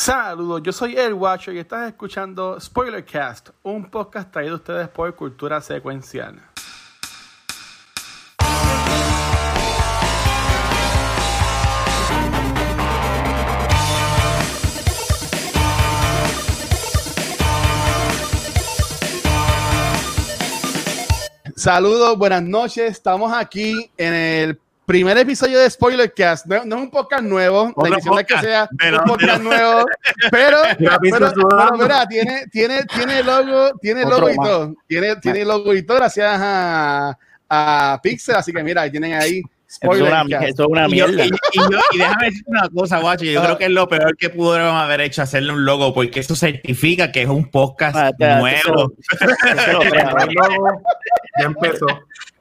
Saludos, 0.00 0.62
yo 0.62 0.72
soy 0.72 0.96
El 0.96 1.12
Watcher 1.12 1.54
y 1.54 1.58
estás 1.58 1.86
escuchando 1.86 2.58
Spoilercast, 2.58 3.50
un 3.62 3.90
podcast 3.90 4.32
traído 4.32 4.54
a 4.54 4.56
ustedes 4.56 4.88
por 4.88 5.14
Cultura 5.14 5.60
Secuencial. 5.60 6.40
Saludos, 21.54 22.16
buenas 22.16 22.42
noches. 22.42 22.90
Estamos 22.90 23.34
aquí 23.34 23.90
en 23.98 24.14
el 24.14 24.60
primer 24.90 25.16
episodio 25.18 25.60
de 25.60 25.70
Spoilercast. 25.70 26.46
No, 26.46 26.64
no 26.64 26.76
es 26.76 26.82
un 26.82 26.90
podcast 26.90 27.22
nuevo, 27.22 27.72
la 27.80 27.88
edición 27.90 28.18
es 28.18 28.26
que 28.26 28.38
sea 28.38 28.68
un 28.72 29.04
podcast 29.04 29.40
nuevo, 29.40 29.86
pero, 30.32 30.56
pero, 30.78 30.98
pero, 31.00 31.76
mira, 31.78 32.08
tiene, 32.08 32.46
tiene, 32.50 32.82
tiene 32.86 33.22
logo, 33.22 33.78
tiene 33.80 34.02
logo 34.02 34.28
y 34.28 34.34
todo. 34.34 34.74
Tiene, 34.88 35.14
tiene 35.16 35.44
logo 35.44 35.72
y 35.74 35.84
todo 35.84 35.98
gracias 35.98 36.36
a, 36.40 37.16
a 37.48 38.00
Pixel, 38.02 38.34
así 38.34 38.52
que 38.52 38.64
mira, 38.64 38.90
tienen 38.90 39.12
ahí 39.12 39.42
Spoiler, 39.72 40.12
eso 40.48 40.64
es 40.64 40.68
una, 40.68 40.88
mierda. 40.88 41.24
Y, 41.24 41.28
y, 41.28 41.60
y, 41.92 41.98
déjame 41.98 42.26
decir 42.26 42.42
una 42.46 42.68
cosa, 42.70 42.98
guacho. 42.98 43.24
Yo 43.24 43.40
creo 43.40 43.56
que 43.56 43.66
es 43.66 43.70
lo 43.70 43.88
peor 43.88 44.16
que 44.16 44.28
pudieron 44.28 44.74
haber 44.74 45.00
hecho 45.02 45.22
hacerle 45.22 45.52
un 45.52 45.64
logo, 45.64 45.94
porque 45.94 46.18
eso 46.18 46.34
certifica 46.34 47.12
que 47.12 47.22
es 47.22 47.28
un 47.28 47.48
podcast 47.48 47.96
ah, 47.96 48.10
nuevo. 48.18 48.92
ya 51.38 51.44
empezó. 51.44 51.86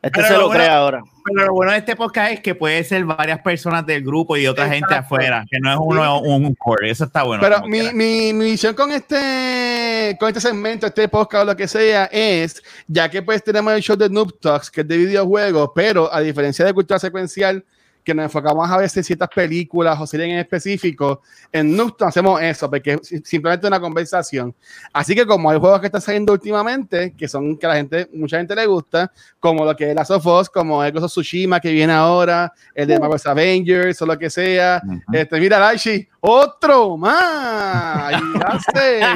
Este 0.02 0.24
se 0.24 0.34
lo 0.34 0.48
bueno, 0.48 0.54
crea 0.54 0.78
ahora. 0.78 1.04
Pero 1.26 1.48
lo 1.48 1.54
bueno 1.54 1.74
de 1.74 1.80
este 1.80 1.96
podcast 1.96 2.32
es 2.32 2.40
que 2.40 2.56
puede 2.56 2.84
ser 2.86 3.04
varias 3.04 3.40
personas 3.42 3.86
del 3.86 4.02
grupo 4.02 4.38
y 4.38 4.48
otra 4.48 4.70
gente 4.70 4.94
afuera, 4.94 5.46
que 5.50 5.60
no 5.60 5.72
es 5.72 5.78
uno 5.80 6.22
un 6.22 6.56
core. 6.56 6.90
Eso 6.90 7.04
está 7.04 7.24
bueno. 7.24 7.42
Pero 7.42 7.68
mi, 7.68 7.82
mi, 7.94 8.34
mi, 8.34 8.52
misión 8.52 8.74
con 8.76 8.92
este, 8.92 10.16
con 10.20 10.30
este 10.30 10.40
segmento, 10.40 10.88
este 10.88 11.08
podcast 11.10 11.44
o 11.44 11.46
lo 11.46 11.56
que 11.56 11.68
sea, 11.68 12.06
es, 12.06 12.64
ya 12.88 13.10
que 13.10 13.22
pues 13.22 13.44
tenemos 13.44 13.74
el 13.74 13.82
show 13.82 13.98
de 13.98 14.10
Noob 14.10 14.40
Talks, 14.40 14.72
que 14.72 14.82
es 14.82 14.88
de 14.88 14.98
videojuegos, 14.98 15.72
pero 15.76 16.12
a 16.14 16.22
diferencia 16.22 16.64
de 16.66 16.74
cultura 16.74 16.98
secuencial, 16.98 17.66
que 18.10 18.16
nos 18.16 18.24
enfocamos 18.24 18.68
a 18.68 18.78
veces 18.78 18.98
en 18.98 19.04
ciertas 19.04 19.30
películas 19.30 20.00
o 20.00 20.08
series 20.08 20.30
en 20.32 20.40
específico, 20.40 21.22
en 21.52 21.76
Noob 21.76 21.96
hacemos 22.02 22.42
eso, 22.42 22.68
porque 22.68 22.94
es 22.94 23.22
simplemente 23.24 23.68
una 23.68 23.80
conversación. 23.80 24.56
Así 24.92 25.14
que 25.14 25.28
como 25.28 25.52
hay 25.52 25.60
juegos 25.60 25.80
que 25.80 25.86
están 25.86 26.02
saliendo 26.02 26.34
últimamente, 26.34 27.14
que 27.16 27.28
son 27.28 27.56
que 27.56 27.68
la 27.68 27.76
gente, 27.76 28.10
mucha 28.12 28.38
gente 28.38 28.56
le 28.56 28.66
gusta, 28.66 29.12
como 29.40 29.64
lo 29.64 29.76
que 29.76 29.92
es 29.92 29.96
Last 29.96 30.10
of 30.10 30.26
Us, 30.26 30.50
como 30.50 30.84
el 30.84 30.98
of 30.98 31.06
Tsushima 31.06 31.60
que 31.60 31.72
viene 31.72 31.94
ahora, 31.94 32.52
el 32.74 32.88
de 32.88 33.00
Marvel's 33.00 33.28
Avengers 33.28 34.02
o 34.02 34.08
lo 34.08 34.18
que 34.18 34.30
sea. 34.32 34.82
Uh 34.84 34.90
-huh. 34.90 35.02
Este, 35.14 35.40
mira, 35.40 35.60
Daichi, 35.60 36.08
otro 36.22 36.98
más. 36.98 38.12
ya 38.12 39.16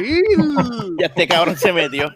ya 1.00 1.06
este 1.06 1.26
cabrón 1.26 1.56
se 1.56 1.72
metió. 1.72 2.14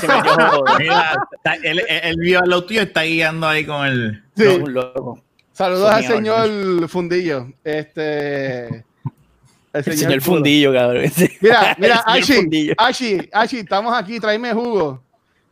Se 0.00 0.08
metió 0.08 0.64
Mira, 0.78 1.14
el, 1.62 1.78
el, 1.78 1.86
el 1.88 2.16
video 2.16 2.64
tuyo 2.64 2.82
está 2.82 3.02
guiando 3.02 3.46
ahí 3.46 3.64
con 3.64 3.86
el, 3.86 4.24
sí. 4.36 4.58
loco. 4.66 5.22
Saludos 5.56 5.90
al 5.90 6.04
señor 6.04 6.86
Fundillo. 6.86 7.46
Este. 7.64 8.66
El 8.66 9.84
señor, 9.84 9.86
el 9.86 9.98
señor 9.98 10.20
Fundillo, 10.20 10.70
cabrón. 10.70 11.10
Mira, 11.40 11.74
mira, 11.78 12.02
Ashi, 12.04 12.74
Ashi, 12.76 13.30
Ashi, 13.32 13.58
estamos 13.60 13.96
aquí, 13.96 14.20
tráeme 14.20 14.52
jugo. 14.52 15.02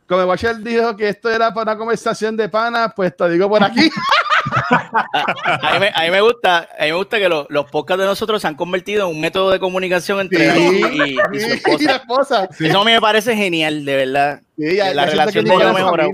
Como 0.07 0.21
el 0.21 0.27
Watcher 0.27 0.57
dijo 0.57 0.95
que 0.95 1.09
esto 1.09 1.27
era 1.31 1.51
para 1.51 1.71
una 1.71 1.79
conversación 1.79 2.37
de 2.37 2.47
pana, 2.47 2.93
pues 2.95 3.17
te 3.17 3.27
digo 3.31 3.49
por 3.49 3.63
aquí. 3.63 3.89
a, 4.69 5.73
mí 5.73 5.79
me, 5.79 5.91
a, 5.95 6.03
mí 6.03 6.11
me, 6.11 6.21
gusta, 6.21 6.69
a 6.77 6.83
mí 6.83 6.91
me 6.91 6.97
gusta 6.97 7.17
que 7.17 7.27
lo, 7.27 7.47
los 7.49 7.65
podcasts 7.71 8.01
de 8.01 8.05
nosotros 8.05 8.39
se 8.39 8.47
han 8.47 8.53
convertido 8.53 9.09
en 9.09 9.15
un 9.15 9.19
método 9.19 9.49
de 9.49 9.59
comunicación 9.59 10.19
entre 10.19 10.51
sí, 10.51 10.81
y, 10.93 11.35
y, 11.35 11.39
su 11.39 11.47
esposa. 11.47 11.83
Y 11.83 11.85
la 11.85 11.95
esposa. 11.95 12.49
Sí. 12.55 12.67
Eso 12.67 12.81
a 12.81 12.85
mí 12.85 12.91
me 12.91 13.01
parece 13.01 13.35
genial, 13.35 13.83
de 13.83 13.95
verdad. 13.95 14.41
Sí, 14.55 14.75
la 14.75 15.05
relación 15.07 15.45
de 15.45 15.51
ellos 15.55 15.73
mejorado. 15.73 16.11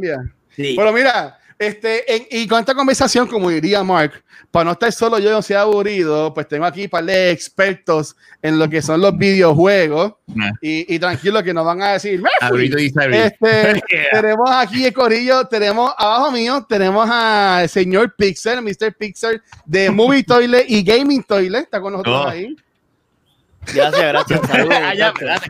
Sí. 0.55 0.75
Bueno, 0.75 0.93
mira, 0.93 1.40
este, 1.61 2.15
en, 2.15 2.27
y 2.31 2.47
con 2.47 2.59
esta 2.59 2.73
conversación, 2.73 3.27
como 3.27 3.49
diría 3.51 3.83
Mark, 3.83 4.23
para 4.49 4.65
no 4.65 4.71
estar 4.71 4.91
solo 4.91 5.19
yo 5.19 5.31
no 5.31 5.43
sea 5.43 5.61
aburrido, 5.61 6.33
pues 6.33 6.47
tengo 6.47 6.65
aquí 6.65 6.87
para 6.87 7.05
de 7.05 7.29
expertos 7.29 8.15
en 8.41 8.57
lo 8.57 8.67
que 8.67 8.81
son 8.81 8.99
los 8.99 9.15
videojuegos 9.15 10.13
nah. 10.25 10.51
y, 10.59 10.93
y, 10.93 10.97
tranquilo 10.97 11.43
que 11.43 11.53
nos 11.53 11.63
van 11.63 11.83
a 11.83 11.93
decir. 11.93 12.19
Este, 13.13 13.81
yeah. 13.91 14.09
Tenemos 14.11 14.49
aquí 14.49 14.85
el 14.85 14.93
corillo, 14.93 15.45
tenemos 15.45 15.93
abajo 15.97 16.31
mío, 16.31 16.65
tenemos 16.67 17.07
al 17.07 17.69
señor 17.69 18.15
Pixel, 18.17 18.63
Mr. 18.63 18.95
Pixel 18.97 19.41
de 19.63 19.91
Movie 19.91 20.23
Toilet 20.23 20.65
y 20.67 20.81
Gaming 20.81 21.21
Toilet, 21.21 21.65
está 21.65 21.79
con 21.79 21.93
nosotros 21.93 22.25
oh. 22.25 22.27
ahí. 22.27 22.55
Gracias, 23.73 24.01
gracias. 24.01 24.41
Saludos, 24.47 24.79
gracias. 25.19 25.49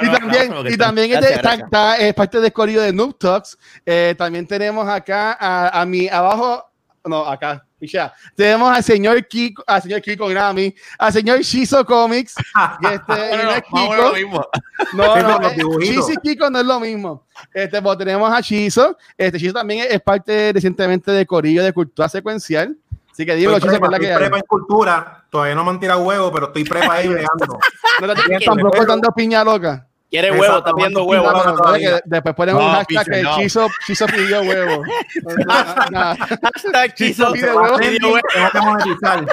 y 0.00 0.10
también, 0.10 0.54
y 0.66 0.76
también 0.76 1.10
gracias, 1.10 1.32
es, 1.32 1.42
de, 1.42 1.64
está, 1.64 1.96
es, 1.96 2.14
parte 2.14 2.40
del 2.40 2.52
corrido 2.52 2.82
de 2.82 2.92
Noob 2.92 3.18
Talks. 3.18 3.58
Eh, 3.86 4.14
también 4.18 4.46
tenemos 4.46 4.88
acá 4.88 5.36
a, 5.38 5.80
a, 5.80 5.86
mi 5.86 6.08
abajo, 6.08 6.64
no, 7.04 7.24
acá, 7.24 7.64
ya. 7.80 8.12
Tenemos 8.36 8.76
al 8.76 8.82
señor 8.82 9.26
Kiko, 9.26 9.64
al 9.66 9.82
señor 9.82 10.00
Kiko 10.02 10.28
Grammy, 10.28 10.74
al 10.98 11.12
señor 11.12 11.40
Shizo 11.40 11.84
Comics. 11.84 12.34
Y 12.80 12.86
este, 12.86 13.02
no, 13.36 13.42
no, 13.42 13.50
es 13.50 13.62
Kiko. 13.62 13.94
Lo 13.96 14.12
mismo. 14.12 14.46
No, 14.94 15.16
no, 15.40 15.48
eh, 15.48 15.56
Shizo 15.80 16.12
y 16.12 16.16
Kiko 16.16 16.50
no 16.50 16.60
es 16.60 16.66
lo 16.66 16.80
mismo. 16.80 17.26
Este, 17.52 17.80
pues 17.80 17.98
tenemos 17.98 18.32
a 18.32 18.40
Shizo. 18.40 18.96
Este 19.16 19.38
Shizo 19.38 19.54
también 19.54 19.86
es 19.90 20.00
parte 20.00 20.52
recientemente 20.52 21.10
de 21.10 21.26
Corillo 21.26 21.64
de 21.64 21.72
Cultura 21.72 22.08
Secuencial. 22.08 22.76
Así 23.12 23.26
que 23.26 23.34
digo, 23.34 23.52
estoy 23.52 23.78
prepa, 23.78 23.94
estoy 23.94 24.16
prepa 24.16 24.36
en 24.38 24.44
cultura, 24.48 25.24
todavía 25.28 25.54
no 25.54 25.64
me 25.64 25.70
han 25.70 25.80
tirado 25.80 26.02
huevo, 26.02 26.32
pero 26.32 26.46
estoy 26.46 26.64
prepa 26.64 26.94
ahí 26.94 27.08
veando. 27.14 27.58
no 28.00 28.14
te 28.14 28.44
tampoco 28.44 28.86
dando 28.86 29.10
piña 29.12 29.44
loca. 29.44 29.86
Quiere 30.12 30.30
huevo, 30.30 30.58
está 30.58 30.74
pidiendo 30.74 31.04
huevo. 31.04 31.32
No, 31.32 31.42
no, 31.42 31.56
no, 31.56 31.72
después 32.04 32.34
ponen 32.34 32.56
un 32.56 32.70
hashtag 32.70 33.06
que 33.06 33.24
Chizo, 33.34 33.66
Chizo 33.86 34.04
pidió 34.08 34.42
huevo. 34.42 34.82
hashtag 35.48 36.94
Chizo 36.94 37.32
pide 37.32 37.50
huevo. 37.50 37.78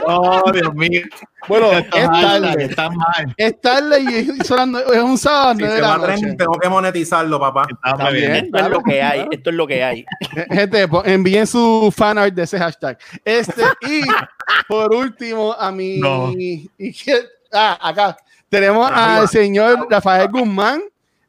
Oh, 0.06 0.50
Dios 0.54 0.74
mío. 0.74 1.02
Bueno, 1.50 1.74
es 1.74 1.90
tarde. 1.90 2.64
Está 2.64 2.90
mal. 2.92 3.34
Es 3.36 3.60
tarde 3.60 4.00
y 4.00 4.44
sonando, 4.46 4.80
es 4.94 5.04
un 5.04 5.18
sábado. 5.18 5.56
Si 5.60 5.66
de 5.66 5.82
la 5.82 5.98
noche. 5.98 6.36
Tengo 6.38 6.54
que 6.54 6.70
monetizarlo, 6.70 7.38
papá. 7.42 7.68
Está 7.84 8.10
bien, 8.12 8.36
esto 8.36 8.52
claro, 8.52 8.68
es 8.68 8.72
lo 8.72 8.82
que 8.82 9.02
hay. 9.02 9.28
Esto 9.32 9.50
es 9.50 9.56
lo 9.58 9.68
que 9.68 9.84
hay. 9.84 10.06
Gente, 10.50 10.88
envíen 11.04 11.46
su 11.46 11.94
fan 11.94 12.18
art 12.18 12.34
de 12.34 12.44
ese 12.44 12.58
hashtag. 12.58 12.98
Este, 13.26 13.64
y 13.82 14.04
por 14.70 14.94
último, 14.94 15.52
a 15.52 15.74
mi. 15.74 15.98
No. 15.98 16.32
Y, 16.32 16.72
ah, 17.52 17.78
acá. 17.82 18.16
Tenemos 18.50 18.92
al 18.92 19.28
señor 19.28 19.88
Rafael 19.90 20.28
Guzmán. 20.30 20.82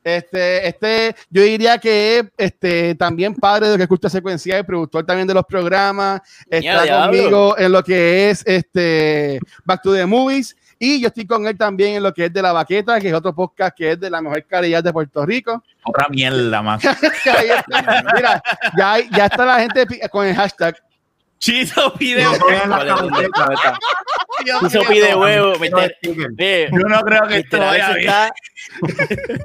Este, 0.02 0.66
este, 0.66 1.14
yo 1.28 1.42
diría 1.42 1.76
que 1.76 2.18
es 2.18 2.24
este, 2.38 2.94
también 2.94 3.34
padre 3.34 3.66
de 3.66 3.72
lo 3.72 3.76
que 3.76 3.82
escucha 3.82 4.08
secuencial, 4.08 4.64
productor 4.64 5.04
también 5.04 5.28
de 5.28 5.34
los 5.34 5.44
programas. 5.44 6.22
Está 6.48 7.04
conmigo 7.04 7.56
en 7.58 7.72
lo 7.72 7.82
que 7.82 8.30
es 8.30 8.42
este 8.46 9.38
Back 9.64 9.82
to 9.82 9.94
the 9.94 10.06
Movies. 10.06 10.56
Y 10.78 10.98
yo 10.98 11.08
estoy 11.08 11.26
con 11.26 11.46
él 11.46 11.58
también 11.58 11.96
en 11.96 12.02
lo 12.02 12.14
que 12.14 12.24
es 12.24 12.32
de 12.32 12.40
La 12.40 12.54
Baqueta, 12.54 12.98
que 12.98 13.08
es 13.08 13.14
otro 13.14 13.34
podcast 13.34 13.76
que 13.76 13.92
es 13.92 14.00
de 14.00 14.08
la 14.08 14.22
mejor 14.22 14.42
calidad 14.46 14.82
de 14.82 14.90
Puerto 14.90 15.26
Rico. 15.26 15.62
Otra 15.84 16.08
mierda 16.08 16.62
más. 16.62 16.82
Mira, 18.14 18.42
ya, 18.78 18.96
ya 19.14 19.26
está 19.26 19.44
la 19.44 19.60
gente 19.60 20.08
con 20.08 20.26
el 20.26 20.34
hashtag 20.34 20.82
Chizo 21.40 21.94
pide 21.94 22.28
huevo. 22.28 23.10
Chizo 24.60 24.80
pide 24.86 25.14
huevo. 25.14 25.54
Yo 25.54 26.88
no 26.88 27.00
creo 27.00 27.26
que 27.26 27.38
esto 27.38 27.58
vaya 27.58 27.94
bien. 27.94 28.10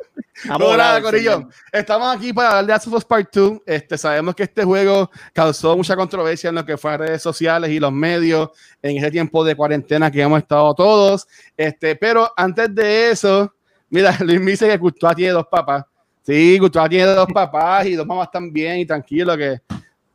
Nada, 0.45 1.01
Corillo. 1.01 1.47
Estamos 1.71 2.13
aquí 2.13 2.33
para 2.33 2.49
hablar 2.49 2.65
de 2.65 2.73
Last 2.73 2.87
of 2.87 2.93
Us 2.95 3.05
Part 3.05 3.33
2. 3.33 3.61
Este, 3.65 3.97
sabemos 3.97 4.35
que 4.35 4.43
este 4.43 4.65
juego 4.65 5.09
causó 5.31 5.77
mucha 5.77 5.95
controversia 5.95 6.49
en 6.49 6.55
lo 6.55 6.65
que 6.65 6.77
fue 6.77 6.97
redes 6.97 7.21
sociales 7.21 7.71
y 7.71 7.79
los 7.79 7.93
medios 7.93 8.49
en 8.81 8.97
ese 8.97 9.09
tiempo 9.09 9.45
de 9.45 9.55
cuarentena 9.55 10.11
que 10.11 10.21
hemos 10.21 10.39
estado 10.39 10.75
todos. 10.75 11.25
Este, 11.55 11.95
pero 11.95 12.29
antes 12.35 12.75
de 12.75 13.11
eso, 13.11 13.55
mira, 13.89 14.13
Luis 14.19 14.41
me 14.41 14.51
dice 14.51 14.67
que 14.67 14.77
Gustavo 14.77 15.15
tiene 15.15 15.31
dos 15.31 15.47
papás. 15.49 15.85
Sí, 16.23 16.59
Gustavo 16.59 16.89
tiene 16.89 17.05
dos 17.05 17.27
papás 17.33 17.85
y 17.85 17.93
dos 17.93 18.05
mamás 18.05 18.29
también 18.29 18.79
y 18.79 18.85
tranquilo 18.85 19.37
que 19.37 19.61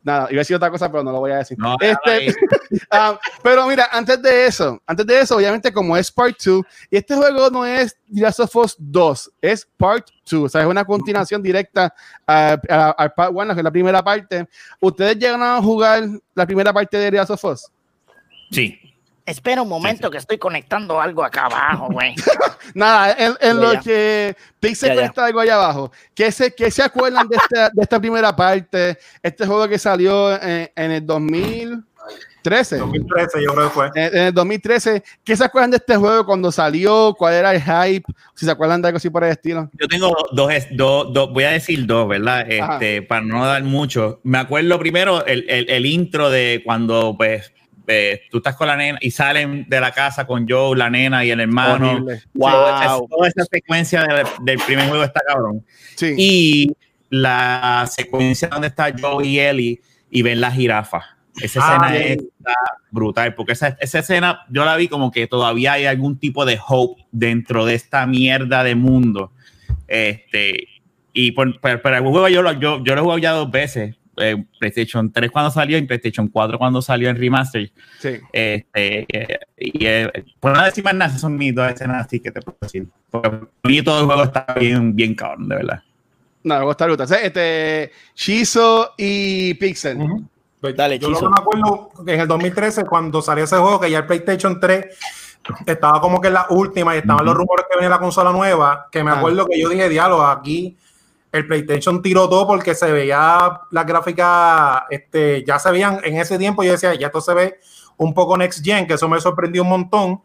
nada, 0.03 0.27
iba 0.29 0.39
a 0.39 0.41
decir 0.41 0.55
otra 0.55 0.69
cosa, 0.69 0.91
pero 0.91 1.03
no 1.03 1.11
lo 1.11 1.19
voy 1.19 1.31
a 1.31 1.37
decir. 1.37 1.57
No, 1.57 1.75
este, 1.79 2.35
um, 2.91 3.17
pero 3.43 3.67
mira, 3.67 3.87
antes 3.91 4.21
de 4.21 4.45
eso, 4.45 4.81
antes 4.85 5.05
de 5.05 5.19
eso, 5.19 5.35
obviamente, 5.35 5.71
como 5.71 5.95
es 5.95 6.11
Part 6.11 6.37
2, 6.43 6.63
y 6.89 6.97
este 6.97 7.15
juego 7.15 7.49
no 7.49 7.65
es 7.65 7.95
Last 8.11 8.39
of 8.39 8.55
Us 8.55 8.75
2, 8.77 9.31
es 9.41 9.67
Part 9.77 10.07
2, 10.29 10.43
o 10.43 10.49
sea, 10.49 10.61
es 10.61 10.67
una 10.67 10.85
continuación 10.85 11.41
directa 11.41 11.93
al 12.25 13.13
Part 13.15 13.31
1, 13.33 13.53
que 13.53 13.59
es 13.59 13.63
la 13.63 13.71
primera 13.71 14.03
parte. 14.03 14.47
¿Ustedes 14.79 15.17
llegan 15.17 15.43
a 15.43 15.61
jugar 15.61 16.03
la 16.33 16.45
primera 16.45 16.73
parte 16.73 16.97
de 16.97 17.11
Last 17.11 17.31
of 17.31 17.45
Us? 17.45 17.71
Sí. 18.51 18.80
Espera 19.25 19.61
un 19.61 19.69
momento 19.69 20.03
sí, 20.03 20.05
sí. 20.07 20.11
que 20.11 20.17
estoy 20.17 20.37
conectando 20.37 20.99
algo 20.99 21.23
acá 21.23 21.45
abajo, 21.45 21.87
güey. 21.91 22.15
Nada, 22.73 23.15
en, 23.17 23.33
en 23.39 23.61
lo 23.61 23.73
ya. 23.73 23.79
que 23.81 24.35
Pixel 24.59 24.95
conecta 24.95 25.25
algo 25.25 25.39
allá 25.39 25.55
abajo. 25.55 25.91
¿Qué 26.15 26.31
se, 26.31 26.53
qué 26.53 26.71
se 26.71 26.83
acuerdan 26.83 27.27
de 27.27 27.37
esta, 27.37 27.69
de 27.69 27.81
esta 27.81 27.99
primera 27.99 28.35
parte? 28.35 28.97
Este 29.21 29.45
juego 29.45 29.67
que 29.67 29.77
salió 29.77 30.33
en, 30.41 30.71
en 30.75 30.91
el 30.91 31.05
2000. 31.05 31.83
13. 32.41 32.77
2013 32.77 33.43
yo 33.43 33.53
creo 33.53 33.67
que 33.67 33.73
fue. 33.73 33.89
En, 33.95 34.17
el 34.17 34.33
2013, 34.33 35.03
¿qué 35.23 35.35
se 35.35 35.43
acuerdan 35.43 35.71
de 35.71 35.77
este 35.77 35.95
juego 35.95 36.25
cuando 36.25 36.51
salió? 36.51 37.13
¿Cuál 37.17 37.35
era 37.35 37.53
el 37.53 37.61
hype? 37.61 38.11
Si 38.35 38.45
se 38.45 38.51
acuerdan 38.51 38.81
de 38.81 38.87
algo 38.87 38.97
así 38.97 39.09
por 39.09 39.23
el 39.23 39.31
estilo. 39.31 39.69
Yo 39.79 39.87
tengo 39.87 40.15
dos, 40.31 40.51
dos, 40.71 41.13
dos 41.13 41.31
voy 41.31 41.43
a 41.43 41.51
decir 41.51 41.85
dos, 41.85 42.07
¿verdad? 42.07 42.49
Este, 42.49 43.01
para 43.03 43.21
no 43.21 43.45
dar 43.45 43.63
mucho. 43.63 44.19
Me 44.23 44.39
acuerdo 44.39 44.79
primero 44.79 45.25
el, 45.25 45.45
el, 45.49 45.69
el 45.69 45.85
intro 45.85 46.29
de 46.29 46.61
cuando 46.65 47.15
pues 47.15 47.53
eh, 47.87 48.21
tú 48.29 48.37
estás 48.37 48.55
con 48.55 48.67
la 48.67 48.75
nena 48.75 48.97
y 49.01 49.11
salen 49.11 49.65
de 49.67 49.79
la 49.79 49.91
casa 49.91 50.25
con 50.25 50.47
Joe, 50.47 50.77
la 50.77 50.89
nena 50.89 51.25
y 51.25 51.31
el 51.31 51.39
hermano. 51.39 52.05
Wow. 52.33 53.07
Toda 53.09 53.27
esa 53.27 53.45
secuencia 53.45 54.05
del 54.41 54.59
primer 54.59 54.87
juego 54.87 55.03
está 55.03 55.21
cabrón. 55.25 55.65
Sí. 55.95 56.15
Y 56.17 56.71
la 57.09 57.85
secuencia 57.89 58.47
donde 58.47 58.67
está 58.67 58.93
Joe 58.99 59.25
y 59.25 59.39
Ellie 59.39 59.81
y 60.09 60.21
ven 60.21 60.41
la 60.41 60.51
jirafa. 60.51 61.17
Esa 61.39 61.59
escena 61.59 61.97
está 61.97 62.53
brutal, 62.91 63.35
porque 63.35 63.53
esa, 63.53 63.77
esa, 63.79 63.99
escena 63.99 64.41
yo 64.49 64.65
la 64.65 64.75
vi 64.75 64.89
como 64.89 65.11
que 65.11 65.27
todavía 65.27 65.73
hay 65.73 65.85
algún 65.85 66.19
tipo 66.19 66.45
de 66.45 66.59
hope 66.67 67.05
dentro 67.11 67.65
de 67.65 67.75
esta 67.75 68.05
mierda 68.05 68.63
de 68.63 68.75
mundo. 68.75 69.31
Este, 69.87 70.67
y 71.13 71.31
por, 71.31 71.59
por, 71.59 71.81
por 71.81 71.93
el 71.93 72.01
juego 72.01 72.27
yo, 72.27 72.51
yo, 72.59 72.83
yo 72.83 72.95
lo 72.95 73.01
he 73.01 73.03
jugado 73.03 73.17
ya 73.17 73.31
dos 73.31 73.49
veces, 73.49 73.95
eh, 74.17 74.43
PlayStation 74.59 75.11
3 75.11 75.31
cuando 75.31 75.51
salió 75.51 75.77
y 75.77 75.83
PlayStation 75.83 76.27
4 76.27 76.57
cuando 76.57 76.81
salió 76.81 77.09
en 77.09 77.17
Remaster. 77.17 77.71
Sí. 77.99 78.19
Este, 78.31 79.07
y 79.57 79.85
eh, 79.85 80.11
por 80.39 80.55
no 80.55 80.63
decir 80.63 80.83
más 80.83 80.95
nada, 80.95 81.17
son 81.17 81.37
mis 81.37 81.55
dos 81.55 81.71
escenas 81.71 82.05
así 82.05 82.19
que 82.19 82.31
te 82.31 82.41
puedo 82.41 82.57
decir. 82.61 82.87
Porque 83.09 83.31
mí 83.63 83.81
todo 83.81 84.01
el 84.01 84.05
juego 84.05 84.23
está 84.23 84.45
bien, 84.59 84.95
bien 84.95 85.15
cabrón, 85.15 85.49
de 85.49 85.55
verdad. 85.55 85.83
No, 86.43 86.55
el 86.55 86.59
juego 86.59 86.71
está 86.71 86.85
brutal. 86.85 87.07
Este, 87.21 87.91
Shizo 88.15 88.93
y 88.97 89.53
Pixel. 89.55 89.97
Uh 89.97 90.07
-huh. 90.07 90.27
Pues 90.59 90.75
Dale, 90.75 90.99
yo 90.99 91.09
Chizo. 91.09 91.29
me 91.29 91.39
acuerdo 91.39 91.89
que 92.05 92.13
en 92.13 92.19
el 92.19 92.27
2013, 92.27 92.85
cuando 92.85 93.21
salió 93.21 93.43
ese 93.43 93.57
juego, 93.57 93.79
que 93.79 93.89
ya 93.89 93.99
el 93.99 94.05
PlayStation 94.05 94.59
3 94.59 94.85
estaba 95.65 95.99
como 95.99 96.21
que 96.21 96.27
en 96.27 96.35
la 96.35 96.45
última 96.49 96.95
y 96.95 96.99
estaban 96.99 97.21
uh 97.21 97.23
-huh. 97.23 97.25
los 97.25 97.35
rumores 97.35 97.65
que 97.69 97.77
venía 97.77 97.89
la 97.89 97.99
consola 97.99 98.31
nueva, 98.31 98.87
que 98.91 99.03
me 99.03 99.11
ah. 99.11 99.15
acuerdo 99.17 99.47
que 99.47 99.59
yo 99.59 99.69
dije, 99.69 99.89
diálogo, 99.89 100.23
aquí 100.23 100.77
el 101.31 101.47
PlayStation 101.47 102.01
tiró 102.01 102.27
todo 102.27 102.45
porque 102.45 102.75
se 102.75 102.91
veía 102.91 103.61
las 103.69 103.85
gráficas, 103.85 104.83
este, 104.89 105.43
ya 105.45 105.59
se 105.59 105.71
veían 105.71 105.99
en 106.03 106.17
ese 106.17 106.37
tiempo, 106.37 106.63
yo 106.63 106.73
decía, 106.73 106.93
ya 106.95 107.07
esto 107.07 107.21
se 107.21 107.33
ve 107.33 107.59
un 107.97 108.13
poco 108.13 108.37
next 108.37 108.63
gen, 108.63 108.85
que 108.85 108.95
eso 108.95 109.07
me 109.07 109.21
sorprendió 109.21 109.63
un 109.63 109.69
montón. 109.69 110.21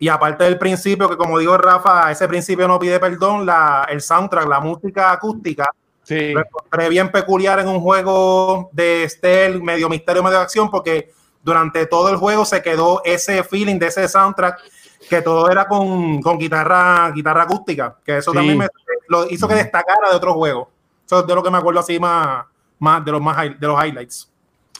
Y 0.00 0.08
aparte 0.08 0.44
del 0.44 0.58
principio, 0.58 1.08
que 1.08 1.16
como 1.16 1.38
digo 1.38 1.56
Rafa, 1.58 2.10
ese 2.10 2.28
principio 2.28 2.66
no 2.68 2.78
pide 2.78 3.00
perdón, 3.00 3.46
la, 3.46 3.86
el 3.88 4.00
soundtrack, 4.00 4.48
la 4.48 4.60
música 4.60 5.12
acústica, 5.12 5.68
sí. 6.02 6.32
lo 6.32 6.40
encontré 6.40 6.88
bien 6.88 7.10
peculiar 7.10 7.58
en 7.60 7.68
un 7.68 7.80
juego 7.80 8.70
de 8.72 9.06
stealth, 9.08 9.62
medio 9.62 9.88
misterio, 9.88 10.22
medio 10.22 10.38
acción, 10.38 10.70
porque 10.70 11.10
durante 11.42 11.86
todo 11.86 12.08
el 12.10 12.16
juego 12.16 12.44
se 12.44 12.62
quedó 12.62 13.02
ese 13.04 13.42
feeling 13.44 13.78
de 13.78 13.86
ese 13.88 14.08
soundtrack 14.08 14.60
que 15.08 15.22
todo 15.22 15.50
era 15.50 15.66
con, 15.66 16.20
con 16.20 16.38
guitarra, 16.38 17.10
guitarra 17.12 17.42
acústica, 17.42 17.96
que 18.04 18.18
eso 18.18 18.32
sí. 18.32 18.36
también 18.36 18.58
me, 18.58 18.68
lo 19.08 19.28
hizo 19.30 19.48
que 19.48 19.54
destacara 19.54 20.10
de 20.10 20.16
otros 20.16 20.34
juegos. 20.34 20.68
Eso 21.04 21.20
es 21.20 21.26
de 21.26 21.34
lo 21.34 21.42
que 21.42 21.50
me 21.50 21.58
acuerdo 21.58 21.80
así 21.80 21.98
más, 21.98 22.44
más 22.78 23.04
de 23.04 23.12
los 23.12 23.20
más 23.20 23.36
de 23.58 23.66
los 23.66 23.84
highlights. 23.84 24.30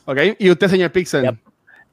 Ok, 0.05 0.19
y 0.39 0.51
usted, 0.51 0.69
señor 0.69 0.93
Pixel. 0.93 1.23
Yep. 1.23 1.37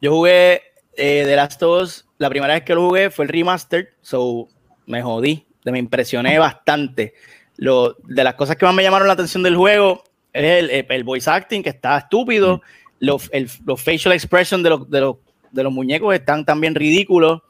Yo 0.02 0.12
jugué 0.12 0.62
eh, 0.96 1.24
The 1.26 1.36
Last 1.36 1.62
of 1.64 1.82
Us, 1.82 2.06
la 2.18 2.30
primera 2.30 2.54
vez 2.54 2.64
que 2.64 2.76
lo 2.76 2.88
jugué 2.88 3.10
fue 3.10 3.26
el 3.26 3.30
remaster, 3.30 3.94
so 4.02 4.48
me 4.86 5.02
jodí, 5.02 5.46
me 5.64 5.80
impresioné 5.80 6.38
bastante. 6.38 7.14
Lo, 7.58 7.96
de 8.04 8.24
las 8.24 8.36
cosas 8.36 8.56
que 8.58 8.66
más 8.66 8.76
me 8.76 8.84
llamaron 8.84 9.08
la 9.08 9.14
atención 9.14 9.42
del 9.44 9.56
juego 9.56 10.04
es 10.34 10.64
el, 10.64 10.70
el, 10.70 10.86
el 10.90 11.04
voice 11.04 11.30
acting, 11.30 11.64
que 11.64 11.70
está 11.70 11.98
estúpido, 11.98 12.58
mm. 12.58 12.62
los, 13.00 13.30
el, 13.34 13.50
los 13.66 13.82
facial 13.82 14.14
expression 14.14 14.62
de 14.62 14.70
los, 14.70 14.90
de, 14.90 15.02
los, 15.02 15.16
de 15.52 15.64
los 15.64 15.74
muñecos 15.74 16.14
están 16.14 16.46
también 16.46 16.76
ridículos. 16.76 17.42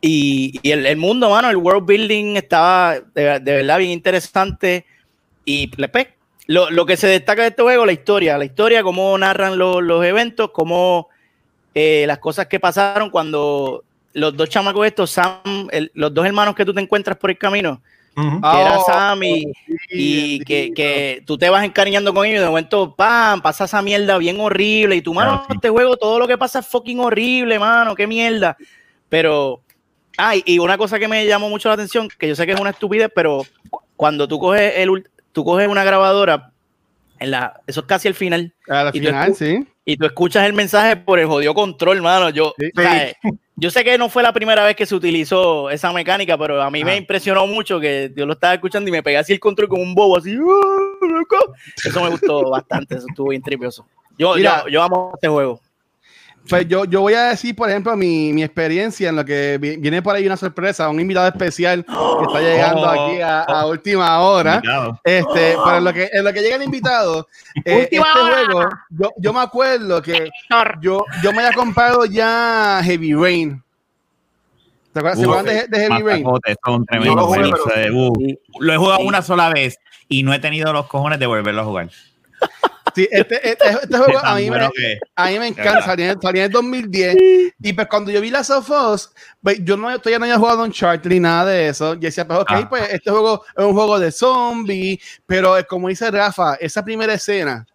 Y, 0.00 0.58
y 0.62 0.70
el, 0.70 0.86
el, 0.86 0.96
mundo, 0.96 1.30
mano, 1.30 1.50
el 1.50 1.56
world 1.56 1.86
building 1.86 2.36
estaba 2.36 3.00
de, 3.14 3.40
de 3.40 3.52
verdad 3.56 3.78
bien 3.78 3.90
interesante. 3.90 4.84
Y 5.44 5.68
pues, 5.68 6.08
lo, 6.46 6.70
lo, 6.70 6.86
que 6.86 6.96
se 6.96 7.06
destaca 7.06 7.42
de 7.42 7.48
este 7.48 7.62
juego, 7.62 7.86
la 7.86 7.92
historia, 7.92 8.38
la 8.38 8.44
historia, 8.44 8.82
cómo 8.82 9.16
narran 9.16 9.58
lo, 9.58 9.80
los 9.80 10.04
eventos, 10.04 10.50
cómo 10.52 11.08
eh, 11.74 12.04
las 12.06 12.18
cosas 12.18 12.46
que 12.46 12.60
pasaron 12.60 13.10
cuando 13.10 13.82
los 14.12 14.36
dos 14.36 14.48
chamacos 14.48 14.86
estos, 14.86 15.10
Sam, 15.10 15.68
el, 15.72 15.90
los 15.94 16.14
dos 16.14 16.24
hermanos 16.24 16.54
que 16.54 16.64
tú 16.64 16.72
te 16.72 16.80
encuentras 16.80 17.16
por 17.16 17.30
el 17.30 17.38
camino, 17.38 17.82
uh 18.16 18.20
-huh. 18.20 18.52
que 18.52 18.60
era 18.60 18.78
Oh, 18.78 18.84
Sam 18.86 19.22
y, 19.24 19.52
y 19.90 20.38
que, 20.40 20.72
que, 20.72 21.22
tú 21.26 21.36
te 21.36 21.50
vas 21.50 21.64
encariñando 21.64 22.14
con 22.14 22.24
ellos 22.24 22.38
y 22.38 22.40
de 22.40 22.46
momento, 22.46 22.94
¡pam! 22.94 23.42
pasa 23.42 23.64
esa 23.64 23.82
mierda 23.82 24.18
bien 24.18 24.38
horrible 24.38 24.96
y 24.96 25.02
tu 25.02 25.12
mano, 25.12 25.30
claro, 25.30 25.46
sí. 25.48 25.54
este 25.56 25.68
juego, 25.70 25.96
todo 25.96 26.18
lo 26.18 26.28
que 26.28 26.38
pasa 26.38 26.60
es 26.60 26.66
fucking 26.66 27.00
horrible, 27.00 27.58
mano, 27.58 27.94
qué 27.94 28.06
mierda. 28.06 28.56
Pero 29.08 29.63
Ah, 30.16 30.34
y 30.36 30.58
una 30.58 30.78
cosa 30.78 30.98
que 30.98 31.08
me 31.08 31.26
llamó 31.26 31.48
mucho 31.48 31.68
la 31.68 31.74
atención, 31.74 32.08
que 32.18 32.28
yo 32.28 32.36
sé 32.36 32.46
que 32.46 32.52
es 32.52 32.60
una 32.60 32.70
estupidez, 32.70 33.10
pero 33.14 33.42
cuando 33.96 34.28
tú 34.28 34.38
coges 34.38 34.74
el 34.76 35.08
tú 35.32 35.44
coges 35.44 35.68
una 35.68 35.84
grabadora, 35.84 36.52
en 37.18 37.30
la, 37.30 37.60
eso 37.66 37.80
es 37.80 37.86
casi 37.86 38.08
el 38.08 38.14
final. 38.14 38.54
A 38.68 38.84
la 38.84 38.90
y 38.90 39.00
final, 39.00 39.30
tú, 39.30 39.34
sí. 39.36 39.66
Y 39.84 39.96
tú 39.96 40.06
escuchas 40.06 40.46
el 40.46 40.52
mensaje 40.52 40.96
por 40.96 41.18
el 41.18 41.26
jodido 41.26 41.54
control, 41.54 42.00
mano. 42.00 42.30
Yo, 42.30 42.54
sí. 42.58 42.70
sea, 42.74 43.12
yo 43.56 43.70
sé 43.70 43.84
que 43.84 43.98
no 43.98 44.08
fue 44.08 44.22
la 44.22 44.32
primera 44.32 44.64
vez 44.64 44.76
que 44.76 44.86
se 44.86 44.94
utilizó 44.94 45.70
esa 45.70 45.92
mecánica, 45.92 46.38
pero 46.38 46.62
a 46.62 46.70
mí 46.70 46.82
ah. 46.82 46.86
me 46.86 46.96
impresionó 46.96 47.46
mucho 47.46 47.80
que 47.80 48.12
yo 48.16 48.26
lo 48.26 48.34
estaba 48.34 48.54
escuchando 48.54 48.88
y 48.88 48.92
me 48.92 49.02
pegué 49.02 49.18
así 49.18 49.32
el 49.32 49.40
control 49.40 49.68
como 49.68 49.82
un 49.82 49.94
bobo, 49.94 50.16
así. 50.16 50.36
Eso 51.84 52.02
me 52.02 52.10
gustó 52.10 52.50
bastante, 52.50 52.96
eso 52.96 53.06
estuvo 53.08 53.28
bien 53.30 53.42
tripioso. 53.42 53.86
Yo, 54.18 54.34
Mira, 54.36 54.62
yo, 54.64 54.68
yo 54.68 54.82
amo 54.82 55.12
este 55.14 55.28
juego. 55.28 55.60
Pues 56.48 56.68
yo, 56.68 56.84
yo 56.84 57.00
voy 57.00 57.14
a 57.14 57.24
decir, 57.30 57.56
por 57.56 57.70
ejemplo, 57.70 57.96
mi, 57.96 58.32
mi, 58.32 58.42
experiencia 58.42 59.08
en 59.08 59.16
lo 59.16 59.24
que 59.24 59.56
viene 59.58 60.02
por 60.02 60.14
ahí 60.14 60.26
una 60.26 60.36
sorpresa, 60.36 60.90
un 60.90 61.00
invitado 61.00 61.26
especial 61.28 61.84
que 61.86 62.24
está 62.26 62.40
llegando 62.40 62.82
oh, 62.82 62.88
aquí 62.88 63.20
a, 63.22 63.42
a, 63.44 63.66
última 63.66 64.20
hora. 64.20 64.60
Oh, 64.70 64.98
este, 65.04 65.56
oh. 65.56 65.64
Pero 65.64 65.78
en 65.78 65.84
lo 65.84 65.92
que, 65.94 66.10
en 66.12 66.24
lo 66.24 66.32
que 66.34 66.42
llega 66.42 66.56
el 66.56 66.62
invitado, 66.62 67.26
eh, 67.64 67.88
este 67.90 67.98
juego, 67.98 68.68
yo, 68.90 69.10
yo, 69.16 69.32
me 69.32 69.40
acuerdo 69.40 70.02
que 70.02 70.28
yo, 70.82 71.04
yo 71.22 71.32
me 71.32 71.44
había 71.44 71.56
comprado 71.56 72.04
ya 72.04 72.80
Heavy 72.84 73.14
Rain. 73.14 73.62
¿Te 74.92 74.98
acuerdas? 74.98 75.18
¿Se 75.18 75.24
acuerdan 75.24 75.46
de, 75.46 75.66
de, 75.66 75.86
Heavy 75.86 76.02
Rain? 76.02 76.26
Son 76.62 76.84
tremendos 76.84 77.36
lo, 77.36 78.12
lo 78.60 78.72
he 78.72 78.76
jugado 78.76 79.00
una 79.00 79.22
sola 79.22 79.48
vez 79.48 79.78
y 80.08 80.22
no 80.22 80.34
he 80.34 80.40
tenido 80.40 80.74
los 80.74 80.86
cojones 80.88 81.18
de 81.18 81.26
volverlo 81.26 81.62
a 81.62 81.64
jugar. 81.64 81.88
Sí, 82.94 83.08
este, 83.10 83.50
este, 83.50 83.68
este 83.68 83.98
juego 83.98 84.18
a 84.22 84.36
mí, 84.36 84.50
me, 84.50 84.68
a 85.16 85.26
mí 85.26 85.38
me 85.38 85.48
encanta, 85.48 85.82
salía 85.82 86.12
en, 86.12 86.20
salía 86.20 86.44
en 86.44 86.52
2010 86.52 87.16
y 87.60 87.72
pues 87.72 87.86
cuando 87.88 88.10
yo 88.10 88.20
vi 88.20 88.30
las 88.30 88.50
of 88.50 88.70
Us, 88.70 89.10
pues, 89.42 89.58
yo 89.64 89.76
no, 89.76 89.98
todavía 89.98 90.18
no 90.18 90.24
había 90.26 90.38
jugado 90.38 90.62
Uncharted 90.62 91.10
ni 91.10 91.20
nada 91.20 91.50
de 91.50 91.68
eso, 91.68 91.94
y 91.94 91.98
decía, 91.98 92.26
pues 92.26 92.40
ok, 92.40 92.50
ah. 92.50 92.66
pues 92.68 92.92
este 92.92 93.10
juego 93.10 93.44
es 93.56 93.64
un 93.64 93.72
juego 93.72 93.98
de 93.98 94.12
zombie, 94.12 95.00
pero 95.26 95.56
como 95.68 95.88
dice 95.88 96.10
Rafa, 96.10 96.54
esa 96.54 96.84
primera 96.84 97.14
escena, 97.14 97.66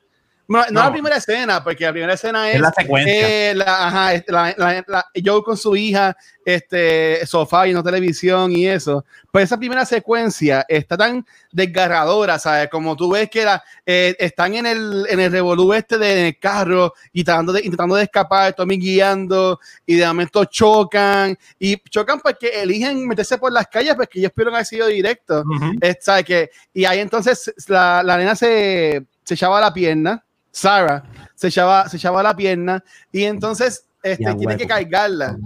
no, 0.50 0.66
no, 0.72 0.82
la 0.82 0.92
primera 0.92 1.18
escena, 1.18 1.64
porque 1.64 1.86
la 1.86 1.92
primera 1.92 2.14
escena 2.16 2.50
es, 2.50 2.56
es 2.56 2.62
la 2.62 2.72
secuencia. 2.72 3.52
Eh, 3.52 3.54
la, 3.54 3.88
ajá, 3.88 4.24
la, 4.28 4.84
la, 4.88 5.06
Joe 5.24 5.44
con 5.44 5.56
su 5.56 5.76
hija, 5.76 6.18
este 6.44 7.24
sofá 7.28 7.68
y 7.68 7.74
no 7.74 7.84
televisión 7.84 8.52
y 8.52 8.68
eso. 8.68 9.06
Pues 9.32 9.44
esa 9.46 9.60
primera 9.60 9.86
secuencia 9.86 10.66
está 10.68 10.98
tan 10.98 11.24
desgarradora, 11.52 12.40
¿sabes? 12.40 12.68
Como 12.68 12.96
tú 12.96 13.12
ves 13.12 13.30
que 13.30 13.46
eh, 13.86 14.16
están 14.18 14.56
en 14.56 14.66
el, 14.66 15.06
en 15.08 15.20
el 15.20 15.32
revolú 15.32 15.72
este 15.72 16.00
del 16.00 16.40
carro 16.40 16.94
y 17.14 17.24
tratando 17.24 17.54
de, 17.54 17.62
intentando 17.62 17.94
de 17.94 18.04
escapar, 18.06 18.54
Tommy 18.54 18.80
guiando 18.80 19.60
y 19.86 19.98
de 19.98 20.08
momento 20.08 20.46
chocan 20.46 21.38
y 21.60 21.78
chocan 21.92 22.20
porque 22.22 22.60
eligen 22.60 23.08
meterse 23.08 23.38
por 23.38 23.52
las 23.52 23.68
calles 23.68 23.94
porque 23.94 24.18
ellos 24.18 24.32
que 24.36 24.44
haya 24.48 24.66
sido 24.66 24.88
directo. 24.88 25.42
Uh 25.42 25.60
-huh. 25.60 25.98
¿sabes? 26.02 26.26
Que, 26.26 26.50
y 26.74 26.86
ahí 26.86 27.02
entonces 27.02 27.54
la, 27.68 28.02
la 28.02 28.18
nena 28.18 28.36
se, 28.36 29.06
se 29.24 29.36
echaba 29.36 29.62
la 29.62 29.72
pierna 29.72 30.26
Sarah 30.52 31.04
se 31.36 31.48
echaba, 31.48 31.88
se 31.90 31.98
echaba 31.98 32.24
la 32.24 32.36
pierna 32.36 32.84
y 33.12 33.24
entonces 33.24 33.86
este, 34.04 34.34
tiene 34.36 34.58
que 34.58 34.68
cargarla. 34.68 35.38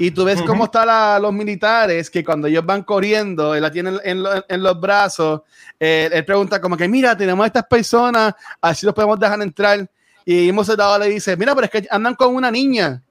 Y 0.00 0.12
tú 0.12 0.24
ves 0.24 0.38
uh 0.38 0.44
-huh. 0.44 0.46
cómo 0.46 0.64
están 0.66 1.20
los 1.20 1.32
militares 1.32 2.08
que 2.08 2.24
cuando 2.24 2.46
ellos 2.46 2.64
van 2.64 2.84
corriendo, 2.84 3.54
él 3.54 3.62
la 3.62 3.70
tiene 3.70 3.90
en, 3.90 4.00
en, 4.04 4.24
en 4.48 4.62
los 4.62 4.80
brazos, 4.80 5.42
eh, 5.80 6.08
él 6.12 6.24
pregunta 6.24 6.60
como 6.60 6.76
que, 6.76 6.86
mira, 6.86 7.16
tenemos 7.16 7.42
a 7.42 7.48
estas 7.48 7.66
personas, 7.66 8.32
así 8.60 8.86
los 8.86 8.94
podemos 8.94 9.18
dejar 9.18 9.42
entrar. 9.42 9.90
Y 10.24 10.48
hemos 10.50 10.68
le 10.68 11.08
dice, 11.08 11.36
mira, 11.36 11.54
pero 11.54 11.64
es 11.64 11.70
que 11.70 11.88
andan 11.90 12.14
con 12.14 12.34
una 12.34 12.50
niña. 12.50 13.02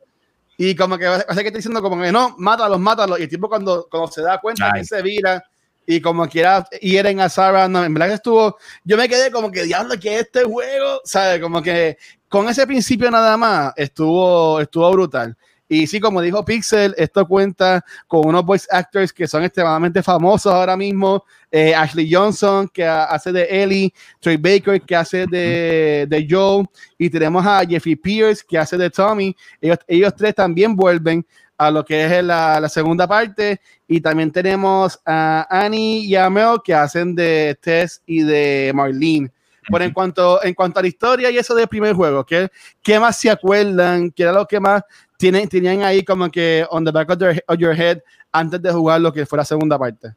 Y 0.57 0.75
como 0.75 0.97
que 0.97 1.05
hace 1.05 1.41
que 1.41 1.47
está 1.47 1.57
diciendo 1.57 1.81
como 1.81 2.01
que 2.01 2.11
no, 2.11 2.35
mátalos, 2.37 2.79
mátalos. 2.79 3.19
Y 3.19 3.23
el 3.23 3.29
tipo 3.29 3.49
cuando, 3.49 3.87
cuando 3.89 4.11
se 4.11 4.21
da 4.21 4.39
cuenta 4.39 4.71
que 4.73 4.85
se 4.85 5.01
vira, 5.01 5.43
y 5.89 6.01
como 6.01 6.27
quiera 6.27 6.67
hieren 6.81 7.21
a 7.21 7.29
Sarah, 7.29 7.69
no, 7.69 7.83
en 7.83 7.93
verdad 7.93 8.09
que 8.09 8.15
estuvo, 8.15 8.57
yo 8.83 8.97
me 8.97 9.07
quedé 9.07 9.31
como 9.31 9.49
que 9.49 9.63
diablo 9.63 9.97
que 9.97 10.19
este 10.19 10.43
juego, 10.43 10.99
¿sabes? 11.05 11.39
Como 11.41 11.61
que 11.61 11.97
con 12.27 12.49
ese 12.49 12.67
principio 12.67 13.09
nada 13.09 13.37
más 13.37 13.71
estuvo, 13.77 14.59
estuvo 14.59 14.91
brutal. 14.91 15.35
Y 15.69 15.87
sí, 15.87 15.99
como 15.99 16.21
dijo 16.21 16.45
Pixel, 16.45 16.93
esto 16.97 17.25
cuenta 17.25 17.83
con 18.07 18.25
unos 18.27 18.45
voice 18.45 18.67
actors 18.69 19.11
que 19.11 19.27
son 19.27 19.43
extremadamente 19.43 20.01
famosos 20.03 20.51
ahora 20.51 20.77
mismo. 20.77 21.23
Eh, 21.51 21.73
Ashley 21.73 22.13
Johnson, 22.13 22.69
que 22.69 22.85
hace 22.85 23.31
de 23.31 23.63
Ellie, 23.63 23.93
Troy 24.19 24.37
Baker, 24.37 24.81
que 24.81 24.95
hace 24.95 25.25
de, 25.25 26.05
de 26.07 26.27
Joe, 26.29 26.65
y 26.97 27.09
tenemos 27.09 27.45
a 27.45 27.65
Jeffrey 27.65 27.95
Pierce, 27.95 28.43
que 28.47 28.57
hace 28.57 28.77
de 28.77 28.89
Tommy. 28.89 29.35
Ellos, 29.59 29.79
ellos 29.87 30.13
tres 30.15 30.35
también 30.35 30.75
vuelven 30.75 31.25
a 31.57 31.71
lo 31.71 31.83
que 31.83 32.05
es 32.05 32.23
la, 32.23 32.59
la, 32.59 32.69
segunda 32.69 33.07
parte. 33.07 33.59
Y 33.87 34.01
también 34.01 34.31
tenemos 34.31 34.99
a 35.05 35.47
Annie 35.49 36.05
y 36.05 36.15
a 36.15 36.29
Mel, 36.29 36.57
que 36.63 36.73
hacen 36.73 37.15
de 37.15 37.57
Tess 37.61 38.01
y 38.05 38.21
de 38.21 38.71
Marlene. 38.73 39.31
Pero 39.69 39.83
en 39.83 39.91
cuanto, 39.91 40.43
en 40.43 40.53
cuanto 40.53 40.79
a 40.79 40.81
la 40.81 40.87
historia 40.87 41.29
y 41.29 41.37
eso 41.37 41.53
del 41.53 41.67
primer 41.67 41.93
juego, 41.93 42.25
¿qué, 42.25 42.49
¿qué 42.81 42.99
más 42.99 43.17
se 43.17 43.29
acuerdan? 43.29 44.11
¿Qué 44.11 44.23
era 44.23 44.31
lo 44.31 44.45
que 44.45 44.59
más 44.59 44.83
tienen, 45.17 45.49
tenían 45.49 45.83
ahí 45.83 46.03
como 46.03 46.29
que 46.29 46.65
on 46.69 46.85
the 46.85 46.91
back 46.91 47.09
of, 47.09 47.57
your 47.57 47.75
head 47.75 47.99
antes 48.31 48.61
de 48.61 48.71
jugar 48.71 49.01
lo 49.01 49.11
que 49.11 49.25
fue 49.25 49.37
la 49.37 49.45
segunda 49.45 49.77
parte? 49.77 50.13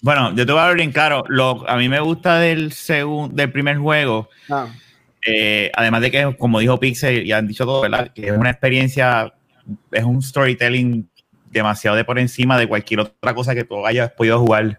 Bueno, 0.00 0.34
yo 0.34 0.46
te 0.46 0.52
voy 0.52 0.60
a 0.60 0.68
ver 0.68 0.76
bien 0.76 0.92
claro. 0.92 1.24
Lo, 1.28 1.68
a 1.68 1.76
mí 1.76 1.88
me 1.88 2.00
gusta 2.00 2.38
del, 2.38 2.72
segundo 2.72 3.34
del 3.34 3.50
primer 3.52 3.76
juego. 3.78 4.28
Ah. 4.48 4.68
Eh, 5.26 5.72
además 5.74 6.02
de 6.02 6.10
que, 6.10 6.36
como 6.38 6.60
dijo 6.60 6.78
Pixel, 6.78 7.26
y 7.26 7.32
han 7.32 7.48
dicho 7.48 7.64
todo, 7.64 7.82
¿verdad? 7.82 8.12
Que 8.14 8.28
es 8.28 8.32
una 8.32 8.50
experiencia, 8.50 9.34
es 9.92 10.04
un 10.04 10.22
storytelling 10.22 11.08
demasiado 11.50 11.96
de 11.96 12.04
por 12.04 12.18
encima 12.18 12.58
de 12.58 12.68
cualquier 12.68 13.00
otra 13.00 13.34
cosa 13.34 13.54
que 13.54 13.64
tú 13.64 13.86
hayas 13.86 14.10
podido 14.12 14.38
jugar 14.38 14.78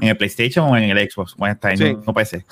en 0.00 0.08
el 0.08 0.16
PlayStation 0.16 0.68
o 0.68 0.76
en 0.76 0.84
el 0.84 1.10
Xbox 1.10 1.34
o 1.38 1.46
en 1.46 1.52
esta 1.52 1.76
sí. 1.76 1.84
no, 1.84 2.02
no 2.06 2.14
PC. 2.14 2.44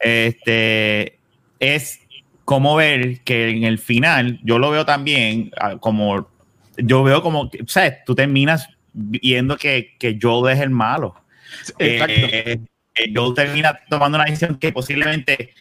Este 0.00 1.18
es 1.58 2.00
como 2.44 2.76
ver 2.76 3.20
que 3.24 3.50
en 3.50 3.64
el 3.64 3.78
final, 3.78 4.40
yo 4.42 4.58
lo 4.58 4.70
veo 4.70 4.86
también 4.86 5.50
ah, 5.60 5.76
como, 5.78 6.30
yo 6.76 7.02
veo 7.02 7.22
como, 7.22 7.42
o 7.42 7.50
sea, 7.66 8.02
tú 8.04 8.14
terminas 8.14 8.68
viendo 8.92 9.56
que, 9.56 9.96
que 9.98 10.18
Joel 10.20 10.56
es 10.56 10.62
el 10.62 10.70
malo. 10.70 11.14
Exacto. 11.78 12.14
Eh, 12.16 12.60
Joel 13.14 13.34
termina 13.34 13.78
tomando 13.88 14.16
una 14.16 14.24
decisión 14.24 14.56
que 14.56 14.72
posiblemente 14.72 15.52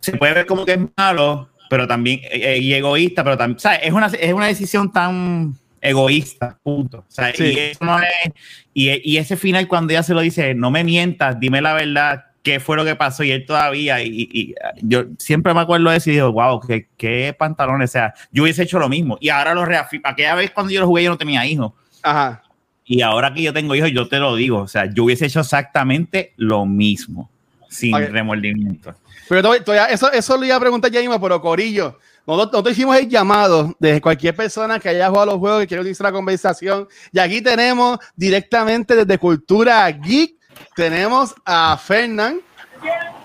se 0.00 0.16
puede 0.16 0.34
ver 0.34 0.46
como 0.46 0.64
que 0.64 0.72
es 0.72 0.80
malo, 0.96 1.50
pero 1.72 1.86
también 1.86 2.20
eh, 2.30 2.58
y 2.60 2.74
egoísta, 2.74 3.24
pero 3.24 3.38
también, 3.38 3.56
o 3.56 3.60
sea, 3.60 3.76
es 3.76 3.94
una, 3.94 4.08
es 4.08 4.34
una 4.34 4.44
decisión 4.44 4.92
tan 4.92 5.54
egoísta, 5.80 6.58
punto. 6.62 6.98
O 6.98 7.04
sea, 7.08 7.32
sí. 7.32 7.44
y, 7.44 7.58
eso 7.58 7.82
no 7.82 7.98
es, 7.98 8.32
y, 8.74 8.90
y, 9.10 9.16
ese 9.16 9.38
final 9.38 9.66
cuando 9.66 9.94
ella 9.94 10.02
se 10.02 10.12
lo 10.12 10.20
dice, 10.20 10.54
no 10.54 10.70
me 10.70 10.84
mientas, 10.84 11.40
dime 11.40 11.62
la 11.62 11.72
verdad, 11.72 12.26
qué 12.42 12.60
fue 12.60 12.76
lo 12.76 12.84
que 12.84 12.94
pasó 12.94 13.24
y 13.24 13.30
él 13.30 13.46
todavía, 13.46 14.02
y, 14.02 14.28
y 14.30 14.54
yo 14.82 15.04
siempre 15.16 15.54
me 15.54 15.60
acuerdo 15.60 15.88
de 15.88 15.96
eso 15.96 16.10
y 16.10 16.12
digo, 16.12 16.30
wow, 16.30 16.60
qué, 16.60 16.88
qué, 16.98 17.34
pantalones, 17.38 17.88
o 17.88 17.92
sea, 17.92 18.12
yo 18.30 18.42
hubiese 18.42 18.64
hecho 18.64 18.78
lo 18.78 18.90
mismo 18.90 19.16
y 19.18 19.30
ahora 19.30 19.54
lo 19.54 19.64
reafirmo, 19.64 20.06
aquella 20.10 20.34
vez 20.34 20.50
cuando 20.50 20.72
yo 20.74 20.80
lo 20.80 20.86
jugué 20.88 21.04
yo 21.04 21.10
no 21.10 21.16
tenía 21.16 21.46
hijos. 21.46 21.72
Ajá. 22.02 22.42
Y 22.84 23.00
ahora 23.00 23.32
que 23.32 23.40
yo 23.40 23.54
tengo 23.54 23.74
hijos, 23.74 23.90
yo 23.92 24.08
te 24.08 24.18
lo 24.18 24.36
digo, 24.36 24.58
o 24.58 24.68
sea, 24.68 24.92
yo 24.92 25.04
hubiese 25.04 25.24
hecho 25.24 25.40
exactamente 25.40 26.34
lo 26.36 26.66
mismo, 26.66 27.30
sin 27.70 27.94
okay. 27.94 28.08
remordimiento. 28.08 28.94
Pero 29.28 29.42
todavía, 29.62 29.86
eso, 29.86 30.10
eso 30.12 30.36
le 30.36 30.46
iba 30.46 30.56
a 30.56 30.60
preguntar 30.60 30.90
ya 30.90 31.00
mismo, 31.00 31.20
pero 31.20 31.40
Corillo, 31.40 31.98
nosotros, 32.26 32.52
nosotros, 32.52 32.72
hicimos 32.72 32.96
el 32.96 33.08
llamado 33.08 33.74
de 33.78 34.00
cualquier 34.00 34.36
persona 34.36 34.78
que 34.78 34.90
haya 34.90 35.08
jugado 35.08 35.26
los 35.26 35.38
juegos, 35.38 35.60
que 35.60 35.66
quiera 35.68 35.80
utilizar 35.80 36.04
la 36.04 36.12
conversación, 36.12 36.88
y 37.12 37.18
aquí 37.18 37.40
tenemos 37.40 37.98
directamente 38.14 38.94
desde 38.94 39.18
Cultura 39.18 39.90
Geek, 39.90 40.34
tenemos 40.74 41.34
a 41.44 41.76
Fernán. 41.76 42.40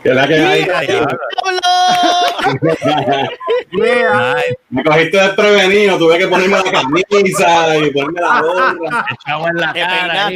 ¿Qué 0.03 0.09
es 0.09 0.15
la 0.15 0.27
que 0.27 0.35
hay? 0.35 0.67
Me 4.69 4.83
cogiste 4.83 5.17
desprevenido, 5.17 5.97
tuve 5.97 6.19
que 6.19 6.27
ponerme 6.27 6.57
la 6.57 6.71
camisa 6.71 7.77
y 7.77 7.91
ponerme 7.91 8.21
la 8.21 8.41
gorra. 8.41 9.05
En 9.49 9.57
la 9.57 9.73
cara. 9.73 10.29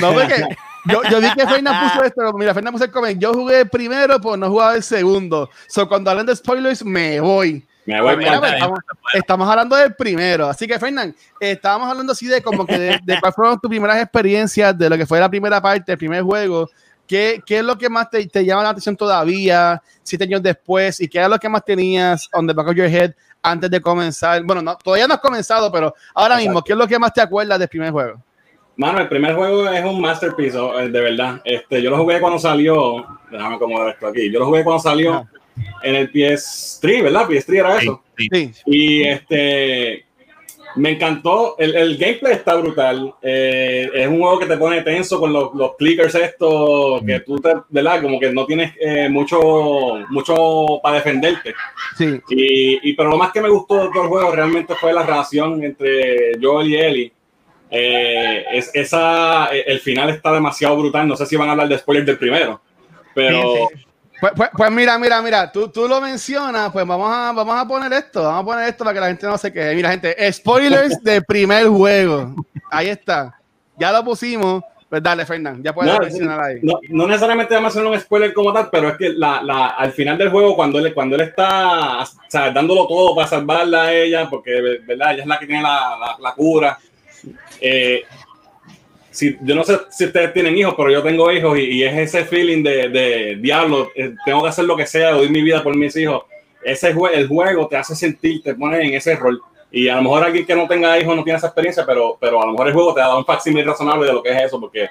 No, 0.00 0.12
porque 0.12 0.44
yo, 0.84 1.02
yo 1.10 1.20
vi 1.20 1.32
que 1.34 1.46
Fernan 1.46 1.88
puso 1.88 2.04
esto, 2.04 2.32
mira, 2.34 2.54
Fernan 2.54 2.72
puso 2.72 2.84
el 2.84 2.90
comment, 2.90 3.20
yo 3.20 3.32
jugué 3.34 3.60
el 3.60 3.68
primero, 3.68 4.20
pues 4.20 4.38
no 4.38 4.48
jugaba 4.48 4.74
el 4.74 4.82
segundo. 4.82 5.50
So, 5.68 5.88
cuando 5.88 6.10
hablan 6.10 6.26
de 6.26 6.36
spoilers, 6.36 6.84
me 6.84 7.20
voy. 7.20 7.66
Me 7.86 8.00
voy 8.02 8.16
mira, 8.16 8.38
pues, 8.38 8.52
estamos, 8.52 8.78
estamos, 9.14 9.48
hablando 9.48 9.74
del 9.76 9.94
primero. 9.94 10.46
Así 10.48 10.66
que, 10.66 10.78
Fernán, 10.78 11.14
estábamos 11.40 11.88
hablando 11.88 12.12
así 12.12 12.26
de 12.26 12.42
como 12.42 12.66
que 12.66 12.78
de, 12.78 13.00
de 13.02 13.18
cuáles 13.18 13.34
fueron 13.34 13.58
tus 13.58 13.68
primeras 13.70 13.96
experiencias, 14.02 14.76
de 14.76 14.90
lo 14.90 14.96
que 14.96 15.06
fue 15.06 15.18
la 15.18 15.28
primera 15.28 15.60
parte, 15.60 15.92
el 15.92 15.98
primer 15.98 16.22
juego. 16.22 16.68
¿Qué, 17.06 17.42
¿Qué, 17.46 17.58
es 17.58 17.64
lo 17.64 17.78
que 17.78 17.88
más 17.88 18.10
te, 18.10 18.26
te, 18.26 18.44
llama 18.44 18.62
la 18.62 18.68
atención 18.68 18.94
todavía, 18.94 19.82
siete 20.02 20.24
años 20.24 20.42
después? 20.42 21.00
¿Y 21.00 21.08
qué 21.08 21.22
es 21.22 21.28
lo 21.28 21.38
que 21.38 21.48
más 21.48 21.64
tenías 21.64 22.28
on 22.34 22.46
the 22.46 22.52
back 22.52 22.68
of 22.68 22.74
your 22.74 22.86
head 22.86 23.14
antes 23.42 23.70
de 23.70 23.80
comenzar? 23.80 24.42
Bueno, 24.44 24.60
no, 24.60 24.76
todavía 24.76 25.08
no 25.08 25.14
has 25.14 25.20
comenzado, 25.20 25.72
pero 25.72 25.94
ahora 26.14 26.34
Exacto. 26.34 26.50
mismo, 26.50 26.62
¿qué 26.62 26.72
es 26.72 26.78
lo 26.78 26.86
que 26.86 26.98
más 26.98 27.14
te 27.14 27.22
acuerdas 27.22 27.58
del 27.58 27.68
primer 27.68 27.90
juego? 27.90 28.22
Mano, 28.78 29.00
el 29.00 29.08
primer 29.08 29.34
juego 29.34 29.68
es 29.68 29.84
un 29.84 30.00
masterpiece, 30.00 30.56
de 30.56 31.00
verdad. 31.00 31.42
Este, 31.44 31.82
yo 31.82 31.90
lo 31.90 31.98
jugué 31.98 32.20
cuando 32.20 32.38
salió. 32.38 33.04
Déjame 33.28 33.56
acomodar 33.56 33.88
esto 33.88 34.06
aquí. 34.06 34.30
Yo 34.30 34.38
lo 34.38 34.46
jugué 34.46 34.62
cuando 34.62 34.80
salió 34.80 35.14
ah. 35.14 35.28
en 35.82 35.96
el 35.96 36.12
PS3, 36.12 37.02
¿verdad? 37.02 37.28
PS3 37.28 37.58
era 37.58 37.76
eso. 37.76 38.04
Sí, 38.16 38.28
sí. 38.30 38.52
Y 38.66 39.02
este. 39.02 40.04
Me 40.76 40.90
encantó. 40.90 41.56
El, 41.58 41.74
el 41.74 41.96
gameplay 41.96 42.34
está 42.34 42.54
brutal. 42.54 43.14
Eh, 43.20 43.90
es 43.92 44.06
un 44.06 44.20
juego 44.20 44.38
que 44.38 44.46
te 44.46 44.56
pone 44.56 44.82
tenso 44.82 45.18
con 45.18 45.32
los, 45.32 45.52
los 45.54 45.74
clickers, 45.74 46.14
estos. 46.14 47.02
Que 47.02 47.18
tú, 47.18 47.40
te, 47.40 47.54
¿verdad? 47.70 48.00
Como 48.00 48.20
que 48.20 48.30
no 48.30 48.46
tienes 48.46 48.74
eh, 48.80 49.08
mucho, 49.08 49.40
mucho 50.08 50.78
para 50.84 50.98
defenderte. 50.98 51.52
Sí. 51.96 52.20
Y, 52.28 52.90
y, 52.90 52.92
pero 52.92 53.08
lo 53.08 53.16
más 53.16 53.32
que 53.32 53.40
me 53.40 53.48
gustó 53.48 53.86
de 53.86 53.90
todo 53.92 54.04
el 54.04 54.08
juego 54.08 54.30
realmente 54.30 54.76
fue 54.76 54.92
la 54.92 55.02
relación 55.02 55.64
entre 55.64 56.38
Joel 56.40 56.68
y 56.68 56.76
Ellie 56.76 57.17
eh, 57.70 58.44
es, 58.52 58.70
esa, 58.74 59.46
el 59.46 59.80
final 59.80 60.10
está 60.10 60.32
demasiado 60.32 60.76
brutal. 60.76 61.06
No 61.06 61.16
sé 61.16 61.26
si 61.26 61.36
van 61.36 61.48
a 61.48 61.52
hablar 61.52 61.68
de 61.68 61.78
spoilers 61.78 62.06
del 62.06 62.18
primero, 62.18 62.60
pero. 63.14 63.42
Sí, 63.42 63.76
sí. 63.76 63.84
Pues, 64.20 64.32
pues, 64.34 64.50
pues, 64.52 64.70
mira, 64.72 64.98
mira, 64.98 65.22
mira, 65.22 65.52
tú, 65.52 65.68
tú 65.68 65.86
lo 65.86 66.00
mencionas, 66.00 66.72
pues 66.72 66.84
vamos 66.84 67.08
a, 67.08 67.32
vamos 67.32 67.54
a 67.56 67.68
poner 67.68 67.92
esto, 67.92 68.24
vamos 68.24 68.42
a 68.42 68.44
poner 68.46 68.68
esto 68.68 68.82
para 68.82 68.94
que 68.94 69.00
la 69.00 69.06
gente 69.06 69.26
no 69.26 69.38
se 69.38 69.52
quede. 69.52 69.76
Mira, 69.76 69.90
gente, 69.90 70.32
spoilers 70.32 71.00
del 71.04 71.24
primer 71.24 71.68
juego. 71.68 72.34
Ahí 72.70 72.88
está. 72.88 73.38
Ya 73.76 73.92
lo 73.92 74.04
pusimos. 74.04 74.64
Pues 74.88 75.02
dale, 75.02 75.26
Fernán, 75.26 75.62
ya 75.62 75.74
puedes 75.74 75.92
no, 75.92 76.00
mencionar 76.00 76.40
ahí. 76.40 76.60
No, 76.62 76.80
no 76.88 77.06
necesariamente 77.06 77.54
vamos 77.54 77.76
a 77.76 77.78
hacer 77.78 77.90
un 77.90 78.00
spoiler 78.00 78.32
como 78.32 78.54
tal, 78.54 78.70
pero 78.72 78.88
es 78.88 78.96
que 78.96 79.10
la, 79.10 79.42
la, 79.42 79.66
al 79.66 79.92
final 79.92 80.16
del 80.16 80.30
juego, 80.30 80.56
cuando 80.56 80.78
él, 80.78 80.94
cuando 80.94 81.14
él 81.14 81.22
está 81.22 82.00
o 82.00 82.06
sea, 82.26 82.50
dándolo 82.50 82.86
todo 82.86 83.14
para 83.14 83.28
salvarla 83.28 83.82
a 83.82 83.92
ella, 83.92 84.30
porque 84.30 84.80
¿verdad? 84.86 85.12
ella 85.12 85.22
es 85.22 85.28
la 85.28 85.38
que 85.38 85.46
tiene 85.46 85.62
la, 85.62 86.16
la 86.18 86.32
cura, 86.32 86.78
eh, 87.60 88.02
si, 89.10 89.36
yo 89.42 89.54
no 89.54 89.64
sé 89.64 89.78
si 89.90 90.04
ustedes 90.04 90.32
tienen 90.32 90.56
hijos, 90.56 90.74
pero 90.76 90.90
yo 90.90 91.02
tengo 91.02 91.30
hijos 91.32 91.58
y, 91.58 91.62
y 91.62 91.84
es 91.84 91.96
ese 91.96 92.24
feeling 92.24 92.62
de, 92.62 92.88
de 92.88 93.36
diablo, 93.40 93.90
eh, 93.94 94.14
tengo 94.24 94.42
que 94.42 94.48
hacer 94.48 94.64
lo 94.64 94.76
que 94.76 94.86
sea, 94.86 95.12
doy 95.12 95.28
mi 95.28 95.42
vida 95.42 95.62
por 95.62 95.76
mis 95.76 95.96
hijos. 95.96 96.22
Ese 96.62 96.92
jue 96.92 97.16
el 97.16 97.28
juego 97.28 97.66
te 97.68 97.76
hace 97.76 97.94
sentir, 97.94 98.42
te 98.42 98.54
pone 98.54 98.80
en 98.80 98.94
ese 98.94 99.16
rol. 99.16 99.40
Y 99.70 99.88
a 99.88 99.96
lo 99.96 100.02
mejor 100.02 100.24
alguien 100.24 100.46
que 100.46 100.54
no 100.54 100.66
tenga 100.66 100.98
hijos 100.98 101.14
no 101.14 101.24
tiene 101.24 101.38
esa 101.38 101.48
experiencia, 101.48 101.84
pero, 101.84 102.16
pero 102.20 102.42
a 102.42 102.46
lo 102.46 102.52
mejor 102.52 102.68
el 102.68 102.74
juego 102.74 102.94
te 102.94 103.00
da 103.00 103.16
un 103.16 103.24
facsimile 103.24 103.64
razonable 103.64 104.06
de 104.06 104.12
lo 104.12 104.22
que 104.22 104.30
es 104.30 104.44
eso, 104.44 104.60
porque 104.60 104.88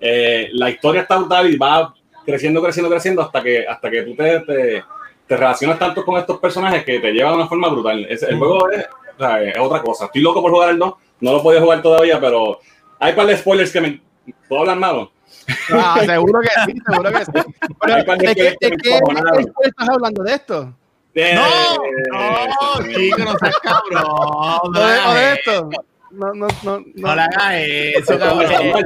eh, 0.00 0.48
la 0.52 0.70
historia 0.70 1.02
está 1.02 1.18
brutal 1.18 1.50
y 1.52 1.56
va 1.56 1.94
creciendo, 2.24 2.62
creciendo, 2.62 2.90
creciendo 2.90 3.22
hasta 3.22 3.42
que, 3.42 3.66
hasta 3.66 3.90
que 3.90 4.02
tú 4.02 4.14
te, 4.14 4.40
te, 4.40 4.84
te 5.26 5.36
relacionas 5.36 5.78
tanto 5.78 6.04
con 6.04 6.18
estos 6.18 6.38
personajes 6.38 6.84
que 6.84 7.00
te 7.00 7.12
llevan 7.12 7.32
de 7.32 7.38
una 7.38 7.48
forma 7.48 7.68
brutal. 7.68 8.06
Es, 8.08 8.22
el 8.22 8.38
juego 8.38 8.70
es, 8.70 8.86
o 9.16 9.22
sea, 9.22 9.42
es, 9.42 9.58
otra 9.58 9.82
cosa. 9.82 10.06
Estoy 10.06 10.22
loco 10.22 10.40
por 10.40 10.52
jugar 10.52 10.70
el 10.70 10.78
2, 10.78 10.88
no 10.88 10.98
lo 11.20 11.42
podía 11.42 11.60
jugar 11.60 11.82
todavía, 11.82 12.20
pero 12.20 12.60
hay 12.98 13.12
par 13.14 13.26
de 13.26 13.36
spoilers 13.36 13.72
que 13.72 13.80
me. 13.80 14.00
¿Puedo 14.48 14.62
hablar 14.62 14.78
malo? 14.78 15.12
Ah, 15.72 16.00
seguro 16.04 16.40
que 16.40 16.48
sí, 16.66 16.80
seguro 16.86 17.10
que 17.10 17.24
sí. 17.24 17.32
Pero, 17.80 17.96
¿De, 17.96 18.34
qué, 18.34 18.56
de 18.60 18.76
qué 18.76 19.00
estás 19.64 19.88
hablando 19.88 20.22
de 20.22 20.34
esto? 20.34 20.74
De, 21.14 21.34
no, 21.34 21.42
no, 22.12 22.88
chico, 22.88 23.18
no 23.18 23.38
seas 23.38 23.56
cabrón. 23.62 24.04
No, 24.04 24.60
no 24.72 24.80
de, 24.80 25.20
de 25.20 25.32
esto. 25.32 25.70
No, 26.12 26.34
no, 26.34 26.34
no, 26.34 26.48
no. 26.62 26.84
No 26.94 27.14
le 27.14 27.22
hagas 27.22 27.54
eso, 27.54 28.18
cabrón. 28.18 28.84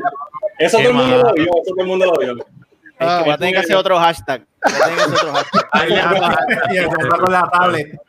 Eso 0.58 0.78
todo 0.78 0.88
el 0.88 0.94
mundo 0.94 1.18
lo 1.18 1.34
vio, 1.34 1.44
eso 1.44 1.74
todo 1.74 1.80
el 1.80 1.86
mundo 1.86 2.06
lo 2.06 2.18
vio. 2.18 2.46
Ah, 2.98 3.24
va 3.26 3.34
a 3.34 3.38
tener 3.38 3.54
que 3.54 3.60
hacer 3.60 3.76
otro 3.76 3.98
hashtag. 3.98 4.46
Va 4.64 4.70
a 4.70 4.88
tener 4.88 4.96
que 4.96 5.02
hacer 5.02 5.28
otro 5.28 5.32
hashtag. 5.72 7.18
con 7.20 7.32
la 7.32 7.50
tablet. 7.50 8.00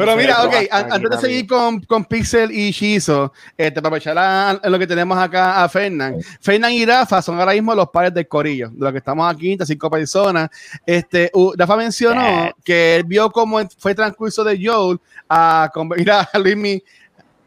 Pero 0.00 0.16
mira, 0.16 0.42
ok, 0.44 0.54
antes 0.70 1.10
de 1.10 1.18
seguir 1.18 1.46
con, 1.46 1.80
con 1.82 2.04
Pixel 2.04 2.50
y 2.50 2.70
Shizo, 2.70 3.32
este, 3.56 3.82
para 3.82 3.96
a, 3.96 4.68
lo 4.68 4.78
que 4.78 4.86
tenemos 4.86 5.18
acá 5.18 5.62
a 5.62 5.68
Fernán. 5.68 6.16
Fernán 6.40 6.72
y 6.72 6.86
Rafa 6.86 7.20
son 7.20 7.38
ahora 7.38 7.52
mismo 7.52 7.74
los 7.74 7.88
padres 7.90 8.14
del 8.14 8.26
corillo, 8.26 8.70
de 8.70 8.80
los 8.80 8.92
que 8.92 8.98
estamos 8.98 9.32
aquí, 9.32 9.56
de 9.56 9.66
cinco 9.66 9.90
personas. 9.90 10.48
Este, 10.86 11.30
uh, 11.34 11.52
Rafa 11.56 11.76
mencionó 11.76 12.50
que 12.64 12.96
él 12.96 13.04
vio 13.04 13.30
cómo 13.30 13.60
fue 13.78 13.90
el 13.90 13.96
transcurso 13.96 14.42
de 14.42 14.58
Joel 14.62 14.98
a 15.28 15.70
convertir 15.72 16.10
a 16.12 16.28
Luismi 16.38 16.82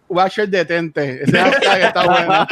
Watcher 0.08 0.48
detente. 0.48 1.24
Ese 1.24 1.38
está 1.82 2.06
bueno. 2.06 2.48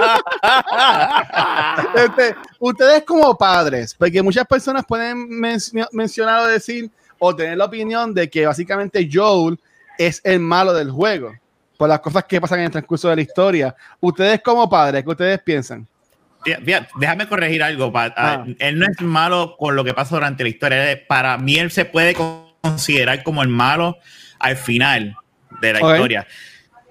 este, 1.96 2.36
ustedes 2.60 3.03
como 3.03 3.38
padres, 3.38 3.93
porque 3.93 4.22
muchas 4.22 4.48
personas 4.48 4.84
pueden 4.86 5.29
men 5.29 5.60
mencionar 5.91 6.41
o 6.41 6.48
decir 6.48 6.89
o 7.20 7.36
tener 7.36 7.55
la 7.55 7.65
opinión 7.65 8.15
de 8.15 8.27
que 8.27 8.48
básicamente 8.48 9.08
Joel 9.12 9.60
es 9.98 10.21
el 10.24 10.39
malo 10.39 10.74
del 10.74 10.91
juego. 10.91 11.33
por 11.77 11.89
las 11.89 12.00
cosas 12.00 12.25
que 12.25 12.39
pasan 12.39 12.60
en 12.60 12.65
el 12.65 12.71
transcurso 12.71 13.10
de 13.10 13.15
la 13.15 13.21
historia. 13.24 13.75
Ustedes 14.00 14.41
como 14.41 14.69
padres, 14.69 15.03
¿qué 15.03 15.10
ustedes 15.10 15.39
piensan? 15.41 15.88
déjame 17.00 17.27
corregir 17.27 17.63
algo. 17.63 17.91
Ah. 17.95 18.45
Él 18.60 18.77
no 18.77 18.86
es 18.86 19.01
malo 19.01 19.55
con 19.57 19.75
lo 19.75 19.83
que 19.83 19.93
pasa 19.93 20.15
durante 20.15 20.43
la 20.43 20.50
historia. 20.50 21.01
Para 21.07 21.38
mí, 21.38 21.57
él 21.57 21.71
se 21.71 21.86
puede 21.86 22.15
considerar 22.62 23.24
como 23.24 23.41
el 23.41 23.50
malo 23.50 23.98
al 24.39 24.55
final 24.57 25.15
de 25.60 25.74
la 25.74 25.79
historia. 25.79 26.27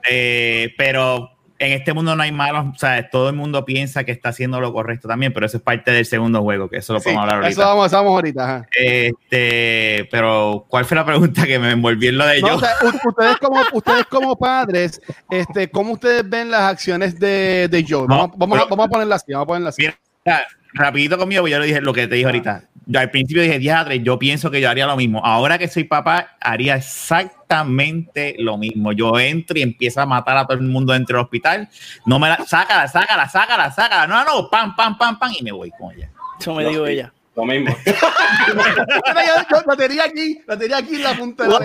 Eh, 0.09 0.75
pero 0.76 1.37
en 1.61 1.73
este 1.73 1.93
mundo 1.93 2.17
no 2.17 2.23
hay 2.23 2.33
malos, 2.33 2.75
o 2.75 2.79
sea, 2.79 3.11
todo 3.11 3.29
el 3.29 3.37
mundo 3.37 3.67
piensa 3.67 4.02
que 4.05 4.12
está 4.12 4.31
haciendo 4.31 4.61
lo 4.61 4.73
correcto 4.73 5.07
también, 5.07 5.35
pero 5.35 5.45
eso 5.45 5.59
es 5.59 5.62
parte 5.62 5.90
del 5.90 6.07
segundo 6.07 6.40
juego, 6.40 6.71
que 6.71 6.79
eso 6.79 6.95
lo 6.95 7.00
podemos 7.00 7.21
hablar 7.21 7.37
ahorita. 7.37 7.50
Eso 7.50 7.61
vamos, 7.61 7.93
vamos 7.93 8.12
ahorita. 8.12 8.67
Este, 8.75 10.09
pero 10.11 10.64
¿cuál 10.69 10.87
fue 10.87 10.97
la 10.97 11.05
pregunta 11.05 11.47
que 11.47 11.59
me 11.59 11.73
envolví 11.73 12.09
en 12.09 12.17
lo 12.17 12.26
de 12.26 12.40
yo? 12.40 12.57
ustedes 12.57 13.37
como 13.37 13.61
ustedes 13.75 14.07
como 14.07 14.37
padres, 14.37 15.02
este, 15.29 15.71
¿cómo 15.71 15.93
ustedes 15.93 16.26
ven 16.29 16.50
las 16.50 16.62
acciones 16.62 17.21
de, 17.21 17.69
de 17.69 17.85
Joe? 17.87 18.07
Vamos, 18.09 18.31
vamos, 18.37 18.59
a, 18.59 18.64
vamos 18.64 18.87
a 18.87 18.88
ponerlas 18.88 19.23
así, 19.23 19.33
vamos 19.35 19.45
a 19.45 19.49
ponerlas 19.49 19.75
así. 19.75 19.83
Mira, 20.25 20.47
rapidito 20.74 21.18
conmigo, 21.18 21.46
yo 21.48 21.58
lo 21.58 21.64
dije 21.64 21.80
lo 21.80 21.92
que 21.92 22.06
te 22.06 22.16
dije 22.16 22.26
ahorita. 22.26 22.64
Yo 22.86 22.98
al 22.98 23.10
principio 23.10 23.42
dije, 23.42 23.58
diadre, 23.58 24.00
yo 24.00 24.18
pienso 24.18 24.50
que 24.50 24.60
yo 24.60 24.68
haría 24.68 24.86
lo 24.86 24.96
mismo. 24.96 25.24
Ahora 25.24 25.58
que 25.58 25.68
soy 25.68 25.84
papá, 25.84 26.36
haría 26.40 26.74
exactamente 26.74 28.34
lo 28.38 28.58
mismo. 28.58 28.90
Yo 28.92 29.18
entro 29.20 29.56
y 29.58 29.62
empiezo 29.62 30.00
a 30.00 30.06
matar 30.06 30.36
a 30.36 30.44
todo 30.44 30.58
el 30.58 30.64
mundo 30.64 30.92
dentro 30.92 31.18
del 31.18 31.24
hospital. 31.24 31.68
No 32.04 32.18
me 32.18 32.28
la, 32.28 32.44
sácala, 32.44 32.88
sácala, 32.88 33.28
sácala, 33.28 33.70
sácala. 33.70 34.06
No, 34.08 34.24
no, 34.24 34.50
pam, 34.50 34.74
pam, 34.74 34.98
pam, 34.98 35.18
pam, 35.18 35.32
y 35.38 35.42
me 35.44 35.52
voy 35.52 35.70
con 35.78 35.92
ella. 35.94 36.10
Eso 36.40 36.54
me 36.54 36.64
dijo 36.64 36.84
ella. 36.84 37.12
Lo 37.40 37.47
mismo. 37.47 37.75
la 39.66 39.76
tenía 39.76 40.04
aquí, 40.04 40.42
la 40.47 40.59
tenía 40.59 40.76
aquí 40.76 40.97
en 40.97 41.02
la 41.02 41.14
punta 41.14 41.44
de 41.44 41.50
la 41.50 41.59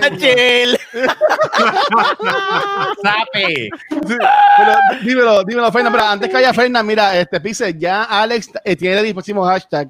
¡Sape! 3.04 3.70
pero 3.90 4.74
dímelo, 5.04 5.44
dímelo, 5.44 5.72
Fernan. 5.72 5.92
Pero 5.92 6.06
antes 6.06 6.30
que 6.30 6.38
haya 6.38 6.54
Fernan, 6.54 6.86
mira, 6.86 7.20
este 7.20 7.42
Pise, 7.42 7.74
ya 7.78 8.04
Alex 8.04 8.52
eh, 8.64 8.76
tiene 8.78 9.00
el 9.00 9.14
próximo 9.14 9.44
hashtag. 9.44 9.90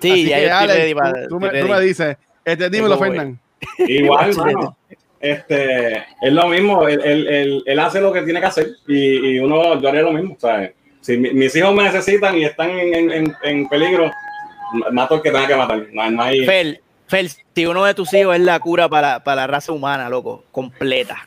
Sí, 0.00 0.26
ya 0.26 0.38
que, 0.38 0.50
Alex, 0.50 0.94
tú, 1.28 1.40
me, 1.40 1.48
tú, 1.48 1.68
me, 1.68 1.80
dices, 1.80 2.16
este, 2.44 2.68
dímelo, 2.68 2.98
Fernan. 2.98 3.40
Igual, 3.78 4.36
mano. 4.36 4.76
Este, 5.18 5.96
es 6.20 6.32
lo 6.32 6.48
mismo, 6.48 6.86
él, 6.88 7.00
él, 7.04 7.62
él, 7.64 7.78
hace 7.78 8.00
lo 8.00 8.12
que 8.12 8.22
tiene 8.22 8.40
que 8.40 8.46
hacer 8.46 8.66
y, 8.88 9.36
y 9.36 9.38
uno, 9.38 9.80
yo 9.80 9.88
haría 9.88 10.02
lo 10.02 10.12
mismo, 10.12 10.36
¿sabes? 10.38 10.72
Si 11.00 11.16
mis 11.16 11.54
hijos 11.56 11.74
me 11.74 11.84
necesitan 11.84 12.36
y 12.36 12.44
están 12.44 12.70
en, 12.70 13.10
en, 13.10 13.36
en 13.42 13.68
peligro, 13.68 14.10
mato 14.92 15.16
el 15.16 15.22
que 15.22 15.30
tenga 15.30 15.46
que 15.46 15.56
matar. 15.56 15.86
No, 15.92 16.22
hay... 16.22 16.44
Fel, 16.44 16.80
Fel, 17.12 17.30
si 17.54 17.66
uno 17.66 17.84
de 17.84 17.92
tus 17.92 18.12
hijos 18.14 18.34
es 18.34 18.40
la 18.40 18.58
cura 18.58 18.88
para, 18.88 19.22
para 19.22 19.42
la 19.42 19.46
raza 19.46 19.72
humana, 19.72 20.08
loco, 20.08 20.44
completa. 20.50 21.26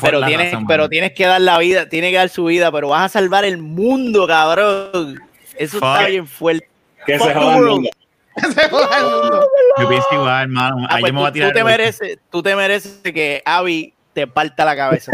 pero, 0.00 0.24
tienes, 0.24 0.56
pero 0.66 0.88
tienes 0.88 1.12
que 1.12 1.26
dar 1.26 1.42
la 1.42 1.58
vida, 1.58 1.88
tienes 1.90 2.10
que 2.10 2.16
dar 2.16 2.30
su 2.30 2.46
vida, 2.46 2.72
pero 2.72 2.88
vas 2.88 3.04
a 3.04 3.08
salvar 3.20 3.44
el 3.44 3.58
mundo, 3.58 4.26
cabrón. 4.26 5.20
Eso 5.56 5.76
está 5.76 6.06
bien 6.06 6.26
fuerte. 6.26 6.66
Que 7.04 7.18
se 7.18 7.34
joda 7.34 7.56
el 7.58 7.64
mundo. 7.64 7.90
se 8.54 8.68
joda 8.70 8.98
el 8.98 9.04
mundo. 9.04 9.46
Yo 9.78 9.88
pienso 9.88 10.08
igual, 10.12 10.42
hermano. 10.42 10.86
Ah, 10.88 10.96
pues 11.00 11.12
tú, 11.12 11.40
tú, 11.40 11.52
te 11.52 11.64
mereces, 11.64 12.18
tú 12.30 12.42
te 12.42 12.56
mereces 12.56 13.00
que 13.02 13.42
Abby 13.44 13.92
te 14.12 14.26
parta 14.26 14.64
la 14.64 14.76
cabeza. 14.76 15.12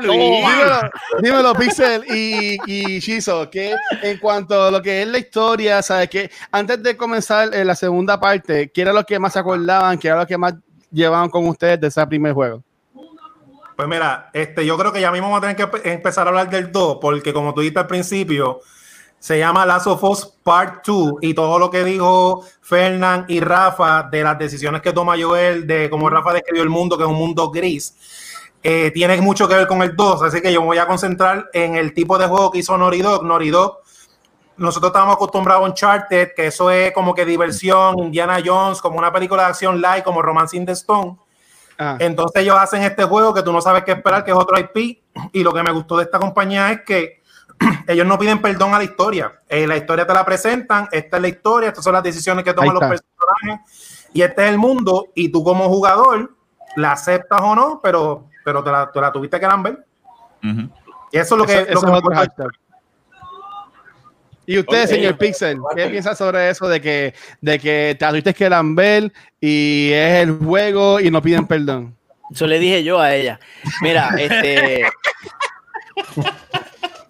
Dímelo, 0.00 0.90
dímelo, 1.20 1.54
Pixel 1.54 2.04
y, 2.08 2.58
y 2.66 2.98
Shizo, 2.98 3.48
que 3.50 3.74
en 4.02 4.18
cuanto 4.18 4.64
a 4.64 4.70
lo 4.70 4.82
que 4.82 5.02
es 5.02 5.08
la 5.08 5.18
historia, 5.18 5.82
¿sabes? 5.82 6.08
Que 6.08 6.30
antes 6.50 6.82
de 6.82 6.96
comenzar 6.96 7.54
eh, 7.54 7.64
la 7.64 7.74
segunda 7.74 8.18
parte, 8.18 8.70
¿qué 8.70 8.82
era 8.82 8.92
lo 8.92 9.04
que 9.04 9.18
más 9.18 9.32
se 9.32 9.38
acordaban? 9.38 9.98
¿Qué 9.98 10.08
era 10.08 10.18
lo 10.18 10.26
que 10.26 10.38
más 10.38 10.54
llevaban 10.90 11.30
con 11.30 11.46
ustedes 11.46 11.80
de 11.80 11.88
ese 11.88 12.06
primer 12.06 12.32
juego? 12.32 12.62
Pues 13.76 13.88
mira, 13.88 14.30
este, 14.32 14.64
yo 14.64 14.78
creo 14.78 14.92
que 14.92 15.00
ya 15.00 15.12
mismo 15.12 15.28
vamos 15.28 15.44
a 15.44 15.54
tener 15.54 15.56
que 15.56 15.92
empezar 15.92 16.26
a 16.26 16.30
hablar 16.30 16.48
del 16.48 16.72
2, 16.72 16.98
porque 17.00 17.32
como 17.32 17.52
tú 17.52 17.60
dijiste 17.60 17.80
al 17.80 17.86
principio, 17.86 18.60
se 19.18 19.38
llama 19.38 19.66
Last 19.66 19.86
of 19.86 20.02
Us 20.04 20.24
Part 20.42 20.86
2 20.86 21.14
y 21.20 21.34
todo 21.34 21.58
lo 21.58 21.70
que 21.70 21.84
dijo 21.84 22.44
Fernán 22.62 23.26
y 23.28 23.40
Rafa 23.40 24.04
de 24.04 24.22
las 24.22 24.38
decisiones 24.38 24.80
que 24.80 24.92
toma 24.92 25.14
Joel, 25.20 25.66
de 25.66 25.90
cómo 25.90 26.08
Rafa 26.08 26.32
describió 26.32 26.62
el 26.62 26.70
mundo, 26.70 26.96
que 26.96 27.04
es 27.04 27.08
un 27.08 27.16
mundo 27.16 27.50
gris, 27.50 27.94
eh, 28.68 28.90
tiene 28.90 29.20
mucho 29.20 29.46
que 29.46 29.54
ver 29.54 29.68
con 29.68 29.80
el 29.82 29.94
2, 29.94 30.22
así 30.24 30.40
que 30.40 30.52
yo 30.52 30.60
me 30.60 30.66
voy 30.66 30.78
a 30.78 30.88
concentrar 30.88 31.48
en 31.52 31.76
el 31.76 31.94
tipo 31.94 32.18
de 32.18 32.26
juego 32.26 32.50
que 32.50 32.58
hizo 32.58 32.76
Naughty 32.76 33.00
Dog. 33.00 33.24
Naughty 33.24 33.50
Dog, 33.50 33.78
nosotros 34.56 34.88
estábamos 34.88 35.14
acostumbrados 35.14 35.62
a 35.62 35.68
Uncharted, 35.68 36.34
que 36.34 36.48
eso 36.48 36.68
es 36.68 36.90
como 36.90 37.14
que 37.14 37.24
diversión, 37.24 37.96
Indiana 38.00 38.38
Jones, 38.44 38.80
como 38.80 38.98
una 38.98 39.12
película 39.12 39.44
de 39.44 39.48
acción 39.50 39.80
light, 39.80 40.02
como 40.02 40.20
Romance 40.20 40.56
in 40.56 40.66
the 40.66 40.72
Stone. 40.72 41.16
Ah. 41.78 41.96
Entonces 42.00 42.42
ellos 42.42 42.56
hacen 42.58 42.82
este 42.82 43.04
juego 43.04 43.32
que 43.32 43.44
tú 43.44 43.52
no 43.52 43.60
sabes 43.60 43.84
qué 43.84 43.92
esperar, 43.92 44.24
que 44.24 44.32
es 44.32 44.36
otro 44.36 44.58
IP, 44.58 45.00
y 45.32 45.44
lo 45.44 45.52
que 45.52 45.62
me 45.62 45.70
gustó 45.70 45.96
de 45.98 46.02
esta 46.02 46.18
compañía 46.18 46.72
es 46.72 46.80
que 46.80 47.22
ellos 47.86 48.04
no 48.04 48.18
piden 48.18 48.42
perdón 48.42 48.74
a 48.74 48.78
la 48.78 48.84
historia. 48.84 49.42
Eh, 49.48 49.68
la 49.68 49.76
historia 49.76 50.04
te 50.04 50.12
la 50.12 50.24
presentan, 50.24 50.88
esta 50.90 51.18
es 51.18 51.22
la 51.22 51.28
historia, 51.28 51.68
estas 51.68 51.84
son 51.84 51.92
las 51.92 52.02
decisiones 52.02 52.44
que 52.44 52.52
toman 52.52 52.74
los 52.74 52.80
personajes 52.80 54.10
y 54.12 54.22
este 54.22 54.42
es 54.42 54.50
el 54.50 54.58
mundo 54.58 55.06
y 55.14 55.28
tú 55.28 55.44
como 55.44 55.68
jugador 55.68 56.32
la 56.74 56.92
aceptas 56.92 57.40
o 57.42 57.54
no, 57.54 57.80
pero, 57.80 58.24
pero 58.46 58.62
te, 58.62 58.70
la, 58.70 58.88
la 58.94 59.12
tuviste 59.12 59.40
que 59.40 59.46
ver. 59.64 59.84
Y 61.10 61.18
eso 61.18 61.34
es 61.34 61.38
lo 61.38 61.44
que, 61.44 61.66
es 61.68 61.82
y 64.48 64.60
usted, 64.60 64.86
señor 64.86 65.18
Pixel, 65.18 65.58
¿qué 65.74 65.88
piensa 65.88 66.14
sobre 66.14 66.48
eso 66.48 66.68
de 66.68 66.80
que, 66.80 67.12
de 67.40 67.58
que 67.58 67.96
te 67.98 68.06
tuviste 68.06 68.32
que 68.32 68.48
ver 68.48 69.12
y 69.40 69.90
es 69.92 70.22
el 70.22 70.38
juego 70.38 71.00
y 71.00 71.10
no 71.10 71.20
piden 71.20 71.48
perdón? 71.48 71.96
Eso 72.30 72.46
le 72.46 72.60
dije 72.60 72.84
yo 72.84 73.00
a 73.00 73.12
ella. 73.12 73.40
Mira, 73.82 74.10
este 74.18 74.84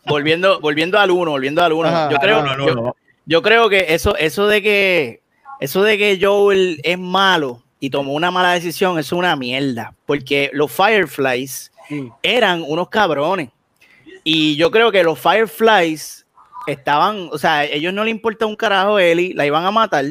volviendo, 0.06 0.58
volviendo 0.60 0.98
al 0.98 1.10
uno, 1.10 1.32
volviendo 1.32 1.62
al 1.62 1.74
uno. 1.74 2.10
yo 2.10 2.16
creo, 2.16 2.96
yo, 3.26 3.42
creo 3.42 3.68
que 3.68 3.86
eso, 3.90 4.16
eso 4.16 4.46
de 4.46 4.62
que 4.62 5.20
eso 5.60 5.82
de 5.82 5.98
que 5.98 6.18
Joel 6.18 6.80
es 6.82 6.98
malo 6.98 7.65
y 7.80 7.90
tomó 7.90 8.14
una 8.14 8.30
mala 8.30 8.52
decisión, 8.52 8.98
es 8.98 9.12
una 9.12 9.36
mierda. 9.36 9.94
Porque 10.06 10.50
los 10.52 10.72
Fireflies 10.72 11.72
eran 12.22 12.64
unos 12.66 12.88
cabrones. 12.88 13.50
Y 14.24 14.56
yo 14.56 14.70
creo 14.70 14.90
que 14.90 15.04
los 15.04 15.18
Fireflies 15.18 16.26
estaban, 16.66 17.28
o 17.30 17.38
sea, 17.38 17.58
a 17.58 17.64
ellos 17.64 17.92
no 17.92 18.04
le 18.04 18.10
importa 18.10 18.46
un 18.46 18.56
carajo 18.56 18.96
a 18.96 19.04
Ellie, 19.04 19.34
la 19.34 19.46
iban 19.46 19.64
a 19.64 19.70
matar 19.70 20.04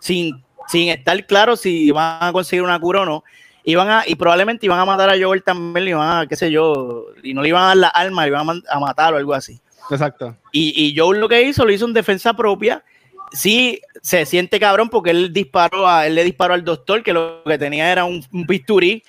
sin, 0.00 0.42
sin 0.66 0.88
estar 0.88 1.24
claro 1.26 1.56
si 1.56 1.84
iban 1.84 2.22
a 2.22 2.32
conseguir 2.32 2.64
una 2.64 2.80
cura 2.80 3.02
o 3.02 3.04
no 3.04 3.24
iban 3.64 3.88
a, 3.88 4.02
y 4.06 4.14
probablemente 4.14 4.66
iban 4.66 4.78
a 4.78 4.84
matar 4.84 5.10
a 5.10 5.20
Joel 5.20 5.42
también, 5.42 5.84
le 5.84 5.90
iban 5.90 6.20
a, 6.22 6.26
qué 6.26 6.36
sé 6.36 6.50
yo, 6.50 7.06
y 7.22 7.34
no 7.34 7.42
le 7.42 7.48
iban 7.48 7.62
a 7.62 7.66
dar 7.68 7.76
la 7.76 7.88
alma, 7.88 8.22
le 8.22 8.28
iban 8.28 8.62
a, 8.68 8.80
matar 8.80 9.14
o 9.14 9.16
algo 9.16 9.34
así. 9.34 9.60
Exacto. 9.90 10.36
Y, 10.52 10.72
y 10.76 10.96
Joel 10.96 11.20
lo 11.20 11.28
que 11.28 11.42
hizo, 11.42 11.64
lo 11.64 11.72
hizo 11.72 11.84
en 11.86 11.92
defensa 11.92 12.34
propia. 12.34 12.84
Sí, 13.32 13.80
se 14.02 14.26
siente 14.26 14.58
cabrón 14.58 14.88
porque 14.88 15.10
él 15.10 15.32
disparó 15.32 15.88
a, 15.88 16.06
él 16.06 16.14
le 16.14 16.24
disparó 16.24 16.54
al 16.54 16.64
doctor, 16.64 17.02
que 17.02 17.12
lo 17.12 17.42
que 17.44 17.58
tenía 17.58 17.90
era 17.90 18.04
un, 18.04 18.24
un 18.32 18.44
bisturí. 18.44 19.02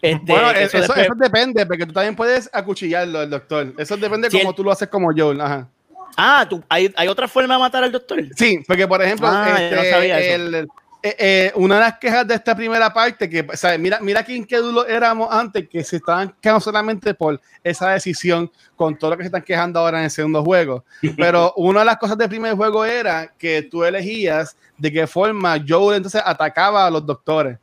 Este, 0.00 0.32
bueno, 0.32 0.50
eso, 0.50 0.78
eso, 0.78 1.14
depende, 1.16 1.64
porque 1.64 1.86
tú 1.86 1.92
también 1.92 2.14
puedes 2.14 2.50
acuchillarlo, 2.52 3.22
el 3.22 3.30
doctor. 3.30 3.72
Eso 3.78 3.96
depende 3.96 4.28
de 4.28 4.38
cómo 4.38 4.54
tú 4.54 4.62
lo 4.62 4.70
haces 4.70 4.88
como 4.88 5.10
Joel. 5.16 5.40
Ajá. 5.40 5.68
Ah, 6.16 6.46
¿tú, 6.48 6.62
hay, 6.68 6.92
hay, 6.96 7.08
otra 7.08 7.26
forma 7.26 7.54
de 7.54 7.60
matar 7.60 7.82
al 7.84 7.90
doctor? 7.90 8.22
Sí, 8.36 8.60
porque 8.66 8.86
por 8.86 9.02
ejemplo, 9.02 9.26
ah, 9.28 9.56
este, 9.58 10.34
el, 10.34 10.68
eh, 11.06 11.16
eh, 11.18 11.52
una 11.56 11.74
de 11.74 11.80
las 11.82 11.98
quejas 11.98 12.26
de 12.26 12.34
esta 12.34 12.56
primera 12.56 12.90
parte, 12.90 13.28
que 13.28 13.46
mira, 13.78 14.00
mira 14.00 14.24
qué 14.24 14.34
incrédulos 14.34 14.86
éramos 14.88 15.28
antes, 15.30 15.68
que 15.68 15.84
se 15.84 15.96
estaban 15.96 16.34
quejando 16.40 16.62
solamente 16.62 17.12
por 17.12 17.38
esa 17.62 17.90
decisión, 17.90 18.50
con 18.74 18.96
todo 18.96 19.10
lo 19.10 19.18
que 19.18 19.24
se 19.24 19.26
están 19.26 19.42
quejando 19.42 19.80
ahora 19.80 19.98
en 19.98 20.04
el 20.04 20.10
segundo 20.10 20.42
juego. 20.42 20.82
Pero 21.18 21.52
una 21.56 21.80
de 21.80 21.84
las 21.84 21.98
cosas 21.98 22.16
del 22.16 22.30
primer 22.30 22.54
juego 22.54 22.86
era 22.86 23.30
que 23.36 23.60
tú 23.70 23.84
elegías 23.84 24.56
de 24.78 24.90
qué 24.90 25.06
forma 25.06 25.62
Joel 25.68 25.98
entonces 25.98 26.22
atacaba 26.24 26.86
a 26.86 26.90
los 26.90 27.04
doctores. 27.04 27.58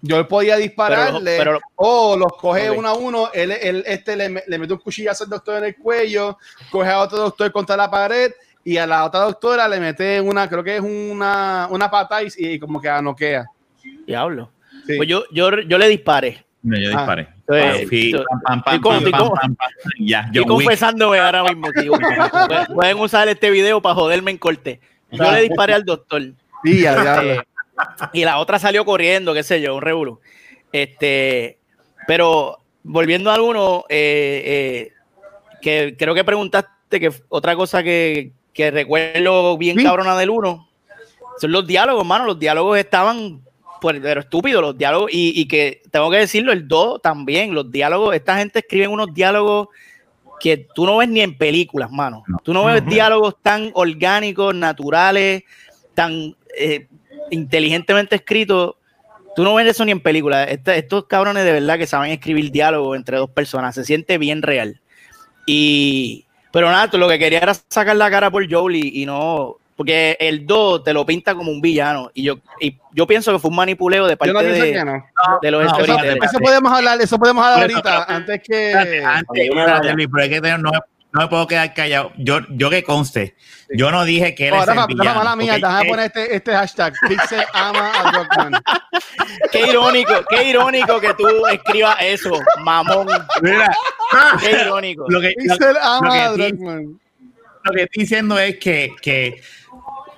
Yo 0.00 0.26
podía 0.26 0.56
dispararle 0.56 1.60
o 1.76 2.16
los 2.16 2.32
coge 2.32 2.72
uno 2.72 2.88
a 2.88 2.94
uno, 2.94 3.30
él, 3.32 3.52
este 3.86 4.16
le, 4.16 4.42
le 4.48 4.58
mete 4.58 4.72
un 4.72 4.80
cuchillazo 4.80 5.22
al 5.22 5.30
doctor 5.30 5.58
en 5.58 5.64
el 5.66 5.76
cuello, 5.76 6.38
coge 6.72 6.90
a 6.90 6.98
otro 6.98 7.18
doctor 7.18 7.52
contra 7.52 7.76
la 7.76 7.88
pared 7.88 8.32
y 8.64 8.76
a 8.76 8.86
la 8.86 9.04
otra 9.04 9.20
doctora 9.20 9.68
le 9.68 9.80
mete 9.80 10.20
una, 10.20 10.48
creo 10.48 10.62
que 10.62 10.76
es 10.76 10.82
una, 10.82 11.68
una 11.70 11.90
pata 11.90 12.20
y, 12.22 12.58
como 12.58 12.80
que 12.80 12.88
anoquea. 12.88 13.46
Diablo. 14.06 14.50
Pues 14.96 15.08
yo, 15.08 15.24
yo, 15.32 15.60
yo 15.62 15.78
le 15.78 15.88
disparé. 15.88 16.44
No, 16.62 16.78
yo 16.78 16.90
disparé. 16.90 17.28
Estoy 17.48 18.14
confesándome 20.46 21.18
ahora 21.18 21.44
mismo. 21.44 21.68
pueden 22.74 22.98
usar 22.98 23.28
este 23.28 23.50
video 23.50 23.82
para 23.82 23.94
joderme 23.94 24.30
en 24.30 24.38
corte. 24.38 24.80
Yo 25.10 25.30
le 25.30 25.42
disparé 25.42 25.74
al 25.74 25.84
doctor. 25.84 26.22
Sí, 26.64 26.84
este, 26.84 27.42
y 28.12 28.24
la 28.24 28.38
otra 28.38 28.58
salió 28.58 28.84
corriendo, 28.84 29.34
qué 29.34 29.42
sé 29.42 29.60
yo, 29.60 29.74
un 29.74 29.82
revuelo. 29.82 30.20
Este, 30.72 31.58
pero 32.06 32.58
volviendo 32.84 33.30
a 33.30 33.34
alguno, 33.34 33.84
eh, 33.88 34.42
eh, 34.44 34.92
que 35.60 35.96
creo 35.98 36.14
que 36.14 36.24
preguntaste 36.24 37.00
que 37.00 37.12
otra 37.28 37.56
cosa 37.56 37.82
que, 37.82 38.32
que 38.52 38.70
recuerdo 38.70 39.56
bien 39.58 39.82
cabrona 39.82 40.16
del 40.16 40.30
1. 40.30 40.68
son 41.40 41.52
los 41.52 41.66
diálogos, 41.66 42.04
mano. 42.04 42.26
Los 42.26 42.38
diálogos 42.38 42.78
estaban 42.78 43.42
pues, 43.82 43.98
pero 44.00 44.20
estúpidos 44.20 44.62
los 44.62 44.78
diálogos. 44.78 45.10
Y, 45.12 45.32
y 45.40 45.46
que 45.46 45.82
tengo 45.90 46.10
que 46.10 46.18
decirlo, 46.18 46.52
el 46.52 46.68
2 46.68 47.02
también. 47.02 47.52
Los 47.54 47.70
diálogos, 47.70 48.14
esta 48.14 48.38
gente 48.38 48.60
escribe 48.60 48.86
unos 48.86 49.12
diálogos 49.12 49.68
que 50.40 50.68
tú 50.74 50.86
no 50.86 50.98
ves 50.98 51.08
ni 51.08 51.20
en 51.20 51.36
películas, 51.36 51.90
mano. 51.90 52.22
Tú 52.42 52.52
no 52.52 52.64
ves 52.64 52.84
diálogos 52.86 53.36
tan 53.42 53.70
orgánicos, 53.74 54.54
naturales, 54.54 55.42
tan 55.94 56.36
eh, 56.56 56.86
inteligentemente 57.30 58.16
escritos. 58.16 58.76
Tú 59.34 59.42
no 59.42 59.54
ves 59.54 59.66
eso 59.66 59.84
ni 59.84 59.92
en 59.92 60.00
películas. 60.00 60.48
Este- 60.50 60.78
estos 60.78 61.06
cabrones 61.06 61.44
de 61.44 61.52
verdad 61.52 61.78
que 61.78 61.86
saben 61.86 62.12
escribir 62.12 62.50
diálogos 62.52 62.96
entre 62.96 63.16
dos 63.18 63.30
personas. 63.30 63.74
Se 63.74 63.84
siente 63.84 64.18
bien 64.18 64.42
real. 64.42 64.80
Y. 65.46 66.26
Pero 66.52 66.70
nada, 66.70 66.88
tú 66.90 66.98
lo 66.98 67.08
que 67.08 67.18
quería 67.18 67.38
era 67.38 67.54
sacar 67.68 67.96
la 67.96 68.10
cara 68.10 68.30
por 68.30 68.48
Jolie 68.50 68.90
y 68.94 69.06
no. 69.06 69.56
Porque 69.74 70.16
el 70.20 70.46
2 70.46 70.84
te 70.84 70.92
lo 70.92 71.04
pinta 71.06 71.34
como 71.34 71.50
un 71.50 71.60
villano. 71.60 72.10
Y 72.14 72.22
yo, 72.24 72.38
y 72.60 72.76
yo 72.92 73.06
pienso 73.06 73.32
que 73.32 73.38
fue 73.38 73.50
un 73.50 73.56
manipuleo 73.56 74.06
de 74.06 74.16
parte 74.16 74.28
Yo 74.28 74.34
no 74.34 74.40
pienso 74.40 74.62
de, 74.64 74.72
que 74.72 74.84
no. 74.84 75.04
de 75.40 75.50
los 75.50 75.64
No, 75.64 75.78
Eso, 76.22 76.38
podemos 76.38 76.72
hablar, 76.72 77.00
eso 77.00 77.18
podemos 77.18 77.44
hablar 77.44 77.66
Pero- 77.66 77.78
ahorita, 77.78 78.04
antes 78.14 78.40
que... 78.46 79.02
antes, 79.04 79.48
pero 79.50 80.22
es 80.22 80.28
que 80.28 80.40
no, 80.58 80.70
no 81.12 81.20
me 81.20 81.28
puedo 81.28 81.46
quedar 81.46 81.72
callado. 81.74 82.12
Yo, 82.16 82.40
yo 82.50 82.70
que 82.70 82.82
conste, 82.82 83.34
yo 83.76 83.90
no 83.90 84.04
dije 84.04 84.34
que 84.34 84.48
él 84.48 84.54
Oh, 84.54 84.62
es 84.62 84.68
el 84.68 84.74
villano. 84.86 85.04
Rafa, 85.04 85.18
mala 85.18 85.36
mía, 85.36 85.54
déjame 85.54 85.88
poner 85.88 86.06
este, 86.06 86.34
este 86.36 86.52
hashtag, 86.52 86.94
Pixel 87.08 87.42
ama 87.52 87.90
a 87.92 88.12
Rockman. 88.12 88.62
Qué 89.52 89.66
irónico, 89.68 90.12
qué 90.28 90.48
irónico 90.50 91.00
que 91.00 91.14
tú 91.14 91.46
escribas 91.46 91.96
eso, 92.00 92.30
mamón. 92.64 93.06
Mira, 93.42 93.74
Qué 94.40 94.62
irónico. 94.62 95.04
lo 95.08 95.20
que, 95.20 95.34
lo- 95.36 95.54
Pixel 95.56 95.76
ama 95.82 96.14
a 96.14 96.34
que 96.36 96.50
Rockman. 96.50 97.00
lo 97.64 97.72
que 97.72 97.82
estoy 97.82 98.02
diciendo 98.02 98.38
es 98.38 98.58
que, 98.58 98.92
que 99.00 99.40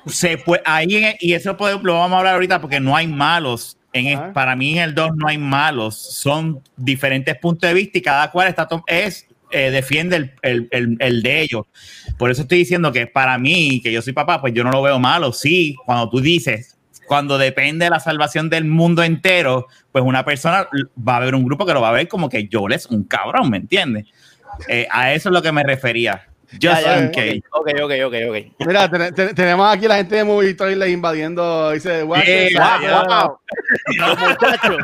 se 0.07 0.39
puede, 0.39 0.63
ahí 0.65 0.97
en- 0.97 1.17
y 1.21 1.33
eso 1.35 1.57
puede- 1.57 1.79
lo 1.83 1.95
vamos 1.99 2.17
a 2.17 2.19
hablar 2.19 2.35
ahorita 2.35 2.61
porque 2.61 2.81
no 2.81 2.95
hay 2.97 3.07
malos. 3.07 3.77
En 3.93 4.07
el- 4.09 4.33
para 4.33 4.57
mí 4.57 4.77
en 4.77 4.83
el 4.83 4.95
2 4.95 5.11
no 5.15 5.29
hay 5.29 5.39
malos, 5.39 5.97
son 5.97 6.61
diferentes 6.77 7.37
puntos 7.39 7.69
de 7.69 7.75
vista 7.75 7.99
y 7.99 8.03
cada 8.03 8.31
cual 8.31 8.49
está 8.49 8.67
es 8.89 9.27
eh, 9.55 9.71
defiende 9.71 10.17
el, 10.17 10.33
el- 10.43 10.69
el- 10.71 10.97
el 10.99 11.23
de 11.23 11.41
ellos. 11.43 11.67
Por 12.19 12.31
eso 12.31 12.43
estoy 12.43 12.59
diciendo 12.59 12.93
que 12.93 13.07
para 13.07 13.39
mí, 13.39 13.81
que 13.83 13.93
yo 13.93 14.03
soy 14.03 14.13
papá, 14.13 14.41
pues 14.41 14.53
yo 14.53 14.65
no 14.65 14.71
lo 14.71 14.83
veo 14.83 14.99
malo. 14.99 15.33
Sí, 15.33 15.77
cuando 15.87 16.11
tú 16.11 16.21
dices, 16.21 16.77
cuando 17.07 17.39
depende 17.39 17.85
de 17.85 17.91
la 17.91 18.01
salvación 18.01 18.51
del 18.51 18.65
mundo 18.65 19.03
entero, 19.03 19.67
pues 19.93 20.05
una 20.05 20.25
persona 20.25 20.69
va 20.97 21.15
a 21.15 21.17
haber 21.17 21.35
un 21.35 21.45
grupo 21.45 21.65
que 21.67 21.73
lo 21.75 21.81
va 21.81 21.91
a 21.91 21.93
ver 21.93 22.09
como 22.09 22.29
que 22.29 22.49
Joel 22.51 22.73
es 22.75 22.87
un 22.87 23.05
cabrón, 23.05 23.51
¿me 23.51 23.59
entiendes? 23.59 24.07
Eh, 24.69 24.87
a 24.91 25.13
eso 25.13 25.29
es 25.29 25.33
lo 25.33 25.43
que 25.43 25.53
me 25.53 25.63
refería. 25.63 26.27
Just 26.53 26.63
Ya, 26.63 26.81
ya, 26.81 26.99
in 26.99 27.07
ok, 27.07 27.15
case. 27.15 27.43
ok, 27.51 27.69
ok, 27.83 27.93
ok, 28.07 28.15
ok. 28.29 28.67
Mira, 28.67 28.89
ten- 28.89 29.15
ten- 29.15 29.35
tenemos 29.35 29.75
aquí 29.75 29.89
la 29.89 29.97
gente 29.97 30.15
de 30.17 30.25
Movie 30.25 30.55
invadiendo, 30.89 31.73
dice, 31.73 32.05
"Watch 32.05 32.23
Eh, 32.29 32.49
this, 32.51 32.59
wow, 32.59 32.81
wow, 32.81 33.07
wow. 33.09 33.39
Los 33.99 34.19
muchachos, 34.21 34.77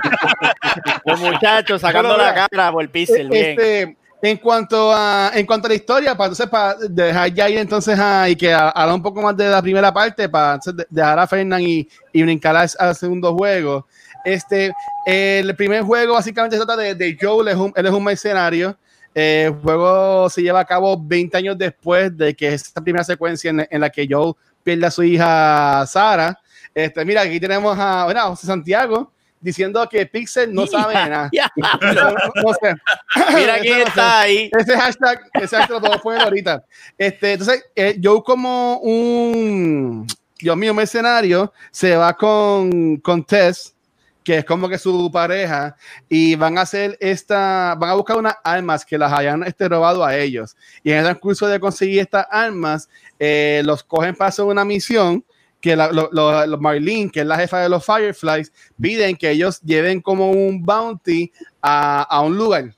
los 1.05 1.21
muchachos 1.21 1.81
sacando 1.81 2.09
Bueno, 2.17 2.25
la 2.25 2.49
cara 2.49 2.73
por 2.73 2.89
pixel, 2.91 3.29
bien. 3.29 3.51
Este, 3.51 3.97
en 4.23 4.37
cuanto 4.37 4.93
a 4.95 5.31
en 5.35 5.47
cuanto 5.47 5.67
a 5.67 5.71
la 5.71 5.75
historia, 5.75 6.15
para 6.15 6.27
entonces 6.27 6.49
para 6.49 6.75
dejar 6.89 7.33
ya 7.33 7.49
ir 7.49 7.59
entonces 7.59 7.99
a, 7.99 8.29
y 8.29 8.37
que 8.37 8.53
ha- 8.53 8.69
hablar 8.71 8.95
un 8.97 9.03
poco 9.03 9.23
más 9.23 9.37
de 9.37 9.49
la 9.49 9.63
primera 9.63 9.93
parte, 9.93 10.29
para 10.29 10.59
dejar 10.91 11.19
a 11.19 11.27
Fernán 11.27 11.63
y, 11.63 11.89
y 12.13 12.23
brincar 12.23 12.55
al, 12.57 12.69
al 12.79 12.95
segundo 12.95 13.35
juego. 13.35 13.87
Este, 14.25 14.73
el 15.07 15.57
primer 15.57 15.83
juego 15.83 16.15
básicamente 16.15 16.57
se 16.59 16.65
trata 16.65 16.81
de, 16.81 16.95
de 16.95 17.17
Joel, 17.21 17.49
es 17.49 17.57
un- 17.57 17.73
él 17.75 17.87
es 17.87 17.93
un 17.93 18.05
mercenario. 18.05 18.77
Eh, 19.15 19.45
el 19.49 19.55
juego 19.63 20.29
se 20.31 20.43
lleva 20.43 20.61
a 20.61 20.65
cabo 20.65 20.97
20 21.03 21.37
años 21.37 21.57
después 21.59 22.17
de 22.17 22.35
que 22.37 22.53
esta 22.55 22.81
primera 22.81 23.03
secuencia 23.03 23.51
en, 23.51 23.67
en 23.71 23.81
la 23.81 23.89
que 23.91 24.07
Joel 24.09 24.35
pierde 24.63 24.87
a 24.87 24.91
su 24.91 25.03
hija 25.03 25.85
Sara. 25.87 26.39
Este, 26.75 27.05
mira, 27.05 27.23
aquí 27.23 27.41
tenemos 27.41 27.77
a, 27.79 28.05
bueno, 28.05 28.21
a 28.21 28.25
José 28.29 28.47
Santiago 28.47 29.11
diciendo 29.41 29.87
que 29.89 30.07
Pixel 30.07 30.53
no 30.53 30.67
sabe 30.67 30.95
nada. 30.95 31.31
No, 31.57 32.11
no 32.43 32.55
sé. 32.61 32.75
Mira 33.35 33.59
quién 33.59 33.79
no 33.79 33.85
sé. 33.85 33.89
está 33.89 34.21
ahí. 34.21 34.51
Ese 34.57 34.77
hashtag, 34.77 35.21
ese 35.35 35.57
hashtag 35.57 35.71
lo 35.71 35.81
podemos 35.81 36.03
poner 36.03 36.23
ahorita. 36.23 36.65
Este, 36.97 37.33
entonces, 37.33 37.65
eh, 37.75 37.97
yo 37.99 38.23
como 38.23 38.79
un, 38.79 40.07
Dios 40.39 40.57
mío, 40.57 40.75
mercenario, 40.75 41.53
se 41.71 41.97
va 41.97 42.15
con, 42.15 42.99
con 42.99 43.25
Tess, 43.25 43.75
que 44.23 44.39
es 44.39 44.45
como 44.45 44.69
que 44.69 44.79
su 44.79 45.11
pareja, 45.11 45.77
y 46.09 46.35
van 46.35 46.59
a 46.59 46.63
hacer 46.63 46.97
esta, 47.01 47.75
van 47.79 47.91
a 47.91 47.95
buscar 47.95 48.19
unas 48.19 48.37
armas 48.45 48.85
que 48.85 48.99
las 48.99 49.13
hayan 49.13 49.43
este, 49.45 49.69
robado 49.69 50.05
a 50.05 50.17
ellos. 50.17 50.57
Y 50.83 50.93
en 50.93 50.99
el 50.99 51.05
transcurso 51.05 51.47
de 51.47 51.59
conseguir 51.59 52.01
estas 52.01 52.27
armas, 52.31 52.89
eh, 53.19 53.63
los 53.65 53.83
cogen 53.83 54.15
para 54.15 54.29
hacer 54.29 54.45
una 54.45 54.65
misión 54.65 55.25
que 55.61 55.77
la- 55.77 55.91
lo- 55.93 56.59
Marlene, 56.59 57.11
que 57.11 57.21
es 57.21 57.27
la 57.27 57.37
jefa 57.37 57.59
de 57.61 57.69
los 57.69 57.85
Fireflies, 57.85 58.53
piden 58.81 59.17
que 59.17 59.31
ellos 59.31 59.61
lleven 59.61 60.01
como 60.01 60.31
un 60.31 60.63
bounty 60.63 61.31
a, 61.61 62.03
a 62.03 62.21
un 62.23 62.37
lugar. 62.37 62.75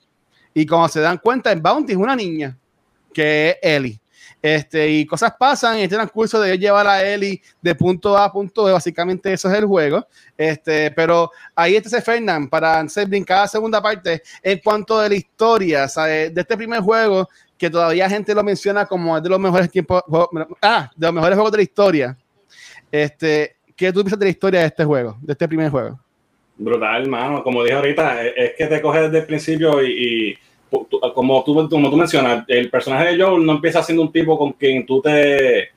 Y 0.53 0.65
como 0.65 0.87
se 0.89 0.99
dan 0.99 1.17
cuenta, 1.17 1.51
el 1.51 1.61
bounty 1.61 1.93
es 1.93 1.97
una 1.97 2.15
niña, 2.15 2.57
que 3.13 3.49
es 3.51 3.57
Ellie. 3.61 3.99
Este, 4.41 4.89
y 4.89 5.05
cosas 5.05 5.33
pasan 5.39 5.77
en 5.77 5.83
este 5.83 5.95
transcurso 5.95 6.41
de 6.41 6.57
llevar 6.57 6.85
a 6.85 7.01
Ellie 7.01 7.41
de 7.61 7.73
punto 7.75 8.17
A 8.17 8.25
a 8.25 8.31
punto 8.31 8.65
B, 8.65 8.73
básicamente 8.73 9.31
eso 9.31 9.49
es 9.49 9.57
el 9.57 9.65
juego. 9.65 10.05
Este, 10.37 10.91
pero 10.91 11.31
ahí 11.55 11.77
está 11.77 11.87
ese 11.87 12.01
Fernán 12.01 12.49
para 12.49 12.81
hacer 12.81 13.07
brincar 13.07 13.39
la 13.39 13.47
segunda 13.47 13.81
parte 13.81 14.21
en 14.41 14.59
cuanto 14.59 14.99
de 14.99 15.07
la 15.09 15.15
historia, 15.15 15.87
¿sabes? 15.87 16.33
de 16.35 16.41
este 16.41 16.57
primer 16.57 16.81
juego 16.81 17.29
que 17.57 17.69
todavía 17.69 18.09
gente 18.09 18.35
lo 18.35 18.43
menciona 18.43 18.85
como 18.85 19.15
es 19.15 19.23
de 19.23 19.29
los 19.29 19.39
mejores 19.39 19.71
tiempos, 19.71 20.01
juego- 20.05 20.29
ah, 20.61 20.91
de 20.93 21.07
los 21.07 21.13
mejores 21.13 21.35
juegos 21.35 21.51
de 21.53 21.57
la 21.59 21.63
historia. 21.63 22.17
Este, 22.93 23.55
¿qué 23.75 23.91
tú 23.91 24.01
piensas 24.01 24.19
de 24.19 24.25
la 24.27 24.29
historia 24.29 24.59
de 24.59 24.67
este 24.67 24.85
juego, 24.85 25.17
de 25.19 25.33
este 25.33 25.47
primer 25.47 25.71
juego? 25.71 25.99
Brutal, 26.55 27.07
mano. 27.09 27.43
Como 27.43 27.63
dije 27.63 27.75
ahorita, 27.75 28.23
es, 28.23 28.33
es 28.37 28.51
que 28.55 28.67
te 28.67 28.81
coge 28.81 29.01
desde 29.01 29.17
el 29.21 29.25
principio 29.25 29.81
y, 29.83 29.87
y 30.31 30.37
pu- 30.71 30.87
tú- 30.87 30.99
como, 31.15 31.43
tú, 31.43 31.67
como 31.67 31.89
tú 31.89 31.97
mencionas, 31.97 32.45
el 32.47 32.69
personaje 32.69 33.07
de 33.15 33.23
Joel 33.23 33.43
no 33.43 33.53
empieza 33.53 33.81
siendo 33.81 34.03
un 34.03 34.11
tipo 34.11 34.37
con 34.37 34.53
quien 34.53 34.85
tú 34.85 35.01
te, 35.01 35.69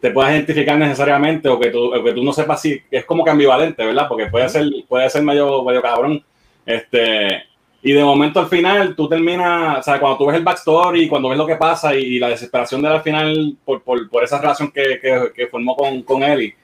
te 0.00 0.10
puedas 0.10 0.32
identificar 0.32 0.76
necesariamente 0.76 1.48
o 1.48 1.60
que 1.60 1.70
tú, 1.70 1.94
o 1.94 2.02
que 2.02 2.12
tú 2.12 2.24
no 2.24 2.32
sepas 2.32 2.60
si 2.60 2.80
es 2.90 3.04
como 3.04 3.22
que 3.22 3.30
ambivalente, 3.30 3.84
¿verdad? 3.86 4.08
Porque 4.08 4.26
puede 4.26 4.48
ser, 4.48 4.64
puede 4.88 5.08
ser 5.08 5.22
medio, 5.22 5.62
medio 5.62 5.80
cabrón. 5.80 6.20
Este, 6.66 7.44
y 7.88 7.92
de 7.92 8.02
momento 8.02 8.40
al 8.40 8.48
final 8.48 8.96
tú 8.96 9.08
terminas, 9.08 9.78
o 9.78 9.82
sea, 9.82 10.00
cuando 10.00 10.18
tú 10.18 10.26
ves 10.26 10.36
el 10.36 10.42
backstory, 10.42 11.06
cuando 11.08 11.28
ves 11.28 11.38
lo 11.38 11.46
que 11.46 11.54
pasa 11.54 11.94
y, 11.94 12.18
la 12.18 12.28
desesperación 12.30 12.82
de 12.82 12.88
él 12.88 12.94
al 12.94 13.02
final 13.02 13.56
por, 13.64 13.80
por, 13.82 14.10
por 14.10 14.24
esa 14.24 14.40
relación 14.40 14.72
que, 14.72 14.98
que, 15.00 15.30
que 15.34 15.46
formó 15.46 15.76
con, 15.76 16.02
con 16.02 16.22
Ellie, 16.24 16.56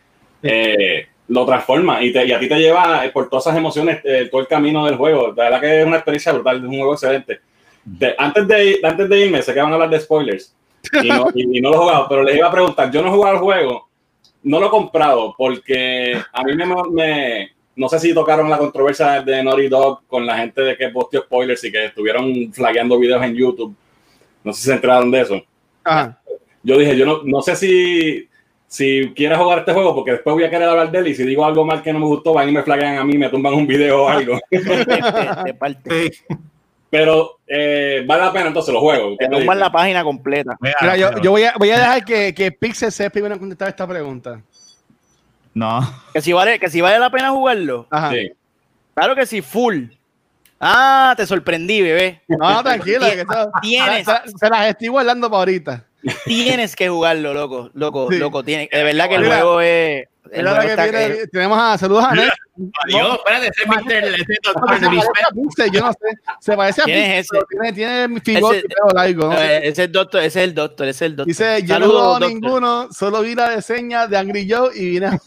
eh, 0.43 1.07
lo 1.29 1.47
transforma 1.47 2.03
y, 2.03 2.13
te- 2.13 2.27
y 2.27 2.33
a 2.33 2.41
ti 2.41 2.49
te 2.49 2.59
lleva 2.59 3.07
eh, 3.07 3.11
por 3.11 3.29
todas 3.29 3.47
esas 3.47 3.57
emociones 3.57 4.01
eh, 4.05 4.29
todo 4.31 4.41
el 4.41 4.49
camino 4.49 4.85
del 4.85 4.97
juego. 4.97 5.29
La 5.37 5.45
verdad 5.45 5.61
que 5.61 5.81
es 5.83 5.87
una 5.87 5.97
experiencia 5.99 6.33
brutal, 6.33 6.57
es 6.57 6.63
un 6.65 6.77
juego 6.77 6.93
excelente. 6.95 7.41
De- 7.85 8.15
antes, 8.19 8.49
de, 8.49 8.81
antes 8.83 9.09
de 9.09 9.21
irme, 9.27 9.43
sé 9.43 9.55
que 9.55 9.61
van 9.61 9.71
a 9.71 9.75
hablar 9.75 9.91
de 9.91 10.01
spoilers 10.01 10.55
y 11.05 11.09
no, 11.09 11.29
y- 11.35 11.59
y 11.59 11.61
no 11.61 11.71
lo 11.71 11.77
he 11.77 11.79
jugado, 11.79 12.07
pero 12.09 12.23
les 12.25 12.37
iba 12.37 12.49
a 12.49 12.53
preguntar, 12.53 12.91
yo 12.91 13.01
no 13.01 13.09
he 13.09 13.13
jugado 13.13 13.35
el 13.37 13.41
juego, 13.41 13.89
no 14.43 14.59
lo 14.59 14.67
he 14.67 14.71
comprado 14.71 15.35
porque 15.39 16.21
a 16.33 16.43
mí 16.43 16.55
me, 16.57 16.67
me- 16.91 17.53
no 17.77 17.89
sé 17.89 17.99
si 17.99 18.13
tocaron 18.15 18.51
la 18.51 18.59
controversia 18.59 19.23
de 19.23 19.43
Naughty 19.43 19.69
Dog 19.69 20.03
con 20.07 20.27
la 20.27 20.37
gente 20.39 20.61
de 20.63 20.77
que 20.77 20.89
posteó 20.91 21.23
spoilers 21.23 21.65
y 21.65 21.73
que 21.73 21.87
estuvieron 21.87 22.53
flagueando 22.53 22.99
videos 22.99 23.23
en 23.25 23.35
YouTube. 23.35 23.75
No 24.45 24.53
sé 24.53 24.61
si 24.63 24.67
se 24.69 24.75
enteraron 24.75 25.11
de 25.11 25.21
eso 25.21 25.41
Ajá. 25.85 26.21
yo 26.63 26.77
dije, 26.79 26.97
yo 26.97 27.07
no, 27.07 27.21
no 27.25 27.41
sé 27.43 27.55
si, 27.57 28.29
si 28.67 29.13
quieres 29.15 29.39
jugar 29.39 29.61
este 29.61 29.73
juego, 29.73 29.95
porque 29.95 30.13
después 30.13 30.35
voy 30.35 30.45
a 30.45 30.51
querer 30.51 30.69
hablar 30.69 30.91
de 30.91 30.99
él 30.99 31.07
y 31.09 31.15
si 31.15 31.25
digo 31.25 31.45
algo 31.45 31.65
mal 31.65 31.83
que 31.83 31.93
no 31.93 31.99
me 32.01 32.07
gustó, 32.07 32.33
van 32.35 32.49
y 32.49 32.53
me 32.53 32.63
flaguean 32.63 32.99
a 32.99 33.05
mí, 33.05 33.17
me 33.17 33.29
tumban 33.29 33.55
un 33.55 33.67
video 33.67 34.05
o 34.05 34.09
algo. 34.09 34.39
De, 34.51 34.59
de- 34.61 35.43
de 35.47 35.55
parte. 35.55 36.11
Sí. 36.13 36.37
Pero 36.91 37.39
eh, 37.47 38.05
vale 38.07 38.23
la 38.25 38.33
pena 38.33 38.49
entonces 38.49 38.75
los 38.75 38.83
juegos. 38.83 39.17
Te 39.17 39.27
tumban 39.29 39.59
la 39.59 39.73
página 39.73 40.05
completa. 40.05 40.57
Mira, 40.61 40.77
Mira, 40.83 40.97
yo, 41.23 41.31
voy, 41.31 41.45
a, 41.45 41.55
voy 41.59 41.71
a 41.71 41.79
dejar 41.79 42.05
que, 42.05 42.35
que 42.35 42.53
Pixel 42.53 42.93
sea 42.93 43.07
el 43.07 43.13
primero 43.13 43.33
en 43.35 43.41
contestar 43.41 43.69
esta 43.69 43.87
pregunta. 43.87 44.43
No. 45.55 45.81
Que 46.13 46.21
si 46.21 46.33
vale, 46.33 46.59
que 46.59 46.71
si 46.71 46.81
vale 46.81 46.99
la 46.99 47.11
pena 47.11 47.31
jugarlo. 47.31 47.87
Ajá. 47.91 48.11
Sí. 48.11 48.33
Claro 48.95 49.15
que 49.15 49.27
sí, 49.27 49.43
full. 49.43 49.85
Ah, 50.61 51.15
te 51.17 51.27
sorprendí, 51.27 51.83
bebé. 51.83 52.23
No, 52.29 52.63
tranquila, 52.63 53.11
que 53.11 53.21
eso- 53.23 53.51
Tienes. 53.61 54.07
se, 54.07 54.39
se 54.39 54.49
las 54.49 54.67
estoy 54.69 54.89
guardando 54.89 55.29
para 55.29 55.39
ahorita. 55.41 55.85
Tienes 56.25 56.75
que 56.77 56.89
jugarlo, 56.89 57.33
loco, 57.35 57.71
loco, 57.75 58.09
Sí. 58.11 58.19
loco. 58.19 58.43
Tiene, 58.45 58.69
de 58.73 58.83
verdad 58.83 59.09
que 59.09 59.15
el 59.17 59.23
Mira, 59.23 59.37
juego 59.37 59.61
es. 59.61 60.09
El 60.31 60.39
Mira 60.45 60.51
juego 60.51 60.57
la 60.57 60.63
que 60.63 60.71
está 60.71 60.99
viene, 60.99 61.17
que- 61.17 61.27
tenemos 61.29 61.59
a 61.61 61.79
saludos 61.79 62.05
a 62.05 62.15
Ned. 62.15 62.29
Adiós, 62.85 63.19
espérate, 63.19 63.49
ese 63.49 64.37
doctor 64.45 65.71
yo 65.73 65.81
no 65.81 65.93
sé. 65.93 65.99
Se 66.41 66.57
parece 66.57 66.83
a 66.83 66.85
¿Quién 66.85 66.99
es 66.99 67.27
ese? 67.33 67.73
tiene, 67.75 68.21
figura 68.21 68.59
largo. 68.95 69.29
no 69.29 69.39
eh, 69.41 69.59
ese 69.59 69.69
es 69.69 69.79
el 69.81 69.93
doctor, 69.93 70.23
ese 70.23 70.43
es 70.43 70.49
el 70.49 70.55
doctor, 70.55 70.87
ese 70.89 71.05
es 71.07 71.11
el 71.11 71.17
doctor. 71.17 71.27
Dice, 71.27 71.63
yo 71.65 71.79
no 71.79 72.19
ninguno, 72.21 72.89
solo 72.93 73.23
vi 73.23 73.35
la 73.35 73.49
reseña 73.55 74.07
de 74.07 74.17
Angry 74.17 74.49
Joe 74.51 74.71
y 74.77 74.91
vine 74.91 75.07
a... 75.07 75.19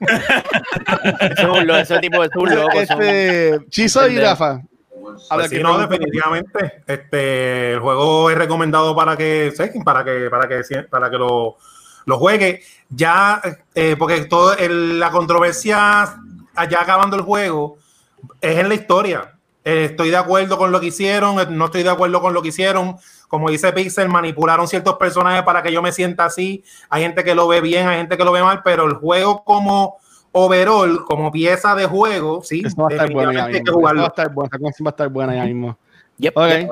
Ese 1.20 1.42
es 1.42 1.48
un 1.48 1.66
lo- 1.66 1.76
ese 1.76 1.98
tipo 1.98 2.22
loco. 2.22 2.86
son- 2.86 3.02
este, 3.02 3.60
Chizo 3.68 4.08
y. 4.08 4.18
Rafa. 4.18 4.60
A 5.30 5.36
ver 5.36 5.44
Pues 5.46 5.50
sí, 5.50 5.56
qué 5.56 5.62
no, 5.62 5.78
definitivamente. 5.78 6.82
Este, 6.86 7.72
el 7.74 7.80
juego 7.80 8.30
es 8.30 8.38
recomendado 8.38 8.94
para 8.94 9.16
que, 9.16 9.52
para 9.84 10.04
que, 10.04 10.28
para 10.30 10.48
que, 10.48 10.82
para 10.90 11.10
que 11.10 11.16
lo, 11.18 11.56
lo 12.06 12.18
juegue. 12.18 12.62
Ya, 12.88 13.40
eh, 13.74 13.96
porque 13.98 14.24
todo 14.26 14.56
el- 14.56 14.98
la 15.00 15.10
controversia 15.10 16.16
allá 16.54 16.80
acabando 16.82 17.16
el 17.16 17.22
juego 17.22 17.78
es 18.40 18.58
en 18.58 18.68
la 18.68 18.74
historia. 18.74 19.32
Eh, 19.64 19.86
estoy 19.90 20.10
de 20.10 20.16
acuerdo 20.16 20.58
con 20.58 20.72
lo 20.72 20.80
que 20.80 20.86
hicieron, 20.86 21.38
eh, 21.40 21.46
no 21.48 21.66
estoy 21.66 21.82
de 21.82 21.90
acuerdo 21.90 22.20
con 22.20 22.32
lo 22.34 22.42
que 22.42 22.48
hicieron. 22.48 22.96
Como 23.32 23.48
dice 23.48 23.72
Pixel, 23.72 24.10
manipularon 24.10 24.68
ciertos 24.68 24.96
personajes 24.96 25.42
para 25.42 25.62
que 25.62 25.72
yo 25.72 25.80
me 25.80 25.90
sienta 25.90 26.26
así. 26.26 26.62
Hay 26.90 27.02
gente 27.02 27.24
que 27.24 27.34
lo 27.34 27.48
ve 27.48 27.62
bien, 27.62 27.88
hay 27.88 27.96
gente 27.96 28.18
que 28.18 28.24
lo 28.26 28.32
ve 28.32 28.42
mal, 28.42 28.60
pero 28.62 28.84
el 28.84 28.92
juego 28.92 29.42
como 29.42 29.96
overall, 30.32 31.02
como 31.06 31.32
pieza 31.32 31.74
de 31.74 31.86
juego, 31.86 32.42
sí, 32.44 32.62
Eso 32.62 32.82
va 32.82 32.88
a 32.88 32.90
estar 32.90 33.10
bueno 33.10 33.30
hay 33.30 33.36
que 33.36 33.60
mismo. 33.60 33.70
Eso 33.70 33.80
va 33.80 34.02
a 34.02 34.06
estar 34.08 34.34
canción 34.34 34.84
va 34.84 34.88
a 34.88 34.90
estar 34.90 35.08
buena 35.08 35.34
ya 35.34 35.44
mismo. 35.44 35.78
Yep, 36.18 36.36
Ok. 36.36 36.48
yep. 36.50 36.70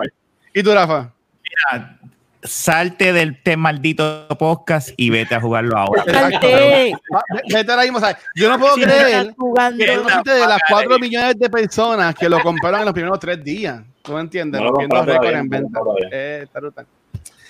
¿Y 0.52 0.62
tú, 0.62 0.74
Rafa? 0.74 1.10
Mira, 1.42 1.98
salte 2.42 3.14
del 3.14 3.30
este 3.30 3.56
maldito 3.56 4.28
podcast 4.38 4.90
y 4.98 5.08
vete 5.08 5.36
a 5.36 5.40
jugarlo 5.40 5.78
ahora. 5.78 6.04
Vete 6.04 7.72
ahora 7.72 7.84
mismo. 7.84 7.96
o 7.96 8.00
sea, 8.00 8.18
yo 8.34 8.50
no 8.50 8.58
puedo 8.58 8.74
Si 8.74 8.82
creer 8.82 9.34
que 9.78 9.96
no 9.96 10.22
de 10.34 10.46
las 10.46 10.60
4 10.68 10.98
millones 10.98 11.38
de 11.38 11.48
personas 11.48 12.14
que 12.14 12.28
lo 12.28 12.38
compraron 12.42 12.80
en 12.80 12.84
los 12.84 12.92
primeros 12.92 13.18
tres 13.18 13.42
días. 13.42 13.80
¿Tú 14.02 14.12
me 14.12 14.20
entiendes? 14.20 14.60
No 14.60 14.68
Rompiendo 14.68 15.02
récord 15.04 15.34
en 15.34 15.48
venta. 15.48 15.80
Eh, 16.10 16.40
está 16.44 16.60
brutal. 16.60 16.86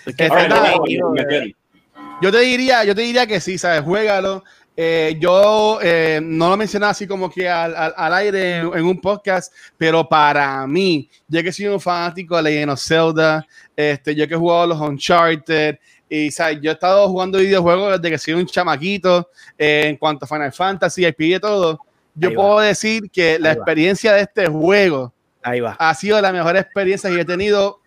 Porque 0.04 0.24
Es 0.26 0.32
me 0.32 0.42
entiendo. 0.42 1.14
Yo 2.22 2.30
te 2.32 2.40
diría, 2.40 2.84
yo 2.84 2.94
te 2.94 3.02
diría 3.02 3.26
que 3.26 3.40
sí, 3.40 3.56
¿sabes? 3.58 3.82
Juégalo. 3.82 4.44
Eh, 4.76 5.16
yo 5.20 5.78
eh, 5.82 6.20
no 6.22 6.48
lo 6.48 6.56
mencionaba 6.56 6.90
así 6.92 7.06
como 7.06 7.30
que 7.30 7.48
al, 7.48 7.74
al- 7.76 7.92
al 7.96 8.14
aire 8.14 8.58
en, 8.58 8.66
en 8.78 8.84
un 8.86 8.98
podcast, 9.00 9.52
pero 9.76 10.08
para 10.08 10.66
mí, 10.66 11.08
yo 11.28 11.42
que 11.42 11.52
soy 11.52 11.66
un 11.66 11.80
fanático 11.80 12.36
de 12.36 12.42
Legend 12.44 12.70
of 12.72 12.80
Zelda, 12.80 13.46
este, 13.76 14.14
yo 14.14 14.26
que 14.26 14.34
he 14.34 14.38
jugado 14.38 14.68
los 14.68 14.80
Uncharted, 14.80 15.76
y 16.08 16.30
¿sabes? 16.30 16.60
yo 16.62 16.70
he 16.70 16.74
estado 16.74 17.06
jugando 17.08 17.38
videojuegos 17.38 18.00
desde 18.00 18.10
que 18.10 18.18
soy 18.18 18.34
un 18.34 18.46
chamaquito, 18.46 19.28
eh, 19.58 19.82
en 19.88 19.96
cuanto 19.96 20.24
a 20.24 20.28
Final 20.28 20.52
Fantasy, 20.52 21.04
IP 21.04 21.20
y 21.20 21.38
todo, 21.40 21.80
yo 22.14 22.30
Ahí 22.30 22.34
va. 22.34 22.42
puedo 22.42 22.60
decir 22.60 23.10
que 23.10 23.38
la 23.38 23.50
Ahí 23.50 23.56
va. 23.56 23.60
experiencia 23.62 24.12
de 24.14 24.22
este 24.22 24.46
juego 24.46 25.12
Ahí 25.42 25.61
va. 25.61 25.76
ha 25.79 25.94
sido 25.94 26.20
la 26.20 26.33
mejor 26.33 26.57
experiencia 26.57 27.09
que 27.11 27.20
he 27.20 27.24
tenido 27.24 27.81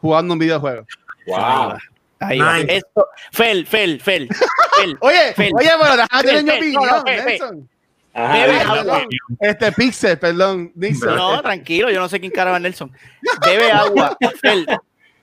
jugando 0.00 0.34
un 0.34 0.38
videojuego. 0.38 0.86
Wow. 1.26 1.76
Ahí 2.20 2.38
va. 2.38 2.58
Nice. 2.58 2.76
Esto, 2.76 3.08
Fel, 3.32 3.66
Fel, 3.66 4.00
Fel, 4.00 4.28
Fel. 4.76 4.96
Oye, 5.00 5.32
Fel. 5.34 5.52
oye, 5.54 5.70
pero 5.80 5.96
déjame 5.96 6.22
tener 6.22 6.44
mi 6.44 6.50
opinión. 6.76 7.04
Nelson. 7.04 7.68
Ajá, 8.14 8.34
Bebe 8.34 8.52
dígame. 8.52 8.80
agua. 8.80 9.02
Este 9.40 9.72
Pixel, 9.72 10.18
perdón, 10.18 10.72
Nixon. 10.74 11.16
No, 11.16 11.40
tranquilo, 11.42 11.90
yo 11.90 11.98
no 12.00 12.08
sé 12.08 12.20
quién 12.20 12.30
cara 12.32 12.54
es 12.54 12.60
Nelson. 12.62 12.92
Bebe 13.44 13.72
agua. 13.72 14.16
Fel, 14.40 14.66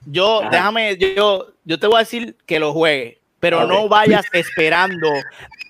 yo, 0.06 0.40
Ajá. 0.40 0.50
déjame, 0.50 0.96
yo, 0.96 1.52
yo 1.64 1.78
te 1.78 1.86
voy 1.86 1.96
a 1.96 1.98
decir 2.00 2.36
que 2.46 2.58
lo 2.58 2.72
juegue, 2.72 3.19
pero 3.40 3.66
no 3.66 3.88
vayas 3.88 4.24
esperando 4.32 5.08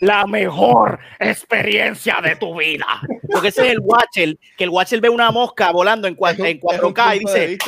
la 0.01 0.27
mejor 0.27 0.99
experiencia 1.19 2.19
de 2.23 2.37
tu 2.37 2.59
vida. 2.59 2.87
Porque 3.31 3.49
ese 3.49 3.67
es 3.67 3.73
el 3.73 3.81
Watcher, 3.81 4.37
que 4.57 4.65
el 4.65 4.71
Watcher 4.71 5.01
ve 5.01 5.09
una 5.09 5.31
mosca 5.31 5.71
volando 5.71 6.09
en, 6.09 6.17
cua- 6.17 6.33
Es 6.33 6.39
un- 6.39 6.47
en 6.47 6.57
es 6.57 6.83
un 6.83 6.93
4K 6.95 7.17
y 7.17 7.19
dice, 7.21 7.59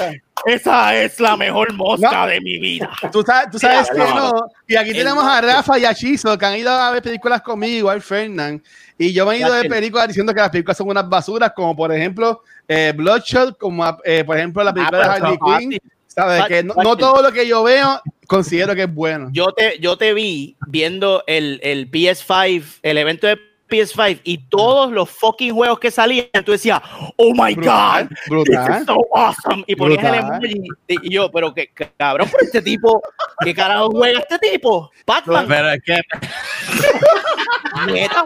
esa 0.47 0.97
es 0.97 1.21
la 1.21 1.37
mejor 1.37 1.73
mosca 1.75 2.11
No. 2.23 2.27
de 2.27 2.41
mi 2.41 2.59
vida. 2.59 2.91
Tú 3.13 3.23
sabes, 3.23 3.51
tú 3.51 3.59
sabes 3.59 3.89
que 3.91 3.99
no. 3.99 4.31
no. 4.33 4.47
Y 4.67 4.77
aquí 4.77 4.91
El 4.91 4.97
tenemos 4.97 5.25
a 5.25 5.41
Rafa 5.41 5.79
y 5.79 5.85
a 5.85 5.95
Chizo 5.95 6.37
que 6.39 6.47
han 6.47 6.57
ido 6.57 6.71
a 6.71 6.91
ver 6.91 7.03
películas 7.03 7.43
conmigo, 7.43 7.91
al 7.91 8.03
Fernand. 8.03 8.63
Y 8.99 9.13
yo 9.13 9.27
me 9.27 9.35
he 9.35 9.39
ido 9.39 9.53
de 9.53 9.69
películas 9.69 10.09
diciendo 10.09 10.33
que 10.35 10.41
las 10.41 10.51
películas 10.51 10.77
son 10.77 10.89
unas 10.89 11.09
basuras, 11.09 11.53
como 11.55 11.75
por 11.77 11.93
ejemplo 11.93 12.43
eh, 12.69 12.93
Bloodshot, 12.97 13.59
como 13.59 13.85
eh, 14.05 14.25
por 14.25 14.37
ejemplo 14.37 14.63
la 14.65 14.73
película 14.73 14.99
Ah, 15.05 15.19
de 15.19 15.27
Harley 15.27 15.39
Quinn. 15.69 15.79
¿Sabes? 16.07 16.45
Que 16.47 16.63
no, 16.63 16.75
no 16.75 16.95
todo 16.97 17.23
lo 17.23 17.33
que 17.33 17.47
yo 17.47 17.63
veo 17.63 18.01
considero 18.33 18.75
que 18.75 18.83
es 18.85 18.95
bueno. 18.95 19.29
Yo 19.33 19.53
te, 19.53 19.79
yo 19.79 19.97
te 19.97 20.15
vi 20.15 20.57
viendo 20.69 21.23
el, 21.27 21.61
el 21.63 21.91
PS5, 21.91 22.81
el 22.83 22.99
evento 22.99 23.27
de 23.27 23.39
PS5 23.69 24.21
y 24.25 24.39
todos 24.49 24.91
los 24.93 25.09
fucking 25.09 25.55
juegos 25.55 25.79
que 25.79 25.91
salían, 25.91 26.27
tú 26.45 26.53
decías, 26.53 26.81
oh 27.17 27.33
my 27.35 27.55
Brutal, 27.55 28.05
god, 28.05 28.09
this 28.11 28.29
brutal. 28.29 28.81
is 28.81 28.87
so 28.87 28.97
awesome. 29.15 29.65
Y 29.67 29.75
ponías 29.77 30.05
el 30.05 30.11
Brutal. 30.11 30.45
emoji 30.45 30.69
y, 30.89 31.15
yo, 31.15 31.31
pero 31.31 31.55
que 31.55 31.71
cabrón, 31.97 32.29
pero 32.31 32.45
este 32.45 32.61
tipo, 32.61 33.01
¿qué 33.43 33.55
carajo 33.55 33.91
juega 33.91 34.21
este 34.21 34.39
tipo? 34.39 34.91
Batman, 35.07 35.47
Pero 35.49 35.71
es 35.71 35.81
que 35.85 36.01
neta, 37.87 38.25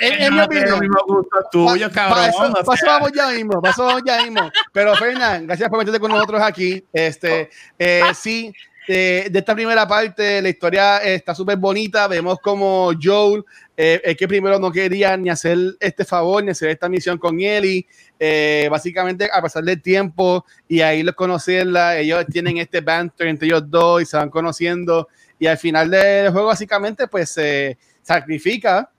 en, 0.00 0.22
en 0.22 0.34
mi 0.34 0.40
opinión. 0.40 0.80
Pa- 0.90 1.90
cabrón. 1.90 2.18
pa- 2.18 2.28
eso, 2.28 2.46
o 2.46 2.52
pa' 2.52 2.74
eso 2.74 2.76
sea. 2.84 2.92
vamos 2.94 3.12
ya 3.14 3.28
mismo, 3.30 3.62
pa' 3.62 3.70
eso 3.70 3.84
vamos 3.84 4.02
ya 4.06 4.22
mismo. 4.22 4.50
Pero 4.72 4.94
Fernán, 4.96 5.46
gracias 5.46 5.68
por 5.68 5.78
meterte 5.78 6.00
con 6.00 6.10
nosotros 6.10 6.40
aquí. 6.42 6.84
Este, 6.92 7.50
eh, 7.78 8.02
sí, 8.14 8.52
eh, 8.92 9.28
de 9.30 9.38
esta 9.38 9.54
primera 9.54 9.86
parte, 9.86 10.42
la 10.42 10.48
historia 10.48 10.98
está 10.98 11.32
súper 11.32 11.56
bonita. 11.56 12.08
Vemos 12.08 12.40
como 12.40 12.90
Joel, 13.00 13.44
eh, 13.76 14.00
es 14.02 14.16
que 14.16 14.26
primero 14.26 14.58
no 14.58 14.72
quería 14.72 15.16
ni 15.16 15.30
hacer 15.30 15.56
este 15.78 16.04
favor, 16.04 16.42
ni 16.42 16.50
hacer 16.50 16.70
esta 16.70 16.88
misión 16.88 17.16
con 17.16 17.40
Ellie. 17.40 17.86
Eh, 18.18 18.66
básicamente, 18.68 19.30
a 19.32 19.40
pasar 19.40 19.62
del 19.62 19.80
tiempo 19.80 20.44
y 20.66 20.80
ahí 20.80 21.04
los 21.04 21.14
conocerla, 21.14 21.98
ellos 21.98 22.26
tienen 22.32 22.58
este 22.58 22.80
banter 22.80 23.28
entre 23.28 23.46
ellos 23.46 23.62
dos 23.70 24.02
y 24.02 24.06
se 24.06 24.16
van 24.16 24.28
conociendo. 24.28 25.06
Y 25.38 25.46
al 25.46 25.56
final 25.56 25.88
del 25.88 26.32
juego, 26.32 26.48
básicamente, 26.48 27.06
pues 27.06 27.30
se 27.30 27.78
sacrifica 28.02 28.90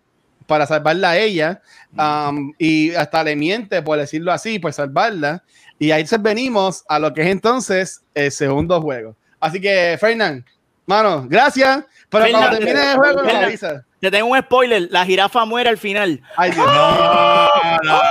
para 0.48 0.66
salvarla 0.68 1.10
a 1.12 1.18
ella 1.18 1.62
um, 1.98 2.54
y 2.58 2.92
hasta 2.96 3.26
le 3.26 3.36
miente, 3.36 3.82
por 3.82 3.98
decirlo 3.98 4.32
así, 4.32 4.58
por 4.58 4.72
salvarla. 4.72 5.44
Y 5.80 5.92
ahí 5.92 6.04
entonces 6.04 6.24
venimos 6.24 6.86
a 6.88 6.98
lo 6.98 7.14
que 7.14 7.24
es 7.24 7.28
entonces 7.28 8.04
el 8.14 8.32
segundo 8.32 8.82
juego. 8.82 9.18
Así 9.42 9.60
que, 9.60 9.98
Fernán, 10.00 10.46
mano, 10.86 11.26
gracias. 11.28 11.84
Pero 12.10 12.26
Fernan, 12.26 12.42
cuando 12.42 12.58
termine 12.58 12.92
el 12.92 12.98
juego, 12.98 13.22
me 13.22 13.28
Fernan. 13.28 13.44
avisa. 13.46 13.86
Te 14.00 14.10
tengo 14.10 14.28
un 14.28 14.40
spoiler, 14.40 14.88
la 14.90 15.06
jirafa 15.06 15.46
muere 15.46 15.70
al 15.70 15.78
final. 15.78 16.22
Ay, 16.38 16.52
Dios. 16.52 16.66
No, 16.66 17.48
no. 17.84 18.02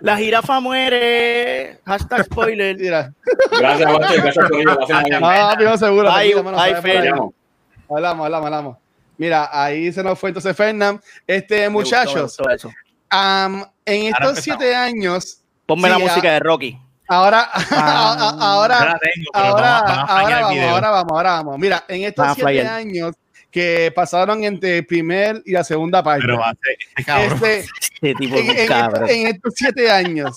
La 0.00 0.16
jirafa 0.16 0.60
muere. 0.60 1.78
Hashtag 1.84 2.24
spoiler. 2.24 2.76
Mira. 2.76 3.12
Gracias, 3.58 3.92
Watcher. 3.92 4.22
Gracias 4.22 4.48
por 4.48 4.60
ello. 4.60 4.78
Ah, 5.22 5.78
seguro. 5.78 6.10
Ay. 6.10 6.32
Hablamos, 6.32 8.24
hablamos, 8.24 8.46
hablamos. 8.46 8.76
Mira, 9.18 9.48
ahí 9.52 9.92
se 9.92 10.02
nos 10.02 10.18
fue 10.18 10.30
entonces 10.30 10.56
Fernán. 10.56 11.00
Este, 11.26 11.68
gustó, 11.68 11.70
muchachos, 11.70 12.36
gustó 12.38 12.68
um, 13.12 13.62
en 13.84 14.06
estos 14.06 14.38
siete 14.40 14.74
años, 14.74 15.42
Ponme 15.66 15.82
Sí, 15.84 15.88
la 15.90 15.94
ah, 15.94 15.98
música 15.98 16.32
de 16.32 16.40
Rocky. 16.40 16.78
Ahora, 17.16 17.48
Ah. 17.70 18.36
ahora, 18.40 18.98
tengo, 19.00 19.30
ahora, 19.34 19.82
vamos, 19.82 19.96
vamos 19.96 20.10
a 20.10 20.18
ahora 20.20 20.40
vamos, 20.40 20.58
ahora 20.64 20.90
vamos, 20.90 21.12
ahora 21.12 21.30
vamos. 21.32 21.58
Mira, 21.58 21.84
en 21.88 22.04
estos 22.04 22.24
Ah, 22.26 22.32
siete 22.34 22.50
flyer. 22.50 22.66
años 22.66 23.16
que 23.50 23.92
pasaron 23.94 24.44
entre 24.44 24.78
el 24.78 24.86
primer 24.86 25.42
y 25.44 25.52
la 25.52 25.62
segunda 25.62 26.02
parte, 26.02 26.22
Pero 26.22 26.38
va 26.38 26.50
a 26.50 26.54
ser 26.54 26.76
este 26.88 27.04
cabrón. 27.04 27.32
este, 27.44 27.58
Este 27.92 28.14
tipo 28.14 28.36
en, 28.36 28.50
estos, 28.50 29.10
en 29.10 29.26
estos 29.26 29.52
siete 29.56 29.90
años. 29.90 30.36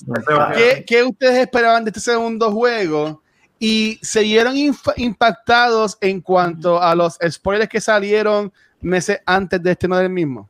¿qué, 0.56 0.84
qué 0.86 1.04
ustedes 1.04 1.38
esperaban 1.38 1.86
de 1.86 1.90
este 1.90 2.02
segundo 2.02 2.52
juego? 2.52 3.22
Y 3.58 3.98
se 4.02 4.22
vieron 4.22 4.56
impactados 4.98 5.98
en 6.02 6.20
cuanto 6.22 6.82
a 6.82 6.94
los 6.94 7.18
spoilers 7.30 7.70
que 7.70 7.80
salieron 7.80 8.52
meses 8.82 9.20
antes 9.26 9.64
de 9.64 9.72
este 9.72 9.88
no 9.88 9.98
del 9.98 10.10
mismo. 10.10 10.50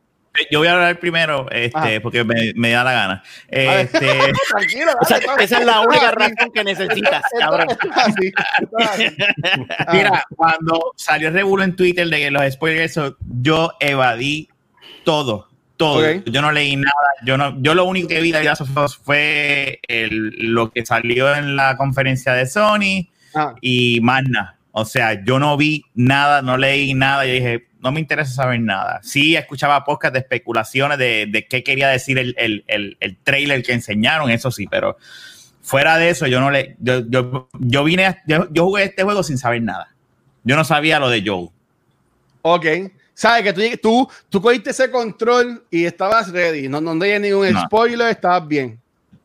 Yo 0.51 0.59
voy 0.59 0.67
a 0.67 0.73
hablar 0.73 0.99
primero, 0.99 1.49
este, 1.51 1.77
Ajá. 1.77 1.89
porque 2.01 2.23
me, 2.23 2.53
me 2.55 2.71
da 2.71 2.83
la 2.83 2.91
gana. 2.93 3.23
Este, 3.47 3.99
Tranquilo. 4.49 4.91
Esa, 5.01 5.17
esa 5.39 5.59
es 5.59 5.65
la 5.65 5.81
única 5.81 6.11
razón 6.11 6.51
que 6.53 6.63
necesitas, 6.63 7.23
cabrón. 7.39 7.67
así, 7.93 8.31
así. 8.77 9.15
Ah, 9.79 9.93
Mira, 9.93 10.25
cuando 10.35 10.93
salió 10.95 11.27
el 11.29 11.33
revuelo 11.33 11.63
en 11.63 11.75
Twitter 11.75 12.07
de 12.07 12.17
que 12.17 12.31
los 12.31 12.53
spoilers, 12.53 12.99
yo 13.41 13.71
evadí 13.79 14.49
todo, 15.03 15.47
todo. 15.77 16.03
Yo 16.25 16.41
no 16.41 16.51
leí 16.51 16.75
nada. 16.75 16.91
Yo 17.25 17.37
no, 17.37 17.55
yo 17.61 17.75
lo 17.75 17.85
único 17.85 18.07
que 18.07 18.21
vi 18.21 18.31
de 18.31 18.53
fue 19.03 19.79
el- 19.87 20.31
lo 20.53 20.71
que 20.71 20.85
salió 20.85 21.33
en 21.33 21.55
la 21.55 21.77
conferencia 21.77 22.33
de 22.33 22.45
Sony 22.45 23.09
ah, 23.35 23.53
y 23.61 23.99
más 24.01 24.23
nada. 24.27 24.54
O 24.77 24.83
sea, 24.83 25.23
yo 25.23 25.39
no 25.39 25.55
vi 25.55 25.85
nada, 25.93 26.41
no 26.41 26.57
leí 26.57 26.93
nada. 26.93 27.25
Yo 27.25 27.31
dije, 27.33 27.67
no 27.79 27.93
me 27.93 28.01
interesa 28.01 28.31
saber 28.33 28.59
nada. 28.59 28.99
Sí, 29.03 29.35
escuchaba 29.37 29.85
podcast 29.85 30.13
de 30.13 30.19
especulaciones 30.19 30.97
de, 30.97 31.27
de 31.31 31.47
qué 31.47 31.63
quería 31.63 31.87
decir 31.87 32.17
el, 32.19 32.35
el, 32.37 32.65
el, 32.67 32.97
el 32.99 33.15
trailer 33.23 33.63
que 33.63 33.71
enseñaron, 33.71 34.29
eso 34.29 34.51
sí, 34.51 34.67
pero 34.67 34.97
fuera 35.61 35.97
de 35.97 36.09
eso, 36.09 36.27
yo 36.27 36.41
no 36.41 36.51
le. 36.51 36.75
Yo, 36.79 37.03
yo, 37.09 37.47
yo 37.57 37.83
vine, 37.85 38.05
a- 38.05 38.21
yo, 38.27 38.47
yo 38.51 38.65
jugué 38.65 38.83
este 38.83 39.03
juego 39.03 39.23
sin 39.23 39.37
saber 39.37 39.61
nada. 39.61 39.93
Yo 40.43 40.55
no 40.57 40.65
sabía 40.65 40.99
lo 40.99 41.09
de 41.09 41.23
Joe. 41.25 41.49
ok. 42.41 42.65
Sabes 43.17 43.43
que 43.43 43.53
tú, 43.53 43.61
tú, 43.81 44.09
tú 44.29 44.41
cogiste 44.41 44.71
ese 44.71 44.91
control 44.91 45.63
y 45.71 45.85
estabas 45.85 46.29
ready. 46.33 46.67
No, 46.67 46.81
no 46.81 47.01
hay 47.01 47.17
ningún 47.17 47.53
No. 47.53 47.61
spoiler, 47.61 48.09
estabas 48.09 48.45
bien. 48.45 48.77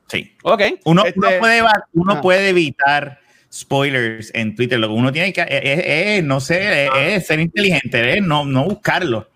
Sí. 0.06 0.32
Ok. 0.44 0.62
Uno, 0.84 1.04
Este- 1.04 1.18
uno 1.18 1.28
puede, 1.40 1.62
uno 1.94 2.12
Ah. 2.14 2.20
puede 2.20 2.48
evitar 2.50 3.18
spoilers 3.52 4.30
en 4.34 4.54
Twitter. 4.54 4.78
Lo 4.78 4.88
que 4.88 4.94
uno 4.94 5.12
tiene 5.12 5.32
que, 5.32 5.40
es, 5.42 5.48
es- 5.50 5.84
es, 6.18 6.24
no 6.24 6.40
sé, 6.40 6.84
es, 6.86 6.90
es 6.96 7.26
ser 7.26 7.40
inteligente, 7.40 8.18
es 8.18 8.22
no, 8.22 8.44
no 8.44 8.64
buscarlo. 8.64 9.28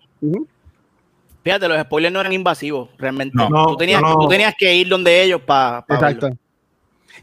Fíjate, 1.43 1.67
los 1.67 1.79
spoilers 1.81 2.11
no 2.13 2.19
eran 2.21 2.33
invasivos, 2.33 2.89
realmente. 2.97 3.35
No. 3.37 3.49
No, 3.49 3.67
tú, 3.67 3.77
tenías, 3.77 4.01
no. 4.01 4.17
tú 4.17 4.27
tenías 4.27 4.53
que 4.57 4.73
ir 4.73 4.87
donde 4.89 5.21
ellos 5.21 5.41
para 5.41 5.85
Exacto. 5.89 6.29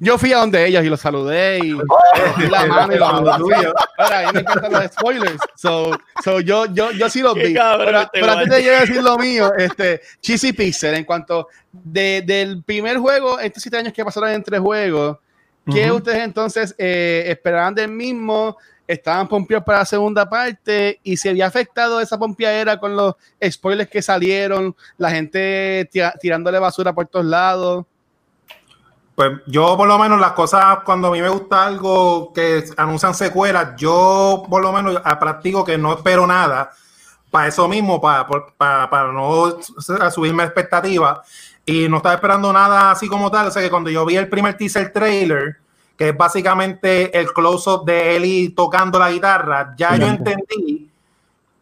Yo 0.00 0.16
fui 0.18 0.32
a 0.32 0.38
donde 0.38 0.66
ellos 0.66 0.84
y 0.84 0.88
los 0.88 1.00
saludé 1.00 1.58
y 1.58 1.70
la 2.50 2.66
mano 2.66 2.94
y 2.94 2.98
los 2.98 3.08
abracé. 3.08 3.72
Ahora, 3.98 4.20
a 4.20 4.26
mí 4.26 4.30
me 4.34 4.40
encantan 4.40 4.72
los 4.72 4.84
spoilers. 4.92 5.38
So, 5.56 5.90
so 6.24 6.40
yo, 6.40 6.66
yo, 6.72 6.92
yo 6.92 7.08
sí 7.10 7.20
los 7.20 7.34
vi. 7.34 7.52
cabrón 7.54 7.86
Pero, 7.86 8.00
este 8.00 8.20
pero 8.20 8.32
antes 8.32 8.48
de 8.56 8.64
yo 8.64 8.72
decir 8.72 9.02
lo 9.02 9.18
mío, 9.18 9.52
este, 9.56 10.00
Cheesy 10.20 10.52
Pixel, 10.54 10.94
en 10.94 11.04
cuanto 11.04 11.48
de, 11.72 12.22
del 12.26 12.62
primer 12.64 12.98
juego, 12.98 13.38
estos 13.38 13.62
siete 13.62 13.76
años 13.78 13.92
que 13.92 14.04
pasaron 14.04 14.30
entre 14.30 14.58
juegos, 14.58 15.18
¿qué 15.70 15.92
ustedes 15.92 16.18
entonces 16.24 16.74
eh, 16.78 17.24
esperaban 17.28 17.74
del 17.74 17.90
mismo? 17.90 18.56
¿Estaban 18.86 19.28
pompeados 19.28 19.64
para 19.64 19.78
la 19.78 19.84
segunda 19.84 20.28
parte? 20.28 20.98
¿Y 21.02 21.16
se 21.16 21.30
había 21.30 21.46
afectado 21.46 22.00
esa 22.00 22.18
pompeadera 22.18 22.78
con 22.78 22.96
los 22.96 23.14
spoilers 23.48 23.88
que 23.88 24.02
salieron? 24.02 24.74
La 24.98 25.10
gente 25.10 25.88
tira- 25.92 26.14
tirándole 26.20 26.58
basura 26.58 26.92
por 26.92 27.06
todos 27.06 27.24
lados. 27.24 27.86
Pues 29.14 29.32
yo 29.46 29.76
por 29.76 29.86
lo 29.86 29.98
menos 29.98 30.18
las 30.20 30.32
cosas, 30.32 30.78
cuando 30.84 31.08
a 31.08 31.10
mí 31.12 31.20
me 31.20 31.28
gusta 31.28 31.66
algo 31.66 32.32
que 32.32 32.64
anuncian 32.76 33.14
secuelas, 33.14 33.74
yo 33.76 34.42
por 34.48 34.62
lo 34.62 34.72
menos 34.72 35.00
practico 35.20 35.64
que 35.64 35.76
no 35.78 35.92
espero 35.94 36.26
nada 36.26 36.70
para 37.30 37.48
eso 37.48 37.68
mismo, 37.68 38.00
para, 38.00 38.26
para, 38.56 38.90
para 38.90 39.12
no 39.12 39.58
subirme 40.10 40.44
expectativas 40.44 41.20
y 41.64 41.88
no 41.88 41.98
estaba 41.98 42.14
esperando 42.14 42.52
nada 42.52 42.90
así 42.90 43.08
como 43.08 43.30
tal. 43.30 43.48
O 43.48 43.50
sea 43.50 43.62
que 43.62 43.70
cuando 43.70 43.90
yo 43.90 44.04
vi 44.04 44.16
el 44.16 44.28
primer 44.28 44.56
teaser 44.56 44.92
trailer, 44.92 45.56
que 45.96 46.10
es 46.10 46.16
básicamente 46.16 47.16
el 47.18 47.32
close-up 47.32 47.84
de 47.84 48.16
Ellie 48.16 48.50
tocando 48.50 48.98
la 48.98 49.10
guitarra, 49.10 49.74
ya 49.76 49.96
yo 49.96 50.06
entendí 50.06 50.88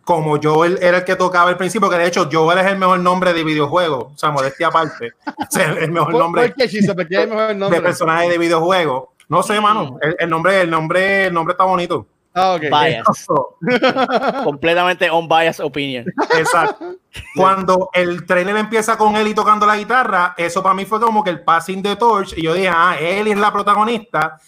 como 0.04 0.40
Joel 0.42 0.78
era 0.82 0.98
el 0.98 1.04
que 1.04 1.14
tocaba 1.14 1.50
al 1.50 1.56
principio, 1.56 1.88
que 1.88 1.96
de 1.96 2.06
hecho 2.06 2.28
Joel 2.30 2.58
es 2.58 2.66
el 2.66 2.78
mejor 2.78 2.98
nombre 2.98 3.32
de 3.32 3.44
videojuego, 3.44 4.10
o 4.12 4.18
sea, 4.18 4.30
modestia 4.32 4.66
aparte, 4.66 5.12
o 5.26 5.46
sea, 5.48 5.72
el 5.72 5.92
mejor 5.92 6.12
¿Por, 6.12 6.20
nombre 6.20 6.48
¿por 6.48 6.56
qué, 6.56 6.68
Chizo? 6.68 6.96
¿Por 6.96 7.06
qué 7.06 7.18
hay 7.18 7.26
mejor 7.28 7.70
de 7.70 7.80
personaje 7.80 8.28
de 8.28 8.38
videojuego. 8.38 9.12
No 9.28 9.44
sé, 9.44 9.60
mano. 9.60 9.98
El, 10.02 10.16
el 10.18 10.28
nombre, 10.28 10.62
el 10.62 10.70
nombre, 10.70 11.26
el 11.26 11.32
nombre 11.32 11.52
está 11.52 11.64
bonito. 11.64 12.06
Ah, 12.34 12.54
ok. 12.54 12.62
Bias. 12.62 13.26
Completamente 14.44 15.10
unbiased 15.10 15.64
opinion. 15.64 16.04
Exacto. 16.38 16.96
Cuando 17.34 17.90
el 17.92 18.24
trailer 18.24 18.56
empieza 18.56 18.96
con 18.96 19.16
Ellie 19.16 19.34
tocando 19.34 19.66
la 19.66 19.76
guitarra, 19.76 20.34
eso 20.36 20.62
para 20.62 20.74
mí 20.74 20.84
fue 20.84 21.00
como 21.00 21.24
que 21.24 21.30
el 21.30 21.42
passing 21.42 21.82
de 21.82 21.96
torch. 21.96 22.34
Y 22.36 22.42
yo 22.42 22.54
dije, 22.54 22.68
ah, 22.68 22.96
Ellie 23.00 23.32
es 23.32 23.38
la 23.38 23.52
protagonista. 23.52 24.38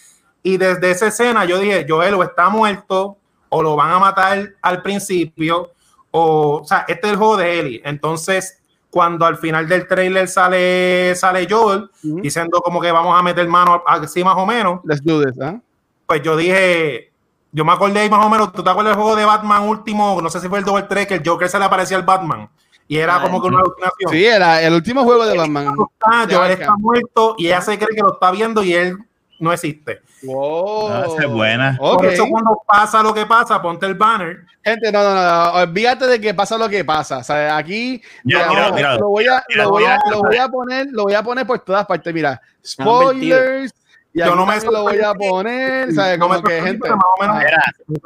Y 0.41 0.57
desde 0.57 0.91
esa 0.91 1.07
escena 1.07 1.45
yo 1.45 1.59
dije, 1.59 1.85
Joel 1.87 2.13
o 2.13 2.23
está 2.23 2.49
muerto 2.49 3.17
o 3.49 3.61
lo 3.61 3.75
van 3.75 3.91
a 3.91 3.99
matar 3.99 4.53
al 4.61 4.81
principio. 4.81 5.71
O, 6.11 6.61
o 6.61 6.65
sea, 6.65 6.85
este 6.87 7.07
es 7.07 7.13
el 7.13 7.17
juego 7.17 7.37
de 7.37 7.59
Ellie. 7.59 7.81
Entonces, 7.83 8.59
cuando 8.93 9.25
al 9.25 9.37
final 9.37 9.67
del 9.67 9.87
trailer 9.87 10.27
sale, 10.27 11.15
sale 11.15 11.47
Joel 11.49 11.89
Ujú. 12.03 12.21
diciendo 12.21 12.61
como 12.61 12.79
que 12.79 12.91
vamos 12.91 13.19
a 13.19 13.23
meter 13.23 13.47
mano 13.47 13.83
así 13.87 14.23
más 14.23 14.35
o 14.37 14.45
menos, 14.45 14.81
Let's 14.83 15.03
do 15.03 15.19
this, 15.19 15.33
¿ah? 15.41 15.59
pues 16.05 16.21
yo 16.21 16.37
dije, 16.37 17.11
yo 17.53 17.63
me 17.63 17.71
acordé 17.71 17.99
ahí 17.99 18.09
más 18.09 18.25
o 18.25 18.29
menos, 18.29 18.51
¿tú 18.51 18.63
te 18.63 18.69
acuerdas 18.69 18.95
del 18.95 19.01
juego 19.03 19.15
de 19.15 19.25
Batman 19.25 19.63
último? 19.69 20.19
No 20.21 20.29
sé 20.29 20.39
si 20.41 20.49
fue 20.49 20.57
el 20.59 20.65
Double 20.65 20.83
3, 20.83 21.05
que 21.07 21.13
el 21.15 21.21
Joker 21.23 21.47
se 21.47 21.59
le 21.59 21.65
aparecía 21.65 21.95
al 21.95 22.03
Batman. 22.03 22.49
Y 22.87 22.97
era 22.97 23.21
como 23.21 23.41
que 23.41 23.47
una 23.47 23.59
alucinación. 23.59 24.11
Sí, 24.11 24.25
era 24.25 24.61
el 24.61 24.73
último 24.73 25.03
juego 25.03 25.25
de 25.25 25.37
Batman. 25.37 25.73
Ah, 26.01 26.25
de 26.25 26.35
Joel 26.35 26.51
está 26.51 26.75
muerto 26.75 27.35
y 27.37 27.45
ella 27.47 27.61
se 27.61 27.77
cree 27.77 27.95
que 27.95 28.01
lo 28.01 28.13
está 28.13 28.31
viendo 28.31 28.63
y 28.63 28.73
él 28.73 28.97
no 29.39 29.53
existe. 29.53 30.01
Wow. 30.23 30.89
Ah, 30.89 31.03
esa 31.07 31.23
es 31.23 31.29
buena. 31.29 31.77
Por 31.79 32.05
eso 32.07 32.25
cuando 32.27 32.61
pasa 32.67 33.03
lo 33.03 33.13
que 33.13 33.25
pasa, 33.25 33.61
ponte 33.61 33.85
el 33.85 33.93
banner. 33.95 34.45
Gente, 34.63 34.91
no, 34.91 35.03
no, 35.03 35.13
no, 35.13 35.51
olvídate 35.61 36.07
de 36.07 36.19
que 36.19 36.33
pasa 36.33 36.57
lo 36.57 36.67
que 36.67 36.83
pasa. 36.83 37.19
O 37.19 37.23
sea, 37.23 37.55
aquí 37.55 38.01
Ya, 38.23 38.47
mira, 38.47 38.49
tíralo, 38.49 38.69
no, 38.69 38.75
tíralo. 38.75 38.99
lo 38.99 39.09
voy 39.09 39.25
a, 39.27 39.43
lo 39.55 39.69
voy 39.69 39.83
a, 39.83 39.97
Tíralo. 39.99 40.11
lo 40.11 40.27
voy 40.29 40.37
a 40.37 40.47
poner, 40.49 40.87
lo 40.91 41.03
voy 41.03 41.13
a 41.13 41.23
poner 41.23 41.45
por 41.47 41.59
todas 41.59 41.85
partes. 41.85 42.13
Mira, 42.13 42.41
spoilers. 42.65 43.73
Y 44.13 44.19
Yo 44.19 44.35
no 44.35 44.45
me 44.45 44.59
lo 44.59 44.83
voy 44.83 44.99
a 44.99 45.13
poner, 45.15 45.91
¿sabes? 45.93 46.19
No 46.19 46.27
Como 46.27 46.43
que 46.43 46.61
gente. 46.61 46.89
más 46.89 46.99
o 47.17 47.21
menos- 47.21 47.43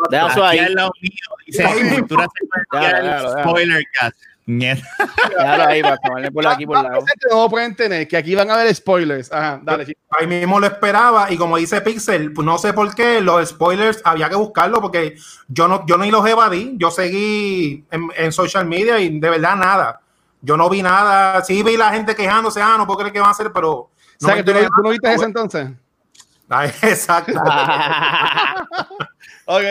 Deja 0.09 0.27
eso 0.27 0.43
ahí. 0.43 0.59
al 0.59 0.73
lado 0.73 0.91
mío 1.01 1.11
dice 1.45 1.63
cultura 1.95 2.25
secuencial, 2.39 3.41
spoiler 3.41 3.83
cast. 3.93 4.17
Déjalo 4.49 5.63
ahí 5.67 5.81
para 5.81 5.97
por 6.31 6.47
aquí 6.47 6.65
por 6.65 6.81
lado. 6.81 7.03
no 7.29 7.49
pueden 7.49 7.75
tener, 7.75 8.07
que 8.07 8.15
aquí 8.15 8.33
van 8.33 8.49
a 8.49 8.53
haber 8.53 8.73
spoilers. 8.73 9.29
Ajá, 9.33 9.59
dale. 9.61 9.97
Ahí 10.17 10.25
mismo 10.27 10.61
lo 10.61 10.67
esperaba 10.67 11.29
y 11.29 11.35
como 11.35 11.57
dice 11.57 11.81
Pixel, 11.81 12.31
pues 12.31 12.45
no 12.45 12.57
sé 12.57 12.71
por 12.71 12.95
qué 12.95 13.19
los 13.19 13.49
spoilers 13.49 14.01
había 14.05 14.29
que 14.29 14.35
buscarlo 14.37 14.79
porque 14.79 15.17
yo 15.49 15.67
no, 15.67 15.85
yo 15.85 15.97
ni 15.97 16.09
los 16.09 16.25
evadí, 16.25 16.75
yo 16.77 16.89
seguí 16.91 17.83
en, 17.91 18.07
en 18.15 18.31
social 18.31 18.65
media 18.65 18.97
y 19.01 19.19
de 19.19 19.29
verdad 19.29 19.57
nada. 19.57 19.99
Yo 20.41 20.55
no 20.55 20.69
vi 20.69 20.81
nada, 20.81 21.43
sí 21.43 21.61
vi 21.63 21.75
la 21.75 21.91
gente 21.91 22.15
quejándose, 22.15 22.61
ah, 22.61 22.75
no 22.77 22.85
puedo 22.85 22.99
creer 22.99 23.11
que 23.11 23.19
van 23.19 23.27
a 23.29 23.31
hacer, 23.31 23.51
pero 23.51 23.71
O 23.73 23.91
sea, 24.19 24.35
que 24.35 24.43
tú 24.43 24.53
no, 24.53 24.59
tú 24.61 24.83
no 24.83 24.89
viste 24.91 25.13
eso 25.13 25.25
entonces. 25.25 25.67
Ay, 26.49 26.69
exacto. 26.83 27.33
Ok, 29.45 29.63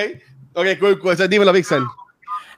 ok, 0.55 0.67
cool, 0.81 0.99
cool. 0.99 1.29
Dímelo, 1.29 1.53
Pixel. 1.53 1.83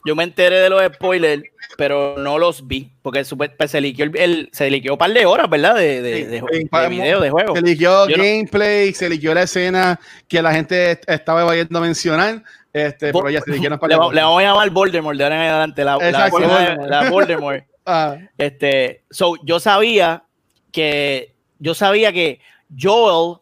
Yo 0.04 0.14
me 0.14 0.22
enteré 0.22 0.60
de 0.60 0.70
los 0.70 0.80
spoilers, 0.94 1.42
pero 1.76 2.14
no 2.16 2.38
los 2.38 2.66
vi, 2.66 2.92
porque 3.02 3.24
super- 3.24 3.56
pues, 3.56 3.72
se 3.72 3.80
liqueó 3.80 4.04
el, 4.06 4.16
el- 4.16 4.48
se 4.52 4.70
liqueó 4.70 4.92
un 4.92 4.98
par 4.98 5.12
de 5.12 5.26
horas, 5.26 5.50
¿verdad? 5.50 5.74
De, 5.74 6.00
de, 6.00 6.26
de, 6.26 6.88
video, 6.88 7.20
de 7.20 7.30
juego. 7.30 7.54
Se 7.54 7.58
eligió 7.60 8.08
Yo 8.08 8.16
no- 8.16 8.22
gameplay, 8.22 8.92
se 8.94 9.06
eligió 9.06 9.34
la 9.34 9.42
escena 9.42 9.98
que 10.28 10.40
la 10.40 10.52
gente 10.54 10.92
est- 10.92 11.10
estaba 11.10 11.42
vayendo 11.44 11.78
a 11.78 11.82
mencionar. 11.82 12.42
Este, 12.72 13.12
pero 13.12 13.28
ya 13.30 13.40
se 13.40 13.50
eligieron 13.50 13.78
para 13.78 13.94
Le, 13.94 13.98
va- 14.00 14.12
le 14.12 14.20
vamos 14.22 14.38
a 14.40 14.44
llamar 14.44 14.70
Voldemort 14.70 15.18
de 15.18 15.24
ahora 15.24 15.36
en 15.36 15.50
adelante, 15.50 15.84
la, 15.84 15.94
Exacto, 15.96 16.38
Voldemort. 16.38 16.88
la 16.88 17.10
Voldemort. 17.10 17.64
Ah, 17.90 18.18
Este, 18.36 19.02
so, 19.10 19.32
yo 19.44 19.58
sabía 19.58 20.22
que 20.70 21.34
yo 21.58 21.74
sabía 21.74 22.12
que 22.12 22.38
Joel 22.78 23.38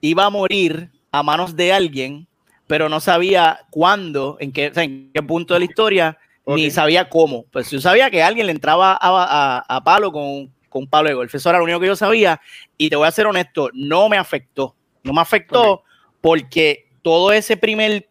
iba 0.00 0.24
a 0.26 0.30
morir 0.30 0.90
a 1.12 1.22
manos 1.22 1.56
de 1.56 1.72
alguien, 1.72 2.26
pero 2.66 2.88
no 2.88 3.00
sabía 3.00 3.60
cuándo, 3.70 4.36
en 4.40 4.52
qué, 4.52 4.68
o 4.68 4.74
sea, 4.74 4.82
en 4.84 5.10
qué 5.14 5.22
punto 5.22 5.54
de 5.54 5.60
la 5.60 5.66
historia, 5.66 6.18
ni 6.56 6.70
sabía 6.70 7.08
cómo. 7.08 7.44
Pues 7.50 7.70
yo 7.70 7.80
sabía 7.80 8.10
que 8.10 8.22
alguien 8.22 8.46
le 8.46 8.52
entraba 8.52 8.92
a, 8.92 8.98
a- 9.00 9.64
a 9.76 9.84
palo 9.84 10.12
con, 10.12 10.52
con 10.68 10.86
palo 10.86 11.08
de 11.08 11.14
golf. 11.14 11.34
Eso 11.34 11.48
era 11.48 11.58
lo 11.58 11.64
único 11.64 11.80
que 11.80 11.86
yo 11.88 11.96
sabía. 11.96 12.40
Y 12.78 12.88
te 12.90 12.96
voy 12.96 13.06
a 13.08 13.10
ser 13.10 13.26
honesto, 13.26 13.70
no 13.72 14.08
me 14.08 14.16
afectó. 14.16 14.74
No 15.02 15.12
me 15.12 15.20
afectó 15.20 15.82
porque 16.20 16.88
todo 17.02 17.32
ese 17.32 17.56
primer 17.56 18.08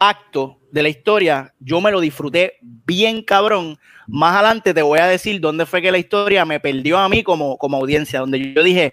acto 0.00 0.58
de 0.70 0.82
la 0.82 0.88
historia, 0.88 1.52
yo 1.60 1.80
me 1.80 1.90
lo 1.90 2.00
disfruté 2.00 2.54
bien 2.62 3.22
cabrón. 3.22 3.78
Más 4.06 4.34
adelante 4.34 4.74
te 4.74 4.82
voy 4.82 4.98
a 4.98 5.06
decir 5.06 5.40
dónde 5.40 5.66
fue 5.66 5.82
que 5.82 5.92
la 5.92 5.98
historia 5.98 6.44
me 6.44 6.60
perdió 6.60 6.98
a 6.98 7.08
mí 7.08 7.22
como, 7.22 7.58
como 7.58 7.76
audiencia, 7.76 8.20
donde 8.20 8.52
yo 8.54 8.62
dije, 8.62 8.92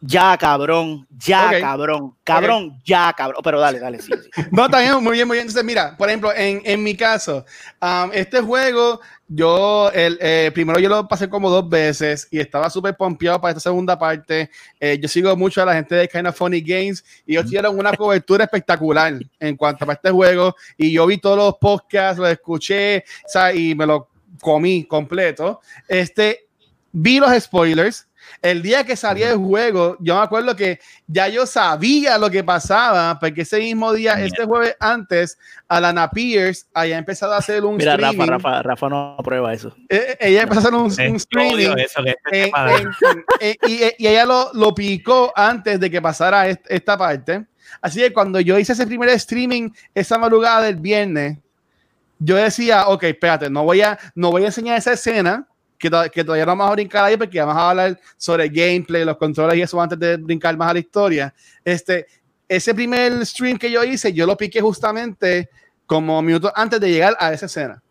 ya 0.00 0.36
cabrón, 0.38 1.06
ya 1.10 1.48
Ok. 1.48 1.60
cabrón, 1.60 2.16
cabrón, 2.24 2.80
ya 2.84 3.12
cabrón. 3.12 3.40
Pero 3.44 3.60
dale, 3.60 3.78
dale, 3.78 4.00
sí. 4.00 4.12
sí. 4.34 4.42
No, 4.50 4.68
también 4.68 5.02
muy 5.02 5.12
bien, 5.12 5.26
muy 5.26 5.36
bien. 5.36 5.46
Entonces, 5.46 5.64
mira, 5.64 5.96
por 5.96 6.08
ejemplo, 6.08 6.32
en, 6.34 6.62
en 6.64 6.82
mi 6.82 6.96
caso, 6.96 7.44
um, 7.82 8.10
este 8.12 8.40
juego, 8.40 9.00
yo, 9.28 9.90
el, 9.92 10.18
eh, 10.20 10.50
primero 10.52 10.78
yo 10.80 10.88
lo 10.88 11.06
pasé 11.06 11.28
como 11.28 11.50
dos 11.50 11.68
veces 11.68 12.26
y 12.30 12.40
estaba 12.40 12.68
súper 12.70 12.96
pompeado 12.96 13.40
para 13.40 13.52
esta 13.52 13.60
segunda 13.60 13.98
parte. 13.98 14.50
Eh, 14.80 14.98
yo 15.00 15.08
sigo 15.08 15.36
mucho 15.36 15.62
a 15.62 15.66
la 15.66 15.74
gente 15.74 15.94
de 15.94 16.08
Kind 16.08 16.26
of 16.26 16.36
Funny 16.36 16.60
Games 16.62 17.04
y 17.26 17.32
ellos 17.32 17.44
tuvieron 17.46 17.78
una 17.78 17.92
cobertura 17.92 18.44
espectacular 18.44 19.14
en 19.38 19.56
cuanto 19.56 19.88
a 19.88 19.92
este 19.92 20.10
juego 20.10 20.56
y 20.76 20.92
yo 20.92 21.06
vi 21.06 21.18
todos 21.18 21.36
los 21.36 21.54
podcasts, 21.58 22.18
los 22.18 22.28
escuché, 22.28 23.04
o 23.24 23.28
sea, 23.28 23.54
y 23.54 23.74
me 23.74 23.86
lo 23.86 24.08
comí 24.40 24.84
completo. 24.84 25.60
Este, 25.86 26.48
vi 26.92 27.20
los 27.20 27.30
spoilers. 27.40 28.06
El 28.42 28.62
día 28.62 28.84
que 28.84 28.96
salía 28.96 29.30
el 29.30 29.36
juego, 29.36 29.96
yo 30.00 30.16
me 30.16 30.22
acuerdo 30.22 30.54
que 30.56 30.80
ya 31.06 31.28
yo 31.28 31.46
sabía 31.46 32.18
lo 32.18 32.30
que 32.30 32.42
pasaba, 32.44 33.18
porque 33.18 33.42
ese 33.42 33.58
mismo 33.58 33.92
día, 33.92 34.14
Mierda. 34.14 34.26
este 34.28 34.44
jueves 34.44 34.76
antes, 34.80 35.38
Alana 35.68 36.10
Pierce 36.10 36.66
había 36.74 36.98
empezado 36.98 37.32
a 37.34 37.38
hacer 37.38 37.64
un 37.64 37.76
Mira, 37.76 37.96
Rafa, 37.96 38.10
streaming. 38.10 38.28
Rafa, 38.30 38.62
Rafa 38.62 38.88
no 38.88 39.16
aprueba 39.18 39.52
eso. 39.52 39.74
Eh, 39.88 40.16
ella 40.20 40.42
empezó 40.42 40.60
a 40.60 40.62
hacer 40.62 40.74
un, 40.74 40.84
un 40.84 41.00
Eh, 41.00 41.16
streaming 41.16 41.54
odio 41.54 41.76
eso, 41.76 42.02
que 42.02 42.10
este 42.10 42.36
de- 42.36 42.44
en- 42.44 42.90
en- 43.40 43.56
y, 43.68 43.82
y 43.98 44.06
ella 44.06 44.24
lo, 44.26 44.50
lo 44.54 44.74
picó 44.74 45.32
antes 45.36 45.78
de 45.80 45.90
que 45.90 46.00
pasara 46.02 46.48
est- 46.48 46.64
esta 46.68 46.96
parte. 46.96 47.46
Así 47.80 48.00
que 48.00 48.12
cuando 48.12 48.40
yo 48.40 48.58
hice 48.58 48.72
ese 48.72 48.86
primer 48.86 49.08
streaming 49.10 49.70
esa 49.94 50.18
madrugada 50.18 50.62
del 50.62 50.76
viernes, 50.76 51.38
yo 52.18 52.36
decía, 52.36 52.88
ok, 52.88 53.04
espérate, 53.04 53.48
no 53.48 53.64
voy 53.64 53.80
a, 53.80 53.98
no 54.14 54.30
voy 54.30 54.42
a 54.42 54.46
enseñar 54.46 54.76
esa 54.76 54.92
escena, 54.92 55.46
que, 55.80 55.90
que 56.12 56.22
todavía 56.22 56.44
no 56.44 56.50
vamos 56.52 56.68
a 56.68 56.72
brincar 56.72 57.04
ahí 57.06 57.16
porque 57.16 57.40
vamos 57.40 57.56
a 57.56 57.70
hablar 57.70 57.98
sobre 58.18 58.48
gameplay, 58.50 59.02
los 59.04 59.16
controles 59.16 59.56
y 59.56 59.62
eso 59.62 59.80
antes 59.80 59.98
de 59.98 60.18
brincar 60.18 60.54
más 60.56 60.70
a 60.70 60.74
la 60.74 60.78
historia. 60.78 61.34
Este, 61.64 62.06
ese 62.46 62.74
primer 62.74 63.24
stream 63.24 63.56
que 63.56 63.70
yo 63.70 63.82
hice, 63.82 64.12
yo 64.12 64.26
lo 64.26 64.36
piqué 64.36 64.60
justamente 64.60 65.48
como 65.86 66.20
minutos 66.20 66.52
antes 66.54 66.78
de 66.80 66.90
llegar 66.90 67.16
a 67.18 67.32
esa 67.32 67.46
escena. 67.46 67.82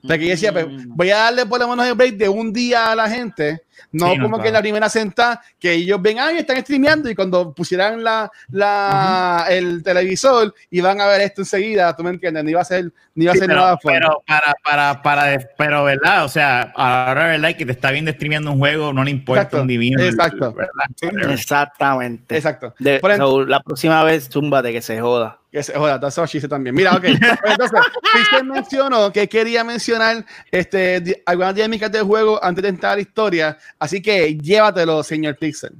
Porque 0.00 0.24
yo 0.24 0.30
decía, 0.30 0.52
pues, 0.52 0.66
Mm. 0.66 0.96
voy 0.96 1.10
a 1.10 1.16
darle 1.18 1.44
por 1.46 1.60
lo 1.60 1.68
menos 1.68 1.86
el 1.86 1.94
break 1.94 2.16
de 2.16 2.28
un 2.28 2.52
día 2.52 2.90
a 2.92 2.96
la 2.96 3.08
gente 3.10 3.62
No 3.92 4.10
Sí, 4.10 4.16
no, 4.18 4.22
como 4.24 4.36
que 4.36 4.42
claro. 4.42 4.48
en 4.48 4.54
la 4.54 4.60
primera 4.60 4.88
sentada 4.88 5.42
que 5.58 5.72
ellos 5.72 6.00
ven, 6.02 6.18
ay, 6.18 6.38
están 6.38 6.60
streameando 6.60 7.08
y 7.10 7.14
cuando 7.14 7.52
pusieran 7.52 8.02
la, 8.02 8.30
la, 8.50 9.46
el 9.48 9.82
televisor 9.82 10.54
iban 10.70 11.00
a 11.00 11.06
ver 11.06 11.20
esto 11.22 11.42
enseguida, 11.42 11.94
tú 11.94 12.02
me 12.02 12.10
entiendes, 12.10 12.44
ni 12.44 12.50
iba 12.52 12.60
a 12.60 12.64
ser, 12.64 12.92
ni 13.14 13.24
iba 13.24 13.32
a 13.32 13.36
ser 13.36 13.46
pero, 13.48 13.60
nada 13.60 13.78
fuerte. 13.78 14.00
pero 14.00 14.22
para, 14.26 14.54
para, 14.62 15.02
para, 15.02 15.38
pero 15.56 15.84
verdad, 15.84 16.24
o 16.24 16.28
sea, 16.28 16.72
ahora 16.74 17.28
verdad 17.28 17.54
que 17.56 17.66
te 17.66 17.72
está 17.72 17.90
viendo 17.90 18.10
streameando 18.12 18.52
un 18.52 18.58
juego, 18.58 18.92
no 18.92 19.04
le 19.04 19.10
importa 19.10 19.42
Exacto, 19.42 19.62
un 19.62 19.68
divino. 19.68 20.02
exacto. 20.02 20.52
¿verdad? 20.52 21.30
Exactamente. 21.32 22.36
Exacto. 22.36 22.74
De- 22.78 23.00
Por 23.00 23.16
so, 23.16 23.44
la 23.44 23.60
próxima 23.60 24.02
vez, 24.04 24.28
túmbate 24.28 24.72
que 24.72 24.82
se 24.82 25.00
joda. 25.00 25.38
Que 25.50 25.62
se 25.62 25.72
joda, 25.74 25.98
that's 26.00 26.18
what 26.18 26.26
she 26.28 26.40
said 26.40 26.50
también. 26.50 26.74
Mira, 26.74 26.92
ok. 26.94 27.04
Entonces, 27.44 27.80
Pixel 28.12 28.44
mencionó 28.44 29.12
que 29.12 29.28
quería 29.28 29.64
mencionar 29.64 30.24
este, 30.50 31.22
algunas 31.24 31.54
dinámicas 31.54 31.90
del 31.92 32.02
juego 32.02 32.42
antes 32.42 32.62
de 32.62 32.68
entrar 32.68 32.92
a 32.92 32.96
la 32.96 33.02
historia. 33.02 33.58
Así 33.78 34.02
que 34.02 34.36
llévatelo, 34.36 35.02
señor 35.02 35.36
Pixel. 35.36 35.72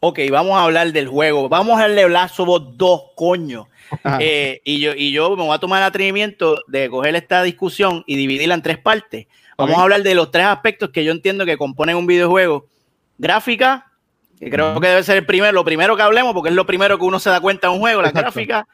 Ok, 0.00 0.18
vamos 0.30 0.56
a 0.58 0.64
hablar 0.64 0.92
del 0.92 1.08
juego. 1.08 1.48
Vamos 1.48 1.78
a 1.78 1.82
darle 1.88 2.04
Us 2.06 2.32
2, 2.36 3.02
coño. 3.16 3.68
Eh, 4.18 4.60
y, 4.64 4.80
yo, 4.80 4.92
y 4.94 5.12
yo 5.12 5.36
me 5.36 5.44
voy 5.44 5.54
a 5.54 5.58
tomar 5.58 5.80
el 5.80 5.86
atrevimiento 5.86 6.58
de 6.66 6.90
coger 6.90 7.14
esta 7.16 7.42
discusión 7.42 8.02
y 8.06 8.16
dividirla 8.16 8.54
en 8.54 8.62
tres 8.62 8.78
partes. 8.78 9.26
Vamos 9.56 9.74
Ok. 9.74 9.78
a 9.78 9.82
hablar 9.84 10.02
de 10.02 10.14
los 10.14 10.30
tres 10.30 10.44
aspectos 10.46 10.90
que 10.90 11.04
yo 11.04 11.12
entiendo 11.12 11.46
que 11.46 11.56
componen 11.56 11.96
un 11.96 12.06
videojuego. 12.06 12.66
Gráfica, 13.16 13.86
que 14.38 14.50
creo 14.50 14.78
que 14.80 14.88
debe 14.88 15.02
ser 15.04 15.16
el 15.18 15.26
primero, 15.26 15.52
lo 15.52 15.64
primero 15.64 15.96
que 15.96 16.02
hablemos, 16.02 16.34
porque 16.34 16.50
es 16.50 16.54
lo 16.56 16.66
primero 16.66 16.98
que 16.98 17.04
uno 17.04 17.18
se 17.20 17.30
da 17.30 17.40
cuenta 17.40 17.68
de 17.68 17.74
un 17.74 17.80
juego, 17.80 18.02
la 18.02 18.08
Exacto. 18.08 18.32
gráfica, 18.32 18.66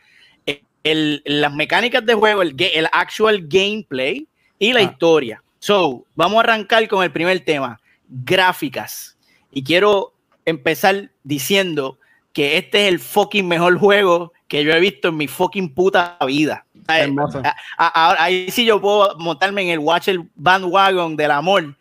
el- 0.84 1.22
las 1.24 1.52
mecánicas 1.54 2.04
de 2.06 2.14
juego, 2.14 2.42
el, 2.42 2.54
el 2.58 2.86
actual 2.92 3.46
gameplay 3.46 4.26
y 4.58 4.72
la 4.72 4.80
Ah. 4.80 4.84
historia. 4.84 5.42
So, 5.58 6.04
vamos 6.14 6.38
a 6.38 6.40
arrancar 6.40 6.88
con 6.88 7.02
el 7.04 7.12
primer 7.12 7.40
tema, 7.40 7.78
gráficas. 8.08 9.16
Y 9.52 9.62
quiero 9.62 10.14
empezar 10.44 11.10
diciendo 11.22 11.98
que 12.32 12.56
este 12.56 12.86
es 12.86 12.88
el 12.92 12.98
fucking 12.98 13.46
mejor 13.46 13.78
juego 13.78 14.32
que 14.48 14.64
yo 14.64 14.72
he 14.72 14.80
visto 14.80 15.08
en 15.08 15.16
mi 15.16 15.26
fucking 15.28 15.74
puta 15.74 16.16
vida. 16.26 16.64
Ay, 16.86 17.02
Hermoso. 17.02 17.42
a- 17.44 17.56
a- 17.78 18.06
ahora, 18.06 18.22
ahí 18.24 18.50
sí 18.50 18.64
yo 18.64 18.80
puedo 18.80 19.16
montarme 19.18 19.62
en 19.62 19.68
el 19.68 19.78
Watcher 19.78 20.18
bandwagon 20.34 21.16
del 21.16 21.30
amor 21.30 21.74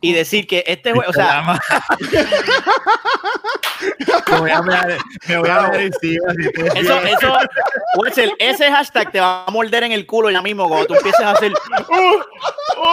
y 0.00 0.12
decir 0.12 0.46
que 0.46 0.64
este 0.66 0.92
juego, 0.92 1.10
o 1.10 1.12
sea, 1.12 1.58
me 4.30 4.38
voy 4.40 4.50
a 4.50 4.60
ver, 4.60 4.98
me 5.28 5.36
voy 5.38 5.48
a 5.48 5.70
ver 5.70 5.80
encima. 5.82 6.32
si 6.34 6.78
eso, 6.78 7.00
eso, 7.02 7.38
Watcher, 7.96 8.30
ese 8.38 8.70
hashtag 8.70 9.10
te 9.12 9.20
va 9.20 9.44
a 9.46 9.50
morder 9.50 9.84
en 9.84 9.92
el 9.92 10.06
culo 10.06 10.30
ya 10.30 10.42
mismo 10.42 10.68
cuando 10.68 10.86
tú 10.86 10.94
empieces 10.94 11.20
a 11.20 11.32
hacer, 11.32 11.52
¡Oh! 11.88 12.20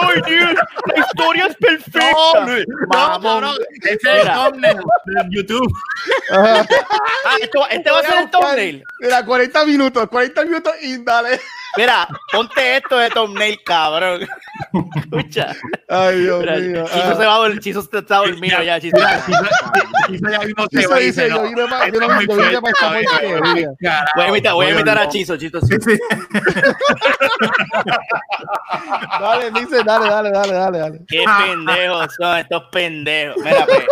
¡Ay, 0.02 0.20
Dios! 0.26 0.54
¡La 0.94 1.06
historia 1.06 1.46
es 1.46 1.56
perfecta! 1.56 2.00
No, 2.12 2.88
Mamón. 2.88 3.22
cabrón, 3.22 3.56
ese 3.82 3.94
es 3.94 4.04
el 4.26 4.32
thumbnail 4.32 4.76
de 4.76 4.82
YouTube. 5.30 5.72
Ah, 6.32 6.64
esto- 7.40 7.68
este 7.70 7.90
va 7.90 8.00
a 8.00 8.02
ser 8.02 8.18
el 8.22 8.30
thumbnail. 8.30 8.84
Mira, 9.00 9.24
40 9.24 9.64
minutos, 9.64 10.08
40 10.08 10.44
minutos 10.44 10.72
y 10.82 11.02
dale. 11.04 11.37
Mira, 11.76 12.08
ponte 12.32 12.76
esto 12.78 12.96
de 12.96 13.10
thumbnail, 13.10 13.62
cabrón. 13.62 14.26
Escucha. 14.96 15.54
Ay, 15.88 16.20
Dios 16.20 16.40
Mira, 16.40 16.56
mío. 16.56 16.84
Chizo 16.86 17.14
se 17.16 17.26
va 17.26 17.60
Chizo 17.60 17.80
está 17.92 18.16
dormido 18.16 18.62
ya, 18.62 18.80
si 18.80 18.90
ya 18.90 19.22
mismo 20.44 20.66
se 20.70 20.86
va 20.86 20.96
dice, 20.96 21.28
yo 21.28 21.36
no, 21.36 21.42
vine 21.42 21.56
yo 21.60 21.68
no- 21.68 22.18
vine 22.18 22.26
fuerte, 22.26 22.60
pa' 22.60 22.70
esta 22.70 22.88
porquería. 22.88 23.74
Voy 24.16 24.24
a 24.24 24.28
imitar, 24.28 24.54
voy 24.54 24.66
a 24.66 24.70
imitar 24.70 24.98
a 24.98 25.04
no. 25.04 25.10
Chizo, 25.10 25.36
Chizo. 25.36 25.60
Sí, 25.60 25.74
sí. 25.80 25.98
Dale, 29.20 29.50
dice, 29.52 29.82
dale, 29.84 30.08
dale, 30.10 30.30
dale, 30.30 30.52
dale, 30.52 30.78
dale. 30.78 31.00
Qué 31.06 31.24
pendejos 31.46 32.14
son 32.16 32.38
estos 32.38 32.62
pendejos. 32.72 33.36
Mira, 33.44 33.66
pues, 33.66 33.84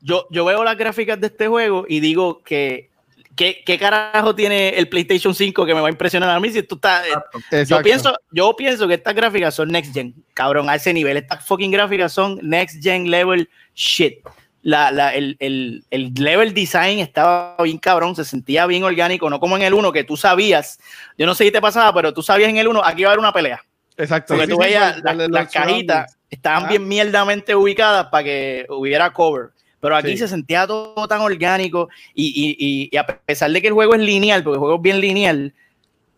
yo, 0.00 0.26
yo 0.30 0.44
veo 0.44 0.64
las 0.64 0.76
gráficas 0.76 1.20
de 1.20 1.26
este 1.28 1.48
juego 1.48 1.84
y 1.88 2.00
digo 2.00 2.42
que 2.42 2.90
¿qué, 3.38 3.62
qué 3.64 3.78
carajo 3.78 4.34
tiene 4.34 4.70
el 4.70 4.88
PlayStation 4.90 5.34
5 5.34 5.64
que 5.64 5.74
me 5.74 5.80
va 5.80 5.86
a 5.86 5.90
impresionar 5.90 6.28
a 6.28 6.38
mí 6.40 6.50
si 6.50 6.62
tú 6.62 6.74
estás... 6.74 7.06
eh, 7.06 7.10
Yo 7.10 7.56
Exacto. 7.58 7.82
pienso, 7.84 8.14
yo 8.32 8.54
pienso 8.56 8.86
que 8.86 8.94
estas 8.94 9.14
gráficas 9.14 9.54
son 9.54 9.68
next 9.68 9.94
gen, 9.94 10.14
cabrón, 10.34 10.68
a 10.68 10.74
ese 10.74 10.92
nivel. 10.92 11.16
Estas 11.16 11.44
fucking 11.46 11.70
gráficas 11.70 12.12
son 12.12 12.38
next 12.42 12.82
gen 12.82 13.10
level 13.10 13.48
shit. 13.74 14.18
La, 14.62 14.90
la- 14.90 15.14
el, 15.14 15.36
el- 15.38 15.84
el 15.90 16.12
level 16.14 16.52
design 16.52 16.98
estaba 16.98 17.56
bien 17.62 17.78
cabrón, 17.78 18.14
se 18.16 18.24
sentía 18.24 18.66
bien 18.66 18.82
orgánico, 18.82 19.30
no 19.30 19.38
como 19.40 19.56
en 19.56 19.62
el 19.62 19.72
1 19.72 19.92
que 19.92 20.04
tú 20.04 20.16
sabías. 20.16 20.78
Yo 21.16 21.24
no 21.26 21.34
sé 21.34 21.44
si 21.44 21.50
te 21.52 21.60
pasaba, 21.62 21.94
pero 21.94 22.12
tú 22.12 22.22
sabías 22.22 22.50
en 22.50 22.56
el 22.58 22.68
1 22.68 22.84
aquí 22.84 23.02
iba 23.02 23.10
a 23.10 23.12
haber 23.12 23.20
una 23.20 23.32
pelea. 23.32 23.62
Exacto. 23.96 24.34
Porque 24.34 24.46
Sí, 24.46 24.52
tú 24.52 24.58
sí, 24.60 24.66
veías 24.66 24.96
sí, 24.96 25.02
las, 25.30 25.50
cajitas 25.50 26.18
estaban 26.28 26.66
Ah. 26.66 26.68
bien 26.68 26.86
mierdamente 26.86 27.54
ubicadas 27.54 28.08
para 28.08 28.24
que 28.24 28.66
hubiera 28.68 29.10
cover. 29.12 29.50
Pero 29.80 29.96
aquí 29.96 30.10
Sí. 30.12 30.18
se 30.18 30.28
sentía 30.28 30.66
todo 30.66 31.06
tan 31.06 31.20
orgánico 31.20 31.88
y, 32.14 32.26
y- 32.26 32.56
y- 32.58 32.88
y 32.92 32.96
a 32.96 33.06
pesar 33.06 33.50
de 33.52 33.60
que 33.62 33.68
el 33.68 33.74
juego 33.74 33.94
es 33.94 34.00
lineal, 34.00 34.42
porque 34.42 34.54
el 34.56 34.60
juego 34.60 34.76
es 34.76 34.82
bien 34.82 35.00
lineal, 35.00 35.54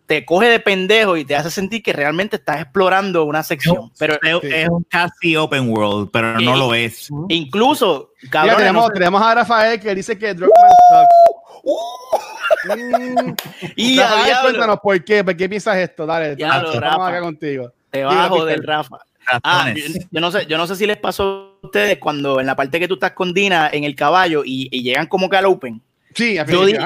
te 0.07 0.25
coge 0.25 0.49
de 0.49 0.59
pendejo 0.59 1.17
y 1.17 1.25
te 1.25 1.37
hace 1.37 1.51
sentir 1.51 1.83
que 1.85 1.93
realmente 1.93 2.37
estás 2.37 2.61
explorando 2.63 3.25
una 3.25 3.43
sección. 3.45 3.93
Pero 3.99 4.15
Es, 4.23 4.43
es 4.53 4.69
un 4.69 4.83
casi 4.85 5.37
open 5.37 5.69
world, 5.71 6.11
pero 6.13 6.41
no 6.41 6.57
lo 6.57 6.75
es. 6.75 7.11
incluso, 7.29 8.11
Mira, 8.23 8.31
cabrón, 8.33 8.57
tenemos, 8.57 8.83
no 8.83 8.89
sé- 8.89 8.95
tenemos 8.95 9.23
a 9.23 9.35
Rafael 9.35 9.79
que 9.81 9.95
dice 9.95 10.19
que 10.19 10.35
Druckmann 10.35 10.71
sucks. 10.91 12.77
Mm, 12.77 13.35
y 13.77 13.99
Rafael, 13.99 14.37
cuéntanos 14.43 14.79
por 14.83 15.05
qué, 15.05 15.23
por 15.23 15.37
qué 15.37 15.49
piensas 15.49 15.77
esto. 15.77 16.07
Dale, 16.07 16.35
Diablo, 16.37 16.73
estamos 16.73 16.91
Rafa. 16.99 17.09
acá 17.09 17.21
contigo. 17.21 17.73
te 17.91 18.05
joder, 18.05 18.57
Peter. 18.57 18.67
Rafa. 18.69 18.99
Ah, 19.27 19.73
yo, 20.11 20.21
no 20.21 20.31
sé, 20.31 20.47
yo 20.47 20.57
no 20.59 20.67
sé 20.67 20.77
si 20.77 20.87
les 20.87 20.97
pasó 20.97 21.59
a 21.63 21.67
ustedes 21.67 21.99
cuando 21.99 22.41
en 22.41 22.47
la 22.47 22.57
parte 22.57 22.81
que 22.81 22.89
tú 22.89 22.95
estás 22.95 23.13
con 23.13 23.33
Dina 23.35 23.71
en 23.73 23.85
el 23.85 23.95
caballo 23.95 24.43
y, 24.45 24.69
y 24.71 24.83
llegan 24.83 25.07
como 25.07 25.29
que 25.29 25.37
al 25.37 25.47
open. 25.47 25.81
Sí, 26.15 26.37
Yo 26.49 26.65
dije-. 26.65 26.81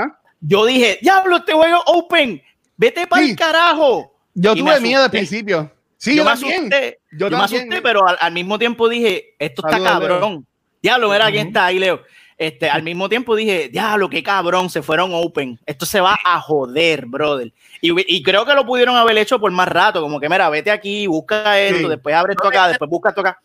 Yo 0.46 0.66
dije, 0.66 0.98
diablo, 1.00 1.38
este 1.38 1.54
juego 1.54 1.82
open, 1.86 2.42
vete 2.76 3.06
para 3.06 3.24
el 3.24 3.34
carajo. 3.34 4.14
Yo 4.34 4.52
Y 4.54 4.58
tuve 4.58 4.80
miedo 4.80 5.04
al 5.04 5.10
principio. 5.10 5.72
Sí, 5.96 6.10
yo, 6.10 6.16
yo 6.18 6.24
me 6.24 6.30
asusté, 6.32 6.98
Yo 7.12 7.30
yo, 7.30 7.38
me 7.38 7.44
asusté, 7.44 7.80
pero 7.80 8.06
al, 8.06 8.18
al 8.20 8.32
mismo 8.32 8.58
tiempo 8.58 8.88
dije, 8.88 9.36
esto 9.38 9.62
está 9.64 9.78
Leo. 9.78 9.88
cabrón. 9.88 10.46
Diablo, 10.82 11.08
mira 11.08 11.30
quién 11.30 11.46
está 11.46 11.66
ahí, 11.66 11.78
Leo. 11.78 12.02
Este, 12.36 12.68
al 12.68 12.82
mismo 12.82 13.08
tiempo 13.08 13.36
dije, 13.36 13.68
diablo, 13.68 14.10
qué 14.10 14.22
cabrón, 14.22 14.68
se 14.68 14.82
fueron 14.82 15.10
open. 15.12 15.58
Esto 15.66 15.86
se 15.86 16.00
va 16.00 16.16
a 16.24 16.40
joder, 16.40 17.06
brother. 17.06 17.52
Y, 17.80 17.92
y 18.16 18.22
creo 18.22 18.44
que 18.44 18.54
lo 18.54 18.66
pudieron 18.66 18.96
haber 18.96 19.16
hecho 19.18 19.38
por 19.38 19.52
más 19.52 19.68
rato, 19.68 20.00
como 20.00 20.18
que, 20.18 20.28
mira, 20.28 20.48
vete 20.50 20.70
aquí, 20.70 21.06
busca 21.06 21.58
esto, 21.60 21.78
Sí. 21.82 21.88
después 21.88 22.14
abre 22.14 22.32
esto 22.32 22.48
acá, 22.48 22.68
después 22.68 22.90
busca 22.90 23.10
esto 23.10 23.20
acá. 23.20 23.38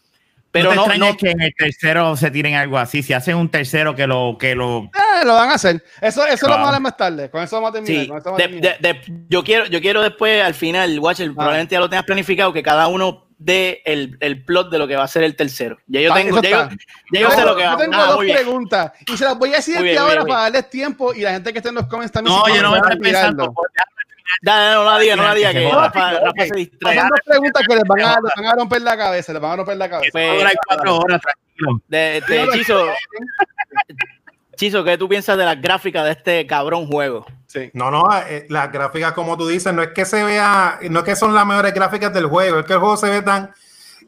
Pero 0.52 0.74
no 0.74 0.86
te 0.86 0.98
no, 0.98 1.10
no, 1.12 1.16
que 1.18 1.30
en 1.30 1.42
el 1.42 1.54
tercero 1.56 2.18
se 2.18 2.32
tiren 2.32 2.56
algo 2.56 2.80
así. 2.80 3.04
Si 3.04 3.14
hacen 3.14 3.38
un 3.38 3.50
tercero 3.50 3.94
que 3.96 4.08
lo 4.08 4.36
que 4.40 4.56
lo 4.56 4.86
Eh, 4.86 5.24
lo 5.24 5.36
van 5.36 5.52
a 5.52 5.54
hacer. 5.54 5.84
Eso, 6.02 6.26
eso 6.26 6.48
lo 6.48 6.54
Claro. 6.56 6.64
vamos 6.64 6.74
a 6.76 6.80
más 6.80 6.98
tarde. 6.98 7.30
Con 7.30 7.44
eso 7.44 7.58
vamos 7.58 7.70
a 7.70 7.74
terminar. 7.74 8.02
Sí, 8.02 8.08
con 8.08 8.18
eso 8.18 8.26
vamos 8.32 8.40
a 8.40 8.44
terminar. 8.48 8.80
de- 8.80 8.94
de- 8.94 9.02
yo, 9.30 9.44
quiero, 9.44 9.68
yo 9.68 9.80
quiero 9.80 10.02
después, 10.02 10.44
al 10.44 10.56
final, 10.56 10.98
Watcher, 10.98 11.32
probablemente 11.36 11.74
ya 11.76 11.80
lo 11.80 11.88
tengas 11.88 12.06
planificado, 12.06 12.52
que 12.52 12.64
cada 12.64 12.88
uno 12.88 13.28
dé 13.40 13.82
el, 13.86 14.18
el 14.20 14.44
plot 14.44 14.70
de 14.70 14.78
lo 14.78 14.88
que 14.88 14.96
va 14.96 15.04
a 15.06 15.08
ser 15.08 15.24
el 15.24 15.36
tercero. 15.36 15.78
Ya 15.88 16.02
yo 16.02 16.12
Ah, 16.12 16.16
tengo, 16.16 16.42
ya 16.42 16.50
yo, 16.50 16.70
ya 17.14 17.20
yo 17.22 17.30
sé 17.32 17.36
tengo- 17.38 17.50
lo 17.50 17.56
que 17.56 17.64
va 17.66 17.72
yo 17.72 17.78
tengo 17.78 17.94
Ah, 17.96 18.06
dos 18.08 18.20
bien. 18.22 18.36
preguntas 18.36 18.92
y 19.08 19.18
se 19.18 19.24
las 19.26 19.38
voy 19.38 19.54
a 19.54 19.56
decir 19.56 19.78
aquí 19.78 19.96
ahora 19.96 20.16
bien, 20.16 20.28
para 20.28 20.42
darles 20.42 20.70
tiempo 20.70 21.14
y 21.14 21.22
la 21.22 21.32
gente 21.32 21.52
que 21.54 21.60
está 21.60 21.70
en 21.70 21.76
los 21.76 21.88
comments 21.88 22.12
también. 22.12 22.36
No, 22.38 22.48
yo 22.54 22.62
no 22.62 22.70
voy 22.70 22.78
a 22.80 22.82
estar 22.84 22.98
pensando. 23.00 23.54
Dale, 24.44 24.76
no 24.76 24.84
la 24.84 25.00
diga, 25.00 25.16
no 25.16 25.24
la 25.24 25.34
diga, 25.34 25.52
que 25.52 25.66
Ok, 25.66 25.74
Rafa, 25.74 26.12
Rafa 26.12 26.30
ok. 26.30 26.40
se 26.48 26.56
distrae. 26.56 27.00
Son 27.00 27.10
dos 27.10 27.20
preguntas 27.26 27.64
que 27.68 27.76
les 27.76 27.84
van, 27.86 28.02
a, 28.02 28.16
les 28.22 28.32
van 28.36 28.46
a 28.46 28.56
romper 28.56 28.82
la 28.84 28.96
cabeza, 28.98 29.34
les 29.34 29.42
van 29.42 29.52
a 29.52 29.56
romper 29.56 29.78
la 29.78 29.90
cabeza. 29.90 30.10
Pues, 30.12 30.30
Ahora 30.30 30.50
hay 30.50 30.56
cuatro 30.68 30.98
horas, 30.98 31.22
tranquilo. 31.22 31.82
de, 31.88 32.24
de 32.28 32.48
Chizo, 32.54 32.86
Chizo, 34.60 34.84
¿qué 34.84 34.98
tú 34.98 35.08
piensas 35.08 35.38
de 35.38 35.46
las 35.46 35.62
gráficas 35.62 36.04
de 36.04 36.12
este 36.12 36.46
cabrón 36.46 36.86
juego? 36.86 37.26
Sí. 37.48 37.72
No, 37.74 37.90
no, 37.90 38.04
eh, 38.28 38.46
las 38.50 38.70
gráficas, 38.70 39.14
como 39.14 39.38
tú 39.38 39.48
dices, 39.48 39.74
no 39.74 39.82
es 39.82 39.92
que 39.96 40.04
se 40.04 40.22
vea, 40.22 40.80
no 40.90 41.00
es 41.00 41.06
que 41.06 41.16
son 41.16 41.34
las 41.34 41.46
mejores 41.46 41.74
gráficas 41.74 42.14
del 42.14 42.26
juego, 42.26 42.60
es 42.60 42.66
que 42.66 42.74
el 42.74 42.80
juego 42.80 42.98
se 42.98 43.10
ve 43.10 43.22
tan 43.22 43.52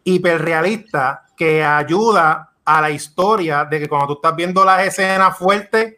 hiperrealista 0.04 1.24
que 1.38 1.64
ayuda 1.64 2.52
a 2.66 2.82
la 2.82 2.90
historia 2.90 3.64
de 3.64 3.80
que 3.80 3.88
cuando 3.88 4.08
tú 4.08 4.14
estás 4.16 4.36
viendo 4.36 4.66
las 4.66 4.86
escenas 4.86 5.38
fuertes, 5.38 5.96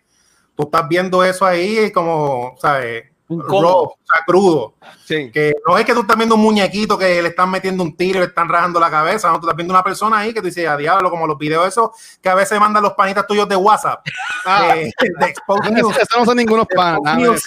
tú 0.55 0.65
estás 0.65 0.87
viendo 0.87 1.23
eso 1.23 1.47
ahí 1.47 1.91
como, 1.91 2.55
¿sabes? 2.61 3.05
Raw, 3.41 3.83
o 3.83 3.97
sea, 4.03 4.23
crudo. 4.25 4.73
Sí. 5.05 5.31
Que 5.31 5.53
no 5.67 5.77
es 5.77 5.85
que 5.85 5.93
tú 5.93 6.01
estás 6.01 6.15
viendo 6.17 6.35
un 6.35 6.41
muñequito 6.41 6.97
que 6.97 7.21
le 7.21 7.29
están 7.29 7.49
metiendo 7.49 7.83
un 7.83 7.95
tiro 7.95 8.17
y 8.17 8.21
le 8.21 8.27
están 8.27 8.47
rajando 8.49 8.79
la 8.79 8.89
cabeza, 8.89 9.29
no, 9.29 9.39
tú 9.39 9.47
estás 9.47 9.55
viendo 9.55 9.73
una 9.73 9.83
persona 9.83 10.19
ahí 10.19 10.33
que 10.33 10.39
tú 10.39 10.47
dices, 10.47 10.67
a 10.67 10.77
diablo, 10.77 11.09
como 11.09 11.27
los 11.27 11.37
videos 11.37 11.67
esos 11.67 11.91
que 12.21 12.29
a 12.29 12.35
veces 12.35 12.59
mandan 12.59 12.83
los 12.83 12.93
panitas 12.93 13.25
tuyos 13.27 13.47
de 13.49 13.55
WhatsApp, 13.55 14.05
Ah, 14.45 14.73
de, 14.75 14.83
de 14.83 15.29
eso, 15.29 15.71
News. 15.71 15.97
no 16.17 16.25
son 16.25 16.37
ningunos 16.37 16.67
panas. 16.73 17.41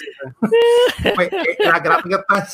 Pues, 1.15 1.29
eh, 1.31 1.57
la 1.59 1.79
gráfica 1.79 2.25
está 2.27 2.47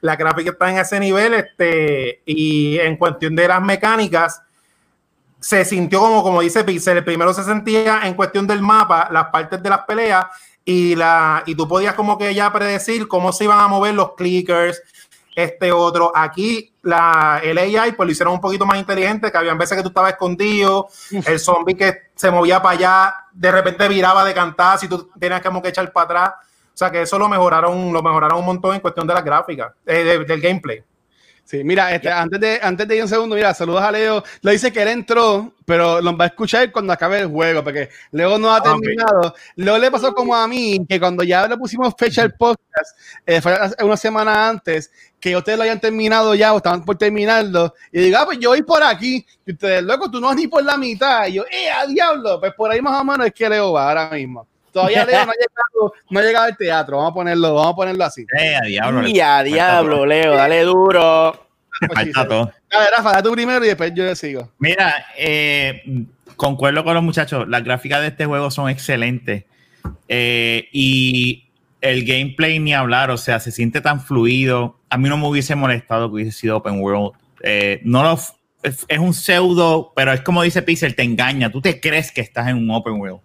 la 0.00 0.16
gráfica 0.16 0.50
está 0.50 0.70
en 0.70 0.78
ese 0.78 0.98
nivel 1.00 1.34
este 1.34 2.22
y 2.24 2.78
en 2.78 2.96
cuestión 2.96 3.36
de 3.36 3.48
las 3.48 3.60
mecánicas 3.60 4.42
se 5.40 5.64
sintió 5.64 6.00
como 6.00 6.22
como 6.22 6.40
dice 6.40 6.64
Pixel 6.64 6.98
el 6.98 7.04
primero 7.04 7.34
se 7.34 7.42
sentía 7.44 8.02
en 8.04 8.14
cuestión 8.14 8.46
del 8.46 8.62
mapa 8.62 9.08
las 9.10 9.26
partes 9.26 9.62
de 9.62 9.68
las 9.68 9.80
peleas 9.80 10.26
y 10.64 10.94
la 10.94 11.42
y 11.46 11.54
tú 11.54 11.66
podías 11.66 11.94
como 11.94 12.18
que 12.18 12.34
ya 12.34 12.52
predecir 12.52 13.08
cómo 13.08 13.32
se 13.32 13.44
iban 13.44 13.60
a 13.60 13.68
mover 13.68 13.94
los 13.94 14.14
clickers 14.14 14.82
este 15.34 15.72
otro. 15.72 16.12
Aquí 16.14 16.74
la, 16.82 17.40
el 17.42 17.58
AI 17.58 17.92
pues 17.92 18.06
lo 18.06 18.12
hicieron 18.12 18.34
un 18.34 18.40
poquito 18.40 18.66
más 18.66 18.78
inteligente, 18.78 19.30
que 19.30 19.38
había 19.38 19.54
veces 19.54 19.76
que 19.76 19.82
tú 19.82 19.88
estabas 19.88 20.12
escondido, 20.12 20.88
el 21.10 21.38
zombie 21.38 21.74
que 21.74 22.10
se 22.14 22.30
movía 22.30 22.60
para 22.60 22.76
allá, 22.76 23.14
de 23.32 23.50
repente 23.50 23.88
viraba 23.88 24.24
de 24.24 24.34
cantar 24.34 24.78
si 24.78 24.88
tú 24.88 25.10
tenías 25.18 25.40
como 25.40 25.62
que 25.62 25.68
echar 25.68 25.90
para 25.92 26.04
atrás. 26.04 26.32
O 26.74 26.76
sea 26.76 26.90
que 26.90 27.02
eso 27.02 27.18
lo 27.18 27.28
mejoraron, 27.28 27.92
lo 27.92 28.02
mejoraron 28.02 28.38
un 28.40 28.46
montón 28.46 28.74
en 28.74 28.80
cuestión 28.80 29.06
de 29.06 29.14
las 29.14 29.24
gráficas, 29.24 29.72
eh, 29.86 30.24
del 30.26 30.40
gameplay. 30.40 30.82
Sí, 31.44 31.64
mira, 31.64 31.94
este, 31.94 32.10
antes, 32.10 32.40
de, 32.40 32.58
antes 32.62 32.88
de 32.88 32.96
ir 32.96 33.02
un 33.02 33.08
segundo, 33.08 33.34
mira, 33.34 33.52
saludos 33.52 33.82
a 33.82 33.92
Leo. 33.92 34.24
Le 34.40 34.52
dice 34.52 34.72
que 34.72 34.80
él 34.80 34.88
entró, 34.88 35.52
pero 35.66 36.00
lo 36.00 36.16
va 36.16 36.24
a 36.24 36.28
escuchar 36.28 36.72
cuando 36.72 36.92
acabe 36.92 37.18
el 37.18 37.26
juego, 37.26 37.62
porque 37.62 37.90
Leo 38.12 38.38
no 38.38 38.54
ha 38.54 38.58
ah, 38.58 38.62
terminado. 38.62 39.34
Leo 39.56 39.76
le 39.76 39.90
pasó 39.90 40.14
como 40.14 40.34
a 40.34 40.48
mí, 40.48 40.78
que 40.88 40.98
cuando 40.98 41.22
ya 41.24 41.46
le 41.46 41.58
pusimos 41.58 41.94
fecha 41.98 42.22
al 42.22 42.32
podcast, 42.34 42.96
eh, 43.26 43.40
fue 43.40 43.54
una 43.82 43.96
semana 43.96 44.48
antes, 44.48 44.90
que 45.20 45.36
ustedes 45.36 45.58
lo 45.58 45.64
hayan 45.64 45.80
terminado 45.80 46.34
ya 46.34 46.54
o 46.54 46.56
estaban 46.56 46.84
por 46.84 46.96
terminarlo, 46.96 47.74
y 47.90 48.00
diga, 48.00 48.22
ah, 48.22 48.24
pues 48.24 48.38
yo 48.38 48.50
voy 48.50 48.62
por 48.62 48.82
aquí, 48.82 49.26
y 49.44 49.52
ustedes, 49.52 49.82
loco, 49.82 50.10
tú 50.10 50.20
no 50.20 50.28
vas 50.28 50.36
ni 50.36 50.46
por 50.46 50.64
la 50.64 50.76
mitad, 50.78 51.26
y 51.26 51.34
yo, 51.34 51.44
eh, 51.50 51.70
a 51.70 51.86
diablo, 51.86 52.40
pues 52.40 52.54
por 52.54 52.70
ahí 52.70 52.80
más 52.80 52.98
o 52.98 53.04
menos 53.04 53.26
es 53.26 53.34
que 53.34 53.48
Leo 53.48 53.72
va 53.72 53.88
ahora 53.88 54.10
mismo. 54.10 54.46
Todavía 54.72 55.04
Leo 55.04 55.26
no 55.26 55.32
ha 55.32 55.34
llegado, 55.34 55.94
no 56.10 56.20
ha 56.20 56.22
llegado 56.22 56.46
al 56.46 56.56
teatro. 56.56 56.96
Vamos 56.96 57.10
a 57.10 57.14
ponerlo, 57.14 57.54
vamos 57.54 57.72
a 57.72 57.76
ponerlo 57.76 58.04
así. 58.04 58.26
Eh, 58.38 58.56
a 58.56 58.66
diablo. 58.66 59.06
Y 59.06 59.20
a 59.20 59.42
diablo, 59.42 60.06
Leo, 60.06 60.34
dale 60.34 60.62
duro. 60.62 61.48
Falta 61.94 62.26
todo. 62.26 62.52
A 62.70 62.78
ver, 62.78 62.88
Rafa, 62.96 63.12
da 63.12 63.22
tú 63.22 63.32
primero 63.32 63.64
y 63.64 63.68
después 63.68 63.92
yo 63.94 64.04
le 64.04 64.16
sigo. 64.16 64.50
Mira, 64.58 65.06
eh, 65.16 65.82
concuerdo 66.36 66.84
con 66.84 66.94
los 66.94 67.02
muchachos. 67.02 67.48
Las 67.48 67.64
gráficas 67.64 68.00
de 68.00 68.08
este 68.08 68.26
juego 68.26 68.50
son 68.50 68.70
excelentes. 68.70 69.44
Eh, 70.08 70.68
y 70.72 71.48
el 71.80 72.04
gameplay 72.04 72.58
ni 72.58 72.72
hablar, 72.72 73.10
o 73.10 73.16
sea, 73.16 73.40
se 73.40 73.50
siente 73.50 73.80
tan 73.80 74.00
fluido. 74.00 74.78
A 74.88 74.96
mí 74.96 75.08
no 75.08 75.16
me 75.18 75.26
hubiese 75.26 75.54
molestado 75.54 76.08
que 76.08 76.14
hubiese 76.14 76.32
sido 76.32 76.56
open 76.56 76.80
world. 76.80 77.12
Eh, 77.42 77.80
no 77.84 78.02
lo, 78.02 78.18
es, 78.62 78.98
un 78.98 79.12
pseudo, 79.12 79.92
pero 79.96 80.12
es 80.12 80.20
como 80.20 80.42
dice 80.42 80.62
Pixel, 80.62 80.94
te 80.94 81.02
engaña. 81.02 81.50
Tú 81.50 81.60
te 81.60 81.80
crees 81.80 82.12
que 82.12 82.20
estás 82.20 82.48
en 82.48 82.56
un 82.56 82.70
open 82.70 82.94
world. 82.94 83.20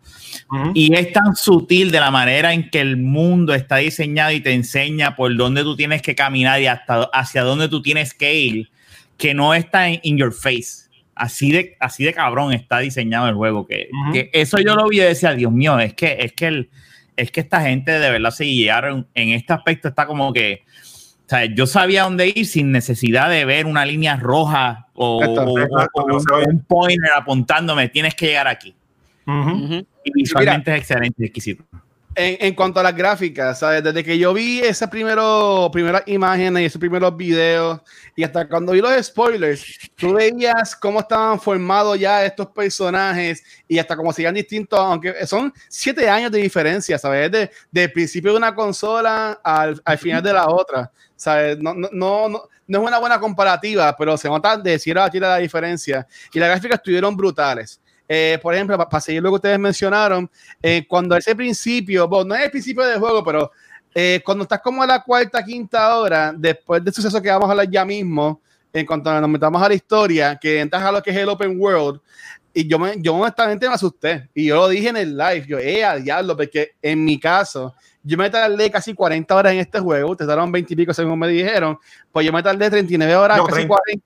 Y 0.73 0.93
es 0.95 1.11
tan 1.11 1.35
sutil 1.35 1.91
de 1.91 1.99
la 1.99 2.11
manera 2.11 2.53
en 2.53 2.69
que 2.69 2.79
el 2.79 2.97
mundo 2.97 3.53
está 3.53 3.77
diseñado 3.77 4.31
y 4.31 4.39
te 4.39 4.53
enseña 4.53 5.15
por 5.15 5.35
dónde 5.35 5.63
tú 5.63 5.75
tienes 5.75 6.01
que 6.01 6.15
caminar 6.15 6.61
y 6.61 6.67
hasta 6.67 7.03
hacia 7.13 7.43
dónde 7.43 7.69
tú 7.69 7.81
tienes 7.81 8.13
que 8.13 8.35
ir, 8.35 8.69
que 9.17 9.33
no 9.33 9.53
está 9.53 9.89
en 9.89 9.99
in 10.03 10.17
your 10.17 10.33
face. 10.33 10.87
Así 11.15 11.51
de, 11.51 11.75
así 11.79 12.03
de 12.03 12.13
cabrón 12.13 12.53
está 12.53 12.79
diseñado 12.79 13.27
el 13.27 13.35
juego. 13.35 13.65
Que, 13.65 13.89
que 14.13 14.29
eso 14.33 14.57
yo 14.59 14.75
lo 14.75 14.87
vi 14.87 14.97
y 14.97 15.01
decía, 15.01 15.33
Dios 15.33 15.51
mío, 15.51 15.79
es 15.79 15.93
que, 15.93 16.17
es 16.19 16.33
que, 16.33 16.47
el, 16.47 16.69
es 17.15 17.31
que 17.31 17.39
esta 17.41 17.61
gente 17.61 17.91
de 17.91 18.11
verdad 18.11 18.31
se 18.31 18.45
guiaron 18.45 19.07
en 19.13 19.29
este 19.29 19.53
aspecto. 19.53 19.87
Está 19.87 20.05
como 20.05 20.31
que, 20.31 20.63
o 21.27 21.29
sea, 21.29 21.43
yo 21.43 21.67
sabía 21.67 22.03
dónde 22.03 22.31
ir 22.33 22.45
sin 22.45 22.71
necesidad 22.71 23.29
de 23.29 23.43
ver 23.43 23.65
una 23.65 23.85
línea 23.85 24.15
roja 24.15 24.87
o, 24.93 25.19
un 25.19 26.63
pointer 26.65 27.11
apuntándome, 27.17 27.89
tienes 27.89 28.15
que 28.15 28.27
llegar 28.27 28.47
aquí. 28.47 28.73
Y 29.25 30.13
visualmente 30.13 30.71
es 30.71 30.77
excelente, 30.77 31.25
exquisito. 31.25 31.65
En, 32.19 32.35
en, 32.39 32.55
cuanto 32.55 32.79
a 32.79 32.83
las 32.83 32.95
gráficas, 32.95 33.59
¿sabes? 33.59 33.83
Desde 33.83 34.03
que 34.03 34.17
yo 34.17 34.33
vi 34.33 34.59
esas 34.59 34.89
primeras 34.89 36.03
imágenes 36.07 36.63
y 36.63 36.65
esos 36.65 36.79
primeros 36.79 37.15
videos, 37.15 37.79
y 38.15 38.23
hasta 38.23 38.49
cuando 38.49 38.71
vi 38.71 38.81
los 38.81 39.05
spoilers, 39.05 39.63
tú 39.95 40.13
veías 40.13 40.75
cómo 40.75 41.01
estaban 41.01 41.39
formados 41.39 41.99
ya 41.99 42.25
estos 42.25 42.47
personajes 42.47 43.43
y 43.67 43.77
hasta 43.77 43.95
cómo 43.95 44.11
siguen 44.11 44.33
distintos, 44.33 44.79
aunque 44.79 45.27
son 45.27 45.53
siete 45.69 46.09
años 46.09 46.31
de 46.31 46.39
diferencia, 46.39 46.97
¿sabes? 46.97 47.31
De, 47.31 47.51
del 47.71 47.91
principio 47.91 48.31
de 48.31 48.37
una 48.37 48.55
consola 48.55 49.39
al, 49.43 49.79
al 49.85 49.97
final 49.99 50.23
de 50.23 50.33
la 50.33 50.47
otra, 50.47 50.91
¿sabes? 51.15 51.59
No, 51.59 51.75
no, 51.75 51.87
no, 51.91 52.29
no, 52.29 52.49
no 52.67 52.79
es 52.81 52.87
una 52.87 52.97
buena 52.97 53.19
comparativa, 53.19 53.95
pero 53.95 54.17
se 54.17 54.27
nota 54.27 54.57
de 54.57 54.79
cierta 54.79 55.05
a 55.05 55.19
la 55.19 55.37
diferencia. 55.37 56.07
Y 56.33 56.39
las 56.39 56.49
gráficas 56.49 56.79
estuvieron 56.79 57.15
brutales. 57.15 57.79
Eh, 58.09 58.39
por 58.41 58.53
ejemplo, 58.53 58.77
para, 58.77 59.01
seguir 59.01 59.21
lo 59.21 59.29
que 59.29 59.35
ustedes 59.35 59.59
mencionaron, 59.59 60.29
eh, 60.61 60.85
cuando 60.87 61.15
ese 61.15 61.35
principio, 61.35 62.07
bueno, 62.07 62.29
no 62.29 62.35
es 62.35 62.43
el 62.45 62.51
principio 62.51 62.83
del 62.85 62.99
juego, 62.99 63.23
pero 63.23 63.51
eh, 63.93 64.21
cuando 64.23 64.43
estás 64.43 64.61
como 64.61 64.83
a 64.83 64.87
la 64.87 65.03
cuarta, 65.03 65.43
quinta 65.43 65.97
hora, 65.97 66.33
después 66.35 66.83
del 66.83 66.93
suceso 66.93 67.21
que 67.21 67.29
vamos 67.29 67.47
a 67.47 67.51
hablar 67.51 67.69
ya 67.69 67.83
mismo, 67.83 68.41
en 68.71 68.85
cuanto 68.85 69.19
nos 69.19 69.29
metamos 69.29 69.61
a 69.61 69.69
la 69.69 69.73
historia, 69.73 70.37
que 70.39 70.59
entras 70.59 70.83
a 70.83 70.91
lo 70.91 71.01
que 71.01 71.09
es 71.09 71.17
el 71.17 71.29
open 71.29 71.59
world, 71.59 71.99
y 72.53 72.67
yo, 72.67 72.79
me, 72.79 72.93
yo 73.01 73.15
honestamente 73.15 73.67
me 73.67 73.73
asusté, 73.73 74.29
y 74.33 74.45
yo 74.45 74.55
lo 74.55 74.67
dije 74.69 74.89
en 74.89 74.97
el 74.97 75.17
live, 75.17 75.45
yo, 75.47 75.57
eh, 75.57 75.83
a 75.83 75.95
diablo, 75.95 76.37
porque 76.37 76.75
en 76.81 77.03
mi 77.03 77.19
caso, 77.19 77.73
yo 78.03 78.17
me 78.17 78.29
tardé 78.29 78.69
casi 78.69 78.93
40 78.93 79.35
horas 79.35 79.53
en 79.53 79.59
este 79.59 79.79
juego, 79.79 80.11
ustedes 80.11 80.27
daron 80.29 80.51
20 80.51 80.73
y 80.73 80.77
pico 80.77 80.93
según 80.93 81.17
me 81.17 81.27
dijeron, 81.27 81.77
pues 82.11 82.25
yo 82.25 82.31
me 82.31 82.43
tardé 82.43 82.69
39 82.69 83.15
horas, 83.15 83.41
casi 83.47 83.65
40, 83.67 84.05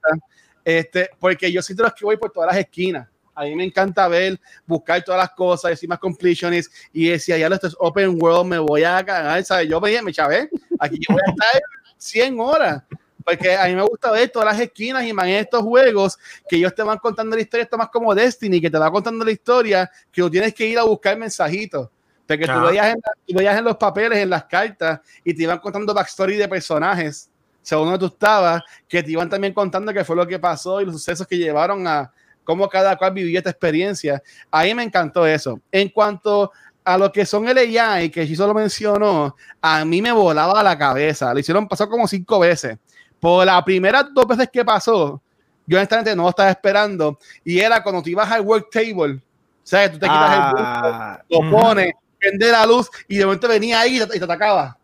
este, 0.64 1.10
porque 1.20 1.52
yo 1.52 1.62
siento 1.62 1.84
que 1.93 2.06
voy 2.06 2.18
por 2.18 2.32
todas 2.32 2.52
las 2.52 2.58
esquinas. 2.58 3.11
A 3.34 3.43
mí 3.43 3.55
me 3.55 3.63
encanta 3.63 4.07
ver, 4.07 4.39
buscar 4.65 5.03
todas 5.03 5.21
las 5.21 5.32
cosas, 5.32 5.71
decir 5.71 5.88
más 5.88 5.99
completionist 5.99 6.71
y 6.91 7.09
decía, 7.09 7.38
ya 7.38 7.47
esto 7.47 7.67
es 7.67 7.75
open 7.79 8.21
world, 8.21 8.45
me 8.45 8.59
voy 8.59 8.84
a 8.84 9.03
cagar, 9.03 9.43
¿sabes? 9.43 9.69
Yo 9.69 9.79
me 9.79 10.01
me 10.01 10.11
chavé, 10.11 10.49
aquí 10.79 10.97
yo 10.99 11.13
voy 11.13 11.21
a 11.25 11.32
estar 11.32 11.61
100 11.97 12.39
horas. 12.39 12.84
Porque 13.23 13.55
a 13.55 13.67
mí 13.67 13.75
me 13.75 13.84
gusta 13.84 14.11
ver 14.11 14.29
todas 14.29 14.51
las 14.51 14.59
esquinas 14.59 15.03
y 15.03 15.09
en 15.09 15.19
estos 15.29 15.61
juegos 15.61 16.17
que 16.49 16.55
ellos 16.55 16.73
te 16.73 16.84
van 16.84 16.97
contando 16.97 17.36
la 17.36 17.41
historia, 17.41 17.63
esto 17.63 17.77
más 17.77 17.89
como 17.89 18.13
Destiny, 18.15 18.59
que 18.59 18.69
te 18.69 18.77
va 18.77 18.91
contando 18.91 19.23
la 19.23 19.32
historia, 19.32 19.89
que 20.11 20.21
tú 20.21 20.29
tienes 20.29 20.53
que 20.53 20.65
ir 20.65 20.79
a 20.79 20.84
buscar 20.84 21.17
mensajitos. 21.17 21.89
Porque 22.25 22.45
tú, 22.45 22.61
veías 22.61 22.88
en, 22.88 23.01
tú 23.27 23.36
veías 23.36 23.57
en 23.57 23.65
los 23.65 23.77
papeles, 23.77 24.19
en 24.19 24.29
las 24.29 24.45
cartas, 24.45 25.01
y 25.23 25.34
te 25.34 25.43
iban 25.43 25.59
contando 25.59 25.93
backstory 25.93 26.38
de 26.38 26.47
personajes, 26.47 27.29
según 27.61 27.86
donde 27.86 27.99
tú 27.99 28.05
estabas, 28.07 28.63
que 28.88 29.03
te 29.03 29.11
iban 29.11 29.29
también 29.29 29.53
contando 29.53 29.93
qué 29.93 30.03
fue 30.05 30.15
lo 30.15 30.25
que 30.25 30.39
pasó 30.39 30.82
y 30.82 30.86
los 30.86 30.95
sucesos 30.95 31.27
que 31.27 31.38
llevaron 31.38 31.86
a, 31.88 32.11
cómo 32.43 32.67
cada 32.69 32.95
cual 32.97 33.13
vivió 33.13 33.37
esta 33.37 33.49
experiencia. 33.51 34.21
Ahí 34.49 34.73
me 34.73 34.83
encantó 34.83 35.25
eso. 35.25 35.59
En 35.71 35.89
cuanto 35.89 36.51
a 36.83 36.97
lo 36.97 37.11
que 37.11 37.25
son 37.25 37.47
el 37.47 37.57
AI, 37.77 38.09
que 38.09 38.25
sí 38.25 38.35
solo 38.35 38.53
mencionó, 38.53 39.35
a 39.61 39.85
mí 39.85 40.01
me 40.01 40.11
volaba 40.11 40.63
la 40.63 40.77
cabeza. 40.77 41.33
Lo 41.33 41.39
hicieron 41.39 41.67
pasar 41.67 41.87
como 41.87 42.07
cinco 42.07 42.39
veces. 42.39 42.77
Por 43.19 43.45
las 43.45 43.61
primeras 43.63 44.05
dos 44.13 44.25
veces 44.25 44.49
que 44.51 44.65
pasó, 44.65 45.21
yo 45.67 45.77
honestamente 45.77 46.15
no 46.15 46.23
lo 46.23 46.29
estaba 46.29 46.49
esperando. 46.49 47.19
Y 47.45 47.59
era 47.59 47.83
cuando 47.83 48.01
tú 48.01 48.09
ibas 48.09 48.29
al 48.31 48.41
work 48.41 48.69
table, 48.71 49.21
¿sabes? 49.63 49.91
Tú 49.91 49.99
te 49.99 50.07
quitas 50.07 50.33
el 50.33 50.39
Ah, 50.41 51.23
bulto, 51.29 51.43
lo 51.45 51.51
pones, 51.51 51.93
prende 52.19 52.51
la 52.51 52.65
luz 52.65 52.89
y 53.07 53.17
de 53.17 53.25
momento 53.25 53.47
venía 53.47 53.79
ahí 53.81 54.01
y 54.01 54.05
te, 54.07 54.15
y 54.17 54.19
te 54.19 54.25
atacaba. 54.25 54.75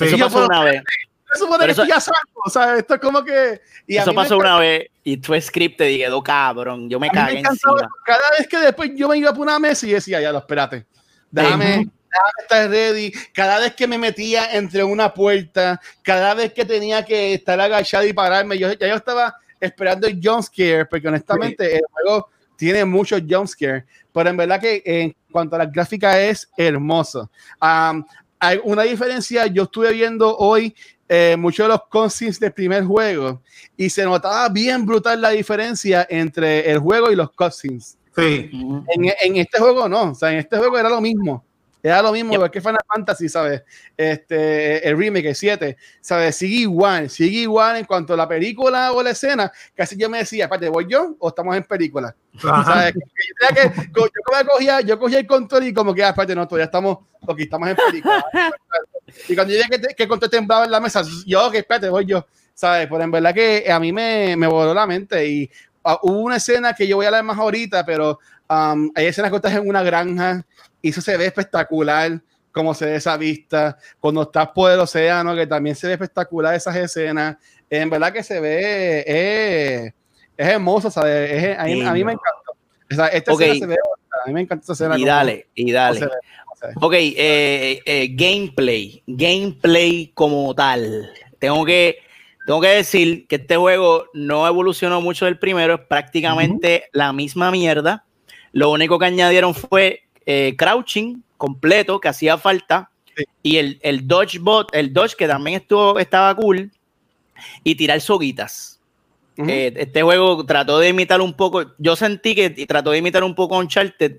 eso 0.00 0.16
pasó 0.18 0.34
pero- 0.34 0.46
una 0.46 0.64
vez. 0.64 0.76
Eso 0.76 1.13
pone 1.46 1.58
Pero 1.58 1.66
que 1.66 1.72
eso- 1.72 1.82
estoy 1.82 1.96
a 1.96 2.00
saco, 2.00 2.40
o 2.44 2.50
sea, 2.50 2.76
esto 2.76 2.94
es 2.94 3.00
como 3.00 3.24
que... 3.24 3.60
Y 3.86 3.96
Eso 3.96 4.14
pasó 4.14 4.36
una 4.38 4.58
vez 4.58 4.88
y 5.02 5.16
tu 5.18 5.38
script 5.40 5.78
te 5.78 5.98
quedó 5.98 6.22
cabrón. 6.22 6.88
Yo 6.88 6.98
me 6.98 7.10
cagué 7.10 7.40
encima. 7.40 7.88
Cada 8.04 8.30
vez 8.38 8.48
que 8.48 8.58
después 8.58 8.90
yo 8.94 9.08
me 9.08 9.18
iba 9.18 9.32
por 9.32 9.42
una 9.42 9.58
mesa 9.58 9.86
y 9.86 9.92
decía, 9.92 10.20
ya, 10.20 10.32
lo 10.32 10.38
espérate. 10.38 10.86
Déjame 11.30 11.88
estar 12.40 12.70
ready. 12.70 13.12
Cada 13.32 13.58
vez 13.58 13.74
que 13.74 13.86
me 13.86 13.98
metía 13.98 14.54
entre 14.54 14.84
una 14.84 15.12
puerta, 15.12 15.80
cada 16.02 16.34
vez 16.34 16.52
que 16.52 16.64
tenía 16.64 17.04
que 17.04 17.34
estar 17.34 17.60
agachado 17.60 18.06
y 18.06 18.12
pararme, 18.12 18.56
yo 18.56 18.72
ya 18.72 18.86
yo 18.88 18.94
estaba 18.94 19.36
esperando 19.60 20.06
el 20.06 20.20
jump 20.22 20.42
scare, 20.42 20.86
porque 20.86 21.08
honestamente 21.08 21.74
el 21.76 21.82
juego 21.90 22.28
tiene 22.56 22.84
muchos 22.84 23.20
jump 23.28 23.48
scare, 23.48 23.84
pero 24.12 24.30
en 24.30 24.36
verdad 24.36 24.60
que 24.60 24.82
en 24.84 25.16
cuanto 25.32 25.56
a 25.56 25.58
la 25.58 25.66
gráfica 25.66 26.20
es 26.20 26.48
hermoso. 26.56 27.30
Am, 27.58 28.04
hay 28.38 28.60
una 28.62 28.82
diferencia, 28.82 29.46
yo 29.46 29.64
estuve 29.64 29.92
viendo 29.92 30.36
hoy 30.36 30.74
eh, 31.08 31.36
muchos 31.38 31.64
de 31.64 31.68
los 31.68 31.82
cutscenes 31.90 32.40
del 32.40 32.52
primer 32.52 32.84
juego 32.84 33.42
y 33.76 33.90
se 33.90 34.04
notaba 34.04 34.48
bien 34.48 34.86
brutal 34.86 35.20
la 35.20 35.30
diferencia 35.30 36.06
entre 36.10 36.70
el 36.70 36.78
juego 36.78 37.10
y 37.10 37.16
los 37.16 37.30
cutscenes. 37.32 37.98
Sí. 38.16 38.50
En, 38.94 39.04
en 39.22 39.36
este 39.36 39.58
juego 39.58 39.88
no, 39.88 40.12
o 40.12 40.14
sea, 40.14 40.30
en 40.32 40.38
este 40.38 40.56
juego 40.56 40.78
era 40.78 40.88
lo 40.88 41.00
mismo. 41.00 41.44
Era 41.82 42.00
lo 42.00 42.12
mismo, 42.12 42.32
porque 42.36 42.62
Final 42.62 42.80
Fantasy, 42.90 43.28
¿sabes? 43.28 43.62
Este, 43.94 44.88
el 44.88 44.96
remake, 44.96 45.26
el 45.28 45.34
7, 45.34 45.76
¿sabes? 46.00 46.34
Sigue 46.34 46.56
igual, 46.62 47.10
sigue 47.10 47.40
igual 47.40 47.76
en 47.76 47.84
cuanto 47.84 48.14
a 48.14 48.16
la 48.16 48.26
película 48.26 48.90
o 48.92 49.02
la 49.02 49.10
escena. 49.10 49.52
Casi 49.74 49.94
yo 49.94 50.08
me 50.08 50.16
decía, 50.16 50.46
aparte, 50.46 50.70
¿voy 50.70 50.86
yo 50.88 51.14
o 51.18 51.28
estamos 51.28 51.54
en 51.54 51.64
película? 51.64 52.16
¿Sabes? 52.40 52.94
Que 52.94 53.00
yo, 53.60 53.70
que- 53.74 53.90
yo 53.92 54.48
cogía, 54.48 54.80
yo 54.80 54.98
cogía 54.98 55.18
el 55.18 55.26
control 55.26 55.64
y 55.64 55.74
como 55.74 55.92
que, 55.94 56.02
ah, 56.02 56.08
aparte, 56.08 56.34
no, 56.34 56.48
todavía 56.48 56.64
estamos, 56.64 56.96
ok, 57.26 57.40
estamos 57.40 57.68
en 57.68 57.76
película. 57.76 58.24
Y 59.28 59.34
cuando 59.34 59.52
yo 59.52 59.58
dije 59.58 59.70
que, 59.70 59.78
te- 59.78 59.94
que 59.94 60.08
control 60.08 60.30
temblaba 60.30 60.64
en 60.64 60.70
la 60.70 60.80
mesa, 60.80 61.02
yo, 61.26 61.46
ok, 61.46 61.54
espérate, 61.54 61.88
voy 61.88 62.04
yo, 62.06 62.26
¿sabes? 62.54 62.86
Pero 62.90 63.02
en 63.02 63.10
verdad 63.10 63.34
que 63.34 63.70
a 63.70 63.78
mí 63.80 63.92
me, 63.92 64.36
me 64.36 64.46
voló 64.46 64.72
la 64.74 64.86
mente 64.86 65.26
y 65.26 65.50
ah, 65.84 65.98
hubo 66.02 66.18
una 66.20 66.36
escena 66.36 66.74
que 66.74 66.86
yo 66.86 66.96
voy 66.96 67.06
a 67.06 67.08
hablar 67.08 67.24
más 67.24 67.38
ahorita, 67.38 67.84
pero 67.84 68.18
um, 68.48 68.90
hay 68.94 69.06
escenas 69.06 69.30
que 69.30 69.36
estás 69.36 69.54
en 69.54 69.68
una 69.68 69.82
granja 69.82 70.44
y 70.82 70.90
eso 70.90 71.00
se 71.00 71.16
ve 71.16 71.26
espectacular 71.26 72.20
como 72.52 72.72
se 72.72 72.86
ve 72.86 72.94
esa 72.96 73.16
vista, 73.16 73.76
cuando 73.98 74.22
estás 74.22 74.48
por 74.50 74.70
el 74.70 74.78
océano, 74.78 75.34
que 75.34 75.44
también 75.44 75.74
se 75.74 75.88
ve 75.88 75.94
espectacular 75.94 76.54
esas 76.54 76.76
escenas, 76.76 77.36
en 77.68 77.90
verdad 77.90 78.12
que 78.12 78.22
se 78.22 78.38
ve, 78.38 79.04
eh, 79.08 79.92
es 80.36 80.48
hermoso, 80.48 80.88
¿sabes? 80.88 81.32
Es- 81.32 81.58
a, 81.58 81.64
mí, 81.64 81.82
a 81.84 81.92
mí 81.92 82.04
me 82.04 82.12
encantó. 82.12 82.52
O 82.90 82.94
sea, 82.94 83.06
esta 83.08 83.32
Ok. 83.32 83.40
escena 83.40 83.58
se 83.58 83.66
ve, 83.66 83.76
a 84.24 84.28
mí 84.28 84.34
me 84.34 84.40
encanta 84.42 84.62
esta 84.62 84.72
escena. 84.74 84.94
Y 84.96 85.00
como- 85.00 85.06
dale, 85.12 85.48
y 85.56 85.72
dale. 85.72 86.08
Ok, 86.76 86.94
eh, 86.94 87.80
eh, 87.84 88.08
gameplay. 88.12 89.02
Gameplay 89.06 90.10
como 90.14 90.54
tal. 90.54 91.10
Tengo 91.38 91.64
que. 91.64 91.98
tengo 92.46 92.60
que 92.60 92.68
decir 92.68 93.26
que 93.26 93.36
este 93.36 93.56
juego 93.56 94.06
no 94.14 94.46
evolucionó 94.46 95.00
mucho 95.00 95.24
del 95.24 95.38
primero, 95.38 95.74
es 95.74 95.80
prácticamente 95.80 96.84
la 96.92 97.12
misma 97.12 97.50
mierda. 97.50 98.04
Lo 98.52 98.70
único 98.70 98.98
que 98.98 99.06
añadieron 99.06 99.54
fue 99.54 100.02
eh, 100.26 100.54
crouching 100.56 101.22
completo, 101.36 102.00
que 102.00 102.08
hacía 102.08 102.38
falta, 102.38 102.90
y 103.42 103.56
el, 103.56 103.78
el 103.82 104.06
Dodge 104.06 104.38
Bot, 104.38 104.74
el 104.74 104.92
Dodge 104.92 105.16
que 105.16 105.26
también 105.26 105.60
estuvo, 105.60 105.98
estaba 105.98 106.34
cool, 106.34 106.70
y 107.62 107.74
tirar 107.74 108.00
soguitas. 108.00 108.80
Este 109.36 110.02
juego 110.02 110.46
trató 110.46 110.78
de 110.78 110.90
imitar 110.90 111.20
un 111.20 111.34
poco, 111.34 111.64
yo 111.78 111.96
sentí 111.96 112.36
que 112.36 112.50
trató 112.66 112.92
de 112.92 112.98
imitar 112.98 113.24
un 113.24 113.34
poco 113.34 113.58
Uncharted, 113.58 114.18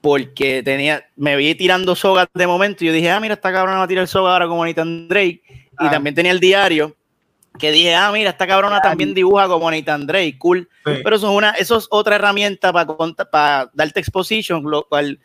porque 0.00 0.62
tenía, 0.62 1.04
me 1.16 1.36
vi 1.36 1.54
tirando 1.54 1.94
sogas 1.94 2.26
de 2.34 2.46
momento, 2.46 2.84
y 2.84 2.88
yo 2.88 2.92
dije, 2.92 3.10
ah, 3.10 3.20
mira, 3.20 3.34
esta 3.34 3.52
cabrona 3.52 3.78
va 3.78 3.84
a 3.84 3.88
tirar 3.88 4.06
soga 4.08 4.32
ahora 4.32 4.46
como 4.46 4.64
Nathan 4.64 5.08
Drake, 5.08 5.42
y 5.46 5.86
Ah. 5.86 5.90
también 5.90 6.14
tenía 6.14 6.32
el 6.32 6.40
diario, 6.40 6.96
que 7.58 7.70
dije, 7.72 7.94
ah, 7.94 8.10
mira, 8.12 8.30
esta 8.30 8.46
cabrona 8.46 8.80
también 8.80 9.12
dibuja 9.12 9.46
como 9.48 9.70
Nathan 9.70 10.06
Drake, 10.06 10.36
cool. 10.38 10.68
Sí. 10.86 10.92
Pero 11.02 11.16
eso 11.16 11.30
es 11.30 11.36
una, 11.36 11.50
eso 11.50 11.76
es 11.76 11.86
otra 11.90 12.16
herramienta 12.16 12.72
para 12.72 12.86
para 13.30 13.70
darte 13.74 14.00
exposition, 14.00 14.62
lo 14.62 14.84
cual 14.84 15.18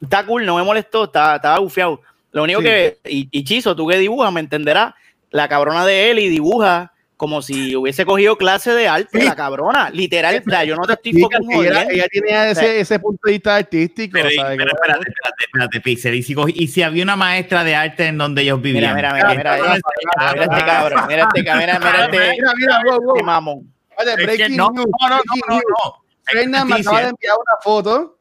está 0.00 0.24
cool, 0.24 0.46
no 0.46 0.56
me 0.56 0.62
molestó, 0.62 1.04
estaba, 1.04 1.36
estaba 1.36 1.58
bufiado. 1.58 2.00
Lo 2.32 2.44
único 2.44 2.60
Sí. 2.60 2.66
que, 2.66 2.98
y, 3.08 3.28
y 3.30 3.44
Chizo, 3.44 3.74
tú 3.74 3.86
que 3.88 3.98
dibujas, 3.98 4.32
me 4.32 4.40
entenderás, 4.40 4.94
la 5.30 5.48
cabrona 5.48 5.84
de 5.84 6.10
él 6.10 6.18
y 6.20 6.28
dibuja 6.28 6.92
como 7.18 7.42
si 7.42 7.74
hubiese 7.76 8.06
cogido 8.06 8.38
clase 8.38 8.70
de 8.72 8.86
arte, 8.88 9.20
Sí. 9.20 9.26
la 9.26 9.34
cabrona, 9.36 9.90
literal, 9.90 10.40
o 10.46 10.48
sea, 10.50 10.62
yo 10.64 10.76
no 10.76 10.84
te 10.86 10.92
estoy 10.94 11.12
Sí, 11.12 11.26
ella, 11.52 11.82
ella 11.90 12.06
tenía 12.10 12.48
ese, 12.50 12.80
ese 12.80 12.98
punto 13.00 13.20
de 13.24 13.32
vista 13.32 13.56
artístico. 13.56 14.12
Pero, 14.14 14.30
¿sabes? 14.30 14.56
pero 14.56 14.70
espérate, 14.72 15.00
espérate, 15.10 15.44
espérate, 15.44 15.80
Pixel. 15.80 16.14
Y 16.14 16.22
si, 16.22 16.34
cogí- 16.34 16.54
y 16.56 16.68
si 16.68 16.82
había 16.82 17.02
una 17.02 17.16
maestra 17.16 17.64
de 17.64 17.74
arte 17.74 18.06
en 18.06 18.16
donde 18.18 18.42
ellos 18.42 18.60
Mira, 18.60 18.72
vivían. 18.94 18.94
mira, 18.94 19.12
mira, 19.12 19.28
mira, 19.30 19.56
mira, 19.56 19.56
mira 19.62 19.74
este 19.74 20.64
cabrón, 20.64 21.04
mira 21.08 21.22
este 21.24 21.44
cabrón, 21.44 21.66
mira, 21.66 21.78
mira 21.78 22.04
este, 22.06 22.18
Mira, 22.30 22.52
mira, 22.56 22.80
este 23.12 23.22
mamón. 23.24 23.74
Oye, 23.96 24.10
Es 24.10 24.16
que 24.16 24.24
breaking 24.24 24.56
no, 24.56 24.70
news, 24.70 24.86
no, 25.00 25.08
no, 25.08 25.16
no, 25.16 25.22
breaking 25.24 25.42
no, 25.48 25.54
news. 25.56 25.64
no. 25.84 25.94
Fernan 26.22 26.68
me 26.68 26.74
acaba 26.76 27.00
de 27.02 27.08
enviar 27.08 27.34
una 27.34 27.60
foto 27.62 28.16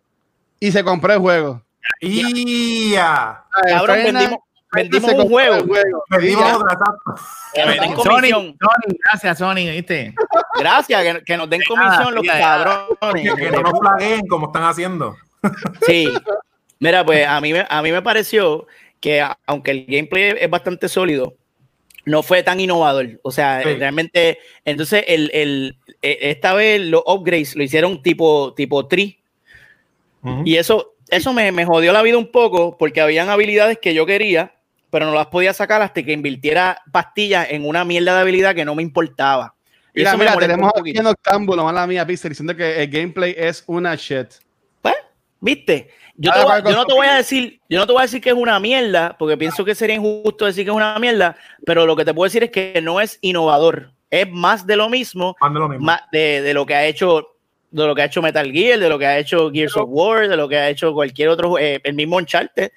y 0.60 0.72
se 0.72 0.84
compró 0.84 1.14
el 1.14 1.20
juego. 1.20 1.62
¡Ya! 2.02 3.44
Cabrón, 3.68 3.98
vendimos, 4.04 4.40
vendimos 4.74 5.12
un 5.14 5.30
juego. 5.30 5.66
Perdimos 6.10 6.46
Sí, 6.46 6.52
otra, 6.56 6.74
exacto. 6.74 7.16
Que 7.54 7.66
nos 7.66 7.76
den 7.80 7.96
Sony, 7.96 8.04
comisión. 8.04 8.58
Sony, 8.60 8.98
gracias, 9.04 9.38
Sony, 9.38 9.56
¿viste? 9.56 10.14
Gracias, 10.60 11.04
que, 11.04 11.24
que 11.24 11.38
nos 11.38 11.50
den 11.50 11.62
comisión 11.68 12.16
los 12.16 12.26
cabrones. 12.26 13.36
Que 13.36 13.52
no 13.52 13.62
nos 13.62 13.80
flaguen 13.80 14.28
como 14.28 14.48
están 14.48 14.64
haciendo. 14.64 15.16
Sí. 15.86 16.12
Mira, 16.80 17.06
pues 17.06 17.26
a 17.28 17.40
mí, 17.42 17.54
me- 17.54 17.66
a 17.68 17.82
mí 17.82 17.92
me 17.92 18.02
pareció 18.02 18.68
que 19.00 19.26
aunque 19.46 19.72
el 19.72 19.86
gameplay 19.88 20.36
es 20.40 20.50
bastante 20.50 20.88
sólido, 20.90 21.34
no 22.06 22.24
fue 22.24 22.44
tan 22.44 22.60
innovador. 22.60 23.20
O 23.24 23.32
sea, 23.32 23.62
Sí. 23.64 23.74
realmente, 23.76 24.38
entonces 24.66 25.04
el, 25.08 25.30
el- 25.34 25.78
e- 26.02 26.18
esta 26.22 26.54
vez 26.54 26.82
los 26.82 27.04
upgrades 27.06 27.56
lo 27.56 27.64
hicieron 27.64 28.02
tipo, 28.02 28.54
tipo 28.56 28.88
tree. 28.88 29.20
Ujú. 30.24 30.42
Y 30.46 30.58
eso, 30.58 30.94
eso 31.10 31.34
me, 31.34 31.52
me 31.52 31.66
jodió 31.66 31.94
la 31.94 32.02
vida 32.02 32.18
un 32.18 32.32
poco 32.32 32.78
porque 32.78 33.02
habían 33.02 33.30
habilidades 33.30 33.78
que 33.82 33.94
yo 33.94 34.06
quería, 34.06 34.54
pero 34.90 35.06
no 35.06 35.14
las 35.14 35.28
podía 35.28 35.54
sacar 35.54 35.82
hasta 35.82 36.02
que 36.04 36.12
invirtiera 36.14 36.82
pastillas 36.92 37.48
en 37.52 37.68
una 37.68 37.84
mierda 37.84 38.16
de 38.16 38.22
habilidad 38.22 38.56
que 38.56 38.66
no 38.66 38.76
me 38.76 38.84
importaba. 38.84 39.54
Y 39.94 40.00
Mira, 40.00 40.16
mira, 40.18 40.38
tenemos 40.38 40.72
aquí 40.80 40.92
en 40.98 41.08
Octámbulo, 41.08 41.64
mala 41.64 41.88
mía, 41.88 42.06
Pixel, 42.06 42.30
diciendo 42.30 42.56
que 42.56 42.84
el 42.84 42.90
gameplay 42.90 43.34
es 43.38 43.64
una 43.68 43.96
shit. 43.96 44.28
Pues, 44.82 44.96
¿viste? 45.40 45.90
Yo, 46.16 46.32
te 46.32 46.44
voy- 46.44 46.62
con- 46.62 46.72
yo 46.72 46.78
no 46.78 46.86
te 46.86 46.94
voy 46.94 47.08
a 47.08 47.16
decir, 47.16 47.60
yo 47.70 47.80
no 47.80 47.88
te 47.88 47.94
voy 47.94 48.00
a 48.02 48.04
decir 48.04 48.22
que 48.22 48.30
es 48.30 48.36
una 48.36 48.60
mierda, 48.60 49.16
porque 49.18 49.38
pienso 49.38 49.64
que 49.66 49.74
sería 49.76 49.96
injusto 49.96 50.46
decir 50.46 50.66
que 50.66 50.72
es 50.72 50.76
una 50.76 50.98
mierda, 51.00 51.36
pero 51.66 51.86
lo 51.86 51.96
que 51.96 52.06
te 52.06 52.14
puedo 52.14 52.26
decir 52.28 52.44
es 52.44 52.52
que 52.52 52.80
no 52.82 53.02
es 53.02 53.18
innovador, 53.22 53.92
es 54.10 54.30
más 54.32 54.66
de 54.68 54.76
lo 54.76 54.88
mismo, 54.90 55.36
Más 55.42 55.54
de 55.54 55.60
lo 55.60 55.70
mismo. 55.70 55.86
más 55.86 56.02
de, 56.12 56.42
de 56.42 56.54
lo 56.54 56.66
que 56.66 56.76
ha 56.76 56.86
hecho 56.86 57.34
de 57.70 57.86
lo 57.86 57.94
que 57.94 58.02
ha 58.02 58.06
hecho 58.06 58.22
Metal 58.22 58.50
Gear, 58.52 58.80
de 58.80 58.88
lo 58.90 58.98
que 58.98 59.06
ha 59.06 59.20
hecho 59.20 59.52
Gears 59.52 59.76
of 59.76 59.90
War, 59.90 60.28
de 60.30 60.38
lo 60.38 60.48
que 60.48 60.56
ha 60.58 60.70
hecho 60.70 60.94
cualquier 60.94 61.28
otro, 61.30 61.60
eh, 61.60 61.82
el 61.84 61.94
mismo 61.96 62.16
Uncharted. 62.16 62.72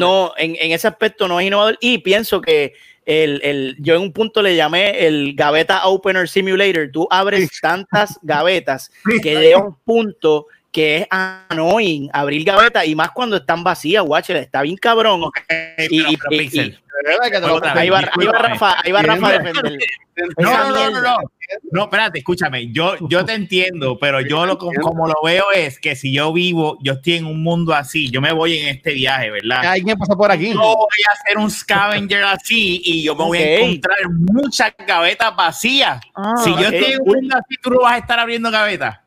No, 0.00 0.32
en, 0.36 0.56
en 0.60 0.72
ese 0.72 0.88
aspecto 0.88 1.26
no 1.28 1.40
es 1.40 1.46
innovador. 1.46 1.76
Y 1.80 1.98
pienso 1.98 2.40
que 2.40 2.74
el, 3.04 3.40
el- 3.44 3.76
yo 3.78 3.94
en 3.94 4.02
un 4.02 4.12
punto 4.12 4.42
le 4.42 4.56
llamé 4.56 5.06
el 5.06 5.34
Gaveta 5.34 5.86
Opener 5.86 6.28
Simulator. 6.28 6.90
Tú 6.92 7.06
abres 7.10 7.48
tantas 7.60 8.18
gavetas 8.22 8.90
que 9.22 9.36
llega 9.36 9.58
un 9.58 9.74
punto 9.84 10.46
que 10.76 10.98
es 10.98 11.06
annoying 11.10 12.10
abrir 12.12 12.44
gavetas 12.44 12.86
y 12.86 12.94
más 12.94 13.10
cuando 13.12 13.36
están 13.36 13.64
vacías, 13.64 14.04
watcher, 14.06 14.36
está 14.36 14.60
bien 14.60 14.76
cabrón. 14.76 15.22
Y- 15.88 16.02
y- 16.02 16.16
Pero, 16.18 16.34
y- 16.34 16.38
Pixel, 16.38 16.66
y- 16.68 16.86
¿Verdad 17.06 17.24
que 17.24 17.40
te 17.40 17.46
lo- 17.46 17.54
Otra 17.54 17.72
vez. 17.72 17.82
ahí 17.82 17.88
va, 17.90 17.98
ahí 17.98 18.26
va. 18.26 18.32
Rafa, 18.32 18.76
ahí 18.84 18.92
va 18.92 19.02
Rafa 19.02 19.26
a 19.28 19.38
defender. 19.38 19.78
No, 20.38 20.50
no, 20.50 20.70
no, 20.70 20.90
no, 20.90 21.00
no. 21.02 21.16
No, 21.72 21.82
espérate, 21.84 22.18
escúchame. 22.20 22.72
Yo, 22.72 22.94
yo 23.10 23.22
te 23.26 23.34
entiendo, 23.34 23.98
pero 23.98 24.22
yo 24.22 24.46
lo, 24.46 24.56
como, 24.56 24.80
como 24.80 25.06
lo 25.06 25.14
veo 25.22 25.44
es 25.54 25.78
que 25.78 25.94
si 25.94 26.10
yo 26.10 26.32
vivo, 26.32 26.78
yo 26.80 26.94
estoy 26.94 27.14
en 27.16 27.26
un 27.26 27.42
mundo 27.42 27.74
así, 27.74 28.10
yo 28.10 28.22
me 28.22 28.32
voy 28.32 28.56
en 28.56 28.68
este 28.68 28.94
viaje, 28.94 29.30
¿verdad? 29.30 29.64
Alguien 29.66 29.98
pasó 29.98 30.16
por 30.16 30.30
aquí. 30.30 30.54
Yo 30.54 30.58
voy 30.58 31.02
a 31.10 31.12
hacer 31.12 31.36
un 31.36 31.50
scavenger 31.50 32.24
así 32.24 32.80
y 32.82 33.02
yo 33.02 33.14
me 33.14 33.24
voy 33.24 33.38
a 33.38 33.56
encontrar 33.58 33.98
muchas 34.10 34.72
gavetas 34.86 35.36
vacías. 35.36 36.00
si 36.42 36.50
yo 36.50 36.60
estoy 36.68 36.92
en 36.94 37.00
un 37.02 37.08
mundo 37.08 37.36
así, 37.36 37.54
tú 37.62 37.68
no 37.70 37.80
vas 37.80 37.92
a 37.92 37.98
estar 37.98 38.18
abriendo 38.18 38.50
gavetas. 38.50 39.00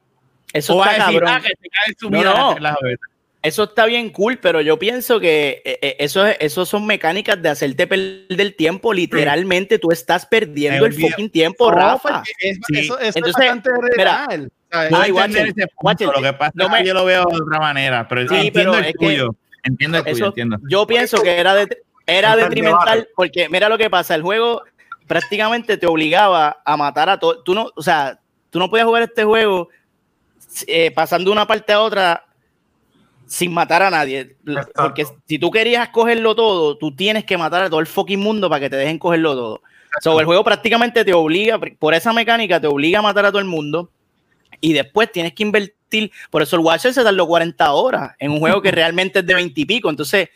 Eso 0.54 0.76
O 0.78 0.84
está 0.84 0.90
a 1.04 1.06
decir, 1.08 1.20
cabrón. 1.22 1.30
ah, 1.30 1.42
que 1.42 1.50
te 1.56 1.70
caen 1.70 1.94
No, 1.94 2.00
sumidas 2.00 2.36
no. 2.38 2.60
las 2.60 2.76
gavetas. 2.82 3.10
Eso 3.42 3.64
está 3.64 3.86
bien 3.86 4.10
cool, 4.10 4.38
pero 4.40 4.60
yo 4.60 4.78
pienso 4.78 5.18
que 5.22 5.62
eh, 5.64 5.80
eh, 5.82 5.96
eso, 6.00 6.26
es- 6.26 6.36
eso 6.42 6.66
son 6.66 6.86
mecánicas 6.86 7.42
de 7.42 7.48
hacerte 7.48 7.88
perder 7.88 8.42
el 8.42 8.54
tiempo. 8.56 8.92
Literalmente 8.94 9.80
tú 9.80 9.92
estás 9.92 10.26
perdiendo 10.26 10.86
el 10.86 10.94
fucking 10.94 11.30
tiempo, 11.30 11.72
No, 11.72 11.78
Rafa. 11.78 12.16
porque 12.26 12.32
es- 12.50 12.60
Sí. 12.68 12.80
Eso, 12.80 13.00
eso 13.00 13.18
Entonces, 13.18 13.42
es 13.42 13.48
bastante. 13.54 13.70
Lo 16.06 16.22
que 16.22 16.34
pasa 16.34 16.52
No 16.56 16.66
es 16.66 16.72
me- 16.72 16.78
que 16.80 16.88
yo 16.88 16.94
lo 16.94 17.06
veo 17.06 17.26
de 17.26 17.42
otra 17.42 17.60
manera, 17.60 18.08
pero 18.08 18.22
Sí, 18.28 18.36
entiendo 18.36 18.52
pero 18.54 18.74
el 18.78 18.86
es 18.86 18.92
que 19.00 19.06
tuyo. 19.06 19.36
Entiendo 19.64 19.98
el 20.00 20.04
tuyo, 20.06 20.26
entiendo. 20.28 20.58
yo 20.70 20.86
pienso 20.88 21.22
que 21.22 21.38
era, 21.38 21.56
de, 21.56 21.68
era 22.08 22.36
detrimental 22.36 23.08
porque 23.16 23.50
mira 23.50 23.70
lo 23.70 23.78
que 23.78 23.90
pasa, 23.90 24.16
el 24.16 24.22
juego 24.22 24.64
prácticamente 25.08 25.78
te 25.78 25.88
obligaba 25.88 26.62
a 26.66 26.78
matar 26.78 27.10
a 27.10 27.20
todo. 27.20 27.42
Tú 27.44 27.54
no, 27.56 27.70
o 27.76 27.82
sea, 27.82 28.20
tú 28.50 28.60
no 28.60 28.70
podías 28.70 28.86
jugar 28.86 29.04
este 29.04 29.24
juego 29.24 29.70
eh, 30.68 30.92
pasando 30.92 31.30
de 31.30 31.34
una 31.34 31.48
parte 31.48 31.74
a 31.74 31.82
otra 31.82 32.26
sin 33.28 33.54
matar 33.54 33.84
a 33.84 33.90
nadie. 33.90 34.36
Exacto. 34.46 34.72
Porque 34.76 35.06
si 35.28 35.40
tú 35.40 35.52
querías 35.52 35.90
cogerlo 35.90 36.36
todo, 36.36 36.78
tú 36.78 36.96
tienes 36.96 37.26
que 37.26 37.38
matar 37.38 37.64
a 37.64 37.70
todo 37.70 37.80
el 37.80 37.88
fucking 37.88 38.20
mundo 38.20 38.50
para 38.50 38.62
que 38.62 38.70
te 38.70 38.76
dejen 38.76 38.98
cogerlo 38.98 39.36
todo. 39.36 39.62
So, 40.02 40.20
el 40.20 40.26
juego 40.26 40.44
prácticamente 40.44 41.04
te 41.04 41.14
obliga, 41.14 41.60
por 41.80 41.94
esa 41.94 42.14
mecánica, 42.14 42.60
te 42.60 42.68
obliga 42.68 43.00
a 43.00 43.02
matar 43.02 43.26
a 43.26 43.30
todo 43.30 43.40
el 43.40 43.46
mundo 43.46 43.90
y 44.62 44.74
después 44.74 45.12
tienes 45.12 45.34
que 45.34 45.44
invertir. 45.44 46.12
Por 46.30 46.42
eso 46.42 46.56
el 46.56 46.62
Watcher 46.62 46.94
se 46.94 47.04
tardó 47.04 47.28
40 47.28 47.72
horas 47.72 48.16
en 48.20 48.32
un 48.32 48.40
juego 48.40 48.62
que 48.62 48.72
realmente 48.72 49.20
es 49.20 49.26
de 49.26 49.34
20 49.34 49.60
y 49.60 49.66
pico. 49.66 49.90
Entonces 49.90 50.30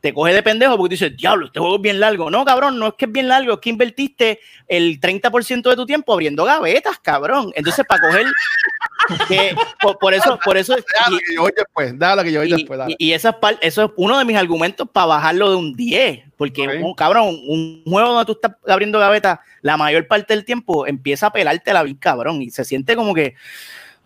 te 0.00 0.12
coge 0.14 0.32
de 0.34 0.42
pendejo 0.42 0.76
porque 0.76 0.94
dices, 0.94 1.16
diablo, 1.16 1.46
este 1.46 1.58
juego 1.58 1.76
es 1.76 1.82
bien 1.82 1.98
largo. 1.98 2.30
No, 2.30 2.44
cabrón, 2.44 2.78
no 2.78 2.88
es 2.88 2.94
que 2.94 3.06
es 3.06 3.12
bien 3.12 3.28
largo, 3.28 3.54
es 3.54 3.58
que 3.60 3.70
invertiste 3.70 4.38
el 4.68 5.00
30% 5.00 5.68
de 5.70 5.76
tu 5.76 5.84
tiempo 5.86 6.12
abriendo 6.12 6.44
gavetas, 6.44 6.98
cabrón. 7.00 7.52
Entonces, 7.54 7.84
para 7.86 8.00
coger. 8.02 8.26
Que, 9.28 9.54
por, 9.80 9.98
por 9.98 10.14
eso, 10.14 10.36
por 10.44 10.56
eso. 10.56 10.74
Da 10.74 11.10
lo 11.10 11.16
y- 11.16 11.20
que 11.20 11.34
yo 11.36 11.42
voy 11.42 11.52
después, 11.54 11.96
da 11.98 12.16
lo 12.16 12.24
que 12.24 12.32
yo 12.32 12.40
voy 12.40 12.50
después. 12.50 12.76
dale. 12.78 12.96
y- 12.98 13.08
y 13.10 13.12
esas 13.12 13.36
par- 13.36 13.58
eso 13.60 13.84
es 13.84 13.90
uno 13.96 14.18
de 14.18 14.24
mis 14.24 14.36
argumentos 14.36 14.88
para 14.90 15.06
bajarlo 15.06 15.50
de 15.50 15.56
un 15.56 15.74
10. 15.76 16.24
Porque, 16.36 16.66
un, 16.66 16.92
cabrón, 16.94 17.28
un 17.46 17.84
juego 17.86 18.08
donde 18.08 18.24
tú 18.24 18.32
estás 18.32 18.52
abriendo 18.66 18.98
gavetas 18.98 19.38
la 19.62 19.76
mayor 19.76 20.08
parte 20.08 20.34
del 20.34 20.44
tiempo 20.44 20.86
empieza 20.88 21.26
a 21.28 21.32
pelarte 21.32 21.72
la 21.72 21.84
bien 21.84 21.96
cabrón. 21.98 22.42
Y 22.42 22.50
se 22.50 22.64
siente 22.64 22.96
como 22.96 23.14
que, 23.14 23.34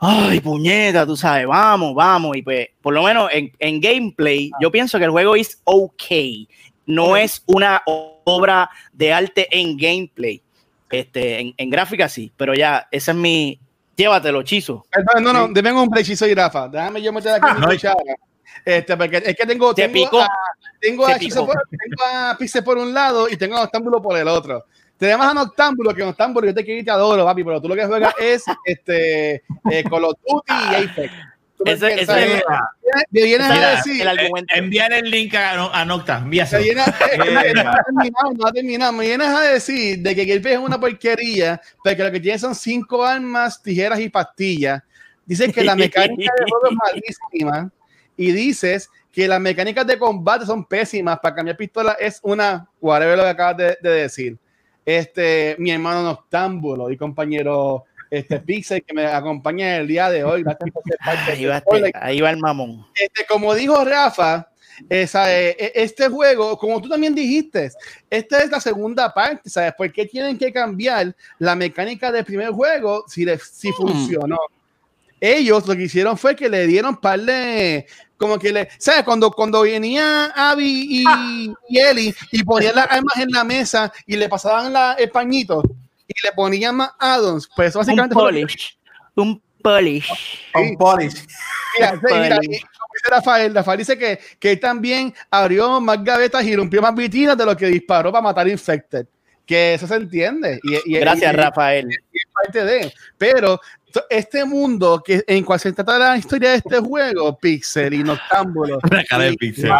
ay, 0.00 0.40
puñeta, 0.40 1.06
tú 1.06 1.16
sabes, 1.16 1.46
vamos, 1.46 1.94
vamos. 1.94 2.36
Y 2.36 2.42
pues, 2.42 2.68
por 2.80 2.94
lo 2.94 3.02
menos 3.02 3.30
en, 3.32 3.52
en 3.58 3.80
gameplay, 3.80 4.50
yo 4.60 4.70
pienso 4.70 4.98
que 4.98 5.04
el 5.04 5.10
juego 5.10 5.36
es 5.36 5.60
ok. 5.64 6.02
No 6.86 7.16
es 7.16 7.42
una 7.46 7.82
obra 7.84 8.68
de 8.92 9.12
arte 9.12 9.46
en 9.50 9.76
gameplay. 9.76 10.42
Este, 10.90 11.40
en, 11.40 11.54
en 11.56 11.70
gráfica 11.70 12.08
sí, 12.08 12.32
pero 12.36 12.54
ya, 12.54 12.88
ese 12.90 13.12
es 13.12 13.16
mi. 13.16 13.60
Llévatelo, 13.94 14.42
chizo. 14.42 14.86
Perdón, 14.90 15.22
no, 15.22 15.32
no, 15.32 15.48
deme 15.52 15.72
un 15.72 15.88
brechizo 15.88 16.26
y 16.26 16.34
Rafa. 16.34 16.68
Déjame 16.68 17.02
yo 17.02 17.12
meter 17.12 17.32
aquí 17.34 17.60
mi 17.60 17.66
cuchara. 17.66 17.96
Este, 18.64 18.96
porque 18.96 19.18
es 19.18 19.36
que 19.36 19.46
tengo, 19.46 19.74
tengo, 19.74 19.92
picó. 19.92 20.20
a, 20.20 20.28
tengo, 20.80 21.06
a 21.06 21.16
picó. 21.16 21.46
por, 21.46 21.56
tengo 21.68 22.04
a 22.04 22.36
Pixel 22.38 22.64
por 22.64 22.78
un 22.78 22.92
lado 22.92 23.28
y 23.28 23.36
tengo 23.36 23.56
a 23.56 23.60
Noctámbulo 23.60 24.02
por 24.02 24.16
el 24.16 24.28
otro. 24.28 24.64
Tenemos 25.00 25.26
a 25.26 25.32
Noctámbulo, 25.34 25.94
que 25.94 26.04
Noctámbulo 26.04 26.46
yo 26.46 26.54
te 26.54 26.62
quiero 26.64 26.80
y 26.82 26.84
te 26.84 26.90
adoro, 26.90 27.24
papi, 27.24 27.42
pero 27.42 27.60
tú 27.60 27.68
lo 27.68 27.74
que 27.74 27.86
juegas 27.86 28.14
es 28.20 28.44
este, 28.66 29.36
eh, 29.70 29.84
Call 29.90 30.04
of 30.04 30.14
Duty 30.28 30.52
y 30.52 30.74
Apex. 30.84 31.12
Me 31.64 31.72
Ese- 31.72 31.90
entiendes, 31.90 32.02
ese- 32.02 32.06
¿sabes? 32.06 33.04
Me 33.10 33.22
vienes 33.22 33.50
a 33.50 33.70
decir, 33.76 34.02
el 34.02 34.08
argumento. 34.08 34.54
Envíale 34.54 34.98
el 34.98 35.10
link 35.10 35.34
a, 35.34 35.80
a 35.80 35.84
Nocta, 35.84 36.18
envíaselo. 36.18 36.62
vienes, 36.62 36.84
que 36.86 37.18
no, 37.18 37.24
no 37.64 37.70
ha 37.70 37.82
terminado, 37.84 38.32
no 38.36 38.46
ha 38.46 38.52
terminado. 38.52 38.92
Me 38.92 39.06
vienes 39.06 39.26
a 39.28 39.40
decir 39.40 39.98
de 40.00 40.14
que 40.14 40.24
Gameplay 40.26 40.54
es 40.54 40.60
una 40.60 40.78
porquería, 40.80 41.60
porque 41.82 42.02
lo 42.04 42.10
que 42.10 42.20
tiene 42.20 42.38
son 42.38 42.54
cinco 42.54 43.04
armas, 43.04 43.62
tijeras 43.62 44.00
y 44.00 44.08
pastillas. 44.10 44.82
Dices 45.26 45.52
que 45.52 45.62
la 45.64 45.76
mecánica 45.76 46.32
de 46.38 46.44
juego 46.50 46.68
es 46.70 46.76
malísima 47.32 47.70
y 48.16 48.32
dices 48.32 48.90
que 49.12 49.28
las 49.28 49.40
mecánicas 49.40 49.86
de 49.86 49.98
combate 49.98 50.44
son 50.46 50.64
pésimas. 50.64 51.18
Para 51.20 51.34
cambiar 51.34 51.56
pistola 51.56 51.96
es 51.98 52.20
una, 52.22 52.66
whatever 52.80 53.16
lo 53.18 53.24
que 53.24 53.30
acabas 53.30 53.56
de, 53.56 53.78
de 53.82 53.90
decir. 53.90 54.36
Este, 54.98 55.56
mi 55.58 55.70
hermano 55.70 56.02
Noctámbulo 56.02 56.90
y 56.90 56.96
compañero 56.96 57.84
este 58.10 58.40
Pixel 58.40 58.82
que 58.82 58.92
me 58.92 59.06
acompaña 59.06 59.76
el 59.76 59.86
día 59.86 60.10
de 60.10 60.24
hoy. 60.24 60.42
Ahí 61.30 61.44
va, 61.46 61.62
ahí 62.00 62.20
va 62.20 62.30
el 62.30 62.38
mamón. 62.38 62.86
este, 62.94 63.24
como 63.26 63.54
dijo 63.54 63.84
Rafa, 63.84 64.48
esa, 64.88 65.30
eh, 65.32 65.50
eh, 65.58 65.72
este 65.76 66.08
juego, 66.08 66.56
como 66.58 66.80
tú 66.80 66.88
también 66.88 67.14
dijiste, 67.14 67.70
esta 68.08 68.42
es 68.42 68.50
la 68.50 68.60
segunda 68.60 69.12
parte, 69.12 69.48
¿sabes? 69.50 69.74
¿Por 69.76 69.92
qué 69.92 70.06
tienen 70.06 70.38
que 70.38 70.52
cambiar 70.52 71.14
la 71.38 71.54
mecánica 71.54 72.10
del 72.10 72.24
primer 72.24 72.50
juego 72.50 73.04
si, 73.06 73.24
le- 73.24 73.38
si 73.38 73.70
funcionó? 73.72 74.38
Ellos 75.20 75.66
lo 75.66 75.74
que 75.76 75.82
hicieron 75.82 76.16
fue 76.16 76.34
que 76.34 76.48
le 76.48 76.66
dieron 76.66 76.96
par 76.96 77.20
de, 77.20 77.86
como 78.16 78.38
que 78.38 78.52
le, 78.52 78.68
¿sabes? 78.78 79.02
Cuando, 79.04 79.30
cuando 79.30 79.60
venía 79.62 80.26
Abby 80.34 80.86
y, 81.04 81.04
y 81.68 81.78
Ellie 81.78 82.14
y 82.32 82.42
ponían 82.42 82.74
las 82.74 82.86
armas 82.90 83.16
en 83.18 83.30
la 83.30 83.44
mesa 83.44 83.92
y 84.06 84.16
le 84.16 84.28
pasaban 84.28 84.72
la- 84.72 84.94
el 84.94 85.10
pañito 85.10 85.62
y 86.08 86.14
le 86.24 86.32
ponían 86.34 86.76
más 86.76 86.90
addons, 86.98 87.48
pues 87.54 87.68
eso 87.68 87.78
Un 87.80 87.84
básicamente 87.86 88.14
fue 88.14 88.22
que- 88.32 88.40
polish. 88.40 88.78
Un 89.16 89.42
polish. 89.62 90.08
On 90.54 90.76
polish. 90.76 91.26
Mira, 91.78 92.00
mira, 92.02 92.38
Rafael, 93.10 93.54
Rafael 93.54 93.78
dice 93.78 93.96
que, 93.98 94.18
que 94.38 94.52
él 94.52 94.60
también 94.60 95.14
abrió 95.30 95.80
más 95.80 96.02
gavetas 96.02 96.42
y 96.44 96.56
rompió 96.56 96.80
más 96.82 96.94
vitrinas 96.94 97.36
de 97.36 97.44
lo 97.46 97.56
que 97.56 97.66
disparó 97.66 98.10
para 98.10 98.22
matar 98.22 98.48
Infected. 98.48 99.06
Que 99.46 99.74
eso 99.74 99.86
se 99.86 99.94
entiende. 99.96 100.60
Y, 100.62 100.94
y- 100.94 100.98
Gracias, 100.98 101.32
y- 101.32 101.36
Rafael. 101.36 101.88
y 101.90 102.16
es 102.18 102.24
parte 102.32 102.64
de. 102.64 102.92
Pero 103.18 103.60
este 104.08 104.44
mundo 104.44 105.02
que 105.04 105.22
en 105.26 105.44
cual 105.44 105.60
se 105.60 105.72
trata 105.72 105.98
la 105.98 106.16
historia 106.16 106.50
de 106.50 106.56
este 106.56 106.78
juego, 106.80 107.36
Pixel 107.38 107.94
y 107.94 108.02
Noctámbulo. 108.02 108.78
La 108.90 109.04
cara 109.04 109.24
de 109.24 109.34
Pixel. 109.34 109.70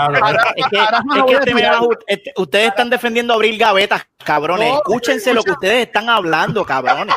Este 0.56 1.90
este- 2.06 2.32
ustedes 2.36 2.68
están 2.68 2.90
defendiendo 2.90 3.34
abrir 3.34 3.58
gavetas, 3.58 4.02
cabrones. 4.24 4.68
No, 4.68 4.76
Escúchense 4.78 5.34
lo 5.34 5.42
que 5.42 5.52
ustedes 5.52 5.86
están 5.86 6.08
hablando, 6.08 6.64
cabrones. 6.64 7.14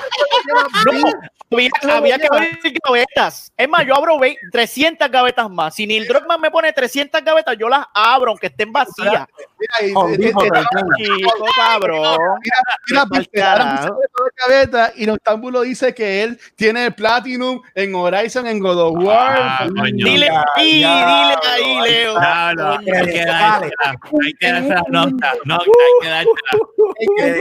No, 0.85 1.57
había, 1.57 1.69
había 1.95 2.17
que 2.17 2.27
abrir 2.31 2.59
gavetas. 2.83 3.51
Es 3.55 3.69
más, 3.69 3.85
yo 3.85 3.95
abro 3.95 4.17
ve- 4.19 4.37
300 4.51 5.09
gavetas 5.09 5.49
más. 5.49 5.75
Si 5.75 5.85
Neil 5.85 6.07
Druckmann 6.07 6.41
me 6.41 6.49
pone 6.49 6.73
300 6.73 7.23
gavetas, 7.23 7.55
yo 7.57 7.69
las 7.69 7.85
abro, 7.93 8.31
aunque 8.31 8.47
estén 8.47 8.71
vacías. 8.71 9.27
Mira, 12.89 13.05
Pixel, 13.05 13.41
ahora 13.43 13.87
gaveta 14.47 14.91
y 14.95 15.05
Noctámbulo 15.05 15.61
dice 15.61 15.93
que 15.93 16.23
él 16.23 16.39
tiene 16.55 16.82
el 16.83 16.93
Platinum 16.93 17.61
en 17.75 17.95
Horizon, 17.95 18.47
en 18.47 18.59
God 18.59 18.79
of 18.79 19.03
War. 19.03 19.35
Ah, 19.39 19.67
coño. 19.67 20.05
Dile 20.05 20.25
Ya, 20.27 20.45
ahí, 20.55 20.79
ya, 20.81 20.95
dile 21.05 21.35
ahí, 21.51 21.81
Leo. 21.89 22.13
No, 22.19 22.53
no, 22.53 22.71
hay 22.77 22.85
que 22.85 23.25
dársela. 23.25 23.95
Hay 24.23 24.33
que. 24.39 24.51
No, 24.89 25.05
no, 25.45 25.57
hay 25.59 25.93
que 26.01 27.33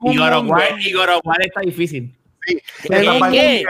Y 0.00 0.16
God 0.16 0.32
of 0.32 0.46
War- 0.46 0.80
y 0.80 0.92
God 0.92 1.08
of 1.08 1.20
War 1.24 1.42
está 1.42 1.60
difícil. 1.60 2.12
qué? 2.46 2.62
que 3.30 3.64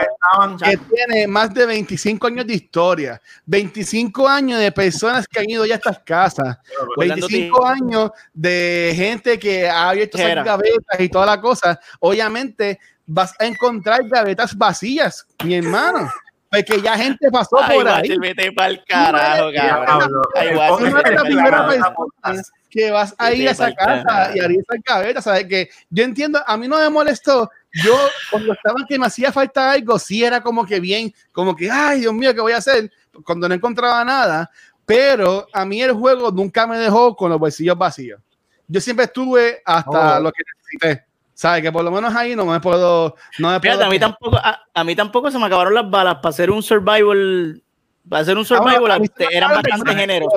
que 0.63 0.77
tiene 0.77 1.27
más 1.27 1.51
de 1.53 1.65
25 1.65 2.27
años 2.27 2.45
de 2.45 2.53
historia, 2.53 3.19
25 3.45 4.27
años 4.27 4.59
de 4.59 4.71
personas 4.71 5.27
que 5.27 5.39
han 5.39 5.49
ido 5.49 5.65
ya 5.65 5.75
a 5.75 5.77
estas 5.77 5.99
casas, 5.99 6.57
25 6.97 7.65
años 7.65 8.11
de 8.33 8.93
gente 8.95 9.39
que 9.39 9.67
ha 9.67 9.89
abierto 9.89 10.17
Era. 10.19 10.43
gavetas 10.43 10.99
y 10.99 11.09
toda 11.09 11.25
la 11.25 11.41
cosa. 11.41 11.79
Obviamente 11.99 12.79
vas 13.07 13.33
a 13.39 13.45
encontrar 13.45 14.07
gavetas 14.07 14.55
vacías, 14.55 15.25
mi 15.43 15.55
hermano, 15.55 16.11
porque 16.51 16.81
ya 16.81 16.97
gente 16.97 17.31
pasó 17.31 17.57
Ay, 17.61 17.77
por 17.77 17.87
ahí. 17.87 18.17
Vete 18.19 18.51
pa'l 18.51 18.83
carajo, 18.87 19.49
cabrón. 19.55 20.21
Ay, 20.35 20.47
eres 20.49 21.15
la 21.15 21.21
primera 21.23 21.67
persona 21.67 22.43
que 22.69 22.91
vas 22.91 23.15
a 23.17 23.31
ir 23.31 23.47
a 23.47 23.51
esa 23.51 23.73
casa 23.73 24.35
y 24.35 24.39
abrir 24.39 24.59
esas 24.59 24.83
gavetas, 24.85 25.23
¿sabes? 25.23 25.45
Que 25.45 25.69
yo 25.89 26.03
entiendo, 26.03 26.43
a 26.45 26.57
mí 26.57 26.67
no 26.67 26.77
me 26.77 26.89
molestó. 26.89 27.49
Yo, 27.83 27.95
cuando 28.29 28.53
estaba 28.53 28.75
que 28.87 28.99
me 28.99 29.05
hacía 29.05 29.31
falta 29.31 29.71
algo, 29.71 29.97
sí 29.97 30.23
era 30.23 30.41
como 30.41 30.65
que 30.65 30.79
bien, 30.79 31.13
como 31.31 31.55
que, 31.55 31.71
ay, 31.71 32.01
Dios 32.01 32.13
mío, 32.13 32.33
¿qué 32.33 32.41
voy 32.41 32.51
a 32.51 32.57
hacer? 32.57 32.91
Cuando 33.23 33.47
no 33.47 33.55
encontraba 33.55 34.03
nada. 34.03 34.49
Pero 34.85 35.47
a 35.53 35.65
mí 35.65 35.81
el 35.81 35.93
juego 35.93 36.31
nunca 36.31 36.65
me 36.67 36.77
dejó 36.77 37.15
con 37.15 37.29
los 37.29 37.39
bolsillos 37.39 37.77
vacíos. 37.77 38.21
Yo 38.67 38.81
siempre 38.81 39.05
estuve 39.05 39.61
hasta 39.65 40.17
Oh. 40.17 40.21
lo 40.21 40.31
que 40.31 40.43
necesité. 40.45 41.06
¿Sabes? 41.37 41.61
Que 41.61 41.71
por 41.71 41.83
lo 41.83 41.91
menos 41.91 42.15
ahí 42.15 42.35
no 42.35 42.45
me 42.47 42.59
puedo. 42.59 43.15
No 43.37 43.51
me 43.51 43.59
Fíjate, 43.59 43.77
puedo 43.77 43.85
a 43.85 43.91
mí 43.91 43.99
tampoco, 43.99 44.37
a, 44.37 44.59
a 44.73 44.83
mí 44.83 44.95
tampoco 44.95 45.29
se 45.29 45.37
me 45.37 45.45
acabaron 45.45 45.75
las 45.75 45.87
balas 45.87 46.15
para 46.15 46.29
hacer 46.29 46.49
un 46.49 46.63
survival. 46.63 47.61
Para 48.09 48.23
hacer 48.23 48.37
un 48.39 48.43
survival 48.43 48.89
a 48.89 48.97
mí 48.97 49.05
se 49.15 49.27
me 49.27 49.37
eran 49.37 49.51
bastante 49.53 49.93
generosos. 49.93 50.33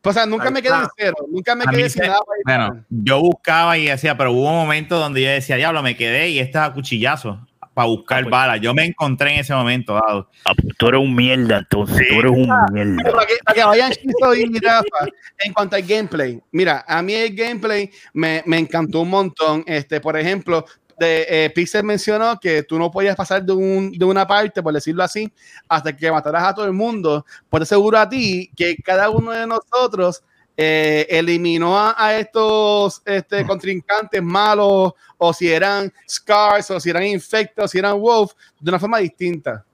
Pues, 0.00 0.16
o 0.16 0.18
sea, 0.18 0.24
nunca 0.26 0.50
me 0.50 0.62
quedé 0.62 0.72
en 0.76 0.88
cero. 0.96 1.16
Nunca 1.30 1.54
me 1.54 1.66
quedé 1.66 1.90
sin 1.90 2.02
se- 2.04 2.08
nada. 2.08 2.20
Bueno, 2.46 2.84
yo 2.88 3.20
buscaba 3.20 3.76
y 3.76 3.84
decía, 3.88 4.16
pero 4.16 4.32
hubo 4.32 4.48
un 4.48 4.56
momento 4.56 4.98
donde 4.98 5.20
yo 5.20 5.28
decía, 5.28 5.56
diablo, 5.56 5.82
me 5.82 5.94
quedé 5.94 6.30
y 6.30 6.38
este 6.38 6.56
es 6.56 6.64
a 6.64 6.72
cuchillazo 6.72 7.46
para 7.74 7.88
buscar 7.88 8.28
balas. 8.28 8.60
Yo 8.60 8.74
me 8.74 8.84
encontré 8.84 9.34
en 9.34 9.40
ese 9.40 9.54
momento 9.54 9.94
dado. 9.94 10.28
Ah, 10.44 10.52
pues 10.54 10.76
tú 10.76 10.88
eres 10.88 11.00
un 11.00 11.14
mierda, 11.14 11.58
entonces. 11.58 12.06
Tú 12.08 12.20
eres 12.20 12.32
un 12.32 12.48
mierda. 12.72 13.10
para 13.10 13.26
que, 13.26 13.34
para 13.44 13.54
que 13.54 13.64
vayan 13.64 13.92
Chizo 13.92 14.34
y 14.34 14.58
Rafa, 14.58 15.06
en 15.38 15.52
cuanto 15.52 15.76
al 15.76 15.82
gameplay. 15.82 16.40
Mira, 16.52 16.84
a 16.86 17.02
mí 17.02 17.14
el 17.14 17.34
gameplay 17.34 17.90
me, 18.12 18.42
me 18.46 18.58
encantó 18.58 19.00
un 19.00 19.10
montón. 19.10 19.64
Este, 19.66 20.00
por 20.00 20.16
ejemplo, 20.16 20.64
de, 20.98 21.26
eh, 21.28 21.50
Pixel 21.50 21.84
mencionó 21.84 22.38
que 22.38 22.62
tú 22.62 22.78
no 22.78 22.90
podías 22.90 23.16
pasar 23.16 23.42
de, 23.42 23.52
un, 23.52 23.92
de 23.92 24.04
una 24.04 24.26
parte, 24.26 24.62
por 24.62 24.74
decirlo 24.74 25.02
así, 25.02 25.32
hasta 25.68 25.96
que 25.96 26.12
mataras 26.12 26.44
a 26.44 26.54
todo 26.54 26.66
el 26.66 26.72
mundo. 26.72 27.24
Pues 27.48 27.60
te 27.60 27.62
aseguro 27.62 27.98
a 27.98 28.08
ti 28.08 28.50
que 28.54 28.76
cada 28.76 29.08
uno 29.08 29.32
de 29.32 29.46
nosotros 29.46 30.22
eh, 30.62 31.06
eliminó 31.08 31.78
a, 31.78 31.94
a 31.96 32.18
estos 32.18 33.00
este, 33.06 33.46
contrincantes 33.46 34.22
malos, 34.22 34.92
o 35.16 35.32
si 35.32 35.50
eran 35.50 35.90
Scars, 36.06 36.70
o 36.70 36.78
si 36.78 36.90
eran 36.90 37.04
Infectos, 37.04 37.64
o 37.64 37.68
si 37.68 37.78
eran 37.78 37.98
Wolf, 37.98 38.32
de 38.60 38.70
una 38.70 38.78
forma 38.78 38.98
distinta. 38.98 39.64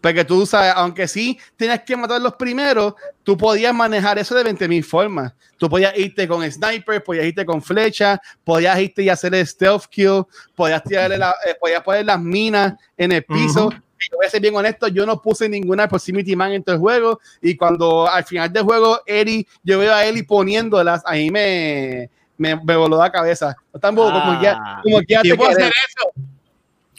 Porque 0.00 0.24
tú 0.24 0.46
sabes, 0.46 0.72
aunque 0.76 1.06
sí 1.08 1.38
tienes 1.56 1.80
que 1.82 1.96
matar 1.96 2.20
los 2.20 2.34
primeros, 2.34 2.94
tú 3.24 3.36
podías 3.36 3.72
manejar 3.74 4.18
eso 4.18 4.34
de 4.34 4.44
20.000 4.44 4.82
formas. 4.84 5.32
Tú 5.56 5.68
podías 5.68 5.96
irte 5.96 6.26
con 6.28 6.48
sniper, 6.50 7.02
podías 7.02 7.24
irte 7.26 7.44
con 7.44 7.60
flecha, 7.62 8.20
podías 8.44 8.78
irte 8.80 9.02
y 9.02 9.08
hacer 9.08 9.34
el 9.34 9.46
stealth 9.46 9.86
kill, 9.86 10.24
podías, 10.56 10.82
tirarle 10.84 11.18
la- 11.18 11.34
eh, 11.46 11.54
podías 11.60 11.82
poner 11.82 12.04
las 12.04 12.20
minas 12.20 12.74
en 12.96 13.10
el 13.12 13.24
piso. 13.24 13.70
Yo 14.10 14.16
voy 14.16 14.26
a 14.26 14.30
ser 14.30 14.40
bien 14.40 14.54
honesto, 14.54 14.88
yo 14.88 15.06
no 15.06 15.20
puse 15.20 15.48
ninguna 15.48 15.88
proximity 15.88 16.34
man 16.36 16.52
en 16.52 16.62
todo 16.62 16.74
el 16.76 16.80
juego. 16.80 17.20
Y 17.40 17.56
cuando 17.56 18.08
al 18.08 18.24
final 18.24 18.52
del 18.52 18.62
juego, 18.64 19.00
Eri, 19.06 19.46
yo 19.62 19.78
veo 19.78 19.94
a 19.94 20.04
Eli 20.04 20.22
poniéndolas, 20.22 21.02
ahí 21.06 21.30
me, 21.30 22.10
me, 22.36 22.56
me 22.56 22.76
voló 22.76 22.98
la 22.98 23.10
cabeza. 23.10 23.56
No 23.72 23.80
tan 23.80 23.94
bobo, 23.94 24.10
como 24.12 24.40
que 24.40 24.48
Ah. 24.48 24.80
como 24.82 24.98
que 25.00 25.06
ya 25.08 25.22
Yo 25.22 25.32
te 25.34 25.38
puedo 25.38 25.50
hacer 25.50 25.66
eso. 25.66 26.28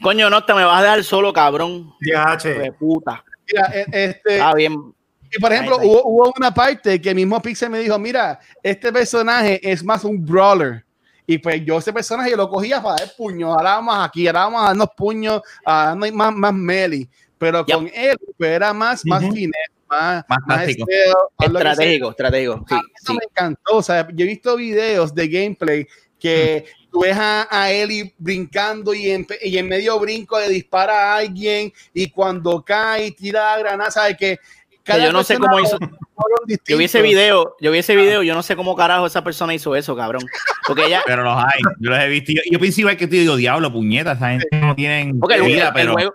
Coño, 0.02 0.30
no, 0.30 0.44
te 0.44 0.54
me 0.54 0.64
vas 0.66 0.80
a 0.80 0.84
dejar 0.84 1.04
solo, 1.04 1.32
cabrón. 1.32 1.94
Ya. 2.02 2.36
De 2.36 2.72
puta. 2.74 3.24
Mira, 3.52 3.70
eh, 3.74 3.86
este, 3.92 4.36
Está 4.36 4.54
bien. 4.54 4.94
Y 5.36 5.40
por 5.40 5.52
ejemplo, 5.52 5.80
Ahí 5.80 5.88
hubo, 5.88 6.04
hubo 6.06 6.34
una 6.38 6.54
parte 6.54 7.02
que 7.02 7.16
mismo 7.16 7.42
Pixel 7.42 7.70
me 7.70 7.80
dijo, 7.80 7.98
mira, 7.98 8.40
este 8.62 8.92
personaje 8.92 9.60
es 9.64 9.84
más 9.84 10.04
un 10.04 10.24
brawler. 10.24 10.84
Y 11.26 11.38
pues 11.38 11.64
yo 11.66 11.78
ese 11.78 11.94
personaje 11.94 12.36
lo 12.36 12.50
cogía 12.50 12.82
para 12.82 12.98
dar 12.98 13.16
puños. 13.16 13.50
Ahora 13.50 13.76
vamos 13.76 13.96
aquí, 14.00 14.28
ahora 14.28 14.40
vamos 14.46 14.62
a 14.62 14.66
darnos 14.68 14.90
puños, 14.98 15.42
a 15.66 15.86
darnos 15.88 16.12
más, 16.12 16.34
más 16.34 16.54
melee. 16.54 17.08
Pero 17.38 17.66
Yep. 17.66 17.76
con 17.76 17.92
él 17.94 18.18
pues 18.38 18.50
era 18.52 18.74
más, 18.74 19.06
más 19.06 19.24
Ujú. 19.24 19.34
finesse, 19.34 19.72
más, 19.90 20.24
Más 20.28 20.40
más 20.48 20.58
más 20.58 20.66
sea. 20.66 20.86
Estratégico, 21.40 22.10
estratégico. 22.12 22.66
Sí, 22.68 22.76
A 22.76 22.78
mí 22.78 22.84
eso 22.96 23.14
sí. 23.14 23.18
me 23.20 23.24
encantó. 23.26 23.78
O 23.78 23.84
sea, 23.84 24.08
yo 24.14 24.26
he 24.26 24.28
visto 24.28 24.56
videos 24.56 25.14
de 25.14 25.28
gameplay 25.28 25.88
que 26.20 26.66
tú 26.92 27.02
ves 27.02 27.18
a, 27.18 27.48
a 27.50 27.72
Ellie 27.72 28.14
brincando 28.18 28.94
y 28.94 29.10
en, 29.10 29.28
y 29.42 29.58
en 29.58 29.68
medio 29.68 30.00
brinco 30.00 30.40
le 30.40 30.48
dispara 30.50 31.14
a 31.14 31.18
alguien 31.18 31.72
y 31.94 32.10
cuando 32.10 32.64
cae 32.64 33.12
tira 33.12 33.56
la 33.56 33.60
granada, 33.60 33.92
¿sabes? 33.92 34.16
Que 34.18 34.38
yo 34.86 35.12
no 35.12 35.24
sé 35.24 35.38
cómo 35.38 35.60
hizo- 35.60 35.78
Yo 36.68 36.78
vi 36.78 36.86
ese 36.86 37.02
video, 37.02 37.56
yo 37.62 37.72
vi 37.72 37.80
ese 37.80 37.96
video, 37.96 38.22
yo 38.24 38.36
no 38.36 38.44
sé 38.44 38.56
cómo 38.56 38.76
carajo 38.76 39.06
esa 39.06 39.24
persona 39.24 39.54
hizo 39.54 39.76
eso, 39.76 39.96
cabrón. 39.96 40.24
Porque 40.68 40.86
ella, 40.86 41.02
Pero 41.06 41.24
los 41.24 41.38
hay. 41.38 41.62
Yo 41.80 41.90
los 41.90 42.00
he 42.00 42.08
visto. 42.08 42.32
Yo, 42.34 42.42
yo 42.52 42.60
igual 42.66 42.98
que 42.98 43.08
tú 43.08 43.16
digo, 43.16 43.36
diablo, 43.36 43.72
puñetas. 43.72 44.18
Esa 44.18 44.30
gente 44.32 44.48
no 44.60 44.76
tienen 44.76 45.20
porque 45.20 45.36
el, 45.36 45.44
vida, 45.44 45.68
el 45.70 45.74
pero. 45.74 45.94
juego, 45.94 46.14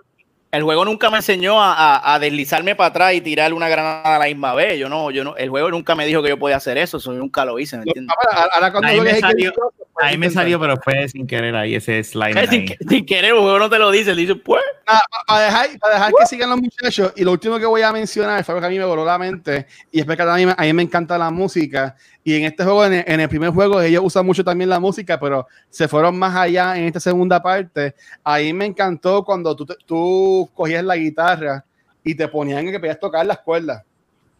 el 0.51 0.63
juego 0.63 0.83
nunca 0.85 1.09
me 1.09 1.17
enseñó 1.17 1.61
a, 1.61 1.73
a- 1.73 2.13
a 2.15 2.19
deslizarme 2.19 2.75
para 2.75 2.87
atrás 2.89 3.13
y 3.13 3.21
tirar 3.21 3.53
una 3.53 3.69
granada 3.69 4.15
a 4.15 4.19
la 4.19 4.25
misma 4.25 4.53
vez. 4.55 4.79
Yo 4.79 4.89
no, 4.89 5.11
yo 5.11 5.23
no, 5.23 5.35
el 5.37 5.49
juego 5.49 5.69
nunca 5.69 5.95
me 5.95 6.05
dijo 6.05 6.23
que 6.23 6.29
yo 6.29 6.39
podía 6.39 6.55
hacer 6.57 6.77
eso, 6.77 6.97
eso 6.97 7.13
yo 7.13 7.19
nunca 7.19 7.45
lo 7.45 7.59
hice, 7.59 7.77
¿me 7.77 7.83
entiendes? 7.83 8.15
Ahora, 8.33 8.49
ahora 8.53 8.71
cuando 8.71 8.87
Ahí 8.89 9.01
me 9.01 9.19
salió- 9.19 9.53
Ahí 10.01 10.17
me 10.17 10.29
pero 10.29 10.77
fue 10.77 11.09
sin 11.09 11.27
querer 11.27 11.53
ahí 11.57 11.75
ese 11.75 12.01
slime. 12.05 12.47
sin, 12.47 12.61
ahí. 12.61 12.77
sin 12.87 13.05
querer, 13.05 13.33
el 13.33 13.39
juego 13.39 13.59
no 13.59 13.69
te 13.69 13.77
lo 13.77 13.91
dice, 13.91 14.15
le 14.15 14.21
dice, 14.21 14.35
pues. 14.35 14.63
Ah, 14.87 15.01
para 15.27 15.43
dejar, 15.43 15.67
para 15.77 15.93
dejar 15.95 16.13
que 16.17 16.25
sigan 16.25 16.49
los 16.49 16.61
muchachos, 16.61 17.11
y 17.17 17.23
lo 17.25 17.33
último 17.33 17.59
que 17.59 17.65
voy 17.65 17.81
a 17.81 17.91
mencionar 17.91 18.43
fue 18.45 18.53
algo 18.53 18.61
que 18.61 18.67
a 18.67 18.69
mí 18.69 18.79
me 18.79 18.85
voló 18.85 19.03
la 19.03 19.17
mente, 19.17 19.67
y 19.91 19.99
es 19.99 20.05
porque 20.05 20.21
a 20.21 20.33
mí, 20.35 20.45
me- 20.45 20.55
a 20.57 20.61
mí 20.63 20.71
me 20.73 20.83
encanta 20.83 21.17
la 21.17 21.29
música, 21.31 21.97
y 22.23 22.35
en 22.35 22.43
este 22.43 22.63
juego, 22.63 22.85
en 22.85 22.93
el, 22.93 23.03
en 23.07 23.19
el 23.21 23.29
primer 23.29 23.49
juego, 23.51 23.81
ellos 23.81 24.03
usan 24.05 24.25
mucho 24.25 24.43
también 24.43 24.69
la 24.69 24.79
música, 24.79 25.19
pero 25.19 25.47
se 25.69 25.87
fueron 25.87 26.17
más 26.19 26.35
allá 26.35 26.77
en 26.77 26.85
esta 26.85 26.99
segunda 26.99 27.41
parte. 27.41 27.95
Ahí 28.23 28.53
me 28.53 28.65
encantó 28.65 29.23
cuando 29.23 29.55
tú, 29.55 29.65
tú 29.85 30.49
cogías 30.53 30.83
la 30.83 30.95
guitarra 30.95 31.63
y 32.03 32.15
te 32.15 32.27
ponían 32.27 32.65
que 32.65 32.79
podías 32.79 32.99
tocar 32.99 33.25
las 33.25 33.39
cuerdas. 33.39 33.83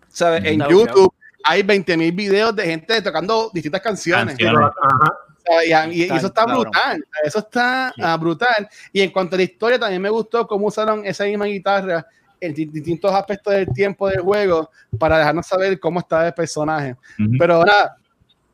¿Sabes? 0.10 0.44
En 0.46 0.60
YouTube 0.68 1.14
hay 1.44 1.64
20 1.64 1.98
mil 1.98 2.12
videos 2.12 2.56
de 2.56 2.66
gente 2.66 3.02
tocando 3.02 3.50
distintas 3.54 3.82
canciones. 3.82 4.38
Canciones. 4.38 4.72
Ajá. 4.82 5.14
Y, 5.92 6.04
eso 6.04 6.28
está 6.28 6.46
brutal, 6.46 7.04
eso 7.24 7.40
está 7.40 7.94
ah, 8.00 8.18
brutal. 8.18 8.70
Y 8.94 9.02
en 9.02 9.10
cuanto 9.10 9.36
a 9.36 9.38
la 9.38 9.44
historia, 9.44 9.80
también 9.80 10.02
me 10.02 10.10
gustó 10.10 10.46
cómo 10.46 10.68
usaron 10.68 11.06
esa 11.06 11.24
misma 11.24 11.46
guitarra 11.46 12.06
en 12.42 12.54
distintos 12.54 13.12
aspectos 13.14 13.54
del 13.54 13.68
tiempo 13.74 14.08
del 14.08 14.22
juego 14.22 14.70
para 14.98 15.18
dejarnos 15.18 15.48
saber 15.48 15.80
cómo 15.80 16.00
está 16.00 16.28
el 16.28 16.34
personaje. 16.34 16.96
Pero 17.38 17.56
ahora, 17.56 17.96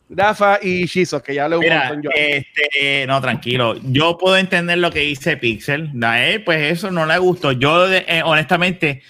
Rafa 0.10 0.60
y 0.62 0.86
Shizo, 0.86 1.22
que 1.22 1.36
ya 1.36 1.48
le 1.48 1.58
Mira, 1.58 2.00
yo. 2.02 2.10
Este, 2.16 3.06
no, 3.08 3.20
tranquilo. 3.22 3.76
Yo 3.84 4.18
puedo 4.18 4.38
entender 4.38 4.78
lo 4.78 4.92
que 4.92 5.00
dice 5.00 5.38
Pixel. 5.38 5.92
A 6.04 6.24
él, 6.24 6.44
pues 6.44 6.72
eso 6.72 6.92
no 6.92 7.06
le 7.06 7.18
gustó. 7.18 7.52
Yo, 7.52 7.92
eh, 7.92 8.22
honestamente, 8.24 9.02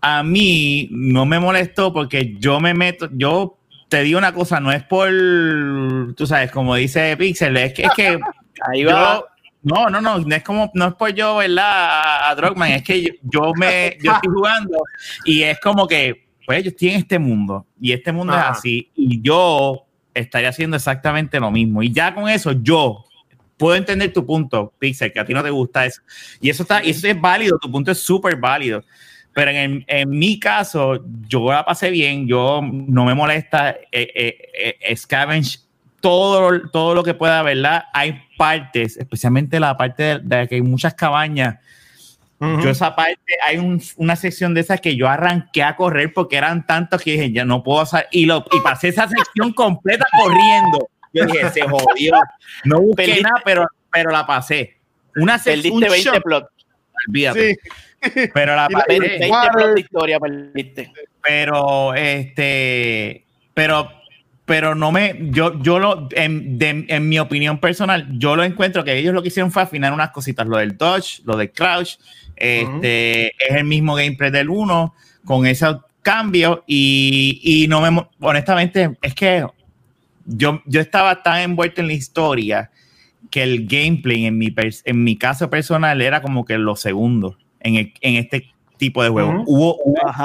a 0.00 0.22
mí 0.22 0.88
no 0.90 1.26
me 1.26 1.38
molestó 1.38 1.92
porque 1.92 2.36
yo 2.38 2.60
me 2.60 2.74
meto, 2.74 3.08
yo 3.12 3.58
te 3.88 4.02
digo 4.02 4.18
una 4.18 4.32
cosa, 4.32 4.60
no 4.60 4.72
es 4.72 4.82
por, 4.84 5.10
tú 6.14 6.26
sabes, 6.26 6.50
como 6.50 6.74
dice 6.76 7.16
Pixel, 7.16 7.56
es 7.56 7.74
que, 7.74 7.82
es 7.82 7.90
que 7.94 8.18
ahí 8.72 8.84
va. 8.84 9.24
No, 9.62 9.90
no, 9.90 10.00
no, 10.00 10.18
no 10.18 10.34
es 10.34 10.42
como, 10.42 10.70
no 10.74 10.88
es 10.88 10.94
por 10.94 11.10
yo, 11.12 11.36
¿verdad? 11.36 12.30
A 12.30 12.34
Drogman, 12.34 12.72
es 12.72 12.82
que 12.82 13.18
yo, 13.22 13.52
me, 13.54 13.96
yo 14.02 14.12
estoy 14.14 14.32
jugando 14.32 14.78
y 15.24 15.42
es 15.42 15.60
como 15.60 15.86
que, 15.86 16.28
pues 16.46 16.58
ellos 16.58 16.74
tienen 16.76 17.00
este 17.00 17.18
mundo 17.18 17.66
y 17.80 17.92
este 17.92 18.10
mundo 18.12 18.32
es 18.32 18.40
así 18.40 18.90
y 18.96 19.20
yo 19.20 19.86
estaría 20.14 20.48
haciendo 20.48 20.76
exactamente 20.76 21.38
lo 21.38 21.50
mismo. 21.50 21.82
Y 21.82 21.92
ya 21.92 22.14
con 22.14 22.28
eso, 22.28 22.52
yo 22.52 23.04
puedo 23.56 23.76
entender 23.76 24.12
tu 24.12 24.24
punto, 24.24 24.72
Pixel, 24.78 25.12
que 25.12 25.20
a 25.20 25.24
ti 25.24 25.34
no 25.34 25.42
te 25.42 25.50
gusta 25.50 25.84
eso. 25.84 26.00
Y 26.40 26.48
eso 26.48 26.62
está, 26.62 26.80
eso 26.80 27.06
es 27.06 27.20
válido, 27.20 27.58
tu 27.58 27.70
punto 27.70 27.92
es 27.92 27.98
súper 27.98 28.36
válido. 28.36 28.82
Pero 29.32 29.50
en, 29.50 29.84
en, 29.86 30.08
mi 30.08 30.40
caso, 30.40 31.04
yo 31.28 31.52
la 31.52 31.64
pasé 31.64 31.90
bien, 31.90 32.26
yo 32.26 32.60
no 32.62 33.04
me 33.04 33.14
molesta 33.14 33.70
eh, 33.70 34.10
eh, 34.14 34.76
eh, 34.80 34.96
scavenge 34.96 35.60
todo, 36.00 36.68
todo 36.70 36.94
lo 36.94 37.04
que 37.04 37.14
pueda, 37.14 37.42
¿verdad? 37.42 37.84
Hay 37.92 38.22
partes, 38.40 38.96
especialmente 38.96 39.60
la 39.60 39.76
parte 39.76 40.18
de, 40.18 40.48
que 40.48 40.54
hay 40.54 40.62
muchas 40.62 40.94
cabañas. 40.94 41.58
Yo 42.40 42.70
esa 42.70 42.96
parte, 42.96 43.36
hay 43.46 43.58
una 43.98 44.16
sección 44.16 44.54
de 44.54 44.62
esas 44.62 44.80
que 44.80 44.96
yo 44.96 45.06
arranqué 45.06 45.62
a 45.62 45.76
correr 45.76 46.10
porque 46.14 46.36
eran 46.36 46.66
tantos 46.66 47.02
que 47.02 47.10
dije, 47.10 47.32
ya 47.32 47.44
no 47.44 47.62
puedo 47.62 47.82
hacer, 47.82 48.06
y, 48.10 48.24
lo, 48.24 48.46
y 48.50 48.60
pasé 48.60 48.88
esa 48.88 49.06
sección 49.06 49.52
completa 49.54 50.06
corriendo. 50.18 50.88
Yo 51.12 51.26
dije, 51.26 51.50
se 51.50 51.60
jodió. 51.68 52.14
No 52.64 52.80
busqué 52.80 53.20
nada, 53.20 53.42
pero, 53.44 53.66
pero 53.92 54.10
la 54.10 54.26
pasé. 54.26 54.78
Una 55.16 55.38
sección. 55.38 55.78
Perdiste 55.80 56.10
20 56.10 56.20
plot. 56.22 56.48
Olvídate. 57.08 57.58
Sí. 58.02 58.30
Pero 58.32 58.56
la 58.56 58.68
historia 59.76 60.18
Pero 61.22 61.94
este, 61.94 63.26
pero 63.52 63.99
pero 64.50 64.74
no 64.74 64.90
me, 64.90 65.16
yo, 65.30 65.62
yo 65.62 65.78
lo, 65.78 66.08
en, 66.10 66.58
en, 66.60 67.08
mi 67.08 67.20
opinión 67.20 67.60
personal, 67.60 68.08
yo 68.18 68.34
lo 68.34 68.42
encuentro 68.42 68.82
que 68.82 68.98
ellos 68.98 69.14
lo 69.14 69.22
que 69.22 69.28
hicieron 69.28 69.52
fue 69.52 69.62
afinar 69.62 69.92
unas 69.92 70.10
cositas, 70.10 70.44
lo 70.44 70.56
del 70.56 70.76
dodge, 70.76 71.20
lo 71.24 71.36
del 71.36 71.52
crouch, 71.52 71.98
este, 72.34 73.28
es 73.28 73.56
el 73.56 73.62
mismo 73.62 73.94
gameplay 73.94 74.32
del 74.32 74.50
1, 74.50 74.92
con 75.24 75.46
ese 75.46 75.66
cambio 76.02 76.64
y, 76.66 77.40
y, 77.44 77.68
no 77.68 77.80
me, 77.80 78.04
honestamente, 78.18 78.98
es 79.02 79.14
que 79.14 79.46
yo, 80.26 80.60
yo 80.66 80.80
estaba 80.80 81.22
tan 81.22 81.42
envuelto 81.42 81.80
en 81.80 81.86
la 81.86 81.92
historia 81.92 82.72
que 83.30 83.44
el 83.44 83.68
gameplay 83.68 84.26
en 84.26 84.36
mi, 84.36 84.52
en 84.84 85.04
mi 85.04 85.16
caso 85.16 85.48
personal 85.48 86.02
era 86.02 86.20
como 86.22 86.44
que 86.44 86.58
lo 86.58 86.74
segundo 86.74 87.38
en, 87.60 87.92
este 88.00 88.52
tipo 88.80 89.02
de 89.04 89.10
juego. 89.10 89.44
Hubo, 89.46 89.78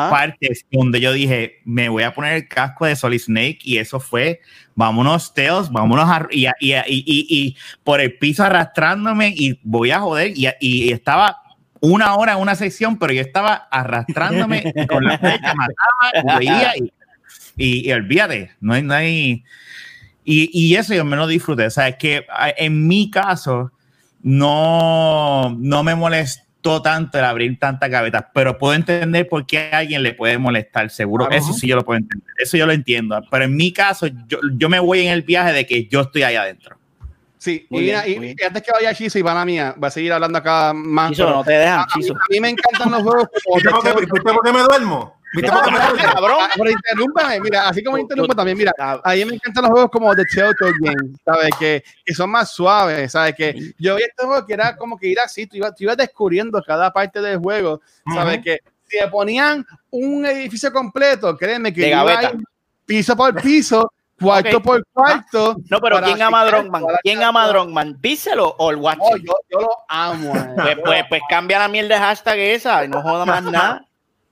partes 0.10 0.66
donde 0.72 0.99
yo 0.99 1.14
dije, 1.14 1.60
me 1.66 1.89
voy 1.89 2.01
a 2.01 2.14
poner 2.14 2.34
el 2.34 2.47
casco 2.47 2.88
de 2.88 2.95
Solid 2.95 3.20
Snake 3.20 3.60
y 3.64 3.78
eso 3.78 3.99
fue, 3.99 4.41
vámonos, 4.74 5.34
Teos, 5.36 5.72
vámonos 5.72 6.10
a, 6.10 6.28
y, 6.32 6.47
y, 6.47 6.74
y, 6.89 7.56
por 7.84 8.01
el 8.01 8.18
piso 8.18 8.43
arrastrándome 8.43 9.34
y 9.36 9.60
voy 9.62 9.91
a 9.91 9.99
joder. 9.99 10.34
Y, 10.36 10.91
estaba 10.91 11.43
una 11.82 12.16
hora 12.16 12.34
en 12.34 12.39
una 12.39 12.56
sección, 12.56 12.97
pero 12.97 13.14
yo 13.14 13.22
estaba 13.22 13.68
arrastrándome 13.70 14.74
con 14.89 15.03
la 15.03 15.20
flecha, 15.20 15.53
mataba, 15.53 16.39
veía 16.39 16.74
y, 17.58 17.91
olvídate, 17.91 18.51
no 18.60 18.74
hay, 18.74 18.82
no 18.82 18.93
hay 18.95 19.43
y, 20.24 20.76
eso 20.76 20.95
yo 20.95 21.06
me 21.06 21.18
lo 21.18 21.28
disfruté. 21.28 21.68
O 21.68 21.70
sea, 21.70 21.89
es 21.89 21.97
que 21.97 22.26
en 22.58 22.88
mi 22.88 23.12
caso 23.12 23.72
no, 24.24 25.56
no 25.60 25.84
me 25.84 25.93
molesta 26.66 26.82
tanto 26.82 27.18
el 27.18 27.26
abrir 27.26 27.59
tantas 27.59 27.89
gavetas, 27.89 28.26
pero 28.34 28.57
puedo 28.57 28.74
entender 28.74 29.28
por 29.28 29.45
qué 29.45 29.70
a 29.72 29.80
alguien 29.80 30.03
le 30.03 30.13
puede 30.13 30.38
molestar, 30.38 30.89
seguro. 30.89 31.30
Eso 31.30 31.53
sí 31.53 31.68
yo 31.68 31.76
lo 31.76 31.86
puedo 31.86 31.97
entender, 31.97 32.28
eso 32.38 32.57
yo 32.57 32.66
lo 32.66 32.74
entiendo. 32.74 33.22
Pero 33.30 33.45
en 33.45 33.55
mi 33.55 33.72
caso, 33.72 34.07
yo, 34.07 34.39
yo 34.53 34.70
me 34.70 34.80
voy 34.80 35.01
en 35.01 35.11
el 35.11 35.22
viaje 35.22 35.53
de 35.53 35.66
que 35.66 35.88
yo 35.88 36.01
estoy 36.01 36.24
ahí 36.24 36.36
adentro. 36.36 36.78
Sí, 37.38 37.68
y, 37.70 37.91
antes 37.91 38.63
que 38.63 38.72
vaya 38.72 38.95
Chiso 38.95 39.20
y 39.20 39.22
van 39.22 39.38
a 39.38 39.45
mía, 39.45 39.76
va 39.82 39.89
a 39.89 39.91
seguir 39.91 40.11
hablando 40.11 40.39
acá 40.39 40.74
más. 40.74 41.11
Chiso, 41.11 41.30
no 41.30 41.43
te 41.43 41.53
dejan, 41.53 41.86
Chiso. 41.93 42.13
A, 42.13 42.20
mí 42.30 42.39
me 42.39 42.49
encantan 42.49 42.89
los 42.91 43.03
juegos. 43.03 43.28
¿Por 43.45 44.43
qué 44.43 44.51
me 44.51 44.61
duermo? 44.61 45.16
¿Viste? 45.36 45.50
Cabrón. 45.50 46.38
Pero 46.56 46.70
interrúmpame, 46.72 47.40
mira, 47.40 47.70
así 47.70 47.84
como 47.84 47.98
interrumpo 47.98 48.36
también, 48.36 48.58
mira, 48.58 48.74
a 48.78 49.14
mí 49.14 49.26
me 49.26 49.36
encantan 49.36 49.64
los 49.64 49.72
juegos 49.72 49.92
como 49.92 50.16
The 50.16 50.24
Telltale 50.26 50.74
Games, 50.80 51.20
¿sabes? 51.24 51.50
Que, 51.60 51.84
que 52.06 52.14
son 52.14 52.30
más 52.30 52.52
suaves, 52.52 53.12
¿sabes? 53.12 53.36
Que 53.36 53.74
yo 53.78 53.96
vi 53.96 54.04
este 54.04 54.26
juego 54.26 54.46
que 54.46 54.54
era 54.54 54.76
como 54.76 54.98
que 54.98 55.08
ir 55.08 55.20
así, 55.20 55.48
tú 55.48 55.58
ibas, 55.58 55.76
tú 55.76 55.84
ibas 55.84 55.98
descubriendo 55.98 56.62
cada 56.66 56.92
parte 56.92 57.22
del 57.22 57.40
juego, 57.40 57.82
¿sabes? 58.14 58.42
Que 58.44 58.60
si 58.88 58.98
le 58.98 59.08
ponían 59.08 59.66
un 59.90 60.26
edificio 60.26 60.72
completo, 60.72 61.36
créeme 61.38 61.74
que 61.74 61.90
iba 61.90 62.34
piso 62.86 63.16
por 63.16 63.42
piso 63.42 63.92
cuarto 64.20 64.62
por 64.62 64.86
cuarto. 64.94 65.56
No, 65.70 65.80
pero 65.80 66.02
¿quién 66.02 66.22
ama 66.22 66.42
a 66.42 66.46
Drongman? 66.46 66.84
¿Quién 67.02 67.24
ama 67.24 67.44
a 67.44 67.48
Drongman? 67.48 68.00
¿Píselo 68.00 68.56
o 68.58 68.72
el 68.72 68.78
Watch? 68.78 69.00
Oh, 69.02 69.18
yo, 69.18 69.34
yo, 69.50 69.60
lo 69.60 69.70
amo. 69.88 70.36
Eh. 70.36 70.54
Pues, 70.56 70.78
pues, 70.84 71.06
pues, 71.10 71.22
cambia 71.30 71.60
la 71.60 71.68
miel 71.68 71.88
de 71.88 71.98
hashtag 71.98 72.40
esa 72.40 72.86
y 72.86 72.88
no 72.88 73.02
joda 73.02 73.26
más 73.26 73.44
nada. 73.44 73.86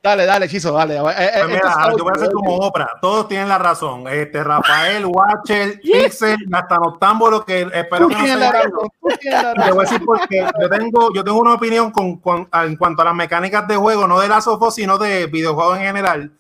Dale, 0.03 0.25
dale, 0.25 0.49
Chizo, 0.49 0.73
dale. 0.73 0.97
Eh, 0.97 0.99
eh, 0.99 1.29
pues 1.33 1.47
mira, 1.47 1.91
yo 1.97 2.03
voy 2.03 2.11
a 2.13 2.17
hacer 2.17 2.33
como 2.33 2.57
Oprah. 2.57 2.89
Todos 2.99 3.25
tienen 3.29 3.47
la 3.47 3.57
razón. 3.57 4.05
Este, 4.09 4.43
Rafael, 4.43 5.05
Watcher, 5.05 5.79
Pixel, 5.81 6.45
hasta 6.51 6.77
Noctámbulo, 6.77 7.45
que 7.45 7.61
espero 7.73 8.09
que 8.09 8.15
no 8.15 8.25
se 8.25 8.35
la 8.35 8.51
razón. 8.51 8.89
Te 9.21 9.29
voy 9.71 9.85
a 9.85 9.89
decir 9.89 10.01
porque 10.05 10.45
yo 10.59 10.69
tengo, 10.69 11.13
yo 11.13 11.23
tengo 11.23 11.39
una 11.39 11.53
opinión 11.53 11.89
con, 11.91 12.17
con, 12.17 12.49
en 12.51 12.75
cuanto 12.75 13.01
a 13.01 13.05
las 13.05 13.15
mecánicas 13.15 13.65
de 13.65 13.77
juego, 13.77 14.05
no 14.05 14.19
de 14.19 14.27
la 14.27 14.41
Sofo, 14.41 14.71
sino 14.71 14.97
de 14.97 15.27
videojuegos 15.27 15.77
en 15.77 15.83
general 15.85 16.33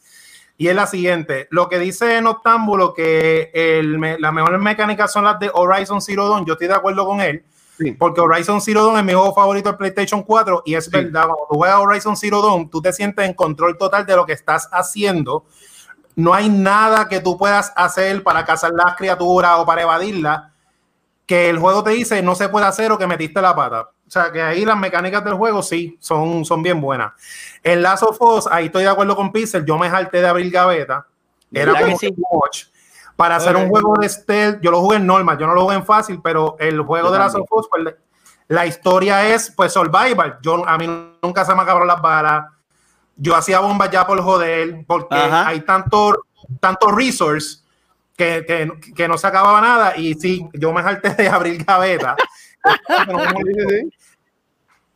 y 0.57 0.67
es 0.67 0.75
la 0.75 0.85
siguiente. 0.85 1.47
Lo 1.49 1.69
que 1.69 1.79
dice 1.79 2.21
Noctámbulo, 2.21 2.93
que 2.93 3.49
el, 3.53 3.99
las 4.19 4.33
mejores 4.33 4.59
mecánicas 4.61 5.11
son 5.11 5.23
las 5.23 5.39
de 5.39 5.49
Horizon 5.53 6.01
Zero 6.01 6.27
Dawn, 6.27 6.45
yo 6.45 6.53
estoy 6.53 6.67
de 6.67 6.75
acuerdo 6.75 7.05
con 7.05 7.21
él, 7.21 7.43
porque 7.91 8.21
Horizon 8.21 8.61
Zero 8.61 8.83
Dawn 8.85 8.97
es 8.97 9.03
mi 9.03 9.13
juego 9.13 9.33
favorito 9.33 9.71
de 9.71 9.77
PlayStation 9.77 10.23
4 10.23 10.63
y 10.65 10.75
es 10.75 10.89
verdad, 10.89 11.25
cuando 11.25 11.47
tú 11.49 11.57
juegas 11.57 11.79
Horizon 11.79 12.17
Zero 12.17 12.41
Dawn, 12.41 12.69
tú 12.69 12.81
te 12.81 12.93
sientes 12.93 13.25
en 13.25 13.33
control 13.33 13.77
total 13.77 14.05
de 14.05 14.15
lo 14.15 14.25
que 14.25 14.33
estás 14.33 14.69
haciendo. 14.71 15.45
No 16.15 16.33
hay 16.33 16.49
nada 16.49 17.07
que 17.07 17.19
tú 17.19 17.37
puedas 17.37 17.73
hacer 17.75 18.23
para 18.23 18.45
cazar 18.45 18.71
las 18.73 18.95
criaturas 18.95 19.53
o 19.57 19.65
para 19.65 19.81
evadirlas 19.81 20.43
que 21.25 21.49
el 21.49 21.57
juego 21.57 21.83
te 21.83 21.91
dice 21.91 22.21
no 22.21 22.35
se 22.35 22.49
puede 22.49 22.65
hacer 22.65 22.91
o 22.91 22.97
que 22.97 23.07
metiste 23.07 23.41
la 23.41 23.55
pata. 23.55 23.89
O 24.07 24.11
sea, 24.13 24.31
que 24.31 24.41
ahí 24.41 24.65
las 24.65 24.77
mecánicas 24.77 25.23
del 25.23 25.33
juego 25.33 25.63
sí 25.63 25.97
son, 25.99 26.45
son 26.45 26.61
bien 26.61 26.79
buenas. 26.79 27.13
En 27.63 27.81
Last 27.81 28.03
of 28.03 28.21
Us, 28.21 28.47
ahí 28.51 28.65
estoy 28.67 28.83
de 28.83 28.89
acuerdo 28.89 29.15
con 29.15 29.31
Pixel, 29.31 29.65
yo 29.65 29.77
me 29.77 29.89
jalté 29.89 30.21
de 30.21 30.27
abrir 30.27 30.51
gaveta. 30.51 31.07
Era 31.51 31.79
como 31.79 31.97
que 31.97 32.13
watch. 32.17 32.65
Para 33.15 33.35
hacer 33.35 33.55
un 33.55 33.69
juego 33.69 33.93
de 33.99 34.09
stealth, 34.09 34.59
yo 34.61 34.71
lo 34.71 34.81
jugué 34.81 34.97
en 34.97 35.05
normal, 35.05 35.37
yo 35.37 35.45
no 35.45 35.53
lo 35.53 35.61
jugué 35.63 35.75
en 35.75 35.85
fácil, 35.85 36.19
pero 36.23 36.55
el 36.59 36.81
juego 36.81 37.11
de 37.11 37.19
Last 37.19 37.35
of 37.35 37.47
Us, 37.51 37.67
pues, 37.69 37.95
la 38.47 38.65
historia 38.65 39.27
es 39.33 39.51
pues 39.55 39.71
survival. 39.73 40.37
Yo, 40.41 40.67
a 40.67 40.77
mí 40.77 40.87
nunca 41.21 41.45
se 41.45 41.55
me 41.55 41.61
acabaron 41.61 41.87
las 41.87 42.01
balas. 42.01 42.45
Yo 43.15 43.35
hacía 43.35 43.59
bombas 43.59 43.91
ya 43.91 44.05
por 44.05 44.21
joder, 44.21 44.83
porque 44.87 45.15
hay 45.15 45.61
tanto, 45.61 46.25
tanto 46.59 46.87
resource 46.91 47.59
que, 48.17 48.43
que, 48.45 48.71
que, 48.95 49.07
no 49.07 49.17
se 49.17 49.27
acababa 49.27 49.61
nada. 49.61 49.95
Y 49.95 50.15
sí, 50.15 50.47
yo 50.53 50.73
me 50.73 50.81
jalté 50.81 51.11
de 51.13 51.29
abrir 51.29 51.63
gaveta. 51.63 52.15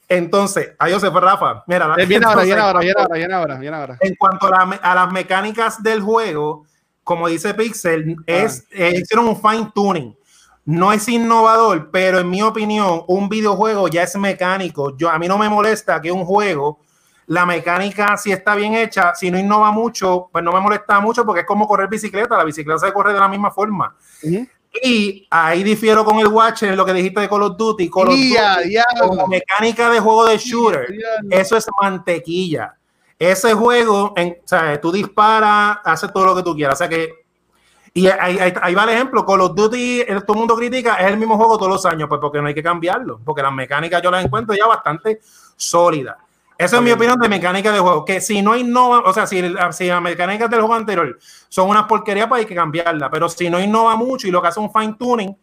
Entonces, 0.10 0.74
ahí 0.80 0.98
se 1.00 1.12
fue 1.12 1.22
Rafa. 1.22 1.64
Mira, 1.68 1.94
viene 1.96 2.26
ahora, 2.26 2.44
viene 2.44 2.62
ahora, 2.62 2.80
viene 2.80 2.96
ahora, 2.98 3.16
viene 3.16 3.34
ahora, 3.34 3.56
viene 3.56 3.78
ahora. 3.78 3.98
En 4.00 4.16
cuanto 4.16 4.48
a, 4.48 4.62
a, 4.62 4.96
las 4.96 5.12
mecánicas 5.12 5.84
del 5.84 6.02
juego, 6.02 6.66
como 7.08 7.30
dice 7.30 7.54
Pixel, 7.54 8.18
es, 8.26 8.68
eh, 8.70 8.92
hicieron 9.02 9.30
un 9.30 9.42
fine 9.42 9.72
tuning. 9.74 10.14
No 10.66 10.92
es 10.92 11.08
innovador, 11.08 11.90
pero 11.90 12.20
en 12.20 12.30
mi 12.30 12.42
opinión, 12.42 13.04
un 13.08 13.30
videojuego 13.30 13.88
ya 13.88 14.04
es 14.04 14.18
mecánico. 14.18 14.96
Yo, 14.98 15.10
a 15.10 15.18
mí 15.18 15.26
no 15.26 15.38
me 15.38 15.48
molesta 15.48 16.02
que 16.02 16.12
un 16.12 16.26
juego, 16.26 16.82
la 17.28 17.46
mecánica, 17.46 18.18
si 18.18 18.34
está 18.34 18.56
bien 18.56 18.74
hecha, 18.74 19.16
si 19.16 19.32
no 19.32 19.40
innova 19.40 19.72
mucho, 19.72 20.28
pues 20.34 20.44
no 20.44 20.52
me 20.52 20.60
molesta 20.60 21.00
mucho 21.00 21.26
porque 21.26 21.42
es 21.42 21.48
como 21.48 21.66
correr 21.66 21.88
bicicleta. 21.88 22.36
La 22.36 22.44
bicicleta 22.44 22.78
se 22.78 22.92
corre 22.92 23.14
de 23.14 23.22
la 23.22 23.30
misma 23.30 23.52
forma. 23.52 23.96
Y 24.84 25.26
ahí 25.30 25.64
difiero 25.64 26.04
con 26.04 26.20
el 26.20 26.28
Watcher 26.28 26.72
en 26.72 26.76
lo 26.76 26.86
que 26.86 26.92
dijiste 26.92 27.22
de 27.22 27.30
Call 27.30 27.44
of 27.44 27.56
Duty. 27.56 27.90
Call 27.90 28.10
of 28.10 28.16
Duty 28.16 29.30
mecánica 29.30 29.90
de 29.90 30.02
juego 30.02 30.26
de 30.26 30.38
shooter, 30.38 30.94
eso 31.30 31.56
es 31.56 31.66
mantequilla. 31.82 32.77
Ese 33.20 33.54
juego, 33.54 34.14
en, 34.16 34.38
o 34.44 34.48
sea, 34.48 34.80
tú 34.80 34.92
disparas, 34.92 35.80
haces 35.84 36.12
todo 36.14 36.26
lo 36.26 36.36
que 36.36 36.44
tú 36.44 36.56
quieras. 36.56 36.76
O 36.76 36.78
sea 36.78 36.90
que 36.90 37.26
Y 37.94 38.08
ahí, 38.08 38.38
ahí- 38.38 38.54
ahí 38.62 38.76
va 38.76 38.84
el 38.84 38.90
ejemplo, 38.90 39.26
Call 39.26 39.42
of 39.42 39.56
Duty, 39.56 40.04
todo 40.28 40.34
el 40.34 40.38
mundo 40.40 40.56
critica, 40.56 40.96
es 40.98 41.08
el 41.08 41.18
mismo 41.18 41.36
juego 41.36 41.58
todos 41.58 41.72
los 41.72 41.86
años, 41.88 42.08
pues 42.08 42.22
porque 42.22 42.40
no 42.42 42.48
hay 42.48 42.54
que 42.54 42.62
cambiarlo, 42.62 43.20
porque 43.26 43.42
las 43.42 43.52
mecánicas 43.52 44.02
yo 44.04 44.12
las 44.12 44.24
encuentro 44.24 44.54
ya 44.56 44.68
bastante 44.68 45.20
sólidas. 45.56 46.16
Esa 46.60 46.76
es 46.78 46.82
mi 46.84 46.92
opinión 46.92 47.20
de 47.20 47.28
mecánica 47.30 47.72
de 47.72 47.80
juego, 47.80 48.06
que 48.06 48.22
si 48.22 48.42
no 48.44 48.56
innova, 48.56 49.00
o 49.00 49.14
sea, 49.14 49.26
si 49.26 49.42
las 49.42 50.02
mecánicas 50.02 50.50
del 50.50 50.60
juego 50.60 50.76
anterior 50.76 51.18
son 51.50 51.70
una 51.70 51.88
porquería, 51.88 52.30
pues 52.30 52.42
hay 52.42 52.46
que 52.46 52.54
cambiarla, 52.56 53.10
pero 53.10 53.30
si 53.30 53.50
no 53.50 53.60
innova 53.60 53.96
mucho 53.96 54.28
y 54.28 54.32
lo 54.32 54.42
que 54.44 54.50
hace 54.50 54.60
un 54.60 54.72
fine 54.72 54.96
tuning, 55.00 55.36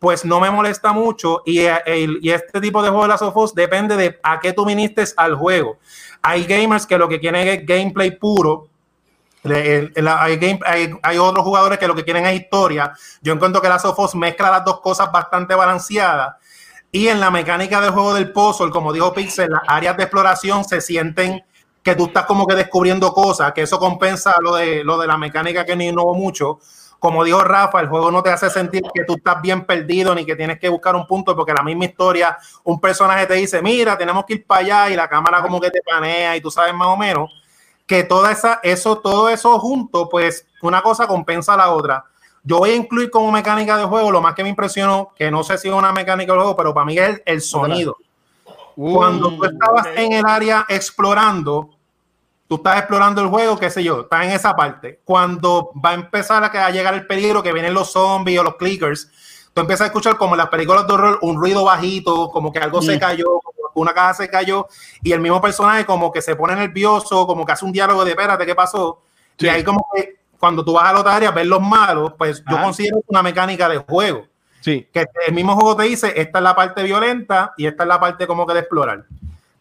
pues 0.00 0.24
no 0.24 0.40
me 0.40 0.50
molesta 0.50 0.92
mucho 0.92 1.42
y, 1.44 1.60
eh, 1.60 2.08
y 2.20 2.30
este 2.30 2.60
tipo 2.60 2.82
de 2.82 2.88
juego 2.88 3.02
de 3.04 3.08
las 3.10 3.22
of 3.22 3.36
Us 3.36 3.54
depende 3.54 3.96
de 3.96 4.18
a 4.22 4.40
qué 4.40 4.52
tú 4.52 4.64
viniste 4.64 5.04
al 5.16 5.36
juego. 5.36 5.78
Hay 6.22 6.44
gamers 6.46 6.86
que 6.86 6.98
lo 6.98 7.06
que 7.08 7.20
quieren 7.20 7.46
es 7.46 7.64
gameplay 7.66 8.10
puro, 8.18 8.66
hay, 9.44 10.36
game- 10.36 10.60
hay- 10.66 10.90
hay 11.02 11.18
otros 11.18 11.44
jugadores 11.44 11.78
que 11.78 11.86
lo 11.86 11.94
que 11.94 12.04
quieren 12.04 12.26
es 12.26 12.40
historia. 12.40 12.92
Yo 13.22 13.32
encuentro 13.32 13.60
que 13.62 13.68
la 13.68 13.78
Sofos 13.78 14.14
mezcla 14.14 14.50
las 14.50 14.64
dos 14.64 14.80
cosas 14.80 15.10
bastante 15.12 15.54
balanceadas. 15.54 16.34
Y 16.92 17.08
en 17.08 17.20
la 17.20 17.30
mecánica 17.30 17.80
del 17.80 17.92
juego 17.92 18.14
del 18.14 18.32
puzzle, 18.32 18.70
como 18.70 18.92
dijo 18.92 19.12
Pixel, 19.12 19.48
las 19.50 19.62
áreas 19.66 19.96
de 19.96 20.02
exploración 20.04 20.64
se 20.64 20.80
sienten 20.80 21.44
que 21.82 21.94
tú 21.94 22.06
estás 22.06 22.26
como 22.26 22.46
que 22.46 22.54
descubriendo 22.56 23.12
cosas, 23.12 23.52
que 23.52 23.62
eso 23.62 23.78
compensa 23.78 24.34
lo 24.40 24.56
de, 24.56 24.82
lo 24.84 24.98
de 24.98 25.06
la 25.06 25.16
mecánica 25.16 25.64
que 25.64 25.76
no 25.76 25.82
innovó 25.84 26.14
mucho. 26.14 26.58
Como 27.00 27.24
dijo 27.24 27.40
Rafa, 27.40 27.80
el 27.80 27.88
juego 27.88 28.10
no 28.12 28.22
te 28.22 28.30
hace 28.30 28.48
sentir 28.50 28.82
que 28.94 29.04
tú 29.04 29.14
estás 29.16 29.42
bien 29.42 29.64
perdido 29.64 30.14
ni 30.14 30.24
que 30.24 30.36
tienes 30.36 30.60
que 30.60 30.68
buscar 30.68 30.94
un 30.94 31.06
punto, 31.06 31.34
porque 31.34 31.52
la 31.52 31.62
misma 31.62 31.86
historia, 31.86 32.38
un 32.62 32.78
personaje 32.78 33.26
te 33.26 33.34
dice, 33.34 33.60
mira, 33.60 33.98
tenemos 33.98 34.24
que 34.26 34.34
ir 34.34 34.46
para 34.46 34.60
allá 34.60 34.90
y 34.90 34.96
la 34.96 35.08
cámara 35.08 35.42
como 35.42 35.60
que 35.60 35.70
te 35.70 35.80
panea 35.82 36.36
y 36.36 36.40
tú 36.40 36.50
sabes 36.50 36.74
más 36.74 36.88
o 36.88 36.96
menos 36.96 37.30
que 37.90 38.04
toda 38.04 38.30
esa, 38.30 38.60
eso, 38.62 38.98
todo 38.98 39.28
eso 39.28 39.58
junto, 39.58 40.08
pues 40.08 40.46
una 40.62 40.80
cosa 40.80 41.08
compensa 41.08 41.54
a 41.54 41.56
la 41.56 41.70
otra. 41.70 42.04
Yo 42.44 42.58
voy 42.58 42.70
a 42.70 42.76
incluir 42.76 43.10
como 43.10 43.32
mecánica 43.32 43.76
de 43.76 43.84
juego 43.84 44.12
lo 44.12 44.20
más 44.20 44.34
que 44.34 44.44
me 44.44 44.48
impresionó, 44.48 45.12
que 45.16 45.28
no 45.28 45.42
sé 45.42 45.58
si 45.58 45.66
es 45.66 45.74
una 45.74 45.92
mecánica 45.92 46.32
del 46.32 46.40
juego, 46.40 46.56
pero 46.56 46.72
para 46.72 46.86
mí 46.86 46.96
es 46.96 47.08
el, 47.08 47.22
el 47.26 47.40
sonido. 47.40 47.96
Cuando 48.76 49.30
tú 49.36 49.44
estabas 49.44 49.88
en 49.96 50.12
el 50.12 50.24
área 50.24 50.66
explorando, 50.68 51.70
tú 52.50 52.56
estás 52.56 52.78
explorando 52.78 53.22
el 53.22 53.28
juego, 53.28 53.56
qué 53.56 53.70
sé 53.70 53.84
yo, 53.84 54.00
estás 54.00 54.24
en 54.24 54.32
esa 54.32 54.56
parte. 54.56 55.00
Cuando 55.04 55.70
va 55.82 55.90
a 55.90 55.94
empezar 55.94 56.42
a, 56.42 56.66
a 56.66 56.70
llegar 56.70 56.94
el 56.94 57.06
peligro, 57.06 57.44
que 57.44 57.52
vienen 57.52 57.72
los 57.72 57.92
zombies 57.92 58.40
o 58.40 58.42
los 58.42 58.56
clickers, 58.56 59.08
tú 59.54 59.60
empiezas 59.60 59.82
a 59.84 59.86
escuchar 59.86 60.16
como 60.16 60.34
en 60.34 60.38
las 60.38 60.48
películas 60.48 60.84
de 60.84 60.92
horror 60.92 61.20
un 61.22 61.36
ruido 61.36 61.62
bajito, 61.62 62.28
como 62.32 62.50
que 62.50 62.58
algo 62.58 62.82
se 62.82 62.98
cayó, 62.98 63.38
como 63.38 63.70
que 63.72 63.78
una 63.80 63.94
caja 63.94 64.14
se 64.14 64.28
cayó, 64.28 64.66
y 65.00 65.12
el 65.12 65.20
mismo 65.20 65.40
personaje 65.40 65.86
como 65.86 66.10
que 66.10 66.20
se 66.20 66.34
pone 66.34 66.56
nervioso, 66.56 67.24
como 67.24 67.46
que 67.46 67.52
hace 67.52 67.64
un 67.64 67.70
diálogo 67.70 68.04
de 68.04 68.10
espérate, 68.10 68.44
¿qué 68.44 68.56
pasó? 68.56 69.00
Sí. 69.38 69.46
Y 69.46 69.48
ahí 69.48 69.62
como 69.62 69.86
que 69.94 70.16
cuando 70.36 70.64
tú 70.64 70.72
vas 70.72 70.86
a 70.86 70.92
la 70.92 71.00
otra 71.02 71.14
área, 71.14 71.30
ves 71.30 71.46
los 71.46 71.60
malos, 71.62 72.14
pues 72.18 72.42
yo 72.50 72.60
considero 72.60 73.00
una 73.06 73.22
mecánica 73.22 73.68
de 73.68 73.78
juego 73.78 74.26
Sí. 74.60 74.88
que 74.92 75.06
el 75.28 75.34
mismo 75.34 75.54
juego 75.54 75.76
te 75.76 75.84
dice, 75.84 76.12
esta 76.20 76.40
es 76.40 76.42
la 76.42 76.56
parte 76.56 76.82
violenta 76.82 77.54
y 77.56 77.66
esta 77.66 77.84
es 77.84 77.88
la 77.88 78.00
parte 78.00 78.26
como 78.26 78.44
que 78.44 78.54
de 78.54 78.60
explorar. 78.60 79.04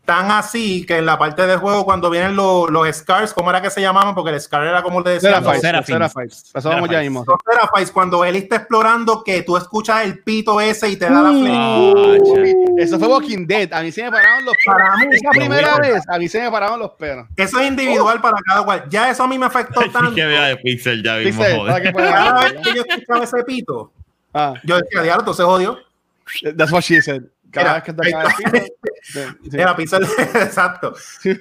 Tan 0.10 0.32
así 0.32 0.88
que 0.88 0.97
en 0.97 1.05
la 1.05 1.20
parte 1.20 1.45
del 1.45 1.60
juego, 1.60 1.86
cuando 1.86 2.10
vienen 2.10 2.36
los, 2.36 2.68
los 2.72 2.88
Scars, 2.95 3.32
¿cómo 3.32 3.51
era 3.51 3.62
que 3.62 3.70
se 3.70 3.80
llamaban? 3.80 4.16
Porque 4.16 4.32
el 4.32 4.41
Scar 4.41 4.66
era 4.66 4.82
como 4.82 5.01
le 5.01 5.12
decían. 5.12 5.34
Ya 5.34 5.39
mismo. 7.01 7.24
Seraphies, 7.45 7.91
cuando 7.91 8.26
él 8.26 8.36
está 8.36 8.55
explorando, 8.55 9.24
que 9.24 9.43
tú 9.43 9.55
escuchas 9.55 10.03
el 10.03 10.24
pito 10.24 10.60
ese 10.60 10.89
y 10.89 10.95
te 10.95 11.05
da 11.05 11.22
la 11.22 11.30
flecha. 11.30 12.55
Eso 12.78 12.97
fue 12.97 13.07
Walking 13.07 13.45
Dead. 13.45 13.72
A 13.72 13.84
mí 13.84 13.91
se 13.91 14.01
me 14.01 14.10
pararon 14.10 14.45
los 14.45 14.55
mí, 14.55 15.16
Esa 15.16 15.30
primera 15.30 15.78
vez, 15.78 16.03
a 16.10 16.18
mí 16.18 16.28
se 16.28 16.41
me 16.41 16.49
pararon 16.49 16.80
los 16.80 16.89
pelos. 16.93 17.28
Eso 17.38 17.60
es 17.60 17.68
individual 17.68 18.20
para 18.20 18.38
cada 18.43 18.66
cual. 18.66 18.86
Ya 18.89 19.12
eso 19.12 19.22
a 19.22 19.28
mí 19.28 19.38
me 19.38 19.45
afectó 19.45 19.82
tanto. 19.91 20.16
que 20.16 20.26
vea 20.26 20.45
de 20.45 20.57
Pixel 20.57 21.03
ya 21.03 21.18
mismo, 21.18 21.43
Cada 21.95 22.45
vez 22.45 22.53
que 22.64 22.74
yo 22.74 22.82
escuchaba 22.82 23.24
ese 23.26 23.43
pito, 23.43 23.91
Ah, 24.34 24.55
yo 24.64 24.80
decía, 24.80 25.03
diablo, 25.03 25.24
tú 25.24 25.36
se 25.36 25.43
jodió. 25.43 25.78
that's 26.57 26.72
what 26.72 26.82
she 26.82 26.99
said. 26.99 27.26
Cada 27.52 27.76
vez 27.76 27.84
que 27.84 27.93
te 27.93 28.04
sí. 29.04 29.20
Era 29.54 29.76
pizza, 29.76 29.97
exacto. 30.36 30.93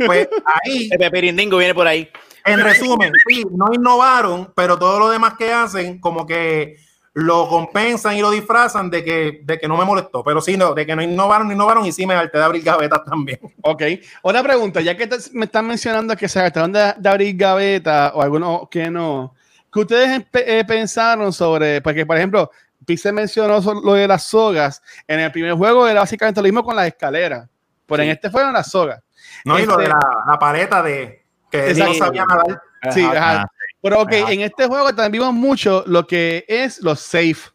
Pues 0.07 0.29
ahí 0.65 0.89
El 0.93 0.99
Pepirindingo 0.99 1.59
viene 1.59 1.75
por 1.75 1.87
ahí. 1.87 2.09
En 2.45 2.61
resumen, 2.61 3.13
sí, 3.29 3.45
no 3.51 3.67
innovaron, 3.75 4.53
pero 4.57 4.79
todo 4.79 4.99
lo 4.99 5.11
demás 5.11 5.35
que 5.39 5.53
hacen, 5.53 5.99
como 6.01 6.25
que 6.27 6.77
lo 7.15 7.49
compensan 7.49 8.17
y 8.17 8.21
lo 8.23 8.31
disfrazan 8.31 8.89
de 8.91 9.03
que, 9.05 9.41
de 9.43 9.59
que 9.59 9.67
no 9.69 9.77
me 9.77 9.85
molestó. 9.85 10.23
Pero 10.25 10.41
sí, 10.41 10.57
no, 10.57 10.73
de 10.73 10.87
que 10.87 10.95
no 10.97 11.03
innovaron, 11.03 11.49
no 11.49 11.53
innovaron 11.55 11.85
y 11.85 11.93
sí 11.93 12.07
me 12.07 12.15
harté 12.15 12.39
de 12.39 12.45
abrir 12.45 12.63
gavetas 12.63 13.05
también. 13.05 13.39
Ok. 13.63 13.83
Una 14.23 14.43
pregunta, 14.43 14.81
ya 14.81 14.97
que 14.97 15.07
te- 15.09 15.17
me 15.33 15.47
están 15.47 15.67
mencionando 15.67 16.17
que 16.17 16.29
se 16.29 16.39
trataron 16.39 16.73
de, 16.73 16.95
de 16.97 17.09
abrir 17.09 17.37
gaveta 17.37 18.13
o 18.15 18.23
algunos 18.23 18.69
que 18.71 18.89
no, 18.89 19.35
¿qué 19.73 19.81
ustedes 19.81 20.25
pe- 20.31 20.61
eh, 20.61 20.65
pensaron 20.65 21.33
sobre, 21.33 21.83
porque 21.83 22.07
por 22.07 22.17
ejemplo, 22.17 22.51
Pixel 22.87 23.13
mencionó 23.13 23.61
lo 23.83 23.95
de 23.95 24.09
las 24.09 24.25
sogas, 24.25 24.83
en 25.07 25.21
el 25.21 25.31
primer 25.33 25.53
juego 25.55 25.87
era 25.87 26.01
básicamente 26.01 26.41
lo 26.41 26.45
mismo 26.45 26.63
con 26.65 26.75
las 26.77 26.87
escaleras, 26.87 27.49
pero 27.87 28.03
en 28.03 28.11
este 28.11 28.31
fueron 28.31 28.53
las 28.53 28.71
sogas. 28.71 29.03
No, 29.45 29.59
y 29.59 29.67
lo 29.67 29.73
Este- 29.73 29.83
de 29.85 29.89
la, 29.91 29.99
la 30.27 30.39
paleta 30.39 30.83
de 30.83 31.23
que 31.51 31.75
no 31.75 31.95
sabía 31.95 32.25
nadar. 32.25 32.63
Sí, 32.91 33.03
Ajá. 33.05 33.31
ajá. 33.41 33.53
Pero 33.83 34.01
ok, 34.03 34.13
Ajá. 34.23 34.33
en 34.33 34.41
este 34.43 34.67
juego 34.67 34.87
también 34.95 35.13
vimos 35.13 35.35
mucho 35.35 35.85
lo 35.87 36.07
que 36.07 36.45
es 36.49 36.81
los 36.83 37.01
safe. 37.01 37.51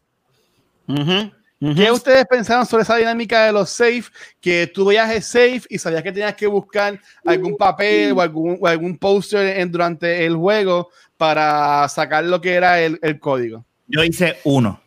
Ujú, 0.86 1.30
ujú. 1.60 1.74
¿Qué 1.74 1.90
ustedes 1.90 2.26
pensaron 2.26 2.66
sobre 2.66 2.82
esa 2.82 2.96
dinámica 2.96 3.46
de 3.46 3.52
los 3.52 3.70
safe? 3.70 4.04
Que 4.40 4.66
tú 4.72 4.84
veías 4.86 5.10
el 5.10 5.22
safe 5.22 5.62
y 5.68 5.78
sabías 5.78 6.02
que 6.02 6.12
tenías 6.12 6.34
que 6.34 6.46
buscar 6.46 7.00
algún 7.24 7.56
papel 7.56 8.12
o 8.12 8.20
algún, 8.20 8.58
o 8.60 8.66
algún 8.66 8.98
póster 8.98 9.58
en- 9.58 9.70
durante 9.72 10.24
el 10.26 10.36
juego 10.36 10.90
para 11.16 11.88
sacar 11.88 12.24
lo 12.24 12.40
que 12.40 12.54
era 12.54 12.80
el, 12.80 12.98
el 13.02 13.18
código. 13.18 13.64
Yo 13.86 14.02
hice 14.04 14.38
uno. 14.44 14.80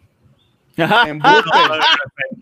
Embuste. 0.78 1.50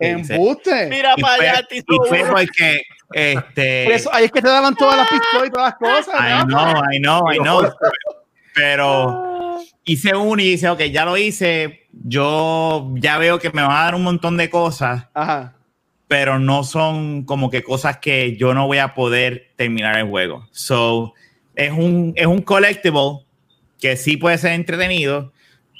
Embuste. 0.00 0.86
Mira 0.88 1.14
Y 1.16 1.22
para 1.22 1.34
allá, 1.34 1.60
y 1.70 1.82
Tito. 1.82 2.04
fue 2.08 2.24
porque 2.24 2.82
este 3.12 3.84
Por 3.84 3.92
eso, 3.94 4.10
ahí 4.12 4.24
es 4.26 4.32
que 4.32 4.42
te 4.42 4.48
daban 4.48 4.74
todas 4.74 4.96
las 4.96 5.08
pistolas 5.08 5.46
y 5.46 5.50
todas 5.50 5.74
las 5.80 6.04
cosas. 6.04 6.20
I 6.20 6.46
¿no? 6.46 6.46
know, 6.46 6.82
I 6.92 6.98
know, 6.98 7.32
I 7.32 7.38
know. 7.38 7.72
Pero 8.54 9.58
hice 9.84 10.14
uno 10.14 10.40
y 10.42 10.50
dice, 10.52 10.68
ok, 10.68 10.80
ya 10.84 11.04
lo 11.04 11.16
hice. 11.16 11.86
Yo 11.92 12.92
ya 12.96 13.18
veo 13.18 13.38
que 13.38 13.50
me 13.50 13.62
van 13.62 13.70
a 13.70 13.84
dar 13.84 13.94
un 13.94 14.02
montón 14.02 14.36
de 14.36 14.50
cosas, 14.50 15.06
Ajá. 15.14 15.54
pero 16.08 16.38
no 16.38 16.62
son 16.64 17.24
como 17.24 17.50
que 17.50 17.62
cosas 17.62 17.98
que 17.98 18.36
yo 18.36 18.52
no 18.54 18.66
voy 18.66 18.78
a 18.78 18.94
poder 18.94 19.52
terminar 19.56 19.96
el 19.98 20.06
juego. 20.08 20.46
So, 20.50 21.14
es 21.54 21.72
un, 21.72 22.12
es 22.16 22.26
un 22.26 22.42
collectible 22.42 23.24
que 23.80 23.96
sí 23.96 24.16
puede 24.18 24.36
ser 24.38 24.52
entretenido, 24.52 25.32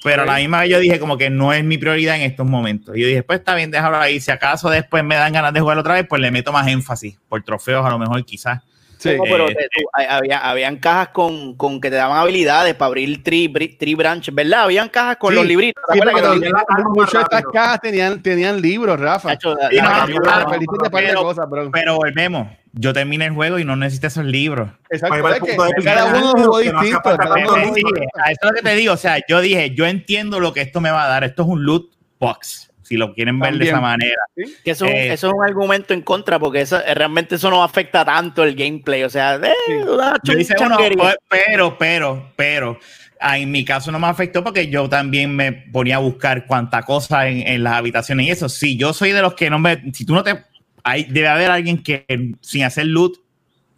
pero 0.03 0.23
a 0.23 0.27
la 0.27 0.37
misma 0.37 0.61
vez 0.61 0.71
yo 0.71 0.79
dije 0.79 0.99
como 0.99 1.17
que 1.19 1.31
no 1.31 1.53
es 1.53 1.65
mi 1.65 1.79
prioridad 1.79 2.17
en 2.17 2.23
estos 2.23 2.47
momentos. 2.47 2.97
Y 2.97 3.01
yo 3.01 3.07
dije, 3.09 3.23
pues 3.23 3.39
está 3.41 3.55
bien, 3.55 3.71
déjalo 3.71 3.97
ahí. 3.99 4.21
Si 4.21 4.31
acaso 4.31 4.71
después 4.71 5.03
me 5.05 5.17
dan 5.17 5.33
ganas 5.33 5.53
de 5.53 5.61
jugar 5.61 5.79
otra 5.79 5.95
vez, 5.95 6.07
pues 6.09 6.21
le 6.21 6.31
meto 6.31 6.53
más 6.53 6.67
énfasis 6.69 7.19
por 7.29 7.43
trofeos 7.43 7.85
a 7.85 7.91
lo 7.91 7.99
mejor 7.99 8.25
quizás. 8.25 8.63
Sí. 8.99 9.11
Pero 9.23 9.49
Eh, 9.49 9.55
te- 9.55 9.69
tú- 9.75 9.89
hay- 9.93 10.07
había, 10.09 10.39
habían 10.39 10.77
cajas 10.79 11.09
con, 11.09 11.55
con 11.55 11.81
que 11.81 11.91
te 11.91 11.97
daban 11.97 12.17
habilidades 12.17 12.75
para 12.75 12.87
abrir 12.89 13.23
tree, 13.23 13.49
tree 13.79 13.95
branch, 13.95 14.31
¿verdad? 14.33 14.63
Habían 14.63 14.89
cajas 14.89 15.17
con 15.19 15.31
Sí. 15.31 15.37
los 15.37 15.47
libritos. 15.47 15.83
¿te 15.87 15.95
Sí, 15.95 16.01
pero 16.03 16.33
que 16.41 16.51
muchas 16.95 17.13
de 17.13 17.21
estas 17.21 17.43
cajas 17.53 17.81
tenían, 17.83 18.23
tenían 18.23 18.61
libros, 18.61 18.99
Rafa. 18.99 19.37
La- 19.43 19.71
la- 19.71 20.07
la- 20.07 20.89
pero- 20.91 21.23
cosas, 21.23 21.49
bro. 21.49 21.71
Pero 21.71 21.97
volvemos. 21.97 22.49
Yo 22.79 22.93
terminé 22.93 23.27
el 23.27 23.33
juego 23.33 23.59
y 23.59 23.65
no 23.65 23.75
necesito 23.77 24.07
esos 24.09 24.25
libros. 24.25 24.69
Exacto. 24.91 25.17
Que 25.45 25.83
cada 25.85 26.05
uno 26.07 26.33
jugó 26.33 26.59
distinto. 26.59 27.01
falta 27.03 27.17
cada 27.25 27.35
tanto 27.35 27.55
uno- 27.55 27.75
libro. 27.75 27.93
Sí, 28.03 28.07
a 28.23 28.31
eso 28.31 28.39
es 28.43 28.51
lo 28.51 28.53
que 28.55 28.63
te 28.63 28.75
digo. 28.77 28.93
O 28.93 28.97
sea, 28.99 29.17
yo 29.29 29.41
dije, 29.41 29.75
yo 29.75 29.87
entiendo 29.87 30.41
lo 30.41 30.53
que 30.53 30.61
esto 30.61 30.81
me 30.81 30.91
va 30.91 31.05
a 31.05 31.09
dar. 31.09 31.25
Esto 31.25 31.43
es 31.43 31.49
un 31.49 31.65
loot 31.65 31.91
box, 32.21 32.66
si 32.87 32.97
lo 32.97 33.13
quieren 33.15 33.39
ver 33.41 33.53
de 33.53 33.59
También. 33.59 33.75
esa 33.75 33.81
manera. 33.81 34.17
que 34.65 34.71
eso, 34.71 34.87
Eh, 34.87 35.13
eso 35.13 35.27
es 35.29 35.33
un 35.35 35.45
argumento 35.45 35.93
en 35.93 36.03
contra, 36.03 36.39
porque 36.39 36.61
eso, 36.61 36.79
eh, 36.79 36.95
realmente 36.95 37.35
eso 37.35 37.51
no 37.51 37.63
afecta 37.65 38.05
tanto 38.05 38.45
el 38.45 38.55
gameplay. 38.55 39.03
O 39.03 39.11
sea, 39.11 39.35
eh, 39.37 39.53
Yo 39.69 39.99
chun- 40.23 40.97
pues, 40.97 41.17
pero, 41.29 41.77
pero, 41.79 42.33
pero, 42.37 42.79
ah, 43.21 43.39
en 43.39 43.51
mi 43.51 43.65
caso 43.65 43.91
no 43.91 43.99
me 43.99 44.07
afectó 44.07 44.45
porque 44.45 44.69
yo 44.69 44.89
también 44.89 45.35
me 45.35 45.53
ponía 45.53 45.97
a 45.97 46.01
buscar 46.01 46.47
cuánta 46.47 46.83
cosa 46.83 47.29
en, 47.29 47.47
en 47.47 47.65
las 47.65 47.75
habitaciones 47.75 48.27
y 48.27 48.31
eso. 48.31 48.49
Si 48.49 48.77
yo 48.77 48.93
soy 48.93 49.13
de 49.13 49.23
los 49.23 49.35
que 49.35 49.51
no 49.51 49.59
me, 49.59 49.83
si 49.93 50.05
tú 50.07 50.15
no 50.15 50.23
te, 50.23 50.45
hay, 50.85 51.05
debe 51.05 51.29
haber 51.29 51.51
alguien 51.51 51.83
que 51.83 52.05
sin 52.41 52.63
hacer 52.65 52.87
loot 52.87 53.17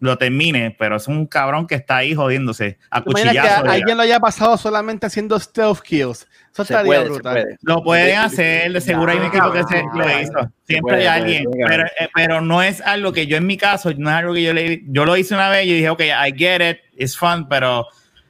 lo 0.00 0.16
termine, 0.16 0.76
pero 0.78 0.94
es 0.96 1.08
un 1.08 1.26
cabrón 1.26 1.66
que 1.66 1.74
está 1.74 1.96
ahí 1.96 2.14
jodiéndose 2.14 2.78
a 2.90 3.02
¿Te 3.02 3.10
imaginas 3.10 3.34
que 3.34 3.40
cuchillazo. 3.40 3.70
alguien 3.70 3.96
lo 3.96 4.02
haya 4.04 4.20
pasado 4.20 4.56
solamente 4.56 5.06
haciendo 5.06 5.40
stealth 5.40 5.80
kills? 5.80 6.28
Eso 6.58 6.64
Se 6.64 6.72
estaría 6.74 6.86
puede, 6.88 7.02
se 7.04 7.08
brutal. 7.10 7.32
puede. 7.34 7.56
Lo 7.62 7.84
pueden 7.84 8.18
hacer, 8.18 8.72
de 8.72 8.80
seguro 8.80 9.12
hay 9.12 9.18
un 9.18 9.26
equipo 9.26 9.52
que 9.52 9.62
se 9.62 9.82
lo 9.94 10.20
hizo. 10.20 10.52
Siempre 10.66 10.80
puede, 10.80 11.08
hay 11.08 11.20
alguien, 11.22 11.44
pero, 11.68 11.84
eh, 11.84 12.08
pero 12.12 12.40
no 12.40 12.62
es 12.62 12.80
algo 12.80 13.12
que 13.12 13.28
yo 13.28 13.36
en 13.36 13.46
mi 13.46 13.56
caso, 13.56 13.92
no 13.96 14.10
es 14.10 14.16
algo 14.16 14.34
que 14.34 14.42
yo 14.42 14.52
le 14.52 14.82
yo 14.88 15.04
lo 15.04 15.16
hice 15.16 15.34
una 15.34 15.48
vez 15.50 15.66
y 15.66 15.74
dije, 15.74 15.88
ok, 15.88 16.00
I 16.00 16.34
get 16.36 16.60
it, 16.68 16.78
it's 16.96 17.16
fun, 17.16 17.48
pero 17.48 17.86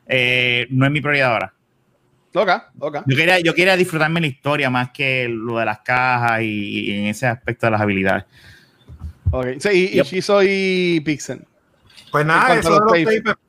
eh, 0.07 0.67
no 0.71 0.85
es 0.85 0.93
mi 0.93 1.01
prioridad 1.01 1.33
ahora. 1.33 1.55
Loca, 2.35 2.71
loca. 2.79 3.03
Yo 3.07 3.17
quería, 3.17 3.41
yo 3.41 3.55
quería 3.55 3.77
disfrutarme 3.77 4.21
la 4.21 4.27
historia 4.27 4.69
más 4.69 4.91
que 4.91 5.27
lo 5.31 5.59
de 5.59 5.65
las 5.65 5.79
cajas 5.81 6.43
y, 6.43 6.91
y 6.91 6.99
en 6.99 7.07
ese 7.07 7.27
aspecto 7.27 7.67
de 7.67 7.71
las 7.73 7.81
habilidades. 7.81 8.25
Ok. 9.31 9.47
Sí, 9.59 9.69
y, 9.73 9.85
y 9.85 9.89
Yep. 9.95 10.07
Shizo 10.07 10.43
y 10.43 11.01
Pixel. 11.01 11.45
Pues 12.13 12.27
nada, 12.27 12.55
eso 12.59 12.69
de 12.75 12.79
los 12.79 12.81
los 12.81 12.93
tapes. 12.93 13.23
tapes, 13.25 13.43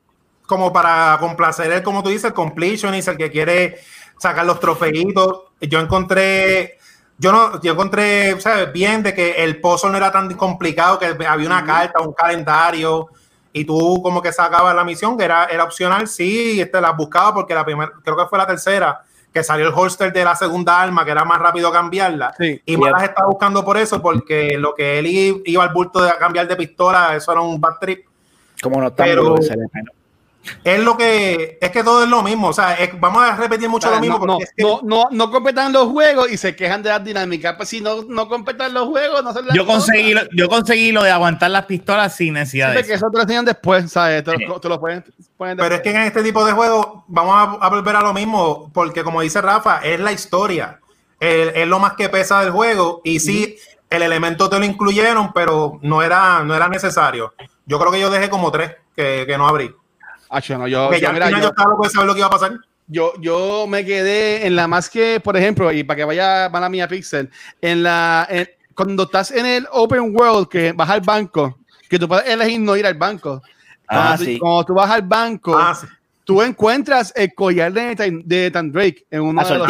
como 0.46 0.72
para 0.72 1.16
complacer 1.20 1.70
el, 1.70 1.82
como 1.82 2.02
tú 2.02 2.08
dices, 2.08 2.24
el 2.24 2.32
completionist, 2.34 3.08
el 3.08 3.16
que 3.16 3.30
quiere 3.30 3.78
sacar 4.20 4.44
los 4.44 4.60
trofeitos. 4.60 5.44
Yo 5.62 5.80
encontré, 5.80 6.78
yo 7.18 7.32
no, 7.32 7.60
yo 7.62 7.72
encontré, 7.72 8.38
¿sabes? 8.40 8.70
Bien 8.72 9.02
de 9.02 9.14
que 9.14 9.42
el 9.42 9.60
pozo 9.60 9.88
no 9.88 9.96
era 9.96 10.12
tan 10.12 10.32
complicado, 10.34 10.98
que 10.98 11.06
había 11.26 11.46
una 11.46 11.64
carta, 11.64 12.00
un 12.00 12.12
calendario, 12.12 13.08
y 13.52 13.64
tú 13.64 14.00
como 14.02 14.20
que 14.20 14.30
sacabas 14.32 14.74
la 14.76 14.84
misión, 14.84 15.16
que 15.16 15.24
era, 15.24 15.46
era 15.46 15.64
opcional, 15.64 16.06
sí, 16.06 16.60
este, 16.60 16.80
la 16.80 16.92
buscaba 16.92 17.34
porque 17.34 17.54
la 17.54 17.64
primera, 17.64 17.90
creo 18.04 18.16
que 18.16 18.26
fue 18.26 18.38
la 18.38 18.46
tercera, 18.46 19.00
que 19.32 19.42
salió 19.42 19.66
el 19.66 19.72
holster 19.74 20.12
de 20.12 20.22
la 20.24 20.36
segunda 20.36 20.80
arma, 20.80 21.04
que 21.04 21.12
era 21.12 21.24
más 21.24 21.38
rápido 21.38 21.72
cambiarla. 21.72 22.34
Sí. 22.38 22.60
Y 22.66 22.76
más 22.76 22.92
las 22.92 23.04
estaba 23.04 23.26
buscando 23.28 23.64
por 23.64 23.78
eso, 23.78 24.02
porque 24.02 24.56
lo 24.58 24.74
que 24.74 24.98
él 24.98 25.06
iba 25.46 25.64
al 25.64 25.72
bulto 25.72 26.02
de 26.02 26.12
cambiar 26.18 26.46
de 26.46 26.56
pistola, 26.56 27.16
eso 27.16 27.32
era 27.32 27.40
un 27.40 27.58
bad 27.58 27.78
trip. 27.80 28.04
Como 28.62 28.80
no 28.80 28.88
está 28.88 29.04
Pero- 29.04 29.36
Es 30.64 30.80
lo 30.82 30.96
que, 30.96 31.58
es 31.60 31.70
que 31.70 31.84
todo 31.84 32.02
es 32.02 32.08
lo 32.08 32.22
mismo, 32.22 32.48
o 32.48 32.52
sea, 32.52 32.72
es- 32.74 32.98
vamos 32.98 33.22
a 33.22 33.36
repetir 33.36 33.68
mucho 33.68 33.88
O 33.88 33.90
sea, 33.90 34.00
lo 34.00 34.00
mismo. 34.00 34.18
no, 34.18 34.26
no, 34.26 34.32
porque 34.38 34.44
es 34.44 34.52
que- 34.56 34.62
no, 34.62 34.80
no, 34.82 35.08
no 35.10 35.30
completan 35.30 35.70
los 35.72 35.88
juegos 35.88 36.30
y 36.32 36.38
se 36.38 36.56
quejan 36.56 36.82
de 36.82 36.88
las 36.88 37.04
dinámicas. 37.04 37.54
Pues 37.56 37.68
si 37.68 37.80
no, 37.82 38.02
no 38.08 38.26
completan 38.26 38.72
los 38.72 38.88
juegos, 38.88 39.22
no 39.22 39.34
se 39.34 39.40
Yo 39.54 39.66
conseguí, 39.66 40.14
lo, 40.14 40.22
yo 40.34 40.48
conseguí 40.48 40.92
lo 40.92 41.02
de 41.02 41.10
aguantar 41.10 41.50
las 41.50 41.66
pistolas 41.66 42.16
sin 42.16 42.34
necesidad 42.34 42.70
de 42.72 42.76
que 42.84 42.94
eso. 42.94 43.06
eso 43.06 43.10
te 43.10 43.16
lo 43.18 43.22
enseñan 43.22 43.44
después, 43.44 43.92
¿sabes? 43.92 44.24
Te 44.24 44.32
lo, 44.38 44.58
te 44.60 44.68
lo 44.68 44.80
pueden 44.80 45.04
poner 45.36 45.56
Pero 45.58 45.74
es 45.74 45.82
que 45.82 45.90
en 45.90 45.96
este 46.02 46.22
tipo 46.22 46.44
de 46.44 46.52
juegos 46.52 46.86
vamos 47.06 47.34
a, 47.36 47.66
a 47.66 47.68
volver 47.68 47.96
a 47.96 48.00
lo 48.00 48.14
mismo, 48.14 48.70
porque 48.72 49.04
como 49.04 49.20
dice 49.20 49.42
Rafa, 49.42 49.80
es 49.84 50.00
la 50.00 50.10
historia, 50.12 50.80
es, 51.20 51.52
es 51.54 51.66
lo 51.68 51.78
más 51.78 51.92
que 51.94 52.08
pesa 52.08 52.40
del 52.40 52.50
juego 52.50 53.02
y 53.04 53.20
sí, 53.20 53.56
el 53.90 54.02
elemento 54.02 54.48
te 54.48 54.58
lo 54.58 54.64
incluyeron, 54.64 55.32
pero 55.34 55.78
no 55.82 56.02
era, 56.02 56.42
no 56.44 56.54
era 56.54 56.68
necesario. 56.68 57.34
Yo 57.66 57.78
creo 57.78 57.92
que 57.92 58.00
yo 58.00 58.08
dejé 58.08 58.30
como 58.30 58.50
tres 58.50 58.72
que, 58.96 59.24
que 59.26 59.36
no 59.36 59.46
abrí. 59.46 59.70
Acho, 60.30 60.56
no, 60.56 60.66
yo, 60.68 60.84
Porque 60.86 61.00
yo, 61.00 61.08
ya 61.08 61.12
mira, 61.12 61.30
yo- 61.30 61.38
yo 61.38 61.48
estaba 61.48 61.70
loco 61.70 61.84
de 61.84 61.90
saber 61.90 62.06
lo 62.06 62.14
que 62.14 62.20
iba 62.20 62.28
a 62.28 62.30
pasar. 62.30 62.52
yo, 62.86 63.12
yo 63.20 63.66
me 63.68 63.84
quedé 63.84 64.46
en 64.46 64.56
la 64.56 64.66
más 64.68 64.88
que, 64.88 65.20
por 65.20 65.36
ejemplo, 65.36 65.70
y 65.72 65.84
para 65.84 65.96
que 65.96 66.04
vaya 66.04 66.48
para 66.50 66.62
la 66.62 66.68
mía 66.68 66.88
Pixel, 66.88 67.28
en 67.60 67.82
la 67.82 68.26
en- 68.30 68.48
cuando 68.74 69.02
estás 69.02 69.30
en 69.32 69.44
el 69.44 69.66
open 69.72 70.14
world 70.16 70.48
que 70.48 70.72
vas 70.72 70.88
al 70.88 71.00
banco, 71.02 71.58
que 71.88 71.98
tú 71.98 72.08
puedes 72.08 72.26
elegir 72.28 72.60
no 72.60 72.76
ir 72.76 72.86
al 72.86 72.94
banco. 72.94 73.42
Ah, 73.88 74.14
Cuando, 74.14 74.18
tú, 74.18 74.24
sí. 74.24 74.38
cuando 74.38 74.64
tú 74.64 74.74
vas 74.74 74.90
al 74.90 75.02
banco, 75.02 75.56
Ah, 75.58 75.74
sí. 75.74 75.86
tú 76.24 76.40
encuentras 76.42 77.12
el 77.16 77.34
collar 77.34 77.72
de, 77.72 78.22
de 78.24 78.44
Nathan 78.44 78.70
Drake 78.72 79.04
en 79.10 79.20
uno 79.22 79.42
La 79.42 79.48
de 79.48 79.58
los 79.58 79.66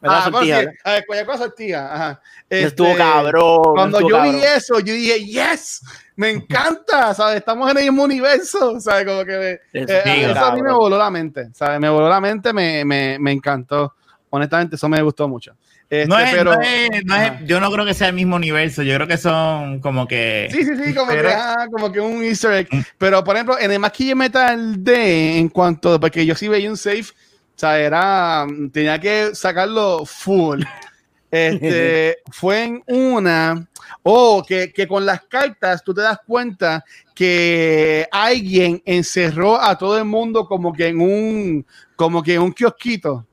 la 0.00 0.18
Ah. 0.18 0.22
sortija. 0.30 0.62
Ah, 0.84 0.98
bueno, 1.06 1.36
sortija. 1.38 1.94
ajá. 1.94 2.20
Estuvo 2.48 2.86
Este, 2.88 2.98
cabrón. 2.98 3.62
Cuando 3.74 3.98
estuvo 3.98 4.10
yo 4.10 4.22
vi 4.22 4.30
cabrón. 4.40 4.50
eso, 4.56 4.78
yo 4.80 4.94
dije, 4.94 5.24
yes, 5.26 5.82
me 6.16 6.30
encanta, 6.30 7.12
¿sabes? 7.14 7.36
Estamos 7.36 7.70
en 7.70 7.78
el 7.78 7.84
mismo 7.84 8.04
universo, 8.04 8.80
¿sabes? 8.80 9.04
Como 9.06 9.24
que 9.24 9.60
me, 9.72 9.80
Eso 9.82 9.92
eh, 9.92 10.00
sí, 10.04 10.10
eso 10.20 10.30
a 10.30 10.34
mí 10.34 10.34
cabrón. 10.60 10.64
me 10.66 10.72
voló 10.72 10.98
la 10.98 11.10
mente, 11.10 11.48
¿sabes? 11.54 11.80
Me 11.80 11.88
voló 11.88 12.08
la 12.08 12.20
mente, 12.20 12.52
me, 12.52 12.84
me, 12.84 13.18
me 13.18 13.32
encantó. 13.32 13.94
Honestamente, 14.30 14.76
eso 14.76 14.88
me 14.88 15.00
gustó 15.02 15.26
mucho. 15.28 15.54
Este, 15.90 16.06
No 16.06 16.18
es, 16.18 16.30
pero, 16.30 16.54
no 16.54 16.60
es- 16.60 17.04
no 17.06 17.16
es- 17.16 17.32
yo 17.46 17.60
no 17.60 17.72
creo 17.72 17.86
que 17.86 17.94
sea 17.94 18.08
el 18.08 18.14
mismo 18.14 18.36
universo. 18.36 18.82
Yo 18.82 18.94
creo 18.96 19.06
que 19.08 19.16
son 19.16 19.80
como 19.80 20.06
que. 20.06 20.48
Sí, 20.52 20.62
sí, 20.62 20.72
sí, 20.84 20.94
como 20.94 21.10
que, 21.10 21.16
Pero- 21.16 21.30
ah, 21.34 21.66
como 21.72 21.90
que 21.90 21.98
un 22.00 22.22
easter 22.22 22.52
egg. 22.52 22.68
Mm. 22.70 22.80
Pero, 22.98 23.24
por 23.24 23.36
ejemplo, 23.36 23.58
en 23.58 23.72
el 23.72 23.78
más 23.78 23.92
que 23.92 24.04
yo 24.06 24.14
Metal 24.14 24.84
D, 24.84 25.38
en 25.38 25.48
cuanto, 25.48 25.98
porque 25.98 26.26
yo 26.26 26.34
sí 26.34 26.46
veía 26.46 26.68
un 26.68 26.76
save, 26.76 27.00
o 27.00 27.04
sea, 27.58 27.78
era, 27.78 28.46
tenía 28.72 28.98
que 28.98 29.34
sacarlo 29.34 30.04
full. 30.04 30.62
Este, 31.30 32.20
fue 32.30 32.64
en 32.64 32.82
una, 32.86 33.68
oh, 34.02 34.42
que, 34.48 34.72
que 34.72 34.88
con 34.88 35.04
las 35.04 35.24
cartas 35.24 35.84
tú 35.84 35.92
te 35.92 36.00
das 36.00 36.20
cuenta 36.26 36.82
que 37.14 38.08
alguien 38.10 38.80
encerró 38.86 39.60
a 39.60 39.76
todo 39.76 39.98
el 39.98 40.06
mundo 40.06 40.46
como 40.46 40.72
que 40.72 40.86
en 40.86 41.02
un, 41.02 41.66
como 41.96 42.22
que 42.22 42.32
en 42.32 42.40
un 42.40 42.52
kiosquito. 42.52 43.26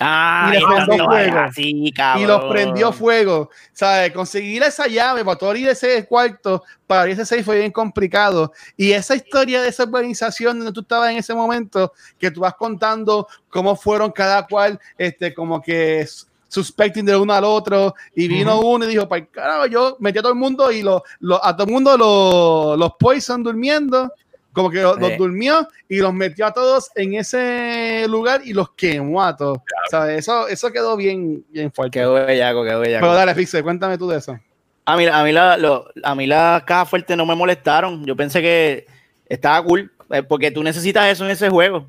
Ah, 0.00 0.50
y 0.54 0.64
prendió 0.64 1.04
fuego. 1.06 1.38
así, 1.38 1.92
y 2.20 2.26
los 2.26 2.44
prendió 2.50 2.92
fuego. 2.92 3.50
¿Sabes? 3.72 4.12
Conseguir 4.12 4.62
esa 4.62 4.86
llave 4.86 5.24
para 5.24 5.36
tú 5.38 5.46
abrir 5.46 5.68
ese 5.68 6.06
cuarto, 6.06 6.62
para 6.86 7.02
abrir 7.02 7.14
ese 7.14 7.26
safe 7.26 7.44
fue 7.44 7.58
bien 7.58 7.70
complicado. 7.72 8.52
Y 8.76 8.92
esa 8.92 9.14
historia 9.14 9.60
de 9.62 9.68
esa 9.68 9.84
organización 9.84 10.58
donde 10.58 10.72
tú 10.72 10.80
estabas 10.80 11.10
en 11.10 11.18
ese 11.18 11.34
momento, 11.34 11.92
que 12.18 12.30
tú 12.30 12.40
vas 12.40 12.54
contando 12.54 13.26
cómo 13.48 13.76
fueron 13.76 14.10
cada 14.10 14.46
cual, 14.46 14.80
este, 14.98 15.32
como 15.34 15.60
que 15.60 16.06
suspecting 16.48 17.04
de 17.06 17.16
uno 17.16 17.32
al 17.32 17.44
otro, 17.44 17.94
y 18.14 18.28
vino 18.28 18.60
uno 18.60 18.84
y 18.84 18.88
dijo, 18.88 19.08
para 19.08 19.24
carajo, 19.26 19.66
yo 19.66 19.96
metí 20.00 20.18
a 20.18 20.22
todo 20.22 20.32
el 20.32 20.38
mundo 20.38 20.70
y 20.72 20.82
lo, 20.82 21.02
lo- 21.20 21.42
a 21.42 21.54
todo 21.56 21.66
el 21.66 21.72
mundo 21.72 21.96
lo- 21.96 22.76
los 22.76 22.92
poison 22.98 23.42
durmiendo. 23.42 24.10
Como 24.52 24.70
que 24.70 24.82
lo- 24.82 24.96
los 24.96 25.10
Sí. 25.10 25.16
durmió 25.16 25.66
y 25.88 25.98
los 25.98 26.12
metió 26.12 26.46
a 26.46 26.52
todos 26.52 26.90
en 26.94 27.14
ese 27.14 28.04
lugar 28.08 28.42
y 28.44 28.52
los 28.52 28.70
quemó 28.72 29.22
a 29.22 29.36
todos. 29.36 29.58
¿Sabes? 29.90 30.18
Eso, 30.18 30.46
eso 30.48 30.70
quedó 30.70 30.96
bien, 30.96 31.44
bien 31.50 31.72
fuerte. 31.72 31.98
Qué 32.00 32.06
bellaco, 32.06 32.62
qué 32.64 32.74
bellaco. 32.74 33.02
Pero 33.02 33.14
dale, 33.14 33.34
Fixe, 33.34 33.62
cuéntame 33.62 33.96
tú 33.98 34.08
de 34.08 34.18
eso. 34.18 34.38
A 34.84 34.96
mí, 34.96 35.06
a 35.06 35.22
mí, 35.24 35.32
la, 35.32 35.56
lo- 35.56 35.86
a 36.02 36.14
mí 36.14 36.26
las 36.26 36.64
cajas 36.64 36.88
fuertes 36.90 37.16
no 37.16 37.24
me 37.24 37.34
molestaron. 37.34 38.04
Yo 38.04 38.14
pensé 38.16 38.42
que 38.42 38.86
estaba 39.28 39.62
cool, 39.64 39.90
eh, 40.10 40.22
porque 40.22 40.50
tú 40.50 40.62
necesitas 40.62 41.08
eso 41.10 41.24
en 41.24 41.30
ese 41.30 41.48
juego 41.48 41.86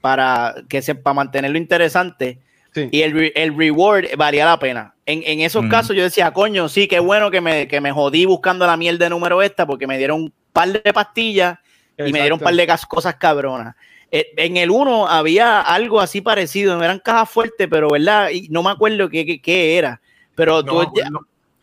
para, 0.00 0.54
que 0.68 0.82
se, 0.82 0.94
para 0.94 1.14
mantenerlo 1.14 1.56
interesante. 1.58 2.38
Sí. 2.74 2.88
Y 2.90 3.02
el, 3.02 3.32
el 3.34 3.56
reward 3.56 4.06
valía 4.18 4.44
la 4.44 4.58
pena. 4.58 4.94
En, 5.06 5.22
en 5.24 5.40
esos 5.40 5.64
Mm. 5.64 5.68
casos 5.68 5.96
yo 5.96 6.02
decía, 6.02 6.32
coño, 6.32 6.68
sí, 6.68 6.88
qué 6.88 6.98
bueno 6.98 7.30
que 7.30 7.40
me, 7.40 7.68
que 7.68 7.80
me 7.80 7.92
jodí 7.92 8.26
buscando 8.26 8.66
la 8.66 8.76
miel 8.76 8.98
de 8.98 9.08
número 9.10 9.40
esta, 9.42 9.64
porque 9.66 9.86
me 9.86 9.96
dieron 9.96 10.22
un 10.22 10.32
par 10.52 10.68
de 10.72 10.92
pastillas 10.92 11.58
y 11.98 12.12
me 12.12 12.20
dieron 12.20 12.38
un 12.40 12.40
Exacto. 12.40 12.44
par 12.44 12.54
de 12.54 12.86
cosas 12.88 13.14
cabronas. 13.16 13.74
Eh, 14.10 14.32
en 14.36 14.56
el 14.56 14.70
1 14.70 15.08
había 15.08 15.60
algo 15.60 16.00
así 16.00 16.20
parecido, 16.20 16.76
no 16.76 16.84
eran 16.84 16.98
cajas 17.00 17.28
fuertes, 17.30 17.66
pero 17.70 17.90
verdad, 17.90 18.30
y 18.30 18.48
no 18.48 18.62
me 18.62 18.70
acuerdo 18.70 19.08
qué, 19.08 19.26
qué, 19.26 19.40
qué 19.40 19.76
era. 19.78 20.00
Pero 20.34 20.62
No 20.62 20.88
tú 20.90 20.92
ya- 20.96 21.10
No 21.10 21.20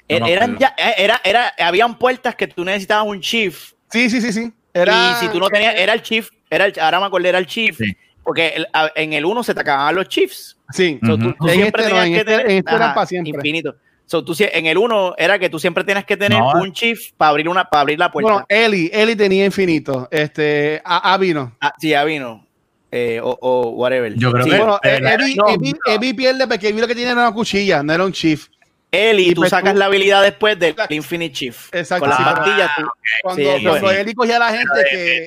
me 0.08 0.32
eran 0.34 0.58
ya, 0.58 0.76
eh, 0.78 0.94
era, 0.98 1.22
era, 1.24 1.54
habían 1.60 1.98
puertas 1.98 2.36
que 2.36 2.48
tú 2.48 2.66
necesitabas 2.66 3.08
un 3.08 3.22
chief. 3.22 3.72
Sí, 3.90 4.10
sí, 4.10 4.20
sí, 4.22 4.34
sí. 4.34 4.52
Era, 4.74 5.14
y 5.14 5.26
si 5.26 5.30
tú 5.32 5.40
no 5.40 5.50
tenías, 5.50 5.76
era 5.76 5.94
el 5.94 6.02
chief, 6.02 6.30
era 6.50 6.66
el, 6.66 6.74
ahora 6.80 7.00
me 7.00 7.06
acuerdo, 7.06 7.28
era 7.30 7.38
el 7.38 7.46
chief. 7.46 7.78
Sí. 7.78 7.96
Porque 8.24 8.50
el- 8.50 8.68
en 8.96 9.14
el 9.14 9.26
1 9.26 9.44
se 9.44 9.54
te 9.54 9.62
acababan 9.62 9.96
los 9.96 10.08
chiefs. 10.08 10.58
Sí. 10.72 11.00
So, 11.06 11.16
Ujú. 11.16 11.24
tú, 11.24 11.34
tú 11.40 11.48
En 11.48 11.54
siempre 11.56 11.84
este 11.84 11.94
tenías 11.96 12.06
en 12.08 12.14
que 12.14 12.20
este- 12.20 12.32
tener. 12.32 12.52
en 12.52 12.58
este 12.58 12.76
era 12.76 12.86
ajá, 12.86 12.94
para 12.94 13.06
siempre. 13.08 13.32
Infinito. 13.36 13.76
So, 14.12 14.26
tú, 14.26 14.36
sie- 14.36 14.49
en 14.51 14.66
el 14.66 14.78
1 14.78 15.16
era 15.18 15.39
que 15.39 15.49
tú 15.49 15.57
siempre 15.57 15.86
tienes 15.86 16.03
que 16.03 16.18
tener 16.18 16.38
No. 16.38 16.51
un 16.62 16.74
chief 16.74 17.14
para 17.16 17.30
abrir 17.30 17.47
una, 17.47 17.64
para 17.64 17.80
abrir 17.84 17.97
la 17.97 18.12
puerta. 18.12 18.30
Bueno, 18.30 18.45
Eli, 18.49 18.89
Eli 18.91 19.16
tenía 19.16 19.45
infinito. 19.45 20.09
Este, 20.12 20.82
a, 20.84 21.18
no. 21.34 21.55
ah, 21.62 21.72
sí, 21.80 21.93
vino. 22.05 22.45
Eh, 22.91 23.22
o, 23.24 23.38
o 23.39 23.70
whatever. 23.70 24.14
Yo 24.16 24.34
creo 24.34 24.43
Sí, 24.43 24.49
que- 24.51 24.57
Bueno, 24.57 24.80
eh, 24.84 24.99
verdad, 25.01 25.14
Abby, 25.14 25.36
no, 25.36 25.45
Abby 25.93 26.14
pierde 26.14 26.45
porque 26.45 26.68
Abby 26.68 26.82
lo 26.82 26.88
que 26.88 26.95
tiene 26.95 27.12
era 27.12 27.22
una 27.22 27.32
cuchilla, 27.34 27.82
no 27.84 27.93
era 27.93 28.03
un 28.03 28.12
chief. 28.12 28.47
Y, 28.91 28.97
y 28.97 29.34
tú 29.34 29.39
pues 29.43 29.49
sacas 29.51 29.72
tú- 29.72 29.80
la 29.80 29.86
habilidad 29.86 30.22
después 30.24 30.59
del 30.59 30.72
Exacto. 30.72 30.93
Infinite 30.93 31.34
Chief. 31.34 31.74
Exacto, 31.74 32.01
Con 32.01 32.09
las 32.09 32.18
sí, 32.18 32.24
pastillas 32.26 32.72
tú. 32.76 32.84
Cuando, 33.24 33.57
Sí, 33.57 33.64
cuando. 33.66 33.91
Eli 33.91 34.14
cogía 34.14 34.36
a 34.36 34.39
la 34.39 34.49
gente 34.49 34.84
que 34.91 35.26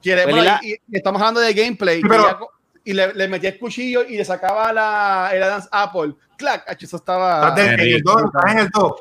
quiere, 0.00 0.22
Pues 0.22 0.34
bueno, 0.36 0.44
la- 0.48 0.60
y, 0.62 0.74
y 0.74 0.96
estamos 0.96 1.20
hablando 1.20 1.40
de 1.40 1.52
gameplay, 1.54 2.00
pero- 2.02 2.50
y, 2.84 2.92
le, 2.92 3.12
le 3.14 3.28
metía 3.28 3.50
el 3.50 3.58
cuchillo 3.58 4.02
y 4.04 4.16
le 4.16 4.24
sacaba 4.24 4.72
la, 4.72 5.30
el 5.32 5.42
Adams 5.42 5.68
Apple. 5.70 6.14
Clac, 6.36 6.64
ach, 6.68 6.82
eso 6.82 6.96
estaba. 6.96 7.54
En 7.56 7.80
el 7.80 8.02
2, 8.02 8.22
estás 8.24 8.52
en 8.52 8.58
el 8.60 8.70
2. 8.70 8.92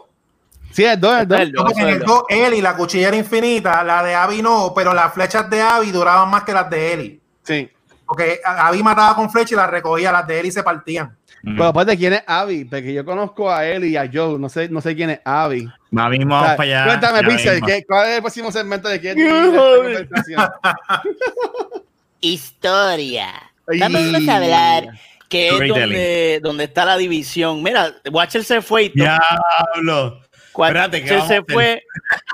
Sí, 0.72 0.84
el 0.86 1.00
2, 1.00 1.22
el 1.22 1.28
2. 1.28 1.40
El 1.40 1.52
dos, 1.52 1.64
Porque 1.66 1.82
en 1.82 1.88
el 1.88 1.94
el 1.96 2.00
dos. 2.02 2.08
2, 2.08 2.24
Eli, 2.30 2.62
la 2.62 2.76
cuchilla 2.76 3.08
era 3.08 3.18
infinita, 3.18 3.84
la 3.84 4.04
de 4.04 4.14
Abby 4.14 4.42
no, 4.42 4.72
pero 4.76 4.94
las 4.94 5.14
flechas 5.14 5.50
de 5.50 5.62
Abby 5.62 5.92
duraban 5.92 6.30
más 6.30 6.44
que 6.44 6.54
las 6.54 6.70
de 6.70 6.94
Eli. 6.94 7.22
Sí. 7.44 7.70
Porque 8.06 8.40
Abby 8.44 8.84
mataba 8.84 9.16
con 9.16 9.30
flecha 9.32 9.56
y 9.56 9.58
las 9.58 9.70
recogía, 9.70 10.12
las 10.12 10.28
de 10.28 10.40
Eli 10.40 10.52
se 10.52 10.64
partían. 10.64 11.16
Pero 11.42 11.66
aparte, 11.66 11.98
¿quién 11.98 12.14
es 12.14 12.24
Abby? 12.28 12.66
Porque 12.66 12.94
yo 12.94 13.06
conozco 13.06 13.50
a 13.50 13.66
Eli 13.66 13.90
y 13.90 13.98
a 13.98 14.10
Joe, 14.12 14.38
no 14.38 14.50
sé, 14.50 14.68
no 14.68 14.82
sé 14.82 14.94
quién 14.96 15.10
es 15.12 15.22
Abby. 15.24 15.68
Va 15.98 16.10
mismo, 16.10 16.34
O 16.34 16.36
vamos 16.36 16.48
sea, 16.50 16.58
para 16.58 16.70
allá. 16.70 16.86
Cuéntame, 16.86 17.24
Pixel, 17.24 17.52
mismo. 17.54 17.68
¿qué- 17.68 17.86
¿cuál 17.88 18.10
es 18.10 18.16
el 18.18 18.22
próximo 18.22 18.52
segmento 18.52 18.90
de 18.90 19.00
Joder. 19.56 20.10
Historia. 22.22 23.49
Vamos 23.80 24.28
a 24.28 24.36
hablar 24.38 24.88
Que 25.28 25.50
es 25.50 25.68
donde, 25.68 26.40
donde 26.42 26.64
está 26.66 26.86
la 26.86 26.98
división. 26.98 27.62
Mira, 27.62 27.94
Watcher 28.12 28.44
se 28.44 28.62
fue 28.62 28.84
y 28.84 28.90
todo. 28.90 29.06
Diablo. 29.76 30.22
Espérate, 30.52 31.04
¿qué 31.04 31.12
vamos 31.12 31.26
a 31.26 31.28
se 31.36 31.42
fue. 31.44 31.84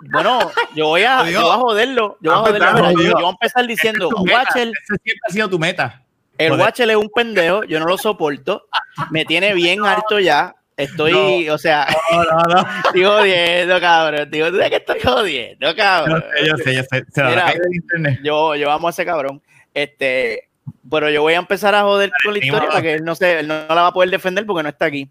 Bueno, 0.10 0.40
yo 0.76 0.88
voy 0.88 1.03
a, 1.03 1.30
yo 1.30 1.41
voy 1.41 1.52
a 1.52 1.56
joderlo. 1.57 2.18
Yo 2.22 2.32
voy 2.32 2.34
a 2.34 2.38
Ah, 2.40 2.72
pues, 2.72 2.82
joderlo. 2.82 3.03
Yo, 3.03 3.14
voy 3.14 3.26
a 3.26 3.30
empezar 3.30 3.68
diciendo, 3.68 4.10
Watcher, 4.10 4.68
ese 4.70 4.95
siempre 5.03 5.20
ha 5.28 5.32
sido 5.32 5.49
tu 5.49 5.60
meta. 5.60 6.02
el 6.38 6.49
Joder. 6.49 6.66
Watcher 6.66 6.90
es 6.90 6.95
un 6.95 7.10
pendejo, 7.14 7.64
yo 7.66 7.80
no 7.80 7.86
lo 7.86 7.98
soporto. 7.98 8.68
Me 9.12 9.26
tiene 9.26 9.53
bien 9.53 9.86
alto 9.86 10.20
ya. 10.20 10.56
Estoy, 10.78 11.48
o 11.49 11.57
sea, 11.57 11.88
No, 12.12 12.24
no, 12.24 12.41
no. 12.56 12.68
estoy 12.86 13.03
jodiendo, 13.03 13.80
cabrón. 13.80 14.30
Digo, 14.32 14.48
¿tú 14.49 14.56
sabes 14.56 14.70
que 14.72 14.76
estoy 14.78 14.99
jodiendo, 15.02 15.70
Yo 15.70 15.76
cabrón? 15.76 16.24
sé, 16.36 16.48
yo 16.48 16.57
sé, 16.57 16.76
yo 16.76 16.84
sé. 16.84 17.06
Se 17.14 17.22
la 17.24 17.30
Mira. 17.30 18.20
yo, 18.24 18.56
yo 18.56 18.72
amo 18.72 18.88
a 18.88 18.91
ese 18.91 19.06
cabrón. 19.06 19.41
Este, 19.74 20.45
pero 20.90 21.10
yo 21.10 21.22
voy 21.22 21.34
a 21.34 21.38
empezar 21.38 21.74
a 21.76 21.82
joder 21.84 22.12
con 22.24 22.34
la 22.34 22.40
historia 22.40 22.70
para 22.70 22.82
que 22.82 22.94
él 22.94 23.04
no 23.04 23.16
se, 23.16 23.40
él 23.40 23.48
no, 23.48 23.54
la 23.68 23.82
va 23.82 23.88
a 23.88 23.94
poder 23.94 24.10
defender 24.10 24.46
porque 24.46 24.64
no 24.64 24.70
está 24.70 24.86
aquí. 24.86 25.10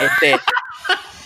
Este, 0.00 0.36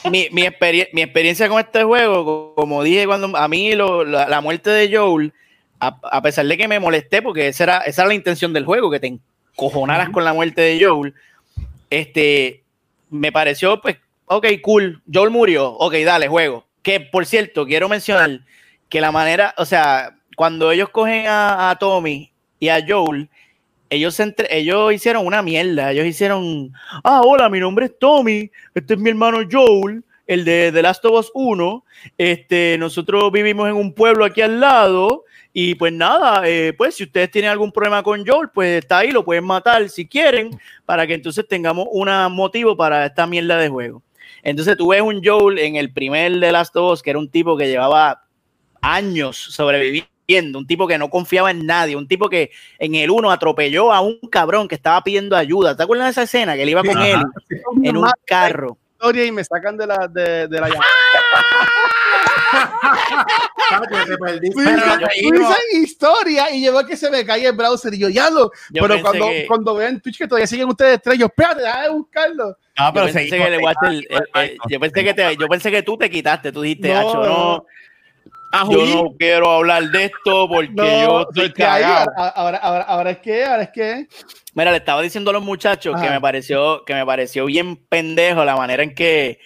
mi, 0.10 0.28
mi, 0.32 0.42
experie- 0.42 0.88
mi 0.92 1.02
experiencia 1.02 1.48
con 1.48 1.58
este 1.60 1.82
juego, 1.84 2.24
co- 2.24 2.54
como 2.54 2.82
dije 2.82 3.06
cuando 3.06 3.36
a 3.36 3.48
mí 3.48 3.74
lo- 3.74 4.04
la, 4.04 4.28
la 4.28 4.40
muerte 4.40 4.70
de 4.70 4.94
Joel, 4.96 5.32
a, 5.80 5.98
a 6.02 6.22
pesar 6.22 6.46
de 6.46 6.56
que 6.56 6.68
me 6.68 6.80
molesté, 6.80 7.22
porque 7.22 7.48
esa 7.48 7.64
era, 7.64 7.78
esa 7.80 8.02
era 8.02 8.08
la 8.08 8.14
intención 8.14 8.52
del 8.52 8.64
juego, 8.64 8.90
que 8.90 9.00
te 9.00 9.06
encojonaras 9.54 10.10
con 10.10 10.24
la 10.24 10.32
muerte 10.32 10.60
de 10.62 10.84
Joel, 10.84 11.14
este, 11.90 12.62
me 13.10 13.32
pareció, 13.32 13.80
pues, 13.80 13.96
ok, 14.26 14.46
cool, 14.62 15.02
Joel 15.12 15.30
murió, 15.30 15.70
ok, 15.72 15.94
dale, 16.04 16.28
juego. 16.28 16.66
Que, 16.82 17.00
por 17.00 17.26
cierto, 17.26 17.66
quiero 17.66 17.88
mencionar 17.88 18.40
que 18.88 19.00
la 19.00 19.12
manera, 19.12 19.54
o 19.58 19.64
sea, 19.64 20.14
cuando 20.36 20.70
ellos 20.70 20.88
cogen 20.90 21.26
a, 21.26 21.70
a 21.70 21.76
Tommy 21.78 22.32
y 22.58 22.68
a 22.68 22.84
Joel, 22.86 23.28
ellos, 23.90 24.18
entre, 24.20 24.56
ellos 24.56 24.92
hicieron 24.92 25.26
una 25.26 25.42
mierda. 25.42 25.92
Ellos 25.92 26.06
hicieron, 26.06 26.72
ah, 27.04 27.22
hola, 27.24 27.48
mi 27.48 27.60
nombre 27.60 27.86
es 27.86 27.98
Tommy, 27.98 28.50
este 28.74 28.94
es 28.94 29.00
mi 29.00 29.10
hermano 29.10 29.38
Joel, 29.50 30.04
el 30.26 30.44
de 30.44 30.70
The 30.72 30.82
Last 30.82 31.04
of 31.04 31.12
Us 31.12 31.30
1. 31.34 31.84
Este, 32.16 32.76
nosotros 32.78 33.30
vivimos 33.32 33.68
en 33.68 33.76
un 33.76 33.92
pueblo 33.92 34.24
aquí 34.24 34.42
al 34.42 34.60
lado. 34.60 35.24
Y 35.52 35.74
pues 35.74 35.92
nada, 35.92 36.42
eh, 36.46 36.72
pues 36.76 36.94
si 36.94 37.04
ustedes 37.04 37.30
tienen 37.30 37.50
algún 37.50 37.72
problema 37.72 38.02
con 38.02 38.24
Joel, 38.24 38.50
pues 38.52 38.82
está 38.82 38.98
ahí, 38.98 39.10
lo 39.10 39.24
pueden 39.24 39.44
matar 39.44 39.88
si 39.88 40.06
quieren, 40.06 40.50
para 40.84 41.06
que 41.06 41.14
entonces 41.14 41.48
tengamos 41.48 41.88
un 41.90 42.08
motivo 42.32 42.76
para 42.76 43.06
esta 43.06 43.26
mierda 43.26 43.58
de 43.58 43.68
juego. 43.68 44.02
Entonces 44.42 44.76
tú 44.76 44.88
ves 44.88 45.00
un 45.00 45.20
Joel 45.24 45.58
en 45.58 45.76
el 45.76 45.92
primer 45.92 46.38
The 46.38 46.52
Last 46.52 46.76
of 46.76 46.92
Us, 46.92 47.02
que 47.02 47.10
era 47.10 47.18
un 47.18 47.30
tipo 47.30 47.56
que 47.56 47.66
llevaba 47.66 48.22
años 48.80 49.36
sobreviviendo 49.36 50.17
un 50.36 50.66
tipo 50.66 50.86
que 50.86 50.98
no 50.98 51.08
confiaba 51.08 51.50
en 51.50 51.64
nadie, 51.64 51.96
un 51.96 52.06
tipo 52.06 52.28
que 52.28 52.50
en 52.78 52.94
el 52.94 53.10
uno 53.10 53.30
atropelló 53.30 53.92
a 53.92 54.00
un 54.00 54.18
cabrón 54.30 54.68
que 54.68 54.74
estaba 54.74 55.02
pidiendo 55.02 55.34
ayuda. 55.34 55.74
¿Te 55.74 55.82
acuerdas 55.82 56.08
de 56.08 56.10
esa 56.10 56.22
escena? 56.24 56.54
Que 56.54 56.64
él 56.64 56.68
iba 56.68 56.82
con 56.82 57.00
él 57.00 57.22
en 57.82 57.96
un 57.96 58.10
carro. 58.26 58.76
Y 59.14 59.32
me 59.32 59.44
sacan 59.44 59.76
de 59.76 59.86
la, 59.86 60.06
de, 60.08 60.48
de 60.48 60.60
la 60.60 60.68
llamada. 60.68 60.84
historia 65.72 66.50
y 66.50 66.60
llevó 66.60 66.84
que 66.84 66.96
se 66.96 67.10
me 67.10 67.24
cae 67.24 67.46
el 67.46 67.56
browser 67.56 67.94
y 67.94 67.98
yo 67.98 68.08
ya 68.08 68.28
lo. 68.28 68.50
pero 68.72 69.00
cuando, 69.00 69.28
que... 69.28 69.46
cuando 69.46 69.74
ven 69.76 70.00
Twitch 70.00 70.18
que 70.18 70.26
todavía 70.26 70.46
siguen 70.46 70.68
ustedes 70.68 71.00
tres, 71.02 71.18
yo 71.18 71.26
espérate, 71.26 71.62
déjame 71.62 71.88
buscarlo. 71.90 72.56
No, 72.78 72.92
pero 72.92 73.06
yo, 73.06 73.14
pensé 73.14 73.36
que, 73.36 73.46
el, 73.46 73.54
el, 74.34 74.58
yo, 74.68 74.80
pensé 74.80 75.04
que 75.04 75.14
te, 75.14 75.36
yo 75.36 75.48
pensé 75.48 75.70
que 75.70 75.82
tú 75.82 75.96
te 75.96 76.10
quitaste, 76.10 76.52
tú 76.52 76.62
dijiste, 76.62 76.92
no, 76.92 77.24
no 77.24 77.66
yo 78.70 78.86
no 78.86 79.14
quiero 79.18 79.50
hablar 79.50 79.90
de 79.90 80.06
esto 80.06 80.48
porque 80.48 80.72
yo 80.76 81.26
estoy 81.28 81.52
cagado. 81.52 82.10
Ahora, 82.16 82.58
ahora, 82.58 82.82
ahora 82.82 83.10
es 83.10 83.18
que, 83.18 83.44
ahora 83.44 83.62
es 83.64 83.70
que. 83.70 84.08
Mira, 84.54 84.70
le 84.70 84.78
estaba 84.78 85.02
diciendo 85.02 85.30
a 85.30 85.34
los 85.34 85.44
muchachos 85.44 86.00
que 86.00 86.08
me 86.08 86.20
pareció, 86.20 86.84
que 86.84 86.94
me 86.94 87.04
pareció 87.04 87.46
bien 87.46 87.76
pendejo 87.76 88.44
la 88.44 88.56
manera 88.56 88.82
en 88.82 88.94
que 88.94 89.38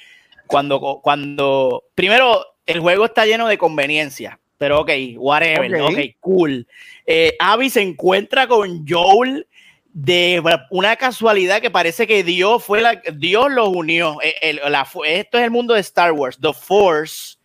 cuando, 0.47 1.01
cuando, 1.03 1.85
primero, 1.95 2.45
el 2.67 2.81
juego 2.81 3.07
está 3.07 3.27
lleno 3.27 3.49
de 3.49 3.59
conveniencia, 3.59 4.39
pero 4.59 4.81
ok, 4.81 4.91
whatever, 5.17 5.83
ok, 5.83 5.99
cool. 6.21 6.67
Eh, 7.07 7.35
Abby 7.41 7.71
se 7.71 7.83
encuentra 7.83 8.47
con 8.47 8.87
Joel 8.87 9.47
de 9.93 10.43
una 10.71 10.97
casualidad 10.97 11.61
que 11.61 11.71
parece 11.71 12.07
que 12.07 12.25
Dios 12.25 12.65
fue 12.65 12.81
la, 12.81 13.03
Dios 13.15 13.51
los 13.51 13.69
unió. 13.69 14.19
Eh, 14.23 14.35
esto 15.07 15.39
es 15.39 15.45
el 15.45 15.51
mundo 15.51 15.75
de 15.75 15.81
Star 15.81 16.13
Wars, 16.13 16.39
The 16.41 16.53
Force 16.53 17.37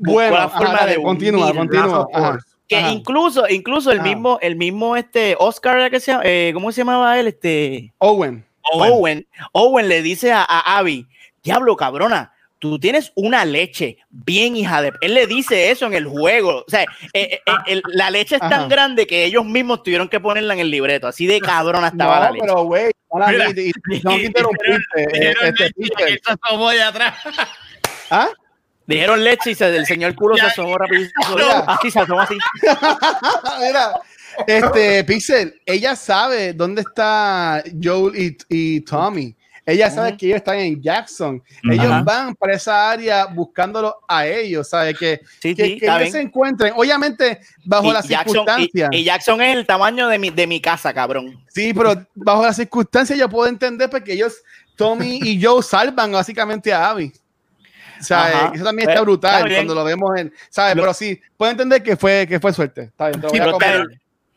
bueno, 0.00 0.36
la 0.36 0.48
forma 0.48 0.86
de 0.86 1.02
continúa, 1.02 1.54
continúa. 1.54 2.38
Que 2.68 2.80
incluso, 2.90 3.48
incluso 3.48 3.90
el 3.90 4.00
mismo, 4.00 4.38
el 4.40 4.54
mismo 4.54 4.96
este 4.96 5.34
Oscar, 5.38 5.90
que 5.90 5.98
se 5.98 6.16
eh, 6.22 6.52
¿cómo 6.54 6.70
se 6.70 6.82
llamaba 6.82 7.18
él? 7.18 7.26
Este 7.26 7.92
Owen. 7.98 8.44
Owen. 8.72 9.26
Owen, 9.52 9.88
le 9.88 10.02
dice 10.02 10.32
a, 10.32 10.44
a 10.44 10.78
Abby, 10.78 11.06
diablo 11.42 11.76
cabrona, 11.76 12.32
tú 12.60 12.78
tienes 12.78 13.10
una 13.16 13.44
leche 13.44 13.98
bien 14.10 14.54
hija 14.54 14.82
de... 14.82 14.92
Él 15.00 15.14
le 15.14 15.26
dice 15.26 15.70
eso 15.70 15.86
en 15.86 15.94
el 15.94 16.06
juego. 16.06 16.58
O 16.58 16.70
sea, 16.70 16.84
eh, 17.12 17.40
eh, 17.66 17.82
la 17.88 18.10
leche 18.10 18.36
es 18.36 18.40
tan 18.40 18.68
grande 18.68 19.06
que 19.06 19.24
ellos 19.24 19.44
mismos 19.44 19.82
tuvieron 19.82 20.08
que 20.08 20.20
ponerla 20.20 20.54
en 20.54 20.60
el 20.60 20.70
libreto. 20.70 21.08
Así 21.08 21.26
de 21.26 21.40
cabrona 21.40 21.88
estaba 21.88 22.16
no, 22.16 22.24
la 22.24 22.30
leche. 22.30 22.44
pero 22.46 22.64
güey, 22.64 22.92
no 24.04 24.16
te 24.16 24.24
interrumpiste. 24.24 25.06
Este, 25.12 26.82
atrás. 26.82 27.14
¿Ah? 28.10 28.28
Dijeron 28.90 29.22
leche 29.22 29.52
y 29.52 29.54
se, 29.54 29.74
el 29.76 29.86
señor 29.86 30.16
culo 30.16 30.36
se 30.36 30.46
asomó 30.46 30.76
rapidísimo. 30.76 31.36
Así 31.66 31.90
se 31.92 32.00
asomó 32.00 32.20
así. 32.22 32.36
Mira, 33.60 34.00
este, 34.48 35.04
Pixel, 35.04 35.60
ella 35.64 35.94
sabe 35.94 36.52
dónde 36.52 36.82
está 36.82 37.62
Joel 37.80 38.16
y, 38.16 38.36
y 38.48 38.80
Tommy. 38.80 39.36
Ella 39.64 39.90
sabe 39.90 40.16
que 40.16 40.26
ellos 40.26 40.38
están 40.38 40.58
en 40.58 40.82
Jackson. 40.82 41.40
Ellos 41.62 42.04
van 42.04 42.34
para 42.34 42.54
esa 42.54 42.90
área 42.90 43.26
buscándolo 43.26 43.94
a 44.08 44.26
ellos, 44.26 44.68
¿sabes? 44.68 44.98
Que, 44.98 45.20
sí, 45.40 45.54
que, 45.54 45.64
sí, 45.64 45.78
que 45.78 45.86
ellos 45.86 46.10
se 46.10 46.20
encuentren, 46.20 46.72
obviamente, 46.76 47.38
bajo 47.64 47.92
las 47.92 48.06
circunstancias. 48.06 48.88
Y, 48.90 48.96
y, 48.96 49.04
Jackson 49.04 49.40
es 49.40 49.56
el 49.56 49.66
tamaño 49.66 50.08
de 50.08 50.18
mi, 50.18 50.30
de 50.30 50.48
mi 50.48 50.60
casa, 50.60 50.92
cabrón. 50.92 51.38
Sí, 51.48 51.72
pero 51.72 51.94
bajo 52.14 52.42
las 52.42 52.56
circunstancias 52.56 53.16
yo 53.16 53.28
puedo 53.28 53.48
entender 53.48 53.88
porque 53.88 54.14
ellos, 54.14 54.42
Tommy 54.74 55.20
y 55.22 55.40
Joe, 55.40 55.62
salvan 55.62 56.10
básicamente 56.10 56.72
a 56.72 56.90
Abby. 56.90 57.12
Sea, 58.00 58.52
eso 58.54 58.64
también 58.64 58.88
está 58.88 59.02
brutal 59.02 59.50
cuando 59.52 59.74
lo 59.74 59.84
vemos 59.84 60.18
en, 60.18 60.32
¿sabes? 60.48 60.74
pero 60.74 60.94
sí, 60.94 61.20
puedo 61.36 61.52
entender 61.52 61.82
que 61.82 61.96
fue, 61.96 62.26
que 62.26 62.40
fue 62.40 62.52
suerte. 62.52 62.82
Está 62.82 63.08
bien, 63.08 63.20
te 63.20 63.26
voy 63.26 63.36
sí, 63.36 63.42
a 63.42 63.58
pero, 63.58 63.86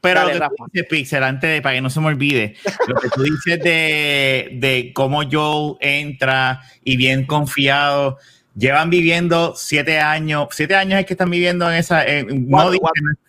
pero 0.01 0.19
Dale, 0.19 0.33
lo 0.33 0.49
que 0.49 0.55
tú 0.57 0.65
dices, 0.71 0.87
Pixel, 0.89 1.23
antes 1.23 1.49
de, 1.49 1.61
para 1.61 1.75
que 1.75 1.81
no 1.81 1.89
se 1.89 2.01
me 2.01 2.07
olvide, 2.07 2.55
lo 2.87 2.95
que 2.95 3.09
tú 3.09 3.23
dices 3.23 3.59
de, 3.63 4.49
de 4.53 4.91
cómo 4.93 5.21
Joe 5.29 5.77
entra 5.79 6.61
y 6.83 6.97
bien 6.97 7.25
confiado, 7.25 8.17
llevan 8.55 8.89
viviendo 8.89 9.53
siete 9.55 9.99
años, 9.99 10.47
siete 10.51 10.75
años 10.75 10.99
es 10.99 11.05
que 11.05 11.13
están 11.13 11.29
viviendo 11.29 11.69
en 11.69 11.77
esa, 11.77 12.05
en, 12.05 12.49
cuatro, 12.49 12.73
no, 12.73 12.79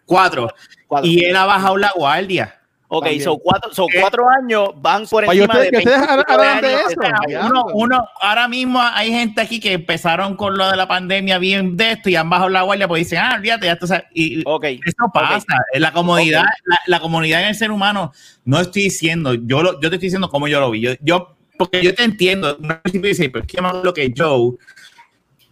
cuatro, 0.04 0.54
cuatro, 0.86 1.08
y 1.08 1.24
él 1.24 1.36
ha 1.36 1.46
bajado 1.46 1.76
la 1.76 1.92
guardia. 1.94 2.60
Ok, 2.96 3.06
son 3.20 3.38
cuatro, 3.42 3.74
son 3.74 3.86
cuatro 4.00 4.28
años, 4.28 4.70
van 4.76 5.06
por 5.06 5.24
encima 5.24 5.54
usted, 5.54 5.70
de, 5.70 5.78
eso. 5.78 7.46
Uno, 7.46 7.66
uno, 7.72 8.08
ahora 8.20 8.46
mismo 8.48 8.80
hay 8.80 9.10
gente 9.10 9.40
aquí 9.40 9.58
que 9.58 9.72
empezaron 9.72 10.36
con 10.36 10.56
lo 10.56 10.70
de 10.70 10.76
la 10.76 10.86
pandemia 10.86 11.38
bien 11.38 11.76
de 11.76 11.92
esto 11.92 12.10
y 12.10 12.16
han 12.16 12.30
bajado 12.30 12.50
la 12.50 12.62
guardia 12.62 12.86
porque 12.86 13.00
dicen, 13.00 13.18
ah, 13.18 13.34
olvídate, 13.36 13.66
ya 13.66 13.72
esto, 13.72 13.86
y 14.12 14.42
okay. 14.46 14.80
esto 14.84 15.10
pasa. 15.12 15.36
Okay. 15.38 15.80
La 15.80 15.92
comodidad, 15.92 16.42
okay. 16.42 16.52
la, 16.66 16.78
la, 16.86 17.00
comunidad 17.00 17.42
en 17.42 17.48
el 17.48 17.54
ser 17.54 17.70
humano, 17.70 18.12
no 18.44 18.60
estoy 18.60 18.84
diciendo, 18.84 19.34
yo, 19.34 19.62
lo, 19.62 19.74
yo 19.80 19.90
te 19.90 19.96
estoy 19.96 20.06
diciendo 20.06 20.28
cómo 20.28 20.48
yo 20.48 20.60
lo 20.60 20.70
vi. 20.70 20.80
Yo, 20.80 20.92
yo 21.00 21.34
porque 21.56 21.82
yo 21.82 21.94
te 21.94 22.04
entiendo, 22.04 22.56
no 22.60 22.80
principio 22.82 23.08
dice, 23.08 23.30
pero 23.30 23.44
es 23.44 23.50
que 23.50 23.60
más 23.60 23.76
lo 23.82 23.94
que 23.94 24.12
Joe 24.16 24.56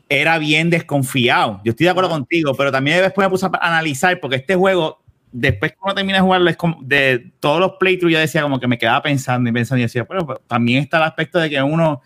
era 0.08 0.38
bien 0.38 0.68
desconfiado. 0.68 1.60
Yo 1.64 1.70
estoy 1.70 1.84
de 1.84 1.90
acuerdo 1.90 2.10
contigo, 2.10 2.54
pero 2.54 2.70
también 2.70 3.00
después 3.00 3.26
me 3.26 3.30
puse 3.30 3.46
a 3.46 3.50
analizar 3.60 4.18
porque 4.20 4.36
este 4.36 4.54
juego 4.54 5.01
después 5.32 5.74
cuando 5.78 5.96
terminé 5.96 6.18
de 6.18 6.22
jugarlo, 6.22 6.50
es 6.50 6.56
como 6.56 6.78
de 6.82 7.32
todos 7.40 7.58
los 7.58 7.72
playthroughs, 7.80 8.12
yo 8.12 8.18
decía 8.20 8.42
como 8.42 8.60
que 8.60 8.68
me 8.68 8.78
quedaba 8.78 9.02
pensando 9.02 9.48
y 9.48 9.52
pensando 9.52 9.80
y 9.80 9.82
decía, 9.82 10.04
bueno, 10.04 10.26
pues, 10.26 10.38
también 10.46 10.82
está 10.82 10.98
el 10.98 11.04
aspecto 11.04 11.38
de 11.38 11.50
que 11.50 11.62
uno, 11.62 12.02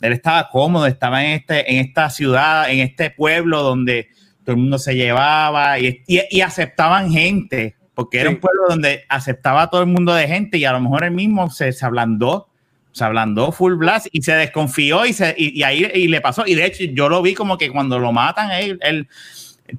él 0.00 0.12
estaba 0.12 0.48
cómodo, 0.50 0.86
estaba 0.86 1.24
en, 1.24 1.32
este, 1.32 1.72
en 1.72 1.78
esta 1.78 2.10
ciudad, 2.10 2.70
en 2.70 2.80
este 2.80 3.10
pueblo 3.10 3.62
donde 3.62 4.08
todo 4.44 4.56
el 4.56 4.62
mundo 4.62 4.78
se 4.78 4.94
llevaba 4.94 5.78
y, 5.78 6.02
y, 6.06 6.20
y 6.30 6.40
aceptaban 6.40 7.10
gente, 7.10 7.76
porque 7.94 8.18
era 8.18 8.30
sí. 8.30 8.34
un 8.34 8.40
pueblo 8.40 8.62
donde 8.68 9.04
aceptaba 9.08 9.62
a 9.62 9.70
todo 9.70 9.80
el 9.80 9.86
mundo 9.86 10.12
de 10.12 10.26
gente 10.26 10.58
y 10.58 10.64
a 10.64 10.72
lo 10.72 10.80
mejor 10.80 11.04
él 11.04 11.12
mismo 11.12 11.48
se, 11.50 11.72
se 11.72 11.86
ablandó, 11.86 12.48
se 12.92 13.04
ablandó 13.04 13.52
full 13.52 13.74
blast 13.74 14.08
y 14.12 14.22
se 14.22 14.32
desconfió 14.32 15.06
y, 15.06 15.12
se, 15.12 15.34
y, 15.38 15.58
y 15.58 15.62
ahí 15.62 15.88
y 15.94 16.08
le 16.08 16.20
pasó. 16.20 16.44
Y 16.46 16.54
de 16.54 16.66
hecho 16.66 16.84
yo 16.84 17.08
lo 17.08 17.22
vi 17.22 17.34
como 17.34 17.56
que 17.56 17.70
cuando 17.70 17.98
lo 17.98 18.12
matan, 18.12 18.50
él, 18.50 18.78
él 18.82 19.08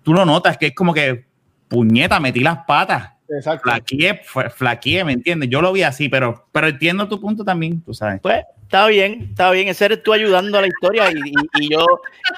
tú 0.01 0.13
lo 0.13 0.26
notas 0.26 0.57
que 0.57 0.67
es 0.67 0.76
como 0.76 0.93
que 0.93 1.26
puñeta, 1.67 2.19
metí 2.19 2.39
las 2.39 2.59
patas. 2.65 3.11
Exacto. 3.27 3.63
Flaqueé, 3.63 4.21
flaqueé, 4.55 5.03
¿me 5.03 5.13
entiendes? 5.13 5.49
Yo 5.49 5.61
lo 5.61 5.73
vi 5.73 5.83
así, 5.83 6.09
pero, 6.09 6.47
pero 6.51 6.67
entiendo 6.67 7.07
tu 7.07 7.19
punto 7.19 7.43
también, 7.43 7.81
tú 7.81 7.93
sabes. 7.93 8.21
Pues 8.21 8.43
está 8.63 8.85
bien, 8.87 9.27
está 9.31 9.49
bien. 9.51 9.67
Ese 9.67 9.85
eres 9.85 10.03
tú 10.03 10.13
ayudando 10.13 10.57
a 10.57 10.61
la 10.61 10.67
historia 10.67 11.11
y, 11.11 11.15
y, 11.15 11.65
y, 11.65 11.69
yo, 11.71 11.85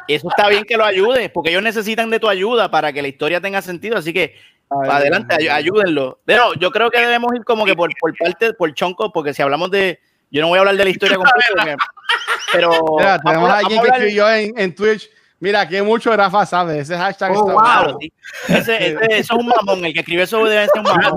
eso 0.08 0.30
está 0.30 0.48
bien 0.48 0.64
que 0.64 0.78
lo 0.78 0.86
ayudes, 0.86 1.30
porque 1.30 1.50
ellos 1.50 1.64
necesitan 1.64 2.10
de 2.10 2.20
tu 2.20 2.30
ayuda 2.30 2.72
para 2.72 2.94
que 2.94 3.02
la 3.02 3.10
historia 3.10 3.42
tenga 3.42 3.62
sentido. 3.62 3.98
Así 3.98 4.14
que 4.14 4.36
Ay, 4.70 4.90
adelante, 4.90 5.36
ay, 5.40 5.48
ayúdenlo. 5.48 6.20
Pero 6.26 6.54
yo 6.56 6.72
creo 6.72 6.90
que 6.92 7.00
debemos 7.00 7.34
ir 7.36 7.44
como 7.46 7.66
que 7.66 7.76
por, 7.76 7.90
por 8.00 8.16
parte, 8.18 8.54
por 8.54 8.74
chonco, 8.74 9.12
porque 9.12 9.34
si 9.34 9.42
hablamos 9.42 9.72
de. 9.72 10.00
Yo 10.30 10.42
no 10.42 10.50
voy 10.50 10.58
a 10.58 10.60
hablar 10.60 10.76
de 10.76 10.84
la 10.84 10.90
historia 10.90 11.16
completa, 11.16 11.78
pero. 12.52 12.72
Mira, 12.98 13.20
tenemos 13.20 13.50
a 13.50 13.58
alguien 13.60 13.82
que 13.82 13.88
escribió 13.88 14.30
en, 14.30 14.54
en 14.58 14.76
Twitch 14.76 15.10
Mira, 15.40 15.68
que 15.68 15.82
mucho 15.84 16.16
Rafa 16.16 16.46
sabe. 16.46 16.80
Ese 16.80 16.98
hashtag 16.98 17.32
oh, 17.36 17.50
está 17.50 17.84
wow. 17.86 18.00
ese, 18.48 18.88
ese, 18.88 19.06
eso 19.10 19.34
es 19.34 19.40
un 19.40 19.48
mamón. 19.48 19.86
El 19.86 19.94
que 19.94 20.00
escribe 20.00 20.24
eso 20.24 20.44
debe 20.44 20.68
ser 20.68 20.80
un 20.80 20.84
mamón. 20.84 21.16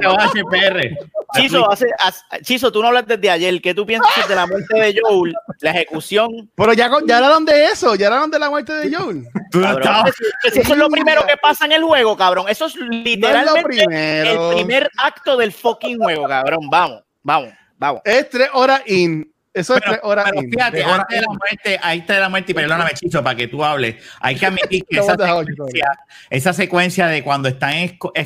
Chizo, 1.35 1.71
hace, 1.71 1.87
hace, 1.99 2.23
Chizo, 2.43 2.71
tú 2.71 2.83
no 2.83 2.89
hablas 2.89 3.07
desde 3.07 3.31
ayer. 3.31 3.61
¿Qué 3.63 3.73
tú 3.73 3.87
piensas 3.87 4.29
de 4.29 4.35
la 4.35 4.47
muerte 4.47 4.79
de 4.79 5.01
Joel? 5.01 5.35
La 5.61 5.71
ejecución. 5.71 6.51
Pero 6.55 6.73
ya, 6.75 6.91
ya 7.07 7.17
hablaron 7.17 7.45
de 7.45 7.67
eso. 7.67 7.95
Ya 7.95 8.09
hablaron 8.09 8.31
de 8.31 8.39
la 8.39 8.51
muerte 8.51 8.73
de 8.75 8.95
Joel. 8.95 9.27
Cabrón, 9.53 10.07
eso, 10.07 10.61
eso 10.61 10.73
es 10.73 10.79
lo 10.79 10.89
primero 10.91 11.27
que 11.27 11.37
pasa 11.37 11.65
en 11.65 11.73
el 11.73 11.83
juego, 11.83 12.17
cabrón. 12.17 12.47
Eso 12.49 12.67
es 12.67 12.77
literalmente 12.77 13.87
no 13.87 13.93
es 13.93 14.29
el 14.29 14.55
primer 14.55 14.91
acto 14.99 15.37
del 15.37 15.53
fucking 15.53 15.99
juego, 15.99 16.29
cabrón. 16.29 16.69
Vamos, 16.71 17.03
vamos, 17.23 17.53
vamos. 17.79 18.03
Es 18.05 18.29
tres 18.29 18.49
horas 18.53 18.83
in. 18.87 19.33
Eso 19.53 19.75
pero, 19.75 19.87
es 19.87 19.91
tres 19.93 20.01
horas. 20.05 20.31
Pero 20.31 20.49
fíjate, 20.49 20.77
de 20.77 20.85
antes 20.85 21.19
de 21.21 21.27
la 21.27 21.33
muerte, 21.33 21.81
ahí 21.83 21.99
está 21.99 22.21
la 22.21 22.29
muerte, 22.29 22.53
y 22.53 22.55
perdóname, 22.55 22.91
Chicho, 22.95 23.23
para 23.23 23.37
que 23.37 23.49
tú 23.49 23.65
hables. 23.65 23.97
Hay 24.21 24.37
que 24.37 24.47
admitir 24.47 24.85
que 24.89 24.99
esa, 25.01 25.17
secuencia, 25.17 25.99
esa 26.31 26.53
secuencia 26.53 27.07
de 27.09 27.25
cuando 27.25 27.49
están 27.49 27.75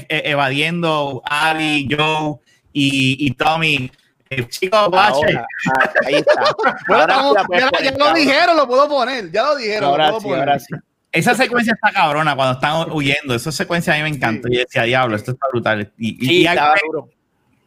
evadiendo 0.09 1.23
Ali, 1.25 1.89
Joe 1.91 2.37
y, 2.73 3.27
y 3.27 3.31
Tommy 3.33 3.91
Eh, 4.31 4.49
chicos, 4.49 4.89
guache. 4.89 5.15
Ahora, 5.15 5.47
ah, 5.81 5.93
ahí 6.07 6.15
está. 6.15 6.57
Bueno, 6.89 7.33
sí 7.79 7.85
ya, 7.85 7.93
lo 7.97 8.13
dijeron, 8.15 8.57
lo 8.57 8.67
puedo 8.67 8.89
poner. 8.89 9.31
Ya 9.31 9.45
lo 9.45 9.57
dijeron. 9.57 9.85
Ahora 9.91 10.07
lo 10.07 10.11
puedo 10.13 10.21
sí, 10.21 10.29
poner. 10.29 10.41
ahora 10.41 10.59
sí. 10.59 10.75
Esa 11.13 11.35
secuencia 11.35 11.75
está 11.75 11.93
cabrona 11.93 12.35
cuando 12.35 12.55
están 12.55 12.91
huyendo. 12.91 13.35
Esa 13.35 13.53
secuencia 13.53 13.95
a 13.95 13.97
mí 13.99 14.03
me 14.03 14.09
encanta. 14.09 14.49
Sí. 14.49 14.57
Yo 14.57 14.61
decía, 14.61 14.83
diablo, 14.83 15.15
esto 15.15 15.31
está 15.33 15.47
brutal. 15.53 15.93
Y, 15.97 16.25
y- 16.25 16.27
Sí, 16.27 16.47
y 16.49 16.87
duro. 16.87 17.09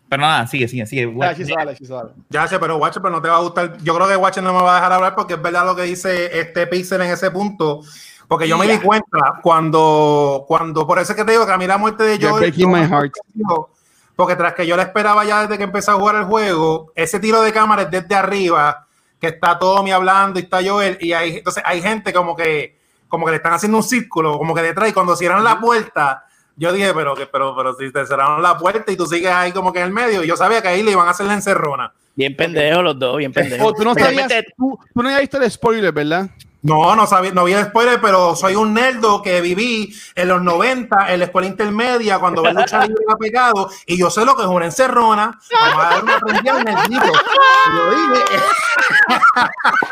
Pero 0.09 0.21
nada, 0.21 0.47
sigue, 0.47 0.67
sigue, 0.67 0.85
sigue. 0.85 1.13
Chizo, 1.35 1.55
dale. 1.95 2.11
Ya 2.29 2.47
sé, 2.47 2.59
pero 2.59 2.77
Watcher, 2.77 3.01
pero 3.01 3.13
no 3.13 3.21
te 3.21 3.29
va 3.29 3.37
a 3.37 3.41
gustar. 3.41 3.77
Yo 3.79 3.93
creo 3.95 4.07
que 4.07 4.15
Watcher 4.15 4.43
no 4.43 4.53
me 4.53 4.61
va 4.61 4.73
a 4.73 4.75
dejar 4.75 4.93
hablar 4.93 5.15
porque 5.15 5.33
es 5.33 5.41
verdad 5.41 5.65
lo 5.65 5.75
que 5.75 5.83
dice 5.83 6.39
este 6.39 6.65
Pixel 6.67 7.01
en 7.01 7.11
ese 7.11 7.29
punto. 7.31 7.81
Porque 8.27 8.47
yo 8.47 8.57
me 8.57 8.67
di 8.67 8.77
cuenta 8.79 9.39
cuando, 9.41 10.45
cuando, 10.47 10.85
por 10.85 10.99
eso 10.99 11.13
es 11.13 11.17
que 11.17 11.23
te 11.23 11.31
digo 11.31 11.45
que 11.45 11.51
a 11.51 11.57
mí 11.57 11.65
la 11.65 11.77
muerte 11.77 12.03
de 12.03 12.17
You're 12.17 12.31
Joel. 12.31 12.51
breaking 12.51 12.71
my 12.71 12.85
heart. 12.85 13.13
Porque 14.15 14.35
tras 14.35 14.53
que 14.53 14.65
yo 14.65 14.75
la 14.75 14.83
esperaba 14.83 15.23
ya 15.25 15.41
desde 15.41 15.57
que 15.57 15.63
empecé 15.63 15.91
a 15.91 15.93
jugar 15.93 16.15
el 16.15 16.23
juego, 16.25 16.91
ese 16.95 17.19
tiro 17.19 17.41
de 17.41 17.53
cámara 17.53 17.83
es 17.83 17.91
desde 17.91 18.15
arriba, 18.15 18.87
que 19.19 19.27
está 19.27 19.59
Tommy 19.59 19.91
hablando 19.91 20.39
y 20.39 20.43
está 20.43 20.59
Joel, 20.65 20.97
y 20.99 21.13
hay, 21.13 21.37
entonces 21.37 21.63
hay 21.65 21.81
gente 21.81 22.11
como 22.11 22.35
que, 22.35 22.79
como 23.07 23.25
que 23.25 23.31
le 23.31 23.37
están 23.37 23.53
haciendo 23.53 23.77
un 23.77 23.83
círculo, 23.83 24.37
como 24.37 24.55
que 24.55 24.63
detrás, 24.63 24.89
y 24.89 24.93
cuando 24.93 25.15
cierran 25.15 25.43
la 25.43 25.59
puerta, 25.59 26.25
yo 26.57 26.73
dije, 26.73 26.91
pero 26.93 27.15
que, 27.15 27.27
pero, 27.27 27.55
pero 27.55 27.75
si 27.75 27.91
te 27.91 28.05
cerraron 28.05 28.41
la 28.41 28.57
puerta 28.57 28.91
y 28.91 28.97
tú 28.97 29.05
sigues 29.05 29.31
ahí 29.31 29.51
como 29.51 29.71
que 29.71 29.79
en 29.79 29.85
el 29.85 29.91
medio, 29.93 30.23
y 30.23 30.27
yo 30.27 30.35
sabía 30.35 30.61
que 30.61 30.67
ahí 30.67 30.83
le 30.83 30.91
iban 30.91 31.07
a 31.07 31.11
hacer 31.11 31.27
la 31.27 31.35
encerrona. 31.35 31.93
Bien 32.15 32.35
pendejos 32.35 32.83
los 32.83 32.97
dos, 32.97 33.17
bien 33.17 33.31
pendejos. 33.31 33.65
Oh, 33.67 33.73
tú 33.73 33.83
no 33.83 33.93
sabías, 33.93 34.27
tú 34.57 34.79
no 34.95 35.03
habías 35.03 35.21
visto 35.21 35.37
el 35.37 35.51
spoiler, 35.51 35.93
¿verdad? 35.93 36.29
No, 36.67 36.95
no 36.97 37.07
sabía, 37.07 37.31
no 37.31 37.45
vi 37.45 37.53
el 37.53 37.63
spoiler, 37.63 38.01
pero 38.01 38.35
soy 38.35 38.55
un 38.55 38.73
nerdo 38.73 39.21
que 39.21 39.39
viví 39.39 39.95
en 40.15 40.27
los 40.27 40.41
90, 40.41 41.13
en 41.13 41.19
la 41.19 41.25
escuela 41.25 41.47
intermedia, 41.47 42.19
cuando 42.19 42.41
ver 42.43 42.55
lucha 42.55 42.79
libre 42.85 43.03
era 43.07 43.15
pecado, 43.15 43.69
y 43.85 43.97
yo 43.97 44.09
sé 44.09 44.25
lo 44.25 44.35
que 44.35 44.41
es 44.41 44.49
una 44.49 44.65
encerrona. 44.65 45.39
Vamos 45.61 45.85
a 45.85 45.89
dar 45.89 46.03
una 46.03 46.19
prendida 46.19 46.59
en 46.59 46.67
el 46.67 46.75
yo 46.89 47.89
dije, 47.89 48.39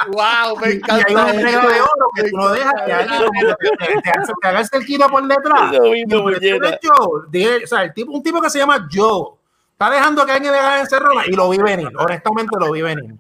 Wow, 0.08 0.58
me 0.60 0.74
y 0.74 0.82
hay 0.90 1.14
una 1.14 1.26
regla 1.32 1.62
de 1.62 1.82
oro 1.82 2.08
que 2.16 2.30
tú 2.30 2.38
no 2.38 2.50
dejas 2.50 2.74
que 2.86 2.94
alguien 2.94 3.22
te, 3.22 3.86
te, 3.86 4.02
te, 4.02 4.34
te 4.42 4.48
haga 4.48 4.60
el 4.60 4.68
cerquito 4.68 5.08
por 5.08 5.26
detrás. 5.28 5.72
"Este 5.74 6.20
puñeta. 6.22 6.70
es 6.70 6.80
Joe". 6.84 7.22
Dije, 7.30 7.64
o 7.64 7.68
sea, 7.68 7.84
el 7.84 7.94
tipo, 7.94 8.12
un 8.12 8.22
tipo 8.24 8.42
que 8.42 8.50
se 8.50 8.60
llama 8.60 8.88
Joe, 8.94 9.36
está 9.72 9.90
dejando 9.90 10.26
que 10.26 10.32
alguien 10.34 10.52
le 10.52 10.60
haga 10.60 10.80
encerrona, 10.82 11.22
y 11.26 11.32
lo 11.32 11.50
vi 11.50 11.58
venir, 11.58 11.90
honestamente 11.98 12.58
lo 12.60 12.72
vi 12.72 12.82
venir. 12.82 13.16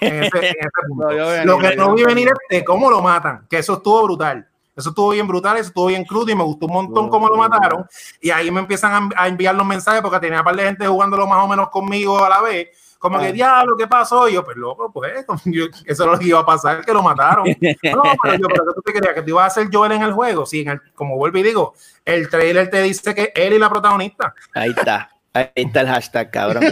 En 0.00 0.24
ese, 0.24 0.38
en 0.38 0.44
ese 0.44 0.68
punto. 0.88 1.04
No, 1.06 1.12
yo 1.12 1.26
venía, 1.26 1.44
Lo 1.44 1.58
que 1.58 1.76
no 1.76 1.94
vi 1.94 2.04
venir 2.04 2.28
es 2.28 2.34
de 2.58 2.64
cómo 2.64 2.90
lo 2.90 3.00
matan, 3.02 3.46
que 3.48 3.58
eso 3.58 3.74
estuvo 3.74 4.02
brutal. 4.04 4.46
Eso 4.76 4.90
estuvo 4.90 5.08
bien 5.10 5.26
brutal, 5.26 5.56
eso 5.56 5.68
estuvo 5.68 5.86
bien 5.86 6.04
crudo 6.04 6.30
y 6.30 6.34
me 6.34 6.44
gustó 6.44 6.66
un 6.66 6.72
montón 6.74 7.08
cómo 7.08 7.28
lo 7.28 7.36
mataron. 7.36 7.86
Y 8.20 8.28
ahí 8.30 8.50
me 8.50 8.60
empiezan 8.60 9.10
a, 9.16 9.26
enviar 9.26 9.54
los 9.54 9.66
mensajes 9.66 10.02
porque 10.02 10.20
tenía 10.20 10.40
un 10.40 10.44
par 10.44 10.54
de 10.54 10.64
gente 10.64 10.86
jugándolo 10.86 11.26
más 11.26 11.42
o 11.42 11.48
menos 11.48 11.70
conmigo 11.70 12.22
a 12.22 12.28
la 12.28 12.42
vez. 12.42 12.68
Como 12.98 13.18
que, 13.18 13.26
Ah. 13.28 13.32
diablo, 13.32 13.74
¿qué 13.76 13.86
pasó? 13.86 14.28
Y 14.28 14.34
yo, 14.34 14.44
pues 14.44 14.56
loco, 14.58 14.90
pues 14.92 15.24
yo- 15.46 15.64
eso 15.86 16.04
es 16.04 16.10
lo 16.10 16.18
que 16.18 16.26
iba 16.26 16.40
a 16.40 16.44
pasar, 16.46 16.84
que 16.84 16.92
lo 16.92 17.02
mataron. 17.02 17.46
No, 17.94 18.02
pero 18.22 18.34
yo, 18.36 18.48
pero 18.48 18.64
¿qué 18.66 18.72
tú 18.74 18.82
te 18.84 18.92
creías? 18.92 19.14
¿Que 19.14 19.22
tú 19.22 19.30
ibas 19.30 19.46
a 19.46 19.60
ser 19.62 19.68
Joel 19.72 19.92
en 19.92 20.02
el 20.02 20.12
juego? 20.12 20.44
Sí, 20.44 20.60
en 20.60 20.68
el- 20.68 20.82
como 20.94 21.16
vuelvo 21.16 21.38
y 21.38 21.42
digo, 21.42 21.74
el 22.04 22.28
trailer 22.28 22.68
te 22.68 22.82
dice 22.82 23.14
que 23.14 23.32
él 23.34 23.54
y 23.54 23.58
la 23.58 23.70
protagonista. 23.70 24.34
Ahí 24.54 24.74
está. 24.76 25.08
Ahí 25.36 25.48
está 25.54 25.80
el 25.82 25.86
hashtag, 25.88 26.30
cabrón. 26.30 26.64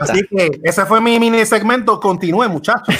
Así 0.00 0.26
que 0.30 0.60
ese 0.62 0.84
fue 0.86 1.00
mi 1.00 1.18
mini 1.18 1.44
segmento. 1.46 1.98
Continúe, 1.98 2.48
muchachos. 2.48 2.94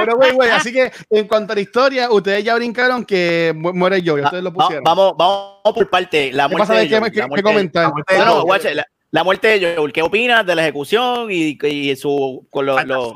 Pero, 0.00 0.14
güey, 0.16 0.32
güey, 0.32 0.50
así 0.50 0.72
que 0.72 0.92
en 1.10 1.26
cuanto 1.26 1.52
a 1.52 1.56
la 1.56 1.60
historia, 1.60 2.10
ustedes 2.10 2.44
ya 2.44 2.54
brincaron 2.54 3.04
que 3.04 3.52
mu- 3.56 3.72
muere 3.74 4.00
yo, 4.00 4.14
ustedes 4.14 4.44
lo 4.44 4.52
Va- 4.52 4.64
pusieron. 4.64 4.84
vamos, 4.84 5.14
vamos 5.18 5.56
por 5.74 5.90
parte. 5.90 6.30
La 6.32 6.44
¿Qué 6.48 6.54
muerte 6.54 6.68
pasa 6.68 6.80
de 6.80 6.88
Joel, 6.88 7.10
qué- 7.12 7.26
qué 7.34 7.42
comentar? 7.42 7.82
la 7.84 7.90
muerte 7.90 8.14
de 8.14 8.20
Joel. 8.20 8.42
guache, 8.42 8.74
la, 8.76 8.86
la 9.10 9.24
muerte 9.24 9.58
de 9.58 9.74
Joel. 9.76 9.92
¿Qué 9.92 10.02
opinas 10.02 10.46
de 10.46 10.54
la 10.54 10.62
ejecución 10.62 11.26
y, 11.32 11.58
y 11.66 11.96
su 11.96 12.46
con 12.48 12.66
lo- 12.66 12.80
lo- 12.84 13.12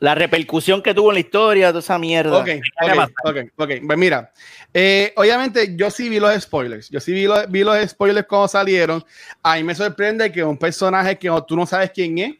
la 0.00 0.14
repercusión 0.14 0.82
que 0.82 0.92
tuvo 0.94 1.10
en 1.10 1.14
la 1.14 1.20
historia, 1.20 1.68
toda 1.68 1.80
esa 1.80 1.98
mierda? 1.98 2.38
Ok, 2.38 2.48
ok, 2.82 3.10
ok, 3.24 3.36
ok. 3.56 3.70
Pues 3.86 3.98
mira, 3.98 4.32
eh, 4.74 5.12
obviamente 5.16 5.74
yo 5.76 5.90
sí 5.90 6.08
vi 6.08 6.20
los 6.20 6.34
spoilers. 6.42 6.90
Yo 6.90 7.00
sí 7.00 7.12
vi 7.12 7.24
los, 7.26 7.50
vi 7.50 7.64
los 7.64 7.76
spoilers 7.88 8.26
cuando 8.26 8.48
salieron. 8.48 9.04
A 9.42 9.56
mí 9.56 9.64
me 9.64 9.74
sorprende 9.74 10.30
que 10.30 10.44
un 10.44 10.58
personaje 10.58 11.16
que 11.18 11.30
tú 11.48 11.56
no 11.56 11.64
sabes 11.66 11.90
quién 11.92 12.18
es, 12.18 12.34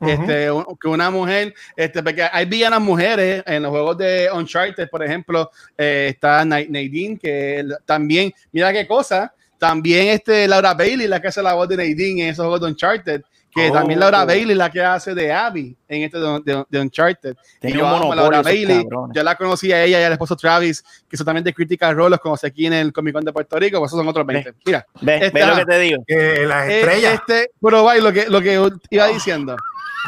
este, 0.00 0.50
un- 0.50 0.64
que 0.80 0.88
una 0.88 1.10
mujer, 1.10 1.54
este, 1.76 2.02
porque 2.02 2.22
hay 2.22 2.46
villanas 2.46 2.80
mujeres 2.80 3.42
en 3.46 3.62
los 3.62 3.70
juegos 3.70 3.98
de 3.98 4.30
Uncharted, 4.32 4.88
por 4.88 5.04
ejemplo, 5.04 5.50
eh, 5.76 6.06
está 6.10 6.42
Na- 6.46 6.64
Nadine, 6.66 7.18
que 7.18 7.62
también, 7.84 8.32
mira 8.50 8.72
qué 8.72 8.86
cosa, 8.86 9.34
también 9.58 10.08
este 10.08 10.48
Laura 10.48 10.72
Bailey, 10.72 11.06
la 11.06 11.20
que 11.20 11.28
hace 11.28 11.42
la 11.42 11.52
voz 11.52 11.68
de 11.68 11.76
Nadine 11.76 12.22
en 12.24 12.28
esos 12.30 12.44
juegos 12.44 12.62
de 12.62 12.66
Uncharted, 12.68 13.22
que 13.52 13.68
Oh. 13.70 13.72
también 13.72 13.98
Laura 14.00 14.24
Bailey, 14.24 14.54
la 14.54 14.70
que 14.70 14.80
hace 14.82 15.14
de 15.14 15.32
Abby 15.32 15.76
en 15.88 16.02
este 16.02 16.18
de, 16.18 16.40
de- 16.44 16.64
de 16.68 16.80
Uncharted. 16.80 17.34
Tenía 17.60 17.76
Y 17.76 17.78
yo 17.80 17.86
amo 17.86 18.12
a 18.12 18.16
Laura 18.16 18.42
Bailey, 18.42 18.82
cabrones. 18.84 19.16
yo 19.16 19.22
la 19.22 19.34
conocí 19.34 19.72
a 19.72 19.82
ella 19.84 20.00
y 20.00 20.04
al 20.04 20.12
esposo 20.12 20.36
Travis, 20.36 20.84
que 21.08 21.16
son 21.16 21.26
también 21.26 21.42
de 21.44 21.52
Critical 21.52 21.96
Role, 21.96 22.10
los 22.10 22.20
conocí 22.20 22.46
aquí 22.46 22.66
en 22.66 22.72
el 22.74 22.92
Comic 22.92 23.14
Con 23.14 23.24
de 23.24 23.32
Puerto 23.32 23.58
Rico, 23.58 23.78
pues 23.78 23.88
esos 23.90 23.98
son 23.98 24.06
otros 24.08 24.24
20. 24.26 24.54
Mira, 24.64 24.86
Ve, 25.00 25.18
ve 25.18 25.26
Esta- 25.26 25.46
lo 25.48 25.56
que 25.56 25.64
te 25.64 25.78
digo. 25.80 26.04
Que 26.06 26.46
las 26.46 26.68
eh, 26.68 26.80
estrellas. 26.80 27.14
este, 27.14 27.50
pero 27.60 27.82
vaya, 27.84 28.02
lo 28.02 28.12
que, 28.12 28.26
lo 28.28 28.40
que 28.40 28.70
iba 28.90 29.06
diciendo. 29.08 29.56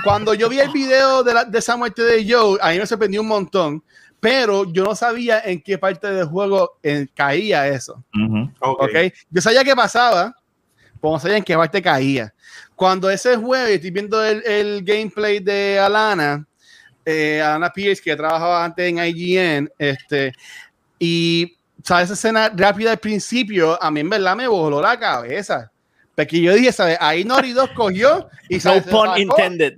Cuando 0.04 0.34
yo 0.34 0.48
vi 0.48 0.58
el 0.60 0.70
video 0.70 1.22
de, 1.22 1.34
la, 1.34 1.44
de 1.44 1.58
esa 1.58 1.76
muerte 1.76 2.02
de 2.02 2.24
Joe, 2.32 2.58
a 2.62 2.70
mí 2.70 2.78
me 2.78 2.86
sorprendió 2.86 3.20
un 3.20 3.28
montón, 3.28 3.82
pero 4.20 4.64
yo 4.72 4.84
no 4.84 4.94
sabía 4.94 5.40
en 5.44 5.60
qué 5.60 5.78
parte 5.78 6.06
del 6.12 6.26
juego 6.26 6.78
eh, 6.82 7.08
caía 7.14 7.66
eso. 7.68 8.02
Ujú. 8.14 8.50
Ok. 8.60 8.82
¿ok? 8.82 9.12
Yo 9.30 9.42
sabía 9.42 9.64
qué 9.64 9.74
pasaba, 9.74 10.34
pero 11.02 11.12
no 11.14 11.18
sabía 11.20 11.36
en 11.38 11.42
qué 11.44 11.56
parte 11.56 11.82
caía. 11.82 12.32
Cuando 12.76 13.10
ese 13.10 13.36
jueves 13.36 13.74
estoy 13.74 13.90
viendo 13.90 14.24
el, 14.24 14.42
el 14.46 14.82
gameplay 14.84 15.40
de 15.40 15.78
Alana, 15.80 16.46
eh, 17.04 17.42
Alana 17.42 17.70
Pierce, 17.72 18.00
que 18.02 18.14
trabajaba 18.16 18.64
antes 18.64 18.88
en 18.88 18.98
IGN, 19.04 19.68
este, 19.78 20.32
y 20.98 21.56
¿sabes? 21.82 22.04
esa 22.04 22.14
escena 22.14 22.52
rápida 22.54 22.92
al 22.92 22.98
principio, 22.98 23.82
a 23.82 23.90
mí 23.90 24.00
en 24.00 24.08
verdad 24.10 24.36
me 24.36 24.46
voló 24.46 24.80
la 24.80 24.98
cabeza. 24.98 25.68
Porque 26.14 26.40
yo 26.40 26.54
dije, 26.54 26.70
¿sabes? 26.72 26.98
Ahí 27.00 27.24
Nori 27.24 27.52
2 27.52 27.70
cogió 27.74 28.28
y, 28.48 28.56
No 28.56 28.60
¿sabes? 28.60 28.84
se 28.84 28.90
pun 28.90 29.08
intended. 29.16 29.74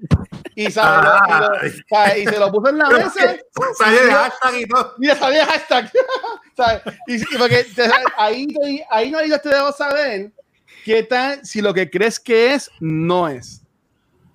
y, 0.56 0.70
¿sabes? 0.70 1.08
Lo- 1.08 1.36
y, 1.36 1.40
lo- 1.40 1.78
¿sabes? 1.88 2.18
y 2.18 2.24
se 2.26 2.38
lo 2.38 2.52
puso 2.52 2.68
en 2.70 2.78
la 2.78 2.88
mesa 2.90 3.36
Sale 3.78 4.00
de 4.02 4.10
hashtag 4.12 4.54
y 4.60 4.66
todo. 4.66 4.94
Mira, 4.98 5.14
sabía 5.16 5.46
hashtag. 5.46 5.90
¿Sabes? 6.56 6.82
Y, 7.06 7.14
y 7.22 7.38
porque 7.38 7.64
ahí, 8.18 8.48
ahí 8.90 9.10
no 9.10 9.38
te 9.38 9.48
debo 9.48 9.72
saber 9.72 10.32
qué 10.84 11.02
tal 11.02 11.44
si 11.44 11.60
lo 11.62 11.72
que 11.74 11.88
crees 11.90 12.20
que 12.20 12.54
es, 12.54 12.70
no 12.80 13.28
es. 13.28 13.62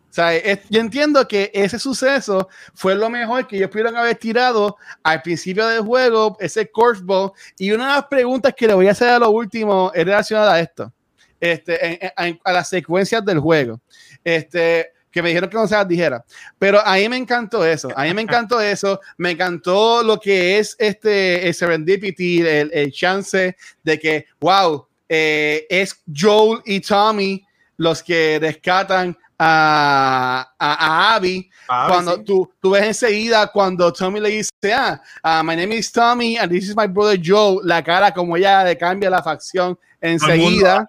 O 0.09 0.11
sea, 0.13 0.35
es- 0.35 0.59
yo 0.69 0.81
entiendo 0.81 1.27
que 1.27 1.51
ese 1.53 1.77
suceso 1.77 2.49
fue 2.73 2.95
lo 2.95 3.09
mejor 3.09 3.47
que 3.47 3.57
ellos 3.57 3.69
pudieron 3.69 3.95
haber 3.95 4.15
tirado 4.15 4.75
al 5.03 5.21
principio 5.21 5.67
del 5.67 5.81
juego, 5.81 6.35
ese 6.39 6.69
curveball. 6.71 7.31
Y 7.59 7.71
una 7.71 7.87
de 7.87 7.93
las 7.93 8.05
preguntas 8.07 8.53
que 8.57 8.67
le 8.67 8.73
voy 8.73 8.87
a 8.87 8.91
hacer 8.91 9.09
a 9.09 9.19
lo 9.19 9.29
último 9.29 9.91
es 9.93 10.03
relacionada 10.03 10.53
a 10.55 10.59
esto, 10.59 10.91
este, 11.39 11.85
en- 11.85 11.99
en- 12.01 12.25
en- 12.27 12.39
a 12.43 12.51
las 12.51 12.67
secuencias 12.69 13.23
del 13.23 13.39
juego. 13.39 13.79
Este, 14.23 14.91
que 15.11 15.21
me 15.23 15.29
dijeron 15.29 15.49
que 15.49 15.57
no 15.57 15.67
se 15.67 15.75
las 15.75 15.87
dijera. 15.87 16.23
Pero 16.57 16.79
a 16.85 16.95
mí 16.95 17.07
me 17.09 17.17
encantó 17.17 17.65
eso. 17.65 17.89
A 17.95 18.03
mí 18.03 18.13
me 18.13 18.21
encantó 18.23 18.59
eso. 18.61 18.99
Me 19.17 19.31
encantó 19.31 20.03
lo 20.03 20.19
que 20.19 20.57
es 20.59 20.75
este 20.79 21.47
el 21.47 21.53
serendipity, 21.53 22.41
el, 22.41 22.69
el 22.73 22.91
chance 22.91 23.55
de 23.83 23.99
que, 23.99 24.25
wow, 24.39 24.87
eh, 25.09 25.65
es 25.69 26.01
Joel 26.15 26.61
y 26.65 26.79
Tommy 26.79 27.43
los 27.77 28.01
que 28.03 28.37
rescatan 28.39 29.17
a, 29.37 30.53
a, 30.59 30.73
a 31.11 31.15
Abby. 31.15 31.49
Ah, 31.67 31.85
cuando 31.89 32.15
sí. 32.17 32.23
tú, 32.25 32.51
tú 32.61 32.71
ves 32.71 32.83
enseguida 32.83 33.47
cuando 33.47 33.91
Tommy 33.93 34.19
le 34.19 34.29
dice, 34.29 34.51
ah, 34.73 35.01
ah, 35.23 35.41
my 35.43 35.55
name 35.55 35.75
is 35.75 35.91
Tommy 35.91 36.37
and 36.37 36.51
this 36.51 36.69
is 36.69 36.75
my 36.75 36.87
brother 36.87 37.17
Joe, 37.21 37.59
la 37.63 37.81
cara 37.83 38.13
como 38.13 38.35
ella 38.37 38.63
le 38.63 38.77
cambia 38.77 39.09
la 39.09 39.23
facción 39.23 39.77
enseguida. 40.01 40.85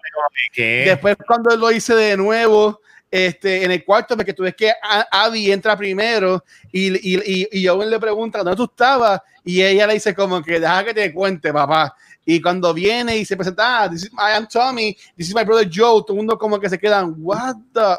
que- 0.53 0.83
Después 0.85 1.15
cuando 1.25 1.53
él 1.53 1.59
lo 1.59 1.71
hice 1.71 1.95
de 1.95 2.17
nuevo, 2.17 2.81
este, 3.09 3.63
en 3.65 3.71
el 3.71 3.83
cuarto, 3.83 4.15
porque 4.15 4.33
tú 4.33 4.43
ves 4.43 4.55
que 4.55 4.71
Abby 5.11 5.51
entra 5.51 5.75
primero 5.77 6.43
y, 6.71 6.93
y, 7.15 7.21
y, 7.25 7.47
y 7.59 7.67
Owen 7.67 7.89
le 7.89 7.99
pregunta 7.99 8.39
dónde 8.39 8.55
tú 8.55 8.65
estabas 8.65 9.21
y 9.43 9.61
ella 9.61 9.85
le 9.87 9.95
dice 9.95 10.13
como 10.15 10.41
que 10.41 10.59
deja 10.59 10.83
que 10.85 10.93
te 10.93 11.13
cuente, 11.13 11.51
papá. 11.53 11.93
Y 12.25 12.41
cuando 12.41 12.73
viene 12.73 13.17
y 13.17 13.25
se 13.25 13.35
presenta, 13.35 13.83
ah, 13.83 13.89
this 13.89 14.03
is, 14.03 14.11
I 14.13 14.35
am 14.35 14.47
Tommy, 14.47 14.95
this 15.17 15.29
is 15.29 15.35
my 15.35 15.43
brother 15.43 15.67
Joe, 15.67 16.01
todo 16.01 16.13
el 16.13 16.17
mundo 16.17 16.37
como 16.37 16.59
que 16.59 16.69
se 16.69 16.77
quedan, 16.77 17.15
what 17.17 17.55
the... 17.73 17.97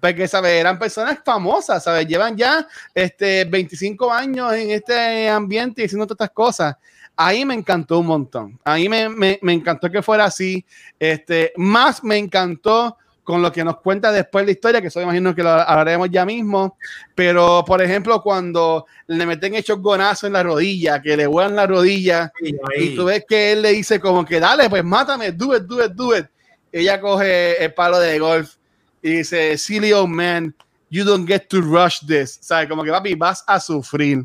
Porque, 0.00 0.28
¿sabes? 0.28 0.52
Eran 0.52 0.78
personas 0.78 1.18
famosas, 1.24 1.82
¿sabes? 1.82 2.06
Llevan 2.06 2.36
ya 2.36 2.64
este, 2.94 3.44
25 3.44 4.12
años 4.12 4.52
en 4.52 4.70
este 4.70 5.28
ambiente 5.28 5.82
y 5.82 5.86
haciendo 5.86 6.06
todas 6.06 6.26
estas 6.26 6.30
cosas. 6.30 6.76
Ahí 7.16 7.44
me 7.44 7.54
encantó 7.54 7.98
un 7.98 8.06
montón. 8.06 8.60
Ahí 8.62 8.88
me, 8.88 9.08
me, 9.08 9.40
me 9.42 9.52
encantó 9.52 9.90
que 9.90 10.00
fuera 10.00 10.26
así. 10.26 10.64
Este, 11.00 11.52
más 11.56 12.04
me 12.04 12.16
encantó 12.16 12.96
con 13.28 13.42
lo 13.42 13.52
que 13.52 13.62
nos 13.62 13.80
cuenta 13.80 14.10
después 14.10 14.46
la 14.46 14.52
historia, 14.52 14.80
que 14.80 14.86
eso 14.86 15.02
imagino 15.02 15.34
que 15.34 15.42
lo 15.42 15.50
hablaremos 15.50 16.08
ya 16.10 16.24
mismo. 16.24 16.78
Pero, 17.14 17.62
por 17.62 17.82
ejemplo, 17.82 18.22
cuando 18.22 18.86
le 19.06 19.26
meten 19.26 19.54
hechos 19.54 19.82
gonazos 19.82 20.28
en 20.28 20.32
la 20.32 20.42
rodilla, 20.42 21.02
que 21.02 21.14
le 21.14 21.26
vuelan 21.26 21.54
la 21.54 21.66
rodilla, 21.66 22.32
y 22.40 22.96
tú 22.96 23.04
ves 23.04 23.26
que 23.28 23.52
él 23.52 23.60
le 23.60 23.72
dice 23.72 24.00
como 24.00 24.24
que 24.24 24.40
dale, 24.40 24.70
pues 24.70 24.82
mátame, 24.82 25.32
do 25.32 25.54
it, 25.54 25.64
do 25.64 25.84
it, 25.84 25.92
do 25.92 26.16
it. 26.16 26.24
Ella 26.72 26.98
coge 27.02 27.62
el 27.62 27.74
palo 27.74 28.00
de 28.00 28.18
golf 28.18 28.54
y 29.02 29.18
dice, 29.18 29.58
silly 29.58 29.92
old 29.92 30.08
man, 30.08 30.54
you 30.88 31.04
don't 31.04 31.28
get 31.28 31.48
to 31.50 31.60
rush 31.60 31.98
this. 32.06 32.38
¿Sabes? 32.40 32.66
Como 32.66 32.82
que 32.82 32.90
papi, 32.90 33.14
vas 33.14 33.44
a 33.46 33.60
sufrir. 33.60 34.24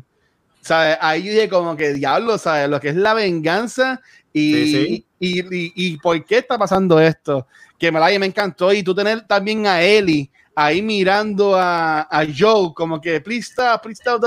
¿Sabes? 0.62 0.96
Ahí 0.98 1.28
dije 1.28 1.50
como 1.50 1.76
que 1.76 1.92
diablo, 1.92 2.38
¿sabes? 2.38 2.70
Lo 2.70 2.80
que 2.80 2.88
es 2.88 2.96
la 2.96 3.12
venganza 3.12 4.00
y, 4.32 5.04
Y, 5.20 5.40
y, 5.40 5.72
y, 5.74 5.96
por 5.98 6.22
qué 6.24 6.38
está 6.38 6.58
pasando 6.58 6.98
esto 7.00 7.46
que 7.78 7.92
me, 7.92 8.18
me 8.18 8.26
encantó. 8.26 8.72
Y 8.72 8.82
tú 8.82 8.94
tener 8.94 9.26
también 9.26 9.66
a 9.66 9.82
Ellie 9.82 10.30
ahí 10.54 10.82
mirando 10.82 11.56
a, 11.56 12.02
a 12.02 12.24
Joe, 12.26 12.72
como 12.74 13.00
que, 13.00 13.20
please 13.20 13.50
stop, 13.50 13.82
please 13.82 14.00
stop. 14.00 14.22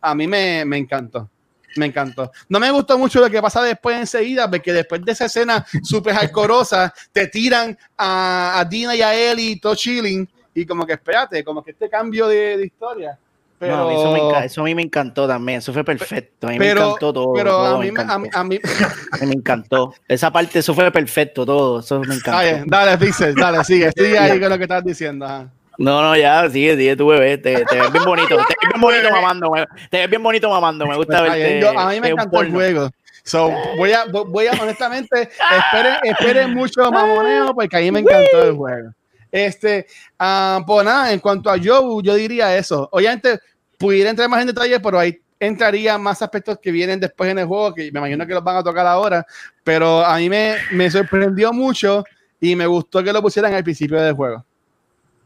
A 0.00 0.14
mí 0.14 0.26
me, 0.26 0.64
me 0.64 0.78
encantó. 0.78 1.28
Me 1.76 1.86
encantó. 1.86 2.30
No 2.48 2.60
me 2.60 2.70
gustó 2.70 2.98
mucho 2.98 3.20
lo 3.20 3.30
que 3.30 3.40
pasa 3.40 3.62
después 3.62 3.98
enseguida, 3.98 4.50
porque 4.50 4.72
después 4.72 5.02
de 5.04 5.12
esa 5.12 5.24
escena 5.24 5.64
súper 5.82 6.14
alcorosa, 6.14 6.92
te 7.12 7.28
tiran 7.28 7.76
a, 7.96 8.60
a, 8.60 8.64
Dina 8.64 8.94
y 8.94 9.00
a 9.00 9.14
Ellie, 9.14 9.58
todo 9.58 9.74
chilling, 9.74 10.28
y 10.54 10.66
como 10.66 10.86
que 10.86 10.92
espérate, 10.94 11.42
como 11.42 11.62
que 11.62 11.70
este 11.70 11.88
cambio 11.88 12.28
de, 12.28 12.58
de 12.58 12.66
historia. 12.66 13.18
Pero, 13.62 14.40
eso, 14.40 14.60
a 14.60 14.64
mí 14.64 14.74
me 14.74 14.82
encantó 14.82 15.28
también, 15.28 15.58
eso 15.58 15.72
fue 15.72 15.84
perfecto. 15.84 16.48
A 16.48 16.50
mí 16.50 16.58
me 16.58 16.72
encantó 16.72 17.12
todo. 17.12 17.32
Pero 17.32 17.64
a, 17.64 17.78
mí, 17.78 17.92
a, 17.96 18.18
mí, 18.18 18.28
a, 18.32 18.42
mí, 18.42 18.58
me 19.24 19.34
encantó. 19.34 19.94
Esa 20.08 20.32
parte, 20.32 20.58
eso 20.58 20.74
fue 20.74 20.90
perfecto, 20.90 21.46
todo. 21.46 21.78
Eso 21.78 22.00
me 22.00 22.16
encantó. 22.16 22.32
Dale, 22.32 22.64
dale, 22.66 22.98
Pixel, 22.98 23.36
dale, 23.36 23.62
sigue, 23.62 23.92
sigue 23.92 24.18
ahí 24.18 24.40
con 24.40 24.50
lo 24.50 24.58
que 24.58 24.64
estás 24.64 24.84
diciendo. 24.84 25.48
No, 25.78 26.02
no, 26.02 26.16
ya, 26.16 26.50
sigue, 26.50 26.76
sigue 26.76 26.96
tu 26.96 27.06
bebé. 27.06 27.38
Te, 27.38 27.64
te, 27.64 27.80
ves 27.80 27.92
bien 27.92 28.04
bonito. 28.04 28.30
Te 28.30 28.34
ves 28.34 28.56
bien 28.68 28.80
bonito 28.80 29.10
mamando. 29.12 29.52
Te 29.90 29.98
ves 29.98 30.10
bien 30.10 30.22
bonito 30.24 30.50
mamando. 30.50 30.84
Me 30.84 30.96
gusta 30.96 31.20
pues, 31.20 31.32
verte. 31.32 31.68
a 31.68 31.88
mí 31.88 32.00
me 32.00 32.08
encantó 32.08 32.40
el 32.40 32.50
juego. 32.50 32.90
So, 33.22 33.52
voy 33.76 33.92
a, 33.92 34.06
voy 34.06 34.48
a 34.48 34.60
honestamente, 34.60 35.22
esperen, 35.22 35.94
esperen 36.02 36.52
mucho 36.52 36.90
mamoneo 36.90 37.54
porque 37.54 37.76
a 37.76 37.80
mí 37.80 37.92
me 37.92 38.00
encantó 38.00 38.42
el 38.42 38.56
juego. 38.56 38.90
Este, 39.32 39.86
uh, 40.20 40.62
pues 40.66 40.84
nada, 40.84 41.10
en 41.10 41.18
cuanto 41.18 41.48
a 41.48 41.56
Joe, 41.56 42.02
yo 42.02 42.14
diría 42.14 42.54
eso. 42.54 42.86
Obviamente, 42.92 43.40
pudiera 43.82 44.10
entrar 44.10 44.28
más 44.28 44.40
en 44.40 44.46
detalle, 44.46 44.78
pero 44.78 44.96
ahí 44.96 45.18
entraría 45.40 45.98
más 45.98 46.22
aspectos 46.22 46.56
que 46.62 46.70
vienen 46.70 47.00
después 47.00 47.28
en 47.28 47.40
el 47.40 47.46
juego, 47.46 47.74
que 47.74 47.90
me 47.90 47.98
imagino 47.98 48.24
que 48.24 48.32
los 48.32 48.44
van 48.44 48.56
a 48.56 48.62
tocar 48.62 48.86
ahora, 48.86 49.26
pero 49.64 50.04
a 50.04 50.16
mí 50.18 50.28
me, 50.28 50.54
me 50.70 50.88
sorprendió 50.88 51.52
mucho 51.52 52.04
y 52.40 52.54
me 52.54 52.64
gustó 52.64 53.02
que 53.02 53.12
lo 53.12 53.20
pusieran 53.20 53.52
al 53.52 53.64
principio 53.64 54.00
del 54.00 54.14
juego. 54.14 54.44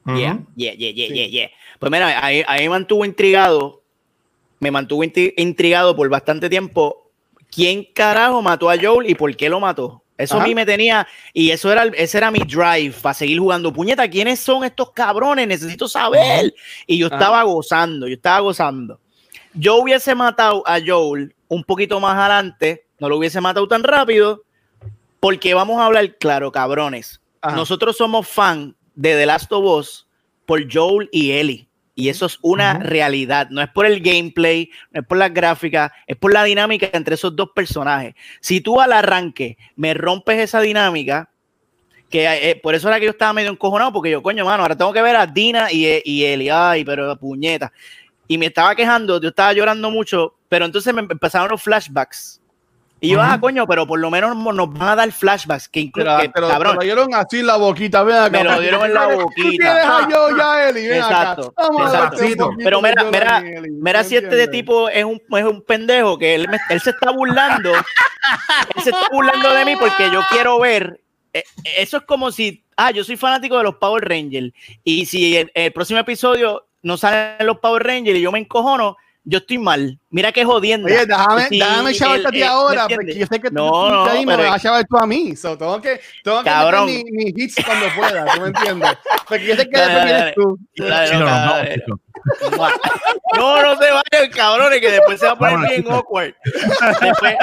Yeah, 0.07 0.39
yeah, 0.55 0.73
yeah, 0.73 0.93
yeah, 0.93 1.27
yeah, 1.27 1.51
Pues 1.81 1.91
mira, 1.91 2.24
ahí, 2.24 2.43
ahí 2.47 2.62
me 2.62 2.70
mantuvo 2.70 3.05
intrigado, 3.05 3.83
me 4.61 4.70
mantuvo 4.70 5.03
intrigado 5.05 5.95
por 5.95 6.09
bastante 6.09 6.49
tiempo. 6.49 7.11
¿Quién 7.51 7.87
carajo 7.93 8.41
mató 8.41 8.70
a 8.70 8.77
Joel 8.81 9.11
y 9.11 9.15
por 9.15 9.35
qué 9.37 9.49
lo 9.49 9.61
mató? 9.61 10.03
Eso 10.18 10.40
a 10.40 10.44
mí 10.44 10.55
me 10.55 10.64
tenía, 10.64 11.06
y 11.34 11.51
eso 11.51 11.70
era, 11.70 11.84
ese 11.84 12.16
era 12.16 12.30
mi 12.30 12.38
drive 12.38 12.94
para 13.02 13.12
seguir 13.12 13.38
jugando. 13.38 13.72
Puñeta, 13.72 14.09
¿quiénes 14.09 14.40
son 14.40 14.64
estos 14.64 14.93
cabrones? 14.93 15.47
Necesito 15.47 15.88
saber. 15.88 16.55
Y 16.86 16.97
yo 16.97 17.09
estaba 17.09 17.43
gozando, 17.43 18.09
yo 18.09 18.14
estaba 18.14 18.40
gozando. 18.40 18.98
Yo 19.52 19.76
hubiese 19.76 20.14
matado 20.14 20.62
a 20.66 20.78
Joel 20.84 21.34
un 21.48 21.64
poquito 21.64 22.01
más 22.01 22.16
adelante, 22.16 22.86
no 22.98 23.09
lo 23.09 23.18
hubiese 23.18 23.40
matado 23.40 23.68
tan 23.68 23.82
rápido, 23.84 24.43
porque 25.20 25.55
vamos 25.55 25.80
a 25.80 25.86
hablar 25.86 26.16
claro, 26.16 26.51
cabrones. 26.51 27.20
Nosotros 27.55 27.97
somos 27.97 28.26
fan 28.26 28.74
de 28.94 29.14
The 29.14 29.26
Last 29.26 29.52
of 29.52 29.64
Us 29.64 30.06
por 30.47 30.60
Joel 30.72 31.09
y 31.12 31.32
Ellie. 31.32 31.65
Y 31.98 32.10
eso 32.10 32.27
es 32.27 32.39
una 32.43 32.78
realidad. 32.78 33.48
No 33.51 33.62
es 33.62 33.68
por 33.70 33.86
el 33.86 34.01
gameplay, 34.01 34.70
no 34.93 35.01
es 35.01 35.06
por 35.06 35.16
las 35.16 35.32
gráficas, 35.32 35.90
es 36.06 36.16
por 36.16 36.32
la 36.32 36.44
dinámica 36.44 36.90
entre 36.93 37.14
esos 37.14 37.35
dos 37.35 37.51
personajes. 37.55 38.14
Si 38.40 38.60
tú 38.60 38.81
al 38.81 38.93
arranque 38.93 39.56
me 39.77 39.94
rompes 39.94 40.39
esa 40.39 40.60
dinámica, 40.60 41.31
que 42.10 42.51
eh, 42.51 42.60
por 42.62 42.74
eso 42.74 42.89
era 42.89 43.01
que 43.01 43.06
yo 43.06 43.12
estaba 43.12 43.32
medio 43.32 43.51
encojonado, 43.51 43.94
porque 43.94 44.10
yo, 44.10 44.23
coño, 44.23 44.44
mano, 44.44 44.62
ahora 44.62 44.77
tengo 44.77 44.93
que 44.93 45.01
ver 45.01 45.16
a 45.16 45.27
Dina 45.27 45.73
y, 45.73 46.02
y 46.05 46.24
Eli, 46.24 46.51
ay, 46.51 46.85
pero 46.85 47.16
puñeta. 47.18 47.73
Y 48.28 48.36
me 48.36 48.47
estaba 48.47 48.74
quejando, 48.74 49.18
yo 49.18 49.31
estaba 49.31 49.55
llorando 49.55 49.90
mucho, 49.90 50.35
pero 50.51 50.66
entonces 50.66 50.93
me 50.93 51.01
empezaron 51.01 51.48
los 51.48 51.62
flashbacks 51.62 52.43
y 53.07 53.11
yo, 53.11 53.23
ah, 53.23 53.39
coño, 53.41 53.66
pero 53.66 53.87
por 53.87 54.01
lo 54.01 54.11
menos 54.11 54.37
nos 54.37 54.73
van 54.73 54.89
a 54.89 54.97
dar 54.97 55.12
flashbacks. 55.12 55.69
Que, 55.69 55.91
pero, 55.95 56.19
que, 56.19 56.28
pero, 56.31 56.49
cabrón. 56.49 56.77
Pero 56.81 56.85
dieron 56.85 57.15
así 57.15 57.41
en 57.41 57.47
la 57.47 57.57
boquita, 57.57 58.03
ven 58.03 58.16
acá. 58.16 58.31
Me 58.31 58.45
lo 58.45 58.61
dieron 58.61 58.85
en 58.85 58.95
la 58.95 59.07
boquita. 59.07 60.09
yo 60.11 60.37
ya, 60.37 60.69
Eli, 60.69 60.89
ven 60.89 60.99
Exacto. 60.99 61.55
Acá. 61.57 62.16
exacto. 62.16 62.51
Pero 62.59 62.83
mira, 62.83 63.05
mira, 63.05 63.45
mira 63.70 64.05
si 64.05 64.16
este 64.16 64.35
de 64.35 64.49
tipo 64.49 64.89
es 64.89 65.05
un, 65.05 65.23
es 65.31 65.45
un 65.45 65.62
pendejo 65.62 66.19
que 66.19 66.35
él, 66.35 66.49
él 66.69 66.81
se 66.81 66.91
está 66.91 67.12
burlando. 67.12 67.73
él 67.74 68.83
se 68.83 68.91
está 68.91 69.09
burlando 69.12 69.55
de 69.55 69.65
mí 69.65 69.77
porque 69.77 70.11
yo 70.12 70.23
quiero 70.31 70.59
ver. 70.59 71.01
Eh, 71.33 71.45
eso 71.77 71.99
es 71.99 72.03
como 72.05 72.33
si, 72.33 72.65
ah, 72.77 72.91
yo 72.91 73.05
soy 73.05 73.16
fanático 73.16 73.57
de 73.57 73.62
los 73.62 73.77
Power 73.77 74.09
Rangers. 74.09 74.53
Y 74.83 75.07
si 75.07 75.37
el, 75.37 75.51
el 75.55 75.73
próximo 75.73 76.01
episodio 76.01 76.66
no 76.83 76.97
salen 76.97 77.47
los 77.47 77.59
Power 77.59 77.85
Rangers 77.85 78.19
y 78.19 78.23
yo 78.23 78.33
me 78.33 78.41
encojono, 78.41 78.97
yo 79.27 79.39
estoy 79.39 79.59
mal. 79.59 79.99
Mira 80.16 80.32
qué 80.32 80.47
jodiendo. 80.47 80.86
Oye, 80.86 81.05
déjame, 81.05 81.47
sí, 81.48 81.59
déjame 81.59 81.93
chavarte 81.93 82.28
a 82.28 82.30
ti 82.30 82.43
ahora, 82.43 82.88
porque 82.88 83.14
yo 83.14 83.26
sé 83.26 83.38
que 83.38 83.51
no, 83.51 83.68
tú, 83.68 83.88
no, 83.93 84.05
ahí 84.06 84.24
me 84.24 84.34
vas 84.34 84.55
a 84.55 84.59
chavar 84.59 84.86
tú 84.86 84.97
a 84.97 85.06
mí. 85.06 85.36
So, 85.36 85.59
tengo 85.59 85.78
que, 85.78 86.01
tengo 86.24 86.43
Cabrón. 86.43 86.86
que 86.86 87.05
meter 87.05 87.12
mis 87.12 87.34
hits 87.36 87.62
cuando 87.62 87.86
pueda, 87.94 88.24
¿tú 88.34 88.40
me 88.40 88.47
entiendes? 88.47 88.90
Porque 89.28 89.44
yo 89.44 89.56
sé 89.56 89.68
que 89.68 89.78
después 89.78 90.05
vienes 90.06 90.34
tú. 90.34 90.59
Dale, 90.78 91.18
no, 91.18 91.26
no, 92.56 92.68
no, 93.36 93.62
no 93.62 93.76
se 93.76 93.90
vayan, 93.90 94.30
cabrones, 94.34 94.80
que 94.80 94.90
después 94.90 95.20
se 95.20 95.26
va 95.26 95.32
a 95.32 95.38
poner 95.38 95.70
bien 95.70 95.93
awkward. 95.93 96.34
Después, 97.01 97.36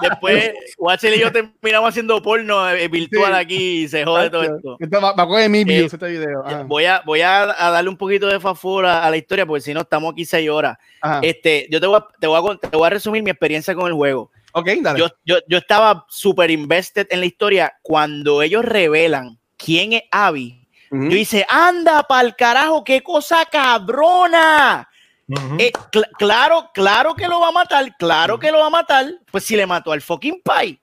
después 0.00 0.52
Watcher 0.78 1.14
y 1.14 1.20
yo 1.20 1.30
terminamos 1.30 1.90
haciendo 1.90 2.20
porno 2.22 2.68
eh, 2.70 2.88
virtual 2.88 3.32
sí. 3.32 3.38
aquí 3.38 3.82
y 3.82 3.88
se 3.88 4.04
jode 4.04 4.30
todo 4.30 4.42
esto. 4.42 4.76
esto 4.80 5.00
va, 5.00 5.12
va 5.12 5.22
a 5.22 5.26
coger 5.26 5.50
mi 5.50 5.64
views 5.64 5.92
eh, 5.92 5.96
este 5.96 6.08
video. 6.08 6.44
Ajá. 6.44 6.62
Voy, 6.64 6.84
a, 6.86 7.02
voy 7.04 7.20
a, 7.20 7.42
a, 7.42 7.70
darle 7.70 7.90
un 7.90 7.96
poquito 7.96 8.26
de 8.26 8.40
favor 8.40 8.86
a, 8.86 9.04
a, 9.04 9.10
la 9.10 9.16
historia, 9.16 9.46
porque 9.46 9.60
si 9.60 9.74
no, 9.74 9.80
estamos 9.80 10.12
aquí 10.12 10.24
seis 10.24 10.48
horas. 10.48 10.78
Este, 11.22 11.68
yo 11.70 11.80
te 11.80 11.86
voy, 11.86 11.97
a, 11.98 12.08
te, 12.20 12.26
voy 12.26 12.52
a, 12.52 12.56
te 12.56 12.76
voy 12.76 12.86
a 12.86 12.90
resumir 12.90 13.22
mi 13.22 13.30
experiencia 13.30 13.74
con 13.74 13.86
el 13.86 13.94
juego. 13.94 14.30
Okay, 14.52 14.80
dale. 14.80 14.98
Yo, 14.98 15.08
yo, 15.24 15.36
yo 15.48 15.58
estaba 15.58 16.06
súper 16.08 16.50
invested 16.50 17.06
en 17.10 17.20
la 17.20 17.26
historia 17.26 17.74
cuando 17.82 18.42
ellos 18.42 18.64
revelan 18.64 19.38
quién 19.56 19.92
es 19.92 20.02
Abby 20.10 20.58
Uh 20.90 20.96
-huh. 20.96 21.10
Yo 21.10 21.16
dice, 21.16 21.46
anda 21.48 22.02
pa'l 22.02 22.34
carajo, 22.36 22.84
qué 22.84 23.02
cosa 23.02 23.44
cabrona. 23.50 24.88
Uh 25.28 25.34
-huh. 25.34 25.60
eh, 25.60 25.72
cl 25.92 26.04
claro, 26.18 26.70
claro 26.72 27.14
que 27.14 27.28
lo 27.28 27.40
va 27.40 27.48
a 27.48 27.52
matar, 27.52 27.96
claro 27.98 28.34
uh 28.34 28.38
-huh. 28.38 28.40
que 28.40 28.50
lo 28.50 28.58
va 28.60 28.66
a 28.66 28.70
matar. 28.70 29.06
Pues 29.30 29.44
si 29.44 29.56
le 29.56 29.66
mató 29.66 29.92
al 29.92 30.00
fucking 30.00 30.40
Pai. 30.42 30.80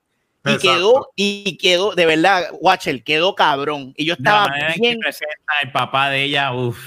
Y 0.47 0.51
Exacto. 0.51 0.61
quedó, 0.61 1.11
y 1.15 1.57
quedó, 1.57 1.95
de 1.95 2.05
verdad, 2.05 2.51
Watcher, 2.61 3.03
quedó 3.03 3.33
cabrón. 3.33 3.95
Y 3.97 4.05
yo 4.05 4.13
estaba 4.13 4.53
bien. 4.77 4.99
el 5.63 5.71
papá 5.71 6.11
de 6.11 6.23
ella, 6.23 6.53
uff. 6.53 6.77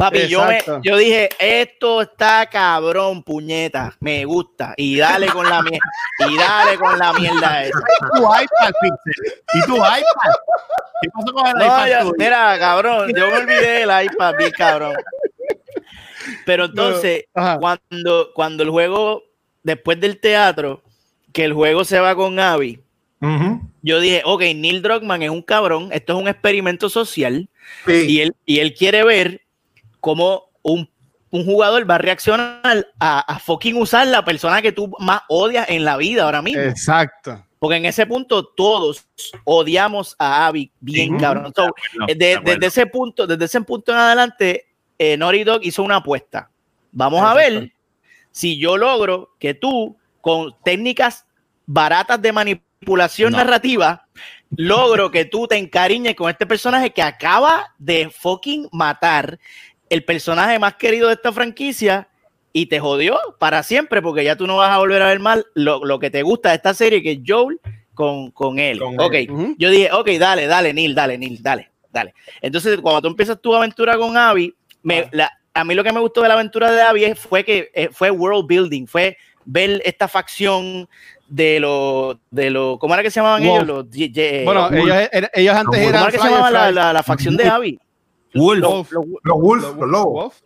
Papi, 0.00 0.28
yo, 0.28 0.46
me, 0.46 0.62
yo 0.82 0.96
dije, 0.96 1.28
esto 1.38 2.00
está 2.00 2.46
cabrón, 2.46 3.22
puñeta, 3.22 3.94
me 4.00 4.24
gusta. 4.24 4.72
Y 4.78 4.96
dale 4.96 5.26
con 5.26 5.46
la 5.46 5.60
mierda. 5.60 5.78
y 6.26 6.36
dale 6.38 6.78
con 6.78 6.98
la 6.98 7.12
mierda 7.12 7.64
esa. 7.64 7.78
¿Y 7.78 8.18
tu 8.18 8.22
iPad, 8.22 8.72
Pixel? 8.80 9.42
¿Y 9.52 9.66
tu 9.66 9.76
iPad? 9.76 10.34
¿Qué 11.02 11.10
pasó 11.10 11.32
con 11.34 11.46
el 11.48 11.52
no, 11.52 11.64
iPad? 11.64 11.86
Ya, 11.86 12.04
mira, 12.16 12.58
cabrón, 12.58 13.12
yo 13.14 13.26
me 13.26 13.36
olvidé 13.36 13.80
del 13.80 14.04
iPad, 14.06 14.34
bien 14.38 14.50
cabrón. 14.52 14.94
Pero 16.46 16.64
entonces, 16.64 17.24
no, 17.34 17.58
cuando, 17.60 18.30
cuando 18.34 18.62
el 18.62 18.70
juego, 18.70 19.24
después 19.62 20.00
del 20.00 20.18
teatro, 20.18 20.82
que 21.34 21.44
el 21.44 21.52
juego 21.52 21.84
se 21.84 22.00
va 22.00 22.14
con 22.14 22.40
Abby, 22.40 22.80
uh 23.20 23.26
-huh. 23.26 23.60
yo 23.82 24.00
dije, 24.00 24.22
ok, 24.24 24.40
Neil 24.56 24.80
Druckmann 24.80 25.22
es 25.22 25.30
un 25.30 25.42
cabrón, 25.42 25.90
esto 25.92 26.14
es 26.14 26.18
un 26.22 26.28
experimento 26.28 26.88
social, 26.88 27.50
sí. 27.84 28.06
y, 28.08 28.20
él, 28.20 28.34
y 28.46 28.60
él 28.60 28.72
quiere 28.72 29.04
ver 29.04 29.42
cómo 30.00 30.50
un, 30.62 30.90
un, 31.30 31.44
jugador 31.44 31.88
va 31.88 31.96
a 31.96 31.98
reaccionar 31.98 32.86
a, 32.98 33.20
a, 33.20 33.38
fucking 33.38 33.76
usar 33.76 34.06
la 34.06 34.24
persona 34.24 34.62
que 34.62 34.72
tú 34.72 34.92
más 34.98 35.22
odias 35.28 35.68
en 35.68 35.84
la 35.84 35.96
vida 35.96 36.24
ahora 36.24 36.42
mismo. 36.42 36.62
Exacto. 36.62 37.44
Porque 37.60 37.76
en 37.76 37.84
ese 37.84 38.06
punto 38.06 38.46
todos 38.46 39.06
odiamos 39.44 40.16
a 40.18 40.46
Abby 40.46 40.72
bien, 40.80 41.18
cabrón. 41.18 41.52
So, 41.54 41.66
no, 41.98 42.06
de, 42.06 42.36
bueno. 42.36 42.52
Desde 42.52 42.66
ese 42.66 42.86
punto, 42.86 43.26
desde 43.26 43.44
ese 43.44 43.60
punto 43.60 43.92
en 43.92 43.98
adelante, 43.98 44.66
eh, 44.98 45.16
Naughty 45.18 45.44
Dog 45.44 45.60
hizo 45.62 45.82
una 45.82 45.96
apuesta. 45.96 46.50
Vamos 46.90 47.20
Exacto. 47.20 47.38
a 47.38 47.42
ver 47.42 47.72
si 48.30 48.58
yo 48.58 48.78
logro 48.78 49.34
que 49.38 49.52
tú, 49.52 49.98
con 50.22 50.54
técnicas 50.64 51.26
baratas 51.66 52.20
de 52.22 52.32
manipulación 52.32 53.32
no. 53.32 53.38
narrativa, 53.38 54.08
logro 54.56 55.10
que 55.10 55.26
tú 55.26 55.46
te 55.46 55.56
encariñes 55.56 56.14
con 56.14 56.30
este 56.30 56.46
personaje 56.46 56.90
que 56.90 57.02
acaba 57.02 57.74
de 57.78 58.10
fucking 58.10 58.68
matar 58.72 59.38
el 59.90 60.04
personaje 60.04 60.58
más 60.58 60.74
querido 60.76 61.08
de 61.08 61.14
esta 61.14 61.32
franquicia 61.32 62.08
y 62.52 62.66
te 62.66 62.80
jodió 62.80 63.18
para 63.38 63.62
siempre 63.62 64.00
porque 64.00 64.24
ya 64.24 64.36
tú 64.36 64.46
no 64.46 64.56
vas 64.56 64.70
a 64.70 64.78
volver 64.78 65.02
a 65.02 65.08
ver 65.08 65.20
mal 65.20 65.46
lo, 65.54 65.84
lo 65.84 65.98
que 65.98 66.10
te 66.10 66.22
gusta 66.22 66.48
de 66.48 66.56
esta 66.56 66.74
serie 66.74 67.02
que 67.02 67.12
es 67.12 67.18
Joel 67.26 67.60
con, 67.94 68.30
con 68.30 68.58
él. 68.58 68.78
Con 68.78 68.98
ok, 68.98 69.14
él. 69.14 69.30
Uh 69.30 69.38
-huh. 69.38 69.54
yo 69.58 69.70
dije, 69.70 69.92
ok, 69.92 70.08
dale, 70.18 70.46
dale, 70.46 70.72
Neil, 70.72 70.94
dale, 70.94 71.18
Neil, 71.18 71.42
dale. 71.42 71.70
dale. 71.92 72.14
Entonces, 72.40 72.78
cuando 72.80 73.02
tú 73.02 73.08
empiezas 73.08 73.40
tu 73.40 73.54
aventura 73.54 73.98
con 73.98 74.16
Abby, 74.16 74.54
me, 74.82 75.08
la, 75.12 75.30
a 75.52 75.64
mí 75.64 75.74
lo 75.74 75.84
que 75.84 75.92
me 75.92 76.00
gustó 76.00 76.22
de 76.22 76.28
la 76.28 76.34
aventura 76.34 76.70
de 76.72 76.80
Abby 76.80 77.14
fue 77.14 77.44
que 77.44 77.70
eh, 77.74 77.90
fue 77.92 78.10
world 78.10 78.46
building, 78.46 78.86
fue 78.86 79.16
ver 79.44 79.82
esta 79.84 80.08
facción 80.08 80.88
de 81.28 81.60
los, 81.60 82.16
de 82.30 82.50
los, 82.50 82.78
¿cómo 82.78 82.94
era 82.94 83.02
que 83.02 83.10
se 83.10 83.20
llamaban 83.20 83.42
ellos? 83.42 83.66
Los, 83.66 83.86
bueno, 84.44 84.70
ellos, 84.72 84.96
ellos, 85.34 85.54
antes 85.54 85.80
eran. 85.80 85.92
¿Cómo 85.92 86.08
era 86.08 86.10
que 86.10 86.18
se 86.18 86.24
llamaba 86.24 86.50
la, 86.50 86.70
la, 86.70 86.92
la, 86.92 87.02
facción 87.02 87.36
de 87.36 87.48
Abby? 87.48 87.78
Wolf. 88.34 88.60
Los, 88.60 88.92
los, 88.92 89.04
los, 89.22 89.40
Wolf, 89.40 89.76
los 89.76 89.88
lobos. 89.88 90.44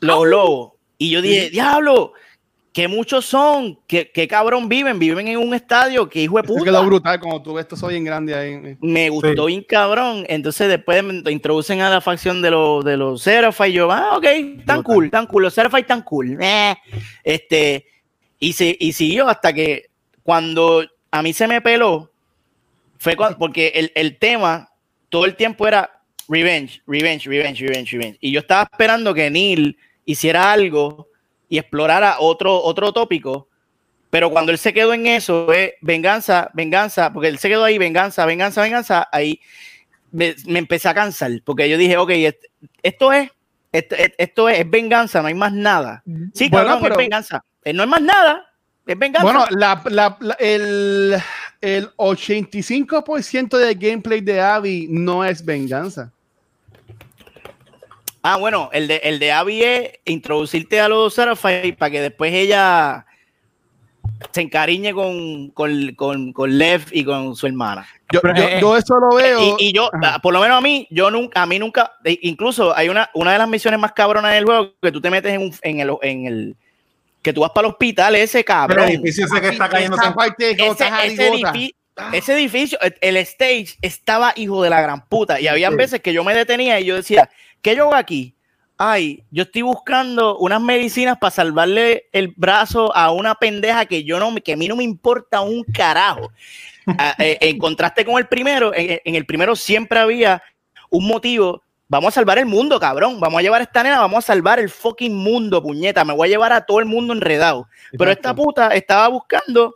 Los 0.00 0.26
lobos. 0.26 0.72
Y 0.98 1.10
yo 1.10 1.20
dije, 1.20 1.50
diablo, 1.50 2.12
que 2.76 2.88
muchos 2.88 3.24
son, 3.24 3.78
que, 3.86 4.10
que, 4.10 4.28
cabrón 4.28 4.68
viven, 4.68 4.98
viven 4.98 5.28
en 5.28 5.38
un 5.38 5.54
estadio, 5.54 6.10
que 6.10 6.20
hijo 6.20 6.36
de 6.36 6.42
puta. 6.42 6.62
quedó 6.62 6.84
brutal, 6.84 7.18
como 7.20 7.42
tú 7.42 7.54
ves, 7.54 7.62
esto 7.62 7.74
soy 7.74 7.94
bien 7.94 8.04
grande 8.04 8.34
ahí. 8.34 8.76
Me 8.82 9.08
gustó 9.08 9.46
bien 9.46 9.62
cabrón. 9.62 10.26
Entonces 10.28 10.68
después 10.68 11.02
me 11.02 11.30
introducen 11.30 11.80
a 11.80 11.88
la 11.88 12.02
facción 12.02 12.42
de 12.42 12.50
los 12.50 12.84
de 12.84 12.98
los 12.98 13.26
y 13.26 13.72
yo, 13.72 13.90
ah, 13.90 14.18
ok, 14.18 14.26
tan 14.66 14.82
cool, 14.82 15.10
tan 15.10 15.26
cool, 15.26 15.44
los 15.44 15.54
Seraphi 15.54 15.84
tan 15.84 16.02
cool. 16.02 16.36
Eh. 16.38 16.76
Este, 17.24 17.86
y, 18.38 18.52
se, 18.52 18.76
y 18.78 18.92
siguió 18.92 19.26
hasta 19.26 19.54
que 19.54 19.86
cuando 20.22 20.84
a 21.10 21.22
mí 21.22 21.32
se 21.32 21.48
me 21.48 21.62
peló, 21.62 22.10
fue 22.98 23.16
porque 23.38 23.68
el, 23.68 23.92
el 23.94 24.18
tema 24.18 24.68
todo 25.08 25.24
el 25.24 25.34
tiempo 25.34 25.66
era 25.66 25.95
revenge, 26.28 26.82
revenge, 26.86 27.28
revenge, 27.28 27.60
revenge, 27.60 27.92
revenge. 27.92 28.18
Y 28.20 28.32
yo 28.32 28.40
estaba 28.40 28.62
esperando 28.70 29.14
que 29.14 29.30
Neil 29.30 29.78
hiciera 30.04 30.52
algo 30.52 31.08
y 31.48 31.58
explorara 31.58 32.16
otro, 32.20 32.62
otro 32.62 32.92
tópico, 32.92 33.48
pero 34.10 34.30
cuando 34.30 34.52
él 34.52 34.58
se 34.58 34.72
quedó 34.72 34.94
en 34.94 35.06
eso, 35.06 35.46
venganza, 35.80 36.50
venganza, 36.54 37.12
porque 37.12 37.28
él 37.28 37.38
se 37.38 37.48
quedó 37.48 37.64
ahí, 37.64 37.78
venganza, 37.78 38.24
venganza, 38.24 38.62
venganza, 38.62 39.08
ahí 39.12 39.40
me, 40.10 40.34
empecé 40.46 40.88
a 40.88 40.94
cansar, 40.94 41.30
porque 41.44 41.68
yo 41.68 41.76
dije, 41.76 41.96
ok, 41.96 42.10
esto 42.82 43.12
es, 43.12 43.30
esto, 43.72 44.48
es, 44.48 44.70
venganza, 44.70 45.20
no 45.20 45.28
hay 45.28 45.34
más 45.34 45.52
nada. 45.52 46.02
Sí, 46.32 46.48
claro, 46.48 46.86
es 46.86 46.96
venganza, 46.96 47.44
eh, 47.64 47.72
no 47.72 47.82
hay 47.82 47.88
más 47.88 48.02
nada, 48.02 48.52
es 48.86 48.98
venganza. 48.98 49.24
Bueno, 49.24 49.44
la, 49.50 50.16
el, 50.38 51.16
el 51.60 51.90
85% 51.96 53.58
del 53.58 53.74
gameplay 53.76 54.20
de 54.20 54.40
Abby 54.40 54.86
no 54.88 55.24
es 55.24 55.44
venganza. 55.44 56.12
Ah, 58.28 58.38
bueno, 58.38 58.70
el 58.72 58.88
de, 58.88 58.96
el 59.04 59.20
de 59.20 59.30
Abby 59.30 59.62
es 59.62 60.00
introducirte 60.04 60.80
a 60.80 60.88
los 60.88 61.14
Seraphite 61.14 61.74
para 61.74 61.92
que 61.92 62.00
después 62.00 62.34
ella 62.34 63.06
se 64.32 64.40
encariñe 64.40 64.92
con, 64.92 65.50
con, 65.50 65.94
con, 65.94 66.32
con, 66.32 66.58
Lev 66.58 66.86
y 66.90 67.04
con 67.04 67.36
su 67.36 67.46
hermana. 67.46 67.86
Yo, 68.10 68.20
yo, 68.60 68.76
eso 68.76 68.98
lo 68.98 69.14
veo. 69.14 69.56
Y, 69.60 69.72
yo, 69.72 69.88
por 70.24 70.34
lo 70.34 70.40
menos 70.40 70.58
a 70.58 70.60
mí, 70.60 70.88
yo 70.90 71.08
nunca, 71.08 71.40
a 71.40 71.46
mí 71.46 71.60
nunca, 71.60 71.92
e, 72.02 72.18
incluso 72.22 72.76
hay 72.76 72.88
una, 72.88 73.08
una 73.14 73.30
de 73.30 73.38
las 73.38 73.48
misiones 73.48 73.78
más 73.78 73.92
cabronas 73.92 74.34
del 74.34 74.44
juego 74.44 74.72
que 74.82 74.90
tú 74.90 75.00
te 75.00 75.08
metes 75.08 75.32
en, 75.32 75.42
un, 75.42 75.54
en, 75.62 75.78
el, 75.78 75.90
en 76.02 76.26
el, 76.26 76.56
que 77.22 77.32
tú 77.32 77.42
vas 77.42 77.50
para 77.50 77.68
el 77.68 77.74
hospital, 77.74 78.16
ese 78.16 78.44
cabrón. 78.44 78.88
el 78.88 78.94
edificio 78.96 79.26
ese 79.26 79.40
que 79.40 79.48
está 79.50 79.68
cayendo 79.68 79.96
ese, 79.96 81.74
ese, 82.12 82.34
edificio, 82.34 82.76
el 83.00 83.16
stage 83.18 83.76
estaba 83.82 84.32
hijo 84.34 84.64
de 84.64 84.70
la 84.70 84.80
gran 84.80 85.06
puta. 85.06 85.40
Y 85.40 85.46
habían 85.46 85.76
veces 85.76 86.00
que 86.00 86.12
yo 86.12 86.24
me 86.24 86.34
detenía 86.34 86.80
y 86.80 86.86
yo 86.86 86.96
decía, 86.96 87.30
¿Qué 87.62 87.76
yo 87.76 87.84
hago 87.84 87.94
aquí? 87.94 88.34
Ay, 88.78 89.24
yo 89.30 89.44
estoy 89.44 89.62
buscando 89.62 90.36
unas 90.38 90.60
medicinas 90.60 91.16
para 91.18 91.30
salvarle 91.30 92.08
el 92.12 92.34
brazo 92.36 92.94
a 92.94 93.10
una 93.10 93.34
pendeja 93.34 93.86
que 93.86 94.04
yo 94.04 94.18
no, 94.18 94.34
que 94.36 94.52
a 94.52 94.56
mí 94.56 94.68
no 94.68 94.76
me 94.76 94.84
importa 94.84 95.40
un 95.40 95.64
carajo. 95.64 96.30
Ah, 96.86 97.16
eh, 97.18 97.38
en 97.40 97.58
contraste 97.58 98.04
con 98.04 98.16
el 98.16 98.28
primero, 98.28 98.72
en, 98.72 99.00
el 99.14 99.26
primero 99.26 99.56
siempre 99.56 99.98
había 99.98 100.42
un 100.88 101.06
motivo. 101.06 101.62
Vamos 101.88 102.08
a 102.08 102.14
salvar 102.14 102.38
el 102.38 102.46
mundo, 102.46 102.78
cabrón. 102.78 103.18
Vamos 103.18 103.38
a 103.38 103.42
llevar 103.42 103.60
a 103.60 103.64
esta 103.64 103.82
nena, 103.82 103.98
vamos 103.98 104.18
a 104.18 104.26
salvar 104.26 104.60
el 104.60 104.68
fucking 104.68 105.14
mundo, 105.14 105.62
puñeta. 105.62 106.04
Me 106.04 106.12
voy 106.12 106.28
a 106.28 106.30
llevar 106.30 106.52
a 106.52 106.60
todo 106.60 106.78
el 106.78 106.86
mundo 106.86 107.12
enredado. 107.12 107.68
Pero 107.96 108.10
esta 108.10 108.34
puta 108.34 108.68
estaba 108.68 109.08
buscando 109.08 109.74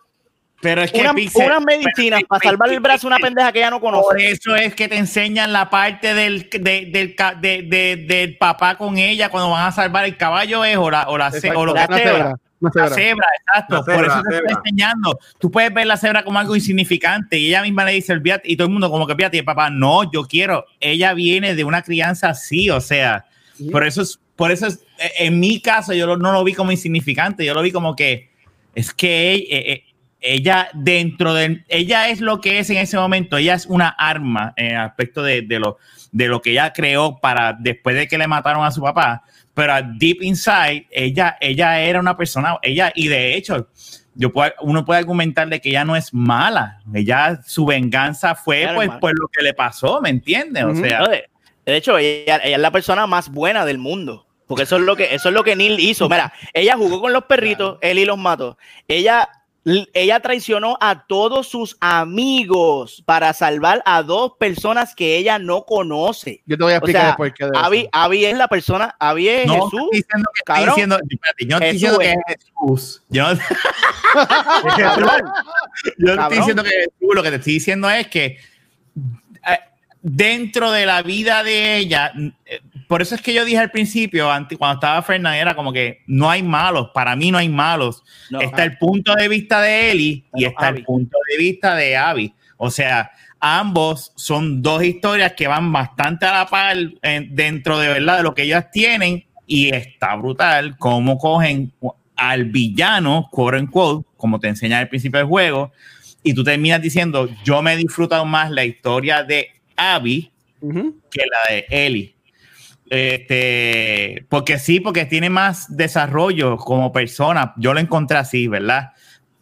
pero 0.61 0.82
es 0.82 0.93
que 0.93 1.01
una, 1.01 1.12
unas 1.12 1.62
medicinas 1.65 2.23
para 2.28 2.43
salvar 2.43 2.70
el 2.70 2.81
brazo 2.81 3.07
a 3.07 3.09
una 3.09 3.19
pendeja 3.19 3.51
que 3.51 3.61
ya 3.61 3.70
no 3.70 3.81
conoce. 3.81 4.05
Por 4.05 4.20
eso 4.20 4.55
es 4.55 4.74
que 4.74 4.89
te 4.89 4.97
enseñan 4.97 5.53
la 5.53 5.70
parte 5.70 6.15
del, 6.15 6.51
del, 6.51 6.93
del, 7.41 8.07
del 8.07 8.37
papá 8.37 8.77
con 8.77 8.99
ella 8.99 9.31
cuando 9.31 9.51
van 9.51 9.66
a 9.66 9.73
salvar 9.73 10.05
el 10.05 10.16
caballo 10.19 10.65
es 10.65 10.77
o 10.77 10.91
la, 10.91 11.09
o 11.09 11.16
la, 11.16 11.32
o 11.55 11.66
lo 11.66 11.74
la, 11.74 11.87
cebra. 11.87 12.37
La 12.61 12.91
cebra, 12.91 13.27
exacto. 13.39 13.82
por 13.87 14.05
eso 14.05 14.23
te 14.28 14.37
estoy 14.37 14.55
enseñando. 14.55 15.19
Tú 15.39 15.51
puedes 15.51 15.73
ver 15.73 15.87
la 15.87 15.97
cebra 15.97 16.23
como 16.24 16.39
algo 16.39 16.55
insignificante 16.55 17.39
y 17.39 17.49
ella 17.49 17.62
misma 17.62 17.87
le 17.87 17.93
dice 17.93 18.12
el 18.12 18.23
y 18.45 18.55
todo 18.55 18.66
el 18.66 18.73
mundo 18.73 18.91
como 18.91 19.07
que 19.07 19.15
fíjate, 19.15 19.39
y 19.39 19.41
el 19.41 19.47
papá, 19.47 19.70
no, 19.70 20.11
yo 20.12 20.24
quiero. 20.24 20.66
Ella 20.78 21.15
viene 21.15 21.55
de 21.55 21.65
una 21.65 21.81
crianza 21.81 22.28
así, 22.28 22.69
o 22.69 22.82
sea, 22.82 23.24
por 23.73 23.87
eso 23.87 24.03
es, 24.03 24.20
por 24.37 24.51
eso 24.51 24.66
es, 24.66 24.81
en 25.19 25.41
mi 25.41 25.62
caso 25.62 25.95
yo 25.95 26.19
no 26.19 26.32
lo 26.32 26.45
vi 26.45 26.53
como 26.53 26.70
insignificante, 26.70 27.47
yo 27.47 27.55
lo 27.55 27.62
vi 27.62 27.73
como 27.73 27.97
que 27.97 28.28
es 28.74 28.95
que 28.95 29.35
eh, 29.35 29.73
eh, 29.73 29.85
ella 30.20 30.68
dentro 30.74 31.34
de 31.34 31.64
ella 31.68 32.09
es 32.09 32.20
lo 32.20 32.40
que 32.40 32.59
es 32.59 32.70
en 32.70 32.76
ese 32.78 32.97
momento, 32.97 33.36
ella 33.36 33.55
es 33.55 33.66
una 33.66 33.88
arma 33.88 34.52
en 34.56 34.72
el 34.72 34.76
aspecto 34.76 35.22
de, 35.22 35.42
lo, 35.48 35.78
de 36.12 36.28
lo 36.28 36.42
que 36.42 36.52
ella 36.52 36.72
creó 36.72 37.18
para 37.18 37.52
después 37.52 37.97
de 37.97 38.06
que 38.06 38.18
le 38.18 38.26
mataron 38.26 38.64
a 38.64 38.70
su 38.70 38.82
papá, 38.82 39.22
pero 39.55 39.74
deep 39.98 40.22
inside 40.22 40.86
ella, 40.90 41.36
ella 41.40 41.80
era 41.80 42.01
una 42.01 42.16
persona, 42.16 42.59
ella 42.62 42.92
y 42.94 43.09
de 43.09 43.34
hecho 43.34 43.68
yo 44.14 44.32
uno 44.60 44.84
puede 44.84 45.01
argumentar 45.01 45.48
de 45.48 45.60
que 45.60 45.70
ella 45.70 45.84
no 45.84 45.97
es 45.97 46.12
mala, 46.12 46.82
ella 46.92 47.40
su 47.47 47.64
venganza 47.64 48.34
fue 48.34 48.68
pues, 48.74 48.90
por 49.01 49.18
lo 49.18 49.28
que 49.28 49.42
le 49.42 49.55
pasó, 49.55 50.01
¿me 50.01 50.10
entiendes? 50.10 50.64
O 50.64 50.74
sea, 50.74 51.06
de, 51.09 51.28
hecho 51.64 51.97
ella, 51.97 52.40
ella, 52.42 52.56
es 52.56 52.62
la 52.62 52.70
persona 52.70 53.06
más 53.06 53.30
buena 53.30 53.64
del 53.64 53.78
mundo. 53.78 54.26
Porque 54.47 54.64
eso 54.64 54.78
es 54.78 54.82
lo 54.82 54.97
que 54.97 55.14
eso 55.14 55.28
es 55.28 55.34
lo 55.36 55.44
que 55.44 55.55
Neil 55.55 55.78
hizo. 55.78 56.09
Mira, 56.09 56.32
ella 56.52 56.76
jugó 56.76 57.01
con 57.01 57.12
los 57.12 57.26
perritos, 57.26 57.78
él 57.82 58.01
y 58.01 58.05
los 58.05 58.18
mató. 58.18 58.59
Ella 58.88 59.28
ella 59.65 60.20
traicionó 60.20 60.78
a 60.81 61.07
todos 61.07 61.49
sus 61.49 61.77
amigos 61.81 63.03
para 63.05 63.32
salvar 63.35 63.82
a 63.85 64.03
dos 64.03 64.32
personas 64.39 64.95
que 64.95 65.16
ella 65.16 65.39
no 65.39 65.65
conoce. 65.65 66.43
Yo 66.47 66.57
te 66.57 66.65
voy 66.65 66.73
a 66.73 66.77
explicar 66.77 67.16
por 67.16 67.32
qué. 67.35 67.49
Abby, 67.93 68.24
es 68.24 68.39
la 68.39 68.49
persona, 68.49 68.97
Abby 68.99 69.28
es 69.28 69.47
no, 69.47 69.55
Jesús. 69.55 69.82
Estoy 69.93 70.01
diciendo 70.01 70.31
que 70.35 70.41
estoy 70.41 70.66
diciendo, 70.66 70.99
yo 71.39 71.57
estoy 71.57 71.73
diciendo 71.73 71.99
que 71.99 72.11
es 72.11 72.16
Jesús. 72.27 73.03
Yo, 73.09 73.35
no, 73.35 73.39
yo 75.99 76.15
estoy 76.15 76.39
diciendo 76.39 76.62
que 76.62 76.70
es 76.70 76.89
Jesús. 76.99 77.15
Lo 77.15 77.23
que 77.23 77.31
te 77.31 77.37
estoy 77.37 77.53
diciendo 77.53 77.91
es 77.91 78.07
que 78.09 78.39
eh, 79.47 79.59
dentro 80.01 80.70
de 80.73 80.87
la 80.87 81.03
vida 81.03 81.43
de 81.43 81.77
ella, 81.77 82.12
eh, 82.47 82.61
por 82.90 83.02
eso 83.02 83.14
es 83.14 83.22
que 83.22 83.32
yo 83.32 83.44
dije 83.44 83.58
al 83.58 83.70
principio, 83.70 84.28
cuando 84.58 84.74
estaba 84.74 85.00
Fernanda, 85.02 85.38
era 85.38 85.54
como 85.54 85.72
que 85.72 86.02
no 86.08 86.28
hay 86.28 86.42
malos, 86.42 86.90
para 86.92 87.14
mí 87.14 87.30
no 87.30 87.38
hay 87.38 87.48
malos. 87.48 88.02
está 88.40 88.64
el 88.64 88.78
punto 88.78 89.14
de 89.14 89.28
vista 89.28 89.60
de 89.60 89.92
Eli 89.92 90.24
y 90.34 90.44
está 90.44 90.70
el 90.70 90.82
punto 90.82 91.16
de 91.30 91.38
vista 91.38 91.76
de 91.76 91.96
Abby. 91.96 92.34
O 92.56 92.68
sea, 92.68 93.12
ambos 93.38 94.12
son 94.16 94.60
dos 94.60 94.82
historias 94.82 95.34
que 95.34 95.46
van 95.46 95.72
bastante 95.72 96.26
a 96.26 96.32
la 96.32 96.46
par 96.46 96.76
dentro 97.28 97.78
de 97.78 97.86
verdad 97.90 98.16
de 98.16 98.22
lo 98.24 98.34
que 98.34 98.42
ellas 98.42 98.72
tienen 98.72 99.24
y 99.46 99.72
está 99.72 100.16
brutal 100.16 100.76
cómo 100.76 101.16
cogen 101.16 101.72
al 102.16 102.46
villano, 102.46 103.28
quote 103.30 103.58
unquote, 103.58 104.04
como 104.16 104.40
te 104.40 104.48
enseña 104.48 104.80
al 104.80 104.88
principio 104.88 105.18
del 105.18 105.28
juego, 105.28 105.70
y 106.24 106.34
tú 106.34 106.42
terminas 106.42 106.82
diciendo, 106.82 107.28
yo 107.44 107.62
me 107.62 107.74
he 107.74 107.76
disfrutado 107.76 108.24
más 108.24 108.50
la 108.50 108.64
historia 108.64 109.22
de 109.22 109.46
Abby 109.76 110.32
que 110.60 111.22
la 111.30 111.54
de 111.54 111.66
Ellie. 111.70 112.16
Este, 112.90 114.26
porque 114.28 114.58
sí, 114.58 114.80
porque 114.80 115.06
tiene 115.06 115.30
más 115.30 115.76
desarrollo 115.76 116.56
como 116.56 116.92
persona. 116.92 117.54
Yo 117.56 117.72
lo 117.72 117.78
encontré 117.78 118.18
así, 118.18 118.48
¿verdad? 118.48 118.90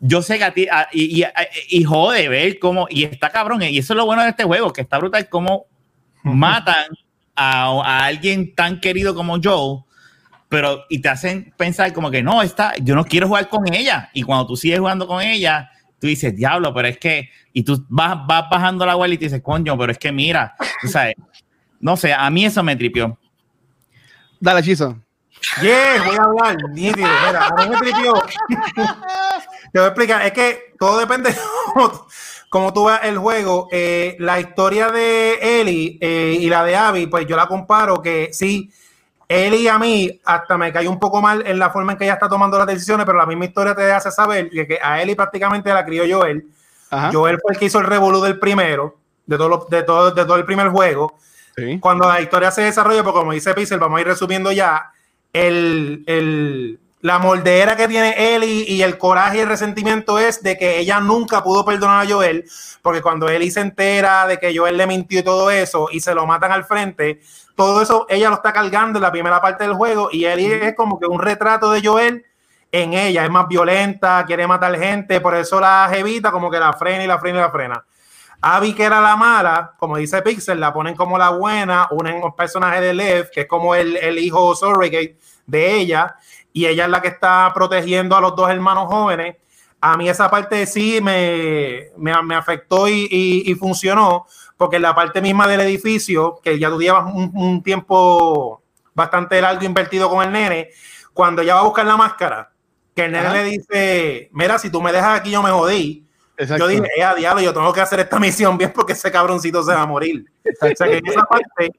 Yo 0.01 0.21
sé 0.21 0.37
que 0.37 0.45
a 0.45 0.53
ti, 0.53 0.69
y, 0.93 1.25
y, 1.71 1.85
jode 1.85 2.29
ver 2.29 2.59
cómo, 2.59 2.87
y 2.91 3.05
está 3.05 3.31
cabrón, 3.31 3.63
y 3.63 3.79
eso 3.79 3.95
es 3.95 3.97
lo 3.97 4.05
bueno 4.05 4.23
de 4.23 4.29
este 4.29 4.45
juego, 4.45 4.73
que 4.73 4.83
está 4.83 4.99
brutal 4.99 5.29
cómo 5.29 5.65
matan 6.23 6.87
a, 7.35 8.05
alguien 8.05 8.55
tan 8.55 8.81
querido 8.81 9.15
como 9.15 9.39
Joe, 9.43 9.83
pero 10.49 10.85
y 10.89 11.01
te 11.01 11.09
hacen 11.09 11.53
pensar 11.57 11.93
como 11.93 12.13
que 12.13 12.23
no, 12.23 12.43
está, 12.43 12.75
yo 12.77 12.95
no 12.95 13.05
quiero 13.05 13.27
jugar 13.27 13.49
con 13.49 13.73
ella, 13.75 14.11
y 14.13 14.23
cuando 14.23 14.47
tú 14.47 14.57
sigues 14.57 14.79
jugando 14.79 15.09
con 15.09 15.21
ella, 15.21 15.69
tú 15.99 16.07
dices, 16.07 16.37
diablo, 16.37 16.73
pero 16.73 16.87
es 16.87 16.99
que, 16.99 17.31
y 17.53 17.65
tú 17.65 17.85
vas, 17.89 18.19
vas 18.25 18.45
bajando 18.49 18.87
la 18.87 18.95
web 18.95 19.11
y 19.11 19.19
te 19.19 19.25
dices, 19.25 19.43
coño, 19.43 19.77
pero 19.77 19.91
es 19.91 19.99
que 19.99 20.13
mira, 20.13 20.55
tú 20.81 20.87
sabes, 20.87 21.17
no 21.81 21.97
sé, 21.97 22.13
a 22.13 22.31
mí 22.31 22.45
eso 22.45 22.63
me 22.63 22.77
tripió. 22.77 23.19
Dale, 24.41 24.63
Chizo. 24.63 24.97
Yes, 25.63 26.05
voy 26.05 26.17
a 26.17 26.23
hablar, 26.23 26.57
nítido. 26.71 27.09
Mira, 27.27 27.47
a 27.47 27.55
mí 27.55 27.69
me 27.71 27.77
tripió. 27.79 28.13
Te 29.73 29.79
voy 29.79 29.85
a 29.85 29.87
explicar, 29.89 30.23
es 30.27 30.33
que 30.33 30.75
todo 30.79 30.99
depende 30.99 31.31
de 31.31 31.37
cómo, 32.51 32.73
tú 32.73 32.87
ves 32.87 33.01
el 33.03 33.19
juego. 33.19 33.69
Eh, 33.71 34.17
la 34.19 34.41
historia 34.41 34.91
de 34.91 35.61
Eli 35.61 35.99
eh, 36.01 36.37
y 36.41 36.49
la 36.49 36.65
de 36.65 36.77
Abby, 36.77 37.07
pues 37.07 37.27
yo 37.27 37.37
la 37.37 37.47
comparo 37.47 38.01
que 38.03 38.31
sí, 38.33 38.71
Eli 39.29 39.69
a 39.69 39.79
mí 39.79 40.21
hasta 40.25 40.57
me 40.57 40.73
cae 40.73 40.89
un 40.89 40.99
poco 40.99 41.21
mal 41.21 41.45
en 41.47 41.59
la 41.59 41.71
forma 41.71 41.93
en 41.93 41.99
que 41.99 42.05
ella 42.05 42.15
está 42.15 42.29
tomando 42.29 42.57
las 42.59 42.67
decisiones, 42.67 43.05
pero 43.05 43.19
la 43.19 43.27
misma 43.27 43.45
historia 43.45 43.75
te 43.75 43.93
hace 43.93 44.11
saber 44.11 44.49
que, 44.51 44.79
a 44.83 45.03
Eli 45.03 45.15
prácticamente 45.15 45.73
la 45.73 45.85
crió 45.85 46.05
Joel. 46.09 46.47
Joel 47.13 47.39
fue 47.43 47.53
el 47.53 47.59
que 47.59 47.67
hizo 47.67 47.79
el 47.79 47.85
revolú 47.87 48.23
del 48.23 48.39
primero 48.39 48.97
de 49.27 49.37
todo, 49.37 49.49
lo- 49.51 49.67
de 49.69 49.83
todo, 49.83 50.11
de 50.11 50.25
todo 50.25 50.37
el 50.37 50.47
primer 50.47 50.71
juego. 50.71 51.19
Sí. 51.59 51.79
Cuando 51.81 52.09
la 52.09 52.21
historia 52.21 52.51
se 52.51 52.63
desarrolla, 52.63 53.03
porque 53.03 53.19
como 53.19 53.33
dice 53.33 53.55
Pixel, 53.55 53.79
vamos 53.81 53.99
a 53.99 54.01
ir 54.01 54.07
resumiendo 54.07 54.53
ya, 54.53 54.93
el, 55.33 56.05
el- 56.07 56.79
la 57.01 57.21
moldera 57.21 57.77
que 57.77 57.87
tiene 57.87 58.35
Ellie 58.35 58.65
y 58.67 58.83
el 58.83 58.99
coraje 58.99 59.37
y 59.37 59.41
el 59.41 59.49
resentimiento 59.49 60.19
es 60.19 60.43
de 60.43 60.59
que 60.59 60.81
ella 60.81 60.99
nunca 60.99 61.45
pudo 61.45 61.65
perdonar 61.65 62.05
a 62.05 62.11
Joel, 62.11 62.45
porque 62.83 63.03
cuando 63.03 63.29
Ellie 63.29 63.53
se 63.53 63.61
entera 63.61 64.27
de 64.27 64.39
que 64.39 64.57
Joel 64.57 64.77
le 64.77 64.87
mintió 64.89 65.21
y 65.21 65.23
todo 65.23 65.49
eso, 65.51 65.89
y 65.93 66.01
se 66.01 66.13
lo 66.13 66.27
matan 66.27 66.51
al 66.51 66.65
frente, 66.65 67.21
todo 67.55 67.83
eso 67.83 68.05
ella 68.09 68.31
lo 68.31 68.35
está 68.37 68.53
cargando 68.53 68.99
en 68.99 69.05
la 69.05 69.13
primera 69.13 69.41
parte 69.41 69.63
del 69.63 69.75
juego, 69.75 70.09
y 70.11 70.25
Ellie 70.25 70.67
es 70.67 70.75
como 70.75 70.99
que 70.99 71.07
un 71.07 71.21
retrato 71.21 71.71
de 71.71 71.87
Joel 71.87 72.25
en 72.73 72.93
ella, 72.95 73.25
es 73.25 73.31
más 73.31 73.47
violenta, 73.47 74.25
quiere 74.27 74.49
matar 74.49 74.77
gente, 74.77 75.21
por 75.21 75.37
eso 75.37 75.61
la 75.61 75.89
jevita 75.93 76.33
como 76.33 76.51
que 76.51 76.59
la 76.59 76.73
frena 76.73 77.05
y 77.05 77.07
la 77.07 77.19
frena 77.21 77.39
y 77.39 77.43
la 77.43 77.51
frena. 77.51 77.85
Abby, 78.41 78.73
que 78.75 78.85
era 78.85 79.01
la 79.01 79.17
mala, 79.17 79.75
como 79.79 79.97
dice 79.97 80.23
Pixel, 80.23 80.61
la 80.61 80.73
ponen 80.73 80.95
como 80.95 81.19
la 81.19 81.31
buena, 81.31 81.89
unen 81.91 82.23
un 82.23 82.35
personaje 82.37 82.81
de 82.81 82.95
Lev, 82.95 83.31
que 83.31 83.43
es 83.43 83.47
como 83.49 83.75
el, 83.75 83.97
el 83.97 84.19
hijo 84.19 84.55
surrogate 84.55 85.19
de 85.47 85.75
ella, 85.75 86.15
y 86.53 86.67
ella 86.67 86.85
es 86.85 86.91
la 86.91 87.03
que 87.03 87.09
está 87.09 87.51
protegiendo 87.55 88.17
a 88.17 88.21
los 88.21 88.37
dos 88.37 88.49
hermanos 88.51 88.87
jóvenes. 88.87 89.37
A 89.81 89.97
mí 89.97 90.09
esa 90.09 90.31
parte 90.31 90.67
sí 90.67 91.01
me, 91.03 91.89
me, 91.97 92.21
me 92.23 92.35
afectó 92.37 92.89
y, 92.89 93.09
y- 93.11 93.51
y 93.51 93.55
funcionó, 93.55 94.27
porque 94.57 94.77
en 94.77 94.83
la 94.83 94.95
parte 94.95 95.21
misma 95.21 95.47
del 95.49 95.61
edificio, 95.61 96.41
que 96.43 96.59
ya 96.59 96.69
tú 96.69 96.81
llevas 96.81 97.13
un, 97.13 97.31
un 97.35 97.63
tiempo 97.63 98.63
bastante 98.95 99.41
largo 99.41 99.65
invertido 99.65 100.09
con 100.11 100.25
el 100.25 100.33
nene, 100.33 100.71
cuando 101.13 101.43
ella 101.43 101.55
va 101.55 101.61
a 101.61 101.65
buscar 101.65 101.87
la 101.87 101.97
máscara, 101.97 102.53
que 102.95 103.05
el 103.05 103.13
nene 103.13 103.27
Ajá. 103.27 103.35
le 103.35 103.45
dice, 103.45 104.29
mira, 104.33 104.59
si 104.59 104.71
tú 104.71 104.81
me 104.83 104.93
dejas 104.93 105.19
aquí, 105.21 105.31
yo 105.31 105.43
me 105.43 105.51
jodí. 105.51 106.08
Yo 106.39 106.69
dije, 106.69 106.85
eh, 106.97 107.03
a 107.03 107.15
diablo, 107.15 107.43
yo 107.43 107.53
tengo 107.53 107.73
que 107.73 107.81
hacer 107.81 108.01
esta 108.01 108.19
misión 108.19 108.57
bien 108.57 108.73
porque 108.73 108.93
ese 108.93 109.11
cabroncito 109.11 109.63
se 109.63 109.73
va 109.73 109.83
a 109.83 109.87
morir. 109.87 110.25
O 110.45 110.77
sea 110.77 110.89
que 110.89 110.99
en 110.99 111.07
esa 111.07 111.23
parte, 111.23 111.73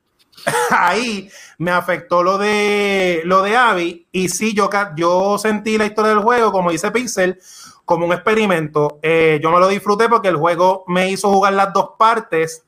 ahí 0.71 1.29
me 1.57 1.71
afectó 1.71 2.23
lo 2.23 2.37
de 2.37 3.21
lo 3.25 3.41
de 3.41 3.55
Abby. 3.55 4.07
Y 4.11 4.29
sí, 4.29 4.53
yo, 4.53 4.69
yo 4.95 5.37
sentí 5.37 5.77
la 5.77 5.85
historia 5.85 6.09
del 6.09 6.19
juego, 6.19 6.51
como 6.51 6.71
dice 6.71 6.91
Pixel, 6.91 7.39
como 7.85 8.05
un 8.05 8.13
experimento. 8.13 8.99
Eh, 9.01 9.39
yo 9.41 9.51
me 9.51 9.59
lo 9.59 9.67
disfruté 9.67 10.09
porque 10.09 10.27
el 10.27 10.35
juego 10.35 10.83
me 10.87 11.09
hizo 11.09 11.29
jugar 11.31 11.53
las 11.53 11.73
dos 11.73 11.91
partes. 11.97 12.63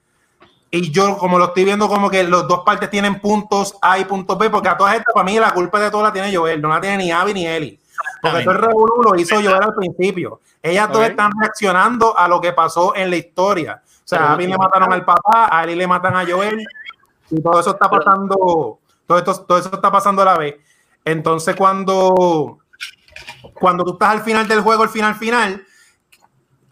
Y 0.73 0.89
yo, 0.89 1.17
como 1.17 1.37
lo 1.37 1.47
estoy 1.47 1.65
viendo, 1.65 1.89
como 1.89 2.09
que 2.09 2.23
los 2.23 2.47
dos 2.47 2.61
partes 2.65 2.89
tienen 2.89 3.19
puntos 3.19 3.75
A 3.81 3.99
y 3.99 4.05
puntos 4.05 4.37
B, 4.37 4.49
porque 4.49 4.69
a 4.69 4.77
todas 4.77 4.95
estas, 4.95 5.13
para 5.13 5.25
mí, 5.25 5.37
la 5.37 5.53
culpa 5.53 5.81
de 5.81 5.91
todo 5.91 6.01
la 6.01 6.13
tiene 6.13 6.33
Joel, 6.33 6.61
no 6.61 6.69
la 6.69 6.79
tiene 6.79 6.97
ni 6.97 7.11
Abby 7.11 7.33
ni 7.33 7.45
Ellie. 7.45 7.80
Porque 8.21 8.43
todo 8.43 8.53
el 8.53 8.61
revolú 8.61 9.01
lo 9.03 9.15
hizo 9.19 9.35
Joel 9.35 9.63
al 9.63 9.73
principio. 9.73 10.41
Ellas 10.61 10.89
dos 10.89 10.99
Ok. 10.99 11.09
están 11.09 11.31
reaccionando 11.39 12.17
a 12.17 12.27
lo 12.27 12.39
que 12.39 12.53
pasó 12.53 12.95
en 12.95 13.09
la 13.09 13.15
historia. 13.15 13.81
O 13.85 14.07
sea, 14.11 14.19
Pero- 14.19 14.29
a 14.29 14.33
Abby 14.33 14.47
le 14.47 14.57
mataron 14.57 14.93
al 14.93 15.05
papá, 15.05 15.47
a 15.51 15.63
Ellie 15.63 15.75
le 15.75 15.87
matan 15.87 16.15
a 16.15 16.25
Joel, 16.25 16.63
y 17.29 17.41
todo 17.41 17.59
eso 17.59 17.71
está 17.71 17.89
pasando, 17.89 18.79
todo 19.07 19.17
esto, 19.17 19.45
todo 19.45 19.57
eso 19.57 19.71
está 19.73 19.91
pasando 19.91 20.21
a 20.21 20.25
la 20.25 20.37
vez. 20.37 20.55
Entonces, 21.03 21.55
cuando, 21.55 22.59
cuando 23.53 23.83
tú 23.83 23.93
estás 23.93 24.09
al 24.09 24.21
final 24.21 24.47
del 24.47 24.61
juego, 24.61 24.83
al 24.83 24.89
final, 24.89 25.15
final, 25.15 25.65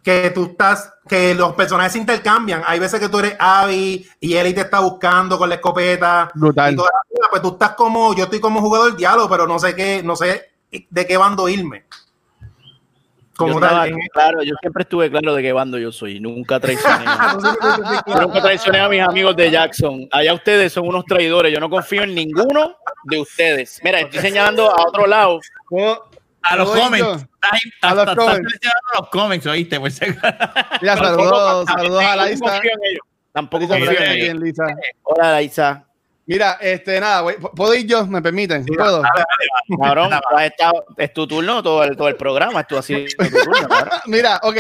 que 0.04 0.30
tú 0.32 0.46
estás, 0.46 0.94
que 1.08 1.34
los 1.36 1.54
personajes 1.56 1.94
se 1.94 2.00
intercambian. 2.00 2.64
Hay 2.66 2.80
veces 2.80 3.00
que 3.00 3.10
tú 3.10 3.20
eres 3.20 3.36
Abby 3.40 4.08
y 4.20 4.36
Ellie 4.36 4.54
te 4.54 4.62
está 4.62 4.80
buscando 4.80 5.38
con 5.38 5.50
la 5.50 5.56
escopeta. 5.56 6.30
Brutal. 6.36 6.74
Y 6.74 6.76
toda 6.76 6.90
la 6.94 7.02
vida, 7.10 7.28
pues 7.30 7.42
tú 7.42 7.50
estás 7.50 7.72
como, 7.76 8.14
yo 8.14 8.26
estoy 8.26 8.40
como 8.40 8.62
jugador 8.62 8.96
diálogo, 8.96 9.30
pero 9.30 9.48
no 9.48 9.60
sé 9.60 9.76
qué, 9.76 10.02
no 10.04 10.16
sé 10.16 10.49
de 10.72 11.08
qué 11.08 11.18
bando 11.18 11.48
irme. 11.50 11.84
Como 13.36 13.54
Yo 13.54 13.60
estaba 13.66 13.88
en- 13.88 13.96
claro, 14.12 14.44
yo 14.44 14.54
siempre 14.60 14.84
estuve 14.84 15.10
claro 15.10 15.34
de 15.34 15.41
qué 15.41 15.54
bando 15.54 15.78
yo 15.78 15.94
soy. 15.94 16.20
Nunca 16.20 16.60
traicioné. 16.60 17.06
Yo 18.06 18.16
nunca 18.22 18.41
traicioné 18.41 18.80
a 18.82 18.90
mis 18.90 19.02
amigos 19.02 19.34
de 19.38 19.50
Jackson. 19.50 20.10
Allá 20.12 20.34
ustedes 20.34 20.74
son 20.74 20.88
unos 20.88 21.06
traidores. 21.06 21.54
Yo 21.54 21.60
no 21.62 21.70
confío 21.70 22.04
en 22.04 22.14
ninguno 22.16 22.76
de 23.06 23.22
ustedes. 23.22 23.80
Mira, 23.82 24.02
estoy 24.02 24.20
señalando 24.20 24.70
a 24.70 24.84
otro 24.88 25.08
lado. 25.08 25.40
¿Cómo- 25.68 26.02
A 26.41 26.56
los 26.58 26.70
comments. 26.70 27.26
A 27.82 27.94
los 27.96 28.06
comments. 28.16 28.41
mencionando 28.41 28.90
los 29.00 29.10
comments, 29.10 29.46
¿oíste? 29.48 29.80
Pues, 29.80 30.00
Mira, 30.82 30.98
saludos, 30.98 31.66
saludos 31.66 32.04
a 32.04 32.08
Tampoco 32.08 32.16
Laisa. 32.18 32.46
confío 32.46 32.72
en 32.74 32.80
ellos. 32.91 33.02
Tampoco 33.32 33.68
confío 33.70 33.91
en 34.02 34.44
ellos. 34.44 34.58
Hola, 35.04 35.32
Laisa. 35.32 35.86
Mira, 36.30 36.60
este, 36.61 36.99
nada, 36.99 37.22
güey, 37.22 37.38
¿puedo 37.38 37.73
ir 37.73 37.88
yo? 37.88 38.06
¿Me 38.06 38.22
permiten? 38.22 38.64
¿Puedo? 38.64 39.01
Cabrón, 39.81 40.11
tú 40.11 40.38
has 40.38 40.45
estado- 40.45 40.85
es 40.95 41.11
tu 41.11 41.26
turno 41.26 41.64
todo 41.64 41.84
el, 41.84 41.97
todo 41.97 42.07
el 42.07 42.15
programa. 42.15 42.64
Tu 42.65 42.76
turno, 42.80 43.68
cabrón. 43.68 43.99
Mira, 44.06 44.39
ok. 44.43 44.57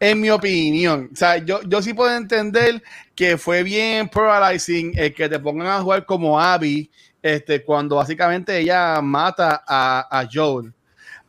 En 0.00 0.20
mi 0.20 0.30
opinión, 0.30 1.08
o 1.12 1.14
sea, 1.14 1.36
yo, 1.36 1.60
yo 1.62 1.80
sí 1.80 1.94
puedo 1.94 2.12
entender 2.16 2.82
que 3.14 3.38
fue 3.38 3.62
bien 3.62 4.08
polarizing 4.08 4.92
el 4.98 5.14
que 5.14 5.28
te 5.28 5.38
pongan 5.38 5.68
a 5.68 5.80
jugar 5.80 6.04
como 6.04 6.40
Abby, 6.40 6.90
este, 7.22 7.62
cuando 7.64 7.94
básicamente 7.94 8.58
ella 8.58 9.00
mata 9.00 9.62
a, 9.64 10.08
a 10.10 10.26
Joel. 10.32 10.72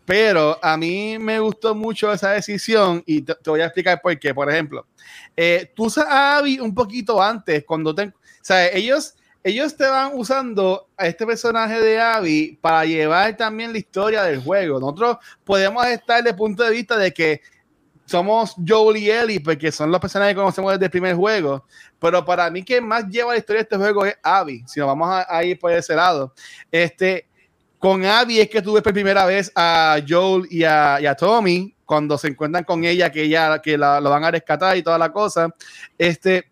Pero 0.06 0.58
a 0.60 0.76
mí 0.76 1.20
me 1.20 1.40
gustó 1.40 1.76
mucho 1.76 2.12
esa 2.12 2.32
decisión 2.32 3.04
y 3.06 3.22
te, 3.22 3.36
te 3.36 3.50
voy 3.52 3.62
a 3.62 3.66
explicar 3.66 4.02
por 4.02 4.18
qué. 4.18 4.34
Por 4.34 4.50
ejemplo, 4.50 4.88
eh, 5.38 5.72
tú 5.76 5.84
usas 5.86 6.08
a 6.08 6.38
Abby 6.38 6.60
un 6.60 6.74
poquito 6.74 7.22
antes, 7.22 7.64
cuando 7.64 7.94
te, 7.94 8.06
o 8.08 8.14
sea, 8.42 8.68
ellos, 8.70 9.14
ellos 9.44 9.76
te 9.76 9.88
van 9.88 10.12
usando 10.14 10.88
a 10.98 11.08
este 11.08 11.26
personaje 11.26 11.80
de 11.80 12.00
Abby 12.00 12.58
para 12.62 12.86
llevar 12.86 13.36
también 13.36 13.72
la 13.72 13.80
historia 13.80 14.24
del 14.24 14.42
juego. 14.42 14.80
Nosotros 14.80 15.18
podemos 15.44 15.86
estar 15.88 16.26
el 16.26 16.36
punto 16.36 16.64
de 16.64 16.72
vista 16.72 16.98
de 16.98 17.12
que 17.12 17.42
somos 18.06 18.56
Joel 18.68 18.98
y 18.98 19.10
Ellie, 19.10 19.40
porque 19.40 19.72
son 19.72 19.90
los 19.90 20.00
personajes 20.00 20.36
que 20.36 20.40
conocemos 20.40 20.74
desde 20.74 20.86
el 20.86 20.92
primer 20.92 21.16
juego. 21.16 21.66
Pero 22.00 22.24
para 22.26 22.50
mí, 22.50 22.64
quien 22.64 22.86
más 22.86 23.08
lleva 23.08 23.32
la 23.32 23.40
historia 23.40 23.60
de 23.60 23.64
este 23.64 23.78
juego 23.78 24.06
es 24.06 24.16
Abby. 24.22 24.64
Si 24.68 24.80
nos 24.80 24.88
vamos 24.88 25.10
a, 25.10 25.26
a 25.30 25.44
ir 25.44 25.58
por 25.58 25.72
ese 25.72 25.96
lado, 25.96 26.34
este, 26.72 27.28
con 27.82 28.06
Abby 28.06 28.40
es 28.40 28.50
que 28.50 28.62
tuve 28.62 28.82
por 28.84 28.94
primera 28.94 29.26
vez 29.26 29.52
a 29.56 30.00
Joel 30.08 30.46
y 30.52 30.64
a, 30.64 30.96
a 30.96 31.16
Tommy 31.16 31.76
cuando 31.84 32.16
se 32.16 32.28
encuentran 32.28 32.64
con 32.64 32.84
ella, 32.86 33.12
que 33.12 33.24
ella 33.24 33.60
que 33.60 33.76
la, 33.76 34.00
lo 34.00 34.12
van 34.12 34.24
a 34.24 34.30
rescatar 34.30 34.78
y 34.78 34.84
toda 34.84 35.00
la 35.00 35.12
cosa. 35.12 35.50
Este, 35.98 36.51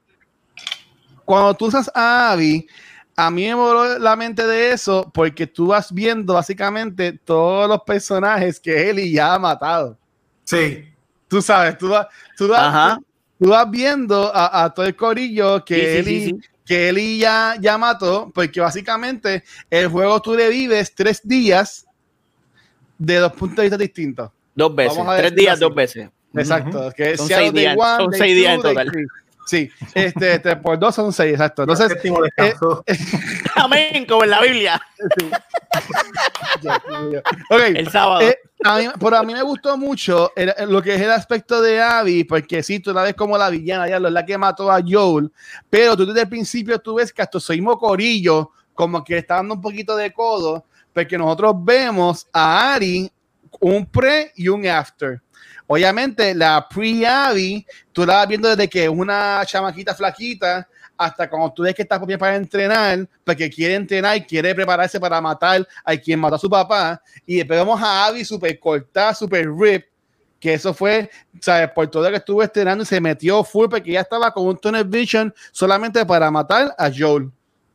cuando 1.30 1.54
tú 1.54 1.68
usas 1.68 1.92
a 1.94 2.32
Abby, 2.32 2.68
a 3.16 3.30
mí 3.30 3.44
me 3.46 3.54
voló 3.54 4.00
la 4.00 4.16
mente 4.16 4.48
de 4.48 4.72
eso 4.72 5.12
porque 5.14 5.46
tú 5.46 5.68
vas 5.68 5.94
viendo 5.94 6.34
básicamente 6.34 7.14
todos 7.24 7.70
los 7.70 7.82
personajes 7.84 8.60
que 8.60 8.90
Ellie 8.90 9.12
ya 9.12 9.36
ha 9.36 9.38
matado. 9.38 9.96
Sí. 10.44 10.86
Tú 11.28 11.40
sabes, 11.40 11.78
tú 11.78 11.90
vas, 11.90 12.08
tú 12.36 12.48
vas, 12.48 12.62
Ajá. 12.62 13.00
tú 13.40 13.50
vas 13.50 13.70
viendo 13.70 14.36
a, 14.36 14.64
a 14.64 14.74
todo 14.74 14.88
el 14.88 14.96
corillo 14.96 15.64
que 15.64 15.76
Sí, 15.76 15.82
sí, 15.82 15.98
Ellie, 15.98 16.26
sí, 16.26 16.30
sí. 16.42 16.50
que 16.66 16.90
Ellie 16.90 17.20
ya, 17.20 17.54
ya 17.62 17.78
mató, 17.78 18.32
porque 18.34 18.60
básicamente 18.60 19.44
el 19.70 19.88
juego 19.88 20.20
tú 20.24 20.34
le 20.34 20.50
vives 20.50 20.96
tres 20.96 21.22
días 21.24 21.86
de 22.98 23.18
dos 23.18 23.34
puntos 23.34 23.58
de 23.58 23.62
vista 23.66 23.78
distintos. 23.78 24.32
Dos 24.56 24.74
veces. 24.74 24.98
Tres 25.16 25.36
días, 25.36 25.54
así. 25.54 25.62
dos 25.62 25.76
veces. 25.76 26.10
Exacto. 26.34 26.92
Que 26.98 27.16
Son 27.16 27.28
seis 27.28 27.54
días, 27.54 27.76
one, 27.78 28.04
son 28.06 28.14
seis 28.14 28.36
días 28.36 28.56
en 28.56 28.62
total. 28.64 28.92
three. 28.92 29.06
Sí, 29.50 29.68
este, 29.96 30.36
este, 30.36 30.56
por 30.58 30.78
dos 30.78 30.94
son 30.94 31.12
seis, 31.12 31.32
exacto. 31.34 31.64
Entonces, 31.64 31.88
Séptimo 31.88 32.22
descanso. 32.22 32.84
Amén, 33.56 34.06
como 34.06 34.24
en 34.24 34.30
la 34.30 34.42
Biblia. 34.42 34.80
ok, 37.50 37.60
El 37.76 37.90
sábado. 37.90 38.22
Eh, 38.22 38.38
a 38.64 38.78
mí, 38.78 38.86
pero 39.00 39.18
a 39.18 39.24
mí 39.24 39.34
me 39.34 39.42
gustó 39.42 39.78
mucho 39.78 40.32
el- 40.36 40.54
el- 40.58 40.70
lo 40.70 40.82
que 40.82 40.96
es 40.96 41.02
el 41.02 41.12
aspecto 41.12 41.62
de 41.62 41.82
Abby, 41.82 42.26
porque 42.26 42.62
sí, 42.62 42.80
tú 42.80 42.94
la 42.94 43.04
ves 43.04 43.16
como 43.16 43.38
la 43.38 43.50
villana, 43.50 43.88
ya 43.88 43.96
es 43.98 44.02
la 44.02 44.26
que 44.26 44.38
mató 44.38 44.72
a 44.72 44.82
Joel, 44.86 45.32
pero 45.70 45.96
tú 45.96 46.06
desde 46.06 46.22
el 46.22 46.30
principio 46.30 46.78
tú 46.80 46.96
ves 46.96 47.12
que 47.14 47.22
hasta 47.22 47.40
soy 47.40 47.64
corillo, 47.64 48.52
como 48.74 49.04
que 49.04 49.18
está 49.18 49.36
dando 49.36 49.56
un 49.56 49.62
poquito 49.62 49.96
de 49.96 50.12
codo, 50.12 50.66
porque 50.94 51.18
nosotros 51.18 51.56
vemos 51.60 52.28
a 52.34 52.74
Ari 52.74 53.10
un 53.62 53.86
pre 53.86 54.32
y 54.36 54.48
un 54.48 54.68
after. 54.68 55.22
Obviamente, 55.72 56.34
la 56.34 56.68
pre-Abby, 56.68 57.64
tú 57.94 58.04
la 58.04 58.16
vas 58.16 58.28
viendo 58.28 58.50
desde 58.50 58.68
que 58.68 58.86
es 58.86 58.90
una 58.90 59.44
chamaquita 59.46 59.94
flaquita 59.94 60.68
hasta 60.98 61.30
cuando 61.30 61.54
tú 61.54 61.62
ves 61.62 61.76
que 61.76 61.84
está 61.84 62.00
bien 62.00 62.18
para 62.18 62.38
entrenar, 62.38 63.08
porque 63.24 63.52
quiere 63.52 63.76
entrenar 63.76 64.18
y 64.18 64.22
quiere 64.24 64.56
prepararse 64.56 65.00
para 65.00 65.22
matar 65.22 65.68
a 65.86 65.96
quien 65.96 66.20
mató 66.20 66.38
a 66.38 66.40
su 66.40 66.50
papá. 66.50 67.00
Y 67.24 67.38
después 67.38 67.60
vemos 67.60 67.80
a 67.80 68.08
Abby 68.08 68.26
súper 68.26 68.60
cortada, 68.60 69.14
súper 69.14 69.48
rip, 69.48 69.86
que 70.40 70.56
eso 70.56 70.74
fue, 70.74 71.08
¿sabes? 71.40 71.70
Por 71.70 71.86
todo 71.88 72.02
lo 72.02 72.10
que 72.10 72.18
estuvo 72.18 72.42
estrenando 72.42 72.82
y 72.82 72.88
se 72.88 73.00
metió 73.00 73.44
full 73.44 73.70
porque 73.70 73.92
ya 73.92 74.02
estaba 74.02 74.34
con 74.34 74.48
un 74.48 74.58
tunnel 74.58 74.86
vision 74.86 75.32
solamente 75.52 76.04
para 76.04 76.32
matar 76.32 76.74
a 76.80 76.90
Joel, 76.90 77.30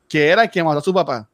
que 0.09 0.31
era 0.31 0.43
el 0.43 0.51
que 0.51 0.65
mató 0.65 0.81
a 0.81 0.83
su 0.83 0.93
papá. 0.93 1.29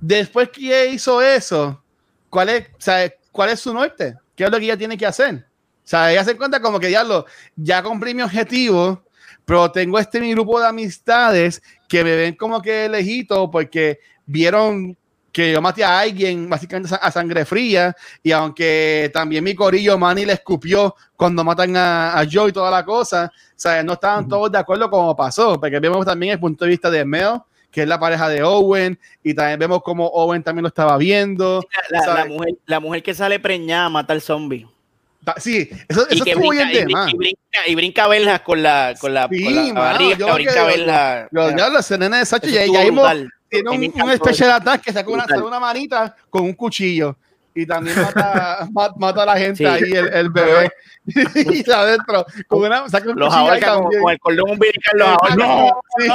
Después 0.00 0.48
que 0.48 0.88
hizo 0.88 1.22
eso, 1.22 1.80
¿cuál 2.28 2.48
es, 2.48 2.66
¿sabes? 2.78 3.12
¿cuál 3.30 3.50
es 3.50 3.60
su 3.60 3.72
norte? 3.72 4.16
¿Qué 4.34 4.42
es 4.42 4.50
lo 4.50 4.58
que 4.58 4.64
ella 4.64 4.76
tiene 4.76 4.98
que 4.98 5.06
hacer? 5.06 5.53
O 5.84 5.86
sea, 5.86 6.10
ella 6.10 6.24
se 6.24 6.36
cuenta 6.36 6.60
como 6.60 6.80
que, 6.80 6.86
diablo, 6.88 7.26
ya 7.56 7.82
cumplí 7.82 8.14
mi 8.14 8.22
objetivo, 8.22 9.04
pero 9.44 9.70
tengo 9.70 9.98
este 9.98 10.18
mi 10.20 10.32
grupo 10.32 10.58
de 10.58 10.66
amistades 10.66 11.62
que 11.86 12.02
me 12.02 12.16
ven 12.16 12.36
como 12.36 12.62
que 12.62 12.88
lejito 12.88 13.50
porque 13.50 14.00
vieron 14.24 14.96
que 15.30 15.52
yo 15.52 15.60
maté 15.60 15.84
a 15.84 15.98
alguien 15.98 16.48
básicamente 16.48 16.94
a 16.98 17.10
sangre 17.10 17.44
fría 17.44 17.94
y 18.22 18.30
aunque 18.30 19.10
también 19.12 19.42
mi 19.42 19.54
corillo 19.54 19.98
Manny 19.98 20.24
le 20.24 20.34
escupió 20.34 20.94
cuando 21.16 21.42
matan 21.42 21.76
a, 21.76 22.18
a 22.18 22.24
Joe 22.30 22.50
y 22.50 22.52
toda 22.52 22.70
la 22.70 22.84
cosa, 22.84 23.30
o 23.34 23.52
sea, 23.56 23.82
no 23.82 23.94
estaban 23.94 24.28
todos 24.28 24.50
de 24.50 24.58
acuerdo 24.58 24.88
como 24.88 25.14
pasó, 25.14 25.60
porque 25.60 25.80
vemos 25.80 26.06
también 26.06 26.32
el 26.34 26.40
punto 26.40 26.64
de 26.64 26.70
vista 26.70 26.88
de 26.88 27.04
Mel, 27.04 27.40
que 27.70 27.82
es 27.82 27.88
la 27.88 27.98
pareja 27.98 28.28
de 28.28 28.44
Owen, 28.44 28.98
y 29.24 29.34
también 29.34 29.58
vemos 29.58 29.82
como 29.82 30.06
Owen 30.06 30.42
también 30.42 30.62
lo 30.62 30.68
estaba 30.68 30.96
viendo. 30.96 31.60
La, 31.90 32.24
mujer, 32.26 32.54
la 32.66 32.80
mujer 32.80 33.02
que 33.02 33.12
sale 33.12 33.40
preñada 33.40 33.88
mata 33.88 34.12
al 34.12 34.20
zombie. 34.20 34.68
Sí, 35.38 35.68
eso, 35.88 36.06
eso 36.08 36.24
estuvo 36.24 36.48
brinca, 36.48 36.64
bien 36.66 36.70
y, 36.70 36.74
de 36.74 36.84
brinca, 36.84 37.00
más. 37.02 37.12
y 37.12 37.16
brinca, 37.16 37.40
y 37.66 37.74
brinca 37.74 38.08
verjas 38.08 38.40
con 38.40 38.62
la, 38.62 38.94
con 38.98 39.14
la, 39.14 39.28
Sí, 39.30 39.44
con 39.44 39.54
la 39.54 39.62
mano, 39.62 39.74
barriga, 39.74 40.16
yo 40.16 40.34
brinca 40.34 40.54
ya 40.54 40.64
sé, 41.82 41.98
nene 41.98 42.18
de 42.18 42.26
Sacho, 42.26 42.46
Eso 42.46 42.54
y 42.54 42.58
ahí 42.58 42.64
estuvo 42.66 42.78
ahí 42.80 42.90
mo- 42.90 43.02
brutal. 43.02 43.30
tiene 43.48 43.70
un, 43.70 44.10
especial 44.10 44.48
eso. 44.50 44.56
attack 44.58 44.82
que 44.82 44.92
saca 44.92 45.10
una, 45.10 45.24
una 45.46 45.60
manita 45.60 46.14
con 46.30 46.42
un 46.42 46.52
cuchillo 46.54 47.16
y 47.54 47.64
también 47.66 48.00
mata, 48.02 48.66
ma- 48.72 48.92
mata 48.96 49.22
a 49.22 49.26
la 49.26 49.36
gente 49.36 49.58
Sí. 49.58 49.64
ahí, 49.64 49.92
el, 49.92 50.08
el 50.12 50.30
bebé. 50.30 50.70
y 51.06 51.58
está 51.60 51.80
adentro, 51.80 52.24
con 52.48 52.64
una, 52.64 52.88
saca 52.88 53.10
un 53.10 53.18
Los 53.18 53.32
ahorca 53.32 53.74
con, 53.76 54.10
el 54.10 54.18
cordón 54.18 54.50
umbilical, 54.50 54.98
los 54.98 55.08
ahorca. 55.08 55.36
No, 55.36 55.80
sí, 55.98 56.08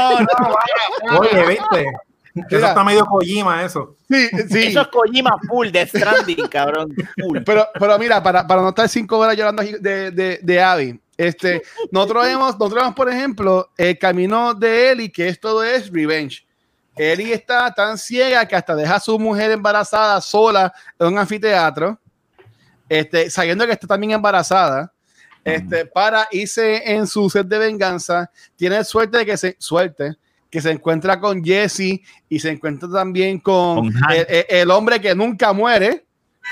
Oye, 1.18 1.46
¿viste? 1.48 1.86
Eso 2.34 2.66
está 2.68 2.84
medio 2.84 3.06
Kojima, 3.06 3.64
eso. 3.64 3.96
sí, 4.10 4.28
sí. 4.50 4.68
Eso 4.68 4.82
es 4.82 4.88
Kojima 4.88 5.38
full 5.48 5.70
de 5.70 5.86
Stranding, 5.88 6.48
cabrón. 6.48 6.94
Full. 7.20 7.40
Pero, 7.46 7.68
pero 7.80 7.98
mira, 8.00 8.22
para, 8.22 8.46
para 8.46 8.62
no 8.62 8.70
estar 8.70 8.88
cinco 8.88 9.18
horas 9.18 9.36
llorando 9.36 9.64
de, 9.64 10.12
de, 10.12 10.40
de 10.42 10.62
Abby, 10.62 11.00
este, 11.20 11.62
nosotros 11.92 12.26
vemos, 12.26 12.54
nosotros 12.58 12.82
vemos, 12.82 12.96
por 12.96 13.10
ejemplo, 13.10 13.70
el 13.78 14.00
camino 14.00 14.54
de 14.54 14.92
Ellie, 14.92 15.12
que 15.12 15.28
esto 15.28 15.62
es 15.62 15.92
revenge. 15.92 16.48
Ellie 16.96 17.34
está 17.34 17.74
tan 17.74 17.98
ciega 17.98 18.46
que 18.46 18.56
hasta 18.56 18.74
deja 18.74 18.96
a 18.96 19.00
su 19.00 19.20
mujer 19.20 19.52
embarazada 19.52 20.22
sola 20.22 20.74
en 20.98 21.08
un 21.08 21.18
anfiteatro, 21.18 22.00
este, 22.88 23.30
sabiendo 23.30 23.66
que 23.66 23.74
está 23.74 23.86
también 23.86 24.12
embarazada, 24.12 24.94
este, 25.44 25.86
para 25.86 26.28
irse 26.32 26.90
en 26.90 27.06
su 27.06 27.30
set 27.30 27.48
de 27.48 27.58
venganza. 27.58 28.32
Tiene 28.56 28.84
suerte 28.86 29.18
de 29.18 29.26
que 29.26 29.36
se, 29.36 29.58
suerte, 29.60 30.16
que 30.50 30.62
se 30.62 30.72
encuentra 30.72 31.20
con 31.20 31.44
Jesse 31.44 32.02
y 32.28 32.40
se 32.40 32.50
encuentra 32.50 32.90
también 32.90 33.40
con, 33.40 33.88
el, 34.12 34.26
el- 34.30 34.46
el 34.50 34.72
hombre 34.72 35.00
que 35.00 35.14
nunca 35.14 35.54
muere, 35.54 36.06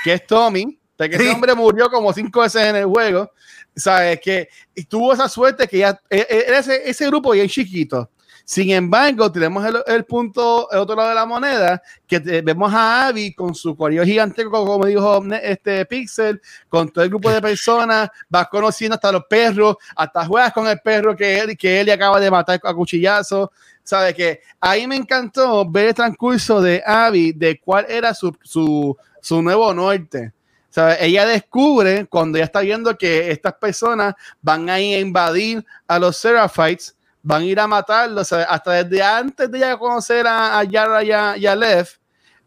que 0.04 0.12
es 0.14 0.26
Tommy, 0.26 0.78
porque 0.96 1.16
ese 1.16 1.24
Sí. 1.24 1.30
hombre 1.30 1.54
murió 1.54 1.90
como 1.90 2.12
cinco 2.12 2.40
veces 2.40 2.62
en 2.62 2.76
el 2.76 2.86
juego. 2.86 3.30
Sabes 3.74 4.20
que 4.20 4.48
y 4.74 4.84
tuvo 4.84 5.12
esa 5.12 5.28
suerte 5.28 5.66
que 5.68 5.78
ya 5.78 6.00
e- 6.10 6.26
e- 6.28 6.44
era 6.48 6.58
ese, 6.58 6.88
ese 6.88 7.06
grupo 7.06 7.30
bien 7.32 7.48
chiquito. 7.48 8.10
Sin 8.44 8.70
embargo, 8.70 9.30
tenemos 9.30 9.62
el, 9.66 9.76
el 9.86 10.04
punto, 10.06 10.70
el 10.72 10.78
otro 10.78 10.96
lado 10.96 11.10
de 11.10 11.14
la 11.14 11.26
moneda, 11.26 11.82
que 12.06 12.18
te- 12.18 12.40
vemos 12.40 12.72
a 12.72 13.08
Abby 13.08 13.34
con 13.34 13.54
su 13.54 13.76
corillo 13.76 14.04
gigantesco, 14.04 14.64
como 14.64 14.86
dijo 14.86 15.22
este 15.42 15.84
Pixel, 15.84 16.40
con 16.68 16.88
todo 16.88 17.04
el 17.04 17.10
grupo 17.10 17.30
de 17.30 17.42
personas, 17.42 18.08
vas 18.28 18.48
conociendo 18.48 18.94
hasta 18.94 19.12
los 19.12 19.24
perros, 19.26 19.76
hasta 19.94 20.24
juegas 20.24 20.52
con 20.54 20.66
el 20.66 20.80
perro 20.80 21.14
que 21.14 21.38
él, 21.38 21.58
que 21.58 21.80
él 21.80 21.90
acaba 21.90 22.18
de 22.18 22.30
matar 22.30 22.58
a 22.64 22.72
cuchillazo. 22.74 23.52
¿Sabe 23.88 24.12
que 24.12 24.42
Ahí 24.60 24.86
me 24.86 24.96
encantó 24.96 25.64
ver 25.64 25.88
el 25.88 25.94
transcurso 25.94 26.60
de 26.60 26.82
Abby, 26.84 27.32
de 27.32 27.58
cuál 27.58 27.86
era 27.88 28.12
su, 28.12 28.36
su, 28.42 28.94
su 29.22 29.40
nuevo 29.40 29.72
norte. 29.72 30.34
¿Sabe? 30.68 30.98
Ella 31.00 31.24
descubre 31.24 32.04
cuando 32.04 32.36
ya 32.36 32.44
está 32.44 32.60
viendo 32.60 32.98
que 32.98 33.30
estas 33.30 33.54
personas 33.54 34.14
van 34.42 34.68
a 34.68 34.78
ir 34.78 34.98
a 34.98 35.00
invadir 35.00 35.64
a 35.86 35.98
los 35.98 36.18
Seraphites, 36.18 36.94
van 37.22 37.40
a 37.40 37.44
ir 37.46 37.58
a 37.58 37.66
matarlos, 37.66 38.28
¿sabe? 38.28 38.44
hasta 38.46 38.72
desde 38.84 39.02
antes 39.02 39.50
de 39.50 39.58
ya 39.58 39.78
conocer 39.78 40.26
a, 40.26 40.58
a 40.58 40.64
Yara 40.64 41.02
y 41.02 41.10
a, 41.10 41.36
y 41.38 41.46
a 41.46 41.56
Lev, 41.56 41.88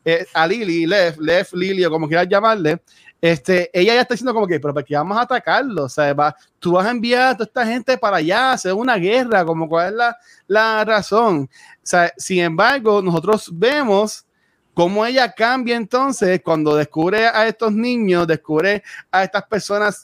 eh, 0.06 0.28
a 0.36 0.46
Lily, 0.46 0.86
Lev, 0.86 1.20
Lev, 1.20 1.48
Lily, 1.54 1.84
o 1.86 1.90
como 1.90 2.08
quieras 2.08 2.28
llamarle, 2.30 2.84
este, 3.22 3.70
ella 3.72 3.94
ya 3.94 4.02
está 4.02 4.16
diciendo 4.16 4.34
como 4.34 4.48
que, 4.48 4.60
pero 4.60 4.74
¿para 4.74 4.84
qué 4.84 4.96
vamos 4.96 5.16
a 5.16 5.22
atacarlos? 5.22 5.94
¿Sabe? 5.94 6.14
Va, 6.14 6.36
tú 6.58 6.72
vas 6.72 6.88
a 6.88 6.92
enviar 6.92 7.30
a 7.30 7.34
toda 7.34 7.46
esta 7.46 7.66
gente 7.68 7.98
para 7.98 8.18
allá, 8.18 8.54
hacer 8.54 8.74
una 8.74 8.96
guerra, 8.96 9.46
como 9.46 9.70
cuál 9.70 9.90
es 9.90 9.94
la, 9.94 10.18
la 10.48 10.84
razón. 10.84 11.48
O 11.48 11.80
sea, 11.84 12.12
sin 12.18 12.40
embargo, 12.40 13.00
nosotros 13.02 13.48
vemos 13.54 14.26
cómo 14.74 15.06
ella 15.06 15.32
cambia 15.32 15.76
entonces 15.76 16.42
cuando 16.44 16.76
descubre 16.76 17.28
a 17.28 17.48
estos 17.48 17.72
niños, 17.72 18.26
descubre 18.26 18.82
a 19.12 19.24
estas 19.24 19.44
personas 19.44 20.04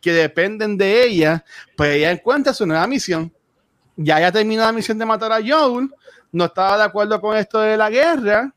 que 0.00 0.12
dependen 0.12 0.76
de 0.76 1.04
ella, 1.04 1.44
pues 1.76 1.90
ella 1.96 2.10
encuentra 2.10 2.52
su 2.52 2.66
nueva 2.66 2.86
misión. 2.88 3.32
Ya 3.96 4.18
ya 4.18 4.32
terminó 4.32 4.62
la 4.62 4.72
misión 4.72 4.98
de 4.98 5.06
matar 5.06 5.30
a 5.30 5.40
Joel, 5.46 5.90
no 6.32 6.46
estaba 6.46 6.78
de 6.78 6.84
acuerdo 6.84 7.20
con 7.20 7.36
esto 7.36 7.60
de 7.60 7.76
la 7.76 7.90
guerra, 7.90 8.52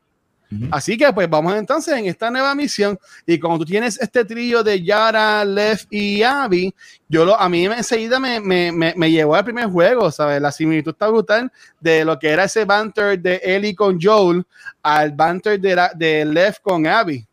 Así 0.70 0.96
que 0.96 1.12
pues 1.12 1.28
vamos 1.28 1.54
entonces 1.56 1.94
en 1.96 2.06
esta 2.06 2.30
nueva 2.30 2.54
misión 2.54 2.98
y 3.26 3.38
como 3.38 3.58
tú 3.58 3.64
tienes 3.64 4.00
este 4.00 4.24
trillo 4.24 4.62
de 4.62 4.82
Yara, 4.82 5.44
Lev 5.44 5.80
y 5.90 6.22
Abby, 6.22 6.74
yo 7.08 7.24
lo, 7.24 7.38
a 7.38 7.48
mí 7.48 7.64
enseguida 7.64 8.18
me, 8.20 8.40
me, 8.40 8.72
me, 8.72 8.92
me 8.96 9.10
llevó 9.10 9.34
al 9.34 9.44
primer 9.44 9.66
juego, 9.66 10.10
¿sabes? 10.10 10.40
La 10.40 10.50
similitud 10.52 10.92
está 10.92 11.08
brutal 11.08 11.50
de 11.80 12.04
lo 12.04 12.18
que 12.18 12.28
era 12.30 12.44
ese 12.44 12.64
banter 12.64 13.18
de 13.18 13.40
Ellie 13.44 13.74
con 13.74 13.98
Joel 14.00 14.44
al 14.82 15.12
banter 15.12 15.60
de, 15.60 15.74
la- 15.76 15.92
de 15.94 16.24
Lev 16.24 16.56
con 16.62 16.86
Abby, 16.86 17.24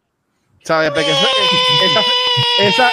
¿sabes? 0.64 0.92
Porque 0.92 1.10
eso- 1.12 1.28
esa, 1.86 2.02
esa, 2.68 2.90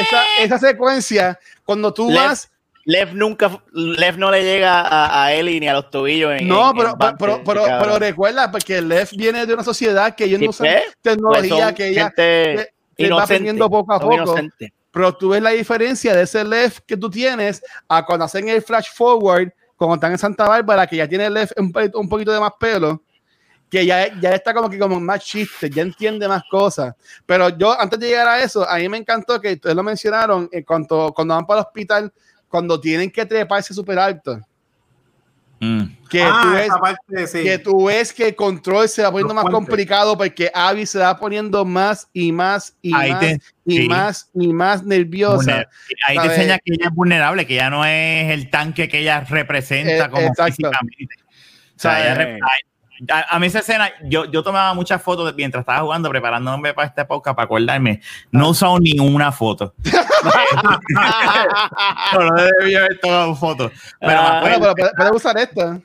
esa, 0.00 0.22
esa 0.40 0.58
secuencia, 0.58 1.38
cuando 1.64 1.92
tú 1.92 2.08
Lev- 2.08 2.14
vas... 2.16 2.48
Lev 2.84 3.14
nunca, 3.14 3.62
Lev 3.72 4.18
no 4.18 4.30
le 4.30 4.42
llega 4.42 4.80
a, 4.80 5.24
a 5.24 5.32
Ellie 5.32 5.60
ni 5.60 5.68
a 5.68 5.72
los 5.74 5.90
tobillos. 5.90 6.32
En, 6.32 6.48
No, 6.48 6.70
en- 6.70 6.76
pero, 6.76 6.88
en 6.90 6.98
pero, 6.98 7.10
Banter, 7.12 7.18
pero, 7.18 7.42
pero, 7.44 7.78
pero 7.78 7.98
recuerda, 7.98 8.50
porque 8.50 8.82
Lev 8.82 9.08
viene 9.12 9.46
de 9.46 9.54
una 9.54 9.62
sociedad 9.62 10.14
que 10.16 10.24
ellos 10.24 10.40
no 10.40 10.50
usan 10.50 10.66
pues, 10.66 10.82
Pues 10.84 10.96
tecnología, 11.02 11.66
son 11.66 11.74
que 11.74 11.88
ella 11.88 12.12
que- 12.14 12.68
que 12.96 13.08
va 13.10 13.22
aprendiendo 13.22 13.70
poco 13.70 13.92
a 13.92 14.00
poco. 14.00 14.34
Pero 14.90 15.14
tú 15.16 15.28
ves 15.30 15.40
la 15.42 15.50
diferencia 15.50 16.14
de 16.14 16.22
ese 16.22 16.44
left 16.44 16.80
que 16.86 16.96
tú 16.96 17.08
tienes 17.08 17.62
a 17.88 18.04
cuando 18.04 18.24
hacen 18.26 18.48
el 18.48 18.60
flash 18.60 18.88
forward, 18.94 19.48
cuando 19.76 19.94
están 19.94 20.12
en 20.12 20.18
Santa 20.18 20.46
Bárbara, 20.46 20.86
que 20.86 20.96
ya 20.96 21.08
tiene 21.08 21.30
left 21.30 21.52
un, 21.58 21.72
un 21.94 22.08
poquito 22.08 22.30
de 22.32 22.38
más 22.40 22.52
pelo, 22.60 23.00
que 23.70 23.86
ya, 23.86 24.20
ya 24.20 24.34
está 24.34 24.52
como 24.52 24.68
que 24.68 24.78
como 24.78 25.00
más 25.00 25.24
chiste, 25.24 25.70
ya 25.70 25.80
entiende 25.82 26.28
más 26.28 26.42
cosas. 26.50 26.94
Pero 27.24 27.48
yo, 27.56 27.72
antes 27.80 27.98
de 27.98 28.08
llegar 28.08 28.28
a 28.28 28.42
eso, 28.42 28.68
a 28.68 28.76
mí 28.76 28.86
me 28.88 28.98
encantó 28.98 29.40
que 29.40 29.52
ustedes 29.54 29.74
lo 29.74 29.82
mencionaron 29.82 30.50
cuando, 30.66 31.10
cuando 31.16 31.34
van 31.34 31.46
para 31.46 31.60
el 31.60 31.66
hospital, 31.66 32.12
cuando 32.52 32.78
tienen 32.78 33.10
que 33.10 33.24
treparse 33.24 33.72
súper 33.72 33.98
alto. 33.98 34.38
Mm. 35.58 35.84
Que, 36.10 36.22
ah, 36.22 36.40
tú 36.42 36.50
ves, 36.50 36.68
parte, 36.80 37.26
sí. 37.28 37.42
que 37.44 37.58
tú 37.58 37.84
ves 37.86 38.12
que 38.12 38.28
el 38.28 38.34
control 38.36 38.88
se 38.90 39.00
va 39.02 39.10
poniendo 39.10 39.32
Los 39.32 39.42
más 39.44 39.50
puentes. 39.50 39.68
complicado 39.68 40.18
porque 40.18 40.50
Abby 40.52 40.84
se 40.84 40.98
va 40.98 41.16
poniendo 41.18 41.64
más 41.64 42.08
y 42.12 42.30
más 42.30 42.76
y 42.82 42.92
Ahí 42.94 43.10
más 43.12 43.20
te- 43.20 43.38
y 43.64 43.76
sí. 43.78 43.88
más 43.88 44.30
y 44.34 44.52
más 44.52 44.84
nerviosa. 44.84 45.36
Vulner- 45.62 45.68
Ahí 46.08 46.16
te 46.16 46.22
¿sabes? 46.24 46.38
enseña 46.38 46.58
que 46.58 46.72
ella 46.74 46.88
es 46.88 46.94
vulnerable, 46.94 47.46
que 47.46 47.54
ya 47.54 47.70
no 47.70 47.86
es 47.86 48.30
el 48.32 48.50
tanque 48.50 48.88
que 48.88 48.98
ella 48.98 49.20
representa 49.20 50.04
Eh, 50.06 50.10
como 50.10 50.26
exacto. 50.26 50.52
físicamente. 50.56 51.14
O 51.74 51.80
sea, 51.80 52.12
ella 52.12 52.36
a, 53.10 53.36
a 53.36 53.38
mí 53.38 53.46
esa 53.46 53.60
escena, 53.60 53.90
yo, 54.04 54.24
yo 54.30 54.42
tomaba 54.42 54.74
muchas 54.74 55.02
fotos 55.02 55.26
de- 55.26 55.32
mientras 55.34 55.62
estaba 55.62 55.80
jugando, 55.80 56.08
preparándome 56.10 56.72
para 56.74 56.88
esta 56.88 57.02
época, 57.02 57.34
para 57.34 57.44
acordarme. 57.46 58.00
No 58.30 58.46
he 58.46 58.50
usado 58.50 58.78
ni 58.78 58.98
una 58.98 59.32
foto. 59.32 59.74
no, 62.14 62.20
no 62.24 62.42
debí 62.60 62.74
haber 62.74 62.98
tomado 63.00 63.34
fotos. 63.34 63.72
Pero 64.00 64.12
me 64.12 64.18
Ah, 64.18 64.38
acuerdo- 64.38 64.58
Bueno, 64.60 64.74
pero 64.74 64.74
puedes 64.74 64.92
puede 64.96 65.10
usar 65.16 65.38
esta. 65.38 65.80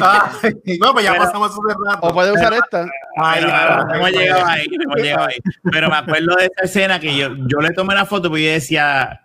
Ah, 0.00 0.32
no, 0.80 0.92
pues 0.92 1.04
ya 1.04 1.12
Pero- 1.12 1.24
pasamos 1.24 1.54
de 1.54 1.74
rato. 1.86 2.06
O 2.06 2.12
puede 2.14 2.32
usar 2.32 2.52
esta. 2.54 2.86
Ay, 3.18 3.42
no 3.44 3.94
hemos 3.94 4.10
llegado 4.12 4.46
ahí, 4.46 4.66
no 4.68 4.82
hemos 4.84 4.96
llegado 5.02 5.26
ahí. 5.28 5.36
Pero 5.70 5.90
me 5.90 5.96
acuerdo 5.96 6.34
de 6.36 6.46
esa 6.46 6.64
escena 6.64 6.98
que 7.00 7.16
yo, 7.16 7.30
yo 7.36 7.60
le 7.60 7.70
tomé 7.72 7.94
la 7.94 8.06
foto 8.06 8.28
porque 8.28 8.44
yo 8.46 8.52
decía, 8.52 9.22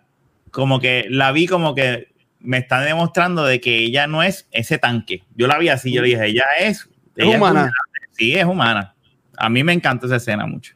como 0.50 0.78
que 0.80 1.06
la 1.08 1.32
vi 1.32 1.46
como 1.46 1.74
que 1.74 2.08
me 2.40 2.58
están 2.58 2.84
demostrando 2.84 3.44
de 3.44 3.60
que 3.60 3.78
ella 3.78 4.06
no 4.06 4.22
es 4.22 4.46
ese 4.52 4.78
tanque. 4.78 5.24
Yo 5.34 5.46
la 5.46 5.58
vi 5.58 5.68
así, 5.70 5.92
yo 5.92 6.02
le 6.02 6.08
dije, 6.08 6.26
ella 6.26 6.44
es, 6.60 6.88
ella 7.16 7.36
humana. 7.36 7.72
Sí, 8.12 8.34
es 8.34 8.44
humana. 8.44 8.94
A 9.36 9.48
mí 9.48 9.62
me 9.64 9.72
encanta 9.72 10.06
esa 10.06 10.16
escena 10.16 10.46
mucho. 10.46 10.74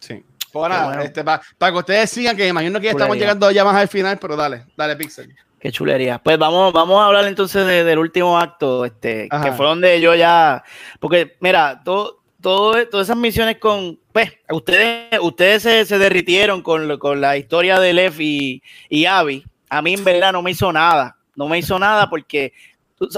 Sí. 0.00 0.24
Pues 0.52 0.68
nada, 0.70 0.86
bueno. 0.86 1.02
este, 1.02 1.22
pa- 1.24 1.40
para 1.58 1.72
que 1.72 1.78
ustedes 1.78 2.10
sigan, 2.10 2.36
que 2.36 2.46
imagino 2.48 2.78
que 2.80 2.86
ya 2.86 2.90
estamos 2.92 3.08
Chulería. 3.14 3.26
llegando 3.26 3.50
ya 3.50 3.64
más 3.64 3.76
al 3.76 3.88
final, 3.88 4.18
pero 4.18 4.36
dale, 4.36 4.66
dale, 4.76 4.96
Pixel. 4.96 5.34
Qué 5.58 5.72
chulería. 5.72 6.18
Pues 6.18 6.36
vamos, 6.38 6.72
vamos 6.72 7.00
a 7.00 7.06
hablar 7.06 7.24
entonces 7.26 7.66
de- 7.66 7.84
del 7.84 7.98
último 7.98 8.38
acto, 8.38 8.84
este, 8.84 9.28
Ajá. 9.30 9.44
que 9.44 9.52
fue 9.52 9.66
donde 9.66 10.00
yo 10.00 10.14
ya, 10.14 10.62
porque 11.00 11.36
mira, 11.40 11.80
todo, 11.84 12.22
todo, 12.40 12.86
todas 12.88 13.06
esas 13.06 13.16
misiones 13.16 13.56
con, 13.58 13.98
pues, 14.12 14.30
ustedes, 14.50 15.18
ustedes 15.22 15.62
se, 15.62 15.84
se 15.86 15.98
derritieron 15.98 16.60
con, 16.62 16.98
con 16.98 17.20
la 17.20 17.36
historia 17.38 17.80
de 17.80 17.92
Lev 17.94 18.20
y, 18.20 18.62
y 18.90 19.06
Abby. 19.06 19.44
A 19.70 19.80
mí 19.80 19.94
en 19.94 20.04
verdad 20.04 20.32
no 20.32 20.42
me 20.42 20.50
hizo 20.50 20.70
nada, 20.72 21.16
no 21.34 21.48
me 21.48 21.58
hizo 21.58 21.78
nada 21.78 22.08
porque, 22.10 22.52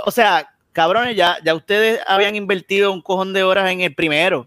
o 0.04 0.10
sea, 0.10 0.48
cabrones, 0.76 1.16
ya, 1.16 1.36
ya 1.44 1.54
ustedes 1.54 1.98
habían 2.06 2.36
invertido 2.36 2.92
un 2.92 3.00
cojón 3.02 3.32
de 3.32 3.42
horas 3.42 3.70
en 3.72 3.80
el 3.80 3.94
primero 3.94 4.46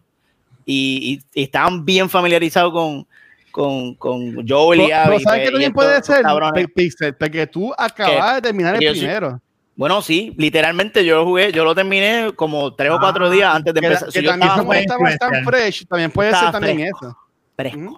y, 0.66 1.20
y- 1.34 1.40
y 1.42 1.44
estaban 1.44 1.84
bien 1.84 2.10
familiarizados 2.10 2.72
con, 2.72 3.08
con, 3.52 3.96
con 3.96 4.48
Joel 4.48 4.82
y 4.82 4.84
Pero, 4.86 4.96
Abby. 4.96 5.08
pero 5.10 5.20
¿sabes 5.20 5.24
pues, 5.24 5.40
qué 5.40 5.52
también 5.52 5.74
puede 5.74 6.04
ser, 6.04 6.70
Pixel? 6.76 7.16
Porque 7.16 7.48
tú 7.48 7.74
acabas 7.78 8.36
de 8.36 8.42
terminar 8.44 8.76
el 8.82 8.92
primero. 8.92 9.42
Bueno, 9.76 10.02
sí, 10.02 10.34
literalmente 10.38 11.04
yo 11.06 11.16
lo 11.16 11.26
jugué, 11.26 11.52
yo 11.54 11.64
lo 11.64 11.74
terminé 11.74 12.32
como 12.36 12.74
tres 12.76 12.92
o 12.92 13.00
cuatro 13.00 13.30
días 13.30 13.56
antes 13.56 13.74
de 13.74 13.80
Que, 13.80 13.88
empezar. 13.88 14.10
que 14.10 14.22
también 14.22 14.52
estaba 14.82 15.18
tan 15.18 15.44
fresh, 15.46 15.86
también 15.88 16.12
puede 16.12 16.32
ser 16.36 16.52
también 16.52 16.78
fresco. 16.78 17.08
eso. 17.08 17.18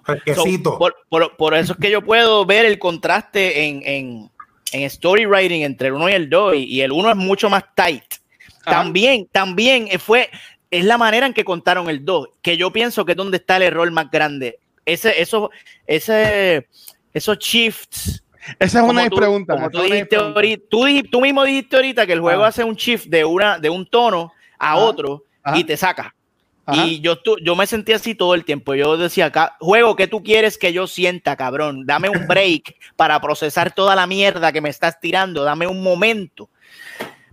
Fresquecito. 0.04 0.70
So, 0.72 0.78
por, 0.78 0.94
por- 1.08 1.36
por 1.36 1.54
eso 1.54 1.72
es 1.74 1.78
que 1.78 1.90
yo 1.90 2.02
puedo 2.02 2.44
ver 2.46 2.64
el 2.66 2.78
contraste 2.78 3.64
en, 3.66 3.82
en, 3.84 4.30
en 4.72 4.82
story 4.84 5.26
writing 5.26 5.62
entre 5.62 5.88
el 5.88 5.94
1 5.94 6.08
y 6.08 6.12
el 6.12 6.30
2 6.30 6.54
y, 6.54 6.58
y 6.64 6.80
el 6.82 6.92
1 6.92 7.10
es 7.10 7.16
mucho 7.16 7.50
más 7.50 7.64
tight. 7.74 8.02
Ajá. 8.64 8.82
También, 8.82 9.26
también 9.32 9.88
eh, 9.90 9.98
fue, 9.98 10.30
es 10.70 10.84
la 10.84 10.98
manera 10.98 11.26
en 11.26 11.34
que 11.34 11.44
contaron 11.44 11.88
el 11.90 12.04
2, 12.04 12.28
que 12.42 12.56
yo 12.56 12.72
pienso 12.72 13.04
que 13.04 13.12
es 13.12 13.16
donde 13.16 13.36
está 13.38 13.56
el 13.56 13.62
error 13.62 13.90
más 13.90 14.10
grande. 14.10 14.58
Ese, 14.84 15.20
eso, 15.20 15.50
ese, 15.86 16.66
esos 17.12 17.38
shifts. 17.38 18.22
Esa 18.58 18.80
es 18.80 18.84
una 18.88 19.02
de 19.02 19.06
mis 19.06 19.10
tú- 19.10 19.16
preguntas. 19.16 19.56
como 19.56 19.70
tú, 19.70 19.82
dijiste 19.82 20.16
ahorita- 20.16 20.64
tú, 20.68 20.84
tú 21.10 21.20
mismo 21.20 21.44
dijiste 21.44 21.76
ahorita 21.76 22.06
que 22.06 22.12
el 22.14 22.20
juego 22.20 22.44
hace 22.44 22.64
un 22.64 22.74
shift 22.74 23.06
de, 23.06 23.24
una, 23.24 23.58
de 23.58 23.70
un 23.70 23.86
tono 23.86 24.32
a 24.58 24.76
otro 24.76 25.24
Ajá. 25.44 25.58
y 25.58 25.64
te 25.64 25.76
saca. 25.76 26.14
Ajá. 26.64 26.86
Y 26.86 27.00
yo, 27.00 27.18
yo 27.42 27.56
me 27.56 27.66
sentí 27.66 27.92
así 27.92 28.14
todo 28.14 28.34
el 28.34 28.44
tiempo. 28.44 28.74
Yo 28.74 28.96
decía, 28.96 29.30
"Ca- 29.32 29.56
juego, 29.60 29.94
¿qué 29.96 30.06
tú 30.06 30.22
quieres 30.22 30.58
que 30.58 30.72
yo 30.72 30.86
sienta, 30.86 31.36
cabrón? 31.36 31.86
Dame 31.86 32.08
un 32.08 32.26
break 32.28 32.76
para 32.96 33.20
procesar 33.20 33.72
toda 33.74 33.94
la 33.96 34.06
mierda 34.06 34.52
que 34.52 34.60
me 34.60 34.68
estás 34.70 34.98
tirando. 35.00 35.42
Dame 35.44 35.66
un 35.66 35.82
momento. 35.82 36.48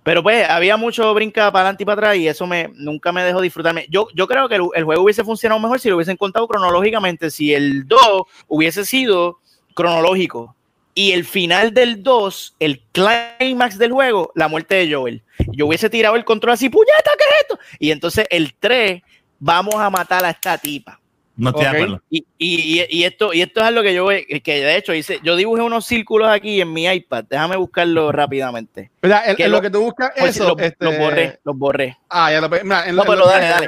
Pero 0.09 0.23
pues 0.23 0.49
había 0.49 0.75
mucho 0.75 1.13
brinca 1.13 1.51
para 1.51 1.65
adelante 1.65 1.83
y 1.83 1.85
para 1.85 2.01
atrás 2.01 2.17
y 2.17 2.27
eso 2.27 2.47
me, 2.47 2.71
nunca 2.73 3.11
me 3.11 3.23
dejó 3.23 3.41
disfrutarme. 3.41 3.85
Yo, 3.91 4.07
yo 4.15 4.27
creo 4.27 4.49
que 4.49 4.55
el, 4.55 4.83
juego 4.83 5.03
hubiese 5.03 5.23
funcionado 5.23 5.61
mejor 5.61 5.79
si 5.79 5.87
lo 5.87 5.97
hubiesen 5.97 6.17
contado 6.17 6.47
cronológicamente, 6.47 7.29
si 7.29 7.53
el 7.53 7.87
2 7.87 7.99
hubiese 8.47 8.85
sido 8.85 9.37
cronológico. 9.75 10.55
Y 10.95 11.11
el 11.11 11.25
final 11.25 11.75
del 11.75 12.01
2, 12.01 12.55
el 12.59 12.81
clímax 12.91 13.77
del 13.77 13.91
juego, 13.91 14.31
la 14.33 14.47
muerte 14.47 14.73
de 14.73 14.91
Joel. 14.91 15.21
Yo 15.51 15.67
hubiese 15.67 15.91
tirado 15.91 16.15
el 16.15 16.25
control 16.25 16.53
así, 16.53 16.69
puñeta, 16.69 17.11
¿qué 17.15 17.25
es 17.25 17.41
esto? 17.41 17.59
Y 17.77 17.91
entonces 17.91 18.25
el 18.31 18.55
3, 18.55 19.03
vamos 19.37 19.75
a 19.75 19.91
matar 19.91 20.25
a 20.25 20.31
esta 20.31 20.57
tipa. 20.57 20.98
No 21.39 21.49
estoy 21.49 21.65
Ok. 21.65 21.71
de 21.71 21.77
acuerdo. 21.77 22.01
Y, 22.09 22.25
y- 22.37 22.85
y- 22.89 23.03
esto, 23.03 23.33
y 23.33 23.41
esto 23.41 23.59
es 23.61 23.65
algo 23.65 23.81
que 23.81 23.93
yo, 23.93 24.07
que 24.07 24.63
de 24.63 24.75
hecho 24.75 24.93
hice, 24.93 25.19
yo 25.23 25.35
dibujé 25.35 25.61
unos 25.61 25.85
círculos 25.85 26.29
aquí 26.29 26.59
en 26.61 26.71
mi 26.73 26.85
iPad. 26.85 27.25
Déjame 27.29 27.55
buscarlo 27.57 28.11
rápidamente. 28.11 28.91
Mira, 29.01 29.23
en, 29.25 29.35
que 29.35 29.45
en 29.45 29.51
lo, 29.51 29.57
lo- 29.57 29.61
que 29.61 29.69
tú 29.69 29.81
buscas 29.81 30.11
Pues, 30.17 30.35
eso, 30.35 30.49
los, 30.49 30.59
este, 30.61 30.85
los 30.85 30.97
borré, 30.97 31.39
los 31.43 31.57
borré. 31.57 31.97
Ah, 32.09 32.31
ya 32.31 32.41
lo 32.41 32.49
mira, 32.49 32.87
en 32.87 32.95
No, 32.95 33.03
lo- 33.03 33.09
pero 33.09 33.19
lo- 33.21 33.27
dale, 33.27 33.45
dale. 33.47 33.67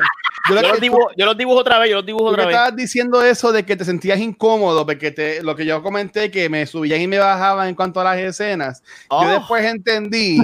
Yo, 0.49 0.56
lo 0.56 0.61
Yo 0.64 0.68
los 0.69 0.81
dibujo, 0.81 1.10
yo 1.15 1.26
los 1.27 1.38
dibujo 1.38 1.60
otra 1.60 1.77
vez, 1.77 1.91
yo 1.91 1.98
los 1.98 2.06
dibujo 2.06 2.26
otra 2.26 2.45
vez. 2.48 2.56
estabas 2.56 2.76
diciendo 2.76 3.22
eso 3.23 3.52
de 3.52 3.64
que 3.64 3.76
te 3.76 3.85
sentías 3.85 4.19
incómodo, 4.19 4.85
porque 4.88 5.11
te, 5.11 5.43
lo 5.43 5.56
que 5.56 5.65
yo 5.65 5.84
comenté, 5.84 6.31
que 6.31 6.49
me 6.49 6.65
subían 6.65 6.99
y 6.99 7.06
me 7.07 7.19
bajaban 7.19 7.68
en 7.69 7.76
cuanto 7.76 8.02
a 8.02 8.03
las 8.06 8.18
escenas. 8.18 8.81
Oh. 9.10 9.23
Yo 9.23 9.30
después 9.39 9.64
entendí, 9.64 10.39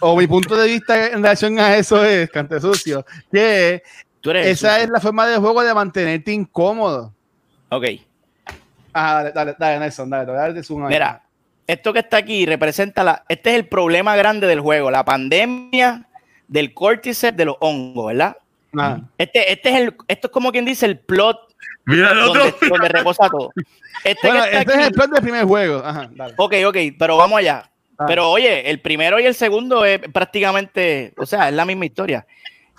o 0.00 0.16
mi 0.16 0.28
punto 0.28 0.54
de 0.56 0.68
vista 0.68 1.08
en 1.08 1.14
relación 1.24 1.58
a 1.58 1.76
eso 1.76 2.04
es, 2.04 2.30
cante 2.30 2.60
sucio, 2.60 3.04
que 3.32 3.82
Tú 4.22 4.30
eres 4.30 4.46
esa 4.46 4.80
es 4.80 4.88
la 4.88 5.00
forma 5.00 5.26
de 5.26 5.36
juego 5.36 5.62
de 5.62 5.74
mantenerte 5.74 6.32
incómodo. 6.32 7.12
Ok. 7.68 7.84
Ah, 8.94 9.14
dale, 9.16 9.32
dale, 9.32 9.56
dale, 9.58 9.78
Nelson, 9.80 10.08
dale, 10.08 10.62
zoom 10.62 10.84
ahí. 10.84 10.92
Mira, 10.92 11.22
esto 11.66 11.92
que 11.92 11.98
está 11.98 12.18
aquí 12.18 12.46
representa 12.46 13.02
la. 13.02 13.24
Este 13.28 13.50
es 13.50 13.56
el 13.56 13.66
problema 13.66 14.14
grande 14.14 14.46
del 14.46 14.60
juego, 14.60 14.90
la 14.90 15.04
pandemia 15.04 16.06
del 16.46 16.72
cordyceps 16.72 17.36
de 17.36 17.44
los 17.46 17.56
hongos, 17.60 18.06
¿verdad? 18.06 18.36
Este, 19.18 19.52
este 19.52 19.68
es 19.68 19.76
el, 19.76 19.96
esto 20.08 20.28
es 20.28 20.32
como 20.32 20.52
quien 20.52 20.64
dice 20.64 20.86
el 20.86 20.98
plot 20.98 21.38
Mira 21.84 22.12
el 22.12 22.18
otro. 22.18 22.44
donde, 22.44 22.68
donde 22.68 22.88
reposa 22.88 23.28
todo. 23.28 23.52
Este 24.04 24.28
Bueno, 24.28 24.44
este 24.44 24.72
es 24.72 24.86
el 24.86 24.92
plan 24.92 25.10
del 25.10 25.22
primer 25.22 25.44
juego. 25.44 25.82
Ajá, 25.84 26.08
dale. 26.12 26.34
Ok, 26.36 26.54
ok, 26.66 26.76
pero 26.98 27.16
vamos 27.16 27.38
allá. 27.38 27.70
Ah. 27.98 28.04
Pero 28.06 28.30
oye, 28.30 28.70
el 28.70 28.80
primero 28.80 29.18
y 29.20 29.24
el 29.24 29.34
segundo 29.34 29.84
es 29.84 29.98
prácticamente, 30.12 31.12
o 31.16 31.26
sea, 31.26 31.48
es 31.48 31.54
la 31.54 31.64
misma 31.64 31.86
historia. 31.86 32.26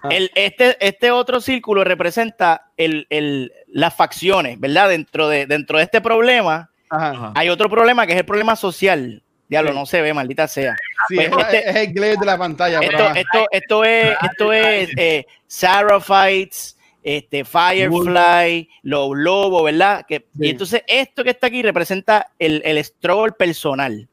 El, 0.09 0.31
este, 0.35 0.75
este 0.85 1.11
otro 1.11 1.39
círculo 1.41 1.83
representa 1.83 2.71
el, 2.77 3.07
el- 3.09 3.51
las 3.67 3.95
facciones, 3.95 4.59
¿verdad? 4.59 4.89
Dentro 4.89 5.29
de, 5.29 5.45
dentro 5.45 5.77
de 5.77 5.83
este 5.85 6.01
problema 6.01 6.69
Ajá. 6.89 7.11
Ajá. 7.11 7.31
hay 7.35 7.49
otro 7.49 7.69
problema 7.69 8.05
que 8.05 8.13
es 8.13 8.19
el 8.19 8.25
problema 8.25 8.55
social. 8.55 9.21
Diablo, 9.49 9.71
Sí. 9.71 9.77
no 9.77 9.85
se 9.85 10.01
ve, 10.01 10.13
maldita 10.13 10.47
sea. 10.47 10.75
Sí, 11.07 11.15
Pues 11.15 11.27
es, 11.29 11.37
este- 11.37 11.69
es 11.69 11.75
el 11.75 11.93
glare 11.93 12.17
de 12.17 12.25
la 12.25 12.37
pantalla. 12.37 12.79
pero 12.79 12.97
Esto, 13.13 13.13
esto, 13.19 13.45
esto 13.51 13.83
es, 13.85 14.15
esto 14.31 14.53
es 14.53 14.89
eh, 14.97 15.25
Saraphites, 15.47 16.77
este, 17.03 17.43
Firefly, 17.45 18.69
los 18.83 19.09
lobos, 19.15 19.63
¿verdad? 19.65 20.05
Que, 20.07 20.19
Sí. 20.37 20.45
Y 20.45 20.49
entonces 20.49 20.83
esto 20.87 21.23
que 21.23 21.31
está 21.31 21.47
aquí 21.47 21.61
representa 21.61 22.31
el, 22.39 22.61
el 22.65 22.83
struggle 22.83 23.33
personal. 23.33 24.07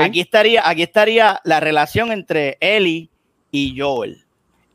Aquí 0.00 0.20
estaría, 0.20 0.66
aquí 0.66 0.82
estaría 0.82 1.40
la 1.44 1.60
relación 1.60 2.10
entre 2.12 2.56
Ellie 2.60 3.10
y 3.50 3.78
Joel. 3.78 4.23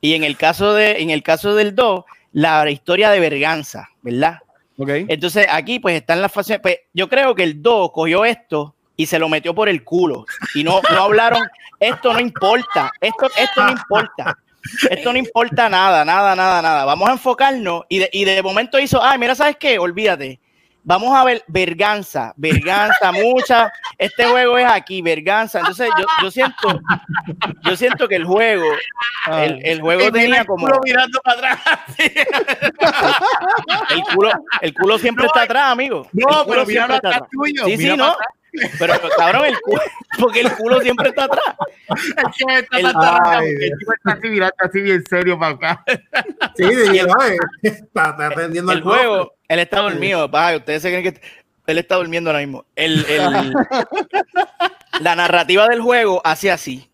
Y 0.01 0.13
en 0.13 0.23
el 0.23 0.37
caso 0.37 0.73
de, 0.73 1.01
en 1.01 1.09
el 1.09 1.23
caso 1.23 1.55
del 1.55 1.75
2, 1.75 2.05
la 2.33 2.69
historia 2.69 3.09
de 3.09 3.19
Berganza, 3.19 3.89
¿verdad? 4.01 4.39
ok. 4.77 4.89
Entonces 5.07 5.47
aquí 5.49 5.79
pues 5.79 5.95
están 5.95 6.21
las 6.21 6.31
fases. 6.31 6.59
Pues, 6.59 6.77
yo 6.93 7.09
creo 7.09 7.35
que 7.35 7.43
el 7.43 7.61
2 7.61 7.91
cogió 7.91 8.25
esto 8.25 8.75
y 8.95 9.05
se 9.05 9.19
lo 9.19 9.29
metió 9.29 9.55
por 9.55 9.69
el 9.69 9.83
culo. 9.83 10.25
Y 10.55 10.63
no, 10.63 10.81
no 10.91 11.03
hablaron, 11.03 11.41
esto 11.79 12.13
no 12.13 12.19
importa, 12.19 12.91
esto, 12.99 13.27
esto 13.37 13.63
no 13.63 13.71
importa. 13.71 14.37
Esto 14.89 15.13
no 15.13 15.19
importa 15.19 15.69
nada, 15.69 16.03
nada, 16.03 16.35
nada, 16.35 16.61
nada. 16.61 16.85
Vamos 16.85 17.07
a 17.07 17.13
enfocarnos 17.13 17.83
y 17.87 17.99
de, 17.99 18.09
y 18.11 18.25
de 18.25 18.43
momento 18.43 18.77
hizo, 18.77 19.01
ay, 19.01 19.17
mira, 19.17 19.33
¿sabes 19.33 19.55
qué? 19.57 19.79
Olvídate. 19.79 20.39
Vamos 20.83 21.13
a 21.15 21.23
ver 21.23 21.43
Berganza, 21.47 22.33
Berganza, 22.35 23.11
mucha. 23.23 23.71
Este 23.97 24.25
juego 24.25 24.57
es 24.57 24.65
aquí, 24.65 25.01
Berganza. 25.01 25.59
Entonces 25.59 25.89
yo, 25.97 26.05
yo 26.23 26.31
siento, 26.31 26.79
yo 27.63 27.75
siento 27.75 28.07
que 28.07 28.15
el 28.15 28.25
juego, 28.25 28.65
Ah. 29.25 29.43
el, 29.43 29.59
el 29.65 29.81
juego 29.81 30.09
tenía 30.11 30.45
como 30.45 30.65
Culo 30.65 30.79
mirando 30.83 31.19
para 31.21 31.53
atrás. 31.53 31.59
el 33.89 34.01
culo, 34.15 34.31
el 34.61 34.73
culo 34.73 34.97
siempre 34.97 35.25
está 35.25 35.41
atrás, 35.41 35.71
amigo. 35.71 36.07
El 36.13 36.19
No, 36.21 36.45
pero 36.45 36.65
mira 36.65 36.85
siempre 36.85 36.95
está 36.95 37.09
atrás 37.09 37.29
tuyo. 37.29 37.65
Sí, 37.65 37.77
mira 37.77 37.91
sí, 37.91 37.97
no. 37.97 38.15
Pero 38.79 38.93
cabrón, 39.17 39.45
el 39.45 39.59
culo, 39.61 39.81
porque 40.19 40.41
el 40.41 40.51
culo 40.53 40.79
siempre 40.81 41.09
está 41.09 41.25
atrás. 41.25 41.43
atrás. 41.49 42.35
Es 42.35 42.45
que 42.45 42.59
está 42.59 42.77
El- 42.79 42.85
Ay, 42.95 43.49
El 43.61 43.77
tipo 43.79 43.93
está 43.93 44.11
así 44.13 44.27
mirando 44.29 44.55
así 44.59 44.81
bien 44.81 45.03
serio 45.09 45.39
para 45.39 45.53
acá. 45.55 45.83
Sí, 46.55 46.63
sí, 46.65 47.01
no, 47.07 47.25
eh, 47.25 47.37
está, 47.63 48.09
está 48.11 48.27
atendiendo 48.27 48.71
El 48.71 48.81
juego, 48.81 49.33
él 49.47 49.59
está 49.59 49.79
dormido, 49.81 50.29
pa, 50.31 50.55
ustedes 50.55 50.81
se 50.81 50.89
creen 50.89 51.03
que 51.13 51.21
él 51.67 51.77
está 51.77 51.95
durmiendo 51.95 52.29
ahora 52.29 52.39
mismo. 52.39 52.65
El, 52.75 53.05
el- 53.05 53.53
la 55.01 55.15
narrativa 55.15 55.67
del 55.67 55.81
juego 55.81 56.21
hace 56.23 56.51
así 56.51 56.89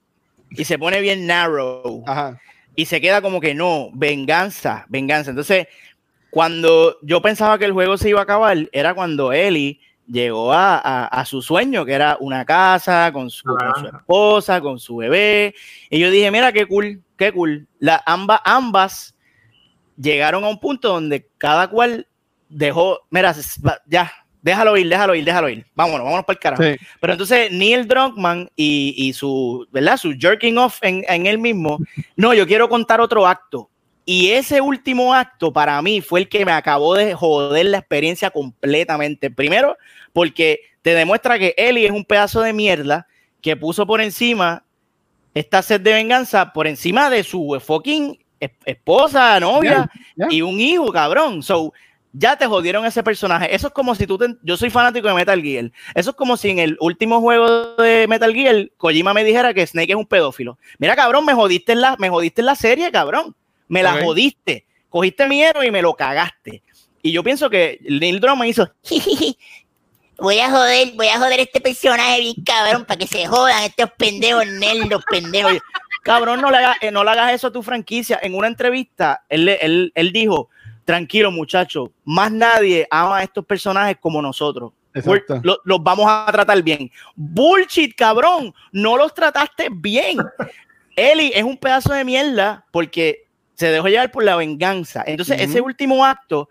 y 0.51 0.65
se 0.65 0.77
pone 0.77 0.99
bien 1.01 1.25
narrow 1.27 2.03
Ajá. 2.07 2.39
y 2.75 2.85
se 2.85 3.01
queda 3.01 3.21
como 3.21 3.39
que 3.41 3.53
no, 3.55 3.89
venganza, 3.93 4.85
venganza. 4.89 5.29
Entonces, 5.31 5.67
cuando 6.29 6.97
yo 7.01 7.21
pensaba 7.21 7.57
que 7.57 7.65
el 7.65 7.71
juego 7.71 7.97
se 7.97 8.09
iba 8.09 8.19
a 8.19 8.23
acabar, 8.23 8.57
era 8.73 8.93
cuando 8.93 9.31
Ellie 9.31 9.79
llegó 10.07 10.53
a, 10.53 10.77
a- 10.77 11.05
a 11.07 11.25
su 11.25 11.41
sueño, 11.41 11.85
que 11.85 11.93
era 11.93 12.17
una 12.19 12.45
casa 12.45 13.11
con 13.11 13.29
su, 13.29 13.43
con 13.43 13.57
su 13.75 13.87
Ajá. 13.87 13.97
esposa, 13.97 14.61
con 14.61 14.79
su 14.79 14.97
bebé. 14.97 15.53
Y 15.89 15.99
yo 15.99 16.09
dije, 16.09 16.29
mira 16.31 16.51
qué 16.51 16.65
cool, 16.65 17.01
qué 17.17 17.31
cool. 17.31 17.67
La, 17.79 18.01
ambas, 18.05 18.41
ambas 18.45 19.15
llegaron 19.97 20.43
a 20.43 20.49
un 20.49 20.59
punto 20.59 20.89
donde 20.89 21.27
cada 21.37 21.69
cual 21.69 22.07
dejó, 22.49 22.99
mira, 23.09 23.33
ya, 23.87 24.11
déjalo 24.41 24.77
ir, 24.77 24.87
déjalo 24.89 25.15
ir, 25.15 25.25
déjalo 25.25 25.49
ir. 25.49 25.65
Vámonos, 25.73 26.03
vámonos 26.05 26.25
para 26.25 26.35
el 26.35 26.39
carajo. 26.39 26.63
Sí. 26.63 26.75
Pero 26.99 27.13
entonces 27.13 27.51
Neil 27.51 27.87
Druckmann 27.87 28.49
y, 28.55 28.93
y 28.97 29.13
su, 29.13 29.67
¿verdad? 29.71 29.97
Su 29.97 30.13
jerking 30.17 30.57
off 30.57 30.77
en, 30.81 31.03
en 31.07 31.25
él 31.25 31.37
mismo, 31.39 31.79
no, 32.15 32.33
yo 32.33 32.45
quiero 32.45 32.69
contar 32.69 33.01
otro 33.01 33.25
acto. 33.25 33.69
Y 34.05 34.31
ese 34.31 34.61
último 34.61 35.13
acto 35.15 35.51
para 35.51 35.81
mí 35.81 35.99
fue 36.01 36.19
el 36.21 36.29
que 36.29 36.45
me 36.45 36.51
acabó 36.51 36.93
de 36.95 37.13
joder 37.15 37.65
la 37.65 37.79
experiencia 37.79 38.29
completamente. 38.29 39.31
Primero, 39.31 39.77
porque 40.13 40.59
te 40.83 40.93
demuestra 40.93 41.39
que 41.39 41.55
Ellie 41.57 41.85
es 41.87 41.91
un 41.91 42.05
pedazo 42.05 42.41
de 42.41 42.53
mierda 42.53 43.07
que 43.41 43.55
puso 43.55 43.85
por 43.87 44.01
encima 44.01 44.63
esta 45.33 45.61
sed 45.61 45.81
de 45.81 45.93
venganza 45.93 46.53
por 46.53 46.67
encima 46.67 47.09
de 47.09 47.23
su 47.23 47.59
fucking 47.65 48.17
es- 48.39 48.51
esposa, 48.65 49.39
novia 49.39 49.89
y 50.29 50.41
un 50.41 50.59
hijo, 50.59 50.91
cabrón. 50.91 51.41
So, 51.43 51.73
ya 52.13 52.37
te 52.37 52.45
jodieron 52.45 52.85
ese 52.85 53.03
personaje. 53.03 53.53
Eso 53.53 53.67
es 53.67 53.73
como 53.73 53.95
si 53.95 54.05
tú 54.07 54.17
te- 54.17 54.35
yo 54.43 54.55
soy 54.55 54.69
fanático 54.69 55.07
de 55.07 55.13
Metal 55.15 55.41
Gear. 55.41 55.71
Eso 55.95 56.11
es 56.11 56.15
como 56.15 56.37
si 56.37 56.51
en 56.51 56.59
el 56.59 56.77
último 56.79 57.19
juego 57.21 57.75
de 57.75 58.07
Metal 58.07 58.33
Gear 58.33 58.69
Kojima 58.77 59.13
me 59.13 59.23
dijera 59.23 59.53
que 59.53 59.65
Snake 59.67 59.91
es 59.91 59.97
un 59.97 60.05
pedófilo. 60.05 60.57
Mira, 60.77 60.95
cabrón, 60.95 61.25
me 61.25 61.33
jodiste 61.33 61.73
en 61.73 61.81
la, 61.81 61.95
me 61.97 62.09
jodiste 62.09 62.41
en 62.41 62.45
la 62.45 62.55
serie, 62.55 62.91
cabrón. 62.91 63.35
Me 63.67 63.81
la 63.83 64.03
jodiste. 64.03 64.65
Cogiste 64.89 65.27
mi 65.27 65.43
héroe 65.43 65.67
y 65.67 65.71
me 65.71 65.81
lo 65.81 65.93
cagaste. 65.93 66.61
Y 67.01 67.11
yo 67.11 67.23
pienso 67.23 67.49
que 67.49 67.79
Neil 67.81 68.19
Druckmann 68.19 68.47
hizo, 68.47 68.71
Voy 70.17 70.39
a 70.39 70.49
joder, 70.49 70.93
voy 70.95 71.07
a 71.07 71.19
joder 71.19 71.41
este 71.41 71.59
personaje 71.59 72.21
bien 72.21 72.35
cabrón 72.45 72.85
para 72.85 72.97
que 72.97 73.05
se 73.07 73.25
jodan 73.27 73.63
estos 73.63 73.91
pendejos 73.97 74.47
nerdos, 74.47 75.03
pendejos. 75.09 75.57
cabrón, 76.03 76.39
no 76.39 76.49
le, 76.51 76.57
hagas, 76.57 76.77
eh, 76.81 76.89
no 76.91 77.03
le 77.03 77.11
hagas 77.11 77.33
eso 77.33 77.47
a 77.47 77.51
tu 77.51 77.61
franquicia. 77.61 78.17
En 78.21 78.33
una 78.33 78.47
entrevista, 78.47 79.25
él, 79.27 79.49
él, 79.49 79.91
él 79.93 80.11
dijo, 80.13 80.49
tranquilo 80.85 81.31
muchacho, 81.31 81.91
más 82.05 82.31
nadie 82.31 82.87
ama 82.89 83.17
a 83.17 83.23
estos 83.23 83.45
personajes 83.45 83.97
como 83.99 84.21
nosotros. 84.21 84.71
Exacto. 84.93 85.41
Lo- 85.43 85.59
los 85.65 85.83
vamos 85.83 86.05
a 86.07 86.25
tratar 86.31 86.63
bien. 86.63 86.89
Bullshit, 87.15 87.93
cabrón, 87.93 88.53
no 88.71 88.95
los 88.95 89.13
trataste 89.13 89.67
bien. 89.69 90.17
Eli 90.95 91.33
es 91.35 91.43
un 91.43 91.57
pedazo 91.57 91.91
de 91.91 92.05
mierda 92.05 92.65
porque 92.71 93.24
se 93.55 93.67
dejó 93.71 93.87
llevar 93.87 94.11
por 94.11 94.23
la 94.23 94.35
venganza. 94.35 95.03
Entonces, 95.05 95.41
ese 95.41 95.61
último 95.61 96.05
acto, 96.05 96.49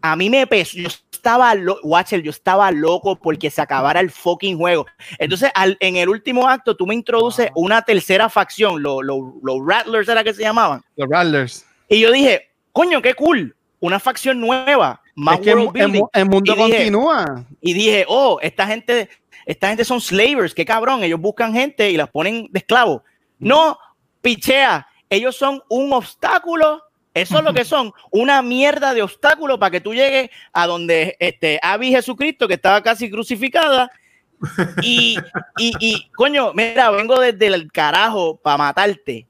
a 0.00 0.16
mí 0.16 0.30
me 0.30 0.46
pesó. 0.46 0.78
Yo 0.78 0.88
estaba, 1.12 1.54
lo 1.54 1.78
Watcher, 1.82 2.22
yo 2.22 2.30
estaba 2.30 2.70
loco 2.70 3.16
porque 3.16 3.50
se 3.50 3.60
acabara 3.60 4.00
el 4.00 4.10
fucking 4.10 4.56
juego. 4.58 4.86
Entonces, 5.18 5.50
al, 5.54 5.76
en 5.80 5.96
el 5.96 6.08
último 6.08 6.48
acto, 6.48 6.76
tú 6.76 6.86
me 6.86 6.94
introduces 6.94 7.50
una 7.54 7.82
tercera 7.82 8.28
facción, 8.28 8.82
los 8.82 9.66
Rattlers 9.66 10.08
era 10.08 10.24
que 10.24 10.34
se 10.34 10.42
llamaban. 10.42 10.82
Los 10.96 11.08
Rattlers. 11.08 11.66
Y 11.88 12.00
yo 12.00 12.10
dije, 12.10 12.50
coño, 12.72 13.02
qué 13.02 13.14
cool, 13.14 13.56
una 13.80 14.00
facción 14.00 14.40
nueva. 14.40 15.02
Más 15.14 15.38
es 15.38 15.44
que 15.44 15.50
el, 15.52 16.02
el, 16.12 16.26
mundo 16.26 16.52
y 16.52 16.56
dije, 16.56 16.76
continúa. 16.76 17.46
Y 17.60 17.72
dije, 17.72 18.04
oh, 18.08 18.38
esta 18.42 18.66
gente, 18.66 19.08
esta 19.46 19.68
gente 19.68 19.84
son 19.84 20.00
slavers, 20.00 20.54
qué 20.54 20.64
cabrón, 20.64 21.02
ellos 21.02 21.20
buscan 21.20 21.54
gente 21.54 21.90
y 21.90 21.96
las 21.96 22.10
ponen 22.10 22.48
de 22.50 22.58
esclavos. 22.58 23.02
No, 23.38 23.78
pichea, 24.20 24.86
ellos 25.10 25.36
son 25.36 25.62
un 25.68 25.92
obstáculo 25.92 26.82
eso 27.16 27.38
es 27.38 27.44
lo 27.44 27.54
que 27.54 27.64
son, 27.64 27.94
una 28.10 28.42
mierda 28.42 28.92
de 28.92 29.00
obstáculo 29.00 29.58
para 29.58 29.70
que 29.70 29.80
tú 29.80 29.94
llegues 29.94 30.28
a 30.52 30.66
donde 30.66 31.16
este, 31.18 31.58
Abby 31.62 31.90
Jesucristo, 31.90 32.46
que 32.46 32.54
estaba 32.54 32.82
casi 32.82 33.10
crucificada, 33.10 33.90
y, 34.82 35.16
y, 35.56 35.72
y, 35.80 36.10
coño, 36.10 36.52
mira, 36.52 36.90
vengo 36.90 37.18
desde 37.18 37.46
el 37.46 37.72
carajo 37.72 38.36
para 38.36 38.58
matarte. 38.58 39.26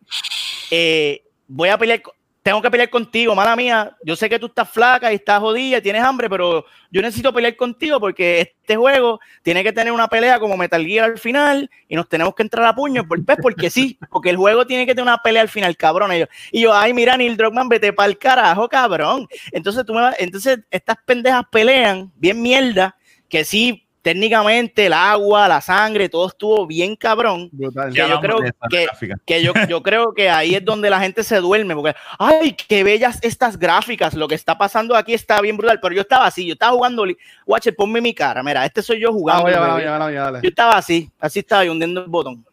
Eh, 0.73 1.23
voy 1.47 1.69
a 1.69 1.78
pelear, 1.78 2.03
tengo 2.47 2.62
que 2.62 2.70
pelear 2.70 2.89
contigo, 2.89 3.35
mala 3.35 3.56
mía. 3.56 3.97
Yo 4.05 4.14
sé 4.14 4.28
que 4.28 4.39
tú 4.39 4.47
estás 4.47 4.70
flaca 4.70 5.10
y 5.10 5.16
estás 5.16 5.40
jodida 5.40 5.78
y 5.78 5.82
tienes 5.82 6.01
hambre, 6.05 6.31
pero 6.31 6.64
yo 6.93 7.02
necesito 7.02 7.35
pelear 7.35 7.56
contigo 7.56 7.98
porque 7.98 8.40
este 8.40 8.77
juego 8.77 9.18
tiene 9.43 9.64
que 9.64 9.73
tener 9.73 9.93
una 9.93 10.06
pelea 10.06 10.39
como 10.39 10.56
Metal 10.56 10.86
Gear 10.86 11.10
al 11.10 11.18
final 11.18 11.68
y 11.89 11.97
nos 11.97 12.09
tenemos 12.09 12.36
que 12.36 12.44
entrar 12.44 12.64
a 12.64 12.73
puños, 12.73 13.05
pues, 13.09 13.20
porque 13.43 13.68
sí, 13.68 13.98
porque 14.12 14.31
el 14.31 14.36
juego 14.36 14.64
tiene 14.64 14.86
que 14.86 14.94
tener 14.94 15.02
una 15.02 15.18
pelea 15.18 15.43
al 15.43 15.48
final, 15.48 15.77
cabrón. 15.77 16.12
Y 16.12 16.20
yo, 16.20 16.27
y 16.52 16.60
yo 16.60 16.73
ay, 16.73 16.94
mira, 16.94 17.16
Neil 17.16 17.36
Druckmann, 17.36 17.68
vete 17.68 17.93
para 17.93 18.10
el 18.10 18.16
carajo, 18.16 18.68
cabrón. 18.68 19.27
Entonces, 19.51 19.85
tú 19.85 19.93
me 19.93 20.02
entonces 20.20 20.60
estas 20.70 20.98
pendejas 21.05 21.43
pelean 21.51 22.12
bien 22.14 22.40
mierda, 22.40 22.97
que 23.28 23.44
sí 23.44 23.86
técnicamente 24.07 24.87
el 24.87 24.93
agua, 24.93 25.49
la 25.49 25.61
sangre, 25.61 26.09
todo 26.09 26.28
estuvo 26.28 26.65
bien 26.65 26.95
cabrón. 26.95 27.51
Que 27.51 28.09
yo 28.09 28.20
creo 28.20 28.39
que, 28.70 28.87
que 29.27 29.43
yo, 29.43 29.53
yo, 29.69 29.83
creo 29.83 30.15
que 30.15 30.31
ahí 30.31 30.55
es 30.55 30.65
donde 30.65 30.89
la 30.89 31.01
gente 31.01 31.24
se 31.24 31.41
duerme, 31.41 31.74
porque, 31.74 31.97
ay, 32.16 32.53
qué 32.53 32.85
bellas 32.85 33.19
estas 33.20 33.59
gráficas, 33.59 34.15
lo 34.15 34.28
que 34.28 34.37
está 34.37 34.57
pasando 34.57 34.95
aquí 34.95 35.12
está 35.12 35.41
bien 35.41 35.57
brutal, 35.57 35.81
pero 35.83 35.93
yo 35.93 36.03
estaba 36.03 36.24
así, 36.24 36.47
yo 36.47 36.53
estaba 36.53 36.70
jugando, 36.70 37.05
watch, 37.47 37.66
ponme 37.77 38.01
mi 38.01 38.15
cara, 38.15 38.45
mira, 38.45 38.65
este 38.65 38.81
soy 38.81 39.01
yo 39.01 39.12
jugando. 39.12 39.51
yo 39.51 40.49
estaba 40.49 40.77
así, 40.77 41.11
así 41.19 41.41
estaba 41.41 41.69
hundiendo 41.69 42.03
el 42.03 42.07
botón 42.07 42.47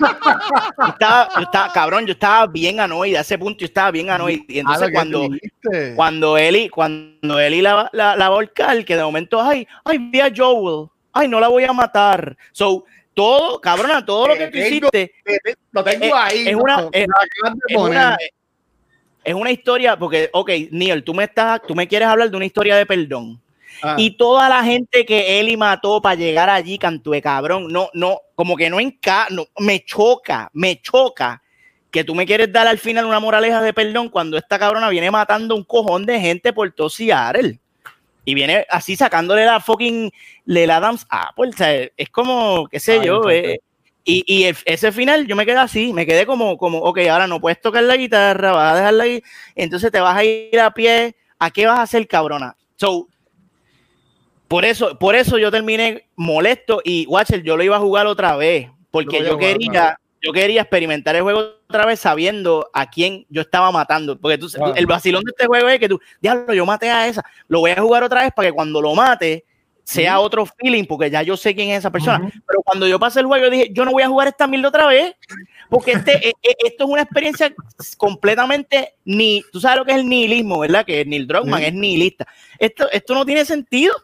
yo, 0.00 0.86
estaba, 0.88 1.72
cabrón, 1.72 2.06
yo 2.06 2.12
estaba 2.12 2.46
bien 2.46 2.80
anoide, 2.80 3.18
a 3.18 3.20
ese 3.20 3.38
punto 3.38 3.60
yo 3.60 3.66
estaba 3.66 3.90
bien 3.90 4.10
anoide. 4.10 4.44
Y 4.48 4.58
entonces 4.60 4.90
cuando, 4.92 5.28
cuando 5.94 6.38
Eli, 6.38 6.68
cuando 6.68 7.38
Eli 7.38 7.60
la, 7.62 7.88
la, 7.92 8.16
la 8.16 8.28
volcar, 8.28 8.84
que 8.84 8.96
de 8.96 9.02
momento, 9.02 9.40
ay, 9.40 9.66
ay, 9.84 9.98
vi 9.98 10.20
a 10.20 10.32
Joel, 10.34 10.88
ay, 11.12 11.28
no 11.28 11.40
la 11.40 11.48
voy 11.48 11.64
a 11.64 11.72
matar. 11.72 12.36
So, 12.52 12.84
todo, 13.14 13.60
cabrona, 13.60 14.04
todo 14.04 14.28
lo 14.28 14.34
que 14.36 14.48
tú 14.48 14.58
hiciste. 14.58 15.12
Lo 15.72 15.84
tengo 15.84 16.14
ahí. 16.14 16.48
Es 16.48 16.56
una, 16.56 16.88
es, 16.92 17.06
una, 17.76 18.16
es 19.22 19.34
una 19.34 19.50
historia, 19.50 19.96
porque, 19.96 20.28
ok, 20.32 20.50
Neil, 20.70 21.04
tú 21.04 21.14
me 21.14 21.24
estás, 21.24 21.62
tú 21.66 21.74
me 21.74 21.86
quieres 21.86 22.08
hablar 22.08 22.30
de 22.30 22.36
una 22.36 22.46
historia 22.46 22.76
de 22.76 22.86
perdón. 22.86 23.40
Ah. 23.84 23.96
Y 23.98 24.16
toda 24.16 24.48
la 24.48 24.64
gente 24.64 25.04
que 25.04 25.38
Eli 25.38 25.56
mató 25.56 26.00
para 26.00 26.14
llegar 26.14 26.48
allí, 26.48 26.78
cantue 26.78 27.20
cabrón, 27.20 27.68
no, 27.68 27.90
no, 27.92 28.18
como 28.34 28.56
que 28.56 28.70
no 28.70 28.80
enca, 28.80 29.26
no, 29.30 29.46
me 29.58 29.84
choca, 29.84 30.50
me 30.54 30.80
choca 30.80 31.42
que 31.90 32.02
tú 32.02 32.14
me 32.14 32.26
quieres 32.26 32.52
dar 32.52 32.66
al 32.66 32.78
final 32.78 33.04
una 33.04 33.20
moraleja 33.20 33.60
de 33.60 33.72
perdón 33.72 34.08
cuando 34.08 34.36
esta 34.36 34.58
cabrona 34.58 34.88
viene 34.88 35.10
matando 35.10 35.54
un 35.54 35.62
cojón 35.62 36.06
de 36.06 36.18
gente 36.18 36.52
por 36.52 36.72
todo 36.72 36.88
Seattle. 36.88 37.60
Y 38.24 38.34
viene 38.34 38.66
así 38.70 38.96
sacándole 38.96 39.44
la 39.44 39.60
fucking 39.60 40.10
le 40.46 40.66
la 40.66 40.78
Adams 40.78 41.06
Apple. 41.10 41.50
O 41.50 41.52
sea, 41.52 41.72
es 41.96 42.08
como, 42.10 42.66
qué 42.68 42.80
sé 42.80 43.04
yo. 43.04 43.30
Eh, 43.30 43.60
y, 44.04 44.24
y 44.26 44.52
ese 44.64 44.92
final 44.92 45.26
yo 45.26 45.36
me 45.36 45.46
quedé 45.46 45.58
así, 45.58 45.92
me 45.92 46.04
quedé 46.04 46.26
como, 46.26 46.58
como, 46.58 46.78
ok, 46.78 46.98
ahora 47.10 47.26
no 47.26 47.40
puedes 47.40 47.60
tocar 47.60 47.82
la 47.84 47.96
guitarra, 47.96 48.52
vas 48.52 48.72
a 48.72 48.76
dejarla 48.76 49.04
ahí, 49.04 49.22
entonces 49.54 49.90
te 49.90 50.00
vas 50.00 50.16
a 50.16 50.24
ir 50.24 50.60
a 50.60 50.74
pie, 50.74 51.16
¿a 51.38 51.50
qué 51.50 51.66
vas 51.66 51.78
a 51.78 51.82
hacer, 51.82 52.06
cabrona? 52.06 52.54
So, 52.76 53.08
por 54.48 54.64
eso, 54.64 54.98
por 54.98 55.14
eso 55.14 55.38
yo 55.38 55.50
terminé 55.50 56.06
molesto 56.16 56.80
y 56.84 57.06
Watcher, 57.06 57.42
yo 57.42 57.56
lo 57.56 57.62
iba 57.62 57.76
a 57.76 57.80
jugar 57.80 58.06
otra 58.06 58.36
vez, 58.36 58.68
porque 58.90 59.24
yo 59.24 59.38
quería, 59.38 59.98
yo 60.22 60.32
quería 60.32 60.62
experimentar 60.62 61.16
el 61.16 61.22
juego 61.22 61.56
otra 61.68 61.86
vez 61.86 62.00
sabiendo 62.00 62.68
a 62.72 62.90
quién 62.90 63.26
yo 63.28 63.40
estaba 63.40 63.72
matando. 63.72 64.18
Porque 64.18 64.38
tú, 64.38 64.48
el 64.76 64.86
vacilón 64.86 65.24
de 65.24 65.30
este 65.30 65.46
juego 65.46 65.68
es 65.68 65.80
que 65.80 65.88
tú, 65.88 66.00
diablo, 66.20 66.54
yo 66.54 66.66
maté 66.66 66.90
a 66.90 67.08
esa, 67.08 67.24
lo 67.48 67.60
voy 67.60 67.72
a 67.72 67.80
jugar 67.80 68.04
otra 68.04 68.22
vez 68.22 68.32
para 68.34 68.48
que 68.48 68.52
cuando 68.52 68.80
lo 68.80 68.94
mate 68.94 69.44
sea 69.82 70.18
otro 70.18 70.46
feeling, 70.46 70.84
porque 70.84 71.10
ya 71.10 71.22
yo 71.22 71.36
sé 71.36 71.54
quién 71.54 71.70
es 71.70 71.78
esa 71.78 71.90
persona. 71.90 72.30
Pero 72.46 72.62
cuando 72.62 72.86
yo 72.86 72.98
pasé 72.98 73.20
el 73.20 73.26
juego, 73.26 73.50
dije, 73.50 73.70
yo 73.72 73.84
no 73.84 73.92
voy 73.92 74.02
a 74.02 74.08
jugar 74.08 74.28
esta 74.28 74.46
mierda 74.46 74.68
otra 74.68 74.86
vez, 74.86 75.14
porque 75.68 75.92
este, 75.92 76.28
e, 76.28 76.32
e, 76.42 76.54
esto 76.64 76.84
es 76.84 76.90
una 76.90 77.02
experiencia 77.02 77.54
completamente 77.98 78.94
ni, 79.04 79.42
tú 79.52 79.60
sabes 79.60 79.78
lo 79.78 79.84
que 79.84 79.92
es 79.92 79.98
el 79.98 80.08
nihilismo, 80.08 80.58
¿verdad? 80.58 80.86
Que 80.86 81.04
Neil 81.04 81.26
Druckmann 81.26 81.62
es 81.62 81.74
nihilista. 81.74 82.26
Esto, 82.58 82.90
esto 82.90 83.14
no 83.14 83.26
tiene 83.26 83.44
sentido 83.44 83.94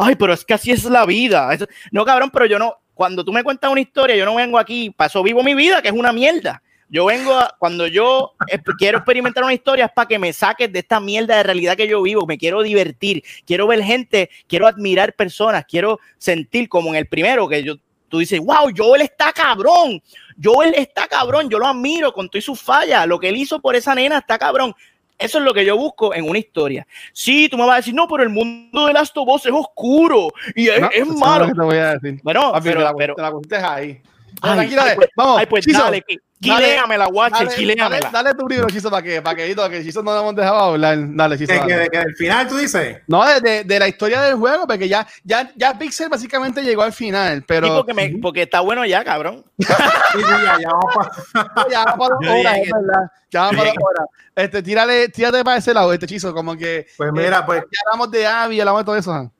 ay, 0.00 0.16
pero 0.16 0.32
es 0.32 0.44
que 0.44 0.54
así 0.54 0.70
es 0.70 0.84
la 0.84 1.06
vida. 1.06 1.48
no, 1.92 2.04
cabrón, 2.04 2.30
pero 2.30 2.46
yo 2.46 2.58
no, 2.58 2.76
cuando 2.94 3.24
tú 3.24 3.32
me 3.32 3.44
cuentas 3.44 3.70
una 3.70 3.80
historia, 3.80 4.16
yo 4.16 4.24
no 4.24 4.34
vengo 4.34 4.58
aquí, 4.58 4.90
paso 4.90 5.22
vivo 5.22 5.42
mi 5.42 5.54
vida, 5.54 5.80
que 5.82 5.88
es 5.88 5.94
una 5.94 6.12
mierda. 6.12 6.62
Yo 6.88 7.04
vengo 7.04 7.32
a, 7.34 7.54
cuando 7.58 7.86
yo 7.86 8.32
quiero 8.76 8.98
experimentar 8.98 9.44
una 9.44 9.54
historia 9.54 9.84
es 9.84 9.92
para 9.92 10.08
que 10.08 10.18
me 10.18 10.32
saques 10.32 10.72
de 10.72 10.80
esta 10.80 10.98
mierda 10.98 11.36
de 11.36 11.44
realidad 11.44 11.76
que 11.76 11.86
yo 11.86 12.02
vivo, 12.02 12.26
me 12.26 12.36
quiero 12.36 12.62
divertir, 12.62 13.22
quiero 13.46 13.68
ver 13.68 13.82
gente, 13.84 14.28
quiero 14.48 14.66
admirar 14.66 15.14
personas, 15.14 15.64
quiero 15.68 16.00
sentir 16.18 16.68
como 16.68 16.90
en 16.90 16.96
el 16.96 17.06
primero 17.06 17.48
que 17.48 17.62
yo 17.62 17.76
tú 18.08 18.18
dices, 18.18 18.40
wow, 18.40 18.70
Joel 18.76 19.02
está 19.02 19.32
cabrón, 19.32 20.02
Joel 20.42 20.74
está 20.74 21.06
cabrón, 21.06 21.48
yo 21.48 21.60
lo 21.60 21.66
admiro 21.68 22.12
con 22.12 22.28
todas 22.28 22.44
sus 22.44 22.60
fallas, 22.60 23.06
lo 23.06 23.20
que 23.20 23.28
él 23.28 23.36
hizo 23.36 23.60
por 23.60 23.76
esa 23.76 23.94
nena 23.94 24.18
está 24.18 24.36
cabrón. 24.36 24.74
Eso 25.20 25.38
es 25.38 25.44
lo 25.44 25.52
que 25.52 25.64
yo 25.64 25.76
busco 25.76 26.14
en 26.14 26.28
una 26.28 26.38
historia. 26.38 26.86
Sí, 27.12 27.48
tú 27.48 27.56
me 27.56 27.64
vas 27.64 27.74
a 27.74 27.76
decir, 27.76 27.94
no, 27.94 28.08
pero 28.08 28.22
el 28.22 28.30
mundo 28.30 28.86
de 28.86 28.92
Last 28.92 29.16
of 29.16 29.28
Us 29.28 29.46
es 29.46 29.52
oscuro 29.52 30.28
y 30.54 30.68
es, 30.68 30.82
es 30.94 31.06
malo. 31.06 31.44
Es 31.44 31.52
te 31.52 31.60
voy 31.60 31.76
a 31.76 31.94
decir. 31.98 32.20
Bueno, 32.22 32.52
pero, 32.62 32.80
la, 32.80 32.94
pero, 32.94 33.14
te 33.46 33.60
la 33.60 33.74
ahí. 33.74 34.00
Ay, 34.42 34.76
ay, 34.78 34.96
pues, 34.96 35.08
vamos. 35.16 35.38
Ay, 35.38 35.46
pues 35.46 35.66
dale, 35.66 36.04
Quiléamela, 36.40 37.06
guache, 37.06 37.46
quiléamela. 37.54 38.10
Dale, 38.10 38.30
dale, 38.30 38.34
tu 38.34 38.48
libro, 38.48 38.66
Chizo, 38.68 38.90
para 38.90 39.02
que, 39.02 39.20
para 39.20 39.36
que, 39.36 39.54
que 39.54 39.84
Chizo 39.84 40.02
no 40.02 40.12
lo 40.12 40.20
hemos 40.20 40.34
dejado 40.34 40.58
hablar. 40.58 40.96
Dale, 41.14 41.36
Chizo. 41.36 41.52
¿De, 41.52 41.76
de, 41.76 41.88
del 41.90 42.16
final 42.16 42.48
tú 42.48 42.56
dices? 42.56 42.98
No, 43.06 43.22
de, 43.40 43.64
de, 43.64 43.78
la 43.78 43.86
historia 43.86 44.22
del 44.22 44.36
juego, 44.36 44.66
porque 44.66 44.88
ya, 44.88 45.06
ya, 45.22 45.52
ya 45.54 45.78
Pixel 45.78 46.08
básicamente 46.08 46.62
llegó 46.62 46.80
al 46.82 46.94
final, 46.94 47.44
pero... 47.46 47.66
Sí, 47.66 47.72
porque, 47.76 47.92
me, 47.92 48.18
porque 48.22 48.42
está 48.42 48.60
bueno 48.60 48.86
ya, 48.86 49.04
cabrón. 49.04 49.44
sí, 49.58 49.66
sí, 50.14 50.22
ya, 50.22 50.56
ya 50.58 50.68
vamos 50.70 50.94
para... 50.94 51.68
ya 51.70 51.84
vamos 51.84 52.08
para 52.08 52.32
horas, 52.32 52.56
es 52.56 52.70
verdad. 52.72 53.10
Ya 53.30 53.40
vamos 53.42 53.56
para 53.56 53.70
horas. 53.72 54.06
Este, 54.34 54.62
tírale, 54.62 55.08
tírate 55.10 55.44
para 55.44 55.58
ese 55.58 55.74
lado, 55.74 55.92
este 55.92 56.06
Chizo, 56.06 56.32
como 56.32 56.56
que... 56.56 56.86
Pues 56.96 57.12
mira, 57.12 57.44
pues... 57.44 57.62
Ya 57.70 57.80
hablamos 57.84 58.10
de 58.10 58.26
Abby, 58.26 58.60
hablamos 58.60 58.80
de 58.80 58.84
todo 58.86 58.96
eso, 58.96 59.14
¿eh? 59.14 59.30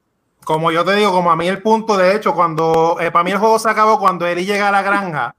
Como 0.45 0.71
yo 0.71 0.85
te 0.85 0.97
digo, 0.97 1.13
como 1.13 1.31
a 1.31 1.37
mí 1.37 1.47
el 1.49 1.63
punto, 1.63 1.97
de 1.97 2.17
hecho, 2.17 2.35
cuando... 2.35 2.97
Eh, 3.01 3.11
para 3.11 3.25
mí 3.25 3.31
el 3.31 3.39
juego 3.39 3.59
se 3.59 3.71
acabó 3.71 3.99
cuando 3.99 4.27
Eri 4.27 4.45
llega 4.45 4.69
a 4.69 4.73
la 4.73 4.83
granja 4.83 5.35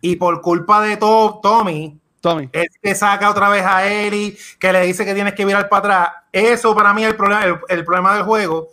y 0.00 0.16
por 0.16 0.40
culpa 0.40 0.80
de 0.80 0.96
todo, 0.96 1.40
Tommy, 1.40 1.98
Tommy, 2.20 2.48
es 2.52 2.68
que 2.82 2.94
saca 2.94 3.30
otra 3.30 3.48
vez 3.48 3.64
a 3.64 3.86
Eri, 3.86 4.36
que 4.58 4.72
le 4.72 4.82
dice 4.82 5.04
que 5.04 5.14
tienes 5.14 5.34
que 5.34 5.44
virar 5.44 5.68
para 5.68 5.78
atrás. 5.80 6.10
Eso 6.32 6.74
para 6.74 6.94
mí 6.94 7.02
es 7.02 7.10
el 7.10 7.16
problema, 7.16 7.60
el, 7.68 7.84
problema 7.84 8.14
del 8.14 8.24
juego. 8.24 8.68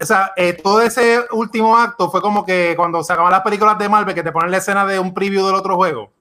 O 0.00 0.06
sea, 0.06 0.32
eh, 0.36 0.52
todo 0.52 0.80
ese 0.80 1.24
último 1.32 1.76
acto 1.76 2.10
fue 2.10 2.20
como 2.20 2.44
que 2.44 2.74
cuando 2.76 3.02
se 3.02 3.12
acaban 3.12 3.32
las 3.32 3.42
películas 3.42 3.78
de 3.78 3.88
Marvel, 3.88 4.14
que 4.14 4.22
te 4.22 4.32
ponen 4.32 4.50
la 4.50 4.58
escena 4.58 4.86
de 4.86 4.98
un 4.98 5.12
preview 5.12 5.46
del 5.46 5.54
otro 5.56 5.76
juego. 5.76 6.12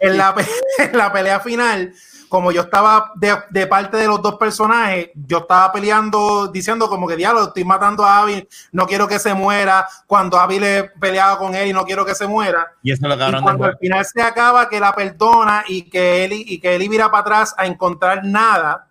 En, 0.00 0.16
la, 0.16 0.34
en 0.78 0.96
la 0.96 1.12
pelea 1.12 1.40
final, 1.40 1.92
como 2.28 2.52
yo 2.52 2.62
estaba 2.62 3.12
de, 3.14 3.66
parte 3.66 3.96
de 3.96 4.06
los 4.06 4.20
dos 4.20 4.36
personajes, 4.36 5.10
yo 5.14 5.38
estaba 5.38 5.72
peleando, 5.72 6.48
diciendo 6.48 6.88
como 6.88 7.06
que 7.06 7.16
diablo, 7.16 7.44
estoy 7.44 7.64
matando 7.64 8.04
a 8.04 8.18
Abby, 8.18 8.46
no 8.72 8.86
quiero 8.86 9.06
que 9.06 9.18
se 9.18 9.34
muera. 9.34 9.86
Cuando 10.06 10.38
Abby 10.38 10.58
le 10.58 10.84
peleaba 11.00 11.38
con 11.38 11.54
él 11.54 11.68
y 11.68 11.72
no 11.72 11.84
quiero 11.84 12.04
que 12.04 12.14
se 12.14 12.26
muera. 12.26 12.72
Y, 12.82 12.92
eso 12.92 13.06
lo 13.06 13.16
cuando 13.42 13.64
al 13.64 13.78
final 13.78 14.04
se 14.04 14.22
acaba, 14.22 14.68
que 14.68 14.80
la 14.80 14.94
perdona 14.94 15.64
y 15.68 15.82
que 15.82 16.24
él 16.24 16.32
y 16.32 16.58
que 16.58 16.74
él 16.74 16.88
mira 16.88 17.10
para 17.10 17.20
atrás 17.22 17.54
a 17.56 17.66
encontrar 17.66 18.24
nada. 18.24 18.88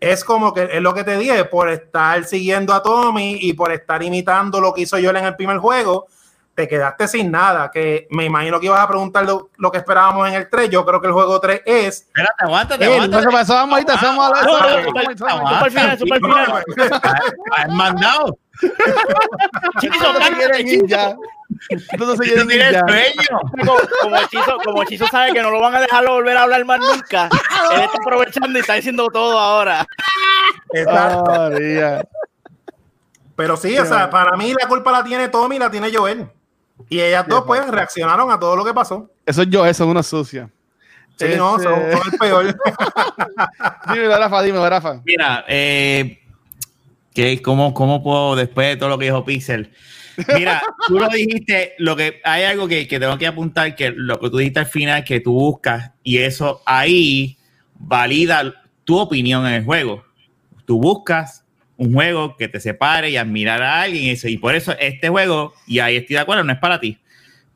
Es 0.00 0.24
como 0.24 0.52
que 0.52 0.68
es 0.72 0.82
lo 0.82 0.94
que 0.94 1.04
te 1.04 1.16
dije, 1.16 1.44
por 1.44 1.68
estar 1.68 2.24
siguiendo 2.24 2.74
a 2.74 2.82
Tommy 2.82 3.38
y 3.40 3.52
por 3.52 3.70
estar 3.70 4.02
imitando 4.02 4.60
lo 4.60 4.72
que 4.72 4.82
hizo 4.82 4.98
yo 4.98 5.10
en 5.10 5.24
el 5.24 5.36
primer 5.36 5.58
juego, 5.58 6.08
te 6.54 6.68
quedaste 6.68 7.08
sin 7.08 7.30
nada, 7.30 7.70
que 7.70 8.06
me 8.10 8.24
imagino 8.24 8.60
que 8.60 8.66
ibas 8.66 8.80
a 8.80 8.88
preguntar 8.88 9.24
lo, 9.24 9.72
que 9.72 9.78
esperábamos 9.78 10.28
en 10.28 10.34
el 10.34 10.50
3, 10.50 10.68
yo 10.70 10.84
creo 10.84 11.00
que 11.00 11.06
el 11.06 11.12
juego 11.12 11.40
3 11.40 11.62
es... 11.64 12.02
Espérate, 12.02 12.44
aguántate, 12.44 12.84
aguántate. 12.84 13.28
Eso 13.42 13.54
vamos 13.54 13.72
ahorita, 13.74 13.96
vamos 14.02 14.24
a 14.24 14.28
hablar. 14.28 14.84
Super 14.84 15.70
final, 15.70 15.98
super 15.98 16.20
final. 16.20 16.64
Has 17.56 17.68
mandado. 17.68 18.38
Chizo, 19.80 20.12
no 20.12 20.20
se 20.20 20.86
ya. 20.86 21.16
Esto 21.68 22.06
no 22.06 22.16
se 22.16 22.22
quieren 22.22 22.48
como, 23.58 23.76
como 24.02 24.16
Chizo, 24.28 24.56
como 24.64 24.84
Chizo 24.84 25.06
sabe 25.08 25.32
que 25.32 25.42
no 25.42 25.50
lo 25.50 25.60
van 25.60 25.74
a 25.74 25.80
dejar 25.80 26.06
volver 26.06 26.36
a 26.36 26.42
hablar 26.42 26.64
más 26.64 26.80
nunca, 26.80 27.28
él 27.72 27.80
está 27.80 27.98
aprovechando 28.00 28.58
y 28.58 28.60
está 28.60 28.74
diciendo 28.74 29.08
todo 29.12 29.38
ahora. 29.38 29.86
Exacto. 30.72 31.24
Ah, 31.30 31.48
María. 31.50 32.08
Pero 33.36 33.56
sí, 33.56 33.76
o 33.78 33.86
sea, 33.86 34.10
para 34.10 34.36
mí 34.36 34.54
la 34.60 34.68
culpa 34.68 34.92
la 34.92 35.02
tiene 35.02 35.28
Tommy 35.28 35.56
y 35.56 35.58
la 35.58 35.70
tiene 35.70 35.92
Joel. 35.92 36.30
Y 36.88 37.00
ellas 37.00 37.26
dos, 37.28 37.44
pues, 37.46 37.66
reaccionaron 37.68 38.30
a 38.30 38.38
todo 38.38 38.56
lo 38.56 38.64
que 38.64 38.74
pasó. 38.74 39.10
Eso 39.24 39.42
es 39.42 39.48
yo, 39.50 39.64
eso 39.66 39.84
es 39.84 39.90
una 39.90 40.02
sucia. 40.02 40.50
Sí, 41.16 41.26
no, 41.36 41.56
Este- 41.56 41.68
son, 41.68 41.80
son 41.92 42.12
el 42.12 42.18
peor. 42.18 42.46
Dime, 43.92 44.08
Rafa, 44.08 44.42
dime, 44.42 44.68
Rafa. 44.70 45.00
Mira, 45.04 45.44
eh, 45.48 46.20
que 47.14 47.42
cómo, 47.42 47.74
¿cómo 47.74 48.02
puedo, 48.02 48.36
después 48.36 48.68
de 48.68 48.76
todo 48.76 48.88
lo 48.88 48.98
que 48.98 49.06
dijo 49.06 49.24
Pixel? 49.24 49.72
Mira, 50.34 50.62
tú 50.86 50.98
lo 50.98 51.08
dijiste, 51.08 51.74
lo 51.78 51.96
que 51.96 52.20
hay 52.24 52.44
algo 52.44 52.68
que, 52.68 52.86
que 52.88 52.98
tengo 52.98 53.18
que 53.18 53.26
apuntar, 53.26 53.74
que 53.76 53.92
lo 53.94 54.18
que 54.18 54.30
tú 54.30 54.38
dijiste 54.38 54.60
al 54.60 54.66
final, 54.66 55.04
que 55.04 55.20
tú 55.20 55.32
buscas, 55.32 55.92
y 56.02 56.18
eso 56.18 56.62
ahí 56.66 57.38
valida 57.74 58.52
tu 58.84 58.98
opinión 58.98 59.46
en 59.46 59.54
el 59.54 59.64
juego. 59.64 60.04
Tú 60.64 60.80
buscas 60.80 61.41
un 61.82 61.92
juego 61.92 62.36
que 62.36 62.48
te 62.48 62.60
separe 62.60 63.10
y 63.10 63.16
admirar 63.16 63.62
a 63.62 63.82
alguien, 63.82 64.04
y, 64.04 64.10
eso, 64.10 64.28
y 64.28 64.36
por 64.38 64.54
eso 64.54 64.74
este 64.78 65.08
juego, 65.08 65.52
y 65.66 65.78
ahí 65.80 65.96
estoy 65.96 66.14
de 66.14 66.20
acuerdo, 66.20 66.44
no 66.44 66.52
es 66.52 66.58
para 66.58 66.80
ti. 66.80 66.98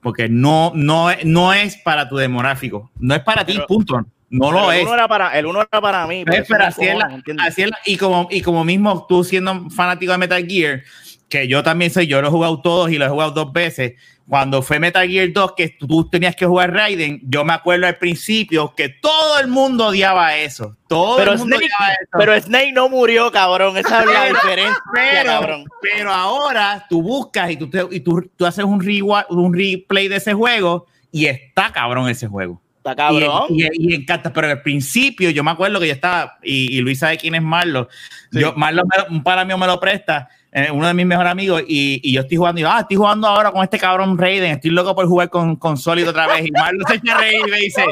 Porque 0.00 0.28
no, 0.28 0.72
no, 0.74 1.10
es- 1.10 1.24
no 1.24 1.52
es 1.52 1.76
para 1.78 2.08
tu 2.08 2.16
demográfico, 2.16 2.90
no 2.98 3.14
es 3.14 3.20
para 3.22 3.44
ti, 3.44 3.58
punto. 3.66 4.04
No 4.28 4.50
lo 4.50 4.70
el 4.72 4.78
es. 4.80 4.84
uno 4.84 4.94
era 4.94 5.06
para, 5.08 5.38
el 5.38 5.46
uno 5.46 5.60
era 5.60 5.80
para 5.80 6.06
mí. 6.06 6.24
pero 6.24 6.64
así 6.64 6.82
es 6.82 6.88
la- 6.88 6.94
encojono, 6.94 7.14
¿entiendes? 7.16 7.46
así 7.46 7.62
es 7.62 7.70
la- 7.70 7.78
y 7.86 7.96
como 7.96 8.28
y 8.30 8.40
como 8.40 8.64
mismo 8.64 9.06
tú 9.08 9.22
siendo 9.24 9.70
fanático 9.70 10.10
de 10.12 10.18
Metal 10.18 10.44
Gear, 10.46 10.82
que 11.28 11.48
yo 11.48 11.62
también 11.62 11.90
soy, 11.90 12.06
yo 12.06 12.20
lo 12.22 12.28
he 12.28 12.30
jugado 12.30 12.60
todos 12.60 12.90
y 12.90 12.98
lo 12.98 13.04
he 13.06 13.08
jugado 13.08 13.30
dos 13.32 13.52
veces. 13.52 13.94
Cuando 14.28 14.60
fue 14.60 14.80
Metal 14.80 15.08
Gear 15.08 15.32
2, 15.32 15.52
que 15.56 15.68
tú 15.68 16.08
tenías 16.08 16.34
que 16.34 16.46
jugar 16.46 16.72
Raiden, 16.72 17.20
yo 17.24 17.44
me 17.44 17.52
acuerdo 17.52 17.86
al 17.86 17.96
principio 17.96 18.74
que 18.76 18.88
todo 18.88 19.38
el 19.38 19.46
mundo 19.46 19.86
odiaba 19.86 20.36
eso. 20.36 20.76
Todo 20.88 21.16
Pero 21.18 21.32
el 21.34 21.38
mundo 21.38 21.56
Snake, 21.56 21.66
odiaba 21.72 21.92
eso. 21.94 22.10
pero 22.18 22.40
Snake 22.40 22.72
no 22.72 22.88
murió, 22.88 23.30
cabrón. 23.30 23.76
Esa 23.76 24.00
es 24.02 24.06
la 24.10 24.24
diferencia, 24.26 24.76
pero, 24.92 25.30
cabrón. 25.30 25.64
pero 25.80 26.12
ahora 26.12 26.84
tú 26.90 27.02
buscas 27.02 27.50
y 27.52 27.56
tú, 27.56 27.70
te- 27.70 27.86
y 27.90 28.00
tú, 28.00 28.28
tú 28.36 28.44
haces 28.46 28.64
un, 28.64 28.80
rewa- 28.80 29.26
un 29.30 29.54
replay 29.54 30.08
de 30.08 30.16
ese 30.16 30.32
juego 30.34 30.86
y 31.12 31.26
está 31.26 31.70
cabrón 31.72 32.08
ese 32.08 32.26
juego. 32.26 32.60
Está 32.78 32.96
cabrón. 32.96 33.44
Y, 33.50 33.62
y- 33.64 33.68
y 33.92 33.94
encanta, 33.94 34.32
pero 34.32 34.48
al 34.48 34.62
principio 34.62 35.30
yo 35.30 35.44
me 35.44 35.52
acuerdo 35.52 35.78
que 35.78 35.86
yo 35.86 35.92
estaba, 35.92 36.38
y, 36.42 36.76
y 36.76 36.80
Luis 36.80 36.98
sabe 36.98 37.16
quién 37.16 37.36
es 37.36 37.42
Marlo. 37.42 37.88
Sí. 38.32 38.40
Yo, 38.40 38.54
Marlo, 38.56 38.82
me- 38.84 39.14
un 39.16 39.22
para 39.22 39.44
mío 39.44 39.56
me 39.56 39.66
lo 39.68 39.78
presta, 39.78 40.28
eh, 40.56 40.70
uno 40.70 40.86
de 40.86 40.94
mis 40.94 41.04
mejores 41.04 41.30
amigos, 41.30 41.62
y, 41.68 42.00
y 42.02 42.14
yo 42.14 42.22
estoy 42.22 42.38
jugando, 42.38 42.58
y 42.58 42.62
yo, 42.62 42.70
ah, 42.70 42.80
estoy 42.80 42.96
jugando 42.96 43.28
ahora 43.28 43.52
con 43.52 43.62
este 43.62 43.78
cabrón 43.78 44.16
Raiden, 44.16 44.52
estoy 44.52 44.70
loco 44.70 44.94
por 44.94 45.06
jugar 45.06 45.28
con, 45.28 45.56
con 45.56 45.76
Sólido 45.76 46.12
otra 46.12 46.26
vez. 46.26 46.46
Y 46.46 46.50
Marlo 46.50 46.82
se 46.88 46.94
echa 46.94 47.18
reír 47.18 47.42
y 47.46 47.50
me 47.50 47.58
dice, 47.58 47.84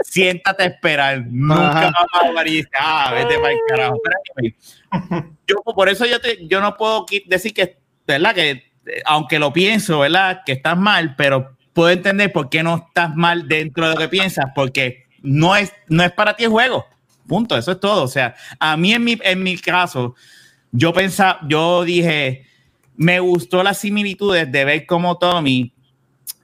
siéntate 0.00 0.62
a 0.62 0.66
esperar, 0.66 1.26
nunca 1.28 1.92
vamos 1.92 2.08
a 2.14 2.26
jugar. 2.26 2.48
Y 2.48 2.52
dice, 2.52 2.70
ah, 2.80 3.12
vete 3.12 3.38
para 3.38 3.52
el 3.52 3.58
carajo. 3.68 4.00
Yo, 5.46 5.56
por 5.74 5.90
eso 5.90 6.06
yo, 6.06 6.18
te, 6.18 6.38
yo 6.46 6.62
no 6.62 6.74
puedo 6.78 7.04
decir 7.26 7.52
que, 7.52 7.76
¿verdad? 8.06 8.34
Que 8.34 8.50
eh, 8.50 9.02
aunque 9.04 9.38
lo 9.38 9.52
pienso, 9.52 9.98
¿verdad? 9.98 10.40
Que 10.46 10.52
estás 10.52 10.78
mal, 10.78 11.16
pero 11.16 11.54
puedo 11.74 11.90
entender 11.90 12.32
por 12.32 12.48
qué 12.48 12.62
no 12.62 12.86
estás 12.88 13.14
mal 13.14 13.46
dentro 13.46 13.88
de 13.88 13.94
lo 13.94 14.00
que 14.00 14.08
piensas, 14.08 14.46
porque 14.54 15.04
no 15.20 15.54
es, 15.54 15.70
no 15.88 16.02
es 16.02 16.12
para 16.12 16.34
ti 16.34 16.44
el 16.44 16.50
juego. 16.50 16.86
Punto, 17.28 17.58
eso 17.58 17.72
es 17.72 17.80
todo. 17.80 18.04
O 18.04 18.08
sea, 18.08 18.34
a 18.58 18.78
mí 18.78 18.94
en 18.94 19.04
mi, 19.04 19.18
en 19.22 19.42
mi 19.42 19.58
caso, 19.58 20.14
yo 20.76 20.92
pensaba, 20.92 21.40
yo 21.48 21.84
dije, 21.84 22.44
me 22.96 23.20
gustó 23.20 23.62
las 23.62 23.78
similitudes 23.78 24.50
de 24.50 24.64
ver 24.64 24.86
cómo 24.86 25.18
Tommy, 25.18 25.72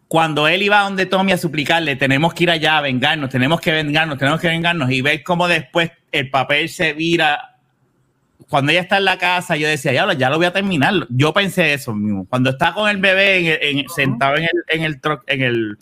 cuando 0.08 0.46
él 0.48 0.62
iba 0.62 0.80
donde 0.82 1.06
Tommy 1.06 1.32
a 1.32 1.38
suplicarle, 1.38 1.96
tenemos 1.96 2.34
que 2.34 2.44
ir 2.44 2.50
allá 2.50 2.78
a 2.78 2.80
vengarnos, 2.82 3.30
tenemos 3.30 3.60
que 3.60 3.72
vengarnos, 3.72 4.18
tenemos 4.18 4.40
que 4.40 4.48
vengarnos, 4.48 4.90
y 4.90 5.00
ver 5.00 5.22
cómo 5.22 5.48
después 5.48 5.90
el 6.10 6.28
papel 6.30 6.68
se 6.68 6.92
vira. 6.92 7.56
Cuando 8.50 8.70
ella 8.72 8.82
está 8.82 8.98
en 8.98 9.06
la 9.06 9.16
casa, 9.16 9.56
yo 9.56 9.66
decía, 9.66 9.92
ya, 9.92 10.04
lo- 10.04 10.12
ya 10.12 10.28
lo 10.28 10.36
voy 10.36 10.44
a 10.46 10.52
terminar. 10.52 10.92
Yo 11.08 11.32
pensé 11.32 11.72
eso 11.72 11.94
mismo. 11.94 12.26
Cuando 12.28 12.50
está 12.50 12.74
con 12.74 12.90
el 12.90 12.98
bebé 12.98 13.38
en 13.38 13.46
el- 13.46 13.78
en- 13.80 13.88
sentado 13.88 14.36
en 14.36 14.42
el, 14.44 14.50
en 14.68 14.82
el, 14.82 15.00
tro- 15.00 15.22
en 15.26 15.40
el 15.42 15.78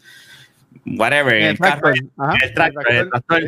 whatever, 0.87 1.35
en 1.35 1.47
el, 1.49 1.59
carro. 1.59 1.89
Ajá, 2.17 2.39
el 2.45 2.55
tractor, 2.55 2.85
el 2.93 2.97
el 2.99 3.11
tractor. 3.11 3.41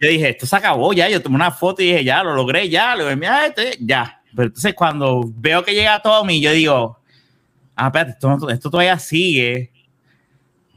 yo 0.00 0.08
dije, 0.08 0.28
esto 0.28 0.44
se 0.44 0.56
acabó 0.56 0.92
ya. 0.92 1.08
Yo 1.08 1.22
tomé 1.22 1.36
una 1.36 1.50
foto 1.50 1.80
y 1.80 1.86
dije, 1.86 2.04
ya, 2.04 2.22
lo 2.22 2.34
logré, 2.34 2.68
ya, 2.68 2.94
lo 2.96 3.04
mira, 3.16 3.46
este, 3.46 3.78
ya. 3.80 4.20
Pero 4.36 4.48
entonces 4.48 4.74
cuando 4.74 5.22
veo 5.34 5.64
que 5.64 5.74
llega 5.74 6.00
Tommy, 6.02 6.40
yo 6.40 6.52
digo, 6.52 6.98
ah, 7.74 7.86
espérate, 7.86 8.10
esto, 8.12 8.50
esto 8.50 8.70
todavía 8.70 8.98
sigue. 8.98 9.72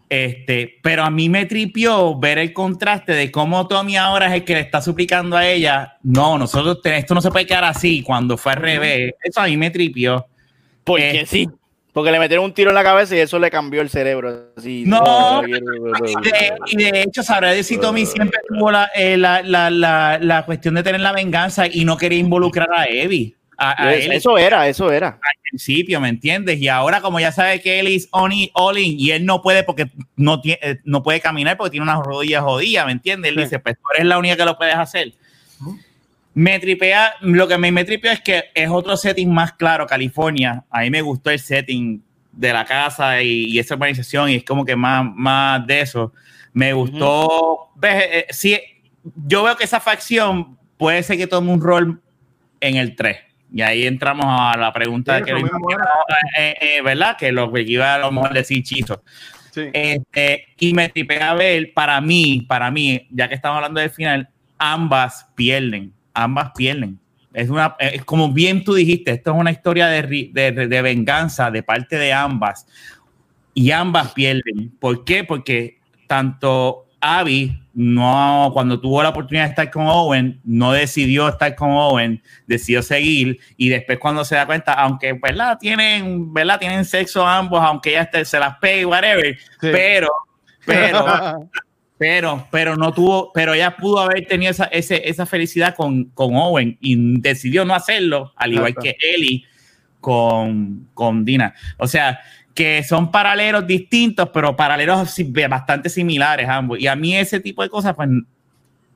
Este, 0.10 0.80
pero 0.82 1.04
a 1.04 1.12
mí 1.12 1.30
me 1.30 1.46
tripió 1.46 2.18
ver 2.18 2.40
el 2.40 2.52
contraste 2.52 3.12
de 3.14 3.30
cómo 3.32 3.68
Tommy 3.68 3.96
ahora 3.96 4.26
es 4.28 4.34
el 4.34 4.44
que 4.44 4.56
le 4.56 4.62
está 4.62 4.82
suplicando 4.82 5.38
a 5.38 5.46
ella. 5.48 5.98
No, 6.02 6.38
nosotros, 6.40 6.80
esto 6.84 7.14
no 7.14 7.22
se 7.22 7.30
puede 7.30 7.46
quedar 7.46 7.66
así 7.66 8.02
cuando 8.02 8.36
fue 8.36 8.54
al 8.54 8.60
revés. 8.60 9.14
Eso 9.24 9.42
a 9.42 9.46
mí 9.46 9.56
me 9.56 9.70
tripió. 9.70 10.26
Porque 10.84 11.22
Eh. 11.22 11.26
sí. 11.28 11.48
Porque 11.92 12.12
le 12.12 12.20
metieron 12.20 12.46
un 12.46 12.54
tiro 12.54 12.70
en 12.70 12.76
la 12.76 12.84
cabeza 12.84 13.16
y 13.16 13.20
eso 13.20 13.38
le 13.40 13.52
cambió 13.52 13.82
el 13.82 13.90
cerebro. 13.90 14.52
Así, 14.56 14.84
No. 14.86 15.44
Y 15.46 15.52
de, 15.52 16.54
y 16.68 16.76
de 16.78 17.02
hecho, 17.02 17.24
sabrá 17.24 17.50
decir 17.50 17.78
si 17.78 17.82
Tommy 17.82 18.06
siempre 18.06 18.40
tuvo 18.48 18.72
la, 18.72 18.90
eh, 18.96 19.18
la, 19.18 19.42
la, 19.42 19.70
la, 19.70 20.18
la 20.22 20.46
cuestión 20.46 20.76
de 20.76 20.84
tener 20.84 21.02
la 21.02 21.12
venganza 21.12 21.66
y 21.68 21.86
no 21.86 21.98
quería 21.98 22.20
involucrar 22.20 22.70
a 22.76 22.86
Evie. 22.86 23.36
A, 23.62 23.84
a 23.88 23.94
él 23.94 24.12
Eso 24.14 24.38
era, 24.38 24.68
eso 24.70 24.90
era. 24.92 25.08
al 25.10 25.42
principio, 25.44 26.00
¿me 26.00 26.08
entiendes? 26.10 26.60
Y 26.62 26.70
ahora, 26.70 27.02
como 27.02 27.20
ya 27.20 27.32
sabe 27.34 27.60
que 27.60 27.80
él 27.80 27.88
es 27.88 28.08
on 28.12 28.32
y- 28.32 28.50
all 28.54 28.78
in 28.78 28.98
y 29.00 29.12
él 29.12 29.26
no 29.26 29.42
puede 29.42 29.64
porque 29.64 29.90
no, 30.16 30.40
tiene, 30.40 30.60
eh, 30.62 30.78
no 30.86 31.04
puede 31.04 31.20
caminar 31.20 31.58
porque 31.58 31.72
tiene 31.72 31.84
unas 31.84 32.00
rodillas 32.00 32.42
jodidas, 32.44 32.86
¿me 32.86 32.94
entiendes? 32.94 33.30
Él 33.32 33.36
Sí. 33.38 33.44
dice, 33.44 33.60
pues 33.60 33.76
tú 33.76 33.82
eres 33.96 34.06
la 34.08 34.18
única 34.18 34.38
que 34.38 34.46
lo 34.46 34.58
puedes 34.58 34.76
hacer. 34.76 35.14
Me 36.34 36.60
tripea, 36.60 37.16
lo 37.22 37.48
que 37.48 37.58
me, 37.58 37.72
me 37.72 37.84
tripea 37.84 38.14
es 38.14 38.22
que 38.22 38.46
es 38.54 38.70
otro 38.70 38.96
setting 38.96 39.32
más 39.34 39.54
claro, 39.54 39.86
California. 39.88 40.64
A 40.70 40.82
mí 40.82 40.90
me 40.90 41.02
gustó 41.02 41.32
el 41.32 41.40
setting 41.40 42.02
de 42.32 42.54
la 42.54 42.64
casa 42.64 43.22
y, 43.22 43.46
y 43.46 43.60
esa 43.60 43.74
organización 43.74 44.30
y 44.30 44.36
es 44.36 44.44
como 44.46 44.64
que 44.64 44.76
más, 44.76 45.04
más 45.16 45.66
de 45.68 45.82
eso. 45.82 46.14
Me 46.54 46.72
gustó, 46.72 47.72
ves, 47.76 48.04
eh, 48.10 48.26
sí, 48.30 48.58
yo 49.26 49.44
veo 49.44 49.58
que 49.58 49.64
esa 49.66 49.80
facción 49.80 50.58
puede 50.78 51.04
ser 51.04 51.18
que 51.18 51.28
tome 51.28 51.52
un 51.52 51.60
rol 51.62 52.02
en 52.62 52.76
el 52.78 52.96
3. 52.96 53.18
Y 53.52 53.62
ahí 53.62 53.88
entramos 53.88 54.26
a 54.28 54.56
la 54.58 54.72
pregunta 54.72 55.18
Sí, 55.18 55.24
que 55.26 55.32
Luis 55.32 55.44
mismo 55.44 55.60
mencionó, 55.60 55.90
eh, 56.38 56.56
eh, 56.62 56.82
¿verdad? 56.84 57.18
Que 57.18 57.32
lo 57.32 57.52
que 57.52 57.62
iba 57.62 57.96
a 57.96 57.98
lo 58.00 58.12
mejor 58.12 58.34
decir 58.34 58.62
Chizo. 58.64 59.04
Sí. 59.52 59.70
Este, 59.74 60.46
y 60.60 60.74
me 60.74 60.90
tripea 60.90 61.32
a 61.32 61.34
ver, 61.34 61.74
para 61.74 62.00
mí, 62.00 62.46
para 62.48 62.70
mí, 62.70 63.08
ya 63.10 63.28
que 63.28 63.36
estamos 63.36 63.56
hablando 63.58 63.80
del 63.80 63.90
final, 63.90 64.30
ambas 64.60 65.28
pierden, 65.36 65.92
ambas 66.14 66.52
pierden. 66.56 67.00
Es 67.34 67.50
una, 67.50 67.76
es 67.80 68.04
como 68.06 68.32
bien 68.32 68.64
tú 68.64 68.74
dijiste, 68.76 69.12
esto 69.12 69.32
es 69.32 69.38
una 69.38 69.52
historia 69.52 69.88
de, 69.88 70.08
ri- 70.08 70.32
de, 70.32 70.52
de- 70.52 70.68
de 70.68 70.82
venganza 70.82 71.50
de 71.52 71.64
parte 71.64 71.98
de 71.98 72.14
ambas 72.14 72.68
y 73.54 73.72
ambas 73.72 74.14
pierden. 74.14 74.72
¿Por 74.80 75.04
qué? 75.06 75.24
Porque 75.24 75.80
tanto 76.08 76.88
Abby 77.02 77.59
no, 77.82 78.50
cuando 78.54 78.78
tuvo 78.82 79.02
la 79.02 79.08
oportunidad 79.10 79.46
de 79.46 79.50
estar 79.52 79.72
con 79.72 79.88
Owen, 79.88 80.42
no 80.44 80.74
decidió 80.74 81.30
estar 81.30 81.56
con 81.56 81.72
Owen, 81.72 82.22
decidió 82.46 82.84
seguir 82.84 83.40
y 83.56 83.70
después 83.70 83.98
cuando 84.00 84.26
se 84.26 84.36
da 84.36 84.46
cuenta, 84.46 84.74
aunque 84.74 85.14
¿verdad? 85.14 85.58
tienen, 85.58 86.34
¿verdad? 86.34 86.60
tienen 86.60 86.84
sexo 86.84 87.26
ambos, 87.26 87.62
aunque 87.64 87.92
ella 87.92 88.10
se 88.26 88.38
las 88.38 88.58
pegue, 88.58 88.86
whatever, 88.86 89.38
Sí. 89.62 89.70
pero, 89.72 90.10
pero, 90.66 91.06
pero, 91.98 92.48
pero 92.52 92.76
no 92.76 92.92
tuvo, 92.92 93.32
pero 93.32 93.54
ella 93.54 93.78
pudo 93.78 94.00
haber 94.00 94.28
tenido 94.28 94.52
esa, 94.52 94.66
ese- 94.66 95.08
esa 95.10 95.26
felicidad 95.26 95.74
con, 95.74 96.04
con 96.10 96.36
Owen 96.36 96.78
y 96.82 97.22
decidió 97.22 97.64
no 97.64 97.74
hacerlo, 97.76 98.34
al 98.36 98.52
igual 98.52 98.72
Exacto. 98.72 98.90
que 99.00 99.16
Ellie 99.16 99.46
con, 100.02 100.90
con 100.94 101.24
Dina. 101.24 101.54
O 101.78 101.88
sea, 101.88 102.20
que 102.60 102.84
son 102.84 103.10
paralelos 103.10 103.66
distintos, 103.66 104.28
pero 104.34 104.54
paralelos 104.54 105.16
bastante 105.50 105.88
similares 105.88 106.50
ambos. 106.50 106.78
Y 106.78 106.88
a 106.88 106.96
mí 106.98 107.16
ese 107.16 107.40
tipo 107.40 107.64
de 107.64 107.70
cosas, 107.70 107.96
pues, 107.96 108.10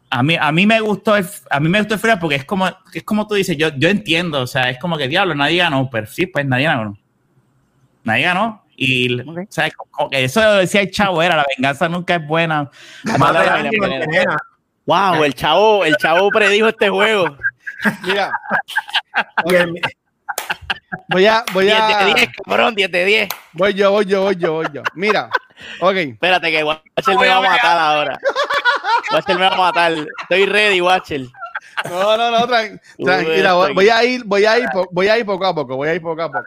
a 0.09 0.21
mí, 0.21 0.35
a 0.37 0.51
mí 0.51 0.65
me 0.65 0.81
gustó 0.81 1.15
el, 1.15 1.25
a 1.49 1.61
mí 1.61 1.69
me 1.69 1.79
gustó 1.79 1.93
el 1.93 1.99
final 2.01 2.19
porque 2.19 2.35
es 2.35 2.43
como, 2.43 2.67
es 2.93 3.03
como 3.03 3.25
tú 3.25 3.35
dices, 3.35 3.55
yo, 3.55 3.69
yo 3.77 3.87
entiendo, 3.87 4.41
o 4.41 4.47
sea, 4.47 4.69
es 4.69 4.77
como 4.79 4.97
que 4.97 5.07
diablo, 5.07 5.33
nadie 5.33 5.59
ganó, 5.59 5.89
pero 5.89 6.05
sí, 6.07 6.25
pues 6.25 6.45
nadie 6.45 6.65
ganó. 6.65 6.97
Nadie 8.03 8.23
ganó. 8.25 8.65
Y 8.75 9.21
Ok. 9.21 9.37
o 9.37 9.45
sea, 9.49 9.71
como 9.71 10.09
que 10.09 10.25
eso 10.25 10.41
lo 10.43 10.55
decía 10.55 10.81
el 10.81 10.91
chavo, 10.91 11.23
era 11.23 11.37
la 11.37 11.45
venganza 11.55 11.87
nunca 11.87 12.15
es 12.15 12.27
buena. 12.27 12.69
Nena. 13.05 14.35
Wow, 14.85 15.23
el 15.23 15.33
chavo, 15.33 15.85
el 15.85 15.95
chavo 15.95 16.29
predijo 16.31 16.67
este 16.67 16.89
juego. 16.89 17.37
Mira, 18.05 18.29
Y 19.49 19.55
el- 19.55 19.81
voy 21.07 21.25
a, 21.25 21.43
voy 21.53 21.65
10 21.65 21.79
a, 21.79 22.05
de 22.05 22.13
10, 22.13 22.29
cabrón, 22.45 22.75
10 22.75 22.91
de 22.91 23.05
10. 23.05 23.29
voy 23.53 23.73
yo, 23.73 23.91
voy 23.91 24.05
yo, 24.05 24.21
voy 24.23 24.35
yo, 24.37 24.53
voy 24.53 24.67
yo. 24.73 24.81
Mira, 24.95 25.29
ok. 25.79 25.95
Espérate 25.95 26.51
que 26.51 26.63
Watcher 26.63 27.17
me 27.17 27.27
va 27.27 27.37
a 27.37 27.41
matar 27.41 27.77
ahora. 27.77 28.19
Watcher 29.11 29.35
me 29.37 29.41
va 29.49 29.53
a 29.53 29.57
matar. 29.57 29.93
Estoy 30.21 30.45
ready, 30.45 30.81
Watcher. 30.81 31.21
No, 31.89 32.17
no, 32.17 32.29
no, 32.31 32.47
tran- 32.47 32.79
tranquila, 33.03 33.53
voy, 33.53 33.89
a 33.89 34.03
ir, 34.03 34.23
voy 34.25 34.45
a 34.45 34.59
ir, 34.59 34.67
voy 34.91 35.07
a 35.07 35.17
ir 35.17 35.25
poco 35.25 35.45
a 35.45 35.55
poco, 35.55 35.75
voy 35.75 35.89
a 35.89 35.95
ir 35.95 36.01
poco 36.01 36.21
a 36.21 36.27
poco. 36.31 36.43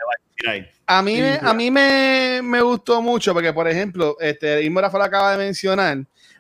A 0.87 1.03
mí, 1.03 1.21
me- 1.21 1.41
a 1.43 1.53
mí 1.53 1.71
me, 1.71 2.41
me 2.45 2.61
gustó 2.61 3.03
mucho 3.03 3.33
porque, 3.35 3.53
por 3.53 3.67
ejemplo, 3.69 4.17
este, 4.21 4.61
mismo 4.61 4.81
Rafa 4.81 4.99
lo 4.99 5.05
acaba 5.05 5.33
de 5.33 5.39
mencionar, 5.39 5.99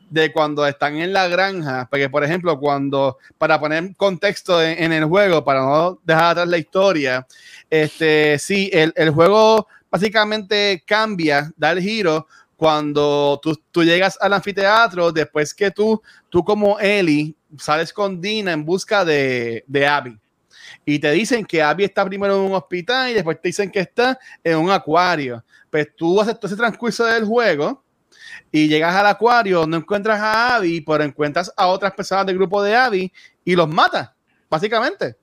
de 0.08 0.32
cuando 0.32 0.64
están 0.64 0.96
en 0.98 1.12
la 1.12 1.26
granja, 1.26 1.88
porque, 1.90 2.08
por 2.08 2.22
ejemplo, 2.22 2.56
cuando, 2.60 3.18
para 3.38 3.58
poner 3.58 3.96
contexto 3.96 4.62
en, 4.62 4.80
en 4.84 4.92
el 4.92 5.04
juego, 5.06 5.44
para 5.44 5.60
no 5.62 5.98
dejar 6.04 6.24
atrás 6.26 6.48
la 6.48 6.58
historia, 6.58 7.26
este, 7.70 8.38
sí, 8.38 8.70
el, 8.72 8.93
el 8.97 9.10
juego 9.10 9.66
básicamente 9.90 10.82
cambia, 10.86 11.52
da 11.56 11.72
el 11.72 11.80
giro 11.80 12.26
cuando 12.56 13.38
tú, 13.43 13.60
tú 13.70 13.84
llegas 13.84 14.18
al 14.20 14.32
anfiteatro, 14.32 15.12
después 15.12 15.52
que 15.52 15.70
tú, 15.70 16.01
tú 16.28 16.43
como 16.43 16.78
Ellie, 16.80 17.34
sales 17.59 17.93
con 17.93 18.20
Dina 18.20 18.52
en 18.52 18.64
busca 18.64 19.05
de, 19.05 19.64
de 19.66 19.86
Abby 19.86 20.18
y 20.84 20.98
te 21.01 21.10
dicen 21.10 21.44
que 21.44 21.62
Abby 21.62 21.84
está 21.84 22.05
primero 22.05 22.36
en 22.36 22.51
un 22.51 22.55
hospital 22.55 23.10
y 23.10 23.14
después 23.14 23.40
te 23.40 23.48
dicen 23.48 23.70
que 23.70 23.80
está 23.80 24.18
en 24.43 24.56
un 24.56 24.70
acuario. 24.70 25.44
Pues 25.68 25.88
tú 25.97 26.20
haces 26.20 26.38
todo 26.38 26.47
ese 26.47 26.56
transcurso 26.56 27.05
del 27.05 27.24
juego 27.24 27.82
y 28.52 28.68
llegas 28.68 28.94
al 28.94 29.06
acuario, 29.06 29.66
no 29.66 29.78
encuentras 29.78 30.20
a 30.20 30.56
Abby, 30.56 30.80
pero 30.80 31.02
encuentras 31.02 31.52
a 31.56 31.66
otras 31.66 31.93
personas 31.93 32.26
del 32.26 32.36
grupo 32.36 32.62
de 32.62 32.76
Abby 32.76 33.12
y 33.44 33.56
los 33.56 33.68
matas, 33.68 34.10
básicamente. 34.48 35.16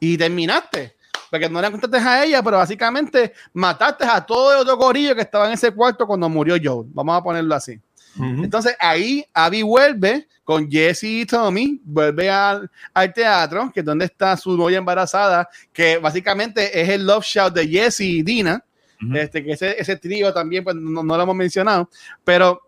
Y 0.00 0.16
terminaste. 0.16 0.95
Porque 1.30 1.48
no 1.48 1.60
le 1.60 1.66
encontraste 1.66 1.98
a 1.98 2.24
ella, 2.24 2.42
pero 2.42 2.58
básicamente 2.58 3.32
mataste 3.52 4.04
a 4.04 4.24
todo 4.24 4.52
el 4.52 4.58
otro 4.60 4.76
corillo 4.78 5.14
que 5.14 5.22
estaba 5.22 5.46
en 5.46 5.54
ese 5.54 5.70
cuarto 5.72 6.06
cuando 6.06 6.28
murió 6.28 6.56
Joel. 6.62 6.88
Vamos 6.92 7.18
a 7.18 7.22
ponerlo 7.22 7.54
así. 7.54 7.80
Entonces 8.18 8.74
ahí 8.80 9.22
Abby 9.34 9.60
vuelve 9.60 10.26
con 10.42 10.70
Jesse 10.70 11.04
y 11.04 11.26
Tommy, 11.26 11.80
vuelve 11.84 12.30
al, 12.30 12.70
al 12.94 13.12
teatro, 13.12 13.70
que 13.74 13.80
es 13.80 13.86
donde 13.86 14.06
está 14.06 14.36
su 14.38 14.56
novia 14.56 14.78
embarazada, 14.78 15.46
que 15.70 15.98
básicamente 15.98 16.80
es 16.80 16.88
el 16.88 17.04
love 17.06 17.24
shout 17.24 17.52
de 17.52 17.68
Jesse 17.68 18.00
y 18.00 18.22
Dina, 18.22 18.64
Ujú. 19.02 19.16
este, 19.16 19.44
que 19.44 19.52
ese, 19.52 19.78
ese 19.78 19.96
trío 19.96 20.32
también 20.32 20.64
pues, 20.64 20.74
no, 20.76 21.02
no 21.02 21.16
lo 21.16 21.22
hemos 21.24 21.36
mencionado, 21.36 21.90
pero 22.24 22.62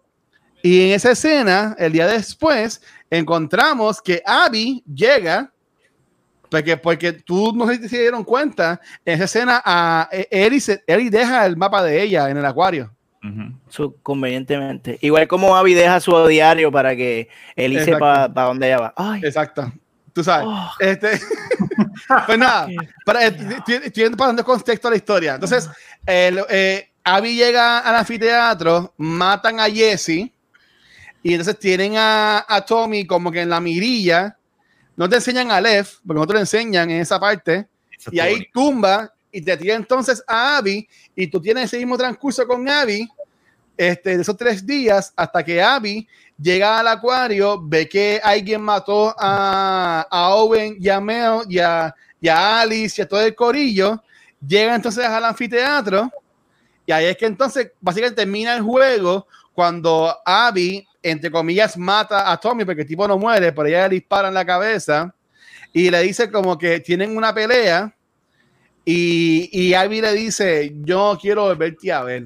y 0.63 0.89
en 0.89 0.95
esa 0.97 1.13
escena, 1.13 1.77
el 1.79 1.93
día 1.93 2.07
después, 2.07 2.83
encontramos 3.09 4.03
que 4.03 4.23
Abby 4.27 4.83
llega, 4.93 5.53
porque, 6.51 6.77
porque 6.77 7.13
tú 7.13 7.53
no 7.55 7.67
sé 7.67 7.77
si 7.77 7.89
se 7.89 8.01
dieron 8.01 8.25
cuenta, 8.25 8.81
en 9.05 9.15
esa 9.15 9.25
escena 9.25 9.63
a 9.65 10.09
Ellie, 10.31 10.61
se- 10.61 10.83
Ellie 10.87 11.11
deja 11.11 11.45
el 11.47 11.57
mapa 11.57 11.83
de 11.83 12.03
ella 12.03 12.31
en 12.31 12.37
el 12.37 12.45
acuario. 12.45 12.93
Su- 13.69 13.97
convenientemente. 14.03 14.99
Igual 15.03 15.29
como 15.29 15.55
Abby 15.55 15.75
deja 15.75 16.01
su 16.01 16.27
diario 16.27 16.73
para 16.73 16.97
que 16.97 17.29
Exacto. 17.57 17.85
sepa 17.93 18.33
para 18.33 18.47
dónde 18.47 18.67
ella 18.69 18.79
va. 18.79 18.95
Ay, 18.97 19.21
Exacto. 19.25 19.71
Tú 20.15 20.25
sabes. 20.25 20.47
Oh. 20.49 20.71
Este, 20.81 21.21
pues 22.27 22.39
nada, 22.39 22.69
para, 23.05 23.27
eh, 23.27 23.37
estoy, 23.59 23.75
estoy 23.85 24.11
pasando 24.11 24.45
contexto 24.45 24.89
a 24.89 24.91
la 24.93 24.97
historia. 24.97 25.35
Entonces, 25.35 25.69
el, 26.07 26.41
eh, 26.49 26.89
Abby 27.05 27.35
llega 27.37 27.81
al 27.81 27.95
anfiteatro, 27.97 28.95
matan 28.97 29.61
a 29.61 29.69
Jesse 29.69 30.33
y 31.23 31.33
entonces 31.35 31.59
tienen 31.59 31.97
a, 31.97 32.45
a 32.49 32.65
Tommy 32.65 33.07
como 33.07 33.31
que 33.31 33.43
en 33.43 33.51
la 33.51 33.61
mirilla. 33.61 34.38
No 34.99 35.09
te 35.09 35.15
enseñan 35.15 35.49
a 35.53 35.61
Lev, 35.61 35.87
porque 36.05 36.19
no 36.19 36.27
te 36.27 36.33
lo 36.33 36.41
enseñan 36.41 36.91
en 36.91 37.01
esa 37.01 37.21
parte. 37.21 37.69
Eso 37.97 38.11
Y 38.13 38.19
ahí 38.19 38.33
bonito. 38.33 38.51
tumba 38.53 39.15
y 39.31 39.41
te 39.41 39.57
tira 39.57 39.77
entonces 39.77 40.25
a 40.27 40.57
Abby 40.57 40.89
y 41.15 41.29
tú 41.29 41.41
tienes 41.41 41.67
ese 41.67 41.79
mismo 41.79 41.97
transcurso 41.97 42.45
con 42.49 42.69
Abby 42.69 43.09
este, 43.77 44.17
de 44.17 44.23
esos 44.23 44.37
tres 44.37 44.67
días 44.67 45.13
hasta 45.15 45.45
que 45.45 45.63
Abby 45.63 46.09
llega 46.37 46.81
al 46.81 46.89
acuario, 46.89 47.63
ve 47.63 47.89
que 47.89 48.21
alguien 48.25 48.61
mató 48.61 49.15
a, 49.17 50.05
a 50.11 50.35
Owen 50.35 50.77
y 50.81 50.89
a 50.89 51.01
Mel 51.01 51.43
y 51.49 51.61
a, 51.61 51.95
y 52.21 52.27
a 52.27 52.61
Alice 52.63 53.01
y 53.01 53.05
a 53.05 53.09
todo 53.09 53.21
el 53.21 53.37
corillo, 53.37 54.03
llega 54.45 54.75
entonces 54.75 55.05
al 55.05 55.25
anfiteatro 55.25 56.11
y 56.85 56.91
ahí 56.91 57.05
es 57.05 57.17
que 57.17 57.27
entonces 57.27 57.71
básicamente 57.81 58.17
termina 58.23 58.57
el 58.57 58.63
juego 58.63 59.29
cuando 59.53 60.13
Abby, 60.25 60.88
entre 61.03 61.31
comillas, 61.31 61.77
mata 61.77 62.31
a 62.31 62.37
Tommy 62.39 62.65
porque 62.65 62.83
el 62.83 62.89
tipo 62.89 63.07
no 63.07 63.19
muere, 63.19 63.53
pero 63.53 63.67
ella 63.69 63.89
le 63.89 63.95
dispara 63.97 64.29
en 64.29 64.35
la 64.35 64.45
cabeza 64.45 65.15
y 65.73 65.91
le 65.91 66.03
dice 66.03 66.31
como 66.31 66.57
que 66.59 66.81
tienen 66.81 67.17
una 67.17 67.35
pelea 67.35 67.95
y, 68.85 69.49
y 69.53 69.75
Abby 69.75 70.01
le 70.01 70.13
dice, 70.15 70.73
yo 70.83 71.19
quiero 71.21 71.43
volverte 71.45 71.93
a 71.93 72.03
ver. 72.03 72.25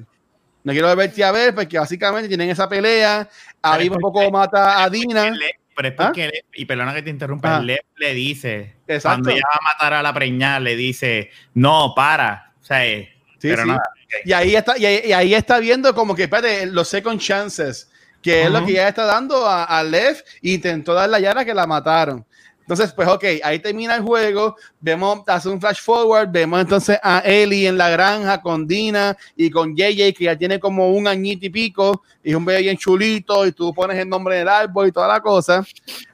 No 0.63 0.71
quiero 0.71 0.87
volverte 0.87 1.23
a 1.23 1.31
ver 1.31 1.53
porque 1.53 1.77
básicamente 1.77 2.27
tienen 2.29 2.49
esa 2.49 2.69
pelea. 2.69 3.27
Abby 3.61 3.89
un 3.89 3.97
poco 3.99 4.29
mata 4.31 4.81
a 4.81 4.89
Dina. 4.89 5.29
Le- 5.31 5.59
pero 5.75 5.87
es 5.89 5.95
¿Ah? 5.97 6.03
porque, 6.05 6.27
le- 6.27 6.45
y 6.53 6.65
perdona 6.65 6.93
que 6.93 7.01
te 7.01 7.09
interrumpa, 7.09 7.57
Ah. 7.57 7.59
Lev 7.61 7.79
le 7.97 8.13
dice, 8.13 8.75
Exacto. 8.87 9.07
cuando 9.23 9.29
ella 9.31 9.41
va 9.51 9.57
a 9.59 9.73
matar 9.73 9.93
a 9.95 10.01
la 10.03 10.13
preñada, 10.13 10.59
le 10.61 10.75
dice, 10.77 11.31
no, 11.55 11.93
para. 11.95 12.53
O 12.61 12.65
sea, 12.65 12.85
eh, 12.85 13.09
Sí, 13.39 13.49
pero 13.49 13.63
sí. 13.63 13.67
nada. 13.69 13.83
Y 14.23 14.31
ahí 14.31 14.55
está, 14.55 14.77
y 14.77 14.85
ahí, 14.85 15.01
y 15.05 15.11
ahí 15.11 15.33
está 15.33 15.59
viendo 15.59 15.93
como 15.95 16.15
que, 16.15 16.23
espérate, 16.23 16.67
los 16.67 16.87
second 16.87 17.19
chances, 17.19 17.91
que 18.23 18.43
es 18.43 18.49
lo 18.49 18.65
que 18.65 18.73
ya 18.73 18.87
está 18.87 19.05
dando 19.05 19.45
a, 19.45 19.65
a 19.65 19.83
Lev, 19.83 20.23
intentó 20.41 20.93
dar 20.93 21.09
la 21.09 21.19
yara 21.19 21.45
que 21.45 21.53
la 21.53 21.67
mataron. 21.67 22.25
Entonces, 22.63 22.93
pues, 22.93 23.09
ok, 23.09 23.25
ahí 23.43 23.59
termina 23.59 23.95
el 23.95 24.01
juego, 24.01 24.55
vemos, 24.79 25.19
hace 25.27 25.49
un 25.49 25.59
flash 25.59 25.81
forward, 25.81 26.29
vemos 26.31 26.61
entonces 26.61 26.97
a 27.03 27.19
Ellie 27.19 27.67
en 27.67 27.77
la 27.77 27.89
granja 27.89 28.41
con 28.41 28.65
Dina 28.65 29.17
y 29.35 29.49
con 29.49 29.75
JJ, 29.75 30.13
que 30.13 30.23
ya 30.23 30.37
tiene 30.37 30.61
como 30.61 30.89
un 30.91 31.05
añito 31.05 31.45
y 31.45 31.49
pico, 31.49 32.03
y 32.23 32.29
es 32.29 32.35
un 32.35 32.45
bebé 32.45 32.61
bien 32.61 32.77
chulito, 32.77 33.45
y 33.45 33.51
tú 33.51 33.73
pones 33.73 33.97
el 33.99 34.07
nombre 34.07 34.37
del 34.37 34.47
árbol 34.47 34.87
y 34.87 34.91
toda 34.93 35.09
la 35.09 35.19
cosa. 35.19 35.65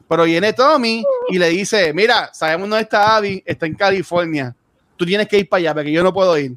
Pero 0.08 0.24
viene 0.24 0.52
Tommy 0.54 1.04
y 1.30 1.38
le 1.38 1.50
dice, 1.50 1.94
mira, 1.94 2.32
sabemos 2.34 2.68
dónde 2.68 2.82
está 2.82 3.16
Abby, 3.16 3.44
está 3.46 3.68
en 3.68 3.76
California, 3.76 4.56
tú 4.98 5.06
tienes 5.06 5.28
que 5.28 5.38
ir 5.38 5.48
para 5.48 5.60
allá, 5.60 5.74
porque 5.76 5.92
yo 5.92 6.02
no 6.02 6.12
puedo 6.12 6.36
ir. 6.36 6.54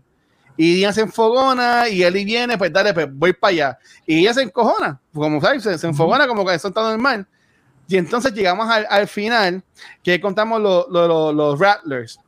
Y 0.56 0.74
Dina 0.76 0.92
se 0.92 1.00
enfogona 1.00 1.88
y 1.88 2.02
Eli 2.02 2.24
viene, 2.24 2.58
pues 2.58 2.72
dale, 2.72 2.92
pues 2.92 3.08
voy 3.10 3.32
para 3.32 3.50
allá. 3.52 3.78
Y 4.06 4.20
ella 4.20 4.34
se 4.34 4.42
encojona, 4.42 5.00
como 5.14 5.40
sabes, 5.40 5.62
se, 5.62 5.78
se 5.78 5.86
enfogona 5.86 6.26
como 6.26 6.44
que 6.44 6.54
eso 6.54 6.68
está 6.68 6.82
normal. 6.82 7.26
Y 7.88 7.96
entonces 7.96 8.32
llegamos 8.32 8.68
al, 8.68 8.86
al 8.88 9.08
final, 9.08 9.62
que 10.02 10.20
contamos 10.20 10.60
lo- 10.60 10.86
lo- 10.90 11.08
lo- 11.08 11.32
los 11.32 11.58
Rattlers. 11.58 12.18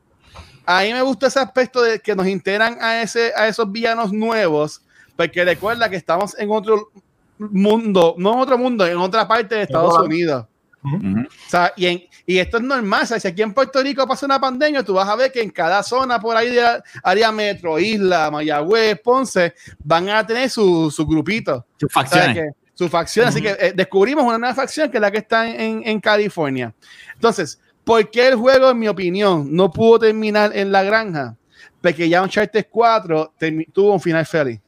A 0.65 0.81
mí 0.81 0.93
me 0.93 1.01
gusta 1.03 1.27
ese 1.27 1.39
aspecto 1.39 1.81
de 1.81 1.99
que 1.99 2.15
nos 2.15 2.25
integran 2.27 2.77
a, 2.81 3.01
ese, 3.01 3.31
a 3.35 3.47
esos 3.47 3.71
villanos 3.71 4.11
nuevos, 4.11 4.81
porque 5.15 5.45
recuerda 5.45 5.89
que 5.89 5.95
estamos 5.95 6.37
en 6.39 6.49
otro 6.51 6.89
mundo, 7.37 8.15
no 8.17 8.33
en 8.33 8.39
otro 8.39 8.57
mundo, 8.57 8.85
en 8.85 8.97
otra 8.97 9.27
parte 9.27 9.55
de 9.55 9.61
Estados 9.63 9.93
Hola. 9.95 10.05
Unidos. 10.05 10.45
O 10.85 11.49
sea, 11.49 11.73
y, 11.75 11.85
en- 11.87 12.03
y 12.25 12.37
esto 12.37 12.57
es 12.57 12.63
normal. 12.63 13.03
O 13.03 13.05
sea, 13.05 13.19
si 13.19 13.27
aquí 13.27 13.41
en 13.41 13.53
Puerto 13.53 13.81
Rico 13.81 14.07
pasa 14.07 14.25
una 14.25 14.39
pandemia, 14.39 14.83
tú 14.83 14.93
vas 14.93 15.07
a 15.07 15.15
ver 15.15 15.31
que 15.31 15.41
en 15.41 15.49
cada 15.49 15.81
zona 15.83 16.19
por 16.19 16.35
ahí 16.37 16.49
de 16.49 16.61
la- 16.61 16.83
área 17.03 17.31
metro, 17.31 17.79
isla, 17.79 18.29
Mayagüez, 18.31 18.99
Ponce, 19.01 19.53
van 19.83 20.09
a 20.09 20.25
tener 20.25 20.49
su, 20.49 20.89
su 20.91 21.05
grupito. 21.05 21.65
Sus 21.79 21.91
facciones. 21.91 22.35
que- 22.35 22.49
su 22.77 22.89
facción. 22.89 23.27
Así 23.27 23.41
que 23.41 23.55
eh, 23.57 23.71
descubrimos 23.73 24.25
una 24.25 24.37
nueva 24.37 24.53
facción 24.53 24.91
que 24.91 24.97
es 24.97 25.01
la 25.01 25.09
que 25.09 25.19
está 25.19 25.47
en, 25.49 25.81
en 25.85 25.99
California. 26.01 26.73
Entonces, 27.13 27.57
¿por 27.85 28.09
qué 28.11 28.27
el 28.27 28.35
juego, 28.35 28.69
en 28.69 28.77
mi 28.79 28.89
opinión, 28.89 29.47
no 29.55 29.71
pudo 29.71 29.99
terminar 29.99 30.51
en 30.53 30.73
la 30.73 30.83
granja? 30.83 31.37
Porque 31.81 32.09
ya 32.09 32.21
Uncharted 32.21 32.65
4 32.69 33.31
termi- 33.39 33.67
tuvo 33.71 33.93
un 33.93 34.01
final 34.01 34.25
feliz. 34.25 34.59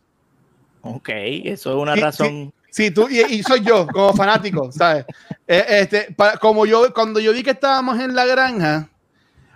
ok, 0.81 1.10
eso 1.44 1.72
es 1.72 1.76
una 1.76 1.95
Sí, 1.95 1.99
razón. 1.99 2.53
Sí, 2.77 2.91
tú, 2.91 3.07
y, 3.09 3.21
y 3.21 3.41
soy 3.41 3.61
yo, 3.61 3.87
como 3.87 4.13
fanático, 4.13 4.71
¿sabes? 4.71 5.03
Eh, 5.47 5.65
este, 5.67 6.13
pa- 6.15 6.37
como 6.37 6.63
yo, 6.67 6.93
cuando 6.93 7.19
yo 7.19 7.33
vi 7.33 7.41
que 7.41 7.49
estábamos 7.49 7.99
en 7.99 8.13
la 8.13 8.23
granja, 8.27 8.87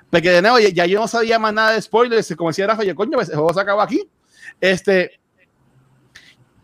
porque 0.10 0.31
de 0.31 0.41
nuevo, 0.41 0.57
ya, 0.57 0.69
ya 0.69 0.85
yo 0.88 0.99
no 0.99 1.07
sabía 1.07 1.38
más 1.38 1.53
nada 1.53 1.73
de 1.73 1.81
spoilers, 1.84 2.34
como 2.35 2.49
decía 2.49 2.65
Rafa, 2.65 2.84
yo, 2.84 2.95
coño, 2.95 3.11
pues 3.11 3.30
el 3.30 3.35
juego 3.35 3.53
se 3.53 3.61
acabó 3.61 3.81
aquí. 3.81 4.10
Este, 4.60 5.19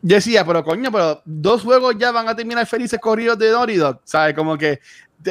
yo 0.01 0.15
decía, 0.15 0.43
pero 0.43 0.63
coño, 0.63 0.91
pero 0.91 1.21
dos 1.25 1.61
juegos 1.61 1.93
ya 1.95 2.11
van 2.11 2.27
a 2.27 2.35
terminar 2.35 2.65
felices 2.65 2.99
corridos 2.99 3.37
de 3.37 3.51
Naughty 3.51 3.75
Dog, 3.75 4.01
¿sabes? 4.03 4.33
Como 4.33 4.57
que 4.57 4.79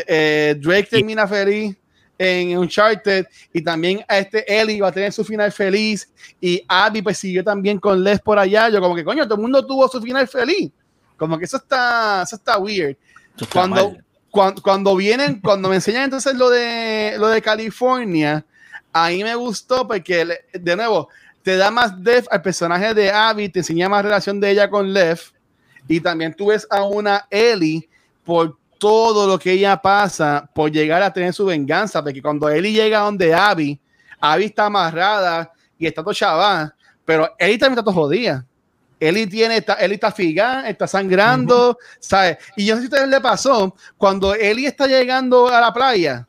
eh, 0.06 0.54
Drake 0.60 0.86
termina 0.88 1.26
feliz 1.26 1.76
en 2.18 2.56
Uncharted 2.56 3.26
y 3.52 3.62
también 3.62 4.04
a 4.06 4.18
este 4.18 4.44
Ellie 4.60 4.80
va 4.80 4.88
a 4.90 4.92
tener 4.92 5.12
su 5.12 5.24
final 5.24 5.50
feliz 5.50 6.08
y 6.40 6.62
Abby 6.68 7.02
pues 7.02 7.18
siguió 7.18 7.42
también 7.42 7.80
con 7.80 8.04
Les 8.04 8.20
por 8.20 8.38
allá. 8.38 8.68
Yo 8.68 8.80
como 8.80 8.94
que 8.94 9.02
coño, 9.04 9.24
todo 9.24 9.34
el 9.34 9.42
mundo 9.42 9.66
tuvo 9.66 9.88
su 9.88 10.00
final 10.00 10.28
feliz. 10.28 10.70
Como 11.16 11.38
que 11.38 11.44
eso 11.44 11.56
está, 11.56 12.22
eso 12.22 12.36
está 12.36 12.58
weird. 12.58 12.96
Eso 13.34 13.44
está 13.44 13.52
Cuando, 13.52 13.96
cuando, 14.30 14.62
cuando 14.62 14.96
vienen, 14.96 15.40
cuando 15.40 15.68
me 15.68 15.76
enseñan 15.76 16.04
entonces 16.04 16.34
lo 16.34 16.50
de, 16.50 17.16
lo 17.18 17.28
de 17.28 17.40
California, 17.42 18.44
a 18.92 19.08
mí 19.08 19.22
me 19.22 19.34
gustó 19.34 19.86
porque, 19.86 20.26
de 20.52 20.76
nuevo, 20.76 21.08
te 21.42 21.56
da 21.56 21.70
más 21.70 22.02
depth 22.02 22.28
al 22.30 22.42
personaje 22.42 22.92
de 22.94 23.10
Abby, 23.10 23.48
te 23.48 23.60
enseña 23.60 23.88
más 23.88 24.04
relación 24.04 24.40
de 24.40 24.50
ella 24.50 24.68
con 24.68 24.92
Lev, 24.92 25.20
y 25.88 26.00
también 26.00 26.34
tú 26.34 26.46
ves 26.46 26.66
a 26.70 26.82
una 26.82 27.26
Ellie 27.30 27.88
por 28.24 28.56
todo 28.78 29.26
lo 29.26 29.38
que 29.38 29.52
ella 29.52 29.80
pasa 29.80 30.50
por 30.54 30.70
llegar 30.70 31.02
a 31.02 31.12
tener 31.12 31.32
su 31.32 31.46
venganza, 31.46 32.02
porque 32.02 32.20
cuando 32.20 32.48
Ellie 32.48 32.72
llega 32.72 33.00
donde 33.00 33.34
Abby, 33.34 33.78
Abby 34.20 34.46
está 34.46 34.66
amarrada 34.66 35.52
y 35.78 35.86
está 35.86 36.02
todo 36.02 36.12
chaval, 36.12 36.74
pero 37.04 37.34
Ellie 37.38 37.58
también 37.58 37.78
está 37.78 37.84
todo 37.84 37.94
jodida. 37.94 38.44
Ellie 38.98 39.26
tiene, 39.26 39.58
está, 39.58 39.74
Ellie 39.74 39.94
está 39.94 40.10
figada, 40.10 40.68
está 40.68 40.86
sangrando, 40.86 41.78
¿sabes? 42.00 42.38
Y 42.56 42.66
yo 42.66 42.74
no 42.74 42.80
sé 42.80 42.88
si 42.88 42.92
a 42.92 42.96
ustedes 42.96 43.10
le 43.10 43.20
pasó, 43.20 43.76
cuando 43.96 44.34
Ellie 44.34 44.66
está 44.66 44.86
llegando 44.86 45.48
a 45.48 45.60
la 45.60 45.72
playa, 45.72 46.26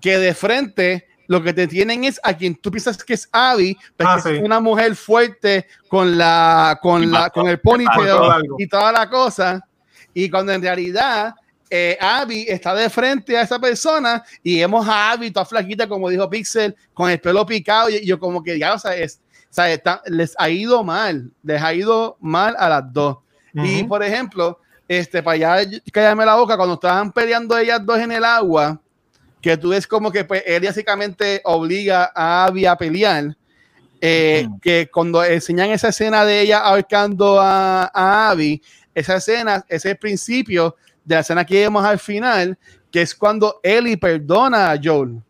que 0.00 0.18
de 0.18 0.34
frente 0.34 1.08
lo 1.28 1.42
que 1.42 1.52
te 1.52 1.66
tienen 1.66 2.04
es 2.04 2.20
a 2.22 2.36
quien 2.36 2.54
tú 2.54 2.70
piensas 2.70 3.02
que 3.02 3.14
es 3.14 3.28
Abby, 3.32 3.76
Ah, 3.98 4.18
es 4.18 4.42
una 4.42 4.60
mujer 4.60 4.94
fuerte 4.96 5.66
con 5.88 6.18
la 6.18 6.78
con 6.82 7.10
la 7.10 7.30
con 7.30 7.48
el 7.48 7.58
ponytail 7.60 8.44
y 8.58 8.66
toda 8.66 8.92
la 8.92 9.08
cosa. 9.08 9.66
Y 10.12 10.28
cuando 10.28 10.52
en 10.52 10.60
realidad 10.60 11.34
eh, 11.70 11.96
Abby 11.98 12.44
está 12.46 12.74
de 12.74 12.90
frente 12.90 13.34
a 13.38 13.40
esa 13.42 13.58
persona 13.58 14.22
y 14.42 14.60
vemos 14.60 14.86
a 14.86 15.12
Abby 15.12 15.30
toda 15.30 15.46
flaquita, 15.46 15.88
como 15.88 16.10
dijo 16.10 16.28
Pixel, 16.28 16.76
con 16.92 17.08
el 17.10 17.18
pelo 17.18 17.46
picado. 17.46 17.88
Y 17.88 18.04
yo, 18.04 18.18
como 18.18 18.42
que 18.42 18.58
ya, 18.58 18.74
o 18.74 18.78
sea, 18.78 18.94
es, 18.94 19.22
sea, 19.54 19.70
está- 19.72 20.02
les 20.06 20.34
ha 20.38 20.48
ido 20.48 20.82
mal, 20.82 21.30
les 21.42 21.62
ha 21.62 21.74
ido 21.74 22.16
mal 22.20 22.54
a 22.58 22.68
las 22.68 22.92
dos. 22.92 23.18
Y 23.54 23.84
por 23.84 24.02
ejemplo, 24.02 24.58
este, 24.88 25.22
para 25.22 25.36
ya 25.36 25.56
callarme 25.92 26.24
la 26.24 26.36
boca, 26.36 26.56
cuando 26.56 26.74
estaban 26.74 27.12
peleando 27.12 27.56
ellas 27.58 27.84
dos 27.84 27.98
en 27.98 28.12
el 28.12 28.24
agua, 28.24 28.80
que 29.40 29.56
tú 29.56 29.70
ves 29.70 29.86
como 29.86 30.10
que 30.10 30.24
pues, 30.24 30.42
él 30.46 30.62
básicamente 30.64 31.40
obliga 31.44 32.10
a 32.14 32.44
Abby 32.46 32.64
a 32.66 32.76
pelear. 32.76 33.36
eh, 34.04 34.48
que 34.60 34.88
cuando 34.92 35.22
enseñan 35.22 35.70
esa 35.70 35.90
escena 35.90 36.24
de 36.24 36.40
ella 36.40 36.58
ahorcando 36.58 37.40
a, 37.40 37.84
a 37.94 38.30
Abby, 38.30 38.60
esa 38.94 39.14
escena 39.16 39.64
es 39.68 39.84
el 39.84 39.96
principio 39.96 40.74
de 41.04 41.14
la 41.14 41.20
escena 41.20 41.44
que 41.44 41.60
vemos 41.60 41.84
al 41.84 42.00
final, 42.00 42.58
que 42.90 43.02
es 43.02 43.14
cuando 43.14 43.60
Ellie 43.62 43.96
perdona 43.96 44.72
a 44.72 44.80
Joel. 44.82 45.22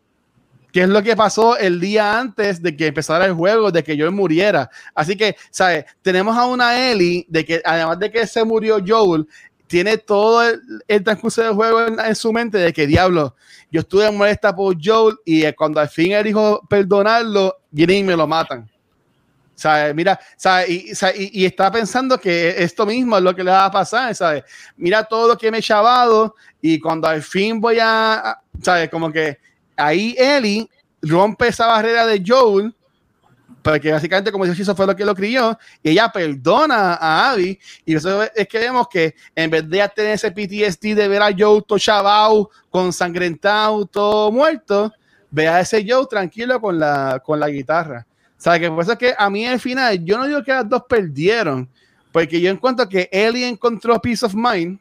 Que 0.73 0.81
es 0.81 0.89
lo 0.89 1.01
que 1.03 1.15
pasó 1.15 1.55
el 1.55 1.79
día 1.79 2.19
antes 2.19 2.61
de 2.61 2.75
que 2.75 2.87
empezara 2.87 3.25
el 3.25 3.33
juego, 3.33 3.71
de 3.71 3.83
que 3.83 3.95
Joel 3.95 4.11
muriera. 4.11 4.69
Así 4.95 5.15
que, 5.15 5.35
¿sabes? 5.51 5.85
Tenemos 6.01 6.35
a 6.35 6.47
una 6.47 6.89
Ellie 6.91 7.25
de 7.29 7.45
que 7.45 7.61
además 7.63 7.99
de 7.99 8.11
que 8.11 8.25
se 8.27 8.43
murió 8.43 8.79
Joel, 8.85 9.27
tiene 9.67 9.97
todo 9.97 10.43
el, 10.43 10.61
el 10.87 11.03
transcurso 11.03 11.41
del 11.43 11.53
juego 11.53 11.81
en, 11.87 12.15
su 12.15 12.33
mente 12.33 12.57
de 12.57 12.73
que 12.73 12.85
diablo, 12.85 13.35
yo 13.71 13.81
estuve 13.81 14.11
molesta 14.11 14.55
por 14.55 14.75
Joel 14.83 15.15
y 15.25 15.45
eh, 15.45 15.55
cuando 15.55 15.79
al 15.79 15.89
fin 15.89 16.11
él 16.11 16.23
dijo 16.23 16.61
perdonarlo, 16.67 17.55
vienen 17.71 17.97
y 17.97 18.03
me 18.03 18.15
lo 18.15 18.27
matan. 18.27 18.69
¿Sabes? 19.55 19.93
Mira, 19.93 20.19
¿sabes? 20.35 20.69
Y, 20.69 20.91
y, 20.91 21.41
y 21.43 21.45
está 21.45 21.71
pensando 21.71 22.19
que 22.19 22.55
esto 22.63 22.85
mismo 22.85 23.15
es 23.17 23.23
lo 23.23 23.35
que 23.35 23.43
le 23.43 23.51
va 23.51 23.65
a 23.65 23.71
pasar, 23.71 24.13
¿sabes? 24.15 24.43
Mira 24.75 25.03
todo 25.03 25.27
lo 25.27 25.37
que 25.37 25.51
me 25.51 25.59
he 25.59 25.61
chavado 25.61 26.35
y 26.59 26.79
cuando 26.79 27.07
al 27.07 27.21
fin 27.21 27.61
voy 27.61 27.77
a- 27.79 28.39
¿sabes? 28.61 28.89
Como 28.89 29.11
que 29.11 29.37
ahí 29.75 30.15
Ellie 30.17 30.69
rompe 31.01 31.47
esa 31.47 31.67
barrera 31.67 32.05
de 32.05 32.23
Joel, 32.25 32.73
porque 33.61 33.91
básicamente 33.91 34.31
como 34.31 34.45
dice 34.45 34.61
eso 34.61 34.75
fue 34.75 34.85
lo 34.85 34.95
que 34.95 35.05
lo 35.05 35.15
crió, 35.15 35.57
y 35.81 35.91
ella 35.91 36.09
perdona 36.11 36.95
a 36.95 37.31
Abby, 37.31 37.59
y 37.85 37.95
eso 37.95 38.23
es 38.23 38.47
que 38.47 38.59
vemos 38.59 38.87
que 38.89 39.15
en 39.35 39.49
vez 39.49 39.69
de 39.69 39.89
tener 39.95 40.13
ese 40.13 40.31
PTSD 40.31 40.95
de 40.95 41.07
ver 41.07 41.21
a 41.21 41.33
Joe 41.37 41.61
todo 41.65 41.79
chavao, 41.79 42.49
con 42.69 42.91
sangrentado, 42.91 43.85
todo 43.85 44.31
muerto, 44.31 44.91
ve 45.31 45.47
a 45.47 45.61
ese 45.61 45.85
Joe 45.87 46.05
tranquilo 46.07 46.59
con 46.59 46.79
la, 46.79 47.21
con 47.23 47.39
la 47.39 47.49
guitarra. 47.49 48.05
O 48.37 48.41
sea, 48.43 48.59
que 48.59 48.69
por 48.69 48.83
es 48.83 48.97
que 48.97 49.15
a 49.17 49.29
mí 49.29 49.45
al 49.45 49.59
final, 49.59 50.03
yo 50.03 50.17
no 50.17 50.27
digo 50.27 50.43
que 50.43 50.51
las 50.51 50.67
dos 50.67 50.83
perdieron, 50.87 51.69
porque 52.11 52.41
yo 52.41 52.51
encuentro 52.51 52.87
que 52.87 53.09
Ellie 53.11 53.47
encontró 53.47 53.99
peace 54.01 54.25
of 54.25 54.35
mind, 54.35 54.79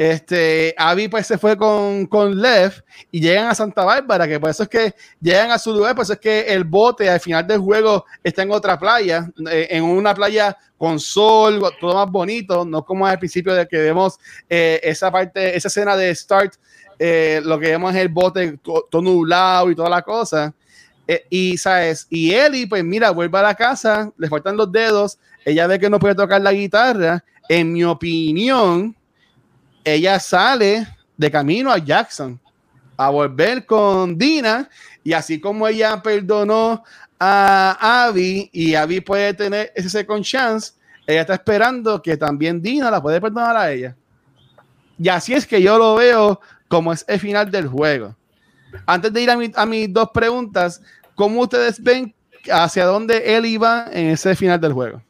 este, 0.00 0.74
Abby 0.78 1.08
pues 1.08 1.26
se 1.26 1.36
fue 1.36 1.58
con, 1.58 2.06
con 2.06 2.40
Lev 2.40 2.72
y 3.10 3.20
llegan 3.20 3.48
a 3.48 3.54
Santa 3.54 3.84
Bárbara, 3.84 4.26
que 4.26 4.40
por 4.40 4.48
eso 4.48 4.62
es 4.62 4.68
que 4.70 4.94
llegan 5.20 5.50
a 5.50 5.58
su 5.58 5.74
lugar, 5.74 5.94
por 5.94 6.04
eso 6.04 6.14
es 6.14 6.18
que 6.18 6.40
el 6.40 6.64
bote 6.64 7.10
al 7.10 7.20
final 7.20 7.46
del 7.46 7.58
juego 7.58 8.06
está 8.24 8.42
en 8.42 8.50
otra 8.50 8.78
playa, 8.78 9.30
eh, 9.50 9.68
en 9.68 9.84
una 9.84 10.14
playa 10.14 10.56
con 10.78 10.98
sol, 10.98 11.62
todo 11.78 11.96
más 11.96 12.10
bonito, 12.10 12.64
no 12.64 12.82
como 12.82 13.06
al 13.06 13.18
principio 13.18 13.52
de 13.52 13.68
que 13.68 13.76
vemos 13.76 14.18
eh, 14.48 14.80
esa 14.82 15.12
parte, 15.12 15.54
esa 15.54 15.68
escena 15.68 15.94
de 15.94 16.14
Start, 16.14 16.54
eh, 16.98 17.42
lo 17.44 17.58
que 17.60 17.66
vemos 17.68 17.94
es 17.94 18.00
el 18.00 18.08
bote 18.08 18.56
to- 18.56 18.88
todo 18.90 19.02
nublado 19.02 19.70
y 19.70 19.74
toda 19.74 19.90
la 19.90 20.00
cosa. 20.00 20.54
Eh, 21.06 21.26
y 21.28 21.58
sabes, 21.58 22.06
y 22.08 22.32
Ellie, 22.32 22.66
pues 22.66 22.82
mira, 22.84 23.10
vuelve 23.10 23.38
a 23.38 23.42
la 23.42 23.54
casa, 23.54 24.10
le 24.16 24.28
faltan 24.30 24.56
los 24.56 24.72
dedos, 24.72 25.18
ella 25.44 25.66
ve 25.66 25.78
que 25.78 25.90
no 25.90 25.98
puede 25.98 26.14
tocar 26.14 26.40
la 26.40 26.52
guitarra. 26.52 27.22
En 27.50 27.70
mi 27.70 27.84
opinión, 27.84 28.96
ella 29.84 30.18
sale 30.20 30.86
de 31.16 31.30
camino 31.30 31.70
a 31.70 31.78
Jackson 31.78 32.38
a 32.96 33.10
volver 33.10 33.64
con 33.66 34.16
Dina 34.16 34.68
y 35.02 35.12
así 35.12 35.40
como 35.40 35.66
ella 35.66 36.02
perdonó 36.02 36.82
a 37.18 38.04
Abby 38.06 38.48
y 38.52 38.74
Abby 38.74 39.00
puede 39.00 39.34
tener 39.34 39.72
ese 39.74 39.88
second 39.90 40.24
chance, 40.24 40.72
ella 41.06 41.22
está 41.22 41.34
esperando 41.34 42.00
que 42.02 42.16
también 42.16 42.60
Dina 42.60 42.90
la 42.90 43.00
puede 43.00 43.20
perdonar 43.20 43.56
a 43.56 43.70
ella. 43.72 43.96
Y 44.98 45.08
así 45.08 45.32
es 45.34 45.46
que 45.46 45.60
yo 45.62 45.78
lo 45.78 45.94
veo 45.96 46.40
como 46.68 46.92
es 46.92 47.04
el 47.08 47.18
final 47.18 47.50
del 47.50 47.68
juego. 47.68 48.14
Antes 48.86 49.12
de 49.12 49.22
ir 49.22 49.30
a, 49.30 49.36
mi- 49.36 49.52
a 49.54 49.66
mis 49.66 49.92
dos 49.92 50.10
preguntas, 50.12 50.80
¿cómo 51.14 51.40
ustedes 51.42 51.82
ven 51.82 52.14
hacia 52.50 52.84
dónde 52.84 53.36
él 53.36 53.46
iba 53.46 53.86
en 53.92 54.08
ese 54.10 54.34
final 54.36 54.60
del 54.60 54.72
juego? 54.72 55.02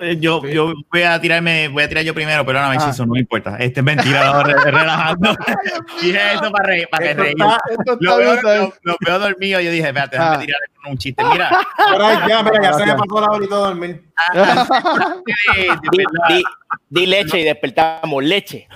Eh, 0.00 0.16
Yo, 0.18 0.44
yo 0.44 0.72
voy 0.90 1.02
a 1.02 1.20
tirarme, 1.20 1.68
voy 1.68 1.84
a 1.84 1.88
tirar 1.88 2.02
yo 2.04 2.12
primero, 2.12 2.44
perdóname, 2.44 2.76
Ah. 2.80 2.92
No 2.98 3.06
me 3.06 3.20
importa. 3.20 3.56
Este 3.60 3.78
es 3.80 3.84
mentira, 3.84 4.24
no, 4.32 4.42
re- 4.42 4.54
relajando. 4.70 5.36
Dije 6.02 6.18
eso 6.34 6.50
para, 6.50 6.66
reír, 6.66 6.88
para 6.90 7.04
que 7.04 7.10
Esto 7.12 7.22
está- 7.24 7.60
Esto 7.70 7.92
está 7.92 7.96
Lo 8.00 8.16
veo, 8.16 8.32
brutal. 8.32 8.58
lo- 8.58 8.72
lo 8.82 8.96
veo 9.06 9.18
dormido. 9.20 9.60
Yo 9.60 9.70
dije, 9.70 9.86
espérate, 9.86 10.16
déjame 10.16 10.36
Ah. 10.36 10.40
tirar 10.40 10.60
un 10.90 10.98
chiste. 10.98 11.22
Mira, 11.24 11.50
Ahora 11.92 12.26
ya, 12.28 12.42
mira, 12.42 12.62
ya 12.62 12.72
se 12.74 12.86
me 12.86 12.94
pasó 12.94 13.20
la 13.20 13.30
horita 13.30 13.54
de 13.54 13.60
dormir. 13.62 14.02
Di, 14.34 15.96
verdad, 15.96 16.28
di- 16.28 16.44
di 16.90 17.06
leche 17.06 17.40
y 17.40 17.44
despertamos 17.44 18.22
leche. 18.24 18.68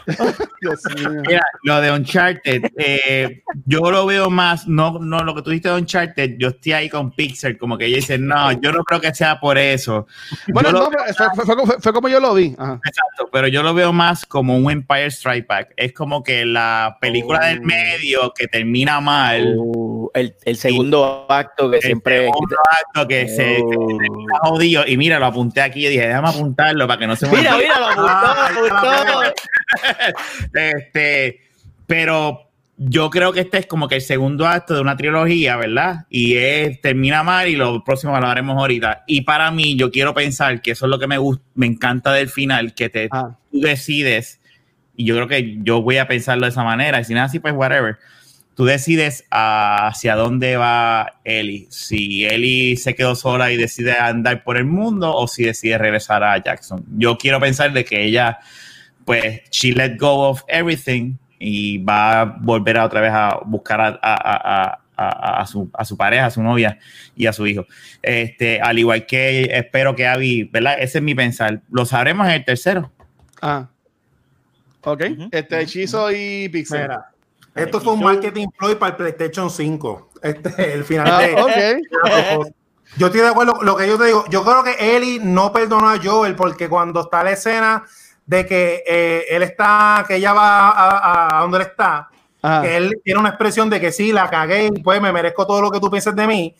Mira, 1.27 1.43
lo 1.65 1.81
de 1.81 1.91
Uncharted, 1.93 2.63
eh, 2.79 3.43
yo 3.67 3.91
lo 3.91 4.07
veo 4.07 4.31
más, 4.31 4.67
no, 4.67 4.99
no 4.99 5.23
lo 5.25 5.35
que 5.35 5.43
tú 5.43 5.51
dijiste 5.51 5.69
de 5.69 5.77
Uncharted, 5.77 6.37
yo 6.39 6.49
estoy 6.49 6.73
ahí 6.73 6.89
con 6.89 7.11
Pixel, 7.13 7.59
como 7.59 7.77
que 7.77 7.87
ella 7.87 7.97
dice, 7.97 8.19
no, 8.19 8.53
yo 8.53 8.73
no 8.73 8.83
creo 8.85 9.01
que 9.01 9.15
sea 9.15 9.39
por 9.41 9.59
eso. 9.59 10.07
Bueno, 10.53 10.71
Yo 10.71 10.79
no, 10.79 10.89
pero 10.91 11.05
fue, 11.15 11.27
fue- 11.35 11.45
fue 11.45 11.57
como- 11.57 11.73
fue 11.81 11.93
como 11.93 12.09
yo 12.09 12.21
lo 12.21 12.35
vi. 12.35 12.55
Ajá. 12.59 12.81
Exacto, 12.87 13.29
pero 13.33 13.49
yo 13.49 13.63
lo 13.63 13.75
veo 13.75 13.93
más 13.93 14.25
como 14.27 14.57
un 14.57 14.71
Empire 14.71 15.07
Strike 15.11 15.47
Back. 15.47 15.75
Es 15.77 15.93
como 15.93 16.23
que 16.23 16.45
la 16.45 16.97
película 17.01 17.41
Oh. 17.43 17.47
del 17.47 17.61
medio 17.63 18.33
que 18.35 18.47
termina 18.49 19.01
mal. 19.01 19.55
Uh, 19.59 20.11
el, 20.15 20.35
el 20.45 20.57
segundo 20.57 21.27
acto 21.29 21.71
que 21.71 21.77
el 21.77 21.83
siempre. 21.83 22.25
segundo 22.27 22.57
acto 22.87 23.09
que 23.09 23.29
se, 23.29 23.57
que 23.57 23.63
Oh. 23.77 23.89
se 23.91 23.97
termina 23.99 24.39
jodido. 24.43 24.85
Y 24.87 24.97
mira, 24.97 25.19
lo 25.19 25.27
apunté 25.33 25.61
aquí 25.61 25.87
y 25.87 25.91
dije, 25.91 26.07
déjame 26.07 26.29
apuntarlo 26.29 26.87
para 26.87 26.99
que 26.99 27.07
no 27.07 27.17
se 27.17 27.27
me 27.29 27.39
Mira, 27.39 27.57
mira, 27.57 27.79
lo 27.79 27.87
apuntó, 27.87 28.09
Ah, 28.09 28.51
lo 28.55 28.77
apuntó. 28.77 29.35
Este, 30.55 31.41
pero 31.87 32.49
yo 32.77 33.11
creo 33.11 33.33
que 33.33 33.41
este 33.41 33.59
es 33.59 33.67
como 33.67 33.89
que 33.89 33.97
el 33.97 34.03
segundo 34.03 34.47
acto 34.47 34.75
de 34.75 34.81
una 34.81 34.97
trilogía, 34.97 35.57
¿verdad? 35.57 36.07
Y 36.09 36.37
es, 36.37 36.81
termina 36.81 37.23
mal 37.23 37.49
y 37.49 37.57
lo 37.57 37.85
próximo 37.85 38.19
lo 38.19 38.27
haremos 38.27 38.57
ahorita. 38.59 39.05
Y 39.07 39.23
para 39.23 39.51
mí, 39.51 39.77
yo 39.77 39.91
quiero 39.91 40.15
pensar 40.15 40.61
que 40.63 40.73
eso 40.73 40.87
es 40.87 40.91
lo 40.91 40.99
que 40.99 41.07
me 41.07 41.19
gusta, 41.19 41.45
me 41.55 41.67
encanta 41.67 42.13
del 42.13 42.29
final, 42.29 42.75
que 42.75 42.89
te, 42.89 43.09
Ah. 43.13 43.37
tú 43.51 43.61
decides, 43.61 44.41
y 44.97 45.05
yo 45.05 45.15
creo 45.15 45.29
que 45.29 45.59
yo 45.63 45.83
voy 45.83 45.99
a 45.99 46.09
pensarlo 46.09 46.45
de 46.47 46.51
esa 46.51 46.65
manera, 46.65 47.01
y 47.01 47.05
si 47.05 47.15
es 47.15 47.21
así, 47.21 47.39
pues 47.39 47.55
whatever. 47.55 47.99
Tú 48.55 48.65
decides 48.67 49.25
hacia 49.31 50.15
dónde 50.15 50.57
va 50.57 51.15
Ellie. 51.25 51.67
Si 51.71 52.27
Ellie 52.27 52.77
se 52.77 52.95
quedó 52.95 53.15
sola 53.15 53.51
y 53.51 53.57
decide 53.57 53.93
andar 53.99 54.45
por 54.45 54.57
el 54.59 54.65
mundo 54.67 55.15
o 55.15 55.27
si 55.27 55.45
decide 55.45 55.79
regresar 55.79 56.23
a 56.23 56.37
Jackson. 56.37 56.85
Yo 56.99 57.17
quiero 57.17 57.41
pensar 57.41 57.73
de 57.73 57.85
que 57.85 58.05
ella, 58.05 58.39
pues, 59.07 59.41
she 59.51 59.73
let 59.73 59.97
go 59.99 60.29
of 60.29 60.43
everything 60.49 61.15
y 61.39 61.79
va 61.79 62.21
a 62.21 62.25
volver 62.25 62.77
a 62.77 62.85
otra 62.85 63.01
vez 63.01 63.11
a 63.13 63.39
buscar 63.47 63.81
a, 63.81 63.87
a- 63.89 63.97
a- 64.03 64.65
a- 64.65 64.79
a- 64.97 65.41
a 65.41 65.47
su, 65.47 65.71
a 65.73 65.85
su 65.87 65.97
pareja, 65.97 66.27
a 66.27 66.31
su 66.31 66.43
novia 66.43 66.79
y 67.17 67.27
a 67.27 67.33
su 67.33 67.47
hijo. 67.47 67.67
Este, 68.03 68.61
al 68.61 68.79
igual 68.79 69.07
que 69.07 69.45
espero 69.51 69.97
que 69.97 70.07
Abby, 70.07 70.45
¿verdad? 70.45 70.77
Ese 70.79 70.99
es 70.99 71.05
mi 71.05 71.15
pensar. 71.15 71.63
Lo 71.71 71.87
sabremos 71.87 72.27
en 72.27 72.35
el 72.35 72.45
tercero. 72.45 72.93
Ah. 73.41 73.69
Ok. 74.83 75.05
Este 75.33 75.61
hechizo 75.63 76.13
y 76.13 76.49
Pixel. 76.51 76.83
Mira, 76.83 77.07
esto 77.55 77.81
fue 77.81 77.93
un 77.95 78.03
marketing 78.03 78.49
ploy 78.57 78.75
para 78.77 78.91
el 78.91 78.97
PlayStation 78.97 79.51
5. 79.51 80.11
Este, 80.23 80.73
el 80.75 80.85
final 80.85 81.09
Ah, 81.11 81.19
de. 81.21 81.35
ok. 82.37 82.47
Yo 82.97 83.07
estoy 83.07 83.23
de 83.23 83.29
acuerdo 83.29 83.55
con 83.55 83.65
lo 83.67 83.77
que 83.77 83.87
yo 83.87 83.99
te 83.99 84.05
digo. 84.07 84.25
Yo 84.29 84.45
creo 84.45 84.63
que 84.63 84.97
Ellie 84.97 85.19
no 85.21 85.53
perdonó 85.53 85.89
a 85.89 85.99
Joel 86.03 86.35
porque 86.37 86.69
cuando 86.69 87.01
está 87.01 87.25
la 87.25 87.33
escena 87.33 87.85
de 88.27 88.47
que 88.47 88.85
eh, 88.87 89.25
él 89.31 89.43
está, 89.43 90.05
que 90.07 90.17
ella 90.17 90.33
va 90.33 90.69
a, 90.69 90.71
a- 90.91 91.39
a 91.39 91.41
donde 91.43 91.57
él 91.59 91.63
está, 91.65 92.09
Ajá. 92.43 92.63
que 92.63 92.77
él 92.77 93.01
tiene 93.03 93.19
una 93.21 93.31
expresión 93.31 93.71
de 93.71 93.81
que 93.81 93.91
sí, 93.93 94.13
la 94.13 94.29
cagué 94.29 94.67
y 94.67 94.83
pues 94.83 95.01
me 95.01 95.11
merezco 95.11 95.47
todo 95.47 95.61
lo 95.63 95.71
que 95.71 95.81
tú 95.81 95.91
pienses 95.91 96.15
de 96.15 96.27
mí. 96.27 96.55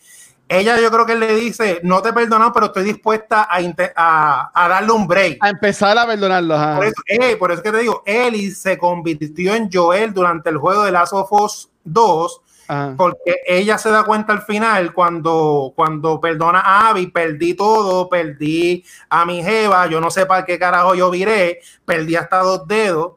Ella, 0.53 0.79
yo 0.79 0.91
creo 0.91 1.05
que 1.05 1.15
le 1.15 1.35
dice, 1.35 1.79
no 1.83 2.01
te 2.01 2.09
he 2.09 2.13
perdonado, 2.13 2.53
pero 2.53 2.67
estoy 2.67 2.83
dispuesta 2.83 3.47
a, 3.49 3.57
a, 3.95 4.51
a 4.53 4.67
darle 4.69 4.91
un 4.91 5.07
break. 5.07 5.37
A 5.41 5.49
empezar 5.49 5.97
a 5.97 6.05
perdonarlos. 6.05 6.57
ajá. 6.59 6.75
Por 6.75 6.85
eso, 6.85 7.01
eh, 7.07 7.35
por 7.37 7.51
eso 7.51 7.63
que 7.63 7.71
te 7.71 7.79
digo, 7.79 8.03
Ellie 8.05 8.51
se 8.51 8.77
convirtió 8.77 9.55
en 9.55 9.69
Joel 9.71 10.13
durante 10.13 10.49
el 10.49 10.57
juego 10.57 10.83
de 10.83 10.91
Last 10.91 11.13
of 11.13 11.31
Us 11.31 11.69
2, 11.83 12.41
Ajá. 12.67 12.93
porque 12.97 13.35
ella 13.47 13.77
se 13.77 13.89
da 13.89 14.03
cuenta 14.03 14.31
al 14.33 14.41
final 14.43 14.93
cuando, 14.93 15.73
cuando 15.75 16.21
perdona 16.21 16.59
a 16.61 16.89
Abby, 16.89 17.07
perdí 17.07 17.55
todo, 17.55 18.07
perdí 18.07 18.85
a 19.09 19.25
mi 19.25 19.43
jeva, 19.43 19.87
yo 19.87 19.99
no 19.99 20.09
sé 20.11 20.25
para 20.25 20.45
qué 20.45 20.57
carajo 20.59 20.95
yo 20.95 21.09
viré, 21.09 21.59
perdí 21.85 22.15
hasta 22.15 22.37
dos 22.39 22.67
dedos. 22.67 23.13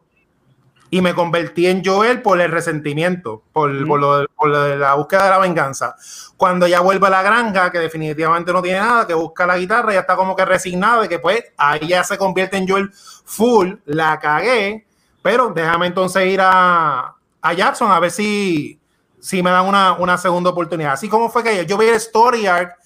Y 0.90 1.00
me 1.00 1.14
convertí 1.14 1.66
en 1.66 1.84
Joel 1.84 2.22
por 2.22 2.40
el 2.40 2.50
resentimiento, 2.50 3.42
por, 3.52 3.86
por, 3.86 4.00
lo, 4.00 4.26
por 4.36 4.48
lo 4.48 4.62
de 4.62 4.76
la 4.76 4.94
búsqueda 4.94 5.24
de 5.24 5.30
la 5.30 5.38
venganza. 5.38 5.96
Cuando 6.36 6.66
ya 6.66 6.80
vuelve 6.80 7.06
a 7.06 7.10
la 7.10 7.22
granja, 7.22 7.70
que 7.70 7.78
definitivamente 7.78 8.52
no 8.52 8.62
tiene 8.62 8.78
nada, 8.78 9.06
que 9.06 9.14
busca 9.14 9.46
la 9.46 9.58
guitarra, 9.58 9.92
ya 9.92 10.00
está 10.00 10.16
como 10.16 10.36
que 10.36 10.44
resignado 10.44 11.02
de 11.02 11.08
que 11.08 11.18
pues 11.18 11.44
ahí 11.56 11.88
ya 11.88 12.04
se 12.04 12.16
convierte 12.16 12.56
en 12.56 12.68
Joel 12.68 12.90
full, 13.24 13.74
la 13.84 14.18
cagué, 14.20 14.86
pero 15.22 15.48
déjame 15.48 15.88
entonces 15.88 16.26
ir 16.26 16.40
a, 16.40 17.14
a 17.42 17.52
Jackson 17.52 17.90
a 17.90 17.98
ver 17.98 18.12
si, 18.12 18.78
si 19.18 19.42
me 19.42 19.50
dan 19.50 19.66
una, 19.66 19.94
una 19.94 20.16
segunda 20.18 20.50
oportunidad. 20.50 20.92
Así 20.92 21.08
como 21.08 21.28
fue 21.28 21.42
que 21.42 21.56
yo, 21.56 21.62
yo 21.62 21.78
vi 21.78 21.86
el 21.86 21.96
story 21.96 22.46
arc 22.46 22.76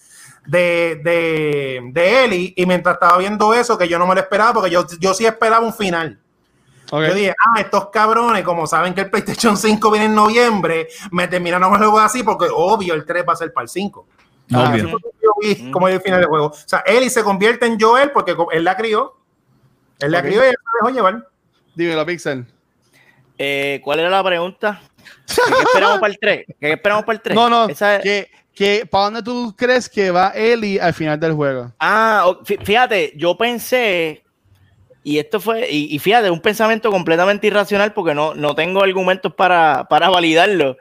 de, 0.46 1.00
de, 1.04 1.80
de 1.92 2.24
Ellie 2.24 2.54
y 2.56 2.64
mientras 2.64 2.94
estaba 2.94 3.18
viendo 3.18 3.52
eso, 3.52 3.76
que 3.76 3.88
yo 3.88 3.98
no 3.98 4.06
me 4.06 4.14
lo 4.14 4.20
esperaba, 4.22 4.54
porque 4.54 4.70
yo, 4.70 4.86
yo 4.98 5.12
sí 5.12 5.26
esperaba 5.26 5.64
un 5.64 5.74
final. 5.74 6.18
Yo 6.90 7.14
dije, 7.14 7.34
ah, 7.38 7.60
estos 7.60 7.88
cabrones, 7.90 8.42
como 8.42 8.66
saben 8.66 8.94
que 8.94 9.02
el 9.02 9.10
PlayStation 9.10 9.56
5 9.56 9.90
viene 9.90 10.06
en 10.06 10.14
noviembre, 10.14 10.88
me 11.12 11.28
terminaron 11.28 11.70
el 11.72 11.78
juego 11.78 11.98
así 12.00 12.22
porque 12.22 12.46
obvio 12.52 12.94
el 12.94 13.04
3 13.04 13.24
va 13.28 13.32
a 13.32 13.36
ser 13.36 13.52
para 13.52 13.62
el 13.64 13.68
5. 13.68 14.06
Ah, 14.52 14.70
Obvio. 14.72 14.88
Yo 15.22 15.30
vi 15.40 15.70
como 15.70 15.86
el 15.86 16.00
final 16.00 16.18
del 16.20 16.28
juego. 16.28 16.46
O 16.46 16.54
sea, 16.54 16.80
Ellie 16.84 17.08
se 17.10 17.22
convierte 17.22 17.66
en 17.66 17.78
Joel 17.78 18.10
porque 18.10 18.34
él 18.52 18.64
la 18.64 18.76
crió. 18.76 19.14
Él 20.00 20.10
la 20.10 20.18
Ok. 20.18 20.24
crió 20.24 20.44
y 20.44 20.48
él 20.48 20.54
se 20.56 20.78
dejó 20.84 20.94
llevar. 20.96 21.28
Dímelo, 21.76 22.04
Pixel. 22.04 22.46
Eh, 23.38 23.80
¿Cuál 23.84 24.00
era 24.00 24.10
la 24.10 24.24
pregunta? 24.24 24.80
¿Qué 25.26 25.62
esperamos 25.62 26.00
para 26.00 26.12
el 26.12 26.18
3? 26.18 26.46
¿Qué 26.60 26.72
esperamos 26.72 27.04
para 27.04 27.14
el 27.16 27.22
3? 27.22 27.34
No, 27.36 27.48
no. 27.48 27.68
Esa 27.68 27.96
es- 27.96 28.02
Que, 28.02 28.30
que, 28.52 28.86
¿Para 28.86 29.04
dónde 29.04 29.22
tú 29.22 29.54
crees 29.56 29.88
que 29.88 30.10
va 30.10 30.32
Ellie 30.34 30.80
al 30.80 30.92
final 30.94 31.18
del 31.20 31.32
juego? 31.34 31.72
Ah, 31.78 32.26
fíjate, 32.44 33.12
yo 33.16 33.36
pensé, 33.38 34.24
y 35.02 35.18
esto 35.18 35.40
fue, 35.40 35.70
y, 35.70 35.94
y 35.94 35.98
fíjate, 35.98 36.30
un 36.30 36.40
pensamiento 36.40 36.90
completamente 36.90 37.46
irracional 37.46 37.92
porque 37.92 38.14
no, 38.14 38.34
no 38.34 38.54
tengo 38.54 38.82
argumentos 38.82 39.34
para, 39.34 39.86
para 39.88 40.08
validarlo, 40.10 40.76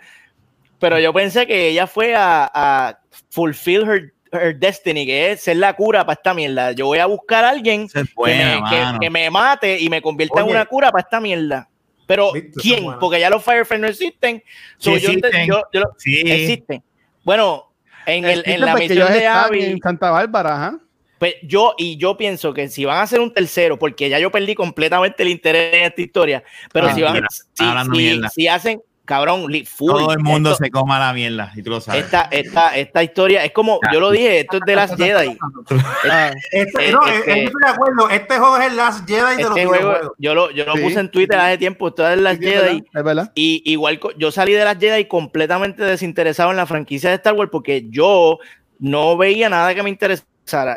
pero 0.80 1.00
yo 1.00 1.14
pensé 1.14 1.46
que 1.48 1.70
ella 1.70 1.88
fue 1.88 2.16
a, 2.16 2.50
a 2.54 3.00
fulfill 3.32 3.84
her, 3.90 4.14
her 4.32 4.58
destiny, 4.58 5.06
que 5.06 5.32
es 5.32 5.42
ser 5.42 5.58
la 5.58 5.74
cura 5.74 6.06
para 6.06 6.14
esta 6.14 6.34
mierda. 6.34 6.72
Yo 6.74 6.86
voy 6.86 7.00
a 7.00 7.06
buscar 7.06 7.44
a 7.46 7.50
alguien 7.50 7.88
que, 7.90 8.04
me, 8.26 8.62
que- 8.70 8.98
que 9.02 9.10
me 9.10 9.30
mate 9.30 9.80
y 9.80 9.90
me 9.90 10.02
convierta 10.02 10.40
en 10.40 10.46
Oye. 10.46 10.52
una 10.56 10.66
cura 10.66 10.92
para 10.92 11.02
esta 11.02 11.20
mierda. 11.20 11.68
Pero, 12.06 12.34
es 12.36 12.46
¿quién? 12.62 12.86
Porque 13.00 13.20
ya 13.20 13.30
los 13.30 13.44
Firefly 13.44 13.78
no 13.80 13.88
existen. 13.88 14.44
So, 14.78 14.96
Sí 14.96 15.02
yo 15.02 15.10
existen. 15.12 15.48
yo- 15.48 15.64
yo- 15.72 15.84
Sí. 15.98 16.22
existen. 16.26 16.84
Bueno, 17.24 17.72
en, 18.06 18.26
el, 18.26 18.42
en 18.46 18.62
la 18.62 18.72
Porque 18.72 18.90
misión 18.90 19.14
de 19.14 19.28
Abby. 19.28 19.64
en 19.66 19.80
Santa 19.80 20.10
Bárbara, 20.12 20.56
ajá. 20.56 20.80
Pues 21.20 21.36
yo, 21.44 21.74
y 21.78 21.98
yo 21.98 22.16
pienso 22.18 22.54
que 22.54 22.70
si 22.70 22.86
van 22.86 22.98
a 22.98 23.02
hacer 23.02 23.20
un 23.20 23.34
tercero, 23.34 23.78
porque 23.78 24.10
ya 24.10 24.20
yo 24.20 24.32
perdí 24.32 24.56
completamente 24.56 25.22
el 25.24 25.30
interés 25.30 25.74
en 25.76 25.84
esta 25.84 26.02
historia, 26.02 26.44
pero 26.72 26.88
Ah, 26.88 26.94
si 26.96 27.02
van, 27.02 27.14
mira, 27.14 27.28
si, 27.30 27.44
si- 27.54 27.90
mierda. 27.90 28.30
si 28.30 28.48
hacen, 28.48 28.82
cabrón, 29.04 29.42
full, 29.66 29.92
Todo 29.92 30.14
el 30.14 30.20
mundo 30.20 30.52
esto- 30.52 30.64
se 30.64 30.70
coma 30.72 30.98
la 31.00 31.12
mierda 31.14 31.52
y 31.56 31.62
tú 31.64 31.72
lo 31.72 31.82
sabes. 31.82 32.06
esta, 32.06 32.30
esta, 32.32 32.78
esta 32.78 33.04
historia, 33.04 33.44
es 33.44 33.52
como, 33.52 33.80
yo 33.92 34.00
lo 34.00 34.12
dije, 34.12 34.42
esto 34.42 34.58
es 34.58 34.64
de 34.66 34.76
las 34.76 34.96
Jedi. 34.96 35.38
Ah, 36.10 36.32
Este, 36.52 36.90
Eh, 36.90 36.92
no, 36.94 37.06
es 37.06 37.20
eh, 37.20 37.22
que- 37.26 37.32
eh, 37.34 37.36
yo 37.42 37.44
estoy 37.48 37.62
de 37.64 37.70
acuerdo. 37.70 38.10
Este 38.10 38.38
juego 38.38 38.58
es 38.58 38.68
el 38.68 38.78
Last 38.78 39.08
Jedi 39.10 39.36
de 39.38 39.44
los 39.44 39.58
Este 39.58 39.66
juego, 39.66 40.16
yo 40.20 40.34
lo, 40.36 40.52
yo 40.52 40.66
lo 40.66 40.76
Sí, 40.76 40.82
puse 40.84 41.00
en 41.02 41.10
Twitter 41.12 41.38
sí. 41.38 41.46
hace 41.46 41.58
tiempo, 41.58 41.88
esto 41.90 42.08
es 42.08 42.16
de 42.16 42.22
las 42.22 42.38
sí, 42.38 42.46
es 42.46 42.52
verdad, 42.54 42.68
Jedi. 42.68 42.84
es 42.96 43.04
verdad. 43.04 43.32
Y 43.36 43.62
igual 43.66 44.00
yo 44.18 44.32
salí 44.32 44.54
de 44.54 44.64
las 44.64 44.78
Jedi 44.78 45.06
completamente 45.06 45.84
desinteresado 45.84 46.52
en 46.52 46.58
la 46.58 46.66
franquicia 46.66 47.10
de 47.10 47.18
Star 47.18 47.34
Wars 47.34 47.50
porque 47.52 47.88
yo 47.90 48.38
no 48.80 49.18
veía 49.18 49.50
nada 49.50 49.76
que 49.76 49.84
me 49.84 49.90
interesara. 49.90 50.26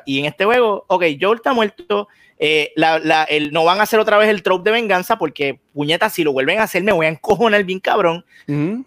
Y 0.06 0.18
en 0.20 0.26
este 0.26 0.44
juego, 0.44 0.84
ok, 0.88 1.04
Joel 1.20 1.36
está 1.36 1.52
muerto. 1.52 2.08
eh, 2.44 2.72
la- 2.74 2.98
la- 2.98 3.22
el- 3.22 3.52
no 3.52 3.62
van 3.64 3.78
a 3.78 3.84
hacer 3.84 4.00
otra 4.00 4.18
vez 4.18 4.28
el 4.28 4.42
trope 4.42 4.68
de 4.68 4.72
venganza 4.72 5.16
porque, 5.16 5.60
puñeta, 5.72 6.10
si 6.10 6.24
lo 6.24 6.32
vuelven 6.32 6.58
a 6.58 6.64
hacer, 6.64 6.82
me 6.82 6.90
voy 6.90 7.06
a 7.06 7.10
encojonar 7.10 7.62
bien 7.62 7.78
cabrón. 7.78 8.24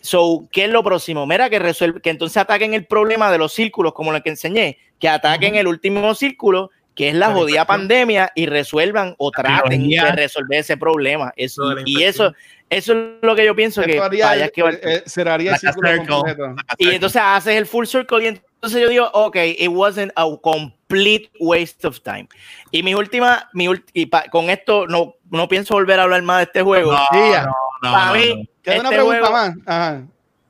So, 0.02 0.46
¿qué 0.52 0.66
es 0.66 0.70
lo 0.72 0.84
próximo? 0.84 1.26
Mira, 1.26 1.50
que 1.50 1.58
resuelve, 1.60 2.02
que 2.02 2.10
entonces 2.10 2.36
ataquen 2.36 2.74
el 2.74 2.86
problema 2.86 3.32
de 3.32 3.38
los 3.38 3.54
círculos, 3.54 3.94
como 3.94 4.12
lo 4.12 4.22
que 4.22 4.30
enseñé, 4.32 4.78
que 5.00 5.08
ataquen 5.08 5.56
el 5.56 5.68
último 5.68 6.14
círculo, 6.16 6.70
que 6.96 7.08
es 7.10 7.16
la 7.16 7.30
La 7.30 7.34
jodida 7.34 7.66
pandemia, 7.66 8.30
y 8.36 8.46
resuelvan 8.46 9.16
o 9.18 9.32
traten 9.32 9.88
de 9.88 10.12
resolver 10.12 10.60
ese 10.60 10.76
problema. 10.76 11.32
Eso, 11.38 11.62
y 11.86 12.04
eso, 12.04 12.34
eso 12.70 12.92
es 12.94 13.00
lo 13.22 13.36
que 13.38 13.46
yo 13.46 13.56
pienso 13.56 13.82
que 13.84 13.92
Esto 13.92 14.04
haría 14.04 14.26
vaya 14.26 14.46
el- 14.46 14.52
que 14.52 14.64
va- 14.64 14.72
eh, 14.72 15.04
cerraría 15.06 15.54
el 15.54 15.60
círculo 15.60 15.90
circle. 15.92 16.08
completo. 16.08 16.56
y 16.78 16.90
entonces 16.90 17.22
haces 17.24 17.56
el 17.56 17.66
full 17.68 17.86
circle 17.86 18.24
y 18.26 18.28
entonces 18.66 18.82
yo 18.82 18.90
digo, 18.90 19.10
ok, 19.14 19.36
it 19.58 19.70
wasn't 19.70 20.12
a 20.16 20.26
complete 20.42 21.30
waste 21.40 21.86
of 21.88 22.00
time. 22.02 22.28
Y 22.72 22.84
mi 22.84 22.94
última, 22.96 23.50
mi 23.54 23.68
ult- 23.68 23.90
y 23.94 24.06
pa- 24.08 24.26
con 24.30 24.50
esto 24.50 24.88
no, 24.88 25.16
no 25.30 25.48
pienso 25.48 25.74
volver 25.76 26.00
a 26.00 26.04
hablar 26.04 26.22
más 26.24 26.38
de 26.40 26.44
este 26.44 26.62
juego. 26.62 26.92
No, 26.94 26.98
Sí, 27.12 27.20
ya. 27.32 27.44
no, 27.46 27.54
no, 27.84 27.92
Para 27.92 28.12
mí. 28.14 28.50
Queda 28.62 28.80
una 28.80 28.90
este 28.90 28.96
pregunta 28.96 29.20
juego- 29.28 29.34
más. 29.34 29.56
Ajá. 29.66 30.02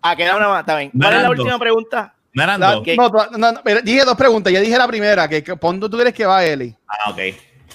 Ah, 0.01 0.15
queda 0.15 0.35
una 0.37 0.47
más, 0.47 0.59
está 0.61 0.77
bien. 0.77 0.91
¿Cuál 0.97 1.13
es 1.15 1.21
la 1.23 1.29
última 1.29 1.59
pregunta? 1.59 2.15
La- 2.33 2.57
no, 2.57 2.81
no, 3.37 3.51
no, 3.51 3.61
dije 3.83 4.05
dos 4.05 4.15
preguntas. 4.17 4.51
Ya 4.53 4.59
dije 4.61 4.77
la 4.77 4.87
primera, 4.87 5.27
que, 5.27 5.43
que 5.43 5.55
¿por 5.55 5.71
dónde 5.71 5.89
tú 5.89 5.97
crees 5.97 6.13
que 6.13 6.25
va 6.25 6.43
Ellie? 6.45 6.75
Ah, 6.87 7.09
ok. 7.11 7.19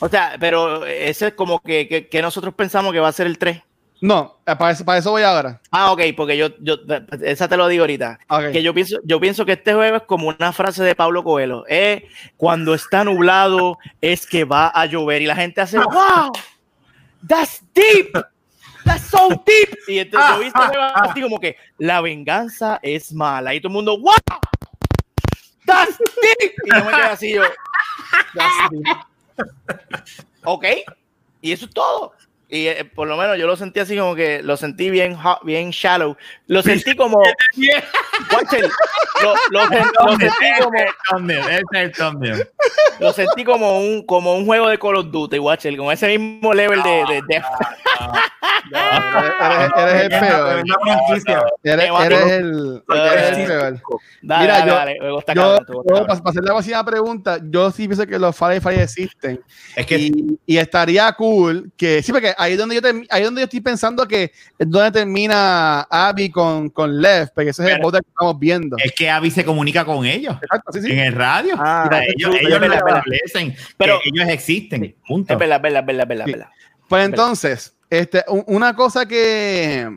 O 0.01 0.09
sea, 0.09 0.37
pero 0.41 0.85
ese 0.87 1.29
es 1.29 1.35
como 1.35 1.61
que, 1.61 1.87
que, 1.89 2.09
que 2.09 2.23
nosotros 2.23 2.55
pensamos 2.55 2.93
que 2.93 3.01
va 3.01 3.09
a 3.09 3.13
ser 3.13 3.27
el 3.27 3.37
3. 3.39 3.63
No, 4.01 4.39
eh, 4.47 4.57
para 4.57 4.71
eso, 4.71 4.85
para 4.85 4.99
eso 4.99 5.11
voy 5.11 5.23
ahora. 5.23 5.61
Ah, 5.71 5.93
ok, 5.93 6.01
porque 6.17 6.37
yo, 6.37 6.49
yo, 6.61 6.77
esa 7.23 7.49
te 7.49 7.57
lo 7.57 7.69
digo 7.69 7.83
ahorita. 7.83 8.19
Que 8.51 8.63
yo 8.63 8.73
pienso, 8.73 8.97
yo 9.05 9.21
pienso 9.21 9.45
que 9.45 9.53
este 9.53 9.75
juego 9.75 9.97
es 9.99 10.03
como 10.05 10.29
una 10.29 10.53
frase 10.53 10.83
de 10.83 10.95
Pablo 10.95 11.23
Coelho. 11.23 11.65
Eh, 11.69 12.09
cuando 12.39 12.75
está 12.75 13.05
nublado 13.05 13.79
es 14.01 14.27
que 14.27 14.45
va 14.45 14.69
a 14.69 14.87
llover 14.87 15.21
y 15.21 15.27
la 15.27 15.37
gente 15.37 15.61
hace 15.61 15.79
wow, 15.79 16.33
that's 17.29 17.63
deep, 17.75 18.13
that's 18.87 19.05
so 19.05 19.29
deep. 19.29 19.77
Y 19.87 19.99
entonces 19.99 20.31
yo 20.31 20.39
vi 20.39 20.47
este 20.47 20.59
juego 20.59 20.83
así 20.95 21.21
como 21.21 21.39
que 21.39 21.57
la 21.77 22.01
venganza 22.01 22.79
es 22.83 23.13
mala 23.13 23.55
y 23.55 23.61
todo 23.61 23.69
el 23.69 23.75
mundo 23.75 23.99
wow, 23.99 24.15
that's 25.67 25.99
deep. 25.99 26.53
Y 26.65 26.75
yo 26.75 26.85
me 26.87 26.91
quedé 26.91 27.03
así 27.03 27.35
yo, 27.35 27.43
"That's 28.35 28.71
deep". 28.71 28.87
ok, 30.45 30.65
y 31.43 31.53
eso 31.53 31.67
es 31.67 31.75
todo. 31.75 32.15
Y 32.53 32.67
eh, 32.67 32.85
por 32.85 33.07
lo 33.07 33.17
menos 33.17 33.39
yo 33.39 33.47
lo 33.47 33.57
sentí 33.57 33.79
así 33.81 33.97
como 33.97 34.15
que 34.17 34.43
lo 34.43 34.57
sentí 34.57 34.91
bien, 34.91 35.15
hot, 35.15 35.45
bien 35.45 35.71
shallow. 35.71 36.17
Lo 36.49 36.63
sentí 36.63 36.97
como. 36.97 37.19
Watcher, 38.33 38.69
lo, 39.23 39.35
lo, 39.51 39.61
sen- 39.67 39.91
lo 40.07 40.17
sentí 40.19 40.47
como, 40.59 40.75
Ese 40.77 40.85
es 40.85 40.89
el 40.89 40.95
thumbnail, 41.09 41.39
ese 41.41 41.53
es 41.61 41.81
el 41.81 41.93
thumbnail. 41.93 42.49
lo 42.99 43.13
sentí 43.13 43.45
como 43.45 43.79
un, 43.79 44.05
como 44.05 44.35
un 44.35 44.45
juego 44.47 44.69
de 44.69 44.79
Call 44.79 44.97
of 44.97 45.11
Duty, 45.11 45.39
Watcher, 45.39 45.77
con 45.77 45.93
ese 45.93 46.19
mismo 46.19 46.53
level 46.53 46.83
de, 46.83 47.23
de. 47.29 47.43
Eres, 48.73 49.71
eres 49.77 50.03
el 50.03 50.21
peor. 50.21 50.65
Eres, 51.65 51.91
eres 52.05 52.31
el, 52.31 52.83
eres 52.95 53.39
el 53.39 53.47
peor. 53.47 53.81
Dale, 54.23 54.43
Mira, 54.43 54.59
dale, 54.59 54.67
yo- 54.71 54.75
dale, 54.77 54.99
me 55.01 55.11
gusta 55.13 55.35
Yo, 55.35 55.59
yo, 55.67 55.83
para, 55.85 56.07
para 56.07 56.31
hacer 56.31 56.43
la 56.45 56.53
próxima 56.53 56.85
pregunta, 56.85 57.39
yo 57.43 57.71
sí 57.71 57.89
pienso 57.89 58.07
que 58.07 58.19
los 58.19 58.37
Firefly 58.37 58.77
existen. 58.81 59.41
Es 59.75 59.87
que 59.87 59.99
y, 59.99 60.39
y 60.47 60.59
estaría 60.59 61.11
cool 61.15 61.73
que, 61.77 62.03
sí, 62.03 62.13
porque 62.13 62.35
ahí 62.43 62.53
es 62.53 62.59
donde 62.59 62.81
yo, 62.81 62.89
ahí 63.11 63.21
es 63.23 63.25
donde 63.25 63.41
yo 63.41 63.45
estoy 63.45 63.61
pensando 63.61 64.07
que 64.09 64.25
es 64.59 64.71
donde 64.71 64.91
termina 64.91 65.83
Abby 65.83 66.31
con, 66.31 66.71
con 66.71 67.01
Lev, 67.01 67.31
porque 67.35 67.51
ese 67.51 67.63
es 67.65 67.75
el 67.77 67.81
voto 67.83 67.99
que 67.99 68.09
estamos 68.09 68.39
viendo. 68.39 68.77
es 68.83 68.93
que 68.93 69.09
Abby 69.11 69.31
se 69.31 69.45
comunica 69.45 69.85
con 69.85 70.05
ellos 70.07 70.37
Exacto, 70.43 70.73
sí, 70.73 70.83
sí. 70.83 70.93
en 70.93 70.99
el 71.01 71.13
radio. 71.15 71.55
Ah, 71.59 71.85
O 71.87 71.93
sea, 71.93 72.03
es 72.05 72.15
ellos 72.17 72.35
ellos 72.41 72.49
es 72.49 72.55
es 72.55 72.61
verdad. 72.61 72.79
establecen, 72.89 73.57
Pero- 73.77 74.01
que 74.03 74.09
ellos 74.15 74.29
existen. 74.29 74.97
Punto. 75.07 75.33
Es 75.33 75.39
verdad, 75.39 75.57
es 75.59 75.63
verdad, 75.63 75.81
es 75.81 75.87
verdad, 75.87 76.03
es 76.03 76.09
verdad, 76.09 76.25
Sí. 76.25 76.31
es 76.33 76.37
verdad. 76.39 76.53
Pues 76.89 77.05
entonces, 77.05 77.77
este, 77.91 78.25
un- 78.29 78.45
una 78.47 78.75
cosa 78.75 79.07
que. 79.07 79.89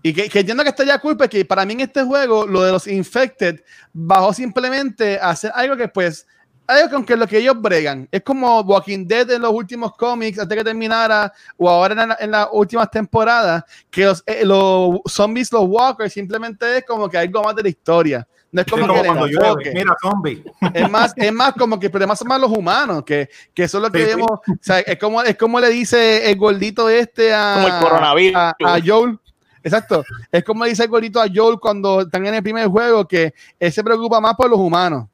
Y 0.00 0.12
que, 0.12 0.28
que 0.28 0.38
entiendo 0.40 0.62
que 0.62 0.68
estaría 0.68 0.96
cool, 1.00 1.16
porque 1.16 1.44
para 1.44 1.64
mí 1.66 1.72
en 1.72 1.80
este 1.80 2.04
juego, 2.04 2.46
lo 2.46 2.62
de 2.62 2.70
los 2.70 2.86
Infected 2.86 3.60
bajó 3.92 4.32
simplemente 4.32 5.18
a 5.18 5.30
hacer 5.30 5.50
algo 5.54 5.76
que, 5.76 5.88
pues, 5.88 6.24
algo 6.68 6.90
con 6.90 7.04
que 7.04 7.16
lo 7.16 7.26
que 7.26 7.38
ellos 7.38 7.60
bregan. 7.60 8.06
Es 8.12 8.22
como 8.22 8.60
Walking 8.60 9.06
Dead 9.06 9.28
en 9.32 9.42
los 9.42 9.52
últimos 9.52 9.92
cómics, 9.96 10.38
antes 10.38 10.56
que 10.58 10.62
terminara, 10.64 11.32
o 11.56 11.68
ahora 11.68 12.00
en, 12.02 12.08
la- 12.10 12.16
en 12.20 12.30
las 12.30 12.48
últimas 12.52 12.90
temporadas, 12.90 13.64
que 13.90 14.04
los, 14.04 14.22
eh, 14.26 14.44
los 14.44 15.00
zombies, 15.06 15.50
los 15.50 15.64
walkers, 15.66 16.12
simplemente 16.12 16.78
es 16.78 16.84
como 16.84 17.08
que 17.08 17.18
algo 17.18 17.42
más 17.42 17.56
de 17.56 17.62
la 17.64 17.68
historia. 17.70 18.28
No 18.50 18.62
es 18.62 18.66
como, 18.66 18.86
como 18.86 19.02
que 19.02 19.08
llueve. 19.32 19.46
enfoque. 19.48 19.72
Mira, 19.74 19.94
zombie. 20.00 20.44
Es 20.72 20.90
más, 20.90 21.12
es 21.16 21.32
más 21.32 21.52
como 21.52 21.78
que, 21.78 21.90
pero 21.90 22.02
además 22.04 22.18
son 22.18 22.28
más 22.28 22.40
los 22.40 22.50
humanos, 22.50 23.02
que, 23.04 23.28
que 23.52 23.64
eso 23.64 23.76
es 23.78 23.82
lo 23.82 23.90
que 23.90 23.98
Sí, 23.98 24.04
sí. 24.04 24.10
vemos. 24.16 24.30
O 24.30 24.42
sea, 24.62 24.78
es 24.80 24.98
como, 24.98 25.22
es 25.22 25.36
como 25.36 25.60
le 25.60 25.68
dice 25.68 26.30
el 26.30 26.36
gordito 26.38 26.88
este 26.88 27.34
a, 27.34 27.54
Como 27.56 27.68
el 27.76 27.82
coronavirus. 27.82 28.36
a, 28.36 28.54
a 28.64 28.78
Joel. 28.84 29.18
Exacto. 29.62 30.02
Es 30.32 30.44
como 30.44 30.64
le 30.64 30.70
dice 30.70 30.84
el 30.84 30.88
gordito 30.88 31.20
a 31.20 31.26
Joel 31.34 31.58
cuando 31.60 32.00
están 32.02 32.24
en 32.26 32.34
el 32.36 32.42
primer 32.42 32.68
juego, 32.68 33.06
que 33.06 33.34
él 33.60 33.70
se 33.72 33.84
preocupa 33.84 34.18
más 34.20 34.34
por 34.34 34.48
los 34.48 34.58
humanos. 34.58 35.06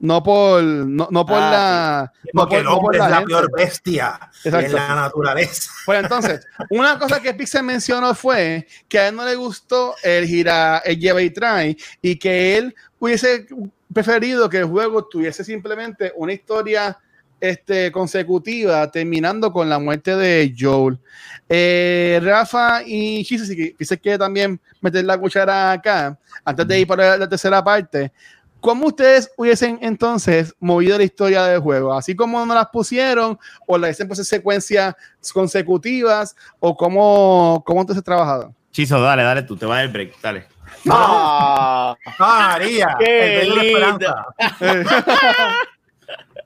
No 0.00 0.22
por, 0.22 0.62
no, 0.62 1.08
no 1.10 1.24
por 1.24 1.38
Ah, 1.38 1.50
la. 1.50 2.12
No 2.32 2.40
Porque 2.42 2.56
por, 2.56 2.58
el 2.58 2.64
no 2.64 2.70
por 2.72 2.78
hombre 2.80 2.98
es 2.98 3.04
la 3.10 3.16
gente. 3.16 3.26
peor 3.28 3.50
bestia 3.56 4.20
Exacto. 4.44 4.66
en 4.66 4.72
la 4.74 4.94
naturaleza. 4.94 5.72
Pues 5.86 5.98
entonces, 6.02 6.46
una 6.70 6.98
cosa 6.98 7.20
que 7.22 7.32
Pixel 7.32 7.62
mencionó 7.62 8.14
fue 8.14 8.66
que 8.88 8.98
a 8.98 9.08
él 9.08 9.16
no 9.16 9.24
le 9.24 9.34
gustó 9.36 9.94
el 10.02 10.26
gira, 10.26 10.78
el 10.84 10.98
lleva 10.98 11.22
y 11.22 11.30
trae, 11.30 11.76
y 12.02 12.16
que 12.16 12.56
él 12.58 12.74
hubiese 12.98 13.46
preferido 13.92 14.48
que 14.48 14.58
el 14.58 14.64
juego 14.66 15.04
tuviese 15.06 15.44
simplemente 15.44 16.12
una 16.16 16.32
historia 16.32 16.98
este, 17.40 17.92
consecutiva, 17.92 18.90
terminando 18.90 19.52
con 19.52 19.68
la 19.68 19.78
muerte 19.78 20.16
de 20.16 20.54
Joel. 20.58 20.98
Eh, 21.48 22.18
Rafa 22.22 22.82
y 22.84 23.24
Chise, 23.24 23.46
si 23.46 23.84
se 23.84 23.98
quiere 23.98 24.18
también 24.18 24.60
meter 24.80 25.04
la 25.04 25.18
cuchara 25.18 25.72
acá, 25.72 26.18
antes 26.44 26.66
de 26.66 26.80
ir 26.80 26.86
para 26.86 27.16
la 27.16 27.28
tercera 27.28 27.62
parte, 27.62 28.12
¿cómo 28.64 28.86
ustedes 28.86 29.30
hubiesen 29.36 29.78
entonces 29.82 30.54
movido 30.58 30.96
la 30.96 31.04
historia 31.04 31.44
del 31.44 31.60
juego? 31.60 31.92
¿Así 31.92 32.16
como 32.16 32.46
no 32.46 32.54
las 32.54 32.68
pusieron 32.68 33.38
o 33.66 33.76
la 33.76 33.90
hicieron 33.90 34.16
en 34.16 34.24
secuencias 34.24 34.94
consecutivas 35.34 36.34
o 36.60 36.74
cómo, 36.74 37.62
cómo 37.66 37.82
entonces 37.82 38.02
trabajado? 38.02 38.54
Chiso, 38.70 38.98
dale, 39.02 39.22
dale 39.22 39.42
tú, 39.42 39.54
te 39.54 39.66
va 39.66 39.82
el 39.82 39.90
break, 39.90 40.18
dale. 40.22 40.46
Ah, 40.88 41.94
María, 42.18 42.96
Qué 42.98 43.46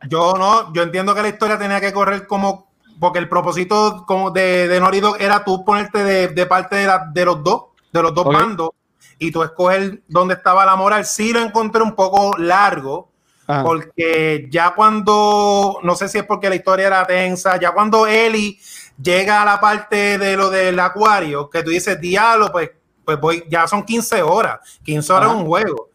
yo 0.09 0.35
no, 0.37 0.75
yo 0.75 0.83
entiendo 0.83 1.15
que 1.15 1.23
la 1.23 1.29
historia 1.29 1.57
tenía 1.57 1.81
que 1.81 1.93
correr 1.93 2.27
como, 2.27 2.73
porque 2.99 3.21
el 3.21 3.29
propósito 3.29 4.05
como 4.09 4.33
de, 4.33 4.67
de 4.67 4.81
Norido 4.81 5.17
era 5.19 5.45
tú 5.45 5.65
ponerte 5.65 6.03
de, 6.03 6.29
de 6.29 6.47
parte 6.47 6.75
de, 6.75 6.87
la, 6.89 7.09
de 7.13 7.25
los 7.25 7.45
dos, 7.45 7.67
de 7.93 8.03
los 8.03 8.13
dos 8.13 8.27
Ok. 8.27 8.35
bandos, 8.35 8.71
y 9.19 9.31
tú 9.33 9.43
escoger 9.43 10.03
dónde 10.09 10.35
estaba 10.35 10.65
la 10.65 10.77
moral. 10.77 11.05
Sí 11.05 11.33
lo 11.33 11.41
encontré 11.41 11.83
un 11.83 11.95
poco 11.95 12.37
largo, 12.39 13.11
Ajá. 13.47 13.65
porque 13.65 14.47
ya 14.51 14.75
cuando, 14.75 15.81
no 15.83 15.95
sé 15.95 16.09
si 16.09 16.19
es 16.19 16.25
porque 16.25 16.49
la 16.49 16.55
historia 16.55 16.87
era 16.87 17.07
tensa, 17.07 17.59
ya 17.59 17.73
cuando 17.73 18.07
Eli 18.07 18.59
llega 19.01 19.43
a 19.43 19.45
la 19.45 19.61
parte 19.61 20.19
de 20.19 20.37
lo 20.37 20.51
del 20.51 20.79
acuario, 20.81 21.49
que 21.51 21.63
tú 21.63 21.71
dices, 21.71 22.01
diablo, 22.01 22.51
pues, 22.53 22.71
pues 23.05 23.19
voy, 23.21 23.45
ya 23.49 23.67
son 23.67 23.85
15 23.85 24.23
horas, 24.23 24.61
15 24.85 25.13
horas 25.13 25.29
Ajá. 25.31 25.37
un 25.39 25.47
juego. 25.47 25.89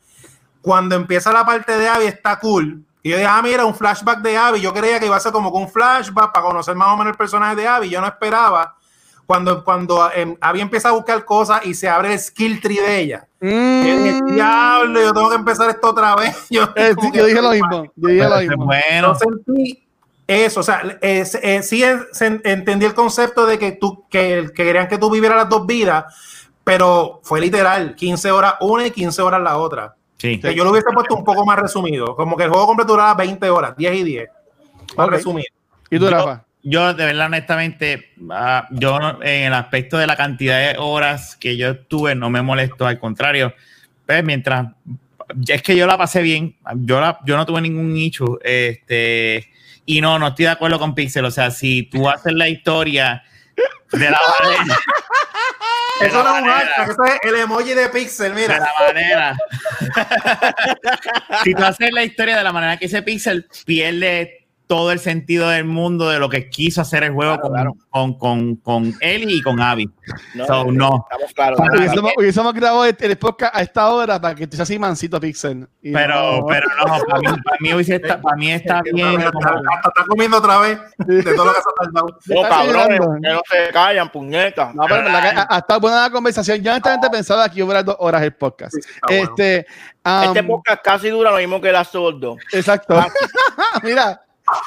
Cuando 0.62 0.96
empieza 0.96 1.32
la 1.32 1.46
parte 1.46 1.78
de 1.78 1.88
Abby 1.88 2.06
está 2.06 2.40
cool. 2.40 2.84
Y 3.06 3.10
yo 3.10 3.18
dije, 3.18 3.28
ah, 3.28 3.42
mira, 3.42 3.66
un 3.66 3.76
flashback 3.76 4.22
de 4.22 4.38
Abby. 4.38 4.62
Yo 4.62 4.74
creía 4.74 4.98
que 4.98 5.08
iba 5.08 5.18
a 5.18 5.20
ser 5.20 5.34
como 5.34 5.52
que 5.52 5.58
un 5.58 5.70
flashback 5.70 6.32
para 6.32 6.46
conocer 6.46 6.74
más 6.74 6.88
o 6.88 6.96
menos 6.96 7.12
el 7.12 7.18
personaje 7.18 7.58
de 7.58 7.68
Abby. 7.68 7.90
Yo 7.90 8.00
no 8.00 8.08
esperaba. 8.08 8.78
Cuando, 9.26 9.64
cuando 9.64 10.12
em, 10.12 10.36
Abby 10.42 10.62
empieza 10.62 10.90
a 10.90 10.92
buscar 10.92 11.24
cosas 11.26 11.66
y 11.66 11.74
se 11.74 11.88
abre 11.88 12.14
el 12.14 12.20
skill 12.20 12.60
tree 12.60 12.80
de 12.80 13.00
ella. 13.00 13.28
Mm, 13.40 14.34
diablo, 14.36 15.02
yo 15.02 15.14
tengo 15.14 15.30
que 15.30 15.36
empezar 15.36 15.70
esto 15.70 15.90
otra 15.90 16.16
vez. 16.16 16.36
Yo, 16.50 16.64
eh, 16.76 16.94
sí, 17.00 17.10
yo 17.14 17.26
dije 17.26 17.42
lo 17.42 17.52
mismo. 17.52 17.86
Yo 17.96 18.10
dije 18.10 18.28
lo 18.30 18.38
mismo. 18.38 18.66
Bueno, 18.66 19.08
no 19.10 19.16
sentí 19.16 19.84
eso, 20.28 20.60
o 20.62 20.64
sea, 20.64 20.82
es- 21.02 21.36
eh, 21.42 21.62
sí 21.64 21.84
entendí 22.44 22.86
el 22.86 22.94
concepto 22.94 23.46
de 23.46 23.60
que 23.60 23.74
tú 23.74 24.06
que, 24.10 24.50
que 24.56 24.64
querían 24.66 24.88
que 24.88 24.98
tú 24.98 25.10
vivieras 25.10 25.38
las 25.38 25.50
dos 25.50 25.66
vidas, 25.68 26.06
pero 26.64 27.20
fue 27.24 27.42
literal, 27.42 27.96
15 27.96 28.32
horas 28.32 28.56
una 28.62 28.86
y 28.88 28.92
15 28.92 29.22
horas 29.22 29.42
la 29.42 29.58
otra. 29.58 29.96
sí. 30.18 30.40
Que 30.40 30.56
yo 30.56 30.64
lo 30.64 30.72
hubiese 30.72 30.92
puesto 30.94 31.16
un 31.16 31.24
poco 31.26 31.46
más 31.46 31.60
resumido, 31.60 32.16
como 32.16 32.38
que 32.38 32.44
el 32.44 32.50
juego 32.50 32.66
completo 32.68 32.94
duraba 32.94 33.14
20 33.16 33.50
horas, 33.50 33.76
10 33.78 33.96
y 33.96 34.04
10. 34.04 34.30
Más 34.96 35.08
Ok. 35.08 35.14
resumido. 35.14 35.48
¿Y 35.90 36.00
tú, 36.00 36.06
Yo- 36.06 36.12
Rafa? 36.12 36.44
Yo, 36.66 36.94
de 36.94 37.06
verdad, 37.06 37.26
honestamente, 37.26 38.14
ah, 38.32 38.68
yo 38.72 38.98
en 39.22 39.44
el 39.44 39.54
aspecto 39.54 39.98
de 39.98 40.08
la 40.08 40.16
cantidad 40.16 40.60
de 40.60 40.78
horas 40.80 41.36
que 41.36 41.58
yo 41.58 41.72
estuve, 41.72 42.16
no 42.16 42.30
me 42.30 42.42
molestó, 42.42 42.88
al 42.88 43.00
contrario. 43.00 43.54
Pues 44.06 44.24
mientras, 44.24 44.68
es 45.48 45.62
que 45.62 45.76
yo 45.76 45.86
la 45.86 45.98
pasé 45.98 46.22
bien, 46.22 46.56
yo, 46.78 47.02
la, 47.02 47.20
yo 47.26 47.36
no 47.36 47.46
tuve 47.46 47.60
ningún 47.60 47.94
nicho, 47.94 48.40
este, 48.42 49.50
y 49.86 50.00
no, 50.00 50.18
no 50.18 50.28
estoy 50.30 50.46
de 50.46 50.52
acuerdo 50.52 50.80
con 50.80 50.96
Pixel, 50.96 51.26
o 51.26 51.32
sea, 51.32 51.52
si 51.52 51.84
tú 51.84 52.08
haces 52.10 52.34
la 52.34 52.48
historia 52.48 53.24
de 53.92 54.10
la 54.10 54.20
manera, 54.40 54.64
de 56.00 56.08
Eso 56.08 56.24
no 56.24 56.36
es 56.36 56.44
un 56.44 56.50
hashtag, 56.50 56.90
eso 56.90 57.04
es 57.04 57.20
el 57.24 57.36
emoji 57.36 57.74
de 57.74 57.90
Pixel, 57.90 58.34
de 58.34 58.42
mira. 58.42 58.60
la 58.60 58.88
manera. 58.88 59.38
si 61.44 61.54
tú 61.54 61.64
haces 61.64 61.92
la 61.92 62.04
historia 62.04 62.38
de 62.38 62.44
la 62.44 62.52
manera 62.52 62.78
que 62.78 62.86
hice 62.86 63.02
Pixel, 63.04 63.48
pierde 63.66 64.43
todo 64.76 64.92
el 64.92 64.98
sentido 65.00 65.50
del 65.50 65.66
mundo 65.66 66.10
de 66.10 66.18
lo 66.18 66.30
que 66.30 66.50
quiso 66.50 66.82
hacer 66.82 67.04
el 67.04 67.12
juego 67.14 67.34
Claro, 67.38 67.42
con, 67.44 67.52
claro. 67.54 67.74
Con, 67.90 68.14
con, 68.18 68.56
con 68.56 68.94
Eli 69.02 69.36
y 69.36 69.42
con 69.44 69.62
Abby. 69.62 69.88
No, 70.34 70.46
So, 70.48 70.72
no. 70.72 71.06
Estamos 71.12 71.34
claros. 71.36 71.60
Hubiésemos, 72.18 72.54
grabado 72.56 72.86
el, 72.86 72.96
el 73.00 73.18
podcast 73.18 73.56
a 73.56 73.62
esta 73.62 73.88
hora 73.90 74.20
para 74.20 74.34
que 74.34 74.46
estés 74.46 74.60
así 74.60 74.80
mansito 74.80 75.20
Pixel. 75.20 75.68
Pero, 75.82 76.40
no- 76.40 76.46
pero 76.48 76.68
no, 76.78 76.86
para 77.06 77.20
mí, 77.20 77.28
para 77.44 77.58
mí, 77.60 77.74
hubiese 77.74 77.96
esta- 77.98 78.20
para 78.20 78.36
mí 78.36 78.52
está 78.52 78.82
bien. 78.82 79.22
Está, 79.22 79.28
está- 79.28 79.90
está 79.90 80.06
comiendo 80.08 80.38
otra 80.38 80.58
vez 80.60 80.80
de 80.98 81.22
todo 81.24 81.46
lo 81.46 81.54
que 81.54 81.60
se 81.62 81.70
ha. 81.70 81.92
No, 81.94 82.42
Está 82.44 82.50
cabrones, 82.50 83.00
que 83.00 83.30
no 83.30 83.42
se 83.48 83.72
callan, 83.72 84.12
puñetas. 84.12 84.74
No, 84.74 84.84
pero 84.88 85.04
verdad 85.04 85.22
que 85.22 85.38
ha, 85.40 85.48
ha 85.50 85.58
estado 85.60 85.80
buena 85.82 86.02
la 86.02 86.10
conversación. 86.10 86.62
Yo 86.64 86.72
honestamente 86.72 87.10
pensaba 87.12 87.48
que 87.48 87.60
iba 87.60 87.66
a 87.66 87.68
durar 87.68 87.86
dos 87.86 87.96
horas 88.00 88.24
el 88.24 88.34
podcast. 88.34 88.74
Sí, 88.74 88.80
está 88.80 89.08
bueno. 89.08 89.24
Este, 89.30 89.66
um, 90.04 90.24
Este 90.24 90.44
podcast 90.44 90.82
casi 90.84 91.10
dura 91.10 91.30
lo 91.32 91.38
mismo 91.38 91.62
que 91.62 91.72
Us 91.72 91.92
2. 91.92 92.38
Exacto. 92.54 92.96
Mira, 93.84 94.22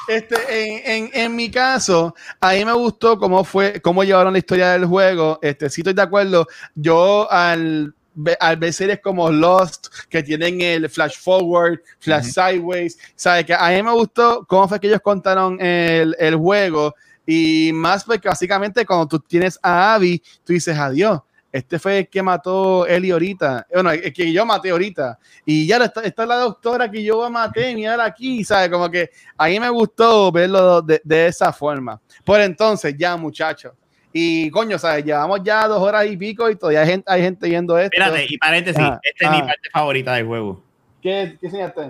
este, 0.09 0.37
en, 0.49 0.81
en, 0.85 1.11
en 1.13 1.37
mi 1.37 1.51
caso, 1.51 2.15
a 2.41 2.53
mí 2.53 2.65
me 2.65 2.73
gustó 2.73 3.19
cómo 3.19 3.45
fue, 3.45 3.81
cómo 3.81 4.05
llevaron 4.05 4.33
la 4.33 4.39
historia 4.39 4.73
del 4.73 4.87
juego. 4.87 5.39
Este, 5.43 5.69
sí 5.69 5.81
estoy 5.83 5.95
de 5.95 6.03
acuerdo. 6.03 6.47
Yo 6.75 7.31
al, 7.31 7.95
al 8.41 8.57
ver 8.57 8.73
series 8.73 9.01
como 9.01 9.31
Lost, 9.31 9.89
que 10.09 10.23
tienen 10.23 10.61
el 10.61 10.89
flash 10.89 11.19
forward, 11.19 11.81
flash 11.99 12.27
sideways, 12.27 12.99
sabes 13.15 13.45
que 13.45 13.55
a 13.55 13.69
mí 13.69 13.83
me 13.83 13.93
gustó 13.93 14.45
cómo 14.49 14.69
fue 14.69 14.81
que 14.81 14.89
ellos 14.89 15.01
contaron 15.03 15.61
el, 15.61 16.17
el 16.19 16.37
juego. 16.37 16.95
Y 17.27 17.73
más 17.75 18.05
porque 18.05 18.29
básicamente 18.29 18.87
cuando 18.87 19.07
tú 19.07 19.19
tienes 19.19 19.59
a 19.63 19.95
Abby, 19.95 20.23
tú 20.45 20.53
dices 20.53 20.79
adiós. 20.79 21.21
Este 21.53 21.79
fue 21.79 21.99
el 22.01 22.09
que 22.09 22.23
mató 22.23 22.87
Eli 22.87 23.11
ahorita. 23.11 23.67
Bueno, 23.73 23.91
el 23.91 24.13
que 24.13 24.33
yo 24.33 24.45
maté 24.45 24.71
ahorita. 24.71 25.19
Y 25.45 25.67
ya 25.67 25.79
está, 25.79 26.03
está 26.03 26.27
la 26.27 26.37
doctora 26.37 26.91
que 26.91 27.03
yo 27.03 27.29
maté, 27.31 27.75
mira 27.75 28.05
aquí, 28.05 28.45
¿sabes? 28.45 28.69
Como 28.69 28.91
que 28.91 29.11
a 29.37 29.47
mí 29.47 29.59
me 29.59 29.71
gustó 29.71 30.31
verlo 30.31 30.83
de, 30.83 31.01
de 31.03 31.29
esa 31.29 31.53
forma. 31.53 32.01
Por 32.25 32.41
entonces, 32.41 32.95
ya, 32.99 33.17
muchachos. 33.17 33.73
Y 34.13 34.51
coño, 34.51 34.79
¿sabes? 34.79 35.05
Llevamos 35.05 35.41
ya 35.45 35.69
dos 35.69 35.81
horas 35.81 36.07
y 36.07 36.17
pico 36.17 36.49
y 36.51 36.57
todavía 36.57 36.81
hay 36.81 36.87
gente, 36.89 37.05
hay 37.13 37.23
gente 37.23 37.49
viendo 37.49 37.79
esto. 37.79 37.97
Espérate, 37.99 38.27
y 38.29 38.39
paréntesis, 38.39 38.83
Ah, 38.83 38.99
esta 39.03 39.25
es 39.27 39.31
mi 39.31 39.39
ah. 39.39 39.47
parte 39.47 39.71
favorita 39.71 40.15
del 40.15 40.27
juego. 40.27 40.66
¿Qué, 41.07 41.37
qué 41.41 41.47
enseñaste? 41.47 41.81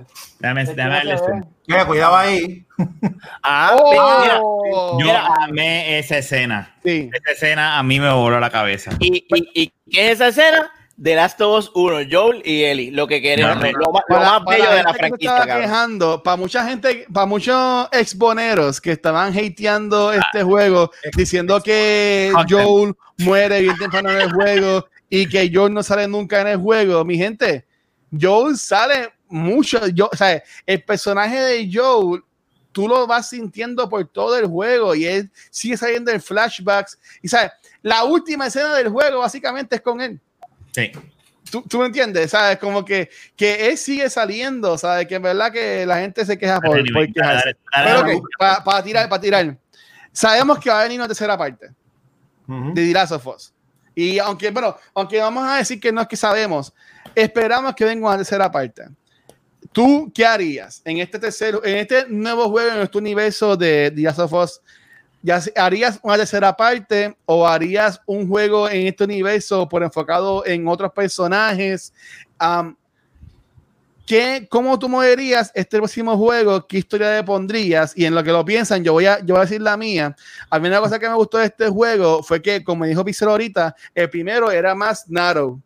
Darle 0.40 1.12
ve. 1.12 1.18
zoom. 1.18 1.42
Mira, 1.66 1.86
cuidado 1.86 2.16
ahí. 2.16 2.66
Ah, 3.42 3.74
mira. 4.22 4.38
¡Oh! 4.42 4.98
Yo 5.00 5.06
Mira. 5.06 5.26
amé 5.40 5.98
esa 5.98 6.18
escena. 6.18 6.76
Sí. 6.84 7.08
Esa 7.14 7.32
escena 7.32 7.78
a 7.78 7.82
mí 7.82 7.98
me 7.98 8.12
voló 8.12 8.38
la 8.38 8.50
cabeza. 8.50 8.90
¿Y, 9.00 9.24
y, 9.34 9.48
y 9.54 9.72
qué 9.90 10.08
es 10.10 10.20
esa 10.20 10.28
escena? 10.28 10.70
De 10.98 11.14
Last 11.14 11.40
of 11.40 11.58
Us 11.58 11.70
1, 11.74 12.08
Joel 12.10 12.42
y 12.44 12.64
Ellie. 12.64 12.90
Lo 12.90 13.06
que 13.06 13.22
queremos, 13.22 13.56
No, 13.56 13.62
no, 13.62 13.70
lo, 13.72 13.92
más- 13.92 14.02
lo 14.08 14.16
más 14.16 14.40
para 14.44 14.56
bello 14.58 14.70
de 14.72 14.82
la 14.82 14.92
franquicia. 14.94 15.44
quejando, 15.46 16.22
para 16.22 16.36
mucha 16.36 16.66
gente, 16.68 17.06
para 17.12 17.24
muchos 17.26 17.88
exponeros 17.92 18.80
que 18.82 18.92
estaban 18.92 19.32
hateando 19.36 20.12
este 20.12 20.42
juego, 20.42 20.90
diciendo 21.16 21.62
que 21.62 22.30
Content. 22.34 22.60
Joel 22.66 22.94
muere 23.18 23.60
bien 23.62 23.76
temprano 23.78 24.10
en 24.10 24.20
el 24.20 24.32
juego 24.32 24.86
y 25.08 25.26
que 25.26 25.50
Joel 25.52 25.72
no 25.72 25.82
sale 25.82 26.06
nunca 26.08 26.42
en 26.42 26.48
el 26.48 26.56
juego. 26.58 27.04
Mi 27.04 27.16
gente, 27.16 27.64
Joel 28.20 28.56
sale 28.56 29.12
mucho. 29.28 29.86
Yo, 29.88 30.08
o 30.12 30.16
sea, 30.16 30.42
el 30.64 30.82
personaje 30.82 31.40
de 31.40 31.70
Joel, 31.72 32.22
tú 32.72 32.88
lo 32.88 33.06
vas 33.06 33.30
sintiendo 33.30 33.88
por 33.88 34.06
todo 34.06 34.36
el 34.38 34.46
juego 34.46 34.94
y 34.94 35.06
él 35.06 35.30
sigue 35.50 35.76
saliendo 35.76 36.10
en 36.10 36.20
flashbacks. 36.20 36.98
Y 37.22 37.28
sabes, 37.28 37.52
la 37.82 38.04
última 38.04 38.46
escena 38.46 38.74
del 38.74 38.88
juego 38.88 39.20
básicamente 39.20 39.76
es 39.76 39.82
con 39.82 40.00
él. 40.00 40.20
Sí. 40.72 40.92
¿Tú, 41.50 41.62
tú 41.62 41.78
me 41.78 41.86
entiendes? 41.86 42.30
¿Sabes? 42.30 42.58
Como 42.58 42.84
que, 42.84 43.08
que 43.36 43.68
él 43.68 43.78
sigue 43.78 44.10
saliendo, 44.10 44.76
¿sabes? 44.76 45.06
Que 45.06 45.14
en 45.14 45.22
verdad 45.22 45.52
que 45.52 45.86
la 45.86 46.00
gente 46.00 46.24
se 46.24 46.36
queja 46.36 46.60
por, 46.60 46.82
por 46.92 47.12
quejarse. 47.12 47.56
Pero 47.72 48.22
para, 48.38 48.82
tirar, 48.82 49.08
para 49.08 49.22
tirar. 49.22 49.56
Sabemos 50.12 50.58
que 50.58 50.70
va 50.70 50.80
a 50.80 50.82
venir 50.82 50.98
una 50.98 51.06
tercera 51.08 51.38
parte 51.38 51.70
Ujú. 52.48 52.74
de 52.74 52.86
The 52.86 52.92
Last 52.92 53.12
of 53.12 53.26
Us. 53.26 53.52
Y 53.94 54.18
aunque, 54.18 54.50
bueno, 54.50 54.76
aunque 54.94 55.18
vamos 55.18 55.48
a 55.48 55.56
decir 55.56 55.80
que 55.80 55.90
no 55.90 56.02
es 56.02 56.08
que 56.08 56.16
sabemos, 56.16 56.74
esperamos 57.16 57.74
que 57.74 57.84
venga 57.84 58.06
una 58.06 58.18
tercera 58.18 58.50
parte. 58.50 58.84
¿Tú 59.72 60.12
qué 60.14 60.24
harías 60.24 60.82
en 60.84 60.98
este 60.98 61.18
tercero, 61.18 61.64
en 61.64 61.78
este 61.78 62.06
nuevo 62.08 62.48
juego, 62.50 62.70
en 62.70 62.82
este 62.82 62.98
universo 62.98 63.56
de 63.56 63.90
The 63.90 64.22
of 64.22 64.32
Us? 64.32 64.60
¿Ya 65.22 65.40
¿Harías 65.56 65.98
una 66.02 66.16
tercera 66.18 66.56
parte 66.56 67.16
o 67.24 67.46
harías 67.48 68.00
un 68.06 68.28
juego 68.28 68.68
en 68.68 68.86
este 68.86 69.04
universo 69.04 69.68
por 69.68 69.82
enfocado 69.82 70.46
en 70.46 70.68
otros 70.68 70.92
personajes? 70.92 71.92
Am, 72.38 72.76
¿qué, 74.06 74.46
¿Cómo 74.48 74.78
tú 74.78 74.88
moverías 74.88 75.50
este 75.54 75.78
próximo 75.78 76.16
juego? 76.16 76.66
¿Qué 76.66 76.78
historia 76.78 77.16
le 77.16 77.24
pondrías? 77.24 77.92
Y 77.96 78.04
en 78.04 78.14
lo 78.14 78.22
que 78.22 78.30
lo 78.30 78.44
piensan, 78.44 78.84
yo 78.84 78.92
voy 78.92 79.06
a, 79.06 79.18
yo 79.20 79.34
voy 79.34 79.38
a 79.38 79.46
decir 79.46 79.60
la 79.60 79.76
mía. 79.76 80.14
A 80.48 80.58
mí 80.58 80.68
una 80.68 80.80
cosa 80.80 80.98
que 80.98 81.08
me 81.08 81.14
gustó 81.14 81.38
de 81.38 81.46
este 81.46 81.68
juego 81.68 82.22
fue 82.22 82.40
que, 82.40 82.62
como 82.62 82.84
dijo 82.84 83.04
Pixel 83.04 83.28
ahorita, 83.28 83.74
el 83.94 84.08
primero 84.10 84.50
era 84.50 84.74
más 84.74 85.08
narrow. 85.08 85.60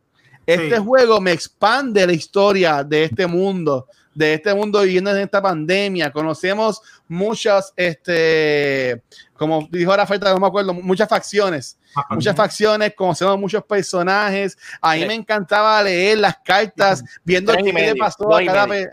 Este 0.47 0.79
juego 0.79 1.21
me 1.21 1.33
expande 1.33 2.07
la 2.07 2.13
historia 2.13 2.83
de 2.83 3.05
este 3.05 3.27
mundo, 3.27 3.87
de 4.15 4.35
este 4.35 4.55
mundo 4.55 4.83
viviendo 4.83 5.11
en 5.11 5.19
esta 5.19 5.41
pandemia. 5.41 6.11
Conocemos 6.11 6.81
muchas, 7.09 7.73
este, 7.77 9.03
como 9.35 9.69
dijo 9.71 9.95
Rafael, 9.95 10.21
no 10.21 10.39
me 10.39 10.47
acuerdo, 10.47 10.75
muchas 10.75 11.09
facciones. 11.09 11.79
Muchas 12.11 12.37
facciones, 12.37 12.95
conocemos 12.95 13.39
muchos 13.39 13.65
personajes. 13.65 14.57
A 14.81 14.95
mí 14.95 15.05
me 15.07 15.15
encantaba 15.15 15.83
leer 15.83 16.19
las 16.19 16.39
cartas, 16.45 17.05
viendo 17.25 17.53
qué 17.53 17.73
medio, 17.73 17.95
le 17.95 17.99
pasó 17.99 18.35
a 18.35 18.45
cada 18.45 18.67
vez. 18.67 18.89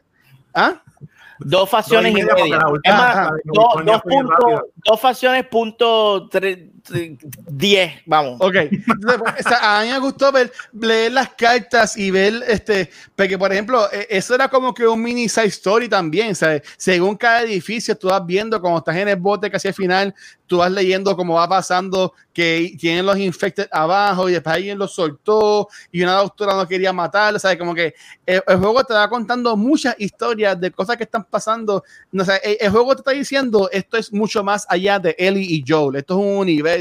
¿ah? 0.53 0.81
Dos 1.39 1.69
facciones 1.69 2.11
y 2.11 2.23
media. 2.23 2.59
Dos, 4.83 4.99
facciones 4.99 5.45
punto 5.47 6.27
tre, 6.29 6.71
10, 6.89 7.93
vamos. 8.05 8.37
Ok. 8.39 8.55
o 8.55 9.07
sea, 9.07 9.17
pues, 9.17 9.45
a 9.61 9.81
mí 9.83 9.89
me 9.89 9.99
gustó 9.99 10.31
ver, 10.31 10.51
leer 10.73 11.11
las 11.11 11.29
cartas 11.29 11.97
y 11.97 12.11
ver, 12.11 12.43
este, 12.47 12.89
porque 13.15 13.37
por 13.37 13.51
ejemplo, 13.51 13.91
e, 13.91 14.07
eso 14.09 14.35
era 14.35 14.47
como 14.47 14.73
que 14.73 14.87
un 14.87 15.01
mini 15.01 15.29
side 15.29 15.47
story 15.47 15.89
también, 15.89 16.35
¿sabes? 16.35 16.61
Según 16.77 17.15
cada 17.15 17.43
edificio, 17.43 17.95
tú 17.97 18.07
vas 18.07 18.25
viendo 18.25 18.61
como 18.61 18.77
estás 18.77 18.95
en 18.95 19.07
el 19.07 19.15
bote 19.15 19.49
casi 19.49 19.67
al 19.67 19.73
final, 19.73 20.13
tú 20.47 20.57
vas 20.57 20.71
leyendo 20.71 21.15
cómo 21.15 21.35
va 21.35 21.47
pasando, 21.47 22.13
que 22.33 22.75
tienen 22.79 23.05
los 23.05 23.17
infected 23.17 23.67
abajo 23.71 24.29
y 24.29 24.33
después 24.33 24.55
alguien 24.55 24.77
los 24.77 24.93
soltó 24.93 25.67
y 25.91 26.03
una 26.03 26.13
doctora 26.13 26.53
no 26.55 26.67
quería 26.67 26.93
matarlo, 26.93 27.39
¿sabes? 27.39 27.57
Como 27.57 27.73
que 27.73 27.95
el, 28.25 28.41
el 28.47 28.57
juego 28.57 28.83
te 28.83 28.93
va 28.93 29.09
contando 29.09 29.57
muchas 29.57 29.95
historias 29.97 30.59
de 30.59 30.71
cosas 30.71 30.97
que 30.97 31.03
están 31.03 31.23
pasando. 31.25 31.83
No, 32.11 32.23
o 32.23 32.25
sea, 32.25 32.37
el, 32.37 32.57
el 32.59 32.69
juego 32.69 32.95
te 32.95 33.01
está 33.01 33.11
diciendo, 33.11 33.69
esto 33.71 33.97
es 33.97 34.13
mucho 34.13 34.43
más 34.43 34.65
allá 34.69 34.99
de 34.99 35.15
Ellie 35.17 35.55
y 35.55 35.63
Joel, 35.67 35.97
esto 35.97 36.13
es 36.13 36.25
un 36.25 36.37
universo 36.37 36.76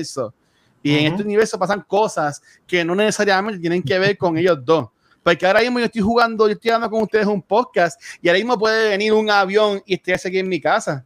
y 0.83 0.95
en 0.95 1.07
Ujú. 1.07 1.15
este 1.15 1.23
universo 1.25 1.59
pasan 1.59 1.83
cosas 1.83 2.43
que 2.67 2.85
no 2.85 2.95
necesariamente 2.95 3.59
tienen 3.59 3.83
que 3.83 3.99
ver 3.99 4.17
con 4.17 4.37
ellos 4.39 4.59
dos. 4.65 4.89
Porque 5.23 5.45
ahora 5.45 5.61
mismo 5.61 5.81
yo 5.81 5.87
estoy 5.87 6.03
jugando, 6.03 6.47
yo 6.47 6.53
estoy 6.53 6.71
hablando 6.71 6.95
con 6.95 7.03
ustedes 7.03 7.27
un 7.27 7.43
podcast 7.43 8.01
y 8.23 8.29
ahora 8.29 8.39
mismo 8.39 8.57
puede 8.57 8.91
venir 8.91 9.13
un 9.13 9.29
avión 9.29 9.83
y 9.85 9.95
estoy 9.95 10.15
aquí 10.15 10.39
en 10.39 10.49
mi 10.49 10.61
casa. 10.61 11.05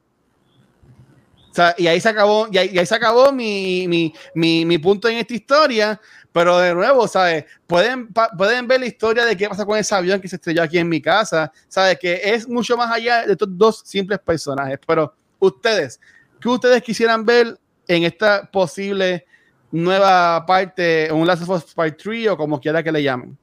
O 1.51 1.55
sea, 1.55 1.75
y 1.79 1.87
ahí 1.87 2.01
se 2.01 2.09
acabó, 2.11 2.47
y 2.53 2.59
ahí, 2.59 2.71
y 2.73 2.79
ahí 2.79 2.87
se 2.87 2.95
acabó 2.95 3.33
mi, 3.33 3.89
mi, 3.89 4.15
mi, 4.35 4.65
mi 4.65 4.79
punto 4.79 5.09
en 5.09 5.17
esta 5.17 5.35
historia. 5.35 6.01
Pero 6.33 6.59
de 6.59 6.73
nuevo, 6.75 7.09
¿sabes? 7.09 7.45
Pueden, 7.67 8.13
pa- 8.13 8.31
pueden 8.39 8.69
ver 8.69 8.79
la 8.79 8.87
historia 8.87 9.25
de 9.25 9.37
qué 9.37 9.49
pasa 9.49 9.65
con 9.67 9.77
ese 9.77 9.93
avión 9.95 10.21
que 10.21 10.29
se 10.29 10.37
estrelló 10.37 10.63
aquí 10.63 10.79
en 10.79 10.89
mi 10.89 11.01
casa. 11.03 11.51
¿Sabes? 11.67 11.99
Que 11.99 12.21
es 12.23 12.47
mucho 12.47 12.77
más 12.77 12.93
allá 12.93 13.27
de 13.27 13.33
estos 13.33 13.49
dos 13.51 13.83
simples 13.85 14.21
personajes. 14.21 14.79
Pero 14.87 15.13
ustedes, 15.41 15.99
¿qué 16.41 16.49
ustedes 16.49 16.83
quisieran 16.83 17.25
ver 17.25 17.59
en 17.97 18.05
esta 18.05 18.49
posible 18.51 19.27
nueva 19.73 20.45
parte, 20.47 21.11
un 21.13 21.27
Last 21.27 21.43
of 21.43 21.49
Us 21.51 21.75
Part 21.75 21.97
3 22.01 22.29
o 22.29 22.37
como 22.37 22.61
quiera 22.61 22.83
que 22.83 22.93
le 22.93 23.03
llamen? 23.03 23.37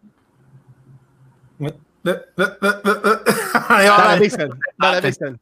Dale, 3.97 4.19
Pixel. 4.21 4.49
Dale, 4.77 5.01
Pixel. 5.01 5.39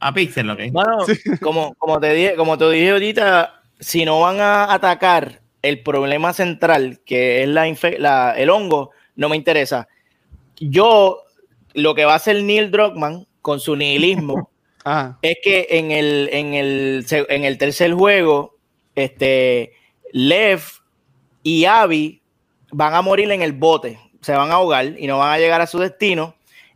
A 0.00 0.12
Pixel, 0.12 0.50
ok. 0.50 0.60
Bueno, 0.72 0.98
como, 1.40 1.74
como, 1.74 2.00
te 2.00 2.12
dije, 2.12 2.34
como 2.34 2.58
te 2.58 2.68
dije 2.70 2.90
ahorita, 2.90 3.62
si 3.78 4.04
no 4.04 4.20
van 4.20 4.40
a 4.40 4.72
atacar 4.72 5.40
el 5.62 5.82
problema 5.82 6.32
central, 6.32 7.00
que 7.06 7.42
es 7.42 7.48
la, 7.48 7.68
infe- 7.68 7.98
la- 7.98 8.34
el 8.36 8.50
hongo, 8.50 8.90
no 9.16 9.28
me 9.28 9.36
interesa. 9.36 9.88
Yo, 10.58 11.22
lo 11.74 11.94
que 11.94 12.04
va 12.04 12.14
a 12.14 12.16
hacer 12.16 12.42
Neil 12.42 12.70
Druckmann 12.70 13.26
con 13.40 13.60
su 13.60 13.76
nihilismo 13.76 14.50
Ajá. 14.84 15.18
es 15.22 15.36
que 15.42 15.66
en 15.70 15.90
el, 15.90 16.28
en 16.32 16.54
el, 16.54 17.06
en 17.10 17.44
el 17.44 17.58
tercer 17.58 17.92
juego, 17.94 18.56
este, 18.94 19.72
Lev 20.12 20.60
y 21.42 21.64
Abby 21.64 22.20
van 22.70 22.94
a 22.94 23.02
morir 23.02 23.30
en 23.30 23.42
el 23.42 23.52
bote, 23.52 23.98
se 24.20 24.32
van 24.32 24.50
a 24.50 24.54
ahogar 24.54 24.94
y 24.98 25.06
no 25.06 25.18
van 25.18 25.32
a 25.32 25.38
llegar 25.38 25.60
a 25.60 25.66
su 25.66 25.78
destino. 25.78 26.34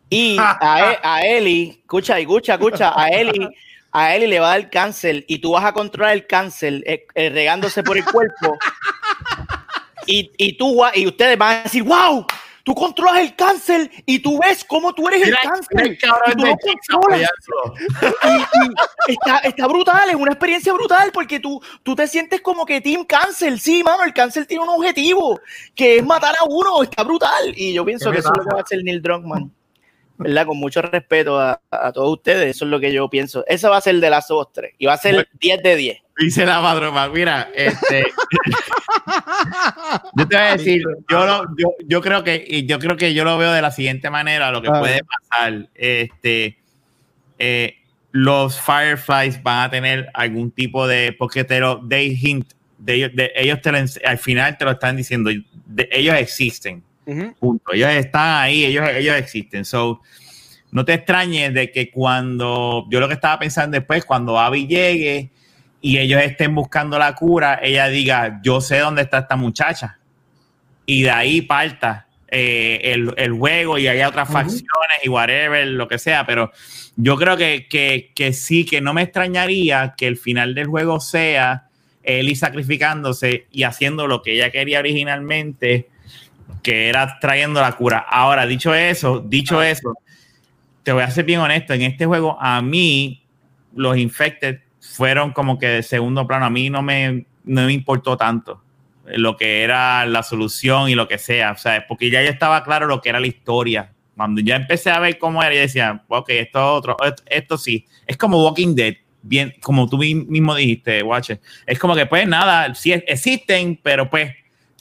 Y 0.09 0.37
a, 0.39 0.99
E- 1.23 1.37
Eli, 1.39 1.79
escucha, 1.81 2.19
escucha, 2.19 2.55
escucha, 2.55 2.93
a 2.97 3.09
Eli, 3.09 3.49
a 3.91 4.15
Eli 4.15 4.27
le 4.29 4.39
va 4.39 4.53
a 4.53 4.59
dar 4.59 4.71
cáncer 4.71 5.25
y 5.27 5.39
tú 5.39 5.53
vas 5.53 5.65
a 5.65 5.73
controlar 5.73 6.13
el 6.15 6.27
cáncer 6.29 6.83
eh, 6.87 7.07
eh, 7.15 7.29
regándose 7.31 7.83
por 7.83 7.97
el 7.97 8.05
cuerpo. 8.05 8.57
Y, 10.07 10.31
y 10.37 10.57
tú 10.57 10.81
y 10.95 11.07
ustedes 11.07 11.37
van 11.37 11.57
a 11.57 11.63
decir, 11.65 11.83
wow, 11.83 12.25
tú 12.67 12.75
controlas 12.75 13.21
el 13.21 13.37
cáncer 13.37 13.89
y 14.07 14.19
tú 14.19 14.41
ves 14.41 14.65
cómo 14.65 14.93
tú 14.93 15.07
eres 15.07 15.29
el 15.29 15.37
cáncer. 15.39 15.87
y 15.87 15.99
tú 15.99 16.45
lo 16.45 16.57
controlas 16.57 17.31
y, 18.25 19.13
y 19.13 19.13
está, 19.13 19.39
está 19.39 19.69
brutal, 19.69 20.11
es 20.11 20.17
una 20.17 20.33
experiencia 20.33 20.73
brutal 20.73 21.13
porque 21.13 21.39
tú, 21.39 21.63
tú 21.85 21.95
te 21.95 22.09
sientes 22.09 22.41
como 22.41 22.67
que 22.67 22.81
Team 22.81 23.05
Cáncer, 23.05 23.61
sí, 23.61 23.85
mano, 23.85 24.03
el 24.03 24.13
cáncer 24.13 24.47
tiene 24.47 24.65
un 24.65 24.71
objetivo 24.71 25.39
que 25.77 25.99
es 25.99 26.05
matar 26.05 26.35
a 26.41 26.45
uno, 26.45 26.83
está 26.83 27.05
brutal. 27.05 27.55
Y 27.55 27.73
yo 27.73 27.85
pienso 27.85 28.11
que 28.11 28.19
eso 28.19 28.33
es 28.33 28.39
lo 28.39 28.45
que 28.45 28.55
va 28.55 28.59
a 28.59 28.65
hacer 28.65 28.83
Neil 28.83 29.01
Druckmann, 29.01 29.53
¿verdad? 30.19 30.47
Con 30.47 30.59
mucho 30.59 30.83
respeto 30.83 31.39
a, 31.41 31.61
a 31.71 31.93
todos 31.93 32.17
ustedes, 32.19 32.57
eso 32.57 32.65
es 32.65 32.71
lo 32.71 32.81
que 32.81 32.93
yo 32.93 33.09
pienso. 33.11 33.45
Eso 33.47 33.71
va 33.71 33.79
a 33.79 33.81
ser 33.81 33.97
de 34.01 34.11
las 34.11 34.29
dos 34.29 34.53
tres 34.53 34.75
y 34.79 34.87
va 34.87 34.95
a 34.95 34.99
ser 34.99 35.29
10 35.41 35.63
de 35.63 35.77
10. 35.77 35.99
Dice 36.19 36.47
la 36.47 36.61
madroma, 36.61 37.09
mira, 37.09 37.51
este. 37.55 38.07
yo 40.17 40.29
te 40.29 40.37
voy 40.37 40.47
a 40.47 40.57
decir, 40.57 40.83
yo, 41.11 41.27
lo- 41.27 41.45
yo, 41.57 41.69
yo 41.87 42.01
creo 42.01 42.25
que, 42.25 42.45
y 42.47 42.67
yo 42.67 42.79
creo 42.79 42.97
que 42.97 43.15
yo 43.15 43.25
lo 43.25 43.39
veo 43.39 43.53
de 43.53 43.63
la 43.63 43.71
siguiente 43.71 44.11
manera, 44.11 44.51
lo 44.51 44.63
que 44.63 44.69
Ah. 44.73 44.81
puede 44.81 45.01
pasar, 45.05 45.69
este, 45.75 46.59
eh, 47.39 47.77
los 48.13 48.59
Fireflies 48.61 49.43
van 49.43 49.65
a 49.65 49.71
tener 49.71 50.09
algún 50.15 50.51
tipo 50.51 50.87
de, 50.89 51.13
porque 51.13 51.45
te 51.45 51.61
lo, 51.61 51.87
they 51.87 52.17
hint, 52.21 52.51
de 52.79 52.95
ellos, 52.95 53.11
de, 53.15 53.33
ellos 53.37 53.61
te 53.61 53.73
lo 53.73 53.79
al 53.79 54.19
final 54.19 54.57
te 54.57 54.65
lo 54.65 54.71
están 54.71 54.97
diciendo, 54.97 55.31
de- 55.67 55.89
ellos 55.93 56.15
existen, 56.17 56.83
Punto, 57.39 57.73
ellos 57.73 57.91
están 57.91 58.43
ahí, 58.43 58.65
ellos, 58.65 58.89
ellos 58.89 59.17
existen, 59.17 59.65
so, 59.65 60.01
no 60.73 60.85
te 60.85 60.95
extrañes 60.95 61.55
de 61.55 61.71
que 61.71 61.91
cuando, 61.91 62.87
yo 62.91 63.01
lo 63.01 63.09
que 63.09 63.15
estaba 63.15 63.39
pensando 63.39 63.77
después, 63.77 64.05
cuando 64.05 64.39
Abby 64.39 64.67
llegue 64.67 65.31
y 65.81 65.99
ellos 65.99 66.21
estén 66.21 66.55
buscando 66.55 66.99
la 66.99 67.15
cura, 67.15 67.61
ella 67.63 67.89
diga, 67.89 68.41
yo 68.43 68.61
sé 68.61 68.79
dónde 68.79 69.03
está 69.03 69.19
esta 69.19 69.37
muchacha. 69.37 69.99
Y 70.85 71.05
de 71.05 71.11
ahí 71.11 71.43
parta 71.43 72.07
eh, 72.29 72.81
el, 72.83 73.15
el 73.17 73.33
juego 73.33 73.79
y 73.79 73.87
haya 73.87 74.09
otras 74.09 74.29
facciones 74.29 74.99
y 75.05 75.09
whatever, 75.09 75.67
lo 75.69 75.87
que 75.87 75.99
sea, 75.99 76.27
pero 76.27 76.51
yo 76.97 77.17
creo 77.17 77.37
que, 77.37 77.69
que, 77.69 78.11
que 78.15 78.33
sí, 78.33 78.65
que 78.65 78.81
no 78.81 78.95
me 78.95 79.03
extrañaría 79.03 79.95
que 79.97 80.09
el 80.09 80.17
final 80.17 80.55
del 80.55 80.67
juego 80.67 80.99
sea 80.99 81.69
Ellie 82.03 82.37
sacrificándose 82.37 83.47
y 83.53 83.65
haciendo 83.65 84.07
lo 84.07 84.23
que 84.23 84.35
ella 84.35 84.51
quería 84.51 84.79
originalmente, 84.79 85.89
que 86.63 86.89
era 86.89 87.19
trayendo 87.21 87.61
la 87.61 87.73
cura. 87.73 87.99
Ahora, 87.99 88.47
dicho 88.47 88.75
eso, 88.75 89.21
dicho 89.21 89.63
eso, 89.63 89.95
te 90.83 90.93
voy 90.93 91.03
a 91.03 91.11
ser 91.11 91.25
bien 91.25 91.41
honesto, 91.41 91.73
en 91.75 91.83
este 91.83 92.07
juego 92.07 92.37
a 92.41 92.61
mí 92.63 93.23
los 93.75 93.97
infected 93.97 94.61
fueron 94.81 95.33
como 95.33 95.59
que 95.59 95.67
de 95.67 95.83
segundo 95.83 96.27
plano, 96.27 96.47
a 96.47 96.51
mí 96.51 96.71
no 96.71 96.83
me, 96.83 97.27
no 97.45 97.67
me 97.67 97.73
importó 97.73 98.17
tanto 98.17 98.63
lo 99.05 99.37
que 99.37 99.63
era 99.63 100.05
la 100.07 100.23
solución 100.23 100.89
y 100.89 100.95
lo 100.95 101.07
que 101.07 101.19
sea, 101.19 101.53
o 101.53 101.57
sea, 101.57 101.87
porque 101.87 102.11
ya 102.11 102.23
ya 102.23 102.31
estaba 102.31 102.65
claro 102.65 102.87
lo 102.87 103.01
que 103.01 103.09
era 103.09 103.21
la 103.21 103.29
historia. 103.29 103.93
Cuando 104.17 104.41
ya 104.41 104.57
empecé 104.57 104.91
a 104.91 104.99
ver 104.99 105.19
cómo 105.19 105.43
era, 105.43 105.55
yo 105.55 105.61
decía, 105.61 106.03
ok, 106.09 106.29
esto 106.31 106.59
es 106.59 106.65
otro, 106.65 106.97
esto, 107.05 107.23
esto 107.27 107.59
sí, 107.59 107.85
es 108.07 108.17
como 108.17 108.43
Walking 108.45 108.75
Dead, 108.75 108.95
bien, 109.23 109.55
como 109.61 109.89
tú 109.89 109.99
mi- 109.99 110.15
mismo 110.15 110.55
dijiste, 110.55 111.03
Watcher, 111.03 111.41
es 111.67 111.79
como 111.79 111.95
que 111.95 112.07
pues 112.07 112.27
nada, 112.27 112.75
sí 112.75 112.93
existen, 112.93 113.79
pero 113.83 114.09
pues... 114.09 114.33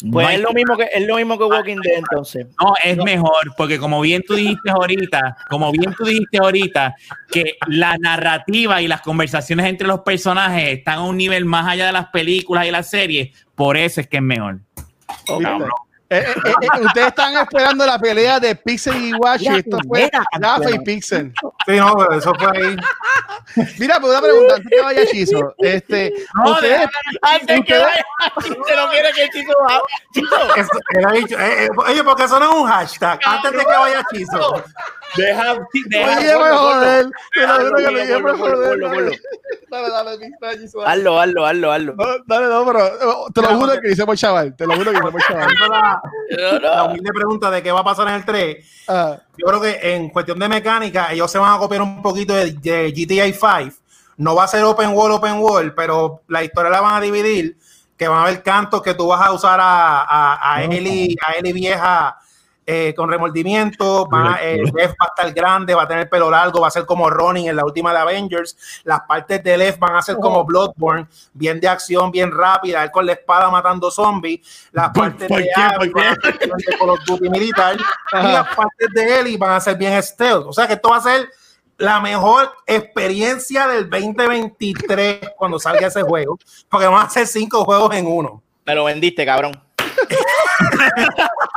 no 0.04 0.12
Pues 0.12 0.30
es 0.32 0.40
lo 0.42 0.52
mismo 0.52 0.76
que 0.76 0.90
es 0.92 1.08
lo 1.08 1.16
mismo 1.16 1.38
que 1.38 1.46
Walking 1.46 1.78
Dead 1.82 2.00
entonces. 2.00 2.48
no, 2.62 2.74
es 2.84 2.98
mejor, 2.98 3.54
porque 3.58 3.80
como 3.80 4.02
bien 4.02 4.24
tú 4.28 4.36
dijiste 4.36 4.70
ahorita, 4.70 5.38
como 5.50 5.72
bien 5.72 5.94
tú 5.98 6.06
dijiste 6.06 6.38
ahorita, 6.38 6.96
que 7.32 7.58
la 7.68 7.98
narrativa 7.98 8.82
y 8.82 8.88
las 8.88 9.02
conversaciones 9.02 9.66
entre 9.68 9.88
los 9.88 10.02
personajes 10.02 10.78
están 10.78 11.00
a 11.00 11.04
un 11.04 11.18
nivel 11.18 11.46
más 11.46 11.68
allá 11.68 11.86
de 11.88 11.94
las 11.94 12.08
películas 12.08 12.66
y 12.68 12.72
las 12.72 12.90
series, 12.90 13.30
por 13.56 13.78
eso 13.78 14.02
es 14.02 14.08
que 14.08 14.18
es 14.18 14.24
mejor. 14.24 14.60
Cabrón. 15.26 15.70
Eh, 16.08 16.18
eh, 16.20 16.34
eh, 16.46 16.54
eh, 16.62 16.86
ustedes 16.86 17.08
están 17.08 17.36
esperando 17.36 17.84
la 17.86 17.98
pelea 17.98 18.40
de 18.40 18.56
Pixel 18.56 18.96
y 19.06 19.14
Washi. 19.14 19.50
Mira, 19.50 19.58
Esto 19.58 19.78
fue 19.88 20.10
Rafa 20.40 20.72
y 20.72 20.80
Pixel. 20.80 21.34
Sí, 21.66 21.77
no, 21.77 21.95
pero 21.98 22.14
eso 22.19 22.34
fue 22.35 22.48
ahí. 22.58 22.76
Mira, 23.80 24.00
pues 24.00 24.11
una 24.11 24.22
pregunta 24.22 24.56
antes 24.56 24.69
que 24.69 24.82
vaya 24.82 25.06
Chizo. 25.06 25.56
Este, 25.60 26.14
No, 26.34 26.52
ustedes, 26.52 26.88
Antes 27.22 27.61
que 27.66 27.77
vaya, 27.77 28.06
se 28.44 28.76
lo 28.76 28.90
quiere 28.92 29.11
que 29.14 29.30
Chizo 29.30 29.53
va. 29.68 29.82
Chizo, 30.14 30.56
Eso- 30.56 30.80
él 30.94 31.06
ha 31.06 31.11
dicho, 31.11 31.40
eh, 31.40 31.66
eh, 31.66 31.69
oye, 31.77 32.03
porque 32.03 32.24
eso 32.24 32.40
no 32.40 32.50
es 32.52 32.56
un 32.61 32.68
hashtag. 32.68 33.19
Antes 33.26 33.52
de 33.52 33.58
que 33.60 33.66
vaya 33.66 34.03
Chizo. 34.11 34.64
Deja, 35.16 35.56
deja- 35.90 36.18
Oye, 36.18 36.35
me 36.38 36.58
joder. 36.58 37.06
Te 37.34 37.42
lo 37.48 37.53
juro 37.56 37.64
que 37.66 37.72
ponlo, 37.84 37.92
le 37.92 38.02
dije, 38.02 38.16
me 38.19 38.34
ponlo, 38.34 38.68
ponlo, 38.69 38.90
joder. 38.90 39.22
Dale, 39.69 39.90
dale, 39.90 40.58
Chizo, 40.60 40.80
dale. 40.82 40.92
hazlo, 40.92 41.19
hazlo, 41.22 41.45
hazlo, 41.45 41.72
hazlo. 41.72 41.94
No, 41.95 42.06
dale, 42.26 42.48
no, 42.48 42.66
pero 42.66 42.85
eh, 42.85 42.92
te 43.34 43.42
lo 43.42 43.48
juro 43.56 43.74
que 43.82 43.92
hice 43.92 44.06
por 44.06 44.18
chaval. 44.18 44.56
Te 44.56 44.66
lo 44.68 44.76
juro 44.76 44.92
que 44.92 44.98
hice 44.98 45.11
por 45.11 45.22
chaval. 45.22 45.48
La, 45.69 46.02
No, 46.60 46.60
no. 46.60 46.85
humilde 46.92 47.11
pregunta 47.14 47.50
de 47.52 47.64
qué 47.64 47.72
va 47.72 47.80
a 47.80 47.84
pasar 47.84 48.08
en 48.10 48.16
el 48.16 48.26
3. 48.26 48.84
Ah, 48.88 49.18
Yo 49.38 49.45
creo 49.48 49.61
que 49.61 49.80
en 49.95 50.10
cuestión 50.10 50.38
de 50.40 50.48
mecánica, 50.50 51.11
ellos 51.11 51.32
se 51.32 51.38
van 51.40 51.53
a 51.53 51.55
copiar 51.59 51.82
un 51.82 52.01
poquito 52.01 52.34
de, 52.34 52.51
de 52.53 52.92
GTA 52.92 53.25
5. 53.61 53.75
No 54.17 54.34
va 54.35 54.45
a 54.45 54.48
ser 54.48 54.64
open 54.64 54.90
world, 54.93 55.16
open 55.16 55.40
world, 55.40 55.74
pero 55.75 56.22
la 56.27 56.43
historia 56.43 56.69
la 56.72 56.82
van 56.82 56.95
a 56.95 57.01
dividir. 57.01 57.58
Que 57.98 58.08
van 58.08 58.19
a 58.19 58.24
haber 58.24 58.43
cantos 58.43 58.82
que 58.82 58.93
tú 58.93 59.08
vas 59.08 59.22
a 59.25 59.32
usar 59.32 59.59
a, 59.59 60.01
a, 60.01 60.56
a 60.56 60.64
Ellie, 60.64 61.16
a 61.25 61.32
Ellie 61.34 61.53
vieja 61.53 62.17
eh, 62.67 62.93
con 62.95 63.09
remordimiento. 63.09 64.06
Van 64.08 64.34
a- 64.34 64.38
eh, 64.43 64.58
Lev 64.58 64.90
va 64.90 65.06
a 65.06 65.06
estar 65.16 65.34
grande, 65.34 65.74
va 65.75 65.84
a 65.84 65.88
tener 65.88 66.09
pelo 66.09 66.30
largo, 66.30 66.59
va 66.61 66.67
a 66.67 66.72
ser 66.72 66.85
como 66.85 67.09
Ronin 67.09 67.48
en 67.48 67.56
la 67.56 67.64
última 67.64 67.93
de 67.93 68.00
Avengers. 68.00 68.82
Las 68.84 69.01
partes 69.01 69.42
de 69.43 69.58
Lev 69.58 69.77
van 69.80 69.95
a 69.95 70.01
ser 70.01 70.17
como 70.17 70.43
Bloodborne, 70.43 71.08
bien 71.34 71.59
de 71.61 71.67
acción, 71.69 72.11
bien 72.11 72.32
rápida, 72.32 72.84
él 72.84 72.92
con 72.92 73.06
la 73.06 73.14
espada 73.14 73.50
matando 73.50 73.90
zombies. 73.92 74.69
Las 74.74 74.90
¿Por- 74.90 75.11
partes 75.11 75.27
por 75.30 75.42
de 75.42 75.50
a 75.53 75.77
Duty 77.06 77.30
militar 77.30 77.77
y 77.77 78.16
las 78.16 78.48
partes 78.56 78.90
de 78.93 79.19
Ellie 79.19 79.38
van 79.38 79.51
a 79.51 79.59
ser 79.59 79.77
bien 79.77 80.01
stealth. 80.01 80.45
O 80.48 80.53
sea 80.53 80.67
que 80.67 80.74
esto 80.74 80.90
va 80.90 80.98
a 80.98 81.01
ser 81.01 81.30
la 81.78 82.00
mejor 82.00 82.52
experiencia 82.66 83.68
del 83.68 83.90
2023 83.90 85.32
cuando 85.38 85.60
salga 85.60 85.88
ese 85.88 86.02
juego, 86.04 86.38
porque 86.70 86.86
vamos 86.86 87.02
a 87.02 87.08
hacer 87.08 87.28
cinco 87.28 87.66
juegos 87.66 87.94
en 87.95 88.08
uno. 88.08 88.42
Me 88.66 88.74
lo 88.76 88.86
vendiste, 88.86 89.26
cabrón. 89.26 89.62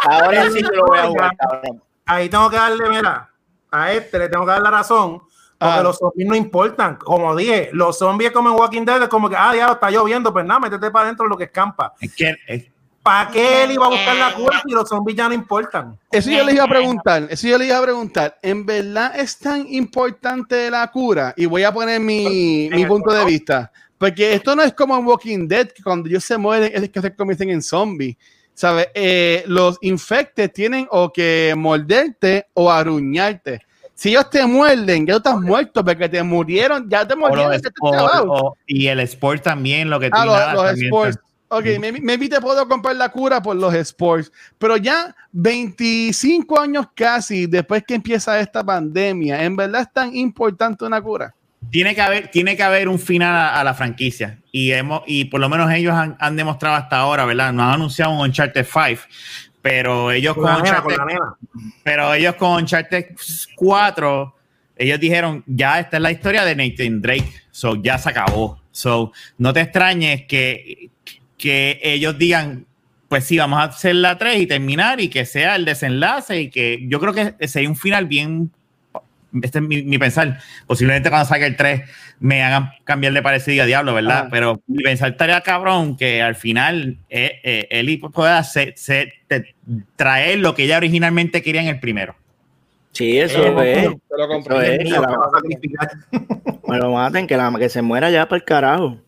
Ahora 0.03 0.51
sí 0.51 0.63
que 0.63 0.77
lo 0.77 0.87
voy 0.87 0.99
a 0.99 1.07
jugar, 1.07 1.37
cabrón. 1.37 1.83
Ahí 2.07 2.29
tengo 2.29 2.49
que 2.51 2.57
darle, 2.57 2.89
mira, 2.89 3.31
a 3.71 3.93
este 3.93 4.19
le 4.19 4.29
tengo 4.29 4.45
que 4.45 4.53
dar 4.53 4.63
la 4.63 4.71
razón, 4.71 5.19
porque 5.59 5.75
Ah. 5.79 5.83
los 5.83 5.99
zombies 5.99 6.29
no 6.29 6.35
importan. 6.35 6.97
Como 6.97 7.35
dije, 7.37 7.71
los 7.73 7.99
zombies 7.99 8.31
como 8.33 8.49
en 8.49 8.55
Walking 8.57 8.85
Dead 8.85 9.03
es 9.03 9.09
como 9.09 9.29
que, 9.29 9.37
ah, 9.37 9.55
ya 9.55 9.69
está 9.73 9.91
lloviendo, 9.91 10.33
pues 10.33 10.45
nada, 10.45 10.61
métete 10.61 10.91
para 10.91 11.07
adentro 11.07 11.27
lo 11.27 11.37
que 11.37 11.45
escampa. 11.45 11.95
Es 12.01 12.15
que 12.15 12.35
es- 12.47 12.67
¿Para 13.09 13.31
qué 13.31 13.65
él 13.65 13.71
iba 13.73 13.87
a 13.87 13.89
buscar 13.89 14.17
la 14.17 14.35
cura 14.35 14.63
si 14.63 14.71
los 14.71 14.87
zombies 14.87 15.17
ya 15.17 15.29
no 15.29 15.35
importan? 15.35 15.99
Eso 16.13 16.31
yo 16.31 16.45
les 16.45 16.57
iba 16.57 16.65
a 16.65 16.69
preguntar, 16.69 17.27
eso 17.31 17.49
yo 17.49 17.57
les 17.57 17.69
iba 17.69 17.79
a 17.79 17.83
preguntar, 17.83 18.39
¿en 18.43 18.67
verdad 18.67 19.19
es 19.19 19.39
tan 19.39 19.67
importante 19.67 20.71
la 20.71 20.87
cura? 20.91 21.33
Y 21.35 21.47
voy 21.47 21.63
a 21.63 21.73
poner 21.73 22.01
mi, 22.01 22.69
mi 22.71 22.85
punto 22.85 23.11
de 23.15 23.25
vista, 23.25 23.73
porque 23.97 24.35
esto 24.35 24.55
no 24.55 24.63
es 24.63 24.75
como 24.75 24.95
en 24.95 25.07
Walking 25.07 25.49
Dead, 25.49 25.69
que 25.69 25.83
cuando 25.83 26.07
ellos 26.07 26.23
se 26.23 26.37
mueren 26.37 26.71
es 26.75 26.91
que 26.91 27.01
se 27.01 27.15
convierten 27.17 27.49
en 27.49 27.63
zombies, 27.63 28.15
¿sabes? 28.53 28.89
Eh, 28.95 29.43
los 29.47 29.79
infectes 29.81 30.53
tienen 30.53 30.87
o 30.91 31.11
que 31.11 31.55
morderte 31.57 32.49
o 32.53 32.71
aruñarte. 32.71 33.63
Si 33.95 34.11
ellos 34.11 34.29
te 34.29 34.45
muerden, 34.45 35.07
ya 35.07 35.15
tú 35.15 35.31
estás 35.31 35.41
muerto, 35.41 35.83
porque 35.83 36.11
te 36.11 36.23
murieron, 36.23 36.91
ya 36.91 37.09
te 37.09 37.17
murieron. 37.17 37.59
te 37.59 37.71
o- 37.81 38.55
y 38.67 38.87
el 38.87 39.01
sport 39.01 39.43
también, 39.43 39.89
lo 39.89 39.99
que 39.99 40.11
tú 40.11 40.17
Ah, 40.19 40.25
los, 40.27 40.53
los 40.53 40.65
también 40.67 40.87
sports. 40.89 41.19
Ok, 41.51 41.65
maybe, 41.81 42.01
maybe 42.01 42.29
te 42.29 42.41
puedo 42.41 42.69
comprar 42.69 42.95
la 42.97 43.09
cura 43.09 43.41
por 43.41 43.57
los 43.57 43.73
sports, 43.75 44.31
pero 44.59 44.77
ya 44.77 45.15
25 45.33 46.61
años 46.61 46.87
casi 46.95 47.47
después 47.47 47.83
que 47.87 47.95
empieza 47.95 48.39
esta 48.39 48.63
pandemia, 48.63 49.43
¿en 49.43 49.57
verdad 49.57 49.83
es 49.83 49.93
tan 49.93 50.15
importante 50.15 50.85
una 50.85 51.01
cura? 51.01 51.35
Tiene 51.71 51.95
que 51.95 52.03
haber, 52.03 52.31
tiene 52.31 52.57
que 52.57 52.63
haber 52.63 52.89
un 52.89 52.99
final 52.99 53.35
a, 53.35 53.61
a 53.61 53.65
la 53.65 53.75
franquicia. 53.75 54.39
Y 54.53 54.73
hemos, 54.73 55.03
y 55.07 55.25
por 55.25 55.41
lo 55.41 55.49
menos 55.49 55.71
ellos 55.73 55.95
han, 55.95 56.17
han 56.21 56.37
demostrado 56.37 56.77
hasta 56.77 56.99
ahora, 56.99 57.25
¿verdad? 57.25 57.53
No 57.53 57.63
han 57.63 57.75
anunciado 57.75 58.13
un 58.13 58.21
Uncharted 58.21 58.67
5, 58.67 59.03
pero 59.63 60.13
ellos 60.13 60.35
Con 60.35 60.45
con, 60.45 60.63
nena, 60.63 60.83
con 60.83 60.95
pero 61.83 62.15
ellos 62.15 62.35
con 62.37 62.63
Uncharted 62.63 63.07
4, 63.57 64.37
ellos 64.77 65.01
dijeron, 65.01 65.43
ya 65.47 65.81
esta 65.81 65.97
es 65.97 66.03
la 66.03 66.13
historia 66.13 66.45
de 66.45 66.55
Nathan 66.55 67.01
Drake, 67.01 67.33
so 67.51 67.75
ya 67.83 67.99
se 67.99 68.11
acabó. 68.11 68.61
So, 68.71 69.13
no 69.39 69.53
te 69.53 69.61
extrañes 69.63 70.27
que, 70.27 70.91
que 71.39 71.79
ellos 71.83 72.19
digan, 72.19 72.67
pues 73.09 73.25
sí, 73.25 73.39
vamos 73.39 73.59
a 73.61 73.65
hacer 73.65 73.95
la 73.95 74.19
3 74.19 74.41
y 74.41 74.47
terminar 74.47 75.01
y 75.01 75.09
que 75.09 75.25
sea 75.25 75.57
el 75.57 75.65
desenlace 75.65 76.43
y 76.43 76.51
que 76.51 76.85
yo 76.89 77.01
creo 77.01 77.15
que 77.15 77.49
sería 77.49 77.69
un 77.71 77.77
final 77.77 78.07
bien, 78.07 78.51
este 79.43 79.59
es 79.61 79.65
mi, 79.65 79.83
mi 79.83 79.97
pensar, 79.99 80.39
posiblemente 80.67 81.09
cuando 81.09 81.27
salga 81.29 81.47
el 81.47 81.57
3 81.57 81.83
me 82.21 82.43
hagan 82.43 82.71
cambiar 82.85 83.13
de 83.13 83.23
parecer 83.23 83.51
y 83.51 83.53
diga 83.55 83.67
diablo, 83.67 83.95
¿verdad? 83.95 84.19
Ajá. 84.23 84.29
Pero 84.31 84.61
mi 84.67 84.83
pensar 84.83 85.11
estaría 85.13 85.41
cabrón 85.43 85.97
que 85.97 86.21
al 86.21 86.35
final 86.35 86.99
eh, 87.09 87.39
eh, 87.45 87.67
Eli 87.71 87.97
pueda 87.99 88.43
ser- 88.45 88.75
ser- 88.77 89.13
te- 89.29 89.55
traer 89.97 90.41
lo 90.41 90.55
que 90.55 90.65
ella 90.65 90.77
originalmente 90.79 91.41
quería 91.43 91.63
en 91.63 91.69
el 91.69 91.79
primero. 91.81 92.17
Sí, 92.93 93.19
eso 93.19 93.39
Eh, 93.63 93.85
es. 93.85 93.91
Te 94.09 94.19
lo 94.19 94.27
compro. 94.29 94.61
Eso 94.61 94.73
es, 94.73 94.79
que 94.79 94.91
la- 94.91 94.99
a 94.99 96.89
maten, 96.91 97.27
que, 97.29 97.37
la, 97.37 97.55
que 97.59 97.69
se 97.69 97.81
muera 97.83 98.11
ya 98.11 98.27
para 98.29 98.39
el 98.39 98.45
carajo. 98.45 98.99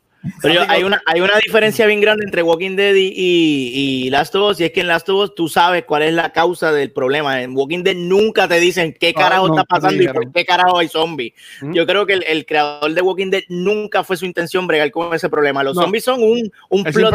Pero 0.43 0.55
yo- 0.55 0.65
hay, 0.69 0.83
una, 0.83 1.01
hay 1.07 1.21
una 1.23 1.35
diferencia 1.43 1.87
bien 1.87 2.01
grande 2.01 2.25
entre 2.25 2.43
Walking 2.43 2.77
Dead 2.77 2.95
y, 2.95 3.07
y, 3.17 4.05
y 4.07 4.11
Last 4.11 4.35
of 4.35 4.51
Us, 4.51 4.61
y 4.61 4.65
es 4.65 4.73
que 4.73 4.81
en 4.81 4.89
Last 4.89 5.09
of 5.09 5.17
Us 5.31 5.35
tú 5.35 5.49
sabes 5.49 5.85
cuál 5.85 6.03
es 6.03 6.13
la 6.13 6.31
causa 6.33 6.73
del 6.73 6.91
problema. 6.93 7.43
En 7.43 7.57
Walking 7.57 7.83
Dead 7.83 7.95
nunca 7.97 8.47
te 8.47 8.61
dicen 8.61 8.95
qué 8.99 9.15
Ah, 9.17 9.21
carajo 9.21 9.47
está 9.49 9.65
pasando 9.65 10.03
y 10.03 10.09
por 10.09 10.31
qué 10.33 10.45
carajo 10.45 10.79
hay 10.79 10.89
zombies. 10.89 11.33
¿Mm? 11.63 11.73
Yo 11.73 11.87
creo 11.87 12.05
que 12.07 12.13
el, 12.15 12.23
el 12.25 12.45
creador 12.45 12.93
de 12.93 13.01
Walking 13.01 13.31
Dead 13.31 13.43
nunca 13.49 14.05
fue 14.05 14.17
su 14.17 14.27
intención 14.27 14.67
bregar 14.67 14.91
con 14.91 15.15
ese 15.15 15.29
problema. 15.31 15.63
Los 15.63 15.75
No. 15.77 15.83
zombies 15.83 16.05
son 16.05 16.23
un, 16.23 16.53
un 16.69 16.87
Él 16.87 16.93
plot. 16.93 17.15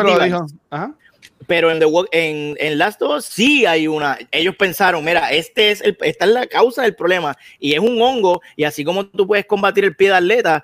Pero 1.47 1.69
en, 1.69 1.79
The 1.79 1.85
Walk- 1.85 2.07
en, 2.11 2.55
en 2.59 2.77
Last 2.79 3.01
of 3.03 3.17
Us 3.17 3.25
sí 3.25 3.65
hay 3.67 3.87
una. 3.87 4.17
Ellos 4.31 4.55
pensaron, 4.55 5.03
mira, 5.03 5.31
este 5.31 5.69
es 5.69 5.81
el, 5.81 5.95
esta 6.01 6.25
es 6.25 6.31
la 6.31 6.47
causa 6.47 6.81
del 6.83 6.95
problema 6.95 7.37
y 7.59 7.73
es 7.73 7.79
un 7.79 8.01
hongo. 8.01 8.41
Y 8.55 8.63
así 8.63 8.83
como 8.83 9.05
tú 9.05 9.27
puedes 9.27 9.45
combatir 9.45 9.83
el 9.83 9.95
pie 9.95 10.09
de 10.09 10.15
atleta, 10.15 10.63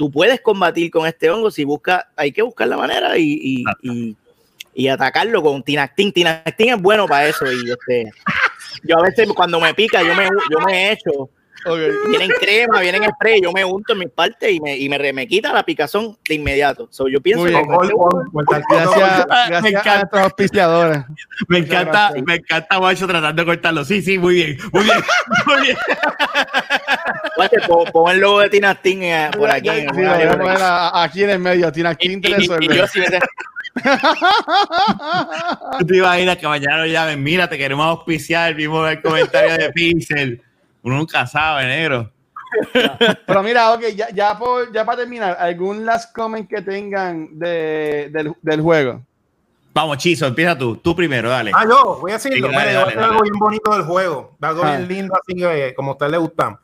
tú 0.00 0.10
puedes 0.10 0.40
combatir 0.40 0.90
con 0.90 1.06
este 1.06 1.28
hongo 1.28 1.50
si 1.50 1.62
busca, 1.62 2.08
hay 2.16 2.32
que 2.32 2.40
buscar 2.40 2.66
la 2.68 2.78
manera 2.78 3.18
y, 3.18 3.38
y, 3.42 3.64
y- 3.82 4.16
y 4.72 4.88
atacarlo 4.88 5.42
con 5.42 5.62
Tinactin. 5.62 6.10
Tinactin 6.10 6.70
es 6.70 6.80
bueno 6.80 7.06
para 7.06 7.28
eso. 7.28 7.44
Y 7.52 7.70
este, 7.70 8.10
yo 8.82 8.96
a 8.98 9.02
veces 9.02 9.28
cuando 9.34 9.60
me 9.60 9.74
pica, 9.74 10.02
yo 10.02 10.14
me, 10.14 10.24
yo 10.50 10.58
me 10.64 10.90
echo. 10.92 11.28
Vienen 12.08 12.30
crema, 12.40 12.80
vienen 12.80 13.02
spray, 13.10 13.40
yo 13.42 13.52
me 13.52 13.64
unto 13.64 13.92
en 13.92 13.98
mis 14.00 14.10
partes 14.10 14.50
y 14.52 14.60
me, 14.60 14.76
y 14.76 14.88
me, 14.88 14.98
re- 14.98 15.12
me 15.12 15.26
quita 15.26 15.52
la 15.52 15.62
picazón 15.64 16.16
de 16.28 16.34
inmediato. 16.34 16.88
So, 16.90 17.08
yo 17.08 17.20
pienso 17.20 17.42
Muy 17.44 17.52
que 17.52 17.58
este 17.60 18.64
Gracias, 18.68 19.62
Me 19.62 19.68
a 19.68 19.70
encanta. 19.70 19.94
nuestros 19.98 20.22
auspiciadores. 20.22 21.04
Me 21.48 21.58
encanta, 21.58 21.90
gracias. 22.10 22.24
me 22.26 22.34
encanta 22.36 22.76
Guacho 22.76 23.06
tratando 23.06 23.42
de 23.42 23.46
cortarlo. 23.46 23.84
Sí, 23.84 24.02
sí, 24.02 24.18
muy 24.18 24.34
bien, 24.34 24.58
muy 24.72 24.84
bien, 24.84 24.96
muy 25.46 25.60
bien. 25.62 25.76
Pon, 27.92 28.10
el 28.10 28.20
logo 28.20 28.40
de 28.40 28.50
Tinastin 28.50 29.02
eh, 29.02 29.30
por 29.36 29.50
aquí. 29.50 29.68
Sí, 29.70 29.76
en 29.78 29.98
el 29.98 30.48
a 30.48 30.88
a- 30.88 31.02
aquí 31.04 31.24
en 31.24 31.30
el 31.30 31.38
medio. 31.38 31.70
Tina 31.72 31.92
Y- 31.98 32.08
King 32.08 32.20
te 32.20 32.28
resuelve. 32.28 32.76
yo 32.76 32.86
sí 32.86 33.00
me- 33.00 33.18
Tú 35.78 35.86
te 35.86 35.96
imaginas 35.96 36.36
que 36.36 36.46
mañana 36.48 36.78
lo 36.78 36.86
llamen, 36.86 37.22
mira, 37.22 37.48
te 37.48 37.56
queremos 37.56 37.86
auspiciar, 37.86 38.54
vimos 38.54 38.88
el 38.90 39.00
comentario 39.00 39.56
de 39.56 39.70
Pixel. 39.72 40.42
Uno 40.82 40.96
nunca 40.96 41.26
sabe, 41.26 41.64
negro. 41.66 42.10
Pero 43.26 43.42
mira, 43.42 43.72
ok, 43.72 43.82
ya, 43.94 44.08
ya, 44.10 44.36
por- 44.38 44.72
ya 44.72 44.84
para 44.84 44.98
terminar, 44.98 45.36
¿algún 45.38 45.84
last 45.86 46.14
comment 46.14 46.48
que 46.48 46.62
tengan 46.62 47.38
de, 47.38 48.08
del, 48.12 48.32
del 48.42 48.60
juego? 48.60 49.02
Vamos, 49.72 49.98
Chizo, 49.98 50.26
empieza 50.26 50.58
tú. 50.58 50.76
Tú 50.76 50.96
primero, 50.96 51.30
dale. 51.30 51.52
Ah, 51.54 51.64
yo 51.64 51.98
voy 52.00 52.10
a 52.10 52.14
decirlo. 52.14 52.48
Sí, 52.48 52.54
dale, 52.54 52.72
dale, 52.72 52.94
dale. 52.96 53.06
algo 53.06 53.22
bien 53.22 53.34
bonito 53.38 53.72
del 53.72 53.82
juego. 53.84 54.36
Algo 54.40 54.62
Ah. 54.64 54.76
bien 54.76 54.88
lindo, 54.88 55.14
así 55.14 55.36
que 55.38 55.74
como 55.76 55.90
a 55.90 55.94
ustedes 55.94 56.10
les 56.12 56.20
gustan. 56.20 56.58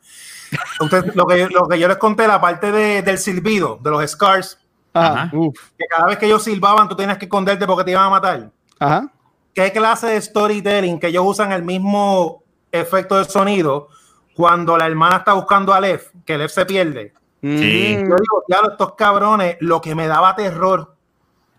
Lo, 1.13 1.25
que, 1.25 1.47
lo 1.47 1.67
que 1.67 1.79
yo 1.79 1.87
les 1.87 1.97
conté, 1.97 2.27
la 2.27 2.39
parte 2.41 2.71
de- 2.71 3.01
del 3.01 3.17
silbido, 3.17 3.79
de 3.81 3.89
los 3.91 4.09
scars, 4.11 4.59
Ajá. 4.93 5.23
Ajá. 5.23 5.31
Que 5.77 5.85
cada 5.85 6.07
vez 6.07 6.17
que 6.17 6.25
ellos 6.25 6.43
silbaban, 6.43 6.89
tú 6.89 6.95
tenías 6.95 7.17
que 7.17 7.25
esconderte 7.25 7.65
porque 7.67 7.83
te 7.83 7.91
iban 7.91 8.05
a 8.05 8.09
matar. 8.09 8.49
Ajá. 8.79 9.07
¿Qué 9.53 9.71
clase 9.71 10.07
de 10.07 10.21
storytelling 10.21 10.99
que 10.99 11.07
ellos 11.07 11.23
usan 11.25 11.51
el 11.51 11.63
mismo 11.63 12.43
efecto 12.71 13.17
de 13.17 13.25
sonido 13.25 13.89
cuando 14.37 14.77
la 14.77 14.85
hermana 14.85 15.17
está 15.17 15.33
buscando 15.33 15.73
a 15.73 15.81
Lev, 15.81 16.11
que 16.23 16.37
Lev 16.37 16.49
se 16.49 16.63
pierde? 16.63 17.11
Sí. 17.41 17.93
Yo 17.95 18.15
digo, 18.15 18.43
ya 18.47 18.59
estos 18.69 18.93
cabrones, 18.93 19.57
lo 19.61 19.81
que 19.81 19.95
me 19.95 20.05
daba 20.05 20.35
terror, 20.35 20.93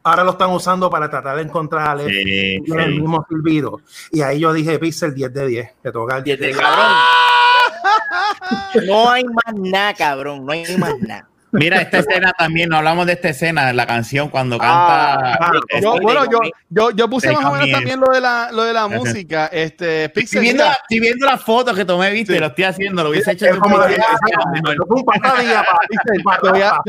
ahora 0.05 0.23
lo 0.23 0.31
están 0.31 0.51
usando 0.51 0.89
para 0.89 1.11
tratar 1.11 1.37
de 1.37 1.43
encontrar 1.43 1.89
a 1.89 1.95
Lev. 1.97 2.09
Sí, 2.09 2.61
Tiene 2.65 2.85
el 2.85 3.01
mismo 3.01 3.27
silbido. 3.29 3.81
Y 4.13 4.23
ahí 4.23 4.39
yo 4.39 4.53
dije, 4.53 4.79
Pixel 4.79 5.13
10 5.13 5.35
de 5.35 5.47
10. 5.49 5.75
Te 5.83 5.91
toca 5.91 6.19
el 6.19 6.23
10 6.23 6.39
de 6.39 6.47
10. 6.47 6.59
cabrón. 6.59 6.93
No 8.87 9.11
hay 9.11 9.25
más 9.25 9.55
nada, 9.57 9.95
cabrón. 9.95 10.47
No 10.47 10.53
hay 10.53 10.65
más 10.77 10.99
nada. 11.01 11.29
Mira, 11.53 11.81
esta 11.81 11.99
escena 12.01 12.33
también, 12.37 12.69
no 12.69 12.77
hablamos 12.77 13.07
de 13.07 13.15
esta 13.15 13.29
escena, 13.31 13.73
la 13.73 13.87
canción 13.87 14.29
cuando 14.29 14.59
Ah, 14.61 15.39
canta. 15.39 15.47
ah, 15.47 15.51
Yo, 15.81 15.95
Sí, 15.95 15.99
bueno, 16.03 16.23
de 16.23 16.29
yo, 16.31 16.39
comi- 16.39 16.51
yo, 16.69 16.91
yo 16.91 17.09
puse 17.11 17.29
de 17.29 17.35
más 17.35 17.45
o 17.47 17.53
menos 17.53 17.71
también 17.71 18.01
lo 18.01 18.13
de 18.13 18.21
la, 18.21 18.51
lo 18.53 18.65
de 18.65 18.73
la 18.73 18.87
Gracias. 18.89 19.01
música. 19.15 19.47
Este, 19.53 20.05
Estoy 20.05 20.41
viendo, 20.41 20.65
estoy 20.65 21.01
viendo 21.01 21.27
la 21.27 21.39
foto 21.39 21.75
que 21.75 21.85
tomé, 21.85 22.11
viste, 22.11 22.35
Sí. 22.35 22.39
lo 22.39 22.47
estoy 22.47 22.65
haciendo, 22.65 23.03
lo 23.03 23.11
hubiese 23.11 23.33
hecho 23.33 23.47
Es 23.47 23.57
como 23.57 23.79
a, 23.79 23.87
te 23.89 23.97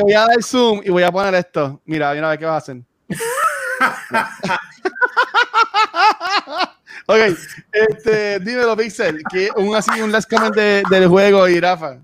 voy 0.04 0.14
a 0.14 0.26
dar 0.28 0.44
zoom 0.44 0.82
y 0.84 0.90
voy 0.90 1.04
a 1.04 1.12
poner 1.12 1.34
esto. 1.36 1.82
Mira, 1.86 2.14
mira 2.14 2.28
a 2.28 2.30
ver 2.32 2.40
qué 2.40 2.46
vas 2.46 2.56
a 2.56 2.58
hacer. 2.58 2.78
ok, 7.06 7.18
este, 7.72 8.40
dímelo, 8.40 8.76
Pixel, 8.78 9.22
que 9.32 9.50
un 9.56 9.76
así, 9.76 10.02
un 10.02 10.12
last 10.12 10.30
comment 10.30 10.54
de- 10.56 10.84
del 10.90 11.08
juego 11.08 11.48
y 11.48 11.60
Rafa. 11.60 11.98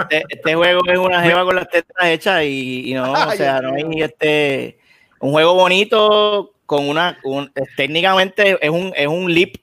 Este, 0.00 0.24
este 0.28 0.54
juego 0.54 0.80
es 0.86 0.98
una 0.98 1.22
jeva 1.22 1.44
con 1.44 1.56
las 1.56 1.68
tetas 1.68 2.06
hechas 2.06 2.42
y, 2.44 2.90
y 2.90 2.94
no, 2.94 3.12
o 3.12 3.30
sea, 3.36 3.60
no 3.60 3.74
hay 3.74 4.02
este 4.02 4.78
un 5.20 5.32
juego 5.32 5.54
bonito 5.54 6.52
con 6.66 6.88
una 6.88 7.18
un- 7.24 7.50
es- 7.54 7.68
técnicamente 7.76 8.58
es 8.60 8.70
un 8.70 8.92
es 8.96 9.06
un 9.06 9.32
leap. 9.32 9.54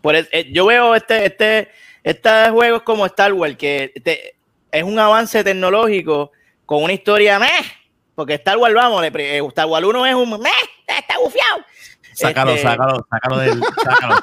Por 0.00 0.16
es- 0.16 0.28
eh, 0.32 0.50
yo 0.52 0.66
veo 0.66 0.94
este 0.94 1.26
este 1.26 1.68
este 2.02 2.50
juego 2.50 2.76
es 2.78 2.82
como 2.82 3.06
Star 3.06 3.32
Wars 3.32 3.56
que 3.56 3.92
te- 4.04 4.34
es 4.70 4.82
un 4.82 4.98
avance 4.98 5.42
tecnológico 5.44 6.32
con 6.66 6.82
una 6.82 6.92
historia 6.92 7.38
meh, 7.38 7.48
porque 8.14 8.34
Star 8.34 8.56
Wars 8.58 8.74
vamos, 8.74 9.02
le 9.02 9.08
eh, 9.36 9.42
Star 9.48 9.66
Wars 9.66 9.84
1 9.86 10.06
es 10.06 10.14
un 10.14 10.30
meh, 10.40 10.50
está 10.86 11.18
bufiado. 11.18 11.64
Sácalo, 12.14 12.50
Este, 12.52 12.62
sácalo, 12.62 13.06
sácalo 13.10 13.38
del. 13.38 13.60
Sácalo. 13.84 14.16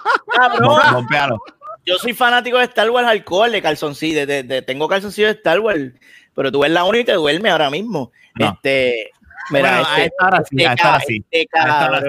yo 1.92 1.98
soy 2.00 2.14
fanático 2.14 2.58
de 2.58 2.66
Star 2.66 2.90
Wars 2.90 3.08
alcohol, 3.08 3.52
de 3.52 3.62
calzoncillo, 3.62 4.20
de, 4.20 4.26
de- 4.26 4.44
de- 4.44 4.62
tengo 4.62 4.88
calzoncillo 4.88 5.28
de 5.28 5.34
Star 5.34 5.60
Wars, 5.60 5.92
pero 6.34 6.52
tú 6.52 6.60
ves 6.62 6.72
la 6.72 6.84
1 6.84 6.98
y 7.00 7.04
te 7.04 7.14
duerme 7.14 7.50
ahora 7.50 7.70
mismo. 7.70 8.12
No. 8.36 8.54
Este, 8.54 9.12
mira, 9.50 9.78
Bueno, 9.78 9.82
este, 9.90 10.06
esta 10.06 10.28
hora 10.28 10.44
sí, 10.50 10.56
este 10.58 10.68
a 10.68 10.74
esta 10.74 10.90
hora 10.90 10.98
ca- 10.98 11.06
sí. 11.06 11.16
este 11.32 11.38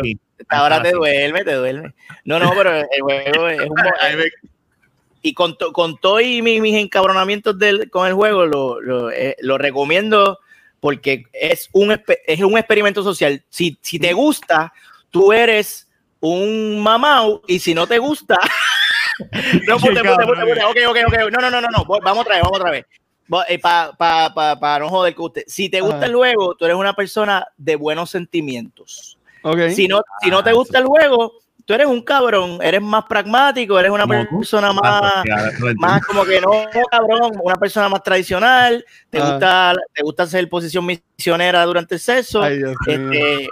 sí. 0.03 0.19
esta 0.39 0.83
te 0.83 0.93
duerme, 0.93 1.45
te 1.45 1.55
duerme. 1.55 1.95
No, 2.25 2.39
no, 2.39 2.53
pero 2.57 2.75
el 2.77 2.87
juego 3.01 3.49
es 3.49 3.61
un 3.61 3.75
y 5.23 5.35
con, 5.35 5.57
to- 5.57 5.73
con 5.73 5.99
todo 5.99 6.21
y 6.21 6.43
mis, 6.43 6.61
mis 6.61 6.75
encabronamientos 6.77 7.57
del, 7.59 7.89
con 7.91 8.09
el 8.09 8.15
juego, 8.15 8.45
lo, 8.47 8.81
lo, 8.81 9.11
eh, 9.11 9.37
lo 9.41 9.57
recomiendo 9.57 10.39
porque 10.81 11.27
es 11.33 11.69
un, 11.73 11.97
es 12.27 12.41
un 12.41 12.59
experimento 12.59 13.03
social. 13.05 13.43
Si, 13.49 13.79
si 13.81 14.01
te 14.01 14.13
gusta, 14.15 14.73
tú 15.11 15.33
eres 15.33 15.89
un 16.19 16.81
mamau 16.81 17.43
y 17.47 17.59
si 17.61 17.73
no 17.75 17.87
te 17.87 17.99
gusta... 17.99 18.37
no, 19.69 19.77
pute, 19.79 19.95
pute, 19.95 20.03
cabrón. 20.03 20.41
pute. 20.49 20.65
Ok, 20.65 20.77
ok, 20.89 20.97
ok. 21.07 21.31
No, 21.33 21.41
no, 21.41 21.51
no, 21.51 21.61
no, 21.61 21.85
Vamos 22.03 22.23
otra 22.23 22.35
vez, 22.37 22.43
vamos 22.43 22.59
otra 22.59 22.71
vez. 22.71 22.87
Para 23.63 23.93
pa, 23.93 24.33
pa, 24.35 24.59
pa 24.61 24.79
no 24.79 24.89
joder 24.89 25.15
con 25.15 25.27
usted. 25.27 25.45
Si 25.47 25.69
te 25.69 25.81
gusta 25.81 26.07
el 26.07 26.15
juego, 26.15 26.55
tú 26.55 26.65
eres 26.65 26.77
una 26.77 26.93
persona 26.95 27.47
de 27.57 27.77
buenos 27.77 28.11
sentimientos. 28.11 29.19
Ok. 29.43 29.71
Si 29.71 29.89
no, 29.89 30.03
si 30.23 30.31
no 30.31 30.43
te 30.45 30.53
gusta 30.53 30.79
el 30.79 30.85
juego, 30.87 31.33
tú 31.65 31.73
eres 31.75 31.87
un 31.87 32.03
cabrón, 32.03 32.59
eres 32.63 32.83
más 32.83 33.05
pragmático, 33.05 33.79
eres 33.79 33.91
una 33.91 34.03
Como 34.07 34.39
persona 34.39 34.73
Ah, 34.83 35.23
más, 35.25 35.75
más 35.77 36.05
como 36.07 36.25
que 36.25 36.41
no, 36.41 36.51
cabrón, 36.91 37.33
una 37.43 37.55
persona 37.55 37.89
más 37.89 38.03
tradicional, 38.03 38.85
te 39.09 39.19
Ah. 39.19 39.31
gusta, 39.31 39.75
te 39.95 40.03
gusta 40.03 40.23
hacer 40.25 40.49
posición 40.49 40.85
misionera 40.85 41.65
durante 41.65 41.95
el 41.95 42.01
sexo, 42.01 42.43
Ay, 42.43 42.61
este, 42.87 43.49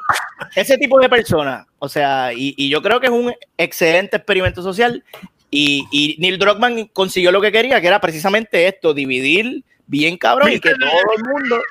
ese 0.57 0.77
tipo 0.77 0.99
de 1.01 1.09
persona, 1.09 1.67
o 1.79 1.89
sea, 1.89 2.33
y, 2.33 2.55
y 2.57 2.69
yo 2.69 2.83
creo 2.83 3.01
que 3.01 3.07
es 3.07 3.13
un 3.13 3.33
excelente 3.57 4.17
experimento 4.17 4.63
social 4.63 5.03
y, 5.51 5.87
y 5.91 6.17
Neil 6.19 6.39
Druckmann 6.39 6.87
consiguió 6.93 7.33
lo 7.33 7.41
que 7.41 7.53
quería, 7.53 7.81
que 7.81 7.87
era 7.87 8.01
precisamente 8.01 8.67
esto, 8.67 8.95
dividir 8.95 9.65
bien 9.87 10.17
cabrón 10.17 10.53
y 10.53 10.61
que 10.61 10.71
todo 10.71 10.91
el 11.17 11.25
mundo... 11.25 11.63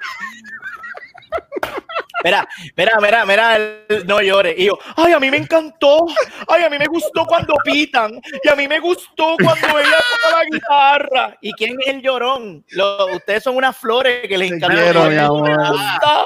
Mira, 2.23 2.48
mira, 2.75 2.93
mira, 3.01 3.25
mira, 3.25 3.56
el- 3.56 4.06
no 4.06 4.22
llores. 4.22 4.56
Y 4.57 4.65
yo, 4.65 4.77
ay, 4.98 5.14
a 5.14 5.19
mí 5.19 5.31
me 5.31 5.38
encantó. 5.38 6.06
Ay, 6.48 6.64
a 6.64 6.69
mí 6.69 6.77
me 6.77 6.85
gustó 6.88 7.25
cuando 7.25 7.53
pitan. 7.64 8.19
Y 8.43 8.49
a 8.49 8.56
mí 8.56 8.67
me 8.67 8.80
gustó 8.80 9.35
cuando 9.41 9.80
ella 9.80 9.98
toca 10.23 10.38
la 10.38 10.45
guitarra. 10.51 11.38
¿Y 11.41 11.53
quién 11.53 11.77
es 11.80 11.88
el 11.88 12.01
llorón? 12.01 12.65
Lo- 12.72 13.15
ustedes 13.15 13.43
son 13.43 13.56
unas 13.56 13.75
flores 13.77 14.27
que 14.27 14.38
les 14.38 14.49
Te 14.49 14.56
encanta. 14.57 14.75
quiero, 14.83 15.03
Ay, 15.03 15.09
mi 15.11 15.17
amor. 15.17 15.49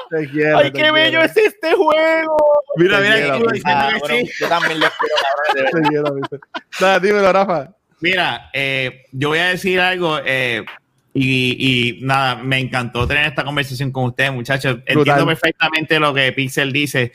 Te 0.09 0.29
quiero, 0.29 0.57
Ay, 0.57 0.71
te 0.71 0.81
qué 0.81 0.91
bello 0.91 1.19
quiero. 1.19 1.25
es 1.25 1.37
este 1.37 1.73
juego. 1.73 2.37
Mira, 2.77 2.97
Te 2.97 3.03
mira, 3.03 3.15
quiero, 3.15 3.33
aquí 3.35 3.43
te 3.47 3.53
diciendo 3.53 3.87
que 3.93 3.99
Cabrón, 3.99 4.17
sí. 4.25 4.31
yo 4.39 4.47
también 4.49 4.79
les 4.79 4.89
quiero. 4.89 5.69
Te 5.71 5.89
quiero. 5.89 6.15
Nada, 6.81 6.99
dímelo, 6.99 7.33
Rafa. 7.33 7.69
Mira, 8.01 8.49
eh, 8.51 9.05
yo 9.11 9.29
voy 9.29 9.39
a 9.39 9.45
decir 9.45 9.79
algo 9.79 10.19
eh, 10.25 10.65
y, 11.13 11.97
y 11.99 12.01
nada, 12.01 12.35
me 12.35 12.59
encantó 12.59 13.07
tener 13.07 13.25
esta 13.27 13.43
conversación 13.43 13.91
con 13.91 14.05
ustedes, 14.05 14.31
muchachos. 14.33 14.79
Entiendo 14.85 15.25
perfectamente 15.25 15.99
lo 15.99 16.13
que 16.13 16.31
Pixel 16.31 16.71
dice, 16.71 17.11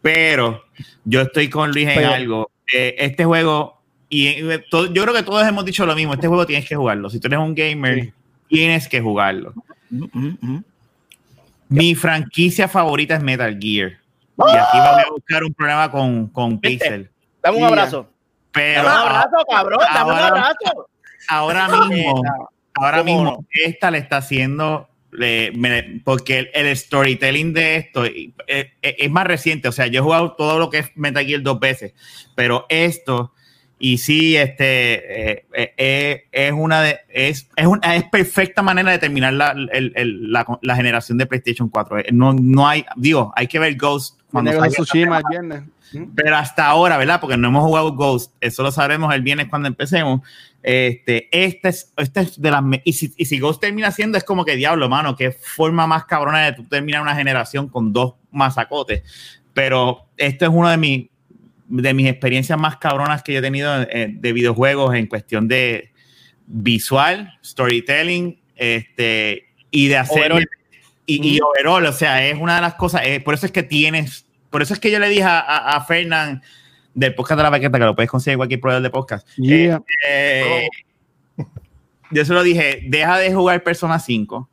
pero 0.00 0.64
yo 1.04 1.22
estoy 1.22 1.48
con 1.48 1.70
Luis 1.72 1.88
en 1.88 1.94
Pero- 1.94 2.12
algo. 2.14 2.50
Eh, 2.74 2.94
este 2.98 3.24
juego, 3.24 3.82
y 4.08 4.28
eh, 4.28 4.64
todo- 4.70 4.92
yo 4.92 5.02
creo 5.02 5.14
que 5.14 5.22
todos 5.22 5.46
hemos 5.46 5.64
dicho 5.64 5.84
lo 5.84 5.94
mismo, 5.94 6.14
este 6.14 6.26
juego 6.28 6.46
tienes 6.46 6.66
que 6.68 6.74
jugarlo. 6.76 7.10
Si 7.10 7.20
tú 7.20 7.26
eres 7.28 7.38
un 7.40 7.54
gamer, 7.54 8.00
Sí. 8.04 8.12
tienes 8.48 8.88
que 8.88 9.00
jugarlo. 9.00 9.52
Mm, 9.90 10.04
mm, 10.12 10.38
mm. 10.40 10.64
Mi 11.68 11.94
franquicia 11.94 12.68
favorita 12.68 13.14
es 13.16 13.22
Metal 13.22 13.56
Gear. 13.60 13.90
Y 14.38 14.56
aquí 14.56 14.78
voy 14.78 15.02
a 15.06 15.10
buscar 15.10 15.44
un 15.44 15.52
problema 15.54 15.90
con, 15.90 16.26
con. 16.28 16.58
Pixel. 16.58 17.10
Dame 17.42 17.58
un 17.58 17.64
abrazo. 17.64 18.08
Pero 18.52 18.82
Dame 18.82 18.88
un 19.02 19.08
abrazo, 19.08 19.36
cabrón. 19.50 19.78
Dame 19.94 20.10
un 20.12 20.18
abrazo. 20.18 20.88
ahora 21.28 21.68
mismo, 21.88 22.22
ahora 22.74 22.98
¿Cómo 22.98 23.04
mismo 23.04 23.24
no? 23.24 23.46
esta 23.64 23.90
le 23.90 23.98
está 23.98 24.18
haciendo 24.18 24.88
le- 25.10 25.52
me- 25.52 26.00
porque 26.04 26.38
el, 26.38 26.50
el 26.54 26.76
storytelling 26.76 27.52
de 27.52 27.76
esto 27.76 28.04
eh, 28.06 28.32
eh, 28.46 28.72
es, 28.82 29.10
más 29.10 29.26
reciente 29.26 29.68
o 29.68 29.72
sea 29.72 29.86
yo 29.86 30.00
he 30.00 30.02
jugado 30.02 30.32
todo 30.32 30.58
lo 30.58 30.70
que 30.70 30.78
es 30.78 30.90
Metal 30.96 31.24
Gear 31.24 31.42
dos 31.42 31.60
veces 31.60 31.92
pero 32.34 32.64
esto 32.70 33.32
y 33.78 33.98
sí 33.98 34.36
este 34.36 35.44
eh, 35.52 36.24
es 36.32 36.52
una 36.52 36.80
de 36.82 37.00
es, 37.08 37.48
es 37.56 37.66
una 37.66 37.96
es 37.96 38.04
perfecta 38.04 38.62
manera 38.62 38.90
de 38.92 38.98
terminar 38.98 39.32
la, 39.34 39.50
el- 39.50 39.92
el- 39.96 40.32
la, 40.32 40.46
la 40.62 40.76
generación 40.76 41.18
de 41.18 41.26
PlayStation 41.26 41.68
4 41.68 41.98
Eh, 41.98 42.06
no, 42.12 42.32
no 42.32 42.66
hay 42.68 42.84
digo 42.96 43.32
hay 43.36 43.48
que 43.48 43.58
ver 43.58 43.76
Ghost 43.76 44.20
cuando 44.30 44.50
Tsushima 44.68 45.18
el 45.18 45.24
viernes. 45.28 45.62
Pero 46.14 46.36
hasta 46.36 46.66
ahora, 46.66 46.96
¿verdad? 46.96 47.20
Porque 47.20 47.36
no 47.36 47.48
hemos 47.48 47.64
jugado 47.64 47.92
Ghost, 47.94 48.34
eso 48.40 48.62
lo 48.62 48.72
sabremos 48.72 49.14
el 49.14 49.22
viernes 49.22 49.48
cuando 49.48 49.68
empecemos. 49.68 50.20
Este, 50.62 51.28
esta 51.32 51.68
es, 51.68 51.92
esta 51.96 52.20
es 52.20 52.40
de 52.40 52.50
las. 52.50 52.62
Y 52.84 52.92
si, 52.92 53.12
y 53.16 53.24
si 53.24 53.38
Ghost 53.38 53.60
termina 53.60 53.90
siendo, 53.90 54.16
es 54.16 54.24
como 54.24 54.44
que 54.44 54.56
diablo, 54.56 54.88
mano, 54.88 55.16
qué 55.16 55.32
forma 55.32 55.86
más 55.86 56.04
cabrona 56.04 56.44
de 56.44 56.52
tú 56.52 56.64
terminar 56.64 57.02
una 57.02 57.16
generación 57.16 57.68
con 57.68 57.92
dos 57.92 58.14
masacotes. 58.30 59.02
Pero 59.52 60.06
esto 60.16 60.44
es 60.44 60.50
una 60.50 60.70
de, 60.70 60.76
mis 60.76 61.06
de 61.68 61.94
mis 61.94 62.06
experiencias 62.06 62.58
más 62.58 62.76
cabronas 62.76 63.22
que 63.22 63.32
yo 63.32 63.40
he 63.40 63.42
tenido 63.42 63.82
eh, 63.82 64.08
de 64.12 64.32
videojuegos 64.32 64.94
en 64.94 65.06
cuestión 65.06 65.48
de 65.48 65.92
visual, 66.46 67.38
storytelling, 67.44 68.40
este, 68.56 69.46
y 69.70 69.88
de 69.88 69.96
hacer. 69.96 70.32
Overall. 70.32 70.48
Y, 71.04 71.36
y 71.36 71.40
overall, 71.40 71.84
o 71.86 71.92
sea, 71.92 72.24
es 72.24 72.38
una 72.38 72.54
de 72.56 72.60
las 72.60 72.74
cosas. 72.74 73.02
eh, 73.04 73.20
por 73.20 73.34
eso 73.34 73.46
es 73.46 73.52
que 73.52 73.64
tienes. 73.64 74.26
Por 74.52 74.62
eso 74.62 74.72
es 74.74 74.78
que 74.78 74.90
yo 74.92 75.00
le 75.00 75.08
dije 75.08 75.24
a, 75.24 75.40
a, 75.40 75.76
a 75.76 75.84
Fernán 75.84 76.42
del 76.94 77.14
podcast 77.14 77.38
de 77.38 77.42
la 77.42 77.50
paqueta, 77.50 77.78
que 77.78 77.84
lo 77.84 77.96
puedes 77.96 78.10
conseguir 78.10 78.34
en 78.34 78.38
cualquier 78.38 78.60
proveedor 78.60 78.82
de 78.82 78.90
podcast. 78.90 79.26
Yeah. 79.38 79.82
Eh, 80.08 80.68
yo 82.10 82.24
se 82.24 82.32
lo 82.34 82.42
dije, 82.42 82.82
deja 82.86 83.18
de 83.18 83.32
jugar 83.34 83.62
Persona 83.64 83.98
5, 83.98 84.48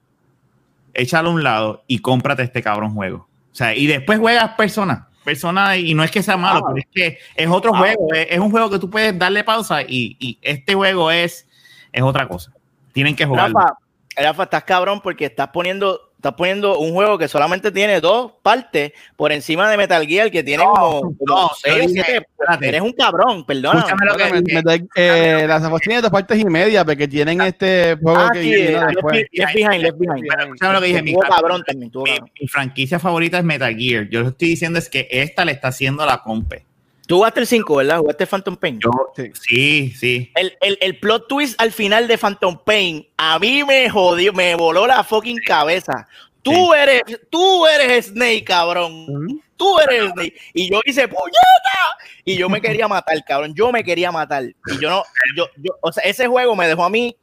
échalo 0.93 1.29
a 1.29 1.33
un 1.33 1.43
lado 1.43 1.83
y 1.87 1.99
cómprate 1.99 2.43
este 2.43 2.63
cabrón 2.63 2.93
juego. 2.95 3.27
O 3.51 3.55
sea, 3.55 3.75
y 3.75 3.87
después 3.87 4.19
juegas 4.19 4.51
Persona. 4.57 5.09
Persona, 5.25 5.75
y 5.75 5.93
no 5.93 6.03
es 6.03 6.11
que 6.11 6.23
sea 6.23 6.37
malo, 6.37 6.59
Ah. 6.59 6.71
pero 6.73 6.77
es 6.77 6.87
que 6.93 7.19
es 7.35 7.49
otro 7.49 7.75
Ah. 7.75 7.79
juego, 7.79 8.07
es, 8.13 8.27
es 8.31 8.39
un 8.39 8.49
juego 8.51 8.69
que 8.69 8.79
tú 8.79 8.89
puedes 8.89 9.19
darle 9.19 9.43
pausa 9.43 9.81
y, 9.81 10.15
y 10.19 10.39
este 10.41 10.73
juego 10.73 11.11
es, 11.11 11.45
es 11.91 12.01
otra 12.01 12.27
cosa. 12.27 12.53
Tienen 12.93 13.15
que 13.15 13.25
jugarlo. 13.25 13.59
Rafa, 13.59 13.77
Rafa, 14.15 14.43
estás 14.43 14.63
cabrón 14.63 15.01
porque 15.01 15.25
estás 15.25 15.49
poniendo, 15.49 16.08
estás 16.19 16.33
poniendo 16.33 16.77
un 16.79 16.91
juego 16.91 17.17
que 17.17 17.29
solamente 17.29 17.71
tiene 17.71 18.01
dos 18.01 18.33
partes 18.43 18.91
por 19.15 19.31
encima 19.31 19.71
de 19.71 19.77
Metal 19.77 20.05
Gear 20.05 20.29
que 20.29 20.43
tiene 20.43 20.63
No, 20.65 20.73
como, 20.73 21.01
como 21.01 21.15
no, 21.25 21.51
seis 21.61 21.91
siete. 21.93 22.27
Eres 22.61 22.81
un 22.81 22.91
cabrón, 22.91 23.45
perdona. 23.45 23.85
Lo 24.03 24.17
que 24.17 24.85
eh, 24.95 25.45
las 25.47 25.63
apuestas 25.63 25.85
tienen 25.87 26.01
dos 26.01 26.11
partes 26.11 26.37
y 26.39 26.45
media 26.45 26.83
porque 26.83 27.07
tienen 27.07 27.39
este 27.41 27.95
juego 28.01 28.19
Ah, 28.19 28.29
que 28.33 28.41
sí, 28.41 28.49
viene 28.49 28.71
Left, 28.71 28.85
después. 28.95 29.25
Left 29.31 29.53
Behind, 29.55 29.81
Left 29.83 29.97
Behind. 29.97 30.27
Pero 30.59 30.73
lo 30.73 30.81
que 30.81 30.87
dije, 30.87 31.01
mi, 31.03 31.15
cabrón 31.15 31.63
también, 31.65 31.91
mi- 31.93 32.05
cabrón. 32.09 32.31
mi 32.39 32.47
franquicia 32.47 32.99
favorita 32.99 33.37
es 33.37 33.43
Metal 33.45 33.75
Gear. 33.75 34.09
Yo 34.09 34.19
lo 34.19 34.25
que 34.25 34.31
estoy 34.31 34.47
diciendo 34.49 34.77
es 34.79 34.89
que 34.89 35.07
esta 35.09 35.45
le 35.45 35.53
está 35.53 35.69
haciendo 35.69 36.05
la 36.05 36.17
compe. 36.21 36.65
Tú 37.09 37.15
jugaste 37.15 37.39
el 37.39 37.47
5, 37.47 37.75
¿verdad? 37.75 37.97
Jugaste 37.97 38.27
Phantom 38.27 38.55
Pain. 38.55 38.79
Yo, 38.79 38.91
Sí. 39.33 39.91
sí. 39.97 40.31
El, 40.35 40.55
el, 40.61 40.77
el 40.79 40.99
plot 40.99 41.27
twist 41.27 41.59
al 41.59 41.71
final 41.71 42.07
de 42.07 42.19
Phantom 42.19 42.59
Pain 42.63 43.03
a 43.17 43.39
mí 43.39 43.63
me 43.63 43.89
jodió, 43.89 44.31
me 44.31 44.53
voló 44.53 44.85
la 44.85 45.03
fucking 45.03 45.39
cabeza. 45.43 46.07
Tú 46.43 46.71
eres, 46.71 47.01
tú 47.31 47.65
eres 47.65 48.05
Snake, 48.05 48.43
cabrón. 48.43 49.41
Tú 49.57 49.79
eres 49.79 50.11
Snake. 50.11 50.35
Y 50.53 50.71
yo 50.71 50.81
hice 50.85 51.07
puñeta. 51.07 51.97
Y 52.25 52.37
yo 52.37 52.47
me 52.47 52.61
quería 52.61 52.87
matar, 52.87 53.17
cabrón. 53.25 53.55
Yo 53.55 53.71
me 53.71 53.83
quería 53.83 54.11
matar. 54.11 54.43
Y 54.43 54.79
yo 54.79 54.91
no, 54.91 55.03
yo, 55.35 55.47
yo, 55.57 55.79
o 55.81 55.91
sea, 55.91 56.03
ese 56.03 56.27
juego 56.27 56.55
me 56.55 56.67
dejó 56.67 56.83
a 56.83 56.91
mí. 56.91 57.17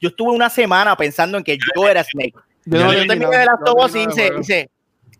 Yo 0.00 0.10
estuve 0.10 0.30
una 0.30 0.48
semana 0.48 0.96
pensando 0.96 1.38
en 1.38 1.42
que 1.42 1.58
yo 1.74 1.88
era 1.88 2.04
Snake. 2.04 2.34
Yo 2.66 2.84
no 2.84 2.92
terminé 2.92 3.36
de 3.36 3.46
las 3.46 3.58
tobos 3.64 3.92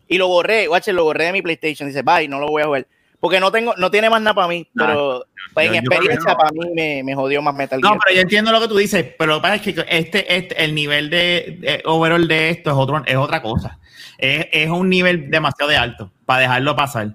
y 0.07 0.19
lo 0.19 0.29
borré, 0.29 0.69
guache, 0.69 0.93
lo 0.93 1.03
borré 1.03 1.25
de 1.25 1.33
mi 1.33 1.43
PlayStation. 1.43 1.89
Dice, 1.89 2.03
bye, 2.03 2.29
no 2.29 2.39
lo 2.39 2.47
voy 2.47 2.63
a 2.63 2.67
jugar. 2.67 2.87
Porque 3.25 3.41
no 3.41 3.51
tengo, 3.51 3.73
no 3.79 3.91
tiene 3.91 4.11
más 4.11 4.21
nada 4.21 4.35
para 4.35 4.49
mí, 4.49 4.69
Nah, 4.75 4.87
pero 4.87 5.25
pues, 5.55 5.67
en 5.69 5.73
yo- 5.73 5.79
experiencia 5.81 6.33
no. 6.33 6.37
para 6.37 6.51
mí 6.53 6.61
me, 6.75 7.03
me 7.03 7.15
jodió 7.15 7.41
más 7.41 7.55
Metal 7.55 7.81
No, 7.81 7.89
Gear. 7.89 8.01
pero 8.05 8.17
yo 8.17 8.21
entiendo 8.21 8.53
lo 8.53 8.61
que 8.61 8.69
tú 8.69 8.77
dices, 8.77 9.07
pero 9.19 9.33
lo 9.33 9.39
que 9.39 9.43
pasa 9.43 9.55
es 9.55 9.63
que 9.63 9.85
este, 9.89 10.37
este, 10.37 10.63
el 10.63 10.75
nivel 10.75 11.09
de, 11.09 11.57
de 11.59 11.83
overall 11.87 12.29
de 12.29 12.51
esto 12.51 12.69
es, 12.71 12.77
otro, 12.77 13.03
es 13.07 13.17
otra 13.17 13.41
cosa. 13.41 13.79
Es, 14.19 14.47
es 14.53 14.69
un 14.69 14.91
nivel 14.91 15.31
demasiado 15.31 15.71
de 15.71 15.79
alto 15.79 16.11
para 16.27 16.41
dejarlo 16.43 16.77
pasar. 16.77 17.15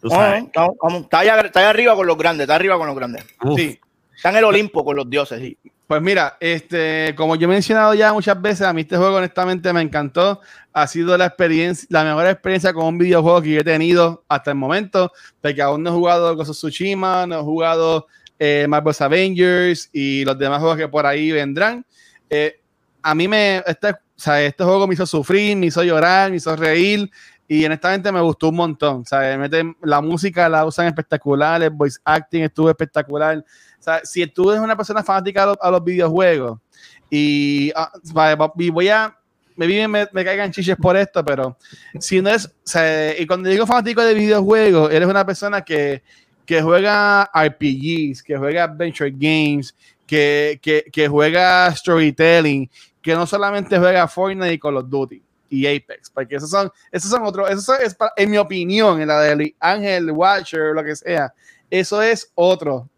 Tú 0.00 0.06
No, 0.08 0.14
sabes. 0.14 0.44
no, 0.54 0.98
está, 1.00 1.18
allá, 1.18 1.40
está 1.40 1.58
allá 1.60 1.70
arriba 1.70 1.96
con 1.96 2.06
los 2.06 2.16
grandes, 2.16 2.44
está 2.44 2.54
arriba 2.54 2.78
con 2.78 2.86
los 2.86 2.94
grandes. 2.94 3.24
Uf. 3.42 3.58
Sí. 3.58 3.80
Está 4.14 4.28
en 4.30 4.36
el 4.36 4.44
Olimpo 4.44 4.84
con 4.84 4.94
los 4.94 5.10
dioses. 5.10 5.40
sí. 5.40 5.56
Pues 5.90 6.02
mira, 6.02 6.36
este, 6.38 7.16
como 7.16 7.34
yo 7.34 7.46
he 7.46 7.50
mencionado 7.50 7.94
ya 7.94 8.12
muchas 8.12 8.40
veces, 8.40 8.64
a 8.64 8.72
mí 8.72 8.82
este 8.82 8.96
juego 8.96 9.16
honestamente 9.16 9.72
me 9.72 9.80
encantó. 9.80 10.40
Ha 10.72 10.86
sido 10.86 11.18
la 11.18 11.26
experiencia, 11.26 11.84
la 11.90 12.04
mejor 12.04 12.28
experiencia 12.28 12.72
con 12.72 12.86
un 12.86 12.96
videojuego 12.96 13.42
que 13.42 13.50
yo 13.54 13.60
he 13.60 13.64
tenido 13.64 14.24
hasta 14.28 14.52
el 14.52 14.56
momento, 14.56 15.10
porque 15.40 15.60
aún 15.60 15.82
no 15.82 15.90
he 15.90 15.92
jugado 15.92 16.36
Ghost 16.36 16.50
of 16.50 16.56
Tsushima, 16.56 17.26
no 17.26 17.40
he 17.40 17.42
jugado 17.42 18.06
eh, 18.38 18.66
Marvel's 18.68 19.00
Avengers 19.00 19.90
y 19.92 20.24
los 20.24 20.38
demás 20.38 20.60
juegos 20.60 20.78
que 20.78 20.86
por 20.86 21.06
ahí 21.06 21.32
vendrán. 21.32 21.84
Eh, 22.28 22.60
a 23.02 23.12
mí 23.12 23.26
me, 23.26 23.56
este, 23.66 23.90
o 23.90 23.96
sea, 24.14 24.40
este 24.40 24.62
juego 24.62 24.86
me 24.86 24.94
hizo 24.94 25.06
sufrir, 25.06 25.56
me 25.56 25.66
hizo 25.66 25.82
llorar, 25.82 26.30
me 26.30 26.36
hizo 26.36 26.54
reír 26.54 27.10
y 27.48 27.64
honestamente 27.64 28.12
me 28.12 28.20
gustó 28.20 28.50
un 28.50 28.54
montón. 28.54 29.02
La 29.82 30.00
música 30.00 30.48
la 30.48 30.64
usan 30.64 30.86
espectacular, 30.86 31.60
el 31.64 31.70
voice 31.70 31.98
acting 32.04 32.42
estuvo 32.42 32.70
espectacular. 32.70 33.44
Sea, 33.80 34.00
si 34.04 34.26
tú 34.26 34.50
eres 34.50 34.62
una 34.62 34.76
persona 34.76 35.02
fanática 35.02 35.54
a 35.58 35.70
los, 35.70 35.82
videojuegos 35.82 36.58
y, 37.10 37.72
ah, 37.74 37.90
y 38.58 38.70
voy 38.70 38.88
a, 38.88 39.16
me, 39.56 39.88
me, 39.88 40.08
me 40.12 40.24
caigan 40.24 40.52
chiches 40.52 40.76
por 40.76 40.96
esto, 40.96 41.24
pero 41.24 41.56
si 41.98 42.20
no 42.22 42.30
es, 42.30 42.48
y 43.18 43.26
cuando 43.26 43.48
digo 43.48 43.66
fanático 43.66 44.02
de 44.02 44.14
videojuegos, 44.14 44.92
eres 44.92 45.08
una 45.08 45.24
persona 45.24 45.62
que, 45.62 46.02
que 46.46 46.62
juega 46.62 47.30
RPGs, 47.34 48.22
que 48.22 48.36
juega 48.36 48.64
Adventure 48.64 49.10
Games, 49.10 49.74
que, 50.06 50.58
que, 50.62 50.84
que 50.92 51.08
juega 51.08 51.74
storytelling, 51.74 52.68
que 53.00 53.14
no 53.14 53.26
solamente 53.26 53.78
juega 53.78 54.08
Fortnite 54.08 54.52
y 54.54 54.58
Call 54.58 54.76
of 54.76 54.88
Duty 54.88 55.22
y 55.50 55.66
Apex, 55.66 56.10
porque 56.10 56.36
esos 56.36 56.50
son, 56.50 56.70
esos 56.92 57.10
son 57.10 57.24
otros, 57.24 57.50
eso 57.50 57.74
es, 57.74 57.96
en 58.16 58.30
mi 58.30 58.36
opinión, 58.36 59.00
en 59.00 59.08
la 59.08 59.20
de 59.20 59.54
Ángel, 59.58 60.10
Watcher, 60.10 60.74
lo 60.74 60.84
que 60.84 60.94
sea, 60.96 61.32
eso 61.68 62.00
es 62.00 62.30
otro, 62.34 62.88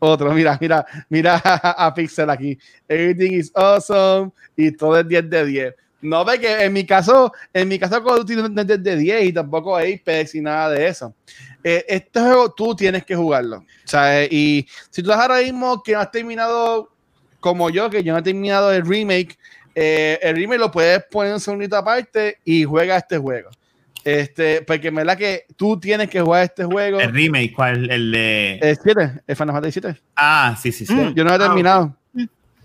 otro, 0.00 0.32
mira, 0.32 0.58
mira, 0.60 0.84
mira 1.08 1.40
a 1.44 1.94
Pixel 1.94 2.28
aquí, 2.30 2.58
everything 2.88 3.34
is 3.34 3.52
awesome 3.54 4.32
y 4.56 4.72
todo 4.72 4.98
es 4.98 5.06
10 5.06 5.30
de 5.30 5.46
10. 5.46 5.74
No, 6.02 6.24
porque 6.24 6.64
en 6.64 6.72
mi 6.72 6.86
caso, 6.86 7.30
en 7.52 7.68
mi 7.68 7.78
caso 7.78 8.02
Call 8.02 8.20
of 8.20 8.30
es 8.30 8.66
10 8.66 8.82
de 8.82 8.96
10 8.96 9.24
y 9.24 9.32
tampoco 9.32 9.76
Apex 9.76 10.34
y 10.34 10.40
nada 10.40 10.70
de 10.70 10.88
eso. 10.88 11.14
Eh, 11.62 11.84
este 11.86 12.20
juego 12.20 12.50
tú 12.52 12.74
tienes 12.74 13.04
que 13.04 13.14
jugarlo, 13.14 13.58
o 13.58 13.64
sea, 13.84 14.22
eh, 14.22 14.28
y 14.30 14.66
si 14.88 15.02
tú 15.02 15.10
estás 15.10 15.22
ahora 15.22 15.42
mismo 15.42 15.82
que 15.82 15.92
no 15.92 16.00
has 16.00 16.10
terminado 16.10 16.90
como 17.38 17.68
yo, 17.68 17.90
que 17.90 18.02
yo 18.02 18.14
no 18.14 18.20
he 18.20 18.22
terminado 18.22 18.72
el 18.72 18.86
remake, 18.86 19.38
eh, 19.74 20.18
el 20.22 20.36
remake 20.36 20.58
lo 20.58 20.70
puedes 20.70 21.04
poner 21.10 21.28
en 21.28 21.34
un 21.34 21.40
segundito 21.40 21.76
aparte 21.76 22.38
y 22.44 22.64
juega 22.64 22.96
este 22.96 23.18
juego. 23.18 23.50
Este, 24.04 24.62
porque 24.62 24.88
en 24.88 24.94
verdad 24.94 25.16
que 25.18 25.44
tú 25.56 25.78
tienes 25.78 26.08
que 26.08 26.20
jugar 26.20 26.44
este 26.44 26.64
juego. 26.64 27.00
El 27.00 27.12
remake, 27.12 27.52
¿cuál? 27.54 27.90
El 27.90 28.10
de. 28.12 28.58
El 28.62 28.78
7, 28.82 29.20
el 29.26 29.36
Final 29.36 29.54
Fantasy 29.54 29.80
7. 29.80 30.00
Ah, 30.16 30.56
sí, 30.60 30.72
sí, 30.72 30.86
sí. 30.86 30.94
Mm. 30.94 31.14
Yo 31.14 31.24
no 31.24 31.30
he 31.30 31.34
Ah, 31.34 31.38
terminado. 31.38 31.96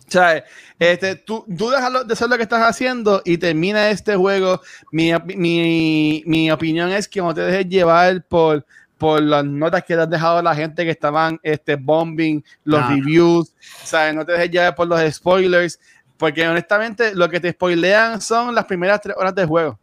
O 0.08 0.12
sea, 0.12 0.44
este, 0.78 1.16
tú, 1.16 1.44
tú 1.58 1.70
dejas 1.72 1.92
lo- 1.92 2.04
de 2.04 2.14
hacer 2.14 2.30
lo 2.30 2.38
que 2.38 2.44
estás 2.44 2.62
haciendo 2.62 3.22
y 3.26 3.38
termina 3.40 3.90
este 3.90 4.16
juego. 4.16 4.62
Mi, 4.92 5.12
mi, 5.36 6.24
mi 6.28 6.52
opinión 6.52 6.92
es 6.92 7.08
que 7.08 7.22
no 7.22 7.34
te 7.34 7.42
dejes 7.42 7.68
llevar 7.68 8.24
por, 8.24 8.64
por 9.00 9.20
las 9.22 9.44
notas 9.44 9.84
que 9.84 9.96
te 9.96 10.02
has 10.02 10.10
dejado 10.10 10.42
la 10.44 10.54
gente 10.56 10.86
que 10.86 10.92
estaban 10.92 11.40
este, 11.42 11.76
bombing, 11.76 12.44
los 12.66 12.82
Ah. 12.82 12.90
reviews. 12.96 13.52
Sea, 13.84 14.14
no 14.14 14.24
te 14.26 14.34
dejes 14.34 14.52
llevar 14.52 14.76
por 14.76 14.88
los 14.88 15.02
spoilers. 15.14 15.80
Porque 16.18 16.48
honestamente 16.48 17.14
lo 17.16 17.28
que 17.28 17.40
te 17.42 17.52
spoilean 17.52 18.22
son 18.22 18.54
las 18.56 18.66
primeras 18.66 19.02
tres 19.02 19.16
horas 19.18 19.34
del 19.36 19.48
juego. 19.48 19.78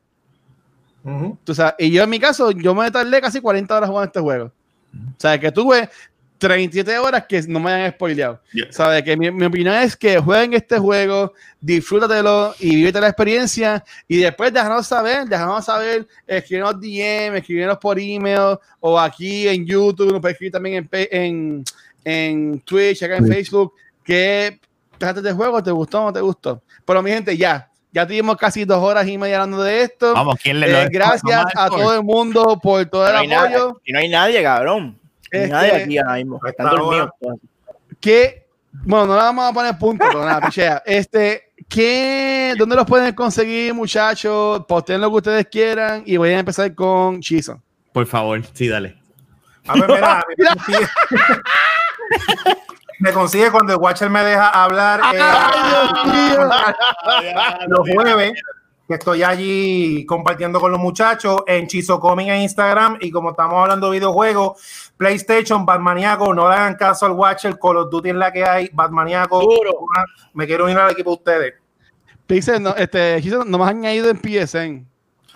Ujú. 1.04 1.38
Tú 1.44 1.54
sabes, 1.54 1.74
y 1.78 1.90
yo 1.90 2.02
en 2.02 2.10
mi 2.10 2.18
caso, 2.18 2.50
yo 2.52 2.74
me 2.74 2.90
tardé 2.90 3.20
casi 3.20 3.40
40 3.40 3.76
horas 3.76 3.88
jugando 3.88 4.06
este 4.06 4.20
juego. 4.20 4.52
O 4.94 5.20
sea, 5.20 5.38
que 5.38 5.50
tuve 5.50 5.88
37 6.42 6.98
horas 6.98 7.24
que 7.28 7.40
no 7.42 7.60
me 7.60 7.72
hayan 7.72 7.92
spoileado. 7.92 8.40
Yeah. 8.52 8.66
¿Sabes? 8.70 9.04
Que 9.04 9.16
mi, 9.16 9.30
mi 9.30 9.44
opinión 9.44 9.74
es 9.76 9.96
que 9.96 10.18
jueguen 10.18 10.54
este 10.54 10.76
juego, 10.76 11.32
disfrútatelo 11.60 12.54
y 12.58 12.74
vívete 12.74 13.00
la 13.00 13.08
experiencia. 13.08 13.84
Y 14.08 14.18
después 14.18 14.52
déjanos 14.52 14.86
saber, 14.86 15.28
déjanos 15.28 15.64
saber, 15.64 16.06
escríbenos 16.26 16.80
DM, 16.80 17.36
escríbenos 17.36 17.78
por 17.78 17.98
email 17.98 18.58
o 18.80 18.98
aquí 18.98 19.46
en 19.46 19.64
YouTube, 19.64 20.10
nos 20.10 20.20
puedes 20.20 20.34
escribir 20.34 20.52
también 20.52 20.88
en, 20.90 21.08
en, 21.12 21.64
en 22.04 22.60
Twitch, 22.60 23.04
acá 23.04 23.18
en 23.18 23.28
Facebook, 23.28 23.74
que 24.02 24.60
trataste 24.98 25.28
de 25.28 25.34
juego, 25.34 25.62
te 25.62 25.70
gustó 25.70 26.00
o 26.00 26.04
no 26.06 26.12
te 26.12 26.20
gustó. 26.20 26.60
Pero 26.84 27.02
mi 27.02 27.10
gente, 27.10 27.36
ya. 27.36 27.70
Ya 27.92 28.06
tuvimos 28.06 28.36
casi 28.36 28.64
dos 28.64 28.78
horas 28.78 29.06
y 29.06 29.18
media 29.18 29.36
hablando 29.42 29.62
de 29.62 29.82
esto. 29.82 30.14
Vamos, 30.14 30.36
¿quién 30.42 30.60
le 30.60 30.66
Eh, 30.66 30.84
lo- 30.84 30.90
gracias 30.90 31.44
a 31.54 31.68
todo 31.68 31.94
el 31.94 32.02
mundo 32.02 32.58
por 32.62 32.84
todo 32.86 33.06
el 33.06 33.12
No 33.12 33.22
nadie, 33.36 33.56
apoyo. 33.56 33.80
y 33.84 33.92
no 33.92 33.98
hay 33.98 34.08
nadie, 34.08 34.42
cabrón. 34.42 34.98
No 35.30 35.38
hay 35.38 35.42
Este- 35.42 35.48
nadie 35.52 35.72
aquí 35.72 35.98
ahora 35.98 36.14
mismo. 36.14 36.40
Están 36.46 36.66
está 36.66 36.78
dormidos. 36.78 37.10
que 38.00 38.46
bueno, 38.72 39.06
no 39.06 39.14
le 39.16 39.22
vamos 39.22 39.50
a 39.50 39.52
poner 39.52 39.78
punto, 39.78 40.04
pero 40.08 40.24
nada, 40.24 40.40
pichea. 40.40 40.82
Este, 40.86 41.52
¿qué, 41.68 42.54
¿dónde 42.56 42.74
los 42.74 42.86
pueden 42.86 43.14
conseguir, 43.14 43.74
muchachos? 43.74 44.64
Posten 44.66 44.98
lo 45.00 45.10
que 45.10 45.16
ustedes 45.16 45.46
quieran 45.48 46.02
y 46.06 46.16
voy 46.16 46.30
a 46.30 46.38
empezar 46.38 46.74
con 46.74 47.20
Chizo. 47.20 47.60
Por 47.92 48.06
favor, 48.06 48.40
sí, 48.54 48.68
dale. 48.68 48.96
A 49.66 49.74
ver, 49.74 49.88
mira, 49.90 50.24
me 53.02 53.12
consigue, 53.12 53.50
cuando 53.50 53.72
el 53.72 53.80
Watcher 53.80 54.08
me 54.08 54.22
deja 54.24 54.48
hablar 54.48 55.00
eh, 55.12 55.18
los 57.66 57.80
jueves, 57.92 58.32
que 58.86 58.94
estoy 58.94 59.24
allí 59.24 60.06
compartiendo 60.06 60.60
con 60.60 60.70
los 60.70 60.80
muchachos 60.80 61.42
en 61.48 61.66
Chizocomic 61.66 62.28
en 62.28 62.42
Instagram 62.42 62.98
y 63.00 63.10
como 63.10 63.30
estamos 63.30 63.60
hablando 63.60 63.90
de 63.90 63.98
videojuegos, 63.98 64.92
PlayStation, 64.96 65.66
Batmaniaco, 65.66 66.32
no 66.32 66.48
le 66.48 66.54
hagan 66.54 66.76
caso 66.76 67.06
al 67.06 67.12
Watcher, 67.12 67.58
Call 67.58 67.78
of 67.78 67.90
Duty 67.90 68.10
es 68.10 68.14
la 68.14 68.32
que 68.32 68.44
hay, 68.44 68.70
Batmaniaco, 68.72 69.40
Duro. 69.40 69.72
me 70.34 70.46
quiero 70.46 70.64
unir 70.66 70.78
al 70.78 70.92
equipo 70.92 71.10
de 71.10 71.16
ustedes. 71.16 71.54
Pixel, 72.28 72.62
no, 72.62 72.70
este, 72.76 73.20
Chizo, 73.20 73.44
no 73.44 73.58
me 73.58 73.64
has 73.64 73.70
añadido 73.70 74.08
en 74.10 74.16
PSN. 74.16 74.86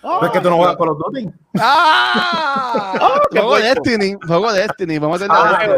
Pero 0.03 0.25
es 0.27 0.31
que 0.31 0.41
tú 0.41 0.51
no 0.51 0.57
juegas 0.57 0.77
Call 0.77 0.89
of 0.91 0.99
Duty. 0.99 1.29
¡Ah! 1.59 3.21
qué 3.29 3.41
juego. 3.41 3.57
Destiny, 3.57 4.15
juego 4.25 4.53
Destiny, 4.53 4.99
vamos 5.01 5.21
a 5.21 5.25
tener 5.27 5.37
Ah, 5.37 5.57
Destiny. 5.59 5.75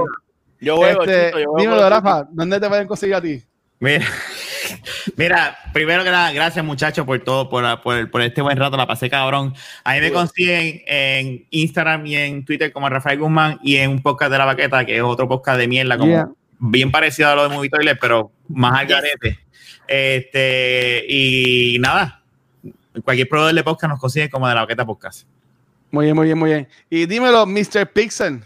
Yo 0.60 0.76
juego, 0.76 1.02
Este, 1.02 1.26
Chito, 1.26 1.38
yo 1.40 1.50
juego 1.52 1.58
dímelo. 1.58 1.90
Rafa, 1.90 2.26
¿dónde 2.30 2.60
te 2.60 2.68
pueden 2.68 2.86
conseguir 2.88 3.14
a 3.14 3.20
ti? 3.20 3.42
Mira, 3.80 4.04
mira, 5.16 5.56
primero 5.72 6.02
que 6.02 6.10
nada, 6.10 6.32
gracias 6.32 6.64
muchachos 6.64 7.06
por 7.06 7.18
todo, 7.20 7.48
por, 7.48 7.80
por, 7.82 8.10
por 8.10 8.22
este 8.22 8.42
buen 8.42 8.56
rato, 8.56 8.76
la 8.76 8.86
pasé 8.86 9.08
cabrón. 9.08 9.54
A 9.84 9.94
mí 9.94 10.00
me 10.00 10.10
consiguen 10.12 10.82
en 10.86 11.46
Instagram 11.50 12.04
y 12.06 12.16
en 12.16 12.44
Twitter 12.44 12.72
como 12.72 12.88
Rafael 12.88 13.18
Guzmán 13.20 13.60
y 13.62 13.76
en 13.76 13.90
un 13.90 14.02
podcast 14.02 14.32
de 14.32 14.38
la 14.38 14.44
baqueta, 14.46 14.84
que 14.84 14.96
es 14.96 15.02
otro 15.02 15.28
podcast 15.28 15.58
de 15.58 15.68
mierda, 15.68 15.96
como 15.96 16.10
Yeah. 16.10 16.28
bien 16.58 16.90
parecido 16.90 17.28
a 17.28 17.34
lo 17.36 17.48
de 17.48 17.54
Movie 17.54 17.70
Toilet, 17.70 17.98
pero 18.00 18.32
más 18.48 18.80
al 18.80 18.86
garete. 18.88 19.38
Este, 19.86 21.04
y 21.08 21.78
nada, 21.78 22.22
cualquier 23.04 23.28
proveedor 23.28 23.54
de 23.54 23.62
podcast 23.62 23.90
nos 23.92 24.00
consigue 24.00 24.28
como 24.28 24.48
de 24.48 24.54
la 24.56 24.62
baqueta 24.62 24.84
podcast. 24.84 25.26
Muy 25.92 26.06
bien, 26.06 26.16
muy 26.16 26.26
bien, 26.26 26.36
muy 26.38 26.50
bien. 26.50 26.68
Y 26.90 27.06
dímelo, 27.06 27.46
Mr. 27.46 27.90
Pixel. 27.92 28.42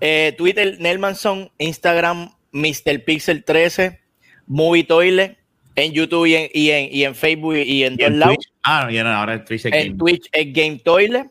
Eh, 0.00 0.34
Twitter, 0.36 0.76
Nelmanson, 0.78 1.50
Instagram, 1.58 2.30
Mr. 2.52 3.04
Pixel 3.04 3.44
13, 3.44 3.98
Movie 4.46 4.84
Toilet, 4.84 5.38
en 5.74 5.92
YouTube 5.92 6.26
y 6.26 6.34
en, 6.34 6.50
y 6.52 6.70
en, 6.70 6.88
y 6.94 7.04
en 7.04 7.14
Facebook 7.14 7.56
y 7.56 7.84
en 7.84 7.96
todos 7.96 8.10
en 8.10 8.18
lados. 8.18 8.36
Twitch, 8.36 8.52
ah, 8.62 8.82
no, 8.84 8.90
ya 8.90 9.04
no, 9.04 9.10
ahora 9.10 9.34
el 9.34 9.44
Twitch 9.44 9.66
es 9.66 9.72
En 9.72 9.88
game. 9.88 9.94
Twitch 9.98 10.28
es 10.32 10.52
Game 10.52 10.78
Toilet. 10.84 11.26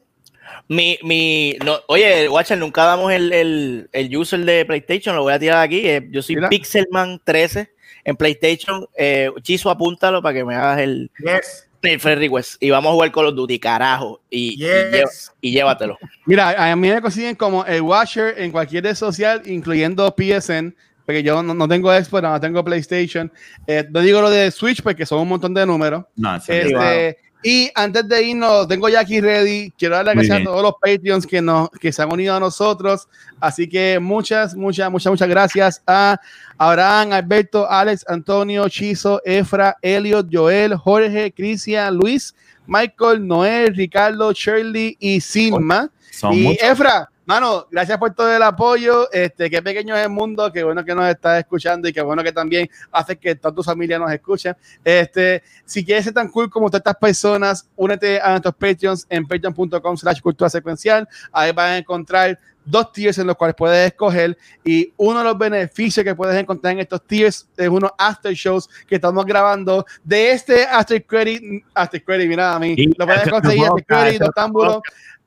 Mi, 0.67 0.97
mi, 1.03 1.55
no, 1.63 1.79
oye, 1.87 2.27
Watcher, 2.29 2.57
nunca 2.57 2.83
damos 2.85 3.11
el, 3.11 3.31
el, 3.33 3.89
el 3.91 4.15
user 4.17 4.39
de 4.45 4.65
PlayStation, 4.65 5.15
lo 5.15 5.23
voy 5.23 5.33
a 5.33 5.39
tirar 5.39 5.61
aquí. 5.63 5.87
eh, 5.87 6.07
yo 6.11 6.21
soy 6.21 6.35
Mira. 6.35 6.49
Pixelman 6.49 7.19
13 7.23 7.69
en 8.03 8.15
PlayStation. 8.15 8.87
Eh, 8.97 9.29
Chizo, 9.41 9.69
apúntalo 9.69 10.21
para 10.21 10.33
que 10.35 10.43
me 10.45 10.55
hagas 10.55 10.79
el, 10.79 11.11
Yes, 11.19 11.67
el 11.87 11.99
friend 11.99 12.19
request. 12.19 12.61
Y 12.63 12.69
vamos 12.69 12.89
a 12.89 12.93
jugar 12.93 13.11
Call 13.11 13.25
of 13.27 13.35
Duty, 13.35 13.59
carajo. 13.59 14.21
Y, 14.29 14.53
y, 14.53 14.57
lleva- 14.57 14.91
yes. 14.97 15.31
y 15.41 15.51
llévatelo. 15.51 15.97
Mira, 16.25 16.71
a 16.71 16.75
mí 16.75 16.89
me 16.89 17.01
consiguen 17.01 17.35
como 17.35 17.65
el 17.65 17.81
Watcher 17.81 18.35
en 18.37 18.51
cualquier 18.51 18.83
red 18.83 18.95
social, 18.95 19.41
incluyendo 19.45 20.13
PSN, 20.17 20.75
porque 21.05 21.21
yo 21.23 21.43
no, 21.43 21.53
no 21.53 21.67
tengo 21.67 21.91
Xbox, 21.93 22.23
no 22.23 22.39
tengo 22.39 22.63
PlayStation. 22.63 23.31
Eh, 23.67 23.85
no 23.91 24.01
digo 24.01 24.21
lo 24.21 24.29
de 24.29 24.49
Switch 24.51 24.81
porque 24.81 25.05
son 25.05 25.19
un 25.19 25.27
montón 25.27 25.53
de 25.53 25.65
números. 25.65 26.05
No, 26.15 26.35
Este. 26.37 27.17
Y 27.47 27.69
antes 27.75 28.07
de 28.07 28.23
irnos, 28.23 28.67
tengo 28.67 28.89
ya 28.89 29.01
aquí 29.01 29.21
ready. 29.21 29.71
Quiero 29.77 29.95
darle 29.95 30.13
gracias 30.15 30.41
a 30.41 30.43
todos 30.43 30.63
los 30.63 30.73
Patreons 30.81 31.27
que, 31.27 31.43
nos, 31.43 31.69
que 31.69 31.93
se 31.93 32.01
han 32.01 32.11
unido 32.11 32.33
a 32.33 32.39
nosotros. 32.39 33.07
Así 33.39 33.69
que 33.69 33.99
muchas, 33.99 34.55
muchas, 34.55 34.89
muchas, 34.89 35.11
muchas 35.11 35.29
gracias 35.29 35.83
a 35.85 36.19
Abraham, 36.57 37.13
Alberto, 37.13 37.69
Alex, 37.69 38.03
Antonio, 38.07 38.67
Chizo, 38.67 39.21
Efra, 39.23 39.77
Elliot, 39.83 40.27
Joel, 40.31 40.75
Jorge, 40.75 41.31
Cristian, 41.31 41.95
Luis, 41.95 42.33
Michael, 42.65 43.27
Noel, 43.27 43.75
Ricardo, 43.75 44.31
Shirley 44.33 44.97
y 44.99 45.21
Silma. 45.21 45.91
y 46.31 46.41
muchos. 46.41 46.63
Efra, 46.63 47.11
mano, 47.25 47.67
gracias 47.69 47.97
por 47.97 48.13
todo 48.13 48.33
el 48.33 48.41
apoyo. 48.41 49.11
Este, 49.11 49.49
qué 49.49 49.61
pequeño 49.61 49.95
es 49.95 50.03
el 50.03 50.09
mundo, 50.09 50.51
qué 50.51 50.63
bueno 50.63 50.83
que 50.83 50.95
nos 50.95 51.09
estás 51.09 51.39
escuchando 51.39 51.87
y 51.87 51.93
qué 51.93 52.01
bueno 52.01 52.23
que 52.23 52.31
también 52.31 52.69
hace 52.91 53.17
que 53.17 53.35
toda 53.35 53.53
tu 53.53 53.63
familia 53.63 53.99
nos 53.99 54.11
escuche. 54.11 54.53
Este, 54.83 55.43
si 55.65 55.83
quieres 55.83 56.05
ser 56.05 56.13
tan 56.13 56.29
cool 56.29 56.49
como 56.49 56.69
todas 56.69 56.81
estas 56.81 56.95
personas, 56.95 57.69
únete 57.75 58.19
a 58.21 58.31
nuestros 58.31 58.55
Patreons 58.55 59.05
en 59.09 59.27
patreon.com 59.27 59.97
slash 59.97 60.21
cultura 60.21 60.49
secuencial. 60.49 61.07
Ahí 61.31 61.51
vas 61.51 61.71
a 61.71 61.77
encontrar 61.77 62.39
dos 62.65 62.91
tiers 62.91 63.17
en 63.19 63.27
los 63.27 63.35
cuales 63.35 63.55
puedes 63.55 63.91
escoger 63.91 64.37
y 64.63 64.91
uno 64.97 65.19
de 65.19 65.25
los 65.25 65.37
beneficios 65.37 66.03
que 66.03 66.15
puedes 66.15 66.35
encontrar 66.35 66.73
en 66.73 66.79
estos 66.79 67.05
tiers 67.05 67.47
es 67.55 67.69
unos 67.69 67.91
after 67.97 68.33
shows 68.33 68.67
que 68.87 68.95
estamos 68.95 69.23
grabando 69.25 69.85
de 70.03 70.31
este 70.31 70.65
after 70.65 71.05
credit, 71.05 71.63
after 71.73 72.03
credit, 72.03 72.27
mira 72.27 72.55
a 72.55 72.59
mí, 72.59 72.75
lo 72.97 73.05
puedes 73.05 73.29
conseguir 73.29 73.65
after 73.65 73.85
credit. 73.85 74.21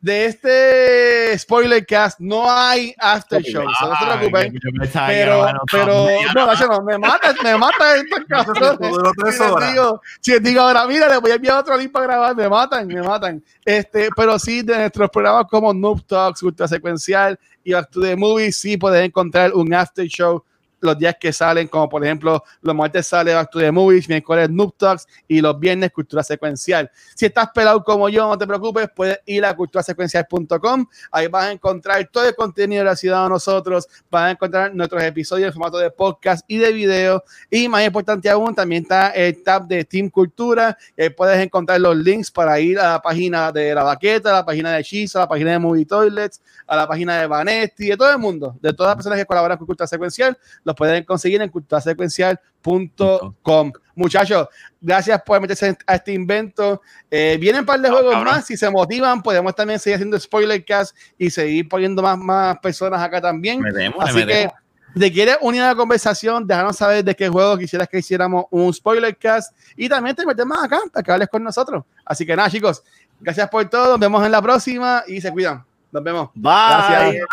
De 0.00 0.26
este 0.26 1.36
spoiler 1.38 1.84
cast 1.84 2.20
no 2.20 2.48
hay 2.48 2.94
after 2.98 3.42
show, 3.42 3.64
so 3.80 3.88
no 3.88 3.96
se 3.96 4.06
preocupen. 4.06 4.60
Pero, 5.06 5.38
bueno, 5.38 5.60
pero, 5.70 6.06
no, 6.34 6.54
no, 6.54 6.82
me 6.82 6.98
mata, 6.98 7.34
me 7.42 7.58
mata 7.58 7.96
estos 7.96 8.24
cabrones. 8.28 8.92
Si 9.36 9.42
les 9.42 9.72
digo, 9.72 10.02
si 10.20 10.30
les 10.32 10.42
digo 10.42 10.60
ahora, 10.60 10.86
mira, 10.86 11.08
les 11.08 11.20
voy 11.20 11.32
a 11.32 11.34
enviar 11.34 11.58
otro 11.58 11.76
link 11.76 11.90
para 11.90 12.06
grabar, 12.06 12.36
me 12.36 12.48
matan, 12.48 12.86
me 12.86 13.02
matan. 13.02 13.42
Este, 13.64 14.08
pero 14.14 14.38
sí, 14.38 14.62
de 14.62 14.78
nuestros 14.78 15.10
programas 15.10 15.46
como 15.50 15.74
Noob 15.74 16.04
Talks, 16.06 16.42
Ultra 16.44 16.68
Secuencial 16.68 17.38
y 17.64 17.72
Back 17.72 17.90
to 17.90 18.00
the 18.00 18.14
Movie, 18.14 18.52
sí 18.52 18.76
puedes 18.76 19.04
encontrar 19.04 19.52
un 19.52 19.74
after 19.74 20.06
show 20.06 20.44
los 20.80 20.98
días 20.98 21.16
que 21.18 21.32
salen, 21.32 21.68
como 21.68 21.88
por 21.88 22.04
ejemplo, 22.04 22.42
los 22.62 22.74
martes 22.74 23.06
sale 23.06 23.34
Back 23.34 23.50
to 23.50 23.58
the 23.58 23.70
Movies, 23.70 24.08
miércoles 24.08 24.50
Noob 24.50 24.76
Talks 24.76 25.06
y 25.26 25.40
los 25.40 25.58
viernes 25.58 25.92
Cultura 25.92 26.22
Secuencial. 26.22 26.90
Si 27.14 27.26
estás 27.26 27.48
pelado 27.54 27.82
como 27.82 28.08
yo, 28.08 28.28
no 28.28 28.38
te 28.38 28.46
preocupes, 28.46 28.88
puedes 28.94 29.20
ir 29.26 29.44
a 29.44 29.54
culturasecuencial.com. 29.54 30.86
Ahí 31.10 31.26
vas 31.28 31.46
a 31.46 31.52
encontrar 31.52 32.08
todo 32.12 32.26
el 32.28 32.34
contenido 32.34 32.82
relacionado 32.82 33.26
a 33.26 33.28
nosotros, 33.28 33.88
vas 34.10 34.22
a 34.22 34.30
encontrar 34.30 34.74
nuestros 34.74 35.02
episodios 35.02 35.48
en 35.48 35.52
formato 35.52 35.78
de 35.78 35.90
podcast 35.90 36.44
y 36.48 36.58
de 36.58 36.72
video. 36.72 37.22
Y 37.50 37.68
más 37.68 37.84
importante 37.84 38.28
aún, 38.30 38.54
también 38.54 38.82
está 38.82 39.10
el 39.10 39.42
tab 39.42 39.66
de 39.66 39.84
Team 39.84 40.10
Cultura. 40.10 40.76
ahí 40.96 41.10
puedes 41.10 41.38
encontrar 41.44 41.80
los 41.80 41.96
links 41.96 42.30
para 42.30 42.58
ir 42.60 42.78
a 42.78 42.92
la 42.92 43.02
página 43.02 43.52
de 43.52 43.74
la 43.74 43.82
baqueta, 43.82 44.30
a 44.30 44.32
la 44.34 44.44
página 44.44 44.72
de 44.72 44.82
Shiza, 44.82 45.20
a 45.20 45.22
la 45.22 45.28
página 45.28 45.52
de 45.52 45.58
Movie 45.58 45.86
Toilets, 45.86 46.40
a 46.66 46.76
la 46.76 46.86
página 46.86 47.20
de 47.20 47.26
Vanetti, 47.26 47.88
de 47.88 47.96
todo 47.96 48.10
el 48.10 48.18
mundo, 48.18 48.56
de 48.60 48.72
todas 48.72 48.90
las 48.90 48.96
personas 48.96 49.18
que 49.18 49.26
colaboran 49.26 49.58
con 49.58 49.66
Cultura 49.66 49.86
Secuencial, 49.86 50.38
los 50.68 50.76
pueden 50.76 51.02
conseguir 51.02 51.40
en 51.40 51.48
culturasecuencial.com. 51.48 53.72
Muchachos, 53.94 54.48
gracias 54.78 55.22
por 55.22 55.40
meterse 55.40 55.74
a 55.86 55.94
este 55.94 56.12
invento. 56.12 56.82
Eh, 57.10 57.38
vienen 57.40 57.60
un 57.60 57.66
par 57.66 57.80
de 57.80 57.88
juegos 57.88 58.22
más. 58.22 58.44
Si 58.44 58.54
se 58.54 58.70
motivan, 58.70 59.22
podemos 59.22 59.54
también 59.54 59.78
seguir 59.78 59.94
haciendo 59.94 60.20
spoiler 60.20 60.62
cast 60.62 60.94
y 61.16 61.30
seguir 61.30 61.66
poniendo 61.70 62.02
más, 62.02 62.18
más 62.18 62.58
personas 62.58 63.00
acá 63.00 63.18
también. 63.18 63.62
Así 63.98 64.26
que, 64.26 64.50
si 64.92 65.00
te 65.00 65.10
quieres 65.10 65.38
unir 65.40 65.62
a 65.62 65.68
la 65.68 65.74
conversación, 65.74 66.46
déjanos 66.46 66.76
saber 66.76 67.02
de 67.02 67.16
qué 67.16 67.30
juego 67.30 67.56
quisieras 67.56 67.88
que 67.88 68.00
hiciéramos 68.00 68.44
un 68.50 68.70
spoiler 68.74 69.16
cast 69.16 69.56
y 69.74 69.88
también 69.88 70.14
te 70.14 70.26
metemos 70.26 70.62
acá 70.62 70.80
para 70.92 71.02
que 71.02 71.12
hables 71.12 71.28
con 71.28 71.42
nosotros. 71.42 71.82
Así 72.04 72.26
que 72.26 72.36
nada, 72.36 72.50
chicos, 72.50 72.82
gracias 73.18 73.48
por 73.48 73.66
todo. 73.70 73.92
Nos 73.92 74.00
vemos 74.00 74.22
en 74.22 74.32
la 74.32 74.42
próxima 74.42 75.02
y 75.06 75.22
se 75.22 75.32
cuidan. 75.32 75.64
Nos 75.90 76.04
vemos. 76.04 76.28
Bye. 76.34 76.52
Gracias. 76.52 77.26